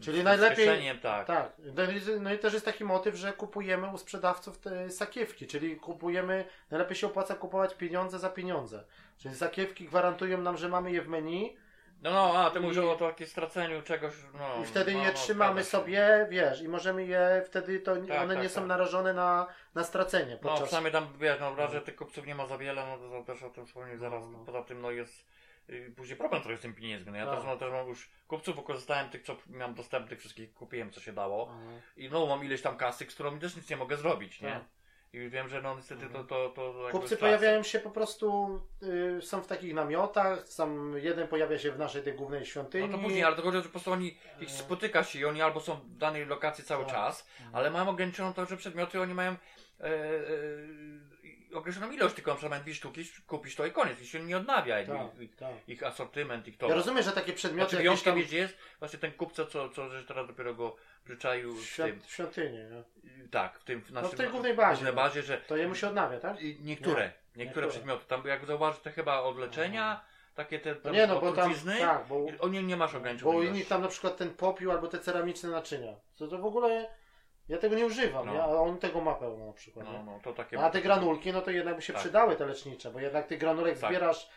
Czyli 0.01 0.23
najlepiej- 0.23 0.99
tak. 1.01 1.27
Tak. 1.27 1.51
No 1.75 1.83
i- 1.83 2.19
No 2.19 2.37
też 2.37 2.53
jest 2.53 2.65
taki 2.65 2.83
motyw, 2.83 3.15
że 3.15 3.33
kupujemy 3.33 3.87
u 3.87 3.97
sprzedawców 3.97 4.57
te 4.57 4.89
sakiewki, 4.89 5.47
czyli 5.47 5.75
kupujemy, 5.75 6.45
najlepiej 6.71 6.95
się 6.95 7.07
opłaca 7.07 7.35
kupować 7.35 7.75
pieniądze 7.75 8.19
za 8.19 8.29
pieniądze. 8.29 8.83
Czyli 9.17 9.35
sakiewki 9.35 9.85
gwarantują 9.85 10.37
nam, 10.37 10.57
że 10.57 10.69
mamy 10.69 10.91
je 10.91 11.01
w 11.01 11.07
menu 11.07 11.57
No, 12.01 12.11
no, 12.11 12.45
a 12.45 12.49
ty 12.49 12.59
mówisz 12.59 12.77
o 12.77 12.95
takim 12.95 13.27
straceniu 13.27 13.81
czegoś, 13.81 14.13
no. 14.33 14.63
i 14.63 14.65
wtedy 14.65 14.93
no, 14.93 14.99
je 14.99 15.07
no, 15.07 15.13
trzymamy 15.13 15.63
sobie, 15.63 16.27
wiesz, 16.29 16.61
i 16.61 16.67
możemy 16.67 17.05
je, 17.05 17.43
wtedy 17.45 17.79
to 17.79 17.95
Tak, 17.95 18.21
one 18.21 18.33
tak, 18.33 18.43
nie 18.43 18.49
są 18.49 18.59
tak. 18.61 18.67
narażone 18.67 19.13
na, 19.13 19.47
na 19.75 19.83
stracenie 19.83 20.31
No, 20.31 20.49
podczas... 20.49 20.63
przynajmniej 20.63 20.93
tam, 20.93 21.07
wiesz, 21.19 21.39
no 21.39 21.53
w 21.53 21.59
razie 21.59 21.81
tych 21.81 21.95
kupców 21.95 22.25
nie 22.27 22.35
ma 22.35 22.45
za 22.45 22.57
wiele, 22.57 22.85
no 22.85 22.97
to 23.09 23.23
też 23.33 23.43
o 23.43 23.49
tym 23.49 23.65
wspomnę 23.65 23.97
zaraz. 23.97 24.23
No, 24.23 24.37
no. 24.37 24.45
Poza 24.45 24.63
tym, 24.63 24.81
no 24.81 24.91
jest 24.91 25.25
później 25.95 26.17
problem 26.17 26.41
trochę 26.41 26.57
z 26.57 26.61
tym 26.61 26.73
pieniędzmi. 26.73 27.11
No 27.11 27.17
ja 27.17 27.35
też, 27.35 27.45
no, 27.45 27.57
też 27.57 27.71
mam 27.71 27.87
już 27.87 28.09
kupców 28.27 28.55
wykorzystałem 28.55 29.09
tych, 29.09 29.21
co 29.23 29.37
miałem 29.47 29.75
dostępnych, 29.75 30.19
wszystkich 30.19 30.53
kupiłem, 30.53 30.91
co 30.91 31.01
się 31.01 31.13
dało. 31.13 31.51
Mhm. 31.51 31.81
I 31.97 32.09
no 32.09 32.25
mam 32.25 32.45
ileś 32.45 32.61
tam 32.61 32.77
kasy, 32.77 33.05
z 33.05 33.13
którą 33.13 33.39
też 33.39 33.55
nic 33.55 33.69
nie 33.69 33.77
mogę 33.77 33.97
zrobić, 33.97 34.41
nie? 34.41 34.51
Tak. 34.51 34.63
I 35.13 35.29
wiem, 35.29 35.49
że 35.49 35.61
no 35.61 35.75
niestety 35.75 36.09
to, 36.09 36.23
to, 36.23 36.49
to 36.49 36.83
jakby 36.83 36.99
Kupcy 36.99 37.17
pojawiają 37.17 37.63
się 37.63 37.79
po 37.79 37.91
prostu, 37.91 38.59
y, 39.17 39.21
są 39.21 39.41
w 39.41 39.47
takich 39.47 39.73
namiotach, 39.73 40.47
sam 40.47 40.93
jeden 40.97 41.27
pojawia 41.27 41.57
się 41.57 41.71
w 41.71 41.79
naszej 41.79 42.03
tej 42.03 42.13
głównej 42.13 42.45
świątyni. 42.45 42.87
No 42.87 42.97
to 42.97 43.03
później, 43.03 43.23
ale 43.23 43.35
to 43.35 43.41
chodzi, 43.41 43.57
że 43.57 43.63
po 43.63 43.69
prostu 43.69 43.91
oni 43.91 44.17
ich 44.41 44.51
spotyka 44.51 45.03
się 45.03 45.19
i 45.19 45.25
oni 45.25 45.41
albo 45.41 45.59
są 45.59 45.75
w 45.75 45.97
danej 45.97 46.25
lokacji 46.25 46.63
cały 46.63 46.85
Tak. 46.85 46.93
czas, 46.93 47.27
ale 47.53 47.71
mają 47.71 47.89
ograniczoną 47.89 48.33
to, 48.33 48.45
że 48.45 48.57
przedmioty 48.57 49.01
oni 49.01 49.13
mają 49.13 49.31
e, 49.31 49.35
e, 49.85 49.89
ograniczoną 51.53 51.91
ilość, 51.91 52.15
tylko 52.15 52.31
na 52.31 52.35
przykład 52.35 52.49
mają 52.49 52.63
dwie 52.63 52.73
sztuki, 52.75 53.03
kupisz 53.27 53.55
to 53.55 53.65
i 53.65 53.71
koniec, 53.71 54.01
i 54.01 54.07
się 54.07 54.19
nie 54.19 54.37
odnawia 54.37 54.81
ich, 54.81 54.87
Tak, 54.87 55.19
ich, 55.19 55.35
tak. 55.35 55.53
ich 55.67 55.83
asortyment, 55.83 56.47
ich 56.47 56.57
to. 56.57 56.69
Ja 56.69 56.75
rozumiem, 56.75 57.03
że 57.03 57.11
takie 57.11 57.33
przedmioty 57.33 57.69
Znaczy 57.69 57.83
jakieś 57.83 58.03
wyjątkiem 58.03 58.27
tam 58.27 58.39
jest 58.39 58.57
właśnie 58.79 58.99
ten 58.99 59.11
kupca, 59.11 59.45
co, 59.45 59.69
co 59.69 59.89
że 59.89 60.03
teraz 60.03 60.27
dopiero 60.27 60.55
go 60.55 60.75
przyczaił 61.05 61.51
w 61.51 61.55
tym, 61.55 61.65
świąt, 61.65 62.05
świątynie, 62.07 62.69
nie? 62.69 62.83
tak, 63.31 63.59
w 63.59 63.63
tym 63.63 63.81
w 63.81 63.91
naszym, 63.91 64.11
w 64.11 64.15
tej 64.15 64.29
głównej 64.29 64.55
bazie, 64.55 64.75
głównej 64.75 64.93
no. 64.93 65.01
bazie, 65.01 65.23
że 65.23 65.37
to 65.37 65.57
jemu 65.57 65.75
się 65.75 65.87
odnawia, 65.87 66.19
tak? 66.19 66.41
i 66.41 66.45
niektóre, 66.45 66.65
niektóre, 66.65 67.13
niektóre. 67.35 67.67
przedmioty, 67.67 68.05
tam 68.07 68.23
jak 68.25 68.45
zauważysz, 68.45 68.81
to 68.81 68.91
chyba 68.91 69.19
od 69.19 69.37
leczenia, 69.37 70.01
takie 70.35 70.59
te 70.59 70.75
No 70.75 70.81
tam 70.81 70.93
nie, 70.93 71.07
no 71.07 71.21
bo 71.21 71.31
tam, 71.31 71.53
tak, 71.79 72.07
bo, 72.07 72.25
i 72.29 72.39
o 72.39 72.47
nie, 72.47 72.63
nie 72.63 72.77
masz 72.77 72.95
ograniczonej 72.95 73.35
bo 73.35 73.43
inni 73.43 73.65
tam 73.65 73.81
na 73.81 73.87
przykład 73.87 74.17
ten 74.17 74.29
popiół 74.29 74.71
albo 74.71 74.87
te 74.87 74.99
ceramiczne 74.99 75.49
naczynia, 75.49 75.95
to 76.17 76.27
to 76.27 76.37
w 76.37 76.45
ogóle, 76.45 76.89
ja 77.49 77.57
tego 77.57 77.75
nie 77.75 77.85
używam, 77.85 78.25
No. 78.25 78.33
nie? 78.33 78.43
a 78.43 78.47
on 78.47 78.77
tego 78.77 79.01
ma 79.01 79.13
pełno 79.15 79.45
na 79.47 79.53
przykład, 79.53 79.85
No, 79.85 80.03
no, 80.03 80.19
to 80.23 80.33
takie... 80.33 80.59
A 80.59 80.69
te 80.69 80.81
granulki, 80.81 81.33
no 81.33 81.41
to 81.41 81.51
jednak 81.51 81.75
by 81.75 81.81
się 81.81 81.93
Tak. 81.93 82.01
przydały 82.01 82.35
te 82.35 82.45
lecznicze, 82.45 82.91
bo 82.91 82.99
jednak 82.99 83.27
tych 83.27 83.39
granulek 83.39 83.79
Tak. 83.79 83.89
zbierasz, 83.89 84.29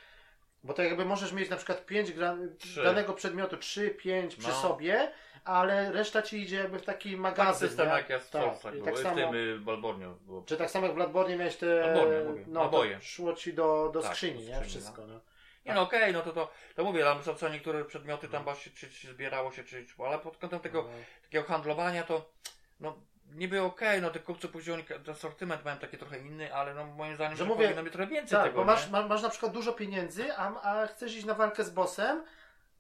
bo 0.65 0.75
to 0.75 0.83
jakby 0.83 1.05
możesz 1.05 1.33
mieć 1.33 1.51
na 1.51 1.57
przykład 1.57 1.87
5 1.87 2.13
gran... 2.13 2.57
Danego 2.85 3.13
przedmiotu, 3.13 3.57
3, 3.57 3.91
5 3.91 4.37
przy 4.37 4.49
No. 4.49 4.55
sobie, 4.55 5.13
ale 5.45 5.93
reszta 5.93 6.23
ci 6.23 6.41
idzie 6.43 6.57
jakby 6.57 6.79
w 6.79 6.83
taki 6.85 7.11
Tak 7.11 7.21
magazyn. 7.21 7.69
system 7.69 7.89
nie? 7.89 7.95
jak 7.95 8.11
jest 8.11 8.29
w 8.29 8.31
tak. 8.31 8.43
Soulsach 8.43 8.75
I 8.75 8.77
był, 8.77 8.85
tak 8.85 8.95
w 8.95 9.03
samo, 9.03 9.17
tym 9.17 9.35
y, 9.35 9.59
Balbornie 9.59 10.07
było. 10.27 10.43
Czy 10.47 10.57
tak 10.57 10.71
samo 10.71 10.85
jak 10.87 10.93
w 10.93 10.97
Bloodborne 10.97 11.37
miałeś 11.37 11.57
te, 11.57 11.83
Bloodborne, 11.83 12.25
mówię, 12.25 12.45
no 12.49 12.63
naboje. 12.63 13.01
szło 13.01 13.33
ci 13.33 13.55
do, 13.55 13.91
do 13.95 14.03
Tak, 14.03 14.11
skrzyni, 14.13 14.45
do 14.45 14.49
nie? 14.51 14.55
skrzyni, 14.57 14.71
Wszystko, 14.71 15.07
no. 15.07 15.21
Nie 15.67 15.75
no 15.75 15.83
okej, 15.83 16.13
no 16.13 16.21
to, 16.21 16.33
to, 16.33 16.51
to 16.75 16.85
mówię, 16.85 17.05
tam 17.05 17.23
są 17.23 17.35
co 17.35 17.49
niektóre 17.49 17.85
przedmioty 17.85 18.29
tam 18.29 18.45
właśnie 18.45 18.73
czy, 18.73 18.91
czy 18.91 19.09
zbierało 19.09 19.53
się, 19.53 19.65
czy, 19.65 19.87
czy, 19.87 19.95
ale 20.07 20.19
pod 20.19 20.37
kątem 20.37 20.61
tego 20.61 20.83
No. 20.83 20.89
takiego 21.23 21.45
handlowania 21.45 22.03
to 22.03 22.31
no 22.83 22.95
niby 23.35 23.63
okej, 23.63 24.03
no 24.03 24.11
te 24.11 24.19
kupcy 24.19 24.49
później 24.49 24.85
asortyment 25.11 25.65
mają 25.65 25.77
taki 25.79 25.99
trochę 25.99 26.19
inny, 26.19 26.55
ale 26.55 26.75
no 26.75 26.85
moim 26.87 27.15
zdaniem 27.15 27.37
Że 27.39 27.45
mówię- 27.45 27.65
powinno 27.65 27.83
być 27.83 27.93
trochę 27.93 28.11
więcej 28.11 28.37
Tak, 28.39 28.47
tego, 28.47 28.59
bo 28.59 28.65
masz, 28.65 28.91
ma, 28.91 29.07
masz 29.07 29.23
na 29.23 29.31
przykład 29.31 29.53
dużo 29.53 29.73
pieniędzy, 29.73 30.33
a, 30.37 30.63
a 30.63 30.87
chcesz 30.87 31.15
iść 31.17 31.25
na 31.25 31.35
walkę 31.35 31.65
z 31.65 31.71
bossem, 31.71 32.25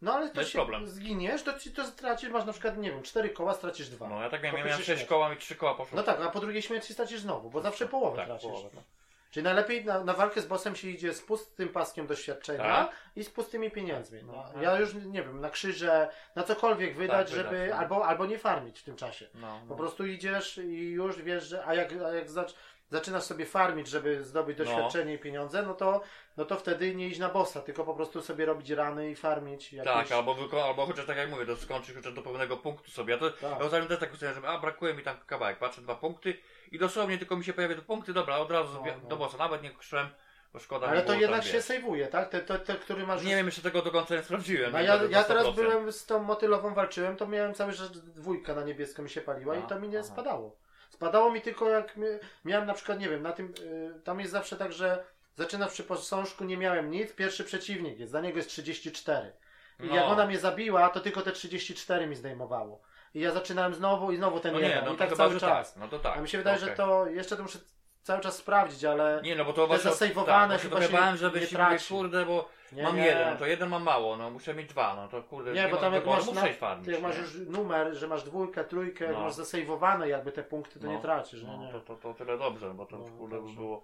no 0.03 0.15
ale 0.15 0.29
to 0.31 0.41
jest 0.41 0.53
się 0.53 0.59
problem. 0.59 0.87
zginiesz, 0.87 1.43
to 1.43 1.59
ci 1.59 1.71
to 1.73 1.85
stracisz, 1.87 2.31
masz 2.31 2.45
na 2.45 2.53
przykład, 2.53 2.79
nie 2.79 2.91
wiem, 2.91 3.03
cztery 3.03 3.31
koła, 3.31 3.55
stracisz 3.55 3.89
dwa. 3.89 4.09
No 4.09 4.23
ja 4.23 4.31
tak 4.31 4.43
miałem, 4.43 4.59
ja 4.59 4.65
miałem 4.65 4.79
pierwszej 4.79 4.85
6 4.85 4.87
śmierci. 5.01 5.09
koła 5.09 5.33
i 5.35 5.37
3 5.37 5.55
koła 5.55 5.75
poszło. 5.75 5.97
No 5.97 6.03
tak, 6.03 6.21
a 6.21 6.31
po 6.31 6.41
drugiej 6.41 6.63
śmierci 6.63 6.95
stracisz 6.95 7.21
znowu, 7.21 7.51
bo 7.51 7.61
zawsze 7.61 7.89
połowę 7.89 8.17
tak, 8.17 8.27
tracisz. 8.27 8.51
połowę, 8.51 8.69
tak. 8.75 8.85
Czyli 9.33 9.45
najlepiej 9.45 9.85
na, 9.85 10.05
na 10.05 10.13
walkę 10.15 10.41
z 10.41 10.47
bossem 10.47 10.77
się 10.77 10.89
idzie 10.89 11.15
z 11.15 11.23
pustym 11.23 11.69
paskiem 11.69 12.07
doświadczenia 12.07 12.63
Tak? 12.65 12.97
i 13.17 13.25
z 13.25 13.31
pustymi 13.31 13.71
pieniędzmi. 13.71 14.23
No, 14.25 14.45
No. 14.57 14.63
ja 14.63 14.79
już 14.81 14.95
nie 14.95 15.23
wiem, 15.23 15.41
na 15.41 15.51
krzyże, 15.51 16.09
na 16.37 16.43
cokolwiek 16.43 16.97
wydać, 16.97 17.31
Tak, 17.31 17.39
wydać, 17.39 17.53
żeby, 17.53 17.67
no. 17.71 17.77
albo, 17.77 18.07
albo 18.07 18.27
nie 18.27 18.39
farmić 18.39 18.81
w 18.81 18.85
tym 18.85 18.97
czasie. 18.97 19.29
No, 19.35 19.61
Po 19.61 19.67
no. 19.75 19.77
prostu 19.77 20.07
idziesz 20.07 20.59
i 20.59 20.91
już 20.91 21.23
wiesz, 21.23 21.45
że 21.45 21.65
a 21.67 21.75
jak, 21.75 21.93
a 21.93 22.15
jak 22.15 22.31
zacz, 22.31 22.55
zaczynasz 22.93 23.23
sobie 23.23 23.47
farmić, 23.47 23.89
żeby 23.89 24.25
zdobyć 24.25 24.59
No. 24.59 24.65
doświadczenie 24.65 25.15
i 25.15 25.19
pieniądze, 25.19 25.63
no 25.63 25.75
to, 25.75 26.01
no 26.37 26.45
to 26.45 26.57
wtedy 26.57 26.95
nie 26.95 27.09
iść 27.09 27.19
na 27.19 27.29
bossa, 27.29 27.61
tylko 27.61 27.85
po 27.85 27.95
prostu 27.95 28.23
sobie 28.23 28.45
robić 28.47 28.71
rany 28.71 29.11
i 29.11 29.15
farmić. 29.17 29.73
Jakieś... 29.73 29.93
Tak, 29.95 30.13
albo, 30.13 30.35
wyko- 30.35 30.63
albo 30.65 30.87
chociaż 30.87 31.07
tak 31.07 31.17
jak 31.17 31.31
mówię, 31.31 31.47
to 31.47 31.57
skończyć 31.57 31.97
chociaż 31.97 32.13
do 32.13 32.23
pewnego 32.23 32.57
punktu 32.57 32.91
sobie. 32.91 33.15
Ja 33.15 33.21
to 33.21 33.31
Tak. 33.31 33.41
ja 33.43 33.59
ostatnio 33.59 33.89
też 33.89 33.99
tak 33.99 34.13
ustawiam, 34.13 34.43
że 34.43 34.49
a 34.49 34.59
brakuje 34.59 34.95
mi 34.95 35.03
tam 35.03 35.17
kawałek, 35.27 35.59
patrzę 35.59 35.81
dwa 35.83 35.95
punkty 35.95 36.35
i 36.73 36.79
dosłownie 36.79 37.19
tylko 37.19 37.37
mi 37.37 37.45
się 37.45 37.53
pojawia 37.53 37.75
te 37.75 37.83
punkty, 37.83 38.13
dobra, 38.13 38.37
od 38.37 38.51
razu 38.51 38.73
No, 38.87 38.93
no. 39.03 39.09
do 39.09 39.17
bossa, 39.17 39.39
nawet 39.39 39.63
nie 39.63 39.71
szłem, 39.81 40.07
bo 40.53 40.59
szkoda 40.59 40.87
Ale 40.87 41.03
to 41.03 41.15
jednak 41.15 41.45
się 41.45 41.63
sejwuje, 41.63 42.07
tak? 42.07 42.29
Te, 42.29 42.41
te, 42.41 42.59
te, 42.59 42.75
który 42.75 43.07
masz. 43.07 43.23
Nie 43.25 43.37
wiem, 43.37 43.47
jeszcze 43.47 43.63
tego 43.63 43.83
do 43.83 43.91
końca 43.91 44.15
nie 44.15 44.23
sprawdziłem. 44.23 44.73
No 44.73 44.81
ja, 44.81 45.01
ja 45.11 45.25
teraz 45.25 45.47
100%. 45.47 45.55
byłem 45.55 45.93
z 45.93 46.07
tą 46.07 46.23
motylową 46.23 46.75
walczyłem, 46.75 47.17
to 47.17 47.27
miałem 47.27 47.55
cały 47.55 47.73
czas 47.73 47.93
dwójka 47.93 48.55
na 48.55 48.63
niebiesko 48.65 49.03
mi 49.03 49.11
się 49.11 49.21
paliła 49.21 49.57
i 49.57 49.59
A, 49.59 49.63
to 49.63 49.81
mi 49.81 49.89
nie 49.89 49.99
aha. 49.99 50.07
spadało. 50.09 50.57
Spadało 50.93 51.31
mi 51.33 51.41
tylko 51.41 51.69
jak 51.71 51.97
mi- 51.97 52.07
miałem 52.45 52.67
na 52.67 52.75
przykład, 52.75 52.99
nie 53.01 53.09
wiem, 53.09 53.23
na 53.23 53.33
tym, 53.33 53.55
y, 53.61 54.01
tam 54.05 54.21
jest 54.21 54.33
zawsze 54.33 54.57
tak, 54.57 54.73
że 54.73 55.05
zaczynasz 55.37 55.73
przy 55.73 55.85
posążku, 55.85 56.45
nie 56.45 56.57
miałem 56.57 56.91
nic, 56.91 57.13
pierwszy 57.15 57.45
przeciwnik 57.45 57.99
jest, 57.99 58.13
za 58.13 58.21
niego 58.21 58.37
jest 58.37 58.49
34. 58.49 59.33
I 59.81 59.87
No. 59.87 59.95
jak 59.97 60.05
ona 60.05 60.27
mnie 60.27 60.39
zabiła, 60.39 60.89
to 60.89 61.01
tylko 61.01 61.23
te 61.23 61.33
34 61.33 62.07
mi 62.07 62.17
zdejmowało. 62.17 62.83
I 63.15 63.21
ja 63.21 63.31
zaczynałem 63.33 63.75
znowu 63.75 64.13
i 64.13 64.17
znowu 64.17 64.41
ten 64.41 64.53
No 64.55 64.61
jeden. 64.61 64.79
nie, 64.79 64.87
no 64.87 64.95
I 64.95 64.97
tak 64.97 65.13
cały 65.17 65.41
czas. 65.41 65.73
tak. 65.75 65.81
No 65.83 65.89
to 65.89 65.99
tak. 65.99 66.17
A 66.19 66.21
mi 66.21 66.29
się 66.29 66.39
wydaje, 66.39 66.57
okej. 66.57 66.69
że 66.69 66.77
to 66.77 67.07
jeszcze 67.07 67.37
to 67.37 67.43
muszę 67.43 67.59
cały 68.03 68.21
czas 68.21 68.37
sprawdzić, 68.37 68.85
ale 68.85 69.21
Nie, 69.25 69.37
no 69.37 69.45
bo 69.45 69.53
to 69.53 69.67
właśnie... 69.67 69.91
zasejwowane 69.91 70.59
tak, 70.59 70.83
się 70.83 70.89
bałem, 70.93 71.17
żeby 71.17 71.41
nie 71.41 71.47
się 71.47 71.57
traci. 71.57 71.95
kurde, 71.95 72.25
bo 72.25 72.49
nie, 72.73 72.83
mam 72.83 72.97
nie. 72.97 73.05
jeden, 73.07 73.31
no 73.31 73.37
to 73.37 73.47
jeden 73.47 73.69
mam 73.69 73.83
mało, 73.83 74.17
no 74.17 74.31
muszę 74.31 74.55
mieć 74.55 74.69
dwa, 74.69 74.95
no 74.97 75.09
to 75.09 75.23
kurde, 75.23 75.53
Nie, 75.53 75.63
bo 75.65 75.71
mam 75.71 75.81
tam 75.81 75.95
jak 75.95 76.07
masz, 76.07 76.27
muszę 76.27 76.53
farmić, 76.55 76.89
jak 76.89 77.03
masz 77.03 77.17
nie? 77.17 77.23
już 77.23 77.37
numer, 77.49 77.95
że 77.95 78.09
masz 78.09 78.23
dwójkę, 78.25 78.65
trójkę, 78.65 79.13
No. 79.13 79.21
masz 79.21 79.35
zasejwowane 79.35 80.09
jakby 80.09 80.33
te 80.33 80.43
punkty, 80.43 80.81
to 80.81 80.87
No. 80.87 80.93
nie 80.93 80.99
tracisz. 80.99 81.43
Nie, 81.43 81.49
No, 81.49 81.57
nie. 81.65 81.73
to, 81.73 81.81
to, 81.81 81.97
to 81.97 82.15
tyle 82.15 82.39
dobrze, 82.39 82.75
bo 82.75 82.87
to 82.87 82.99
No, 82.99 83.05
kurde 83.19 83.41
by 83.43 83.53
było... 83.53 83.83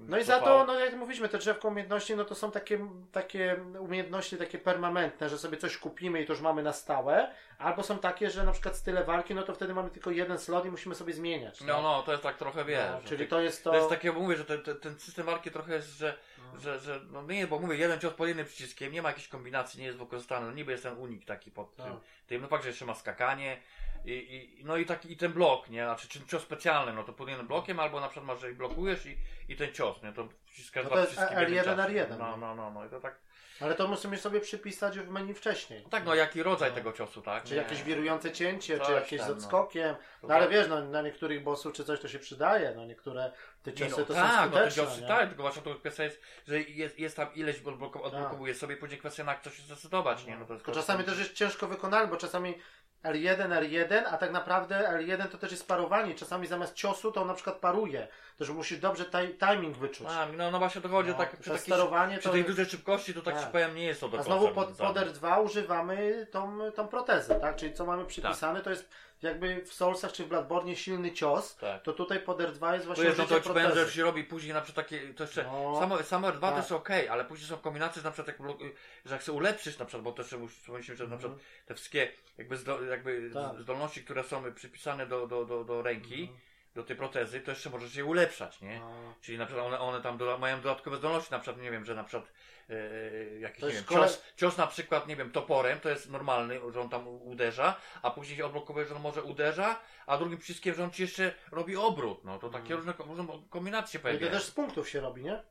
No 0.00 0.18
i 0.18 0.24
za 0.24 0.40
to, 0.40 0.64
no 0.66 0.78
jak 0.78 0.96
mówiliśmy, 0.96 1.28
te 1.28 1.38
drzewko 1.38 1.68
umiejętności, 1.68 2.16
no 2.16 2.24
to 2.24 2.34
są 2.34 2.50
takie, 2.50 2.86
takie 3.12 3.56
umiejętności 3.78 4.36
takie 4.36 4.58
permanentne, 4.58 5.28
że 5.28 5.38
sobie 5.38 5.56
coś 5.56 5.78
kupimy 5.78 6.22
i 6.22 6.26
to 6.26 6.32
już 6.32 6.42
mamy 6.42 6.62
na 6.62 6.72
stałe, 6.72 7.30
albo 7.58 7.82
są 7.82 7.98
takie, 7.98 8.30
że 8.30 8.44
na 8.44 8.52
przykład 8.52 8.76
style 8.76 9.04
walki, 9.04 9.34
no 9.34 9.42
to 9.42 9.54
wtedy 9.54 9.74
mamy 9.74 9.90
tylko 9.90 10.10
jeden 10.10 10.38
slot 10.38 10.66
i 10.66 10.70
musimy 10.70 10.94
sobie 10.94 11.12
zmieniać. 11.12 11.60
No, 11.60 11.82
no, 11.82 12.02
to 12.02 12.10
jest 12.12 12.22
tak 12.22 12.36
trochę, 12.36 12.64
wiesz. 12.64 12.90
No, 12.92 13.08
czyli 13.08 13.24
ty- 13.24 13.30
to 13.30 13.40
jest 13.40 13.64
to... 13.64 13.70
To 13.70 13.76
jest 13.76 13.88
takie, 13.88 14.12
mówię, 14.12 14.36
że 14.36 14.44
ten, 14.44 14.62
ten, 14.80 14.98
system 14.98 15.26
walki 15.26 15.50
trochę 15.50 15.74
jest, 15.74 15.88
że, 15.88 16.14
No. 16.54 16.60
że, 16.60 16.78
że 16.78 17.00
no 17.12 17.22
nie, 17.22 17.46
bo 17.46 17.58
mówię, 17.58 17.76
jeden 17.76 18.00
cios 18.00 18.14
pod 18.14 18.28
jednym 18.28 18.46
przyciskiem, 18.46 18.92
nie 18.92 19.02
ma 19.02 19.08
jakiejś 19.08 19.28
kombinacji, 19.28 19.80
nie 19.80 19.86
jest 19.86 19.98
wykorzystany, 19.98 20.46
no 20.46 20.52
niby 20.52 20.72
jest 20.72 20.84
ten 20.84 20.96
unik 20.98 21.24
taki 21.24 21.50
pod 21.50 21.76
tym, 21.76 21.86
No. 21.88 22.00
tym 22.26 22.42
no 22.42 22.48
fakt, 22.48 22.62
że 22.62 22.68
jeszcze 22.68 22.84
ma 22.84 22.94
skakanie 22.94 23.56
i, 24.04 24.10
i, 24.60 24.64
no 24.64 24.76
i 24.76 24.86
taki, 24.86 25.12
i 25.12 25.16
ten 25.16 25.32
blok, 25.32 25.70
nie, 25.70 25.84
znaczy 25.84 26.08
czy 26.08 26.26
cios 26.26 26.42
specjalny, 26.42 26.92
no 26.92 27.04
to 27.04 27.12
pod 27.12 27.28
jednym 27.28 27.46
blokiem, 27.46 27.80
albo 27.80 28.00
na 28.00 28.08
przykład 28.08 28.26
masz, 28.26 28.40
że 28.40 28.52
blokujesz 28.52 29.06
i, 29.06 29.16
i 29.48 29.56
ten 29.56 29.72
cios, 29.72 30.02
nie, 30.02 30.12
to 30.12 30.28
wciskasz 30.46 30.84
No 30.84 30.90
to 30.90 30.98
jest 31.00 31.12
przyciski 31.12 31.36
w 31.36 31.38
jednym 31.40 31.64
L1, 31.64 31.76
czasie. 31.76 31.92
R1, 32.06 32.18
No, 32.18 32.30
nie? 32.30 32.36
no, 32.36 32.54
no, 32.54 32.70
no 32.70 32.86
i 32.86 32.88
to 32.90 33.00
tak, 33.00 33.18
Ale 33.60 33.74
to 33.74 33.88
musimy 33.88 34.16
sobie 34.18 34.40
przypisać 34.40 34.98
w 34.98 35.08
menu 35.10 35.34
wcześniej. 35.34 35.82
no 35.84 35.88
tak, 35.88 36.04
no 36.04 36.14
jaki 36.14 36.42
rodzaj 36.42 36.68
No. 36.70 36.74
tego 36.74 36.92
ciosu, 36.92 37.22
tak? 37.22 37.44
Czy 37.44 37.50
Nie. 37.50 37.56
jakieś 37.58 37.82
wirujące 37.82 38.32
cięcie, 38.32 38.78
Coś 38.78 38.86
czy 38.86 38.92
jakieś 38.92 39.18
tam, 39.20 39.26
z 39.26 39.30
no. 39.30 39.34
odskokiem. 39.36 39.96
No 40.22 40.34
ale 40.34 40.48
wiesz, 40.48 40.68
no, 40.68 40.80
na 40.84 41.02
niektórych 41.02 41.42
bossów 41.42 41.72
czy 41.72 41.84
coś 41.84 42.00
to 42.00 42.08
się 42.08 42.18
przydaje, 42.18 42.72
no 42.76 42.86
niektóre 42.86 43.32
te 43.62 43.70
Nie, 43.70 43.76
ciosy 43.76 43.90
no, 44.00 44.06
to 44.06 44.14
tak, 44.14 44.30
są 44.30 44.36
no 44.36 44.42
te 44.42 44.70
skuteczne. 44.70 44.82
ciosy, 44.84 45.00
nie? 45.02 45.08
tak, 45.08 45.28
tylko 45.28 45.42
właśnie 45.42 45.62
to 45.62 45.74
kwestia 45.74 46.04
jest, 46.04 46.20
że 46.48 46.60
jest, 46.60 46.98
jest 46.98 47.16
tam 47.16 47.34
ileś 47.34 47.62
odbloko- 47.62 48.02
odblokowuje 48.02 48.54
sobie, 48.54 48.76
później 48.76 48.98
kwestia 49.00 49.24
na 49.24 49.38
co 49.38 49.50
się 49.50 49.62
zdecydować, 49.62 50.26
nie? 50.26 50.36
No 50.38 50.46
to 50.46 50.52
jest 50.52 50.64
Tylko 50.64 50.80
czasami 50.80 51.04
też 51.04 51.18
jest 51.18 51.32
ciężko 51.32 51.66
wykonalne, 51.68 52.10
bo 52.10 52.16
czasami 52.16 52.54
L1, 53.04 53.48
R1, 53.48 54.02
a 54.10 54.16
tak 54.16 54.32
naprawdę 54.32 54.98
L1 54.98 55.28
to 55.28 55.38
też 55.38 55.50
jest 55.50 55.68
parowanie. 55.68 56.14
Czasami 56.14 56.46
zamiast 56.46 56.74
ciosu 56.74 57.12
to 57.12 57.22
on 57.22 57.28
na 57.28 57.34
przykład 57.34 57.56
paruje. 57.56 58.08
To 58.38 58.44
że 58.44 58.52
musisz 58.52 58.78
dobrze 58.78 59.04
taj, 59.04 59.34
timing 59.34 59.76
wyczuć. 59.76 60.06
A, 60.10 60.26
no, 60.26 60.50
no 60.50 60.58
właśnie 60.58 60.80
to 60.80 60.88
chodzi, 60.88 61.10
No, 61.10 61.16
tak, 61.16 61.30
to 61.30 61.36
przy, 61.36 61.50
takiej, 61.50 61.64
sterowanie 61.64 62.18
przy 62.18 62.28
to... 62.28 62.32
tej 62.32 62.44
dużej 62.44 62.66
szybkości 62.66 63.14
to 63.14 63.22
tak, 63.22 63.34
Tak. 63.34 63.44
ci 63.44 63.50
powiem 63.52 63.74
nie 63.74 63.84
jest 63.84 64.00
to 64.00 64.08
do 64.08 64.18
A 64.18 64.22
znowu 64.22 64.48
pod, 64.48 64.68
pod 64.68 64.96
R2 64.96 65.44
używamy 65.44 66.26
tą, 66.30 66.58
tą 66.76 66.88
protezę, 66.88 67.40
tak? 67.40 67.56
Czyli 67.56 67.74
co 67.74 67.86
mamy 67.86 68.02
Tak. 68.02 68.08
przypisane, 68.08 68.60
to 68.60 68.70
jest 68.70 68.88
jakby 69.22 69.64
w 69.64 69.72
Soulsach 69.72 70.12
czy 70.12 70.24
w 70.24 70.28
Bloodborne 70.28 70.76
silny 70.76 71.12
cios, 71.12 71.56
Tak. 71.56 71.82
to 71.82 71.92
tutaj 71.92 72.20
pod 72.20 72.38
R2 72.38 72.72
jest 72.74 72.86
właśnie 72.86 73.04
jest, 73.04 73.18
no 73.18 73.24
to 73.26 73.40
ci 73.40 73.48
powiem, 73.48 73.66
protezy. 73.66 73.86
że 73.86 73.92
się 73.92 74.02
robi 74.02 74.24
później 74.24 74.54
na 74.54 74.60
przykład 74.60 74.86
takie, 74.86 75.14
to 75.14 75.24
jeszcze, 75.24 75.44
No. 75.44 75.80
samo, 75.80 76.02
samo 76.02 76.28
R2 76.28 76.34
to 76.34 76.40
Tak. 76.40 76.56
jest 76.56 76.72
okej, 76.72 77.08
ale 77.08 77.24
później 77.24 77.48
są 77.48 77.56
kombinacje, 77.56 78.02
że 78.02 78.08
na 78.08 78.12
przykład 78.12 78.38
jak, 78.38 78.48
że 79.04 79.14
jak 79.14 79.22
chcę 79.22 79.32
ulepszyć 79.32 79.78
na 79.78 79.84
przykład, 79.84 80.04
bo 80.04 80.12
też 80.12 80.34
myślę, 80.68 80.96
że 80.96 81.06
na 81.06 81.16
przykład 81.16 81.38
te 81.66 81.74
wszystkie 81.74 82.12
jakby, 82.38 82.56
zdo, 82.56 82.82
jakby 82.84 83.10
Mhm. 83.16 83.50
Tak. 83.50 83.62
zdolności, 83.62 84.04
które 84.04 84.24
są 84.24 84.54
przypisane 84.54 85.06
do, 85.06 85.26
do, 85.26 85.44
do, 85.44 85.64
do 85.64 85.82
ręki, 85.82 86.20
Mhm. 86.20 86.38
do 86.74 86.82
tej 86.84 86.96
protezy, 86.96 87.40
to 87.40 87.50
jeszcze 87.50 87.70
możesz 87.70 87.94
je 87.94 88.04
ulepszać, 88.04 88.60
nie? 88.60 88.78
No. 88.80 89.14
Czyli 89.20 89.38
na 89.38 89.46
przykład 89.46 89.66
one, 89.66 89.78
one 89.78 90.00
tam 90.02 90.18
mają 90.38 90.60
dodatkowe 90.60 90.96
zdolności, 90.96 91.30
na 91.32 91.38
przykład 91.38 91.62
nie 91.62 91.70
wiem, 91.70 91.84
że 91.84 91.94
na 91.94 92.04
przykład 92.04 92.32
e, 92.70 93.38
jakiś 93.40 93.62
nie 93.62 93.68
wiem, 93.70 93.84
kole- 93.84 94.06
cios, 94.06 94.22
cios 94.36 94.56
na 94.56 94.66
przykład, 94.66 95.08
nie 95.08 95.16
wiem, 95.16 95.30
toporem, 95.30 95.80
to 95.80 95.88
jest 95.88 96.10
normalny, 96.10 96.60
że 96.72 96.80
on 96.80 96.88
tam 96.88 97.08
uderza, 97.08 97.76
a 98.02 98.10
później 98.10 98.36
się 98.36 98.46
odblokowuje, 98.46 98.86
że 98.86 98.94
on 98.96 99.02
może 99.02 99.22
uderza, 99.22 99.80
a 100.06 100.18
drugim 100.18 100.38
przyciskiem, 100.38 100.74
że 100.74 100.84
on 100.84 100.90
ci 100.90 101.02
jeszcze 101.02 101.34
robi 101.52 101.76
obrót. 101.76 102.24
No 102.24 102.38
to 102.38 102.48
takie 102.48 102.76
różne, 102.76 102.94
różne 102.98 103.26
kombinacje 103.50 103.92
się 103.92 103.98
I 103.98 104.02
to 104.02 104.02
pojawiają. 104.08 104.32
też 104.32 104.44
z 104.44 104.50
punktów 104.50 104.88
się 104.88 105.00
robi, 105.00 105.22
nie? 105.24 105.42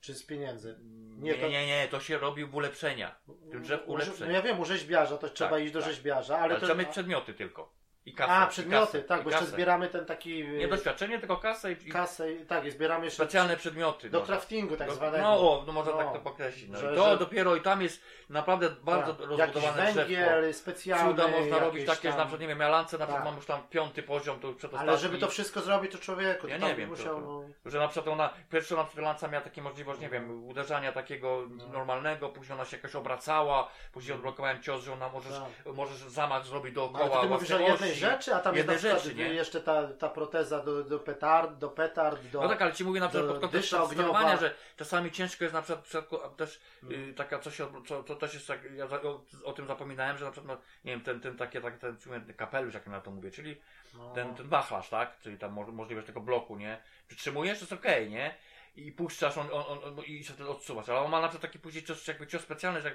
Czy 0.00 0.14
z 0.14 0.22
pieniędzy? 0.26 0.78
Nie, 1.18 1.34
to- 1.34 1.40
nie, 1.48 1.66
nie, 1.66 1.66
nie, 1.66 1.88
to 1.88 2.00
się 2.00 2.18
robi 2.18 2.44
w 2.44 2.54
ulepszenia. 2.54 3.14
Tym 3.50 3.62
drzew 3.62 3.80
Uży- 3.80 3.90
ulepszeń. 4.06 4.28
No 4.28 4.34
ja 4.34 4.42
wiem, 4.42 4.60
u 4.60 4.64
rzeźbiarza 4.64 5.18
to 5.18 5.28
trzeba 5.30 5.58
iść 5.58 5.72
do 5.72 5.80
tak. 5.80 5.88
rzeźbiarza, 5.90 6.34
ale, 6.38 6.44
Ale 6.44 6.54
to... 6.60 6.66
trzeba 6.66 6.78
mieć 6.80 6.88
przedmioty 6.88 7.34
tylko. 7.34 7.72
I 8.08 8.12
kasę. 8.14 8.32
A, 8.32 8.44
i 8.44 8.48
przedmioty, 8.48 8.86
kasę, 8.92 9.02
tak, 9.02 9.22
bo 9.24 9.30
jeszcze 9.30 9.46
zbieramy 9.46 9.88
ten 9.88 10.06
taki... 10.06 10.42
y, 10.42 10.58
Nie 10.58 10.68
doświadczenie, 10.68 11.18
tylko 11.18 11.36
kasę 11.36 11.72
i, 11.72 11.76
Kasę, 11.76 12.32
i- 12.32 12.46
tak, 12.46 12.64
i 12.64 12.70
zbieramy 12.70 13.04
jeszcze 13.04 13.22
specjalne 13.24 13.56
przedmioty. 13.56 14.10
do 14.10 14.18
no. 14.20 14.26
craftingu 14.26 14.76
tak 14.76 14.88
Do- 14.88 14.94
zwanego. 14.94 15.24
No, 15.24 15.64
no 15.66 15.72
można 15.72 15.92
No. 15.92 15.98
tak 15.98 16.12
to 16.12 16.18
pokreślić. 16.18 16.70
No. 16.70 16.78
Że- 16.78 16.92
I 16.92 16.96
to 16.96 17.10
że- 17.10 17.16
dopiero 17.18 17.56
i 17.56 17.60
tam 17.60 17.82
jest 17.82 18.02
naprawdę 18.28 18.70
bardzo 18.82 19.14
Tak. 19.14 19.26
rozbudowane 19.28 19.80
Jakiś 19.82 19.94
drzewko. 19.94 19.96
węgiel 20.08 20.54
specjalny. 20.54 21.10
Cuda 21.10 21.28
można 21.28 21.58
robić 21.58 21.86
takie, 21.86 22.02
tam... 22.02 22.12
że 22.12 22.18
na 22.18 22.24
przykład, 22.24 22.40
nie 22.40 22.48
wiem, 22.48 22.60
ja 22.60 22.68
lance 22.68 22.98
na 22.98 23.04
przykład 23.06 23.18
Tak. 23.18 23.24
mam 23.24 23.36
już 23.36 23.46
tam 23.46 23.60
piąty 23.70 24.02
poziom, 24.02 24.40
to 24.40 24.48
już 24.48 24.56
przedostatni. 24.56 24.88
Ale 24.88 24.98
żeby 24.98 25.18
to 25.18 25.28
wszystko 25.28 25.60
zrobić, 25.60 25.92
to 25.92 25.98
człowieku, 25.98 26.42
to 26.42 26.48
Ja 26.48 26.58
tam 26.58 26.68
nie 26.68 26.74
wiem, 26.74 26.88
musiał... 26.88 27.14
to- 27.14 27.20
No... 27.64 27.70
Że 27.70 27.78
na 27.78 27.88
przykład 27.88 28.12
ona, 28.12 28.30
pierwsza 28.50 28.76
na 28.76 28.84
przykład 28.84 29.04
lanca 29.04 29.28
miała 29.28 29.44
taką 29.44 29.62
możliwość, 29.62 30.00
nie 30.00 30.08
wiem, 30.08 30.44
uderzania 30.48 30.92
takiego 30.92 31.42
No. 31.50 31.68
normalnego, 31.68 32.28
później 32.28 32.54
ona 32.54 32.64
się 32.64 32.76
jakoś 32.76 32.94
obracała, 32.94 33.68
później 33.92 34.14
odblokowałem 34.14 34.62
cios, 34.62 34.82
że 34.84 34.92
ona 34.92 35.08
możesz, 35.08 35.32
Tak. 35.64 35.74
możesz 35.74 35.96
zamach 35.96 36.44
zrobić 36.46 36.74
No, 36.74 36.80
dookoła 36.82 37.04
ale 37.04 37.14
to 37.14 37.20
ty 37.20 37.28
mówisz 37.28 37.50
o 37.50 37.58
własnej 37.58 37.70
jednej 37.72 37.90
osi. 37.92 37.97
Rzeczy, 38.00 38.34
a 38.34 38.38
tam 38.40 38.56
jest 38.56 38.66
na 38.66 38.72
Jednej 38.72 38.90
przykład 38.92 39.02
rzeczy, 39.16 39.28
nie? 39.28 39.34
jeszcze 39.34 39.60
ta, 39.60 39.88
ta 39.88 40.08
proteza 40.08 40.62
do, 40.62 40.84
do 40.84 40.98
petard, 40.98 41.58
do 41.58 41.68
petard, 41.68 42.22
do... 42.26 42.42
No 42.42 42.48
tak, 42.48 42.62
ale 42.62 42.72
ci 42.72 42.84
mówię 42.84 43.00
na 43.00 43.08
przykład 43.08 43.30
pod 43.30 43.40
kątem 43.40 43.62
że 44.40 44.54
czasami 44.76 45.12
ciężko 45.12 45.44
jest 45.44 45.54
na 45.54 45.62
przykład, 45.62 45.84
przykład 45.84 46.22
a 46.24 46.28
też 46.28 46.60
Mm. 46.82 47.10
y, 47.10 47.14
taka 47.14 47.38
coś, 47.38 47.56
co, 47.86 48.02
to 48.02 48.16
też 48.16 48.34
jest 48.34 48.46
tak, 48.46 48.60
ja 48.76 48.84
o, 48.84 49.20
o 49.44 49.52
tym 49.52 49.66
zapominałem, 49.66 50.18
że 50.18 50.24
na 50.24 50.30
przykład, 50.30 50.56
no, 50.58 50.62
nie 50.84 50.92
wiem, 50.92 51.00
ten, 51.00 51.20
ten 51.20 51.36
takie, 51.36 51.60
tak, 51.60 51.78
ten 51.78 51.96
ten 51.96 52.34
kapelusz, 52.34 52.74
jak 52.74 52.86
ja 52.86 52.92
na 52.92 53.00
to 53.00 53.10
mówię, 53.10 53.30
czyli 53.30 53.60
No. 53.94 54.12
ten, 54.14 54.34
ten 54.34 54.48
wachlarz, 54.48 54.88
tak, 54.88 55.18
czyli 55.20 55.38
tam 55.38 55.52
mo- 55.52 55.72
możliwość 55.72 56.06
tego 56.06 56.20
bloku, 56.20 56.56
nie, 56.56 56.82
przytrzymujesz, 57.08 57.58
to 57.58 57.62
jest 57.62 57.72
okej, 57.72 58.10
nie, 58.10 58.34
i 58.86 58.92
puszczasz 58.92 59.38
on, 59.38 59.46
on, 59.52 59.78
on, 59.84 60.04
i 60.04 60.24
się 60.24 60.32
wtedy 60.34 60.48
odsuwasz, 60.50 60.88
ale 60.88 61.00
on 61.00 61.10
ma 61.10 61.20
na 61.20 61.28
przykład 61.28 61.42
taki 61.52 61.58
później 61.58 61.84
cios, 61.84 62.06
jakby 62.06 62.26
cios 62.26 62.42
specjalny, 62.42 62.80
że 62.82 62.88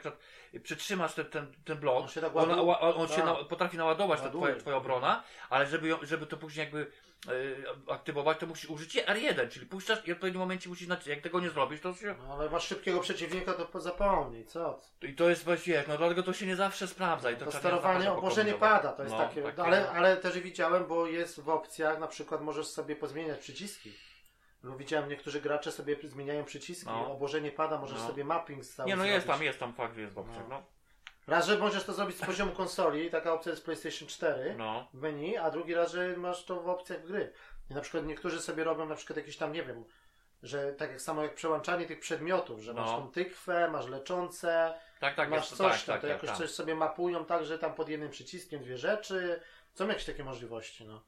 jak 0.54 0.64
przytrzymasz 0.64 1.14
ten, 1.14 1.26
ten, 1.26 1.54
ten 1.66 1.78
blok, 1.78 1.96
On 2.04 2.08
się 2.08 2.22
tak 2.22 2.36
on, 2.36 2.52
on, 2.80 3.08
się 3.08 3.16
Tak. 3.16 3.26
na, 3.26 3.36
potrafi 3.36 3.78
naładować 3.78 4.22
ta 4.22 4.30
twoja, 4.30 4.56
twoja 4.56 4.76
obrona, 4.78 5.24
ale 5.50 5.68
żeby, 5.68 5.88
ją, 5.88 5.98
żeby 6.02 6.26
to 6.26 6.38
później 6.38 6.64
jakby 6.66 6.92
e, 7.88 7.92
aktywować, 7.94 8.38
to 8.38 8.46
musisz 8.48 8.70
użyć 8.70 8.96
R1, 8.98 9.50
czyli 9.50 9.66
puszczasz 9.66 10.08
i 10.08 10.10
w 10.12 10.14
odpowiednim 10.14 10.40
momencie 10.42 10.70
musisz. 10.70 10.88
Jak 11.06 11.22
tego 11.22 11.40
nie 11.40 11.50
zrobisz, 11.50 11.82
to 11.82 11.94
się... 11.94 12.16
No, 12.28 12.34
ale 12.34 12.50
masz 12.50 12.68
szybkiego 12.68 13.00
przeciwnika, 13.00 13.54
to 13.54 13.66
po- 13.66 13.82
zapomnij, 13.82 14.46
co? 14.46 14.80
I 15.02 15.14
to 15.16 15.30
jest 15.30 15.44
właściwie, 15.44 15.84
no 15.88 15.98
dlatego 15.98 16.24
to 16.24 16.34
się 16.34 16.46
nie 16.46 16.56
zawsze 16.56 16.88
sprawdza. 16.88 17.32
I 17.32 17.36
to, 17.38 17.46
To 17.46 17.52
sterowanie, 17.52 18.06
na 18.06 18.16
obłożenie 18.16 18.54
pokombinować. 18.54 18.82
pada, 18.84 18.96
to 18.98 19.04
jest 19.04 19.16
No, 19.16 19.22
takie, 19.28 19.42
takie, 19.42 19.64
ale, 19.64 19.82
no. 19.82 19.90
ale 19.90 20.18
też 20.18 20.40
widziałem, 20.40 20.86
bo 20.88 21.08
jest 21.08 21.40
w 21.42 21.50
opcjach, 21.50 22.00
na 22.00 22.08
przykład 22.08 22.42
możesz 22.42 22.68
sobie 22.68 22.96
pozmieniać 22.96 23.40
przyciski. 23.40 23.92
No, 24.64 24.78
widziałem, 24.78 25.10
niektórzy 25.10 25.42
gracze 25.42 25.72
sobie 25.72 25.96
zmieniają 26.04 26.44
przyciski, 26.46 26.86
No. 26.86 27.12
obłożenie 27.12 27.52
pada, 27.52 27.78
możesz 27.78 28.00
No. 28.00 28.08
sobie 28.08 28.24
mapping 28.24 28.66
cały 28.66 28.90
Nie 28.90 28.96
no 28.96 29.06
jest 29.06 29.26
zrobić. 29.26 29.38
tam, 29.40 29.46
jest 29.46 29.60
tam 29.60 29.74
fakt, 29.74 29.98
jest 29.98 30.14
w 30.14 30.18
opcjach, 30.18 30.48
no. 30.50 30.64
Raz, 31.28 31.46
że 31.48 31.58
możesz 31.58 31.84
to 31.84 31.94
zrobić 31.94 32.18
z 32.18 32.26
poziomu 32.26 32.52
konsoli, 32.52 33.10
taka 33.10 33.34
opcja 33.34 33.50
jest 33.52 33.66
PlayStation 33.66 34.08
4 34.08 34.56
No, 34.58 34.88
w 34.94 35.02
menu, 35.02 35.38
a 35.38 35.52
drugi 35.52 35.74
raz, 35.74 35.92
że 35.92 36.18
masz 36.18 36.46
to 36.46 36.62
w 36.62 36.70
opcjach 36.70 37.06
gry. 37.06 37.32
I 37.70 37.74
na 37.74 37.82
przykład 37.82 38.06
niektórzy 38.06 38.42
sobie 38.42 38.64
robią 38.64 38.86
na 38.86 38.96
przykład 38.96 39.18
jakieś 39.18 39.38
tam, 39.38 39.54
nie 39.54 39.64
wiem, 39.64 39.86
że 40.44 40.74
tak 40.74 40.90
jak 40.92 41.02
samo 41.02 41.24
jak 41.24 41.36
przełączanie 41.36 41.86
tych 41.86 42.00
przedmiotów, 42.00 42.60
że 42.62 42.74
masz 42.74 42.90
No. 42.92 42.98
tą 42.98 43.12
tykwę, 43.12 43.70
masz 43.72 43.88
leczące, 43.88 44.74
tak, 45.00 45.16
tak, 45.16 45.30
masz 45.30 45.40
jest, 45.40 45.56
coś 45.58 45.72
tak, 45.72 45.86
tam, 45.86 45.94
tak, 45.96 46.02
to 46.02 46.08
tak, 46.08 46.16
jakoś 46.16 46.30
tak. 46.30 46.38
coś 46.38 46.52
sobie 46.52 46.76
mapują 46.76 47.26
tak, 47.26 47.46
że 47.46 47.60
tam 47.60 47.74
pod 47.74 47.90
jednym 47.90 48.10
przyciskiem 48.10 48.62
dwie 48.64 48.78
rzeczy. 48.78 49.40
Są 49.74 49.88
jakieś 49.88 50.06
takie 50.06 50.24
możliwości, 50.24 50.86
no. 50.86 51.02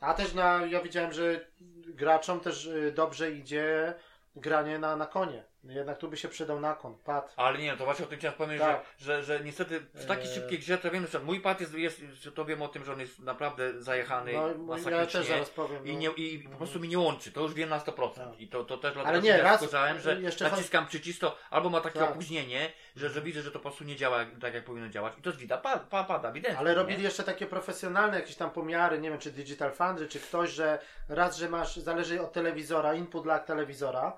A 0.00 0.14
też 0.14 0.34
na, 0.34 0.66
ja 0.66 0.80
widziałem, 0.80 1.12
że 1.12 1.46
graczom 1.86 2.40
też 2.40 2.66
y, 2.66 2.92
dobrze 2.92 3.30
idzie 3.32 3.94
granie 4.36 4.78
na, 4.78 4.96
na 4.96 5.06
konie. 5.06 5.44
Jednak 5.64 5.98
tu 5.98 6.08
by 6.08 6.16
się 6.16 6.28
przydał 6.28 6.60
nakon, 6.60 6.94
pad. 7.04 7.32
Ale 7.36 7.58
nie, 7.58 7.76
to 7.76 7.84
właśnie 7.84 8.04
o 8.04 8.08
tym 8.08 8.18
chciałem 8.18 8.36
powiedzieć, 8.38 8.62
Tak. 8.62 8.82
że, 8.98 9.22
że, 9.22 9.38
że 9.38 9.44
niestety 9.44 9.80
w 9.80 10.06
takiej 10.06 10.28
Eee. 10.28 10.34
szybkiej 10.34 10.58
grze, 10.58 10.78
to 10.78 10.90
wiem, 10.90 11.06
że 11.06 11.18
mój 11.18 11.40
pad 11.40 11.60
jest, 11.60 11.74
jest, 11.74 12.00
to 12.34 12.44
wiem 12.44 12.62
o 12.62 12.68
tym, 12.68 12.84
że 12.84 12.92
on 12.92 13.00
jest 13.00 13.18
naprawdę 13.18 13.82
zajechany 13.82 14.32
No, 14.58 14.90
ja 14.90 15.06
też 15.06 15.26
zaraz 15.26 15.50
powiem. 15.50 15.86
I, 15.86 15.92
no. 15.92 15.98
nie, 15.98 16.08
I 16.08 16.38
po 16.48 16.56
prostu 16.56 16.80
mi 16.80 16.88
nie 16.88 16.98
łączy, 16.98 17.32
to 17.32 17.40
już 17.40 17.54
wiem 17.54 17.68
na 17.68 17.78
100%. 17.78 18.14
Tak. 18.14 18.40
I 18.40 18.48
to, 18.48 18.64
to 18.64 18.76
też 18.78 18.92
dlatego 18.94 19.08
Ale 19.14 19.22
nie, 19.22 19.28
ja 19.28 19.42
raz- 19.42 19.60
skurzałem, 19.60 20.00
że 20.00 20.16
naciskam 20.40 20.86
przycisk, 20.86 21.20
to 21.20 21.36
albo 21.50 21.70
ma 21.70 21.80
takie 21.80 21.98
Tak. 21.98 22.10
opóźnienie, 22.10 22.72
że, 22.96 23.10
że 23.10 23.22
widzę, 23.22 23.42
że 23.42 23.50
to 23.50 23.58
po 23.58 23.62
prostu 23.62 23.84
nie 23.84 23.96
działa 23.96 24.24
tak, 24.40 24.54
jak 24.54 24.64
powinno 24.64 24.88
działać. 24.88 25.12
I 25.18 25.22
to 25.22 25.32
widać, 25.32 25.60
pa, 25.62 25.78
pa, 25.78 26.04
pada, 26.04 26.28
ewidentnie. 26.30 26.58
Ale 26.58 26.70
nie? 26.70 26.76
robili 26.76 27.02
jeszcze 27.02 27.22
takie 27.24 27.46
profesjonalne 27.46 28.16
jakieś 28.20 28.36
tam 28.36 28.50
pomiary, 28.50 28.98
nie 28.98 29.10
wiem 29.10 29.18
czy 29.18 29.30
Digital 29.32 29.72
Foundry, 29.72 30.08
czy 30.08 30.20
ktoś, 30.20 30.50
że 30.50 30.78
raz, 31.08 31.36
że 31.36 31.48
masz, 31.48 31.76
zależy 31.76 32.20
od 32.22 32.32
telewizora, 32.32 32.94
input 32.94 33.26
lag 33.26 33.44
telewizora, 33.46 34.12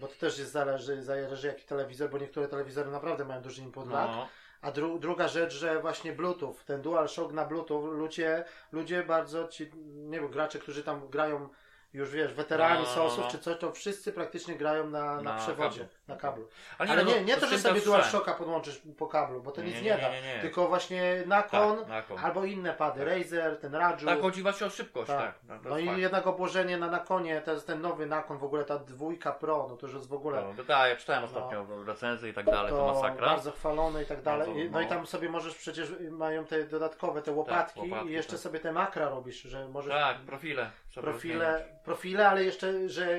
bo 0.00 0.08
to 0.08 0.14
też 0.14 0.38
jest 0.38 0.52
zależy, 0.52 1.02
zależy 1.02 1.46
jaki 1.46 1.64
telewizor, 1.64 2.10
bo 2.10 2.18
niektóre 2.18 2.48
telewizory 2.48 2.90
naprawdę 2.90 3.24
mają 3.24 3.42
duży 3.42 3.62
input 3.62 3.90
lag. 3.90 4.10
No, 4.10 4.28
A 4.60 4.70
dru, 4.70 4.98
druga 4.98 5.28
rzecz, 5.28 5.52
że 5.52 5.80
właśnie 5.80 6.12
Bluetooth, 6.12 6.54
ten 6.66 6.82
DualShock 6.82 7.32
na 7.32 7.44
Bluetooth, 7.44 7.86
ludzie, 7.86 8.44
ludzie 8.72 9.02
bardzo 9.02 9.48
ci, 9.48 9.70
nie 9.84 10.20
wiem, 10.20 10.30
gracze, 10.30 10.58
którzy 10.58 10.82
tam 10.84 11.08
grają, 11.08 11.48
już 11.94 12.10
wiesz, 12.10 12.32
weterani 12.34 12.74
No, 12.74 12.80
no, 12.88 12.94
sosów 12.94 13.24
no. 13.24 13.30
czy 13.30 13.38
coś, 13.38 13.58
to 13.58 13.72
wszyscy 13.72 14.12
praktycznie 14.12 14.54
grają 14.56 14.90
na, 14.90 15.16
na, 15.16 15.22
Na 15.22 15.38
przewodzie, 15.38 15.80
kablu. 15.80 15.94
na 16.08 16.16
kablu. 16.16 16.48
ale 16.78 16.90
Ale 16.90 17.04
no, 17.04 17.10
nie, 17.10 17.24
nie 17.24 17.36
to, 17.36 17.46
że 17.46 17.58
sobie. 17.58 17.80
DualShocka 17.80 18.34
podłączysz 18.34 18.82
po 18.98 19.06
kablu, 19.06 19.42
bo 19.42 19.50
to 19.50 19.60
Nie, 19.60 19.66
nic 19.66 19.76
nie, 19.76 19.82
nie, 19.82 19.90
nie, 19.96 20.02
da. 20.02 20.10
nie, 20.12 20.22
nie. 20.22 20.40
Tylko 20.40 20.68
właśnie 20.68 21.22
nakon, 21.26 21.78
Tak, 21.78 21.88
nakon. 21.88 22.18
albo 22.18 22.44
inne 22.44 22.72
pady, 22.72 23.04
Razer, 23.04 23.56
ten 23.60 23.74
Raju. 23.74 24.06
Tak, 24.06 24.20
chodzi 24.20 24.42
właśnie 24.42 24.66
o 24.66 24.70
szybkość, 24.70 25.06
tak. 25.06 25.18
Tak. 25.18 25.34
tak 25.48 25.64
no 25.64 25.70
jest 25.70 25.82
i 25.84 25.86
fakt. 25.86 25.98
jednak 25.98 26.26
obłożenie 26.26 26.78
na 26.78 26.88
nakonie, 26.90 27.40
to 27.40 27.52
jest 27.52 27.66
ten 27.66 27.80
nowy 27.80 28.06
nakon, 28.06 28.38
w 28.38 28.44
ogóle 28.44 28.64
ta 28.64 28.78
dwójka 28.78 29.32
Pro, 29.32 29.66
no 29.70 29.76
to 29.76 29.86
już 29.86 29.94
jest 29.96 30.08
w 30.08 30.12
ogóle 30.12 30.44
No, 30.56 30.64
tak, 30.64 30.88
ja 30.90 30.96
czytałem 30.96 31.24
ostatnio 31.24 31.66
recenzje 31.86 32.28
i 32.28 32.34
tak 32.34 32.46
dalej, 32.46 32.70
to, 32.72 32.76
to 32.78 32.86
masakra. 32.94 33.26
bardzo 33.26 33.52
chwalone 33.52 34.02
i 34.02 34.06
tak 34.06 34.22
dalej. 34.22 34.48
No 34.48 34.54
No 34.70 34.80
i 34.80 34.84
no. 34.84 34.88
tam 34.90 35.06
sobie 35.06 35.28
możesz 35.28 35.54
przecież 35.54 35.92
mają 36.10 36.44
te 36.44 36.64
dodatkowe, 36.64 37.22
te 37.22 37.32
łopatki, 37.32 37.80
łopatki, 37.80 38.08
i 38.08 38.12
jeszcze 38.12 38.32
tak. 38.32 38.40
sobie 38.40 38.60
te 38.60 38.72
makra 38.72 39.08
robisz, 39.08 39.42
że 39.42 39.68
możesz 39.68 39.92
Tak, 39.92 40.16
profile. 40.18 40.70
Profile, 41.00 41.64
profile, 41.84 42.28
ale 42.28 42.44
jeszcze, 42.44 42.88
że 42.88 43.18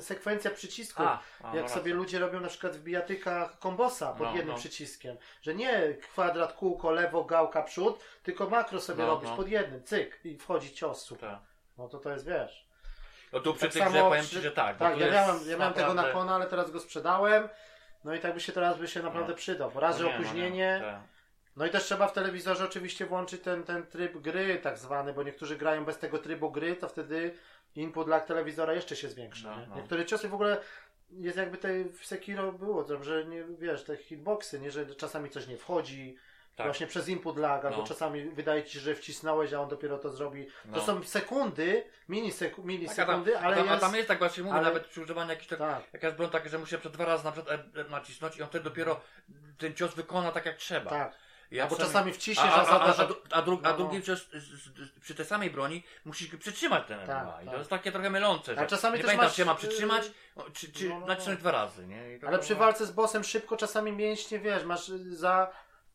sekwencja 0.00 0.50
przycisków. 0.50 1.06
A, 1.06 1.20
a, 1.42 1.56
jak 1.56 1.62
no 1.64 1.68
sobie 1.68 1.94
ludzie 1.94 2.18
robią 2.18 2.40
na 2.40 2.48
przykład 2.48 2.76
w 2.76 2.82
bijatykach 2.82 3.58
kombosa 3.58 4.12
pod 4.12 4.20
No, 4.20 4.36
jednym 4.36 4.54
no. 4.54 4.58
przyciskiem. 4.60 5.16
Że 5.42 5.54
nie 5.54 5.94
kwadrat, 5.94 6.52
kółko, 6.52 6.90
lewo, 6.90 7.24
gałka, 7.24 7.62
przód, 7.62 8.04
tylko 8.22 8.50
makro 8.50 8.80
sobie 8.80 9.02
No, 9.02 9.08
robisz 9.10 9.30
no. 9.30 9.36
pod 9.36 9.48
jednym, 9.48 9.84
cyk 9.84 10.20
i 10.24 10.38
wchodzi 10.38 10.72
cios. 10.74 11.02
super. 11.04 11.30
Tak. 11.30 11.38
No 11.78 11.88
to 11.88 11.98
to 11.98 12.10
jest, 12.12 12.26
wiesz. 12.26 12.66
No 13.32 13.40
tu 13.40 13.54
przy 13.54 13.60
Tak 13.64 13.72
tych 13.72 13.82
grze 13.82 13.92
samo 13.92 14.08
powiem 14.10 14.24
ci, 14.24 14.40
że 14.40 14.50
tak. 14.52 14.76
Tak, 14.78 14.98
ja 14.98 15.10
miałem, 15.10 15.36
ja 15.48 15.56
miałem 15.56 15.74
tego 15.74 15.94
na 15.94 16.04
kona, 16.04 16.34
ale 16.34 16.46
teraz 16.46 16.70
go 16.70 16.80
sprzedałem. 16.80 17.48
No 18.04 18.14
i 18.14 18.20
tak 18.20 18.34
by 18.34 18.40
się 18.40 18.52
teraz 18.52 18.78
by 18.78 18.88
się 18.88 19.02
naprawdę 19.02 19.30
No. 19.30 19.36
przydał. 19.36 19.70
Bo 19.70 19.80
raz, 19.80 19.98
że 19.98 20.04
nie, 20.04 20.10
nie, 20.10 20.16
opóźnienie. 20.18 20.80
tak. 20.84 21.00
No 21.56 21.66
i 21.66 21.70
też 21.70 21.84
trzeba 21.84 22.08
w 22.08 22.12
telewizorze 22.12 22.64
oczywiście 22.64 23.06
włączyć 23.06 23.42
ten, 23.42 23.62
ten 23.64 23.86
tryb 23.86 24.16
gry 24.18 24.58
tak 24.62 24.78
zwany, 24.78 25.12
bo 25.12 25.22
niektórzy 25.22 25.56
grają 25.56 25.84
bez 25.84 25.98
tego 25.98 26.18
trybu 26.18 26.50
gry, 26.50 26.76
to 26.76 26.88
wtedy 26.88 27.34
input 27.74 28.08
lag 28.08 28.26
telewizora 28.26 28.72
jeszcze 28.72 28.96
się 28.96 29.08
zwiększa. 29.08 29.56
No, 29.56 29.66
no. 29.68 29.76
Niektóre 29.76 30.06
ciosy 30.06 30.28
w 30.28 30.34
ogóle 30.34 30.60
jest 31.10 31.36
jakby 31.36 31.58
te 31.58 31.84
w 31.84 32.06
Sekiro 32.06 32.52
było, 32.52 32.84
to, 32.84 33.04
że 33.04 33.24
nie 33.24 33.44
wiesz, 33.44 33.84
te 33.84 33.96
hitboxy, 33.96 34.60
nie, 34.60 34.70
że 34.70 34.86
czasami 34.94 35.30
coś 35.30 35.46
nie 35.46 35.56
wchodzi. 35.56 36.16
Tak. 36.56 36.66
Właśnie 36.66 36.86
przez 36.86 37.08
input 37.08 37.36
lag, 37.36 37.64
albo 37.64 37.78
No. 37.78 37.84
czasami 37.86 38.24
wydaje 38.30 38.64
ci 38.64 38.72
się, 38.74 38.80
że 38.80 38.94
wcisnąłeś, 38.94 39.52
a 39.52 39.60
on 39.60 39.68
dopiero 39.68 39.98
to 39.98 40.10
zrobi. 40.10 40.46
To 40.46 40.52
No. 40.64 40.80
są 40.82 41.02
sekundy, 41.02 41.84
mini, 42.08 42.32
seku, 42.32 42.62
mini 42.62 42.86
Tak, 42.86 42.98
a 42.98 43.04
tam, 43.06 43.06
sekundy, 43.06 43.38
a 43.38 43.40
ale 43.40 43.56
tam, 43.56 43.66
jest... 43.66 43.76
a 43.76 43.86
tam 43.86 43.94
jest 43.96 44.08
tak 44.08 44.18
właśnie 44.18 44.42
mówię, 44.42 44.54
ale- 44.54 44.66
nawet 44.66 44.86
przy 44.86 45.02
używaniu 45.02 45.30
jakichś 45.30 45.48
tak, 45.48 45.58
Tak. 45.58 45.82
jakaś 45.92 46.14
broń 46.14 46.30
taka, 46.30 46.48
że 46.48 46.58
muszę 46.58 46.78
przed 46.78 46.92
dwa 46.92 47.04
razy 47.04 47.24
na 47.24 47.32
przykład 47.32 47.58
e, 47.76 47.80
e, 47.80 47.84
nacisnąć 47.90 48.36
i 48.36 48.42
on 48.42 48.48
wtedy 48.48 48.64
dopiero 48.64 49.00
ten 49.58 49.74
cios 49.74 49.94
wykona 49.94 50.32
tak 50.32 50.46
jak 50.46 50.56
trzeba. 50.56 50.90
Tak. 50.90 51.14
Ja 51.50 51.62
Albo 51.62 51.74
przynajmniej- 51.76 51.92
czasami 51.98 52.12
wciśniesz, 52.12 52.46
a, 52.52 52.66
a, 52.66 52.80
a, 52.80 52.80
a, 52.80 52.96
a, 52.96 53.06
dru- 53.06 53.16
a, 53.30 53.42
dru, 53.42 53.60
a 53.62 53.66
No, 53.66 53.70
no. 53.70 53.76
drugi 53.76 54.02
z- 54.02 54.30
z- 54.32 55.00
przy 55.00 55.14
tej 55.14 55.26
samej 55.26 55.50
broni 55.50 55.82
musisz 56.04 56.36
przytrzymać 56.36 56.86
ten 56.88 57.06
Tak, 57.06 57.24
MMA. 57.24 57.42
I 57.42 57.44
to 57.44 57.50
tak. 57.50 57.58
jest 57.58 57.70
takie 57.70 57.92
trochę 57.92 58.10
mylące. 58.10 58.54
A 58.58 58.66
czasami 58.66 58.92
nie 58.96 58.98
też 59.02 59.06
pamiętam, 59.06 59.26
masz, 59.26 59.36
czy 59.36 59.44
mam 59.44 59.56
y, 59.56 59.58
przytrzymać, 59.58 60.10
czy, 60.54 60.72
czy 60.72 60.88
no, 60.88 60.94
no, 60.94 61.00
no. 61.00 61.06
nacisnąć 61.06 61.40
dwa 61.40 61.50
razy. 61.50 61.86
Nie? 61.86 62.18
To- 62.20 62.26
Ale 62.28 62.38
przy 62.38 62.54
walce 62.54 62.86
z 62.86 62.90
bossem 62.92 63.24
szybko 63.24 63.56
czasami 63.56 63.92
mięśnie, 63.92 64.38
wiesz, 64.38 64.64
masz 64.64 64.88
y, 64.88 65.16
za 65.16 65.50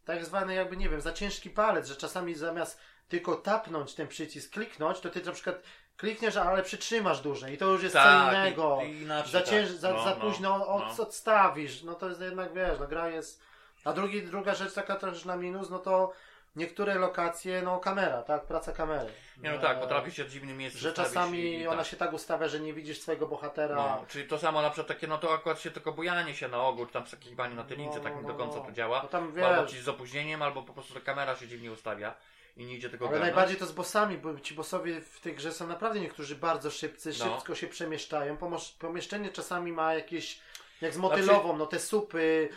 tak 0.05 0.25
zwany 0.25 0.53
jakby, 0.53 0.77
nie 0.77 0.89
wiem, 0.89 1.01
za 1.01 1.13
ciężki 1.13 1.49
palec, 1.49 1.87
że 1.87 1.95
czasami 1.95 2.35
zamiast 2.35 2.79
tylko 3.07 3.35
tapnąć 3.35 3.93
ten 3.93 4.07
przycisk, 4.07 4.51
kliknąć, 4.53 4.99
to 4.99 5.09
ty 5.09 5.21
na 5.21 5.31
przykład 5.31 5.55
klikniesz, 5.97 6.37
ale 6.37 6.63
przytrzymasz 6.63 7.21
dłużej 7.21 7.53
i 7.53 7.57
to 7.57 7.65
już 7.65 7.83
jest 7.83 7.95
co 7.95 8.01
Tak, 8.03 8.33
innego. 8.33 8.79
i- 8.83 8.89
i 8.91 9.01
inaczej, 9.01 9.31
za, 9.31 9.39
tak. 9.39 9.49
cięż, 9.49 9.69
za, 9.69 9.91
No, 9.93 10.03
za 10.03 10.09
no, 10.09 10.15
późno 10.15 10.67
od, 10.67 10.97
no. 10.97 11.03
odstawisz, 11.03 11.83
no 11.83 11.93
to 11.93 12.09
jest 12.09 12.21
jednak, 12.21 12.53
wiesz, 12.53 12.79
no 12.79 12.87
gra 12.87 13.09
jest... 13.09 13.41
A 13.85 13.93
drugi, 13.93 14.21
druga 14.23 14.55
rzecz 14.55 14.73
taka 14.73 14.95
też 14.95 15.25
na 15.25 15.35
minus, 15.37 15.69
no 15.69 15.79
to 15.79 16.11
niektóre 16.55 16.95
lokacje, 16.95 17.61
no 17.61 17.79
kamera, 17.79 18.21
tak, 18.23 18.45
praca 18.45 18.71
kamery. 18.71 19.09
Nie 19.43 19.51
no 19.51 19.59
tak, 19.59 19.77
E, 19.77 19.81
potrafi 19.81 20.11
się 20.11 20.23
w 20.23 20.29
dziwnym 20.29 20.57
miejscu 20.57 20.79
Że 20.79 20.93
czasami 20.93 21.39
i, 21.59 21.67
ona 21.67 21.77
tak. 21.77 21.87
się 21.87 21.97
tak 21.97 22.13
ustawia, 22.13 22.47
że 22.47 22.59
nie 22.59 22.73
widzisz 22.73 23.01
swojego 23.01 23.27
bohatera. 23.27 23.75
No, 23.75 24.05
czyli 24.07 24.27
to 24.27 24.37
samo 24.39 24.61
na 24.61 24.69
przykład 24.69 24.87
takie, 24.87 25.07
no 25.07 25.17
to 25.17 25.33
akurat 25.33 25.59
się 25.59 25.71
tylko 25.71 25.91
bujanie 25.91 26.35
się 26.35 26.47
na 26.47 26.57
czy 26.87 26.93
tam 26.93 27.07
skakiwanie 27.07 27.55
na 27.55 27.63
tylince, 27.63 27.97
No, 27.97 28.03
tak 28.03 28.13
no, 28.13 28.21
nie 28.21 28.27
do 28.27 28.33
no, 28.33 28.39
końca 28.39 28.57
no. 28.59 28.65
to 28.65 28.71
działa. 28.71 28.99
No 29.03 29.09
tam 29.09 29.33
Albo 29.43 29.61
wiesz, 29.61 29.71
ci 29.71 29.81
z 29.81 29.87
opóźnieniem, 29.89 30.41
albo 30.41 30.63
po 30.63 30.73
prostu 30.73 30.93
ta 30.93 30.99
kamera 31.01 31.35
się 31.35 31.47
dziwnie 31.47 31.71
ustawia 31.71 32.15
i 32.57 32.65
nie 32.65 32.73
idzie 32.75 32.89
tego 32.89 33.05
Ale 33.05 33.09
ogarnąć. 33.09 33.35
najbardziej 33.35 33.57
to 33.59 33.65
z 33.65 33.71
bossami, 33.71 34.17
bo 34.17 34.39
ci 34.39 34.53
bossowie 34.53 35.01
w 35.01 35.19
tej 35.19 35.35
grze 35.35 35.51
są 35.51 35.67
naprawdę 35.67 35.99
niektórzy 35.99 36.35
bardzo 36.35 36.71
szybcy, 36.71 37.09
No. 37.19 37.35
szybko 37.35 37.55
się 37.55 37.67
przemieszczają. 37.67 38.37
Pomieszczenie 38.79 39.29
czasami 39.29 39.71
ma 39.71 39.93
jakieś, 39.93 40.39
jak 40.81 40.93
z 40.93 40.97
motylową, 40.97 41.57
no 41.57 41.65
te 41.65 41.79
supy, 41.79 42.49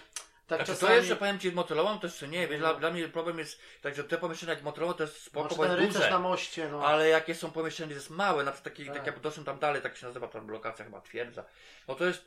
tak 0.49 0.59
Znaczy, 0.59 0.73
czasami... 0.73 0.93
to 0.93 0.97
jeszcze 0.97 1.16
powiem 1.16 1.39
ci 1.39 1.51
z 1.51 1.55
motylową, 1.55 1.99
to 1.99 2.07
jeszcze 2.07 2.29
nie, 2.29 2.49
wiesz, 2.49 2.61
No. 2.61 2.69
dla, 2.69 2.81
dla 2.81 2.91
mnie 2.91 3.09
problem 3.09 3.39
jest, 3.39 3.61
także 3.83 4.05
te 4.05 4.19
pomieszczenia 4.19 4.53
jak 4.53 4.62
motylowe 4.62 4.95
to 4.95 5.03
jest 5.03 5.23
spoko, 5.23 5.55
Znaczy 5.55 5.77
bo 5.77 5.83
jest 5.83 5.97
duże. 5.97 6.11
na 6.11 6.19
moście, 6.19 6.69
no. 6.69 6.87
Ale 6.87 7.09
jakie 7.09 7.35
są 7.35 7.51
pomieszczenia, 7.51 7.95
jest 7.95 8.11
małe, 8.11 8.45
na 8.45 8.53
przykład 8.53 8.75
taki, 8.75 8.87
Tak. 8.87 8.97
tak 8.97 9.07
jak 9.07 9.20
doszłem 9.20 9.45
tam 9.45 9.59
dalej, 9.59 9.83
tak 9.83 9.97
się 9.97 10.07
nazywa 10.07 10.29
tam 10.29 10.49
lokacja 10.49 10.85
chyba 10.85 11.01
twierdza. 11.01 11.45
No 11.89 11.95
to 11.95 12.05
jest, 12.05 12.25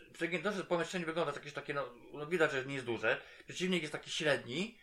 że 0.56 0.64
pomieszczenie 0.64 1.06
wygląda 1.06 1.34
jakieś 1.34 1.53
takie, 1.53 1.73
no, 1.73 1.85
no 2.14 2.26
widać, 2.26 2.52
że 2.52 2.65
nie 2.65 2.73
jest 2.73 2.85
duże. 2.85 3.22
Przeciwnik 3.45 3.81
jest 3.81 3.91
taki 3.91 4.10
średni 4.10 4.77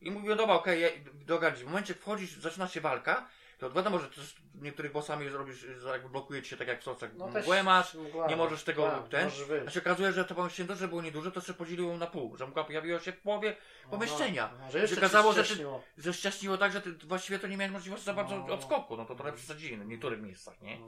i 0.00 0.10
mówię, 0.10 0.28
no 0.28 0.36
dobra, 0.36 0.54
okej, 0.54 0.86
okay, 0.86 1.24
dogadź. 1.26 1.54
W 1.54 1.64
momencie 1.64 1.94
wchodzisz, 1.94 2.30
zaczyna 2.32 2.68
się 2.68 2.80
walka, 2.80 3.28
to 3.60 3.70
wiadomo, 3.70 3.98
że 3.98 4.06
też 4.08 4.34
niektórych 4.54 4.92
bossami 4.92 5.30
zrobisz, 5.30 5.66
że 5.78 5.88
jakby 5.88 6.08
blokuje 6.08 6.42
ci 6.42 6.50
się 6.50 6.56
tak 6.56 6.68
jak 6.68 6.80
w 6.80 6.84
sosach. 6.84 7.10
no 7.16 7.28
Mgłę 7.28 7.62
masz, 7.62 7.94
mgła, 7.94 8.26
nie 8.28 8.36
możesz 8.36 8.64
tego, 8.64 8.90
tak, 8.90 9.08
ten, 9.08 9.24
możesz 9.24 9.44
wyjść. 9.44 9.68
a 9.68 9.70
się 9.70 9.80
okazuje, 9.80 10.12
że 10.12 10.24
to 10.24 10.34
pomieszczenie 10.34 10.68
to, 10.68 10.74
że 10.76 10.88
było 10.88 11.02
nieduże, 11.02 11.32
to 11.32 11.40
się 11.40 11.54
podzieliło 11.54 11.96
na 11.96 12.06
pół, 12.06 12.36
że 12.36 12.46
mgła 12.46 12.64
pojawiła 12.64 13.00
się 13.00 13.12
w 13.12 13.20
połowie 13.20 13.56
pomieszczenia. 13.90 14.50
No, 14.58 14.64
no, 14.64 14.70
że 14.70 14.88
się 14.88 14.96
okazało, 14.96 15.32
że 15.32 15.44
ty-. 15.44 15.66
Że 15.98 16.14
ściaśniło 16.14 16.58
tak, 16.58 16.72
że 16.72 16.80
ty 16.80 16.92
właściwie 16.92 17.38
to 17.38 17.46
nie 17.46 17.56
miałeś 17.56 17.72
możliwości 17.72 18.06
za 18.06 18.14
bardzo 18.14 18.36
No. 18.48 18.54
odskoku, 18.54 18.96
no 18.96 19.04
to 19.04 19.14
trochę 19.14 19.32
przesadzili 19.32 19.76
w 19.76 19.86
niektórych 19.86 20.22
miejscach, 20.22 20.62
nie? 20.62 20.78
No. 20.80 20.86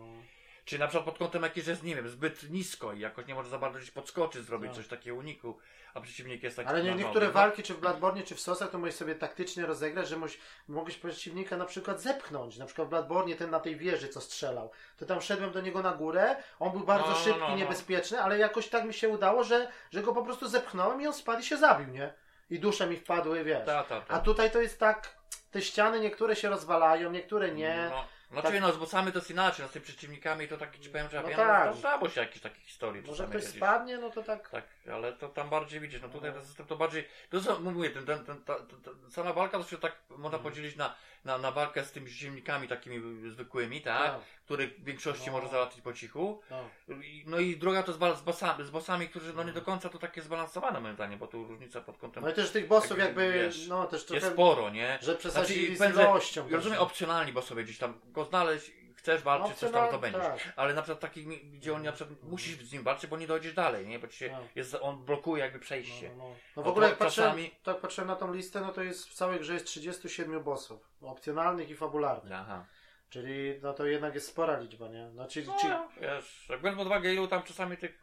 Czy 0.65 0.79
na 0.79 0.89
przykład 0.89 1.05
pod 1.05 1.19
kątem 1.19 1.43
jakieś 1.43 1.67
jest, 1.67 1.83
nie 1.83 1.97
wiem, 1.97 2.09
zbyt 2.09 2.51
nisko 2.51 2.93
i 2.93 3.01
jakoś 3.01 3.27
nie 3.27 3.35
może 3.35 3.51
za 3.51 3.59
bardzo 3.59 3.79
gdzieś 3.79 3.91
podskoczyć, 3.91 4.45
zrobić 4.45 4.69
Tak. 4.69 4.77
coś 4.77 4.89
takiego 4.89 5.17
uniku, 5.17 5.59
a 5.95 6.01
przeciwnik 6.01 6.43
jest 6.43 6.57
taki 6.57 6.69
Ale 6.69 6.83
nie, 6.83 6.95
niektóre 6.95 7.27
nogi, 7.27 7.35
walki, 7.35 7.63
czy 7.63 7.75
w 7.75 7.81
Bloodborne, 7.81 8.23
czy 8.23 8.35
w 8.35 8.41
Sosach, 8.41 8.71
to 8.71 8.79
możesz 8.79 8.95
sobie 8.95 9.15
taktycznie 9.15 9.67
rozegrać, 9.67 10.09
że 10.09 10.17
mogłeś 10.69 10.97
przeciwnika 10.97 11.57
na 11.57 11.65
przykład 11.65 12.01
zepchnąć. 12.01 12.59
Na 12.59 12.67
przykład 12.67 12.89
w 12.89 12.91
Bloodborne 12.91 13.35
ten 13.35 13.51
na 13.51 13.61
tej 13.61 13.77
wieży, 13.77 14.09
co 14.09 14.21
strzelał. 14.21 14.71
To 14.97 15.07
tam 15.07 15.21
szedłem 15.21 15.53
do 15.53 15.61
niego 15.61 15.83
na 15.83 15.93
górę, 15.93 16.37
on 16.59 16.73
był 16.73 16.81
bardzo 16.81 17.07
No, 17.07 17.13
no, 17.13 17.19
szybki, 17.19 17.41
no, 17.41 17.49
no. 17.49 17.57
niebezpieczny, 17.57 18.21
ale 18.23 18.39
jakoś 18.39 18.69
tak 18.69 18.85
mi 18.85 18.95
się 18.95 19.09
udało, 19.09 19.45
że, 19.45 19.69
że 19.91 20.03
go 20.03 20.15
po 20.15 20.25
prostu 20.25 20.49
zepchnąłem 20.49 21.03
i 21.03 21.07
on 21.07 21.13
spadł 21.15 21.41
i 21.41 21.45
się 21.45 21.57
zabił, 21.57 21.89
nie? 21.89 22.15
I 22.51 22.61
dusze 22.61 22.87
mi 22.87 22.97
wpadły, 22.97 23.45
wiesz. 23.45 23.67
Ta, 23.67 23.85
ta, 23.85 24.01
ta. 24.01 24.15
A 24.15 24.21
tutaj 24.21 24.51
to 24.51 24.61
jest 24.61 24.79
tak, 24.81 25.17
te 25.51 25.63
ściany 25.63 26.01
niektóre 26.01 26.37
się 26.37 26.49
rozwalają, 26.51 27.11
niektóre 27.13 27.51
nie. 27.53 27.89
No, 27.91 28.05
no 28.33 28.43
Tak. 28.43 28.51
czyli 28.51 28.61
no 28.63 28.73
z 28.73 28.77
bossami 28.77 29.13
to 29.13 29.19
jest 29.19 29.31
inaczej, 29.31 29.63
no 29.65 29.69
z 29.69 29.73
tymi 29.73 29.85
przeciwnikami 29.85 30.49
to 30.49 30.57
tak 30.57 30.79
ci 30.79 30.91
powiem, 30.91 31.09
że 31.11 31.17
ja 31.17 31.23
No 31.23 31.29
wiem, 31.29 31.37
tak. 31.37 31.67
no, 31.67 31.73
zdarzało 31.73 32.09
się 32.09 32.21
jakieś 32.21 32.43
takich 32.43 32.65
historii. 32.65 33.03
Może 33.07 33.25
ktoś 33.27 33.43
kiedyś. 33.43 33.57
spadnie, 33.57 33.99
no 33.99 34.11
to 34.11 34.23
tak. 34.23 34.49
Tak, 34.51 34.65
ale 34.93 35.13
to 35.13 35.29
tam 35.29 35.51
bardziej 35.51 35.81
widzisz, 35.81 36.03
no 36.03 36.09
tutaj 36.09 36.33
ten 36.33 36.45
system 36.47 36.67
to 36.67 36.77
bardziej, 36.77 37.09
to 37.31 37.41
co 37.41 37.61
mówię, 37.61 37.91
ten, 37.91 38.07
ten, 38.07 38.25
ten, 38.25 38.45
ta, 38.45 38.55
ta, 38.55 38.63
ta, 38.85 39.11
sama 39.11 39.33
walka 39.33 39.59
to 39.59 39.65
się 39.65 39.79
tak 39.79 39.93
można 40.11 40.39
Mhm. 40.39 40.43
podzielić 40.43 40.77
na, 40.77 40.95
na, 41.25 41.39
na 41.39 41.51
walkę 41.53 41.85
z 41.85 41.93
tymi 41.93 42.09
ziemnikami 42.11 42.69
takimi 42.69 43.03
zwykłymi, 43.31 43.81
tak, 43.81 44.13
Tak. 44.13 44.21
których 44.45 44.81
w 44.81 44.85
większości 44.85 45.27
No. 45.27 45.33
może 45.33 45.49
załatwić 45.49 45.81
po 45.81 45.93
cichu, 45.93 46.41
No. 46.51 46.65
I- 47.03 47.25
no 47.27 47.39
i 47.39 47.57
druga 47.57 47.83
to 47.83 47.93
z, 47.93 48.19
z, 48.19 48.23
bossami, 48.23 48.65
z 48.65 48.71
bossami, 48.71 49.09
którzy 49.09 49.33
no 49.35 49.43
nie 49.43 49.53
do 49.53 49.63
końca 49.63 49.89
to 49.89 49.99
takie 49.99 50.23
zbalansowane 50.23 50.81
moim 50.81 50.95
zdaniem, 50.95 51.19
bo 51.19 51.27
tu 51.27 51.45
różnica 51.47 51.81
pod 51.81 51.99
kątem 51.99 52.23
No 52.25 52.31
i 52.31 52.35
też 52.35 52.51
tych 52.51 52.69
bossów 52.69 52.91
Tak, 52.91 52.99
jakby, 52.99 53.33
wiesz, 53.33 53.69
no 53.69 53.85
też 53.87 53.93
jest 54.01 54.09
trochę, 54.09 54.31
sporo, 54.31 54.71
nie? 54.71 54.99
że 55.03 55.15
przesadzili 55.17 55.77
Znaczy, 55.77 55.93
z 55.95 55.97
ilością. 55.97 56.49
Rozumiem 56.51 56.79
opcjonalni, 56.79 57.33
bo 57.33 57.43
sobie 57.43 57.65
gdzieś 57.65 57.79
tam 57.79 58.01
go 58.05 58.25
znaleźć, 58.25 58.73
chcesz 59.03 59.23
walczyć, 59.23 59.57
coś 59.57 59.71
tam 59.73 59.85
Opcjonalnie, 59.85 60.11
zdobędziesz. 60.19 60.45
tak. 60.45 60.53
Ale 60.57 60.75
na 60.75 60.83
przykład 60.83 61.01
takich, 61.01 61.27
mi- 61.27 61.39
gdzie 61.41 61.75
on 61.75 61.83
na 61.83 61.93
przykład 61.93 62.23
musisz 62.23 62.57
z 62.57 62.73
nim 62.73 62.83
walczyć, 62.83 63.11
bo 63.11 63.17
nie 63.17 63.27
dojdziesz 63.27 63.55
dalej, 63.55 63.87
nie? 63.87 63.99
Bo 63.99 64.09
ci 64.09 64.17
się 64.19 64.29
Tak. 64.29 64.57
jest, 64.57 64.77
on 64.81 65.05
blokuje 65.05 65.43
jakby 65.45 65.59
przejście. 65.59 66.09
No, 66.09 66.17
no, 66.17 66.25
no. 66.29 66.35
no 66.57 66.63
w 66.63 66.65
No 66.67 66.71
ogóle 66.71 66.87
to 66.87 66.91
jak 66.91 66.99
patrzyłem, 66.99 67.31
czasami- 67.31 67.51
tak 67.63 67.81
patrzyłem 67.81 68.09
na 68.09 68.17
tą 68.17 68.33
listę, 68.35 68.61
no 68.61 68.73
to 68.73 68.83
jest 68.83 69.09
w 69.09 69.15
całej 69.15 69.41
grze 69.41 69.55
jest 69.55 69.67
37 69.67 70.41
bossów. 70.43 70.89
Opcjonalnych 71.03 71.71
i 71.71 71.77
fabularnych. 71.77 72.33
Aha. 72.33 72.67
Czyli 73.11 73.59
no 73.63 73.75
to 73.75 73.87
jednak 73.87 74.15
jest 74.15 74.29
spora 74.29 74.59
liczba, 74.61 74.89
nie? 74.89 75.11
No, 75.15 75.29
czyli, 75.29 75.47
No, 75.47 75.57
czyli, 75.61 75.73
wiesz, 76.01 76.47
jak 76.49 76.61
biorąc 76.63 76.79
pod 76.79 76.87
uwagę 76.87 77.15
ilu 77.15 77.29
tam 77.29 77.43
czasami 77.43 77.77
tych 77.77 78.03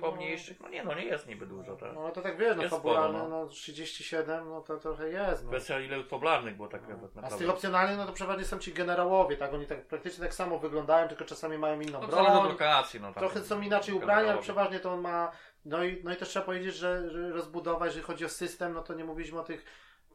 pomniejszych, 0.00 0.60
no 0.60 0.68
nie 0.68 0.84
no, 0.84 0.94
nie 0.94 1.04
jest 1.04 1.26
niby 1.26 1.46
dużo, 1.46 1.76
tak. 1.76 1.94
no 1.94 2.10
to 2.10 2.22
tak 2.22 2.36
wiesz, 2.38 2.56
no 2.56 2.62
Jest 2.62 2.76
sporo, 2.76 3.28
no 3.28 3.46
37, 3.46 4.48
no 4.48 4.60
to 4.60 4.76
trochę 4.76 5.08
jest. 5.08 5.44
No. 5.44 5.50
Kwestia 5.50 5.80
ile 5.80 6.00
popularnych 6.04 6.56
było 6.56 6.68
tak 6.68 6.88
nawet 6.88 7.04
A 7.04 7.08
z 7.08 7.14
naprawdę. 7.14 7.38
tych 7.38 7.50
opcjonalnych, 7.50 7.96
no 7.98 8.06
to 8.06 8.12
przeważnie 8.12 8.44
są 8.44 8.58
ci 8.58 8.72
generałowie, 8.72 9.36
tak? 9.36 9.54
Oni 9.54 9.66
tak 9.66 9.86
praktycznie 9.86 10.24
tak 10.24 10.34
samo 10.34 10.58
wyglądają, 10.58 11.08
tylko 11.08 11.24
czasami 11.24 11.58
mają 11.58 11.80
inną 11.80 12.00
No 12.00 12.06
broń. 12.06 12.26
od 12.26 12.44
lokacji, 12.44 13.00
no 13.00 13.12
tam. 13.12 13.20
Trochę 13.20 13.40
są 13.40 13.60
inaczej 13.60 13.94
ubrani, 13.94 14.28
ale 14.28 14.38
przeważnie 14.38 14.80
to 14.80 14.92
on 14.92 15.00
ma. 15.00 15.32
No 15.64 15.84
i, 15.84 16.00
no 16.04 16.12
i 16.12 16.16
też 16.16 16.28
trzeba 16.28 16.46
powiedzieć, 16.46 16.74
że, 16.74 17.10
że 17.10 17.30
rozbudowa, 17.30 17.86
jeżeli 17.86 18.04
chodzi 18.04 18.24
o 18.24 18.28
system, 18.28 18.72
no 18.72 18.82
to 18.82 18.94
nie 18.94 19.04
mówiliśmy 19.04 19.40
o 19.40 19.44
tych 19.44 19.64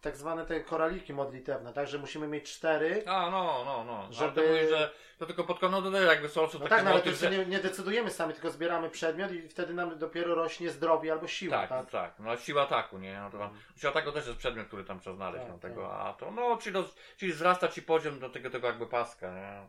tak 0.03 0.17
zwane 0.17 0.45
te 0.45 0.61
koraliki 0.61 1.13
modlitewne, 1.13 1.73
tak? 1.73 1.87
Że 1.87 1.97
musimy 1.97 2.27
mieć 2.27 2.51
cztery. 2.51 3.03
A, 3.07 3.29
no, 3.29 3.63
no, 3.65 3.83
no. 3.83 4.07
Żeby-. 4.11 4.41
Ale 4.41 4.47
to 4.49 4.53
mówisz, 4.53 4.69
że 4.69 4.91
to 5.17 5.25
tylko 5.25 5.43
pod 5.43 5.61
no 5.61 5.81
to 5.81 6.01
jakby 6.01 6.29
są 6.29 6.41
No 6.41 6.67
tak, 6.67 6.69
no 6.69 6.75
ale 6.77 6.83
to 6.83 6.93
motyw, 6.93 7.05
jeszcze 7.05 7.29
nie, 7.29 7.45
nie 7.45 7.59
decydujemy 7.59 8.11
sami, 8.11 8.33
tylko 8.33 8.51
zbieramy 8.51 8.89
przedmiot 8.89 9.31
i 9.31 9.49
wtedy 9.49 9.73
nam 9.73 9.97
dopiero 9.97 10.35
rośnie 10.35 10.69
zdrowie 10.69 11.11
albo 11.11 11.27
siła, 11.27 11.57
Tak, 11.57 11.69
tak? 11.69 11.89
tak, 11.89 12.13
No 12.19 12.37
siła 12.37 12.61
ataku, 12.63 12.97
nie? 12.97 13.19
No 13.19 13.31
to 13.31 13.37
tam, 13.37 13.49
siła 13.77 13.91
ataku 13.91 14.11
też 14.11 14.27
jest 14.27 14.37
przedmiot, 14.39 14.67
który 14.67 14.83
tam 14.83 14.99
trzeba 14.99 15.15
znaleźć. 15.15 15.43
Tak, 15.43 15.53
no, 15.53 15.59
tego, 15.59 15.93
a 15.93 16.13
to, 16.13 16.31
no, 16.31 16.57
czyli, 16.57 16.73
do, 16.73 16.85
czyli 17.17 17.33
wzrasta 17.33 17.67
ci 17.67 17.81
poziom 17.81 18.19
do 18.19 18.29
tego, 18.29 18.49
tego 18.49 18.67
jakby 18.67 18.87
paska, 18.87 19.33
nie? 19.33 19.67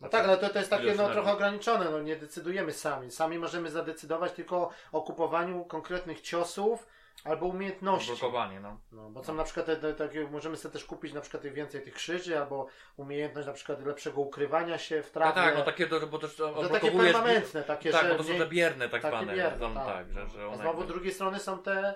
No 0.00 0.08
tak, 0.08 0.24
ale 0.24 0.36
to, 0.38 0.48
to 0.48 0.58
jest 0.58 0.70
takie 0.70 0.86
no, 0.86 0.92
energii. 0.92 1.12
trochę 1.12 1.32
ograniczone, 1.32 1.90
no 1.90 2.00
nie 2.00 2.16
decydujemy 2.16 2.72
sami. 2.72 3.10
Sami 3.10 3.38
możemy 3.38 3.70
zadecydować 3.70 4.32
tylko 4.32 4.70
o 4.92 5.02
kupowaniu 5.02 5.64
konkretnych 5.64 6.20
ciosów 6.20 6.86
albo 7.24 7.46
umiejętności. 7.46 8.08
Blokowanie, 8.10 8.60
no. 8.60 8.80
No, 8.92 9.10
bo 9.10 9.24
są 9.24 9.34
na 9.34 9.44
przykład 9.44 9.66
te, 9.66 9.76
te, 9.76 9.94
takie, 9.94 10.26
możemy 10.30 10.56
sobie 10.56 10.72
też 10.72 10.84
kupić 10.84 11.12
na 11.12 11.20
przykład 11.20 11.42
więcej 11.46 11.82
tych 11.82 11.94
krzyży, 11.94 12.38
albo 12.38 12.66
umiejętność 12.96 13.46
na 13.46 13.52
przykład 13.52 13.86
lepszego 13.86 14.20
ukrywania 14.20 14.78
się 14.78 15.02
w 15.02 15.10
trawie. 15.10 15.32
tak, 15.34 15.54
no 15.58 15.62
takie, 15.64 15.86
to, 15.86 16.06
bo 16.06 16.18
też 16.18 16.36
to 16.36 16.68
takie 16.68 16.90
permanentne, 16.92 17.62
takie, 17.62 17.90
Tak, 17.92 18.02
że 18.02 18.08
bo 18.08 18.16
to 18.16 18.24
są 18.24 18.38
te 18.38 18.46
bierne 18.46 18.88
tak 18.88 19.02
takie 19.02 19.16
zwane. 19.16 19.34
bierne, 19.34 19.58
są, 19.58 19.74
tak. 19.74 19.86
tak, 19.86 20.12
że, 20.12 20.28
że 20.28 20.50
A 20.52 20.56
znowu 20.56 20.82
z 20.84 20.86
drugiej 20.86 21.12
strony 21.12 21.38
są 21.38 21.58
te, 21.58 21.94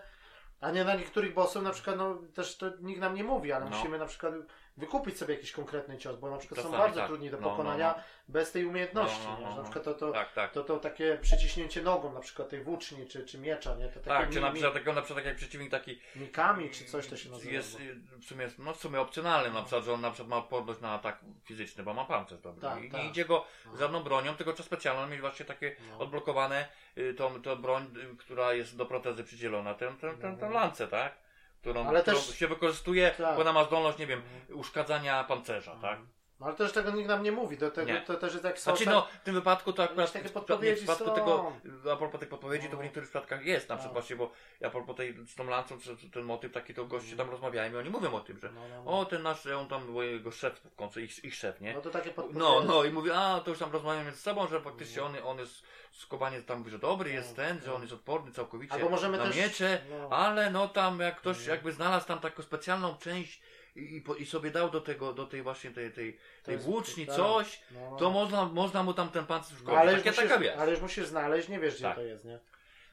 a 0.61 0.71
nie 0.71 0.85
na 0.85 0.95
niektórych 0.95 1.35
bossów 1.35 1.63
na 1.63 1.71
przykład, 1.71 1.97
no 1.97 2.19
też 2.35 2.57
to 2.57 2.67
nikt 2.81 3.01
nam 3.01 3.15
nie 3.15 3.25
mówi, 3.25 3.53
ale 3.53 3.65
No. 3.65 3.71
musimy 3.77 3.99
na 3.99 4.07
przykład 4.07 4.35
wykupić 4.79 5.19
sobie 5.19 5.35
jakiś 5.35 5.53
konkretny 5.53 5.99
cios, 5.99 6.17
bo 6.17 6.31
na 6.31 6.37
przykład 6.37 6.61
są 6.61 6.65
Czasami 6.65 6.83
bardzo 6.83 7.01
tak. 7.01 7.07
trudni 7.09 7.31
do 7.31 7.37
No, 7.37 7.43
no, 7.43 7.51
pokonania 7.51 7.95
no. 7.97 8.03
bez 8.29 8.53
tej 8.53 8.65
umiejętności, 8.67 9.21
No, 9.25 9.31
no, 9.33 9.39
nie? 9.39 9.45
no, 9.45 9.51
Że 9.51 9.57
na 9.57 9.63
no. 9.63 9.71
przykład 9.71 9.85
to, 9.85 9.95
to, 9.95 10.13
Tak, 10.13 10.33
tak. 10.33 10.53
to, 10.53 10.65
to 10.65 10.77
takie 10.79 11.19
przyciśnięcie 11.23 11.83
nogą 11.83 12.13
na 12.13 12.21
przykład 12.21 12.49
tej 12.49 12.61
włóczni 12.63 13.07
czy, 13.07 13.25
czy 13.25 13.39
miecza, 13.39 13.75
nie? 13.75 13.89
To 13.89 14.01
Tak, 14.01 14.29
mi, 14.29 14.35
czy 14.35 14.41
na 14.41 14.47
mi, 14.49 14.53
przykład, 14.55 14.73
takiego, 14.73 14.93
na 14.93 15.03
przykład 15.03 15.17
tak 15.25 15.27
jak 15.27 15.37
przeciwnik 15.37 15.71
taki 15.71 15.99
mikami 16.17 16.71
czy 16.71 16.85
coś 16.85 17.07
to 17.07 17.17
się 17.17 17.31
nazywa. 17.31 17.53
jest 17.53 17.81
y, 17.81 17.95
w 18.21 18.25
sumie, 18.25 18.43
jest, 18.45 18.59
no 18.59 18.73
w 18.75 18.77
sumie 18.77 19.01
opcjonalny, 19.01 19.51
na 19.51 19.61
przykład, 19.63 19.85
że 19.85 19.93
on 19.93 20.01
na 20.01 20.11
przykład 20.11 20.29
ma 20.31 20.37
odporność 20.37 20.81
na 20.81 20.91
atak 20.93 21.19
fizyczny, 21.45 21.83
bo 21.85 21.95
ma 21.95 22.05
pancerz 22.05 22.41
dobry. 22.41 22.63
Tak, 22.63 22.85
I 22.85 22.91
tak. 22.91 23.01
nie 23.03 23.09
idzie 23.09 23.25
go 23.25 23.45
No. 23.67 23.77
żadną 23.77 24.03
bronią, 24.03 24.35
tylko 24.37 24.53
trzeba 24.53 24.67
specjalną 24.67 25.07
mieć 25.07 25.21
właśnie 25.21 25.47
takie 25.47 25.77
No. 25.91 25.99
odblokowane, 25.99 26.69
y, 26.99 27.15
tą, 27.15 27.43
tą 27.43 27.57
broń, 27.57 27.91
y, 28.13 28.17
która 28.17 28.53
jest 28.53 28.77
do 28.77 28.87
protezy 28.87 29.25
przydzielona, 29.25 29.75
tę, 29.75 29.95
tę, 30.01 30.15
tę, 30.21 30.37
tę 30.41 30.51
lancę, 30.51 30.89
tak? 30.89 31.28
Którą, 31.61 31.81
Mhm. 31.81 31.89
Ale 31.89 32.03
którą 32.03 32.17
też- 32.17 32.39
się 32.39 32.49
wykorzystuje, 32.49 33.11
Tak. 33.11 33.35
bo 33.35 33.41
ona 33.41 33.53
ma 33.53 33.65
zdolność, 33.65 33.99
nie 33.99 34.07
wiem, 34.07 34.23
uszkadzania 34.53 35.25
pancerza, 35.25 35.77
tak? 35.83 35.99
No, 36.41 36.47
ale 36.47 36.55
też 36.57 36.73
tego 36.73 36.91
nikt 36.91 37.09
nam 37.09 37.23
nie 37.23 37.33
mówi, 37.33 37.59
do 37.59 37.71
tego 37.71 37.93
Nie. 37.93 38.01
to 38.01 38.15
też 38.15 38.33
jest 38.33 38.45
jak 38.45 38.59
Znaczy 38.61 38.85
są- 38.85 38.91
no, 38.91 39.07
w 39.21 39.25
tym 39.25 39.35
wypadku 39.35 39.73
to 39.73 39.83
akurat, 39.83 40.13
takie 40.13 40.29
podpowiedzi 40.29 40.71
nie, 40.71 40.77
w 40.77 40.79
przypadku 40.79 41.05
są. 41.05 41.15
tego, 41.15 41.53
a 41.93 41.97
propos 41.97 42.21
tych 42.21 42.29
podpowiedzi, 42.29 42.65
to 42.69 42.71
w 42.77 42.79
No. 42.79 42.83
niektórych 42.83 43.09
przypadkach 43.09 43.45
jest, 43.47 43.69
na 43.69 43.75
Tak. 43.75 43.79
przykład 43.85 44.03
właśnie, 44.03 44.17
bo 44.17 44.31
ja 44.61 44.71
propos 44.71 44.97
tej, 44.97 45.15
z 45.27 45.35
tą 45.35 45.45
lancą, 45.45 45.79
czy, 45.81 45.97
czy 45.97 46.11
ten 46.11 46.23
motyw 46.23 46.53
taki, 46.53 46.75
to 46.75 46.85
goście 46.85 47.17
tam 47.17 47.31
rozmawiają 47.31 47.73
i 47.73 47.77
oni 47.77 47.91
mówią 47.91 48.15
o 48.15 48.21
tym, 48.21 48.39
że 48.39 48.53
No, 48.53 48.61
no, 48.69 48.85
no. 48.85 48.99
o, 49.01 49.05
ten 49.05 49.23
nasz, 49.23 49.47
on 49.47 49.69
tam, 49.69 49.93
bo 49.93 50.03
jego 50.03 50.31
szef 50.31 50.61
w 50.61 50.75
końcu, 50.77 51.01
ich, 51.01 51.25
ich 51.25 51.35
szef, 51.35 51.61
nie? 51.61 51.75
No 51.75 51.81
to 51.81 51.91
takie 51.91 52.11
podpowiedzi. 52.11 52.39
No, 52.39 52.61
no 52.65 52.85
i 52.85 52.91
mówi, 52.91 53.11
a 53.11 53.41
to 53.45 53.51
już 53.51 53.59
tam 53.59 53.73
rozmawiają 53.73 54.05
między 54.05 54.21
sobą, 54.21 54.47
że 54.49 54.61
faktycznie 54.61 55.03
on, 55.03 55.13
on 55.25 55.39
jest 55.39 55.63
skubanie 55.93 56.43
tam 56.43 56.59
mówi, 56.59 56.71
że 56.71 56.79
dobry 56.79 57.11
jest 57.11 57.31
No, 57.31 57.37
ten, 57.37 57.61
że 57.61 57.67
no. 57.67 57.75
on 57.75 57.81
jest 57.83 57.95
odporny 57.95 58.33
całkowicie 58.33 58.75
Albo 58.75 58.89
możemy 58.89 59.19
na 59.19 59.25
też- 59.27 59.37
miecze, 59.37 59.79
no. 59.91 60.17
ale 60.17 60.51
no 60.51 60.69
tam 60.69 61.01
jak 61.01 61.17
ktoś 61.17 61.47
No. 61.47 61.53
jakby 61.53 61.73
znalazł 61.73 62.07
tam 62.07 62.19
taką 62.21 62.43
specjalną 62.43 62.97
część 62.97 63.41
i, 63.79 64.03
i, 64.19 64.27
sobie 64.27 64.51
dał 64.51 64.71
do 64.71 64.81
tego, 64.81 65.13
do 65.13 65.27
tej 65.27 65.43
właśnie 65.43 65.71
tej, 65.71 65.93
tej, 65.93 66.19
tej 66.43 66.57
włóczni 66.59 67.07
tak. 67.07 67.17
coś, 67.17 67.61
No, 67.71 67.91
no. 67.91 67.97
to 67.97 68.11
można, 68.11 68.45
można 68.45 68.83
mu 68.83 68.95
tam 68.95 69.09
ten 69.09 69.27
pancerz 69.27 69.53
No, 69.53 69.59
szkodzić. 69.59 69.79
ale, 69.81 69.97
musisz, 69.97 70.59
ale 70.59 70.71
już 70.71 70.81
musisz 70.81 71.07
znaleźć, 71.07 71.49
nie 71.49 71.59
wiesz 71.61 71.75
gdzie 71.75 71.83
Tak. 71.85 71.95
to 71.97 72.03
jest, 72.03 72.25
nie? 72.25 72.39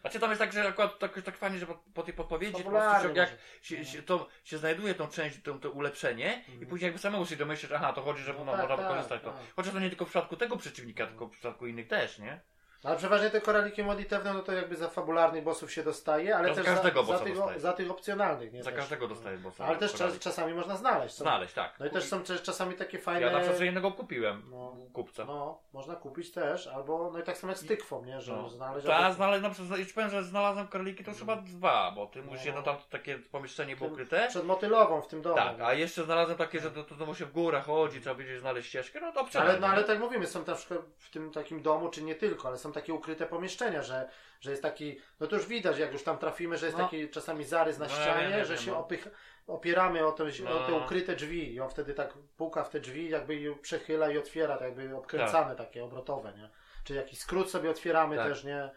Znaczy 0.01 0.19
tam 0.19 0.29
jest 0.29 0.39
tak, 0.39 0.53
że 0.53 0.67
akurat 0.67 0.99
tak, 0.99 1.21
tak 1.21 1.37
fajnie, 1.37 1.59
że 1.59 1.65
po, 1.65 1.83
po 1.93 2.03
tej 2.03 2.13
podpowiedzi 2.13 2.51
po 2.63 2.69
prostu 2.69 2.73
Fabularnie 2.79 3.09
się, 3.15 3.19
jak 3.19 3.29
może. 3.29 3.41
się, 3.61 3.85
się, 3.85 4.03
to, 4.03 4.27
się 4.43 4.57
znajduje 4.57 4.93
tą 4.95 5.07
część, 5.07 5.41
to, 5.43 5.53
to 5.53 5.71
ulepszenie 5.71 6.43
i 6.61 6.65
później 6.65 6.87
jakby 6.87 6.99
samemu 6.99 7.25
się 7.25 7.35
domyślisz, 7.35 7.71
aha, 7.71 7.93
to 7.93 8.01
chodzi, 8.01 8.23
że 8.23 8.31
Mhm. 8.31 8.45
No 8.47 8.51
no, 8.51 8.57
tak, 8.57 8.69
można 8.69 8.77
tak, 8.83 8.87
wykorzystać 8.87 9.21
to. 9.21 9.31
tak. 9.31 9.39
Chociaż 9.55 9.73
to 9.73 9.79
nie 9.79 9.89
tylko 9.89 10.05
w 10.05 10.09
przypadku 10.09 10.35
tego 10.37 10.57
przeciwnika, 10.57 11.07
tylko 11.07 11.27
w 11.27 11.31
przypadku 11.31 11.67
innych 11.67 11.87
też, 11.87 12.19
nie? 12.19 12.39
Ale 12.85 12.97
przeważnie 12.97 13.29
te 13.29 13.41
koraliki 13.41 13.83
modlitewne, 13.83 14.33
no 14.33 14.39
to 14.43 14.51
jakby 14.53 14.75
za 14.75 14.89
fabularnych 14.89 15.43
bossów 15.43 15.71
się 15.71 15.83
dostaje, 15.83 16.37
ale 16.37 16.47
No, 16.49 16.55
za 16.55 16.63
też 16.63 16.73
każdego 16.73 17.03
za, 17.03 17.17
za, 17.17 17.23
tych, 17.23 17.35
dostaje. 17.35 17.59
za 17.59 17.73
tych 17.73 17.91
opcjonalnych, 17.91 18.53
nie? 18.53 18.63
Za 18.63 18.71
Też. 18.71 18.79
każdego 18.79 19.07
dostaje 19.07 19.37
bossa. 19.37 19.65
Ale 19.65 19.77
też 19.77 19.93
koralik. 19.93 20.19
czasami 20.19 20.53
można 20.53 20.75
znaleźć. 20.77 21.15
Są, 21.15 21.23
Znaleźć, 21.23 21.53
tak. 21.53 21.79
No 21.79 21.85
i 21.85 21.89
też 21.89 22.03
są 22.03 22.23
też 22.23 22.41
czasami 22.41 22.75
takie 22.75 22.99
fajne... 22.99 23.21
Ja 23.21 23.31
na 23.31 23.39
przykład 23.39 23.61
jednego 23.61 23.91
kupiłem 23.91 24.43
No. 24.51 24.75
kupca. 24.93 25.25
No, 25.25 25.59
można 25.73 25.95
kupić 25.95 26.31
też, 26.31 26.67
albo 26.67 27.09
no 27.13 27.19
i 27.19 27.23
tak 27.23 27.37
samo 27.37 27.51
jak 27.51 27.59
z 27.59 27.65
tykwą, 27.67 28.05
nie? 28.05 28.21
Że 28.21 28.33
No. 28.35 28.49
znaleźć... 28.49 28.87
Tak, 28.87 29.01
albo- 29.01 29.15
znalazłem, 29.15 29.41
na 29.43 29.49
przykład, 29.49 29.79
już 29.79 29.93
powiem, 29.93 30.09
że 30.09 30.23
znalazłem 30.23 30.67
króliki, 30.67 31.03
to 31.03 31.11
już 31.11 31.19
chyba 31.19 31.35
dwa, 31.35 31.91
bo 31.95 32.05
ty 32.07 32.21
musisz 32.21 32.39
No. 32.39 32.45
jedno 32.45 32.61
tam 32.61 32.75
takie 32.89 33.17
pomieszczenie 33.19 33.75
było 33.75 33.89
ukryte. 33.89 34.27
Przed 34.29 34.45
motylową 34.45 35.01
w 35.01 35.07
tym 35.07 35.21
domu. 35.21 35.35
Tak, 35.35 35.61
a 35.61 35.73
jeszcze 35.73 36.03
znalazłem 36.03 36.37
takie, 36.37 36.59
że 36.59 36.71
to, 36.71 36.83
to 36.83 36.95
znowu 36.95 37.15
się 37.15 37.25
w 37.25 37.31
górach 37.31 37.65
chodzi, 37.65 38.01
trzeba 38.01 38.15
będzie 38.15 38.39
znaleźć 38.39 38.67
ścieżkę, 38.69 38.99
no 39.01 39.07
to 39.07 39.13
Ale, 39.13 39.21
opcjonalnie. 39.25 39.59
no 39.59 39.67
ale 39.67 39.83
tak 39.83 39.99
mówimy, 39.99 40.27
są 40.27 40.45
na 40.45 40.55
przykład 40.55 40.79
w 40.97 41.09
tym 41.09 41.31
takim 41.31 41.61
domu, 41.61 41.89
czy 41.89 42.03
nie 42.03 42.15
tylko, 42.15 42.47
ale 42.47 42.57
są 42.57 42.71
takie 42.75 42.93
ukryte 42.93 43.25
pomieszczenia, 43.25 43.81
że, 43.83 44.09
że 44.41 44.51
jest 44.51 44.63
taki, 44.63 44.99
no 45.19 45.27
to 45.27 45.35
już 45.35 45.47
widać, 45.47 45.77
jak 45.77 45.93
już 45.93 46.03
tam 46.03 46.17
trafimy, 46.17 46.57
że 46.57 46.65
jest 46.65 46.77
No. 46.77 46.83
taki 46.83 47.09
czasami 47.09 47.43
zarys 47.43 47.77
na 47.77 47.85
No, 47.85 47.91
ja 47.91 48.01
ścianie, 48.01 48.29
wiem, 48.35 48.45
że 48.45 48.57
się 48.57 48.71
no. 48.71 48.79
opych, 48.79 49.07
opieramy 49.47 50.05
o, 50.05 50.11
to, 50.11 50.23
o 50.23 50.65
te 50.65 50.71
No. 50.71 50.77
ukryte 50.77 51.15
drzwi 51.15 51.53
i 51.53 51.59
on 51.59 51.69
wtedy 51.69 51.93
tak 51.93 52.13
puka 52.37 52.63
w 52.63 52.69
te 52.69 52.79
drzwi, 52.79 53.09
jakby 53.09 53.35
je 53.35 53.55
przechyla 53.55 54.11
i 54.11 54.17
otwiera, 54.17 54.57
tak 54.57 54.67
jakby 54.67 54.95
obkręcane 54.97 55.55
takie 55.55 55.83
obrotowe, 55.83 56.33
nie? 56.37 56.49
Czy 56.83 56.93
jakiś 56.93 57.19
skrót 57.19 57.49
sobie 57.51 57.69
otwieramy 57.69 58.15
Tak. 58.15 58.27
też, 58.27 58.43
nie? 58.43 58.69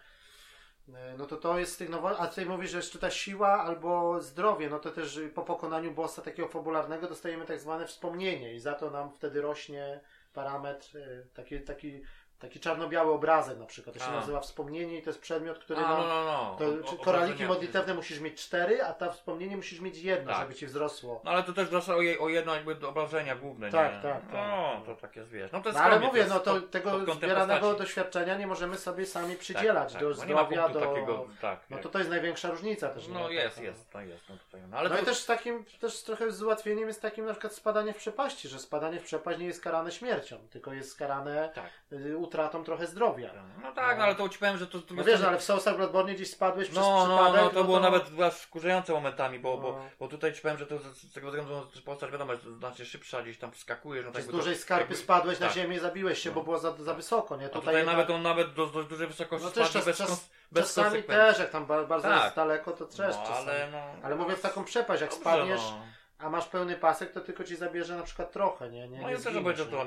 E, 0.94 1.14
No 1.18 1.26
to 1.26 1.36
to 1.36 1.58
jest 1.58 1.72
z 1.72 1.76
tych 1.76 1.88
nowo... 1.88 2.18
A 2.18 2.26
tutaj 2.26 2.46
mówisz, 2.46 2.70
że 2.70 2.76
jeszcze 2.76 2.98
ta 2.98 3.10
siła 3.10 3.48
albo 3.64 4.20
zdrowie, 4.20 4.68
no 4.70 4.78
to 4.78 4.90
też 4.90 5.20
po 5.34 5.42
pokonaniu 5.42 5.90
bossa 5.90 6.22
takiego 6.22 6.48
fabularnego 6.48 7.08
dostajemy 7.08 7.44
tak 7.44 7.60
zwane 7.60 7.86
wspomnienie 7.86 8.54
i 8.54 8.60
za 8.60 8.74
to 8.74 8.90
nam 8.90 9.12
wtedy 9.12 9.40
rośnie 9.40 10.00
parametr, 10.32 10.96
y, 10.96 11.26
taki, 11.34 11.60
taki, 11.60 12.02
taki 12.40 12.60
czarno-biały 12.60 13.12
obrazek 13.12 13.58
na 13.58 13.66
przykład. 13.66 13.94
To 13.98 14.00
się 14.04 14.10
A. 14.10 14.12
nazywa 14.12 14.40
wspomnienie 14.40 14.98
i 14.98 15.02
to 15.02 15.10
jest 15.10 15.20
przedmiot, 15.20 15.58
który 15.58 15.80
A, 15.80 15.88
no, 15.88 15.96
no, 16.08 16.24
no. 16.24 16.56
To, 16.58 16.92
O- 16.92 17.04
koraliki 17.04 17.44
modlitewne 17.44 17.94
musisz 17.94 18.20
mieć 18.20 18.42
cztery, 18.42 18.82
a 18.84 18.92
ta 18.92 19.10
wspomnienie 19.10 19.56
musisz 19.56 19.80
mieć 19.80 19.98
jedno, 19.98 20.32
Tak. 20.32 20.40
żeby 20.42 20.54
ci 20.54 20.66
wzrosło. 20.66 21.20
No 21.24 21.30
ale 21.30 21.42
to 21.42 21.52
też 21.52 21.68
wraca 21.68 21.94
o, 21.96 22.00
je, 22.02 22.18
o 22.18 22.28
jedno 22.28 22.54
jakby 22.54 22.74
do 22.74 22.88
obrażenia 22.88 23.36
główne, 23.36 23.70
Tak, 23.70 23.94
nie? 23.94 24.02
tak, 24.02 24.22
No, 24.32 24.32
tak. 24.32 24.84
to 24.86 24.94
tak 25.00 25.16
jest, 25.16 25.30
wiesz. 25.30 25.52
No 25.52 25.60
to 25.60 25.68
jest 25.68 25.78
No 25.78 25.84
ale 25.84 26.00
mówię, 26.00 26.26
no 26.28 26.40
to 26.40 26.54
pod- 26.54 26.70
tego 26.70 26.90
pod 27.06 27.16
zbieranego 27.16 27.60
postaci. 27.60 27.78
doświadczenia 27.82 28.38
nie 28.38 28.46
możemy 28.46 28.76
sobie 28.76 29.06
sami 29.06 29.28
Tak, 29.30 29.38
przydzielać 29.38 29.92
tak, 29.92 30.02
do 30.02 30.14
bo 30.14 30.24
nie 30.24 30.34
ma 30.34 30.46
zdrowia, 30.46 30.68
do... 30.68 30.80
takiego, 30.80 31.26
tak. 31.40 31.60
No 31.70 31.78
to 31.78 31.88
to 31.88 31.98
jest 31.98 32.10
największa 32.10 32.50
różnica 32.50 32.88
też. 32.88 33.08
No 33.08 33.30
jest, 33.30 33.56
Tak, 33.56 33.64
jest, 33.64 33.94
no 33.94 34.00
jest. 34.00 34.22
No, 34.28 34.36
tutaj, 34.36 34.60
no, 34.70 34.76
ale 34.76 34.88
No 34.88 34.96
to, 34.96 35.02
i 35.02 35.04
też 35.04 35.18
z 35.18 35.26
takim, 35.26 35.64
też 35.80 36.02
trochę 36.02 36.30
z 36.32 36.42
ułatwieniem 36.42 36.88
jest 36.88 37.02
takim 37.02 37.24
na 37.26 37.32
przykład 37.32 37.52
spadanie 37.52 37.92
w 37.92 37.96
przepaści, 37.96 38.48
że 38.48 38.58
spadanie 38.58 39.00
w 39.00 39.04
przepaść 39.04 39.38
nie 39.38 39.46
jest 39.46 39.62
karane 39.62 39.92
śmiercią, 39.92 40.36
tylko 40.50 40.72
jest 40.72 40.98
karane 40.98 41.50
Tak. 41.54 41.64
Utratą 42.28 42.64
trochę 42.64 42.86
zdrowia. 42.86 43.30
No 43.62 43.72
tak, 43.72 43.98
no 43.98 44.04
ale 44.04 44.14
to 44.14 44.28
ci 44.28 44.38
powiem, 44.38 44.56
że 44.58 44.66
to... 44.66 44.78
to 44.78 44.94
No 44.94 45.04
wiesz, 45.04 45.22
ale 45.22 45.38
w 45.38 45.42
Soulsach 45.42 45.76
Bloodborne 45.76 46.14
gdzieś 46.14 46.30
spadłeś 46.30 46.68
przez 46.68 46.78
No, 46.80 47.06
no, 47.08 47.16
przypadek, 47.16 47.42
no, 47.42 47.50
to 47.60 47.64
było 47.64 47.80
nawet 47.80 48.20
aż 48.26 48.34
wkurzające 48.34 48.92
momentami, 48.92 49.38
bo, 49.38 49.50
No. 49.56 49.56
bo, 49.62 49.80
bo 50.00 50.08
tutaj 50.08 50.32
ci 50.32 50.40
powiem, 50.42 50.58
że 50.58 50.66
to 50.66 50.78
z, 50.78 50.82
z 50.82 51.12
tego 51.12 51.26
względu, 51.26 51.66
że 51.74 51.82
postać 51.82 52.10
wiadomo, 52.10 52.32
jest 52.32 52.44
znacznie 52.44 52.84
szybsza, 52.84 53.22
gdzieś 53.22 53.38
tam 53.38 53.54
skakujesz, 53.54 54.04
no 54.04 54.12
tak 54.12 54.22
z 54.22 54.24
jakby 54.24 54.32
to- 54.32 54.38
dużej 54.38 54.56
skarpy 54.56 54.82
jakby- 54.82 54.96
spadłeś 54.96 55.40
na 55.40 55.46
tak. 55.46 55.54
ziemię 55.56 55.76
i 55.76 55.78
zabiłeś 55.78 56.18
się, 56.18 56.28
No. 56.30 56.34
bo 56.34 56.42
było 56.42 56.58
za, 56.58 56.72
za 56.78 56.94
wysoko, 56.94 57.36
nie? 57.36 57.44
Tutaj, 57.48 57.60
tutaj 57.60 57.74
jednak- 57.76 57.96
nawet 57.96 58.10
on 58.10 58.22
nawet 58.22 58.52
do, 58.54 58.66
do 58.66 58.82
dużej 58.84 59.06
wysokości 59.06 59.46
no 59.46 59.64
czas, 59.64 59.84
bez, 59.84 59.98
czas, 59.98 60.30
bez 60.52 60.74
czasami 60.74 61.02
też, 61.02 61.38
jak 61.38 61.50
tam 61.50 61.66
ba- 61.66 61.84
bardzo 61.84 62.08
Tak. 62.08 62.24
jest 62.24 62.36
daleko, 62.36 62.72
to 62.72 62.86
też 62.86 63.16
no, 63.16 63.22
czasami. 63.22 63.48
ale, 63.50 63.68
no, 63.72 63.78
Ale 64.02 64.16
mówię 64.16 64.36
w 64.36 64.40
taką 64.40 64.64
przepaść, 64.64 65.02
jak 65.02 65.12
spadniesz, 65.14 65.60
no. 65.60 65.82
A 66.18 66.30
masz 66.30 66.48
pełny 66.48 66.76
pasek, 66.76 67.12
to 67.12 67.20
tylko 67.20 67.44
ci 67.44 67.56
zabierze 67.56 67.96
na 67.96 68.02
przykład 68.02 68.32
trochę, 68.32 68.70
nie? 68.70 68.88
nie 68.88 69.00
No 69.02 69.10
i 69.10 69.16
też, 69.16 69.38
będzie 69.38 69.64
to 69.64 69.86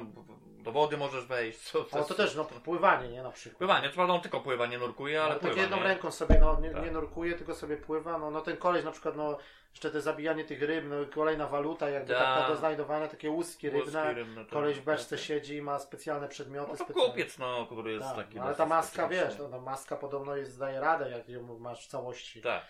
do 0.64 0.72
wody 0.72 0.98
możesz 0.98 1.26
wejść. 1.26 1.60
Co, 1.60 1.86
Ale 1.92 2.06
to 2.06 2.14
też, 2.14 2.36
no, 2.36 2.46
pływanie, 2.46 3.10
nie? 3.10 3.24
Na 3.24 3.32
przykład. 3.32 3.58
Pływanie, 3.58 3.90
co 3.90 3.96
prawda 3.96 4.14
on 4.14 4.22
tylko 4.22 4.40
pływa, 4.40 4.66
nie 4.66 4.78
nurkuje, 4.78 5.22
ale 5.22 5.32
Ale 5.32 5.40
tak 5.40 5.50
pływa. 5.50 5.62
jedną 5.62 5.78
nie? 5.78 5.84
ręką 5.84 6.12
sobie, 6.12 6.40
no, 6.42 6.60
nie, 6.60 6.70
Tak. 6.72 6.84
nie 6.84 6.92
nurkuje, 6.92 7.34
tylko 7.34 7.56
sobie 7.56 7.78
pływa. 7.78 8.18
No, 8.18 8.32
no 8.32 8.42
ten 8.42 8.58
koleś 8.58 8.84
na 8.86 8.92
przykład, 8.92 9.16
no, 9.16 9.38
jeszcze 9.72 9.92
te 9.92 10.02
zabijanie 10.02 10.46
tych 10.46 10.62
ryb, 10.62 10.86
no, 10.88 10.96
kolejna 11.14 11.48
waluta, 11.48 11.90
jakby 11.90 12.14
Tak. 12.14 12.36
taka 12.38 12.48
do 12.48 12.56
znajdowania, 12.56 13.08
takie 13.08 13.30
łuski 13.32 13.70
rybne. 13.70 14.02
Łuski 14.02 14.16
rybne, 14.16 14.42
tak. 14.42 14.54
Koleś 14.54 14.80
w 14.80 14.84
beczce 14.84 15.18
siedzi 15.18 15.56
i 15.56 15.62
ma 15.62 15.80
specjalne 15.80 16.28
przedmioty. 16.28 16.72
No 16.72 16.78
to 16.78 16.84
specjalne. 16.84 17.12
kupiec, 17.12 17.38
no, 17.38 17.66
który 17.66 17.92
jest 17.94 18.06
Tak, 18.06 18.16
taki... 18.16 18.36
no, 18.38 18.44
ale 18.44 18.56
ta 18.56 18.66
maska, 18.66 19.08
wiesz, 19.08 19.38
no, 19.40 19.50
ta 19.50 19.60
maska 19.60 19.96
podobno 19.96 20.36
jest, 20.36 20.60
daje 20.60 20.80
radę, 20.80 21.10
jak 21.10 21.30
ją 21.30 21.60
masz 21.60 21.86
w 21.86 21.88
całości. 21.88 22.42
Tak. 22.42 22.64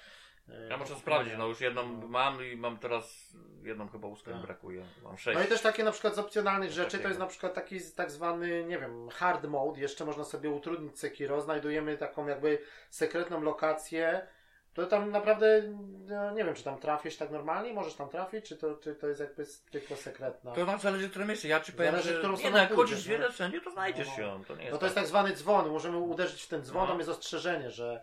E, 0.49 0.67
Ja 0.69 0.77
muszę 0.77 0.93
do 0.93 0.99
sprawdzić, 0.99 1.33
kupowania. 1.33 1.37
no 1.37 1.47
już 1.47 1.61
jedną 1.61 1.97
No. 2.01 2.07
mam 2.07 2.45
i 2.45 2.55
mam 2.55 2.77
teraz 2.77 3.33
jedną 3.63 3.87
chyba 3.87 4.07
łuskę 4.07 4.31
mi 4.31 4.37
Tak. 4.37 4.45
brakuje. 4.45 4.85
Mam 5.03 5.17
sześć. 5.17 5.37
No 5.39 5.43
i 5.45 5.47
też 5.47 5.61
takie 5.61 5.83
na 5.83 5.91
przykład 5.91 6.15
z 6.15 6.19
opcjonalnych 6.19 6.69
Coś 6.69 6.75
rzeczy, 6.75 6.85
to 6.87 6.91
takiego. 6.91 7.09
jest 7.09 7.19
na 7.19 7.25
przykład 7.27 7.53
taki 7.53 7.79
tak 7.95 8.11
zwany, 8.11 8.65
nie 8.65 8.77
wiem, 8.79 9.09
hard 9.09 9.45
mode, 9.45 9.79
jeszcze 9.79 10.05
można 10.05 10.23
sobie 10.23 10.49
utrudnić 10.49 10.99
Sekiro, 10.99 11.41
znajdujemy 11.41 11.97
taką 11.97 12.27
jakby 12.27 12.59
sekretną 12.89 13.41
lokację, 13.41 14.27
to 14.73 14.85
tam 14.85 15.11
naprawdę, 15.11 15.63
no, 16.07 16.31
nie 16.31 16.43
wiem, 16.45 16.53
czy 16.55 16.63
tam 16.63 16.79
trafisz 16.79 17.17
tak 17.17 17.31
normalnie, 17.31 17.73
możesz 17.73 17.93
tam 17.95 18.09
trafić, 18.09 18.45
czy 18.45 18.57
to, 18.57 18.75
czy 18.75 18.95
to 18.95 19.07
jest 19.07 19.19
jakby 19.19 19.45
tylko 19.71 19.95
sekretna. 19.95 20.51
To 20.51 20.63
znaczy 20.63 20.81
zależy, 20.83 21.09
którym 21.09 21.27
miejscu. 21.27 21.47
Ja 21.47 21.59
ci 21.59 21.73
powiem, 21.73 21.91
Zależy, 21.91 22.21
że 22.21 22.43
nie, 22.43 22.51
no, 22.51 22.57
jak 22.57 22.73
chodzisz 22.73 23.07
no. 23.19 23.31
wszędzie, 23.31 23.61
to 23.61 23.71
znajdziesz 23.71 24.07
No, 24.07 24.15
się. 24.15 24.43
To 24.47 24.55
nie 24.55 24.61
jest 24.61 24.73
No 24.73 24.77
to 24.79 24.85
jest 24.85 24.95
tak 24.95 25.07
zwany 25.07 25.33
dzwon, 25.33 25.69
możemy 25.69 25.97
uderzyć 25.97 26.43
w 26.43 26.47
ten 26.47 26.63
dzwon, 26.63 26.81
No. 26.81 26.87
tam 26.87 26.97
jest 26.97 27.09
ostrzeżenie, 27.09 27.71
że, 27.71 28.01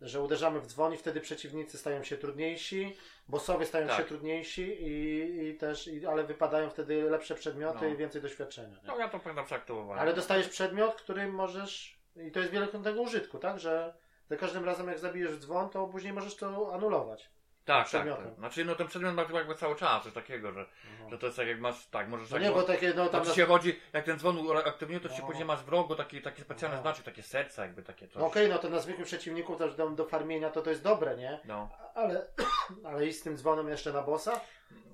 że 0.00 0.20
uderzamy 0.20 0.60
w 0.60 0.66
dzwon 0.66 0.94
i 0.94 0.96
wtedy 0.96 1.20
przeciwnicy 1.20 1.78
stają 1.78 2.02
się 2.04 2.16
trudniejsi, 2.16 2.96
bossowie 3.28 3.66
stają 3.66 3.88
Tak. 3.88 3.96
się 3.96 4.04
trudniejsi 4.04 4.62
i, 4.62 5.48
i 5.48 5.54
też, 5.54 5.86
i, 5.88 6.06
ale 6.06 6.24
wypadają 6.24 6.70
wtedy 6.70 7.02
lepsze 7.02 7.34
przedmioty 7.34 7.78
No. 7.82 7.88
i 7.88 7.96
więcej 7.96 8.22
doświadczenia. 8.22 8.68
Nie? 8.68 8.88
No 8.88 8.98
ja 8.98 9.08
to 9.08 9.20
pamiętam 9.20 9.44
przeaktywowałem. 9.44 10.00
Ale 10.02 10.14
dostajesz 10.14 10.48
przedmiot, 10.48 10.94
który 10.94 11.28
możesz. 11.28 12.00
I 12.16 12.30
to 12.30 12.40
jest 12.40 12.52
wielokrotnego 12.52 13.02
użytku, 13.02 13.38
tak? 13.38 13.58
Że 13.58 13.94
za 14.30 14.36
każdym 14.36 14.64
razem, 14.64 14.88
jak 14.88 14.98
zabijesz 14.98 15.36
dzwon, 15.38 15.70
to 15.70 15.86
później 15.86 16.12
możesz 16.12 16.36
to 16.36 16.74
anulować. 16.74 17.30
Tak, 17.70 17.90
tak, 17.90 18.08
tak. 18.08 18.34
Znaczy, 18.38 18.64
no 18.64 18.74
ten 18.74 18.86
przedmiot 18.86 19.14
ma 19.14 19.24
chyba 19.24 19.38
jakby 19.38 19.54
cały 19.54 19.76
czas 19.76 20.04
coś 20.04 20.12
takiego, 20.12 20.52
że, 20.52 20.66
że 21.10 21.18
to 21.18 21.26
jest 21.26 21.38
tak 21.38 21.48
jak 21.48 21.60
masz, 21.60 21.86
tak, 21.86 22.08
możesz 22.08 22.30
No 22.30 22.36
tak, 22.36 22.42
nie, 22.42 22.50
bo 22.50 22.62
takie, 22.62 22.92
no 22.96 23.08
tam. 23.08 23.24
Tam 23.24 23.34
się 23.34 23.46
chodzi, 23.46 23.80
jak 23.92 24.04
ten 24.04 24.18
dzwon 24.18 24.56
aktywnie, 24.66 25.00
to 25.00 25.08
No. 25.20 25.26
później 25.26 25.44
masz 25.44 25.62
w 25.62 25.68
rogu 25.68 25.96
taki, 25.96 26.22
taki 26.22 26.42
specjalny 26.42 26.76
No. 26.76 26.82
znaczek, 26.82 27.04
takie 27.04 27.22
serca 27.22 27.62
jakby 27.62 27.82
takie 27.82 28.08
coś. 28.08 28.16
No 28.16 28.26
okej, 28.26 28.48
no 28.48 28.58
to 28.58 28.70
na 28.70 28.80
zwykłych 28.80 29.06
przeciwników 29.06 29.58
też 29.58 29.74
do, 29.74 29.90
do 29.90 30.04
farmienia 30.04 30.50
to 30.50 30.62
to 30.62 30.70
jest 30.70 30.82
dobre, 30.82 31.16
nie? 31.16 31.40
No. 31.44 31.70
Ale, 31.94 32.26
ale 32.88 33.06
i 33.06 33.12
z 33.12 33.22
tym 33.22 33.36
dzwonem 33.36 33.68
jeszcze 33.68 33.92
na 33.92 34.02
bossa? 34.02 34.40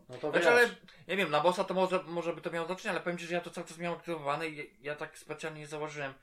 No 0.09 0.17
to 0.17 0.31
Znaczy, 0.31 0.51
ale 0.51 0.69
nie 1.09 1.17
wiem, 1.17 1.31
na 1.31 1.41
bossa 1.41 1.65
to 1.65 1.75
może, 1.75 2.01
może 2.07 2.33
by 2.33 2.41
to 2.41 2.51
miało 2.51 2.67
znaczenie, 2.67 2.91
ale 2.91 3.01
powiem 3.01 3.19
Ci, 3.19 3.27
że 3.27 3.35
ja 3.35 3.41
to 3.41 3.51
cały 3.51 3.67
czas 3.67 3.79
miałem 3.79 3.99
aktywowane 3.99 4.49
i 4.49 4.77
ja, 4.81 4.97
tak 4.97 5.19
specjalnie 5.19 5.61
nie 5.61 5.67
zauważyłem, 5.67 6.15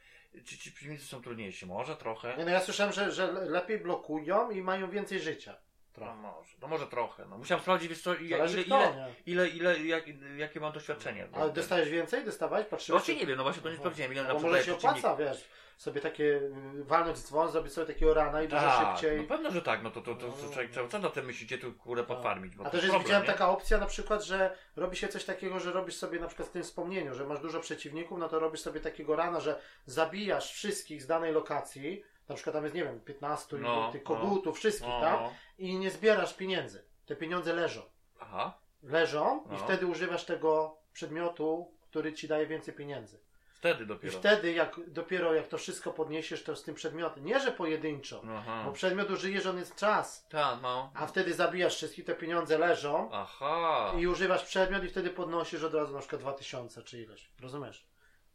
czy 0.45 0.57
ci 0.57 0.71
przeciwnicy 0.71 1.05
są 1.05 1.21
trudniejsi. 1.21 1.65
Może 1.65 1.95
trochę. 1.95 2.37
Nie, 2.37 2.45
no 2.45 2.51
ja 2.51 2.59
słyszałem, 2.59 2.93
że, 2.93 3.11
że 3.11 3.31
lepiej 3.31 3.79
blokują 3.79 4.51
i 4.51 4.61
mają 4.61 4.89
więcej 4.89 5.19
życia. 5.19 5.55
No 5.97 6.05
Trochę. 6.05 6.15
może, 6.15 6.55
no 6.61 6.67
może 6.67 6.87
trochę. 6.87 7.25
No. 7.25 7.37
Musiałem 7.37 7.61
sprawdzić, 7.61 7.89
wiesz 7.89 8.01
co, 8.01 8.15
ile, 8.15 8.37
Zależy 8.37 8.61
ile, 8.61 8.65
kto, 8.65 8.93
ile, 9.25 9.43
nie? 9.45 9.49
ile, 9.49 9.73
ile 9.75 9.85
jak, 9.85 10.03
jakie 10.37 10.59
mam 10.59 10.73
doświadczenie. 10.73 11.27
Ale 11.33 11.51
dostajesz 11.53 11.89
więcej? 11.89 12.25
Dostawałeś? 12.25 12.65
No 12.65 12.69
Patrzyłeś? 12.69 13.01
właśnie 13.01 13.15
nie 13.15 13.25
wiem, 13.25 13.37
no 13.37 13.43
właśnie 13.43 13.61
to 13.63 13.69
nie 13.69 13.77
sprawdziłem, 13.77 14.11
ile 14.11 14.21
na 14.23 14.29
przykład 14.29 14.51
może 14.51 14.63
się 14.63 14.73
opłaca, 14.73 15.15
wiesz, 15.15 15.47
sobie 15.77 16.01
takie 16.01 16.23
y, 16.23 16.51
walnąć 16.83 17.17
dzwon, 17.17 17.51
zrobić 17.51 17.73
sobie 17.73 17.87
takiego 17.87 18.13
rana 18.13 18.41
i 18.43 18.47
dużo 18.47 18.61
Tak, 18.61 18.97
szybciej. 18.97 19.17
no 19.17 19.23
pewno, 19.23 19.51
że 19.51 19.61
tak, 19.61 19.83
no 19.83 19.91
to, 19.91 20.01
to, 20.01 20.15
to, 20.15 20.27
to 20.31 20.37
No, 20.43 20.49
człowiek 20.53 20.69
no. 20.69 20.75
cały 20.75 20.89
czas 20.89 21.01
na 21.01 21.09
tym 21.09 21.25
myślicie 21.25 21.57
tu 21.57 21.73
kurde 21.73 22.03
podfarmić. 22.03 22.53
A 22.59 22.63
to 22.63 22.69
też 22.69 22.81
widziałem 22.85 23.21
nie? 23.23 23.27
taka 23.27 23.49
opcja 23.49 23.77
na 23.77 23.85
przykład, 23.85 24.23
że 24.23 24.55
robi 24.75 24.97
się 24.97 25.07
coś 25.07 25.23
takiego, 25.25 25.59
że 25.59 25.71
robisz 25.71 25.95
sobie 25.95 26.19
na 26.19 26.27
przykład 26.27 26.47
w 26.49 26.51
tym 26.51 26.63
wspomnieniu, 26.63 27.13
że 27.13 27.25
masz 27.25 27.39
dużo 27.39 27.59
przeciwników, 27.59 28.19
no 28.19 28.29
to 28.29 28.39
robisz 28.39 28.61
sobie 28.61 28.79
takiego 28.79 29.15
rana, 29.15 29.39
że 29.39 29.59
zabijasz 29.85 30.51
wszystkich 30.53 31.01
z 31.03 31.07
danej 31.07 31.33
lokacji, 31.33 32.03
na 32.29 32.35
przykład 32.35 32.53
tam 32.55 32.63
jest, 32.63 32.75
nie 32.75 32.83
wiem, 32.83 32.99
15 32.99 33.57
No, 33.57 33.91
tych 33.91 34.01
no. 34.03 34.07
kogutów, 34.15 34.57
wszystkich, 34.57 34.87
No, 34.87 35.01
tak? 35.01 35.19
no. 35.19 35.33
I 35.57 35.77
nie 35.77 35.91
zbierasz 35.91 36.33
pieniędzy. 36.33 36.83
Te 37.05 37.15
pieniądze 37.15 37.53
leżą. 37.53 37.81
Aha, 38.19 38.57
Leżą 38.83 39.43
i 39.45 39.51
No. 39.51 39.57
wtedy 39.57 39.87
używasz 39.87 40.25
tego 40.25 40.77
przedmiotu, 40.93 41.71
który 41.89 42.13
ci 42.13 42.27
daje 42.27 42.47
więcej 42.47 42.73
pieniędzy. 42.73 43.19
wtedy 43.53 43.83
I 43.83 43.87
dopiero. 43.87 44.17
wtedy, 44.19 44.53
jak 44.53 44.75
dopiero 44.87 45.33
jak 45.33 45.47
to 45.47 45.57
wszystko 45.57 45.91
podniesiesz, 45.93 46.43
to 46.43 46.55
z 46.55 46.63
tym 46.63 46.75
przedmiotem, 46.75 47.25
nie 47.25 47.39
że 47.39 47.51
pojedynczo, 47.51 48.21
Aha. 48.29 48.63
bo 48.65 48.71
przedmiot 48.71 49.09
użyjesz, 49.09 49.45
on 49.45 49.57
jest 49.57 49.75
czas, 49.75 50.27
Tak, 50.29 50.61
no. 50.61 50.91
a 50.95 51.07
wtedy 51.07 51.33
zabijasz 51.33 51.75
wszystkich, 51.75 52.05
te 52.05 52.15
pieniądze 52.15 52.57
leżą 52.57 53.09
Aha. 53.13 53.93
i 53.97 54.07
używasz 54.07 54.43
przedmiot 54.45 54.83
i 54.83 54.89
wtedy 54.89 55.09
podnosisz 55.09 55.63
od 55.63 55.73
razu 55.73 55.93
na 55.93 55.99
przykład 55.99 56.21
2000 56.21 56.83
czy 56.83 57.01
ileś. 57.01 57.31
Rozumiesz? 57.41 57.87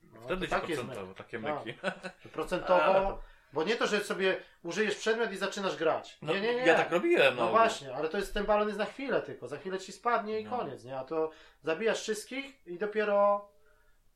No, 0.02 0.20
Wtedy 0.20 0.48
tak 0.48 0.68
jest 0.68 0.82
procentowo, 0.82 1.14
takie 1.14 1.42
Tak. 1.42 1.64
myki. 1.66 1.78
że 2.22 2.28
Procentowo, 2.28 3.18
bo 3.52 3.64
nie 3.64 3.76
to, 3.76 3.86
że 3.86 4.00
sobie 4.04 4.36
użyjesz 4.62 4.96
przedmiot 4.96 5.32
i 5.32 5.36
zaczynasz 5.36 5.76
grać. 5.76 6.18
No, 6.22 6.32
Nie, 6.34 6.40
nie, 6.40 6.54
nie. 6.54 6.66
Ja 6.66 6.74
tak 6.74 6.90
robiłem, 6.92 7.36
No 7.36 7.44
no. 7.44 7.50
właśnie, 7.50 7.94
ale 7.94 8.08
to 8.08 8.16
jest 8.18 8.34
ten 8.34 8.44
balon 8.46 8.66
jest 8.68 8.78
na 8.78 8.84
chwilę 8.84 9.22
tylko. 9.22 9.48
Za 9.48 9.56
chwilę 9.58 9.78
ci 9.78 9.92
spadnie 9.92 10.40
i 10.40 10.44
No. 10.44 10.58
koniec, 10.58 10.84
nie? 10.84 10.98
A 10.98 11.04
to 11.04 11.30
zabijasz 11.62 12.00
wszystkich 12.00 12.66
i 12.66 12.78
dopiero 12.78 13.48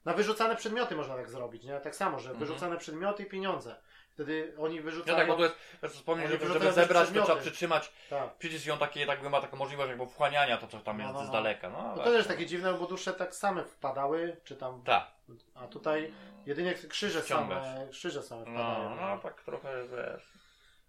na 0.04 0.12
wyrzucane 0.12 0.56
przedmioty 0.56 0.96
można 0.96 1.16
tak 1.16 1.30
zrobić, 1.30 1.64
nie? 1.64 1.80
Tak 1.80 1.96
samo, 1.96 2.18
że 2.20 2.30
Mhm. 2.30 2.38
wyrzucane 2.46 2.76
przedmioty 2.76 3.22
i 3.22 3.26
pieniądze. 3.26 3.76
Wtedy 4.10 4.54
oni 4.58 4.80
wyrzucają. 4.80 5.16
tak, 5.18 5.26
bo 5.26 5.36
to 5.36 5.42
jest, 5.42 5.54
ja 5.82 5.88
wspomnę, 5.88 6.28
żeby 6.28 6.38
też 6.60 6.74
zebrać, 6.74 7.08
to 7.10 7.24
trzeba 7.24 7.40
przytrzymać, 7.40 7.92
Tak. 8.10 8.34
przecież 8.38 8.66
ją 8.66 8.78
takie, 8.78 9.00
jakby 9.06 9.30
ma 9.30 9.40
taką 9.40 9.56
możliwość 9.56 9.88
jakby 9.88 10.06
wchłaniania, 10.06 10.56
to 10.58 10.66
co 10.66 10.78
tam 10.80 10.96
No, 10.98 11.02
jest 11.02 11.14
no, 11.14 11.22
z 11.24 11.26
no. 11.26 11.32
daleka. 11.32 11.70
No, 11.70 11.82
No 11.82 11.94
tak. 11.96 12.04
to 12.04 12.10
też 12.10 12.26
takie 12.26 12.46
dziwne, 12.46 12.74
bo 12.74 12.86
dusze 12.86 13.12
tak 13.12 13.34
same 13.34 13.64
wpadały, 13.64 14.36
czy 14.44 14.56
tam. 14.56 14.82
Tak. 14.82 15.06
A 15.54 15.66
tutaj 15.66 16.12
jedynie 16.46 16.74
krzyże 16.74 17.22
same, 17.22 17.86
krzyże 17.90 18.22
same 18.22 18.44
No, 18.46 18.46
wpadają. 18.52 18.96
no 18.96 19.18
tak 19.18 19.42
trochę 19.42 19.82
wiesz. 19.88 20.32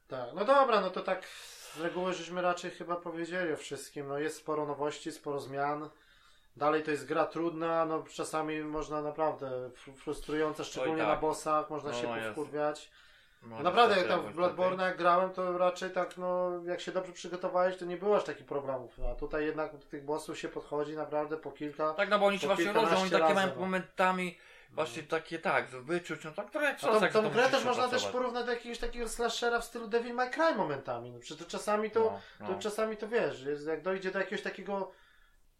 Tak, 0.07 0.29
no 0.33 0.45
dobra, 0.45 0.81
no 0.81 0.89
to 0.89 1.01
tak 1.01 1.25
z 1.27 1.79
reguły 1.79 2.13
żeśmy 2.13 2.41
raczej 2.41 2.71
chyba 2.71 2.95
powiedzieli 2.95 3.53
o 3.53 3.57
wszystkim. 3.57 4.07
No 4.07 4.19
jest 4.19 4.37
sporo 4.37 4.65
nowości, 4.65 5.11
sporo 5.11 5.39
zmian. 5.39 5.89
Dalej 6.57 6.83
to 6.83 6.91
jest 6.91 7.05
gra 7.05 7.25
trudna, 7.25 7.85
no 7.85 8.03
czasami 8.13 8.59
można 8.59 9.01
naprawdę 9.01 9.47
fr- 9.69 9.95
frustrująca, 9.95 10.63
szczególnie 10.63 10.97
tak. 11.03 11.07
na 11.07 11.15
bossach, 11.15 11.69
można 11.69 11.91
No, 11.91 12.01
się 12.01 12.07
no 12.07 12.15
jest. 12.15 12.27
powkurwiać. 12.27 12.91
No, 12.91 13.02
Naprawdę, 13.45 13.97
jak 13.97 14.07
tam 14.07 14.21
w 14.21 14.35
Bloodborne 14.35 14.83
jak 14.83 14.97
grałem, 14.97 15.29
to 15.29 15.57
raczej 15.57 15.91
tak, 15.91 16.17
no 16.17 16.51
jak 16.65 16.81
się 16.81 16.91
dobrze 16.91 17.13
przygotowałeś, 17.13 17.77
to 17.77 17.85
nie 17.85 17.97
było 17.97 18.17
aż 18.17 18.23
takich 18.23 18.45
problemów. 18.45 18.99
A 19.11 19.15
tutaj 19.15 19.45
jednak 19.45 19.71
do 19.71 19.85
tych 19.85 20.05
bossów 20.05 20.39
się 20.39 20.49
podchodzi 20.49 20.95
naprawdę 20.95 21.37
po 21.37 21.51
kilka. 21.51 21.93
Tak, 21.93 22.09
no 22.09 22.19
bo 22.19 22.25
oni 22.25 22.39
się 22.39 22.47
właśnie 22.47 22.73
różnią, 22.73 22.97
oni 22.97 23.09
takie 23.09 23.23
razy, 23.23 23.35
mają 23.35 23.47
no. 23.47 23.55
momentami 23.55 24.37
właśnie 24.73 25.03
takie 25.03 25.39
tak, 25.39 25.67
wyczuć, 25.67 26.23
no 26.23 26.31
tak 26.31 26.51
trochę 26.51 26.67
jak 26.67 26.77
A 26.83 26.99
tą, 26.99 27.23
to 27.23 27.29
grę 27.29 27.49
też 27.49 27.65
można 27.65 27.87
też 27.87 28.05
porównać 28.05 28.45
do 28.45 28.51
jakiegoś 28.51 28.79
takiego 28.79 29.09
slashera 29.09 29.59
w 29.59 29.65
stylu 29.65 29.87
Devil 29.87 30.13
May 30.13 30.31
Cry 30.31 30.55
momentami. 30.55 31.11
No, 31.11 31.19
przecież 31.19 31.45
to 31.45 31.51
czasami 31.51 31.91
to, 31.91 32.19
No, 32.39 32.47
to 32.47 32.53
no. 32.53 32.59
czasami 32.59 32.97
to 32.97 33.07
wiesz, 33.07 33.43
jest, 33.43 33.67
jak 33.67 33.81
dojdzie 33.81 34.11
do 34.11 34.19
jakiegoś 34.19 34.41
takiego. 34.41 34.91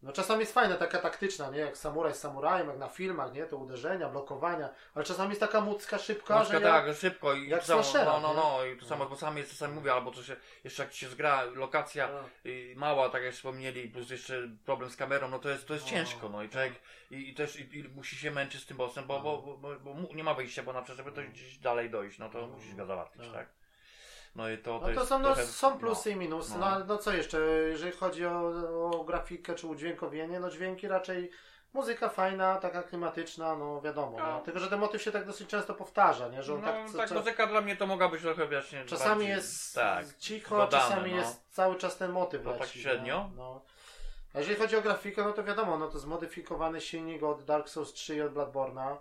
No 0.04 0.12
czasami 0.12 0.40
jest 0.40 0.54
fajna 0.54 0.76
taka 0.76 0.98
taktyczna, 0.98 1.50
nie? 1.50 1.58
Jak 1.58 1.76
samuraj 1.78 2.14
z 2.14 2.16
samurajem, 2.18 2.68
jak 2.68 2.78
na 2.78 2.88
filmach, 2.88 3.32
nie? 3.32 3.46
To 3.46 3.56
uderzenia, 3.56 4.08
blokowania, 4.08 4.68
ale 4.94 5.04
czasami 5.04 5.28
jest 5.28 5.40
taka 5.40 5.60
mucka 5.60 5.98
szybka, 5.98 6.34
Troszkę 6.36 6.58
że 6.60 6.64
ja... 6.66 6.82
tak, 6.82 6.96
szybko 6.96 7.34
i 7.34 7.48
jak 7.48 7.60
to 7.60 7.66
samo, 7.66 7.82
slashera, 7.82 8.12
no, 8.12 8.20
no, 8.20 8.28
nie? 8.28 8.34
no, 8.34 8.64
i 8.74 8.78
to 8.78 8.86
samo, 8.86 9.06
bo 9.06 9.16
sami 9.16 9.44
czasami 9.44 9.74
mówię, 9.74 9.92
albo 9.92 10.10
to 10.10 10.22
się, 10.22 10.36
jeszcze 10.64 10.82
jak 10.82 10.92
się 10.92 11.08
zgra 11.08 11.42
lokacja 11.44 12.08
No. 12.08 12.50
y, 12.50 12.74
mała, 12.76 13.08
tak 13.08 13.22
jak 13.22 13.34
wspomnieli, 13.34 13.88
plus 13.88 14.10
jeszcze 14.10 14.48
problem 14.64 14.90
z 14.90 14.96
kamerą, 14.96 15.28
no 15.28 15.38
to 15.38 15.48
jest, 15.48 15.68
to 15.68 15.74
jest 15.74 15.86
No. 15.86 15.90
ciężko, 15.90 16.28
no 16.28 16.42
i 16.42 16.48
człowiek, 16.48 16.72
i, 17.10 17.28
i 17.30 17.34
też 17.34 17.60
i, 17.60 17.78
i 17.78 17.88
musi 17.88 18.16
się 18.16 18.30
męczyć 18.30 18.62
z 18.62 18.66
tym 18.66 18.76
bossem, 18.76 19.04
bo, 19.06 19.20
bo, 19.20 19.38
bo, 19.42 19.56
bo, 19.56 19.80
bo 19.80 19.94
mu- 19.94 20.14
nie 20.14 20.24
ma 20.24 20.34
wyjścia, 20.34 20.62
bo 20.62 20.72
na 20.72 20.82
przykład, 20.82 21.06
żeby 21.06 21.22
to 21.22 21.30
gdzieś 21.30 21.58
dalej 21.58 21.90
dojść, 21.90 22.18
no 22.18 22.28
to 22.28 22.46
musisz 22.46 22.74
go 22.74 22.86
załatwić, 22.86 23.22
tak? 23.32 23.48
No 24.36 24.50
i 24.50 24.58
to, 24.58 24.78
to 24.78 24.80
No 24.80 24.80
to 24.80 24.90
jest 24.90 25.08
są, 25.08 25.18
no, 25.18 25.24
trochę, 25.24 25.46
są 25.46 25.78
plusy 25.78 26.10
i 26.10 26.16
minusy. 26.16 26.52
No. 26.52 26.58
no. 26.58 26.66
ale 26.66 26.84
no 26.84 26.98
co 26.98 27.12
jeszcze, 27.12 27.38
jeżeli 27.68 27.92
chodzi 27.92 28.26
o, 28.26 28.52
o 28.90 29.04
grafikę 29.04 29.54
czy 29.54 29.66
udźwiękowienie, 29.66 30.40
no 30.40 30.50
dźwięki 30.50 30.88
raczej 30.88 31.30
muzyka 31.74 32.08
fajna, 32.08 32.56
taka 32.56 32.82
klimatyczna, 32.82 33.56
no 33.56 33.80
wiadomo. 33.80 34.18
No. 34.18 34.26
No. 34.26 34.40
Tylko, 34.40 34.60
że 34.60 34.68
ten 34.68 34.78
motyw 34.78 35.02
się 35.02 35.12
tak 35.12 35.26
dosyć 35.26 35.48
często 35.48 35.74
powtarza, 35.74 36.28
nie? 36.28 36.42
Że 36.42 36.54
on 36.54 36.60
no, 36.60 36.66
tak, 36.66 36.92
tak, 36.96 37.08
co- 37.08 37.14
muzyka 37.14 37.46
dla 37.46 37.60
mnie 37.60 37.76
to 37.76 37.86
mogła 37.86 38.08
być 38.08 38.22
trochę 38.22 38.46
właśnie 38.46 38.84
Czasami 38.84 39.10
bardziej, 39.10 39.28
jest 39.28 39.74
tak, 39.74 40.06
cicho, 40.18 40.56
badane, 40.56 40.82
czasami 40.82 41.10
no. 41.10 41.16
jest 41.16 41.42
cały 41.50 41.76
czas 41.76 41.96
ten 41.96 42.12
motyw 42.12 42.42
To 42.42 42.50
leci. 42.50 42.60
tak 42.60 42.68
średnio? 42.68 43.30
No, 43.36 43.44
no. 43.44 43.60
A 44.34 44.38
jeżeli 44.38 44.56
chodzi 44.56 44.76
o 44.76 44.80
grafikę, 44.82 45.24
no 45.24 45.32
to 45.32 45.44
wiadomo, 45.44 45.78
no 45.78 45.88
to 45.88 45.98
zmodyfikowany 45.98 46.80
silnik 46.80 47.22
od 47.22 47.44
Dark 47.44 47.68
Souls 47.68 47.92
3 47.92 48.16
i 48.16 48.22
od 48.22 48.32
Bloodborne'a. 48.32 48.96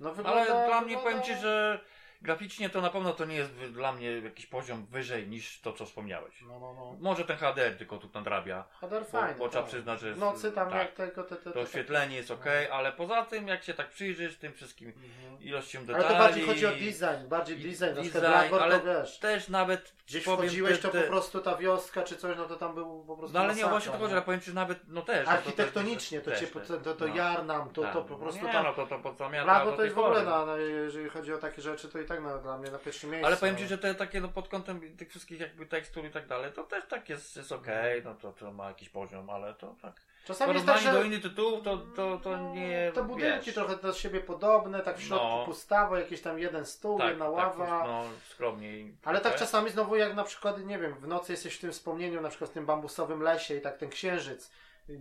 No 0.00 0.14
wygląda, 0.14 0.40
Ale 0.40 0.66
dla 0.68 0.80
mnie 0.80 0.96
wygląda... 0.96 1.10
powiem 1.10 1.22
Ci, 1.22 1.42
że 1.42 1.80
graficznie 2.22 2.70
to 2.70 2.80
na 2.80 2.90
pewno 2.90 3.12
to 3.12 3.24
nie 3.24 3.34
jest 3.36 3.52
dla 3.52 3.92
mnie 3.92 4.10
jakiś 4.20 4.46
poziom 4.46 4.86
wyżej 4.86 5.28
niż 5.28 5.60
to, 5.60 5.72
co 5.72 5.86
wspomniałeś. 5.86 6.42
No, 6.42 6.58
no, 6.60 6.74
no. 6.74 6.96
Może 7.00 7.24
ten 7.24 7.36
HDR 7.36 7.76
tylko 7.78 7.98
tu 7.98 8.08
nadrabia, 8.14 8.64
HDR 8.80 9.00
bo, 9.02 9.04
fajny. 9.20 9.38
bo 9.38 9.48
trzeba 9.48 9.62
tak. 9.62 9.72
przyznać, 9.72 10.00
że 10.00 10.08
jest, 10.08 10.20
nocy 10.20 10.52
tam 10.52 10.70
tak, 10.70 10.78
jak 10.78 10.92
tego... 10.92 11.24
Te, 11.24 11.36
te, 11.36 11.42
te, 11.42 11.50
to 11.50 11.60
oświetlenie 11.60 12.16
jest 12.16 12.30
ok, 12.30 12.44
ale 12.72 12.92
poza 12.92 13.24
tym 13.24 13.48
jak 13.48 13.62
się 13.64 13.74
tak 13.74 13.88
przyjrzysz 13.88 14.36
tym 14.38 14.52
wszystkim 14.52 14.88
Mhm. 14.88 15.42
ilością 15.42 15.78
Ale 15.78 15.86
detali... 15.86 16.08
to 16.14 16.18
bardziej 16.18 16.46
chodzi 16.46 16.66
o 16.66 16.70
design, 16.70 17.28
bardziej 17.28 17.56
design. 17.56 17.94
Design, 17.94 18.18
Blackboard 18.20 18.64
ale 18.64 18.80
to 18.80 18.86
wiesz. 18.86 19.18
Też 19.18 19.48
nawet 19.48 19.92
Gdzieś 20.06 20.24
powiem, 20.24 20.38
wchodziłeś, 20.40 20.76
te- 20.76 20.82
to 20.82 20.88
te- 20.88 21.00
po 21.02 21.06
prostu 21.08 21.40
ta 21.40 21.56
wioska 21.56 22.02
czy 22.02 22.16
coś, 22.16 22.36
no 22.36 22.44
to 22.44 22.56
tam 22.56 22.74
był 22.74 23.04
po 23.04 23.16
prostu 23.16 23.34
No 23.38 23.44
ale 23.44 23.54
nie, 23.54 23.66
właśnie 23.66 23.92
to 23.92 23.98
chodzi, 23.98 24.08
nie? 24.10 24.16
ale 24.16 24.22
powiem 24.22 24.40
Ci, 24.40 24.46
że 24.46 24.54
nawet, 24.54 24.78
no 24.88 25.02
też... 25.02 25.16
no 25.16 25.24
to- 25.24 25.26
to- 25.26 25.32
Architektonicznie 25.32 26.20
to, 26.20 26.30
też, 26.30 26.40
cię, 26.40 26.46
to, 26.46 26.76
to, 26.78 26.94
to 26.94 27.06
no. 27.08 27.14
Jarnam, 27.14 27.70
to, 27.70 27.82
Tak. 27.82 27.92
to 27.92 28.02
po 28.02 28.16
prostu 28.16 28.46
nie, 28.46 28.52
tam... 28.52 28.64
no 28.64 28.72
to, 28.74 28.86
to 28.86 28.98
po 28.98 29.14
co 29.14 29.30
miałem 29.30 29.44
Blackboard 29.46 29.64
do 29.66 29.70
to 29.70 29.76
tej 29.76 29.84
jest 29.84 29.96
w 29.96 29.98
ogóle, 29.98 30.14
pory. 30.14 30.30
na, 30.30 30.46
na, 30.46 30.56
jeżeli 30.56 31.08
chodzi 31.10 31.32
o 31.34 31.38
takie 31.38 31.62
rzeczy, 31.62 31.88
to 31.88 31.98
i 31.98 32.04
tak 32.14 32.24
na, 32.24 32.38
dla 32.38 32.58
mnie 32.58 32.70
na 32.70 32.78
pierwszym 32.78 33.10
miejscu. 33.10 33.26
Ale 33.26 33.36
powiem 33.36 33.56
Ci, 33.56 33.62
no. 33.62 33.68
że 33.68 33.78
te 33.78 33.94
takie 33.94 34.20
no, 34.20 34.28
pod 34.28 34.48
kątem 34.48 34.96
tych 34.96 35.10
wszystkich 35.10 35.40
jakby 35.40 35.66
tekstur 35.66 36.04
i 36.04 36.10
tak 36.10 36.26
dalej, 36.26 36.52
to 36.52 36.64
też 36.64 36.84
tak 36.88 37.08
jest, 37.08 37.36
jest 37.36 37.52
okej, 37.52 38.02
no 38.04 38.14
to, 38.14 38.32
to 38.32 38.52
ma 38.52 38.68
jakiś 38.68 38.88
poziom, 38.88 39.30
ale 39.30 39.54
to 39.54 39.74
tak. 39.82 39.92
Czasami 40.24 40.54
jest 40.54 40.66
tak, 40.66 40.80
że 40.80 40.92
do 40.92 41.02
innych 41.02 41.22
tytułów 41.22 41.64
to, 41.64 41.78
to, 41.78 42.18
to 42.18 42.36
nie. 42.38 42.92
te 42.94 43.02
budynki 43.02 43.46
wiesz, 43.46 43.54
trochę 43.54 43.76
do 43.76 43.92
siebie 43.92 44.20
podobne, 44.20 44.80
tak 44.80 44.98
w 44.98 45.02
środku 45.02 45.26
No. 45.26 45.44
pustawo, 45.44 45.96
jakiś 45.96 46.20
tam 46.20 46.38
jeden 46.38 46.66
stół, 46.66 46.98
tak, 46.98 47.08
jedna 47.08 47.24
tak, 47.24 47.34
ława. 47.34 47.84
no 47.86 48.04
skromniej. 48.28 48.94
Ale 49.04 49.20
tak 49.20 49.36
czasami 49.36 49.70
znowu 49.70 49.96
jak 49.96 50.14
na 50.14 50.24
przykład, 50.24 50.64
nie 50.64 50.78
wiem, 50.78 50.94
w 50.94 51.06
nocy 51.06 51.32
jesteś 51.32 51.56
w 51.56 51.60
tym 51.60 51.72
wspomnieniu, 51.72 52.20
na 52.20 52.28
przykład 52.28 52.50
w 52.50 52.52
tym 52.52 52.66
bambusowym 52.66 53.22
lesie 53.22 53.56
i 53.56 53.60
tak 53.60 53.78
ten 53.78 53.90
księżyc, 53.90 54.50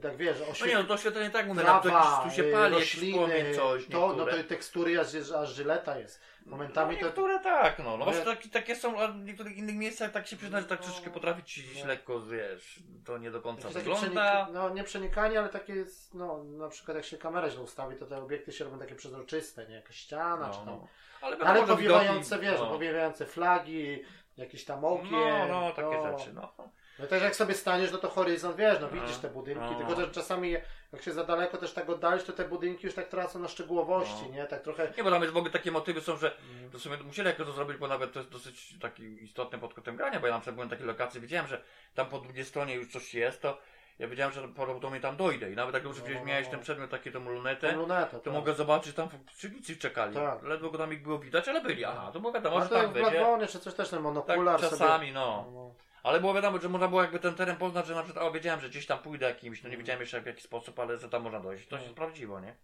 tak 0.01 0.17
wiesz, 0.17 0.37
No 0.61 0.65
nie, 0.67 0.75
no 0.75 0.83
to 0.83 0.93
oświetlenie 0.93 1.29
tak 1.29 1.47
mówię, 1.47 1.63
no, 1.65 1.79
to 1.79 1.89
trawa, 1.89 2.23
tu 2.29 2.35
się 2.35 2.43
pali, 2.43 2.73
rośliny, 2.73 3.55
coś. 3.55 3.85
to, 3.87 4.13
no 4.17 4.25
to 4.25 4.43
tekstury 4.43 4.99
aż, 4.99 5.07
aż 5.31 5.49
żyleta 5.49 5.97
jest. 5.99 6.21
Momentami 6.45 6.93
no, 6.95 6.99
to... 6.99 7.05
niektóre 7.05 7.39
tak, 7.39 7.79
no. 7.79 7.83
no 7.85 7.97
No 7.97 8.05
właśnie 8.05 8.25
takie, 8.25 8.49
takie 8.49 8.75
są, 8.75 8.99
a 8.99 9.07
w 9.07 9.15
niektórych 9.17 9.57
innych 9.57 9.75
miejscach 9.75 10.11
tak 10.11 10.27
się 10.27 10.37
przyznać, 10.37 10.63
że 10.63 10.69
tak 10.69 10.79
No. 10.79 10.85
troszeczkę 10.85 11.09
potrafi 11.11 11.43
ci 11.43 11.63
No. 11.81 11.87
lekko, 11.87 12.21
wiesz, 12.21 12.79
to 13.05 13.17
nie 13.17 13.31
do 13.31 13.41
końca 13.41 13.67
Jakieś 13.67 13.83
wygląda. 13.83 14.45
przenik- 14.45 14.53
no 14.53 14.69
nie 14.69 14.83
przenikanie, 14.83 15.39
ale 15.39 15.49
takie 15.49 15.73
jest, 15.75 16.13
no 16.13 16.43
na 16.43 16.69
przykład 16.69 16.97
jak 16.97 17.05
się 17.05 17.17
kamera 17.17 17.49
źle 17.49 17.61
ustawi, 17.61 17.95
to 17.95 18.05
te 18.05 18.17
obiekty 18.23 18.51
się 18.51 18.63
robią 18.63 18.79
takie 18.79 18.95
przezroczyste, 18.95 19.67
nie? 19.67 19.75
Jakaś 19.75 19.95
ściana 19.95 20.49
czy 20.49 20.59
No, 20.59 20.65
tam. 20.65 20.75
no. 20.75 20.87
Ale, 21.21 21.37
Ale 21.37 21.63
powiewające, 21.67 22.39
wiesz, 22.39 22.59
no. 22.59 22.67
powiewające 22.69 23.25
flagi, 23.25 24.03
jakieś 24.37 24.65
tam 24.65 24.85
okien. 24.85 25.11
No, 25.11 25.47
no, 25.47 25.71
takie 25.71 25.95
to- 25.97 26.17
rzeczy, 26.17 26.33
no. 26.33 26.53
No 26.99 27.07
też 27.07 27.23
jak 27.23 27.35
sobie 27.35 27.53
staniesz, 27.53 27.91
no 27.91 27.97
to 27.97 28.09
horyzont, 28.09 28.55
wiesz, 28.55 28.79
no 28.81 28.87
No, 28.87 29.01
widzisz 29.01 29.17
te 29.17 29.29
budynki, 29.29 29.65
no. 29.71 29.75
tylko 29.75 29.95
że 30.01 30.07
czasami 30.07 30.51
jak 30.93 31.01
się 31.01 31.11
za 31.11 31.23
daleko 31.23 31.57
też 31.57 31.73
tak 31.73 31.89
oddalisz, 31.89 32.23
to 32.23 32.33
te 32.33 32.45
budynki 32.45 32.85
już 32.85 32.95
tak 32.95 33.07
tracą 33.07 33.39
na 33.39 33.47
szczegółowości, 33.47 34.23
No. 34.29 34.35
nie? 34.35 34.45
Tak 34.45 34.61
trochę... 34.61 34.93
Nie, 34.97 35.03
bo 35.03 35.11
tam 35.11 35.21
jest 35.21 35.33
w 35.33 35.37
ogóle 35.37 35.51
takie 35.51 35.71
motywy 35.71 36.01
są, 36.01 36.17
że 36.17 36.37
to 36.71 36.79
sobie 36.79 36.97
musieli 36.97 37.27
jakoś 37.27 37.45
to 37.45 37.51
zrobić, 37.53 37.77
bo 37.77 37.87
nawet 37.87 38.13
to 38.13 38.19
jest 38.19 38.31
dosyć 38.31 38.79
taki 38.79 39.23
istotny 39.23 39.59
pod 39.59 39.73
kątem 39.73 39.95
grania, 39.97 40.19
bo 40.19 40.27
ja 40.27 40.33
na 40.33 40.39
przykład 40.39 40.55
byłem 40.55 40.69
na 40.69 40.75
takiej 40.75 40.87
lokacji, 40.87 41.21
wiedziałem, 41.21 41.47
że 41.47 41.61
tam 41.95 42.05
po 42.09 42.19
drugiej 42.19 42.45
stronie 42.45 42.75
już 42.75 42.91
coś 42.91 43.13
jest, 43.13 43.41
to 43.41 43.57
ja 43.99 44.07
wiedziałem, 44.07 44.33
że 44.33 44.47
prawdopodobnie 44.47 44.99
tam 44.99 45.17
dojdę 45.17 45.51
i 45.51 45.55
nawet 45.55 45.73
jak 45.73 45.83
już 45.83 45.97
No, 45.99 46.05
gdzieś 46.05 46.17
no, 46.19 46.25
miałeś 46.25 46.45
no. 46.45 46.51
ten 46.51 46.59
przedmiot, 46.59 46.89
taki 46.89 47.11
tą 47.11 47.29
lunetę, 47.29 47.71
lunetę, 47.71 48.11
to 48.11 48.19
tak. 48.19 48.33
mogę 48.33 48.53
zobaczyć, 48.53 48.95
tam 48.95 49.09
przycznicy 49.35 49.77
czekali. 49.77 50.15
Tak. 50.15 50.43
Ledwo 50.43 50.69
go 50.69 50.77
tam 50.77 50.93
ich 50.93 51.03
było 51.03 51.19
widać, 51.19 51.47
ale 51.47 51.61
byli. 51.61 51.85
Aha, 51.85 52.09
to 52.13 52.19
było 52.19 52.33
wiadomo, 52.33 52.57
No 52.57 52.63
że 52.63 52.69
to 52.69 52.75
jak 52.75 52.83
tam 52.85 52.93
w 52.93 52.95
będzie. 52.95 53.47
Czy 53.47 53.59
coś 53.59 53.73
też, 53.73 53.89
ten 53.89 53.97
Tak, 53.99 54.03
monokular 54.03 54.59
sobie... 54.59 54.69
czasami, 54.69 55.11
no. 55.11 55.45
no. 55.53 55.73
Ale 56.03 56.19
było 56.19 56.33
wiadomo, 56.33 56.61
że 56.61 56.69
można 56.69 56.87
było 56.87 57.01
jakby 57.01 57.19
ten 57.19 57.35
teren 57.35 57.55
poznać, 57.55 57.87
że 57.87 57.95
na 57.95 58.03
przykład, 58.03 58.25
o, 58.25 58.31
wiedziałem, 58.31 58.61
że 58.61 58.69
gdzieś 58.69 58.85
tam 58.85 58.99
pójdę 58.99 59.25
jakimś, 59.25 59.63
no 59.63 59.69
nie 59.69 59.75
Mm. 59.75 59.79
wiedziałem 59.85 60.01
jeszcze 60.01 60.21
w 60.21 60.25
jaki 60.25 60.41
sposób, 60.41 60.79
ale 60.79 60.97
że 60.97 61.09
tam 61.09 61.21
można 61.23 61.39
dojść. 61.39 61.67
To 61.67 61.77
się 61.77 61.81
Mm. 61.83 61.93
sprawdziło, 61.95 62.39
nie? 62.39 62.55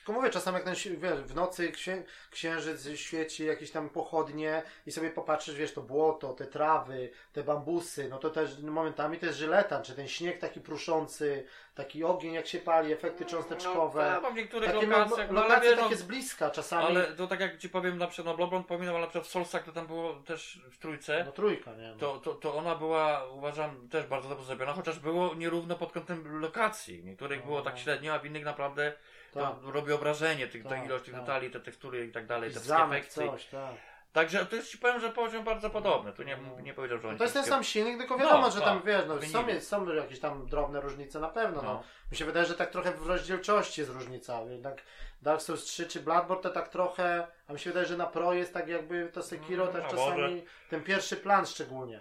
Tylko 0.00 0.12
mówię, 0.12 0.30
czasami 0.30 0.54
jak 0.54 0.64
ten, 0.64 0.74
wiesz, 0.98 1.20
w 1.20 1.34
nocy 1.34 1.72
księ, 1.72 2.02
księżyc 2.30 2.88
świeci, 2.94 3.44
jakieś 3.44 3.70
tam 3.70 3.90
pochodnie 3.90 4.62
i 4.86 4.92
sobie 4.92 5.10
popatrzysz, 5.10 5.54
wiesz, 5.54 5.72
to 5.72 5.82
błoto, 5.82 6.32
te 6.32 6.46
trawy, 6.46 7.10
te 7.32 7.44
bambusy, 7.44 8.08
no 8.08 8.18
to 8.18 8.30
też 8.30 8.58
momentami 8.58 9.18
to 9.18 9.26
jest 9.26 9.38
żyletan, 9.38 9.82
czy 9.82 9.94
ten 9.94 10.08
śnieg 10.08 10.38
taki 10.38 10.60
pruszący, 10.60 11.46
taki 11.74 12.04
ogień 12.04 12.32
jak 12.32 12.46
się 12.46 12.58
pali, 12.58 12.92
efekty 12.92 13.24
cząsteczkowe. 13.24 14.12
No, 14.14 14.20
tam 14.20 14.34
w 14.34 14.36
niektórych 14.36 14.72
takie 14.72 14.86
lokacjach, 14.86 15.28
lo- 15.30 15.34
no, 15.34 15.48
lokacje 15.48 15.76
no, 15.76 15.82
takie 15.82 15.96
z 15.96 16.02
bliska 16.02 16.50
czasami. 16.50 16.86
ale 16.86 17.04
to 17.04 17.26
tak 17.26 17.40
jak 17.40 17.58
ci 17.58 17.68
powiem, 17.68 17.98
na 17.98 18.06
przykład, 18.06 18.26
no 18.26 18.36
Bloodborne 18.36 18.64
pominął, 18.64 18.94
ale 18.94 19.04
na 19.04 19.10
przykład 19.10 19.26
w 19.26 19.30
Soulsach 19.30 19.64
to 19.64 19.72
tam 19.72 19.86
było 19.86 20.14
też 20.14 20.60
w 20.70 20.78
trójce. 20.78 21.24
No 21.24 21.32
trójka, 21.32 21.74
nie? 21.74 21.90
No. 21.90 21.96
To, 21.96 22.18
to, 22.18 22.34
to 22.34 22.54
ona 22.54 22.74
była, 22.74 23.24
uważam, 23.24 23.88
też 23.88 24.06
bardzo 24.06 24.28
dobrze 24.28 24.44
zrobiona, 24.44 24.72
chociaż 24.72 24.98
było 24.98 25.34
nierówno 25.34 25.76
pod 25.76 25.92
kątem 25.92 26.40
lokacji. 26.40 27.02
W 27.02 27.04
niektórych 27.04 27.44
było 27.44 27.62
tak 27.62 27.78
średnio, 27.78 28.14
a 28.14 28.18
w 28.18 28.26
innych 28.26 28.44
naprawdę 28.44 28.92
Tak. 28.92 29.09
To 29.32 29.60
robiło 29.72 29.98
wrażenie, 29.98 30.46
tych, 30.48 30.62
ta 30.62 30.68
Tak, 30.68 30.84
ilość 30.86 31.04
tych 31.04 31.14
tak. 31.14 31.22
detali, 31.22 31.50
te 31.50 31.60
tekstury 31.60 32.06
i 32.06 32.12
tak 32.12 32.26
dalej, 32.26 32.50
te 32.50 32.60
wszystkie 32.60 32.82
efekty. 32.84 33.14
coś, 33.14 33.46
tak. 33.46 33.74
Także 34.12 34.46
to 34.46 34.56
jest 34.56 34.68
ci 34.70 34.78
powiem, 34.78 35.00
że 35.00 35.10
poziom 35.10 35.44
bardzo 35.44 35.70
podobny. 35.70 36.12
Tu 36.12 36.22
nie, 36.22 36.38
nie 36.62 36.74
powiedział, 36.74 36.98
że 36.98 37.02
No 37.04 37.08
oni 37.08 37.18
to 37.18 37.24
jest 37.24 37.34
ten 37.34 37.44
sam 37.44 37.64
silnik, 37.64 37.98
tylko 37.98 38.18
wiadomo, 38.18 38.40
No, 38.40 38.50
że 38.50 38.60
tam 38.60 38.76
tak. 38.78 38.86
wiesz, 38.86 39.02
no, 39.08 39.22
są, 39.22 39.46
jest- 39.46 39.68
są 39.68 39.92
jakieś 39.94 40.20
tam 40.20 40.46
drobne 40.46 40.80
różnice 40.80 41.20
na 41.20 41.28
pewno. 41.28 41.62
No. 41.62 41.68
No. 41.74 41.82
Mi 42.12 42.16
się 42.16 42.24
wydaje, 42.24 42.46
że 42.46 42.54
tak 42.54 42.70
trochę 42.70 42.92
w 42.92 43.06
rozdzielczości 43.06 43.80
jest 43.80 43.92
różnica. 43.92 44.40
Jednak 44.42 44.82
Dark 45.22 45.42
Souls 45.42 45.64
3 45.64 45.86
czy 45.86 46.00
Bloodborne 46.00 46.42
to 46.42 46.50
tak 46.50 46.68
trochę, 46.68 47.26
a 47.48 47.52
mi 47.52 47.58
się 47.58 47.70
wydaje, 47.70 47.86
że 47.86 47.96
na 47.96 48.06
Pro 48.06 48.32
jest 48.32 48.54
tak 48.54 48.68
jakby 48.68 49.10
to 49.12 49.22
Sekiro 49.22 49.68
Mm, 49.68 49.74
też 49.82 49.90
czasami, 49.90 50.22
może. 50.22 50.42
ten 50.70 50.82
pierwszy 50.84 51.16
plan 51.16 51.46
szczególnie. 51.46 52.00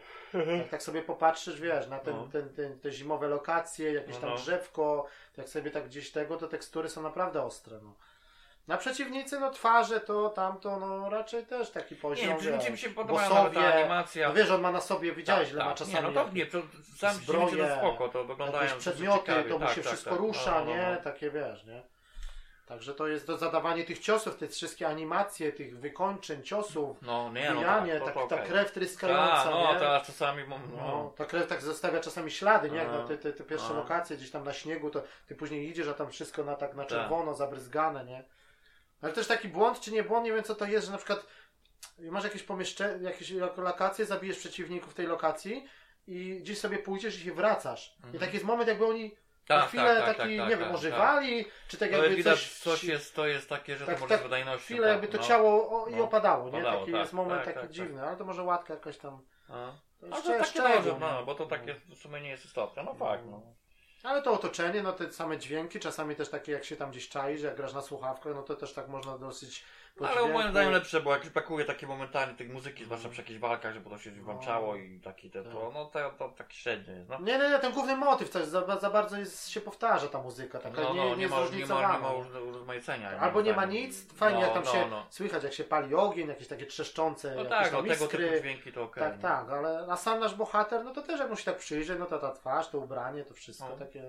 Jak 0.58 0.70
tak 0.70 0.84
sobie 0.84 1.02
popatrzysz, 1.02 1.62
wiesz, 1.62 1.88
na 1.88 2.00
ten, 2.00 2.16
No. 2.16 2.28
ten, 2.32 2.50
ten, 2.50 2.80
te 2.80 2.92
zimowe 2.92 3.28
lokacje, 3.28 3.94
jakieś 3.94 4.16
No, 4.16 4.22
tam 4.22 4.30
no. 4.30 4.36
drzewko, 4.36 5.06
jak 5.38 5.50
sobie 5.50 5.72
tak 5.72 5.86
gdzieś 5.86 6.12
tego, 6.12 6.38
to 6.38 6.48
tekstury 6.48 6.90
są 6.90 7.02
naprawdę 7.02 7.44
ostre. 7.44 7.80
No. 7.84 7.94
Na 8.70 8.78
przeciwnicy, 8.78 9.40
no 9.40 9.52
twarze 9.52 10.00
to 10.00 10.30
tamto, 10.30 10.80
no 10.80 11.10
raczej 11.10 11.46
też 11.46 11.70
taki 11.70 11.96
poziom. 11.96 12.28
Nie, 12.28 12.52
wiesz, 12.52 12.70
mi 12.70 12.78
się 12.78 12.90
podobają 12.90 13.34
nawet 13.34 13.54
ta 13.54 13.74
animacja. 13.74 14.28
No 14.28 14.34
wiesz, 14.34 14.52
on 14.52 14.62
ma 14.62 14.72
na 14.72 14.82
sobie, 14.82 15.12
widziałeś 15.14 15.52
ile 15.52 15.60
ma 15.64 15.70
tak. 15.70 15.78
czasami. 15.78 15.96
Nie, 15.96 16.02
no 16.02 16.12
to 16.12 16.20
jak- 16.20 16.34
nie, 16.34 16.46
to 16.46 16.58
sam 16.98 17.14
zbroje, 17.14 17.58
to 17.68 17.76
spoko, 17.78 18.10
to 18.10 18.24
wyglądają 18.26 18.64
jakieś 18.64 18.80
przedmioty, 18.80 19.44
to 19.50 19.60
mu 19.60 19.66
Tak, 19.66 19.70
się 19.76 19.82
tak, 19.82 19.86
wszystko 19.86 20.10
tak. 20.10 20.20
rusza, 20.20 20.52
No, 20.52 20.60
no, 20.60 20.66
nie? 20.76 20.92
no. 20.96 21.04
Takie 21.04 21.32
wiesz, 21.32 21.66
nie? 21.66 21.84
Także 22.66 22.94
to 22.94 23.08
jest 23.08 23.28
do 23.28 23.38
zadawanie 23.38 23.84
tych 23.84 24.00
ciosów, 24.00 24.36
te 24.38 24.48
wszystkie 24.48 24.88
animacje, 24.88 25.52
tych 25.52 25.80
wykończeń, 25.80 26.44
ciosów, 26.44 27.02
No, 27.02 27.32
nie, 27.34 27.52
no 27.52 27.62
tak, 27.62 28.00
to, 28.00 28.06
tak, 28.06 28.14
to 28.14 28.28
ta 28.28 28.36
okej. 28.36 28.48
krew 28.48 28.72
tryskająca, 28.72 29.44
Tak, 29.44 29.52
no, 29.52 29.74
nie? 29.74 29.80
teraz 29.80 30.08
czasami, 30.08 30.44
no, 30.50 30.60
No, 30.78 31.14
ta 31.18 31.26
krew 31.26 31.48
tak 31.48 31.62
zostawia 31.62 32.00
czasami 32.00 32.32
ślady, 32.32 32.72
nie? 32.72 32.78
Jak 32.78 32.92
na 32.92 33.08
te, 33.08 33.18
te, 33.18 33.34
te 33.34 33.44
pierwsze 33.44 33.70
A. 33.70 33.74
lokacje 33.74 34.18
gdzieś 34.18 34.32
tam 34.32 34.44
na 34.44 34.54
śniegu, 34.54 34.90
to 34.90 35.02
ty 35.28 35.36
później 35.36 35.70
idziesz, 35.70 35.88
a 35.88 35.94
tam 35.94 36.10
wszystko 36.12 36.44
na 36.44 36.56
tak 36.56 36.76
na 36.76 36.84
Tak. 36.84 36.90
czerwono, 36.90 37.34
zabryzgane, 37.34 38.06
nie? 38.06 38.24
Ale 39.02 39.14
też 39.14 39.28
taki 39.28 39.48
błąd, 39.48 39.80
czy 39.80 39.92
nie 39.92 40.04
błąd, 40.04 40.26
nie 40.26 40.34
wiem 40.34 40.44
co 40.44 40.56
to 40.56 40.66
jest, 40.66 40.86
że 40.86 40.92
na 40.92 40.98
przykład 40.98 41.26
masz 42.00 42.24
jakieś 42.24 42.44
pomieszczenie, 42.44 43.04
jakieś 43.10 43.32
lokacje, 43.58 44.06
zabijesz 44.06 44.38
przeciwników 44.38 44.94
tej 44.94 45.08
lokacji 45.08 45.66
i 46.08 46.40
gdzieś 46.40 46.60
sobie 46.60 46.78
pójdziesz 46.78 47.18
i 47.18 47.24
się 47.24 47.34
wracasz. 47.34 47.98
I 48.14 48.20
taki 48.20 48.34
jest 48.34 48.46
moment, 48.46 48.70
jakby 48.70 48.86
oni 48.86 49.16
na 49.50 49.56
Mhm. 49.56 49.62
Tak, 49.62 49.68
chwilę 49.70 49.96
tak, 49.96 50.06
tak, 50.06 50.18
taki, 50.18 50.38
tak, 50.38 50.48
nie 50.48 50.52
tak, 50.52 50.60
wiem, 50.60 50.60
tak. 50.60 50.78
ożywali, 50.78 51.46
czy 51.68 51.78
tak 51.78 51.92
No, 51.92 51.98
jakby 51.98 52.16
widać, 52.16 52.40
coś... 52.40 52.60
coś, 52.60 52.84
jest, 52.84 53.16
to 53.16 53.28
jest 53.28 53.50
takie, 53.50 53.78
że 53.78 53.86
tak, 53.86 53.96
to 53.96 54.02
może 54.02 54.14
tak, 54.16 54.24
wydajnością. 54.24 54.66
Chwilę 54.66 54.88
jakby 54.88 55.08
to 55.08 55.18
no. 55.18 55.24
ciało 55.24 55.84
o, 55.84 55.88
i 55.88 55.96
No. 55.96 56.04
opadało, 56.04 56.44
nie? 56.44 56.50
Opadało, 56.50 56.80
taki 56.80 56.92
tak, 56.92 57.02
jest 57.02 57.14
moment 57.14 57.44
tak, 57.46 57.54
taki 57.54 57.68
tak, 57.68 57.72
dziwny, 57.72 58.04
ale 58.04 58.18
to 58.18 58.26
może 58.26 58.44
łatka 58.44 58.74
jakaś 58.74 58.98
tam... 58.98 59.22
A. 59.50 59.72
To 60.00 60.08
A 60.12 60.22
to 60.22 60.44
szczę- 60.44 60.62
takie 60.62 60.94
no, 61.00 61.26
bo 61.26 61.36
to 61.36 61.46
takie 61.46 61.74
w 61.74 61.96
sumie 61.96 62.22
nie 62.22 62.30
jest 62.30 62.46
istotne. 62.46 62.84
No 62.84 62.94
fakt, 62.94 63.24
no. 63.26 63.42
Ale 64.04 64.22
to 64.22 64.34
otoczenie, 64.34 64.84
no 64.84 64.94
te 64.94 65.14
same 65.14 65.38
dźwięki, 65.38 65.80
czasami 65.80 66.16
też 66.16 66.30
takie 66.30 66.52
jak 66.52 66.66
się 66.66 66.76
tam 66.76 66.92
gdzieś 66.92 67.10
czaisz, 67.10 67.42
jak 67.42 67.56
grasz 67.56 67.74
na 67.74 67.82
słuchawkach, 67.82 68.36
no 68.36 68.44
to 68.44 68.56
też 68.56 68.74
tak 68.74 68.88
można 68.88 69.18
dosyć 69.18 69.64
Ale 70.08 70.22
dźwięku- 70.22 70.34
moim 70.34 70.52
zdaniem 70.52 70.72
lepsze, 70.72 71.02
bo 71.02 71.12
jak 71.12 71.30
brakuje 71.30 71.66
takie 71.66 71.88
momentami 71.88 72.36
tych 72.36 72.50
muzyki, 72.54 72.86
zwłaszcza 72.86 73.10
przy 73.10 73.22
jakichś 73.22 73.40
walkach, 73.40 73.74
żeby 73.74 73.90
to 73.90 73.98
się 73.98 74.12
włączało 74.12 74.76
i 74.76 75.00
taki 75.00 75.32
te, 75.32 75.44
to, 75.44 75.72
no 75.74 75.86
to, 75.86 76.12
to 76.18 76.30
taki 76.30 76.58
średnio 76.58 76.94
jest, 76.94 77.10
no. 77.10 77.20
Nie, 77.20 77.38
nie, 77.38 77.50
nie, 77.50 77.60
ten 77.60 77.72
główny 77.74 77.96
motyw 77.96 78.30
to 78.30 78.40
jest 78.40 78.52
za, 78.52 78.80
za 78.80 78.90
bardzo 78.90 79.18
jest, 79.18 79.50
się 79.50 79.62
powtarza 79.62 80.08
ta 80.08 80.22
muzyka, 80.22 80.60
taka 80.60 80.82
No, 80.82 80.94
nie, 80.94 81.00
no, 81.00 81.10
nie, 81.10 81.16
nie, 81.16 81.22
jest 81.22 81.34
ma, 81.34 81.58
nie, 81.58 81.66
ma, 81.66 81.94
nie 81.94 82.00
ma 82.00 82.12
urozmaicenia. 82.40 83.20
Albo 83.20 83.42
nie 83.42 83.54
ma 83.54 83.66
nic, 83.66 84.14
fajnie 84.14 84.40
no, 84.40 84.46
jak 84.46 84.54
tam 84.54 84.64
no, 84.64 84.72
się 84.72 84.88
No, 84.90 85.06
słychać, 85.10 85.44
jak 85.44 85.54
się 85.54 85.64
pali 85.64 85.96
ogień, 85.96 86.28
jakieś 86.28 86.48
takie 86.48 86.66
trzeszczące, 86.66 87.36
no 87.36 87.46
tak, 87.46 87.72
no 87.72 87.84
tego 87.84 88.08
typu 88.08 88.40
dźwięki 88.40 88.72
to 88.72 88.84
okej. 88.84 89.04
Tak, 89.04 89.16
no. 89.16 89.22
tak, 89.22 89.50
ale 89.50 89.86
a 89.90 89.98
sam 89.98 90.20
nasz 90.20 90.36
bohater, 90.36 90.84
no 90.84 90.94
to 90.94 91.02
też 91.02 91.20
jak 91.20 91.30
mu 91.30 91.36
się 91.36 91.46
tak 91.46 91.58
przyjrzy, 91.58 92.00
no 92.00 92.06
to 92.06 92.20
ta 92.20 92.32
twarz, 92.32 92.70
to 92.70 92.78
ubranie, 92.78 93.24
to 93.24 93.34
wszystko 93.34 93.70
No. 93.70 93.78
takie... 93.78 94.04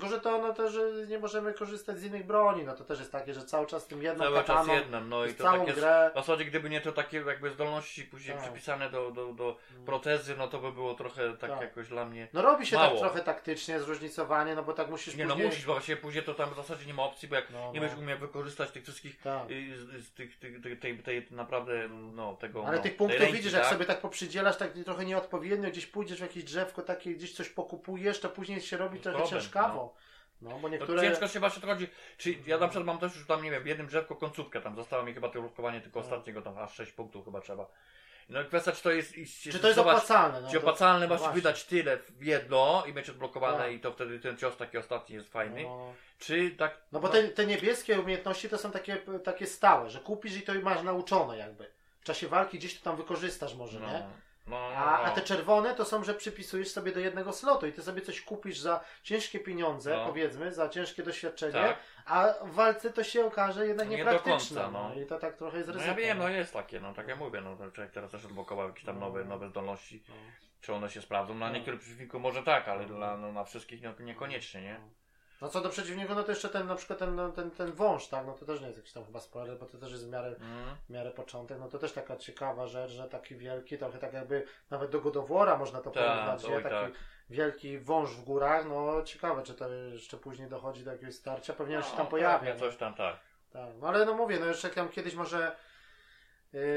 Tylko, 0.00 0.14
że 0.14 0.20
to 0.20 0.38
no 0.38 0.52
to, 0.52 0.70
że 0.70 0.80
nie 1.08 1.18
możemy 1.18 1.52
korzystać 1.52 1.98
z 1.98 2.04
innych 2.04 2.26
broni, 2.26 2.64
no 2.64 2.74
to 2.74 2.84
też 2.84 2.98
jest 2.98 3.12
takie, 3.12 3.34
że 3.34 3.44
cały 3.44 3.66
czas 3.66 3.86
tym 3.86 4.02
jedną 4.02 4.24
Cały 4.24 4.44
czas 4.44 4.68
jednym, 4.68 5.08
no 5.08 5.26
i 5.26 5.34
to 5.34 5.42
całą 5.42 5.66
takie 5.66 5.80
grę... 5.80 6.10
w 6.12 6.18
zasadzie 6.18 6.44
gdyby 6.44 6.70
nie 6.70 6.80
to 6.80 6.92
takie 6.92 7.16
jakby 7.18 7.50
zdolności 7.50 8.02
później 8.04 8.34
Tak. 8.36 8.42
przypisane 8.44 8.90
do, 8.90 9.10
do, 9.10 9.32
do 9.32 9.56
protezy, 9.86 10.34
no 10.38 10.48
to 10.48 10.58
by 10.58 10.72
było 10.72 10.94
trochę 10.94 11.36
tak 11.36 11.50
Tak. 11.50 11.60
jakoś 11.60 11.88
dla 11.88 12.04
mnie... 12.04 12.28
No 12.32 12.42
robi 12.42 12.66
się 12.66 12.76
Mało. 12.76 12.90
tak 12.90 13.00
trochę 13.00 13.20
taktycznie, 13.20 13.80
zróżnicowanie, 13.80 14.54
no 14.54 14.62
bo 14.62 14.72
tak 14.72 14.90
musisz 14.90 15.16
Nie 15.16 15.24
no 15.24 15.30
później... 15.30 15.48
musisz, 15.48 15.66
bo 15.66 15.72
właśnie 15.72 15.96
później 15.96 16.24
to 16.24 16.34
tam 16.34 16.50
w 16.50 16.56
zasadzie 16.56 16.86
nie 16.86 16.94
ma 16.94 17.02
opcji, 17.02 17.28
bo 17.28 17.36
jak 17.36 17.50
No, 17.50 17.58
nie 17.72 17.80
no. 17.80 17.80
będziesz 17.80 17.98
umiał 17.98 18.18
wykorzystać 18.18 18.70
tych 18.70 18.82
wszystkich 18.82 19.20
Tak. 19.22 19.50
y, 19.50 20.02
z, 20.02 20.10
tych, 20.14 20.38
tych, 20.38 20.60
tej, 20.60 20.76
tej, 20.76 20.98
tej 20.98 21.26
naprawdę, 21.30 21.88
no 21.88 22.36
tego... 22.36 22.66
Ale 22.66 22.76
no, 22.76 22.82
tych 22.82 22.96
punktów 22.96 23.20
ręki, 23.20 23.36
widzisz, 23.36 23.52
jak 23.52 23.62
tak? 23.62 23.72
sobie 23.72 23.84
tak 23.84 24.00
poprzydzielasz 24.00 24.56
tak 24.56 24.72
trochę 24.84 25.04
nieodpowiednio, 25.04 25.70
gdzieś 25.70 25.86
pójdziesz 25.86 26.18
w 26.18 26.22
jakieś 26.22 26.44
drzewko 26.44 26.82
takie, 26.82 27.14
gdzieś 27.14 27.34
coś 27.34 27.48
pokupujesz, 27.48 28.20
to 28.20 28.28
później 28.28 28.60
się 28.60 28.76
robi 28.76 29.00
trochę 29.00 29.18
Problem, 29.18 29.40
ciężkawo. 29.40 29.85
No, 30.42 30.50
bo 30.50 30.60
To 30.60 30.68
niektóre... 30.68 31.02
ciężko 31.02 31.28
się 31.28 31.40
właśnie 31.40 31.62
to 31.62 31.66
chodzi. 31.68 31.88
Czy 32.18 32.34
ja 32.46 32.58
na 32.58 32.68
przykład 32.68 32.86
mam 32.86 32.98
też 32.98 33.16
już 33.16 33.26
tam, 33.26 33.42
nie 33.44 33.50
wiem, 33.50 33.62
w 33.62 33.66
jednym 33.66 33.86
drzewku 33.86 34.14
końcówkę, 34.16 34.60
tam 34.60 34.76
zostało 34.76 35.02
mi 35.02 35.14
chyba 35.14 35.28
to 35.28 35.40
ulokowanie 35.40 35.80
tylko 35.80 35.98
No. 36.00 36.04
ostatniego, 36.04 36.42
tam 36.42 36.58
aż 36.58 36.74
6 36.74 36.92
punktów 36.92 37.24
chyba 37.24 37.40
trzeba. 37.40 37.66
No 38.28 38.42
i 38.42 38.44
kwestia, 38.44 38.72
czy 38.72 38.82
to 38.82 38.90
jest... 38.90 39.18
i- 39.18 39.26
Czy 39.52 39.58
to 39.58 39.66
jest 39.66 39.76
zobacz, 39.76 39.94
opłacalne? 39.96 40.40
No, 40.40 40.46
Czy 40.48 40.52
to- 40.54 40.58
opłacalne 40.60 41.06
no 41.06 41.14
masz 41.14 41.18
właśnie. 41.20 41.34
wydać 41.34 41.64
tyle 41.64 41.96
w 41.96 42.24
jedno 42.24 42.84
i 42.86 42.92
mieć 42.92 43.10
odblokowane 43.10 43.58
Tak. 43.58 43.72
i 43.72 43.80
to 43.80 43.92
wtedy 43.92 44.20
ten 44.20 44.36
cios 44.36 44.56
taki 44.56 44.78
ostatni 44.78 45.14
jest 45.14 45.32
fajny? 45.32 45.62
No, 45.62 45.92
Czy 46.18 46.50
tak... 46.50 46.78
no 46.92 47.00
bo 47.00 47.08
te, 47.08 47.28
te 47.28 47.46
niebieskie 47.46 48.00
umiejętności 48.00 48.48
to 48.48 48.58
są 48.58 48.70
takie, 48.70 48.96
takie 49.24 49.46
stałe, 49.46 49.90
że 49.90 50.00
kupisz 50.00 50.36
i 50.36 50.42
to 50.42 50.52
masz 50.62 50.82
nauczone 50.82 51.38
jakby. 51.38 51.70
W 52.00 52.04
czasie 52.04 52.28
walki 52.28 52.58
gdzieś 52.58 52.78
to 52.78 52.84
tam 52.84 52.96
wykorzystasz 52.96 53.54
może, 53.54 53.80
No, 53.80 53.86
nie? 53.92 54.06
No, 54.46 54.56
no, 54.70 54.76
A, 54.76 54.98
a 55.02 55.08
no. 55.08 55.14
te 55.14 55.20
czerwone 55.22 55.74
to 55.74 55.84
są, 55.84 56.04
że 56.04 56.14
przypisujesz 56.14 56.70
sobie 56.70 56.92
do 56.92 57.00
jednego 57.00 57.32
slotu 57.32 57.66
i 57.66 57.72
ty 57.72 57.82
sobie 57.82 58.02
coś 58.02 58.20
kupisz 58.20 58.58
za 58.58 58.80
ciężkie 59.02 59.38
pieniądze, 59.40 59.96
No. 59.96 60.06
powiedzmy, 60.06 60.54
za 60.54 60.68
ciężkie 60.68 61.02
doświadczenie, 61.02 61.52
Tak. 61.52 61.76
a 62.06 62.28
w 62.44 62.50
walce 62.54 62.92
to 62.92 63.04
się 63.04 63.26
okaże 63.26 63.66
jednak 63.66 63.88
Nie 63.88 63.96
niepraktyczne. 63.96 64.32
końca, 64.62 64.70
no. 64.70 64.88
no. 64.94 65.00
I 65.02 65.06
to 65.06 65.18
tak 65.18 65.36
trochę 65.36 65.56
jest 65.56 65.68
No 65.68 65.74
ryzyko. 65.74 65.90
ja 65.90 65.96
wiem, 65.96 66.18
no 66.18 66.28
jest 66.28 66.52
takie, 66.52 66.80
no 66.80 66.94
tak 66.94 67.08
jak 67.08 67.18
mówię, 67.18 67.40
no 67.40 67.56
ten 67.56 67.72
człowiek 67.72 67.92
teraz 67.92 68.10
też 68.10 68.24
odblokował 68.24 68.68
jakieś 68.68 68.84
tam 68.84 68.94
No. 69.00 69.06
nowe, 69.06 69.24
nowe 69.24 69.48
zdolności, 69.48 70.02
No. 70.08 70.14
czy 70.60 70.72
one 70.74 70.90
się 70.90 71.02
sprawdzą. 71.02 71.34
Na 71.34 71.46
No. 71.48 71.54
niektórych 71.54 71.80
przeciwników 71.80 72.20
może 72.22 72.42
tak, 72.42 72.68
ale 72.68 72.84
dla, 72.86 73.16
no, 73.16 73.32
na 73.32 73.44
wszystkich 73.44 73.82
no, 73.82 73.92
niekoniecznie, 74.00 74.62
nie? 74.62 74.80
No 75.40 75.48
co 75.48 75.60
do 75.60 75.68
przeciwniego, 75.68 76.14
no 76.14 76.22
to 76.22 76.30
jeszcze 76.32 76.48
ten 76.48 76.66
na 76.66 76.74
przykład 76.74 76.98
ten, 76.98 77.14
no, 77.14 77.28
ten, 77.32 77.50
ten 77.50 77.72
wąż, 77.72 78.08
tak, 78.08 78.26
no 78.26 78.32
to 78.32 78.46
też 78.46 78.60
nie 78.60 78.66
jest 78.66 78.78
jakiś 78.78 78.92
tam 78.92 79.04
chyba 79.04 79.20
spoiler, 79.20 79.58
bo 79.58 79.66
to 79.66 79.78
też 79.78 79.90
jest 79.92 80.06
w 80.06 80.10
miarę, 80.10 80.26
Mm. 80.28 80.76
w 80.88 80.90
miarę 80.90 81.10
początek, 81.10 81.58
no 81.60 81.68
to 81.68 81.78
też 81.78 81.92
taka 81.92 82.16
ciekawa 82.16 82.66
rzecz, 82.66 82.90
że 82.90 83.08
taki 83.08 83.36
wielki, 83.36 83.78
trochę 83.78 83.98
tak 83.98 84.12
jakby 84.12 84.44
nawet 84.70 84.90
do 84.90 85.00
godowora 85.00 85.56
można 85.56 85.80
to 85.80 85.90
Tak, 85.90 86.02
porównać, 86.04 86.44
nie? 86.48 86.60
Taki 86.60 86.74
tak. 86.74 86.92
wielki 87.30 87.78
wąż 87.78 88.10
w 88.10 88.24
górach, 88.24 88.66
no 88.68 89.02
ciekawe, 89.02 89.42
czy 89.42 89.54
to 89.54 89.68
jeszcze 89.72 90.16
później 90.16 90.48
dochodzi 90.48 90.84
do 90.84 90.92
jakiegoś 90.92 91.14
starcia, 91.14 91.52
pewnie 91.52 91.76
on 91.76 91.82
się 91.82 91.90
tam 91.90 91.98
No, 91.98 92.06
pojawia. 92.06 92.38
pewnie 92.38 92.54
nie? 92.54 92.60
Coś 92.60 92.76
tam, 92.76 92.94
tak. 92.94 93.16
Tak, 93.52 93.68
no 93.80 93.88
ale 93.88 94.04
no 94.06 94.14
mówię, 94.14 94.38
no 94.40 94.46
jeszcze 94.46 94.70
tam 94.70 94.88
kiedyś 94.88 95.14
może, 95.14 95.56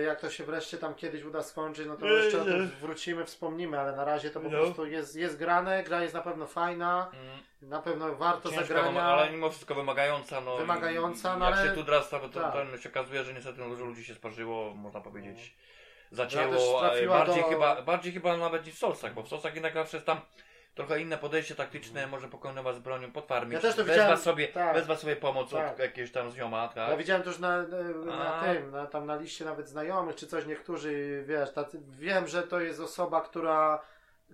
jak 0.05 0.19
to 0.21 0.29
się 0.29 0.43
wreszcie 0.43 0.77
tam 0.77 0.95
kiedyś 0.95 1.23
uda 1.23 1.43
skończyć, 1.43 1.87
no 1.87 1.95
to 1.97 2.05
Nie, 2.05 2.11
jeszcze 2.11 2.41
o 2.41 2.43
nie. 2.43 2.51
tym 2.51 2.71
wrócimy, 2.81 3.25
wspomnimy, 3.25 3.79
ale 3.79 3.95
na 3.95 4.05
razie 4.05 4.29
to 4.29 4.39
po 4.39 4.49
No. 4.49 4.57
prostu 4.59 4.85
jest, 4.85 5.15
jest 5.15 5.37
grane, 5.37 5.83
gra 5.83 6.01
jest 6.01 6.13
na 6.13 6.21
pewno 6.21 6.47
fajna, 6.47 7.11
Mm. 7.13 7.39
na 7.61 7.81
pewno 7.81 8.15
warto 8.15 8.49
Ciężka, 8.49 8.65
zagrania. 8.65 9.03
ale 9.03 9.29
mimo 9.31 9.49
wszystko 9.49 9.75
wymagająca. 9.75 10.41
No, 10.41 10.57
Wymagająca, 10.57 11.37
no 11.37 11.45
jak 11.49 11.57
ale- 11.59 11.75
się 11.75 11.83
tu 11.83 11.91
raz 11.91 12.09
to, 12.09 12.19
to, 12.19 12.29
tak. 12.29 12.53
to 12.71 12.77
się 12.77 12.89
okazuje, 12.89 13.23
że 13.23 13.33
niestety 13.33 13.57
dużo 13.57 13.85
ludzi 13.85 14.03
się 14.05 14.15
sparzyło, 14.15 14.73
można 14.75 15.01
powiedzieć, 15.01 15.37
też 15.37 15.53
zacięło. 16.11 16.79
trafiła 16.79 17.17
Bardziej, 17.17 17.43
do- 17.43 17.49
chyba, 17.49 17.81
bardziej 17.81 18.13
chyba 18.13 18.37
nawet 18.37 18.65
niż 18.65 18.75
w 18.75 18.77
Soulsach, 18.77 19.13
bo 19.13 19.23
w 19.23 19.27
Soulsach 19.27 19.53
jednak 19.53 19.73
zawsze 19.73 19.97
jest 19.97 20.07
tam 20.07 20.21
trochę 20.75 21.01
inne 21.01 21.17
podejście 21.17 21.55
taktyczne, 21.55 22.07
może 22.07 22.27
pokonywać 22.27 22.75
z 22.75 22.79
bronią, 22.79 23.11
podfarmić, 23.11 23.53
Ja 23.53 23.59
też 23.59 23.75
to 23.75 23.85
widziałem, 23.85 24.17
sobie, 24.17 24.47
tak. 24.47 24.73
wezwać 24.75 24.99
sobie 24.99 25.15
pomoc 25.15 25.51
Tak. 25.51 25.73
od 25.73 25.79
jakiegoś 25.79 26.11
tam 26.11 26.31
zioma, 26.31 26.67
tak? 26.67 26.89
Ja 26.89 26.97
widziałem 26.97 27.23
już 27.25 27.39
na, 27.39 27.61
na 28.05 28.35
A. 28.35 28.43
tym, 28.53 28.71
na, 28.71 28.85
tam 28.85 29.05
na 29.05 29.15
liście 29.15 29.45
nawet 29.45 29.69
znajomych 29.69 30.15
czy 30.15 30.27
coś, 30.27 30.45
niektórzy, 30.45 31.23
wiesz, 31.27 31.53
tacy, 31.53 31.81
wiem, 31.89 32.27
że 32.27 32.43
to 32.43 32.59
jest 32.59 32.79
osoba, 32.79 33.21
która, 33.21 33.81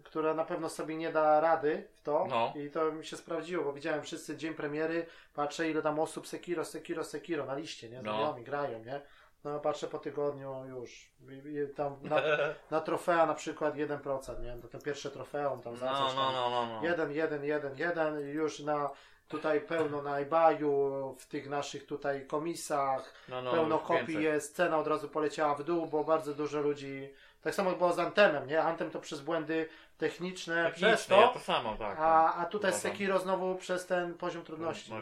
która 0.04 0.34
na 0.34 0.46
pewno 0.46 0.70
sobie 0.70 0.96
nie 0.96 1.12
da 1.12 1.40
rady 1.40 1.88
w 1.96 2.02
to 2.02 2.26
No. 2.30 2.54
i 2.56 2.70
to 2.70 2.92
mi 2.92 3.06
się 3.06 3.18
sprawdziło, 3.18 3.64
bo 3.64 3.74
widziałem 3.74 4.04
wszyscy 4.04 4.38
dzień 4.38 4.54
premiery, 4.54 5.06
patrzę 5.34 5.70
ile 5.70 5.82
tam 5.82 6.00
osób 6.00 6.28
Sekiro, 6.28 6.66
Sekiro, 6.66 7.04
Sekiro 7.04 7.46
na 7.46 7.56
liście, 7.56 7.90
nie, 7.90 8.02
No. 8.02 8.14
znajomi, 8.18 8.44
grają, 8.44 8.84
nie. 8.84 9.02
No 9.46 9.60
patrzę 9.60 9.88
po 9.88 10.00
tygodniu 10.00 10.66
już, 10.66 11.12
I, 11.30 11.34
i 11.34 11.76
tam 11.76 11.96
na, 12.02 12.22
na 12.72 12.82
trofea 12.82 13.26
na 13.26 13.34
przykład 13.34 13.76
1%, 13.76 14.42
nie, 14.42 14.62
to, 14.62 14.68
to 14.68 14.80
pierwsze 14.80 15.12
trofeum 15.12 15.62
tam 15.62 15.76
za 15.76 15.86
No, 15.86 16.14
no, 16.16 16.32
no, 16.32 16.50
no, 16.50 16.66
no. 16.66 16.84
Jeden, 16.84 17.12
jeden, 17.12 17.44
jeden, 17.44 17.78
jeden 17.78 18.20
i 18.20 18.24
już 18.34 18.60
na 18.60 18.90
tutaj 19.28 19.62
pełno 19.62 20.02
na 20.02 20.20
eBayu, 20.20 21.16
w 21.20 21.26
tych 21.26 21.50
naszych 21.50 21.86
tutaj 21.86 22.28
komisach, 22.28 23.14
No, 23.30 23.42
no, 23.42 23.52
pełno 23.52 23.80
kopii 23.80 24.06
więcej. 24.06 24.24
jest, 24.24 24.56
cena 24.56 24.78
od 24.78 24.88
razu 24.88 25.10
poleciała 25.10 25.56
w 25.56 25.64
dół, 25.64 25.88
bo 25.88 26.04
bardzo 26.04 26.34
dużo 26.34 26.62
ludzi, 26.62 27.10
tak 27.42 27.56
samo 27.56 27.72
było 27.72 27.94
z 27.94 28.00
Antemem, 28.00 28.48
nie? 28.48 28.62
Antem 28.64 28.92
to 28.92 29.00
przez 29.00 29.22
błędy 29.22 29.70
techniczne, 29.98 30.72
przez 30.72 30.82
Techniczne, 30.82 31.16
to, 31.16 31.22
ja 31.22 31.28
to 31.28 31.40
samo, 31.40 31.76
tak. 31.76 31.98
a, 32.00 32.34
a 32.36 32.46
tutaj 32.46 32.72
Uważam. 32.72 32.92
Sekiro 32.92 33.20
znowu 33.20 33.56
przez 33.56 33.86
ten 33.86 34.14
poziom 34.14 34.44
trudności. 34.44 34.94
No, 34.94 35.00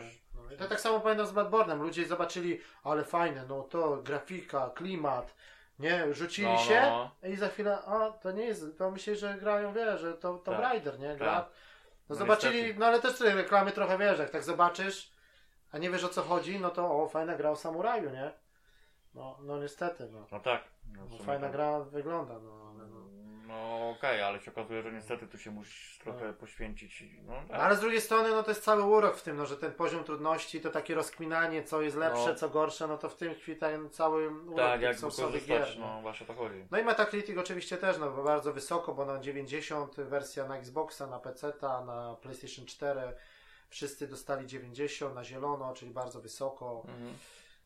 to 0.57 0.67
tak 0.67 0.79
samo 0.79 0.99
pamiętam 0.99 1.27
z 1.27 1.31
Bloodborne'em. 1.31 1.81
Ludzie 1.81 2.05
zobaczyli, 2.05 2.59
ale 2.83 3.03
fajne, 3.03 3.45
no 3.49 3.61
to 3.63 3.97
grafika, 3.97 4.69
klimat, 4.75 5.35
nie? 5.79 6.13
Rzucili 6.13 6.47
No, 6.47 6.53
no, 6.53 6.59
się 6.59 6.81
no. 6.81 7.11
i 7.29 7.35
za 7.35 7.49
chwilę, 7.49 7.77
a 7.85 8.11
to 8.11 8.31
nie 8.31 8.45
jest, 8.45 8.77
to 8.77 8.91
myśli, 8.91 9.15
że 9.15 9.33
grają, 9.33 9.73
wie, 9.73 9.97
że 9.97 10.13
to 10.13 10.33
Tomb 10.37 10.43
Tak, 10.45 10.59
Raider, 10.59 10.99
nie? 10.99 11.15
Gra. 11.15 11.35
tak. 11.35 11.45
No, 11.45 11.49
No 12.09 12.15
zobaczyli, 12.15 12.57
niestety. 12.57 12.79
no 12.79 12.85
ale 12.85 12.99
też 13.01 13.17
te 13.17 13.35
reklamy 13.35 13.71
trochę 13.71 13.97
wiesz, 13.97 14.19
jak 14.19 14.29
tak 14.29 14.43
zobaczysz, 14.43 15.11
a 15.71 15.77
nie 15.77 15.89
wiesz 15.89 16.03
o 16.03 16.09
co 16.09 16.21
chodzi, 16.21 16.59
no 16.59 16.69
to 16.69 17.03
o, 17.03 17.07
fajna 17.07 17.35
gra 17.35 17.49
o 17.49 17.55
samuraju, 17.55 18.09
nie? 18.09 18.31
No, 19.15 19.37
no 19.41 19.57
niestety, 19.57 20.09
no. 20.11 20.25
No 20.31 20.39
tak. 20.39 20.61
No, 20.97 21.17
fajna 21.25 21.47
tak. 21.47 21.51
gra 21.51 21.79
wygląda, 21.79 22.33
no. 22.39 22.62
No. 23.53 23.73
No 23.83 23.89
okej, 23.89 24.21
ale 24.21 24.41
się 24.41 24.51
okazuje, 24.51 24.81
że 24.83 24.91
niestety 24.91 25.27
tu 25.27 25.37
się 25.37 25.51
musisz 25.51 25.97
trochę 25.97 26.33
poświęcić. 26.33 27.03
No, 27.27 27.33
tak. 27.33 27.49
No, 27.49 27.55
Ale 27.55 27.75
z 27.75 27.79
drugiej 27.79 28.01
strony, 28.01 28.29
no 28.29 28.43
to 28.43 28.51
jest 28.51 28.63
cały 28.63 28.83
urok 28.83 29.17
w 29.17 29.21
tym, 29.23 29.37
no, 29.37 29.45
że 29.45 29.57
ten 29.57 29.71
poziom 29.71 30.03
trudności, 30.03 30.61
to 30.61 30.69
takie 30.69 30.95
rozkminanie, 30.95 31.63
co 31.63 31.81
jest 31.81 31.97
lepsze, 31.97 32.25
No. 32.27 32.35
co 32.35 32.49
gorsze, 32.49 32.87
no 32.87 32.97
to 32.97 33.09
w 33.09 33.15
tym 33.15 33.35
tkwi 33.35 33.55
ten 33.55 33.89
cały 33.89 34.29
urok 34.45 34.57
tak, 34.57 34.81
jak 34.81 34.97
source'owych 34.97 35.31
wykorzystać, 35.31 35.69
gier. 35.69 35.79
no 35.79 36.01
właśnie 36.01 36.27
o 36.27 36.33
to 36.33 36.39
chodzi. 36.39 36.65
No 36.71 36.79
i 36.79 36.83
Metacritic 36.83 37.37
oczywiście 37.37 37.77
też, 37.77 37.97
no 37.97 38.11
bo 38.11 38.23
bardzo 38.23 38.53
wysoko, 38.53 38.93
bo 38.93 39.05
na 39.05 39.19
90, 39.19 39.95
wersja 39.95 40.45
na 40.47 40.57
Xboxa, 40.57 41.07
na 41.07 41.19
PC, 41.19 41.53
na 41.61 42.15
PlayStation 42.21 42.65
4, 42.65 43.01
wszyscy 43.69 44.07
dostali 44.07 44.47
90 44.47 45.15
na 45.15 45.23
zielono, 45.23 45.73
czyli 45.73 45.91
bardzo 45.91 46.21
wysoko. 46.21 46.83
Mhm. 46.87 47.13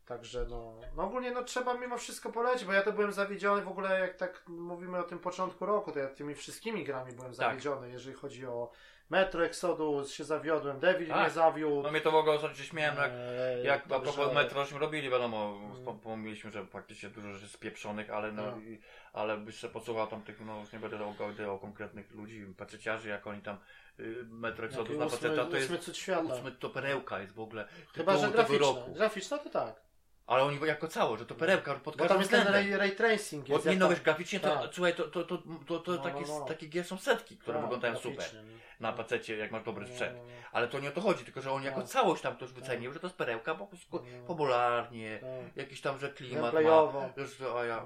Także 0.07 0.45
no, 0.49 0.73
no 0.95 1.03
ogólnie 1.03 1.31
no 1.31 1.43
trzeba 1.43 1.73
mimo 1.73 1.97
wszystko 1.97 2.31
polecić, 2.31 2.65
bo 2.65 2.73
ja 2.73 2.81
to 2.81 2.91
byłem 2.93 3.11
zawiedziony 3.13 3.61
w 3.61 3.67
ogóle, 3.67 3.99
jak 3.99 4.15
tak 4.15 4.43
mówimy 4.47 4.97
o 4.99 5.03
tym 5.03 5.19
początku 5.19 5.65
roku, 5.65 5.91
to 5.91 5.99
ja 5.99 6.07
tymi 6.07 6.35
wszystkimi 6.35 6.83
grami 6.83 7.11
byłem 7.13 7.31
Tak. 7.31 7.35
zawiedziony, 7.35 7.89
jeżeli 7.89 8.15
chodzi 8.15 8.45
o 8.45 8.71
Metro 9.09 9.45
Exodus, 9.45 10.11
się 10.13 10.23
zawiodłem, 10.23 10.79
Devil 10.79 11.07
Tak. 11.09 11.19
mnie 11.21 11.29
zawiódł. 11.29 11.81
No 11.81 11.91
mnie 11.91 12.01
to 12.01 12.11
w 12.11 12.15
ogóle 12.15 12.39
się 12.39 12.63
śmiałem, 12.63 12.95
jak, 12.97 13.11
Eee, 13.13 13.65
jak 13.65 13.83
a 13.91 13.99
propos 13.99 14.33
Metro 14.33 14.63
żeśmy 14.63 14.79
robili, 14.79 15.09
wiadomo, 15.09 15.59
Mm. 15.63 15.97
wspomnieliśmy, 15.97 16.51
że 16.51 16.65
faktycznie 16.65 17.09
dużo 17.09 17.33
rzeczy 17.33 17.47
spieprzonych, 17.53 18.09
ale 18.09 18.31
no, 18.31 18.43
No. 18.51 18.57
i, 18.57 18.79
ale 19.13 19.37
byś 19.37 19.55
się 19.59 19.69
posłuchał 19.69 20.07
tam 20.07 20.21
tych, 20.23 20.41
no 20.45 20.59
już 20.59 20.73
nie 20.73 20.79
będę 20.79 20.97
o, 21.05 21.53
o 21.53 21.59
konkretnych 21.59 22.11
ludzi, 22.11 22.45
paceciarzy, 22.57 23.09
jak 23.09 23.27
oni 23.27 23.41
tam 23.41 23.57
y, 23.99 24.15
Metro 24.29 24.65
Exodus 24.65 24.97
na 24.97 25.05
ósmy, 25.05 25.17
paceta, 25.17 25.45
to 25.45 25.57
jest 25.57 25.71
ósmy 25.71 25.93
świata. 25.95 26.33
ósmy 26.35 26.51
to 26.51 26.69
perełka 26.69 27.19
jest 27.19 27.33
w 27.33 27.39
ogóle 27.39 27.67
Chyba, 27.93 28.17
że 28.17 28.31
roku. 28.57 28.93
Graficzne 28.93 29.39
to 29.39 29.49
tak. 29.49 29.86
Ale 30.27 30.43
oni 30.43 30.59
jako 30.65 30.87
cało, 30.87 31.17
że 31.17 31.25
to 31.25 31.35
perełka 31.35 31.73
pod 31.75 31.97
Bo 31.97 32.05
tam 32.05 32.07
każdym 32.07 32.19
jest 32.19 32.31
ten 32.31 32.39
względem. 32.41 32.69
ray, 32.69 32.77
ray 32.89 32.91
tracing. 32.97 33.47
Bo 33.47 33.53
Jest, 33.53 33.65
nie 33.65 33.71
jak 33.71 33.79
no 33.79 33.85
tam- 33.85 33.95
wiesz, 33.95 34.03
graficznie 34.03 34.39
to, 34.39 34.55
Tak. 34.55 34.73
słuchaj, 34.73 34.95
to, 34.95 35.03
to, 35.07 35.23
to, 35.23 35.37
to, 35.67 35.79
to 35.79 35.91
No, 35.91 35.97
takie, 35.97 36.21
no, 36.27 36.39
no. 36.39 36.45
takie 36.45 36.67
gier 36.67 36.85
są 36.85 36.97
setki, 36.97 37.37
które 37.37 37.53
tak, 37.57 37.61
wyglądają 37.63 37.93
graficznie, 37.93 38.21
super 38.25 38.43
nie? 38.45 38.57
na 38.79 38.93
pacecie, 38.93 39.37
jak 39.37 39.51
masz 39.51 39.63
dobry 39.63 39.85
No, 39.85 39.91
sprzęt. 39.93 40.17
no, 40.17 40.23
no. 40.23 40.29
Ale 40.51 40.67
to 40.67 40.79
nie 40.79 40.89
o 40.89 40.91
to 40.91 41.01
chodzi, 41.01 41.23
tylko 41.25 41.41
że 41.41 41.51
on 41.51 41.63
jako 41.63 41.79
Tak. 41.81 41.89
całość 41.89 42.21
tam 42.21 42.35
to 42.37 42.45
już 42.45 42.53
wycenił, 42.53 42.93
że 42.93 42.99
to 42.99 43.07
jest 43.07 43.17
perełka, 43.17 43.55
po 43.55 43.67
prostu 43.67 44.03
No. 44.19 44.27
popularnie, 44.27 45.19
Tak. 45.21 45.57
jakiś 45.57 45.81
tam, 45.81 45.97
że 45.97 46.09
klimat 46.09 46.41
ma. 46.41 46.51
Gameplayowo. 46.51 47.09
Już, 47.17 47.41
a 47.55 47.65
ja, 47.65 47.85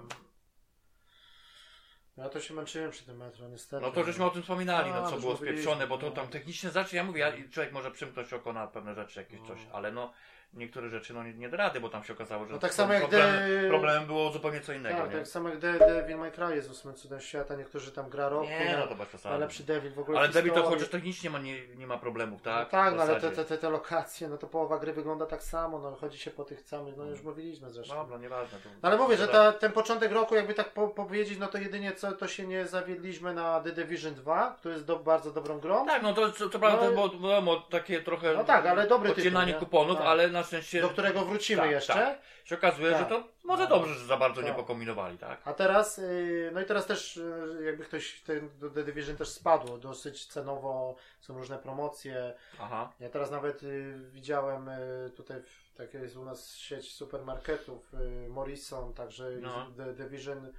Ja 2.18 2.30
to 2.30 2.40
się 2.42 2.54
męczyłem 2.54 2.92
przy 2.92 3.06
tym 3.06 3.18
metro, 3.18 3.48
niestety. 3.50 3.86
no 3.86 3.92
to 3.92 4.04
żeśmy 4.04 4.26
o 4.26 4.30
tym 4.30 4.42
wspominali, 4.42 4.90
A, 4.92 4.94
no 5.02 5.08
co 5.08 5.12
już 5.12 5.22
było 5.22 5.34
mówiliśmy, 5.34 5.62
spieprzone, 5.62 5.88
bo 5.88 5.98
to 5.98 6.06
no. 6.06 6.12
tam 6.12 6.28
technicznie 6.28 6.70
znaczy, 6.70 6.96
ja 6.96 7.04
mówię, 7.04 7.20
ja, 7.22 7.32
człowiek 7.52 7.72
może 7.72 7.92
przymknąć 7.92 8.34
oko 8.34 8.54
na 8.54 8.68
pewne 8.68 8.96
rzeczy, 8.96 9.20
jakieś 9.20 9.40
No. 9.40 9.48
coś, 9.48 9.60
ale 9.74 9.92
no 9.92 10.14
niektóre 10.54 10.90
rzeczy 10.90 11.14
no 11.14 11.24
nie, 11.24 11.34
nie 11.34 11.50
da 11.50 11.58
rady, 11.58 11.80
bo 11.80 11.90
tam 11.90 12.04
się 12.04 12.14
okazało, 12.14 12.46
że 12.46 12.54
No 12.54 12.60
tak 12.60 12.74
samo 12.74 12.94
jak 12.94 13.02
problem, 13.02 13.30
The- 13.62 13.68
problemem 13.70 14.06
było 14.06 14.32
zupełnie 14.32 14.62
co 14.62 14.74
innego, 14.74 14.98
Tak, 14.98 15.12
nie? 15.12 15.18
tak 15.18 15.28
samo 15.28 15.50
jak 15.50 15.58
De- 15.60 15.80
Devil 15.80 16.18
May 16.18 16.32
Cry 16.32 16.56
jest 16.56 16.72
ósmym 16.72 16.96
cudem 16.96 17.22
świata, 17.22 17.56
niektórzy 17.56 17.92
tam 17.92 18.10
gra 18.10 18.30
roku, 18.30 18.46
Nie, 18.50 18.78
no 18.80 18.88
to 18.88 18.96
bez 18.96 19.08
przesady. 19.08 19.30
najlepszy 19.34 19.64
Devil 19.64 19.92
w 19.94 20.00
ogóle 20.00 20.20
Ale 20.20 20.30
Debbie 20.30 20.52
to 20.52 20.64
chociaż 20.64 20.90
technicznie 20.90 21.30
ma, 21.30 21.40
nie, 21.40 21.68
nie 21.68 21.88
ma 21.88 21.98
problemów, 21.98 22.42
tak? 22.42 22.66
No 22.66 22.70
tak, 22.72 22.94
W 22.94 22.98
no 22.98 23.04
ale 23.04 23.22
te, 23.22 23.32
te, 23.46 23.58
te, 23.58 23.70
lokacje, 23.70 24.28
no 24.30 24.38
to 24.38 24.48
połowa 24.48 24.80
gry 24.80 24.94
wygląda 24.94 25.26
tak 25.26 25.44
samo, 25.44 25.80
no 25.80 25.96
chodzi 25.96 26.18
się 26.18 26.32
po 26.32 26.44
tych 26.44 26.62
samych, 26.62 26.98
no 26.98 27.04
już 27.06 27.22
mówiliśmy 27.24 27.70
zresztą. 27.70 27.96
Dobra, 27.96 28.18
nieważne. 28.18 28.58
To... 28.60 28.70
No 28.84 28.90
ale 28.90 28.98
mówię, 28.98 29.18
że 29.18 29.28
ta, 29.28 29.52
ten 29.54 29.72
początek 29.72 30.12
roku, 30.12 30.36
jakby 30.36 30.54
tak 30.54 30.74
po, 30.74 30.88
powiedzieć, 30.88 31.40
no 31.40 31.48
to 31.48 31.58
jedynie 31.58 31.92
co, 31.92 32.12
to 32.12 32.28
się 32.28 32.48
nie 32.48 32.66
zawiedliśmy 32.68 33.34
na 33.34 33.60
The 33.60 33.72
Division 33.72 34.14
2, 34.14 34.56
który 34.60 34.74
jest 34.74 34.86
do, 34.86 35.00
bardzo 35.00 35.32
dobrą 35.32 35.60
grą. 35.60 35.86
Tak, 35.86 36.04
no 36.04 36.14
to 36.14 36.32
co, 36.32 36.50
co 36.50 36.60
prawda 36.60 36.78
No 36.78 36.88
to 36.88 36.92
było 37.10 37.30
wiadomo, 37.30 37.56
takie 37.70 38.02
trochę 38.02 38.34
No 38.34 38.44
tak, 38.44 38.66
ale 38.66 38.88
dobry 38.88 39.10
tytuł, 39.10 39.22
odcinanie 39.22 39.54
nie? 39.54 39.60
kuponów, 39.60 39.98
Tak. 39.98 40.06
ale 40.08 40.28
na 40.28 40.41
szczęście 40.44 40.82
Do 40.82 40.90
którego 40.90 41.26
wrócimy 41.26 41.62
Tak, 41.62 41.72
jeszcze. 41.72 41.94
tak. 41.94 42.20
się 42.46 42.56
okazuje, 42.56 42.92
Tak. 42.92 43.00
że 43.00 43.06
to 43.06 43.24
może 43.44 43.64
No. 43.64 43.70
dobrze, 43.70 43.94
że 43.96 44.06
za 44.06 44.18
bardzo 44.18 44.42
nie 44.42 44.48
Tak. 44.48 44.58
pokombinowali, 44.58 45.18
tak? 45.18 45.42
A 45.46 45.54
teraz, 45.54 45.98
yy, 45.98 46.52
no 46.54 46.62
i 46.62 46.66
teraz 46.66 46.86
też, 46.86 47.16
yy, 47.16 47.64
jakby 47.66 47.84
ktoś 47.84 48.22
ten, 48.22 48.50
do 48.60 48.70
The 48.70 48.84
Division 48.84 49.18
też 49.18 49.30
spadło, 49.30 49.78
dosyć 49.78 50.26
cenowo, 50.28 50.96
są 51.22 51.34
różne 51.38 51.58
promocje. 51.60 52.34
Aha. 52.60 52.92
Ja 53.00 53.10
teraz 53.10 53.32
nawet 53.32 53.64
yy, 53.64 53.98
widziałem 54.12 54.70
tutaj, 55.16 55.42
w, 55.42 55.74
taka 55.76 55.98
jest 55.98 56.16
u 56.16 56.26
nas 56.26 56.56
sieć 56.56 56.94
supermarketów, 56.94 57.92
Morrison, 58.30 58.94
także 58.94 59.30
No. 59.42 59.68
The 59.78 59.94
Division 59.94 60.54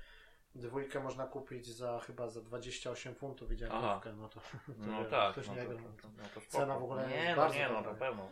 dwójkę 0.54 1.00
można 1.00 1.26
kupić 1.26 1.66
za 1.66 2.00
chyba 2.06 2.28
za 2.28 2.40
28 2.40 3.14
funtów, 3.14 3.48
widziałem 3.48 3.74
Aha. 3.76 4.00
no 4.16 4.28
to, 4.28 4.40
to 4.40 4.46
No 4.78 5.04
tak, 5.04 5.32
ktoś 5.32 5.48
no 5.48 5.54
nie 5.54 5.62
to, 5.62 5.68
to, 5.68 5.78
no 6.18 6.24
to 6.34 6.40
spoko. 6.40 6.58
Cena 6.58 6.78
w 6.78 6.82
ogóle 6.84 7.06
nie, 7.08 7.14
jest 7.16 7.36
no 7.36 7.42
bardzo 7.42 7.58
nie, 7.58 7.68
no 7.68 7.80
na 7.80 7.94
pewno. 7.94 8.28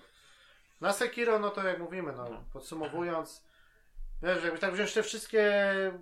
Na 0.81 0.93
Sekiro, 0.93 1.39
no 1.39 1.51
to 1.51 1.65
jak 1.69 1.78
mówimy, 1.78 2.12
no, 2.12 2.24
No. 2.31 2.43
podsumowując, 2.52 3.44
wiesz, 4.23 4.44
jakby 4.44 4.59
tak 4.59 4.73
wziąć 4.73 4.93
te 4.94 5.02
wszystkie 5.02 5.52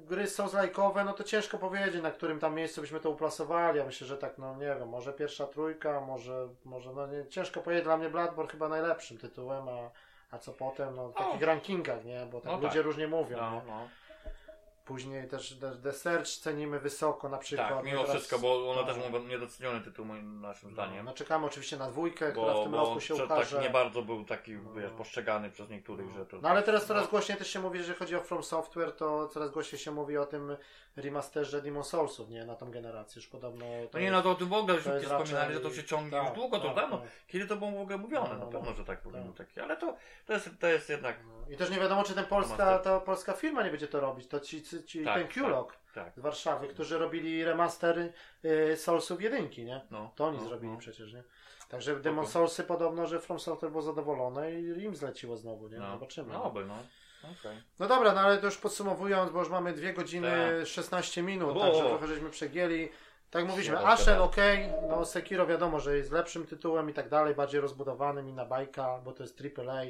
gry 0.07 0.25
souls-like'owe, 0.25 1.05
no 1.05 1.13
to 1.13 1.25
ciężko 1.25 1.59
powiedzieć, 1.59 2.03
na 2.03 2.11
którym 2.11 2.39
tam 2.41 2.55
miejscu 2.55 2.81
byśmy 2.81 3.01
to 3.01 3.11
uplasowali. 3.11 3.79
Ja 3.79 3.85
myślę, 3.85 4.07
że 4.07 4.19
tak, 4.19 4.39
no 4.39 4.55
nie 4.57 4.67
wiem, 4.79 4.89
może 4.89 5.13
pierwsza 5.13 5.47
trójka, 5.47 6.01
może, 6.01 6.49
może 6.65 6.93
no 6.93 7.07
nie, 7.07 7.27
ciężko 7.27 7.61
powiedzieć, 7.61 7.85
dla 7.85 7.97
mnie 7.97 8.09
Bloodborne 8.11 8.51
chyba 8.51 8.69
najlepszym 8.69 9.19
tytułem, 9.19 9.69
a, 9.69 9.91
a 10.31 10.39
co 10.39 10.53
potem, 10.53 10.97
no 10.97 11.09
w 11.09 11.15
takich 11.15 11.43
rankingach, 11.43 12.05
nie, 12.05 12.27
bo 12.33 12.41
tak 12.41 12.53
No 12.53 12.59
ludzie 12.59 12.69
tak. 12.79 12.85
różnie 12.85 13.09
mówią. 13.09 13.37
No, 13.37 13.63
no. 13.67 13.89
Później 14.89 15.28
też 15.28 15.59
The, 15.82 15.93
Search 15.93 16.27
cenimy 16.28 16.81
wysoko 16.81 17.28
na 17.28 17.39
przykład. 17.39 17.69
Tak, 17.69 17.77
no 17.77 17.82
mimo 17.82 18.01
teraz- 18.05 18.16
wszystko, 18.16 18.39
bo 18.39 18.70
ono 18.70 18.81
no. 18.82 18.86
też 18.94 19.10
był 19.10 19.24
niedoceniony 19.24 19.81
tytuł 19.81 20.05
moim 20.05 20.40
naszym 20.40 20.70
zdaniem. 20.73 21.05
No 21.06 21.12
czekamy 21.12 21.47
oczywiście 21.47 21.77
na 21.77 21.90
dwójkę, 21.90 22.32
która 22.32 22.52
w 22.52 22.56
Bo, 22.56 22.62
tym 22.62 22.73
bo 22.73 22.78
roku 22.78 23.01
się 23.01 23.15
prze- 23.15 23.24
ukaże. 23.24 23.56
tak 23.56 23.65
nie 23.65 23.70
bardzo 23.70 24.02
był 24.02 24.24
taki 24.24 24.52
No. 24.52 24.73
wiesz, 24.73 24.90
postrzegany 24.90 25.51
przez 25.51 25.70
niektórych, 25.70 26.10
że 26.10 26.27
to... 26.27 26.39
No 26.40 26.48
ale 26.48 26.62
teraz 26.62 26.86
coraz 26.86 27.09
głośniej 27.10 27.39
też 27.39 27.51
się 27.51 27.60
mówi, 27.60 27.82
że 27.82 27.94
chodzi 27.94 28.16
o 28.16 28.20
From 28.20 28.43
Software, 28.43 28.93
to 28.97 29.28
coraz 29.28 29.51
głośniej 29.51 29.78
się 29.78 29.90
mówi 29.90 30.16
o 30.19 30.27
tym 30.27 30.56
remasterze 30.99 31.62
Demon 31.62 31.85
Soulsów, 31.85 32.31
nie? 32.31 32.45
Na 32.45 32.55
tą 32.55 32.70
generację 32.70 33.20
już 33.20 33.29
podobno. 33.29 33.66
No 33.95 34.01
nie, 34.01 34.11
no 34.11 34.23
to 34.23 34.31
o 34.31 34.35
tym 34.35 34.49
w 34.49 34.53
ogóle 34.53 34.75
już 34.75 34.85
to 34.85 34.95
jest 34.95 35.07
wspominali, 35.07 35.55
że 35.55 35.61
to 35.61 35.70
się 35.70 35.85
ciągnie 35.85 36.11
tak, 36.11 36.25
już 36.29 36.35
długo, 36.35 36.59
to 36.59 36.66
tak, 36.66 36.77
dawno. 36.77 36.99
tak. 36.99 37.09
Kiedy 37.27 37.47
to 37.47 37.57
było 37.57 37.70
w 37.70 37.81
ogóle 37.81 37.99
mówione? 37.99 38.29
No, 38.29 38.35
Na 38.35 38.45
no, 38.45 38.51
pewno, 38.51 38.70
no. 38.70 38.77
że 38.77 38.85
tak 38.85 39.01
powinno 39.01 39.33
Tak. 39.33 39.47
ale 39.62 39.77
to, 39.77 39.97
to, 40.27 40.33
jest, 40.33 40.51
to 40.61 40.66
jest 40.66 40.89
jednak... 40.89 41.16
No. 41.27 41.55
I 41.55 41.57
też 41.57 41.70
nie 41.70 41.79
wiadomo, 41.81 42.05
czy 42.05 42.15
ten 42.15 42.25
polska, 42.27 42.79
ta 42.79 43.01
polska 43.01 43.33
firma 43.33 43.62
nie 43.62 43.70
będzie 43.70 43.89
to 43.89 44.01
robić. 44.01 44.27
To 44.29 44.41
ci, 44.41 44.62
ci, 44.62 44.85
ci 44.85 45.05
Tak, 45.05 45.15
ten 45.19 45.29
Q-Log 45.29 45.77
Tak, 45.95 46.12
z 46.16 46.19
Warszawy, 46.20 46.69
którzy 46.69 46.99
robili 46.99 47.45
remaster 47.45 48.12
y, 48.45 48.77
Soulsów 48.77 49.23
jedynki, 49.23 49.65
nie? 49.65 49.81
no. 49.91 50.12
To 50.16 50.25
oni 50.25 50.39
no, 50.39 50.45
zrobili 50.49 50.73
no. 50.73 50.79
przecież, 50.79 51.12
nie? 51.12 51.23
Także 51.69 51.97
Demon. 51.97 52.27
Soulsy 52.27 52.65
podobno, 52.65 53.07
że 53.07 53.20
From 53.20 53.41
Software 53.41 53.70
było 53.70 53.83
zadowolone 53.83 54.53
i 54.53 54.83
im 54.83 54.97
zleciło 54.97 55.37
znowu, 55.37 55.69
nie? 55.69 55.79
No, 55.79 55.91
Zobaczymy. 55.93 56.33
no, 56.33 56.45
oby, 56.45 56.65
no. 56.65 56.75
No 57.78 57.86
dobra, 57.89 58.12
no 58.15 58.20
ale 58.20 58.39
to 58.39 58.47
już 58.47 58.57
podsumowując, 58.57 59.31
bo 59.32 59.39
już 59.39 59.49
mamy 59.49 59.73
2 59.73 59.93
godziny 59.93 60.31
Tak. 60.60 60.67
16 60.68 61.23
minut, 61.23 61.57
O! 61.57 61.60
także 61.60 61.81
trochę 61.89 62.07
żeśmy 62.07 62.31
przegięli. 62.31 62.89
Tak 63.31 63.44
mówiliśmy, 63.47 63.78
Ashen 63.86 64.18
ok, 64.20 64.36
no 64.89 65.05
Sekiro 65.05 65.47
wiadomo, 65.47 65.81
że 65.81 65.97
jest 65.97 66.12
lepszym 66.12 66.47
tytułem 66.47 66.91
i 66.91 66.93
tak 66.94 67.09
dalej, 67.09 67.34
bardziej 67.34 67.60
rozbudowanym 67.60 68.28
i 68.28 68.33
na 68.33 68.44
bajka, 68.44 68.99
bo 69.05 69.12
to 69.12 69.23
jest 69.23 69.41
AAA. 69.59 69.83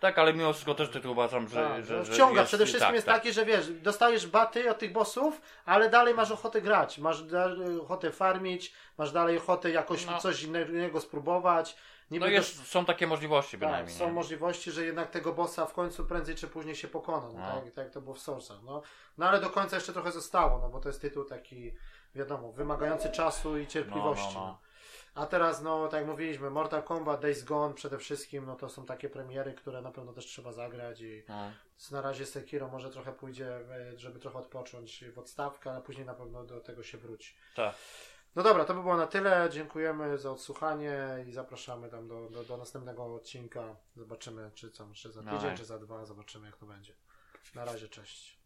Tak, 0.00 0.18
ale 0.18 0.32
mimo 0.34 0.52
wszystko 0.52 0.74
też 0.74 0.88
tytuł 0.90 1.12
uważam, 1.12 1.48
że, 1.48 1.68
Tak, 1.68 1.84
że, 1.84 1.96
no, 1.96 2.04
że 2.04 2.12
wciąga, 2.12 2.40
jest, 2.40 2.48
przede 2.48 2.64
wszystkim 2.66 2.86
tak, 2.86 2.94
jest 2.94 3.06
tak. 3.06 3.16
taki, 3.16 3.32
że 3.32 3.44
wiesz, 3.44 3.70
dostajesz 3.72 4.26
baty 4.26 4.70
od 4.70 4.78
tych 4.78 4.92
bossów, 4.92 5.40
ale 5.64 5.90
dalej 5.90 6.14
masz 6.14 6.30
ochotę 6.30 6.62
grać, 6.62 6.98
masz 6.98 7.24
ochotę 7.82 8.10
farmić, 8.10 8.72
masz 8.98 9.12
dalej 9.12 9.36
ochotę 9.36 9.70
jakoś 9.70 10.06
No. 10.06 10.18
coś 10.18 10.42
innego 10.42 11.00
spróbować. 11.00 11.76
Niby 12.10 12.26
No 12.26 12.32
jest, 12.32 12.66
są 12.66 12.84
takie 12.84 13.06
możliwości 13.06 13.50
tak, 13.50 13.60
bynajmniej. 13.60 13.96
są 13.96 14.06
nie? 14.06 14.12
możliwości, 14.12 14.70
że 14.70 14.84
jednak 14.84 15.10
tego 15.10 15.32
bossa 15.32 15.66
w 15.66 15.72
końcu 15.72 16.06
prędzej 16.06 16.34
czy 16.34 16.48
później 16.48 16.76
się 16.76 16.88
pokona, 16.88 17.26
no, 17.28 17.32
No. 17.38 17.60
Tak, 17.60 17.64
tak 17.64 17.84
jak 17.84 17.90
to 17.90 18.00
było 18.00 18.14
w 18.14 18.18
Soulsach. 18.20 18.62
No. 18.64 18.82
no 19.18 19.28
ale 19.28 19.40
do 19.40 19.50
końca 19.50 19.76
jeszcze 19.76 19.92
trochę 19.92 20.12
zostało, 20.12 20.58
no 20.58 20.68
bo 20.68 20.80
to 20.80 20.88
jest 20.88 21.00
tytuł 21.00 21.24
taki, 21.24 21.74
wiadomo, 22.14 22.52
wymagający 22.52 23.10
czasu 23.10 23.58
i 23.58 23.66
cierpliwości. 23.66 24.34
No, 24.34 24.40
no, 24.40 24.46
no. 24.46 24.58
A 25.14 25.26
teraz, 25.26 25.62
no 25.62 25.88
tak 25.88 26.00
jak 26.00 26.08
mówiliśmy, 26.10 26.50
Mortal 26.50 26.82
Kombat, 26.82 27.20
Days 27.20 27.44
Gone 27.44 27.74
przede 27.74 27.98
wszystkim, 27.98 28.46
no 28.46 28.56
to 28.56 28.68
są 28.68 28.86
takie 28.86 29.08
premiery, 29.08 29.54
które 29.54 29.82
na 29.82 29.90
pewno 29.92 30.12
też 30.12 30.26
trzeba 30.26 30.52
zagrać 30.52 31.00
i 31.00 31.22
No. 31.28 31.50
na 31.90 32.00
razie 32.00 32.26
Sekiro 32.26 32.68
może 32.68 32.90
trochę 32.90 33.12
pójdzie, 33.12 33.56
e, 33.56 33.98
żeby 33.98 34.18
trochę 34.18 34.38
odpocząć 34.38 35.04
w 35.14 35.18
odstawkę, 35.18 35.70
ale 35.70 35.80
później 35.82 36.06
na 36.06 36.14
pewno 36.14 36.44
do 36.44 36.60
tego 36.60 36.82
się 36.82 36.98
wróci. 36.98 37.34
Tak. 37.56 37.74
No 38.38 38.44
dobra, 38.44 38.64
to 38.64 38.74
by 38.74 38.80
było 38.82 38.96
na 38.96 39.06
tyle. 39.06 39.48
Dziękujemy 39.52 40.18
za 40.18 40.30
odsłuchanie 40.30 41.24
i 41.28 41.32
zapraszamy 41.32 41.88
tam 41.88 42.08
do, 42.08 42.28
do, 42.30 42.44
do 42.44 42.56
następnego 42.56 43.14
odcinka. 43.14 43.76
Zobaczymy, 43.96 44.50
czy 44.54 44.70
co, 44.70 44.86
czy 44.94 45.12
za 45.12 45.22
tydzień, 45.22 45.50
No. 45.50 45.56
czy 45.56 45.64
za 45.64 45.78
dwa. 45.78 46.04
Zobaczymy, 46.04 46.46
jak 46.46 46.56
to 46.56 46.66
będzie. 46.66 46.92
Na 47.54 47.64
razie, 47.64 47.88
cześć. 47.88 48.38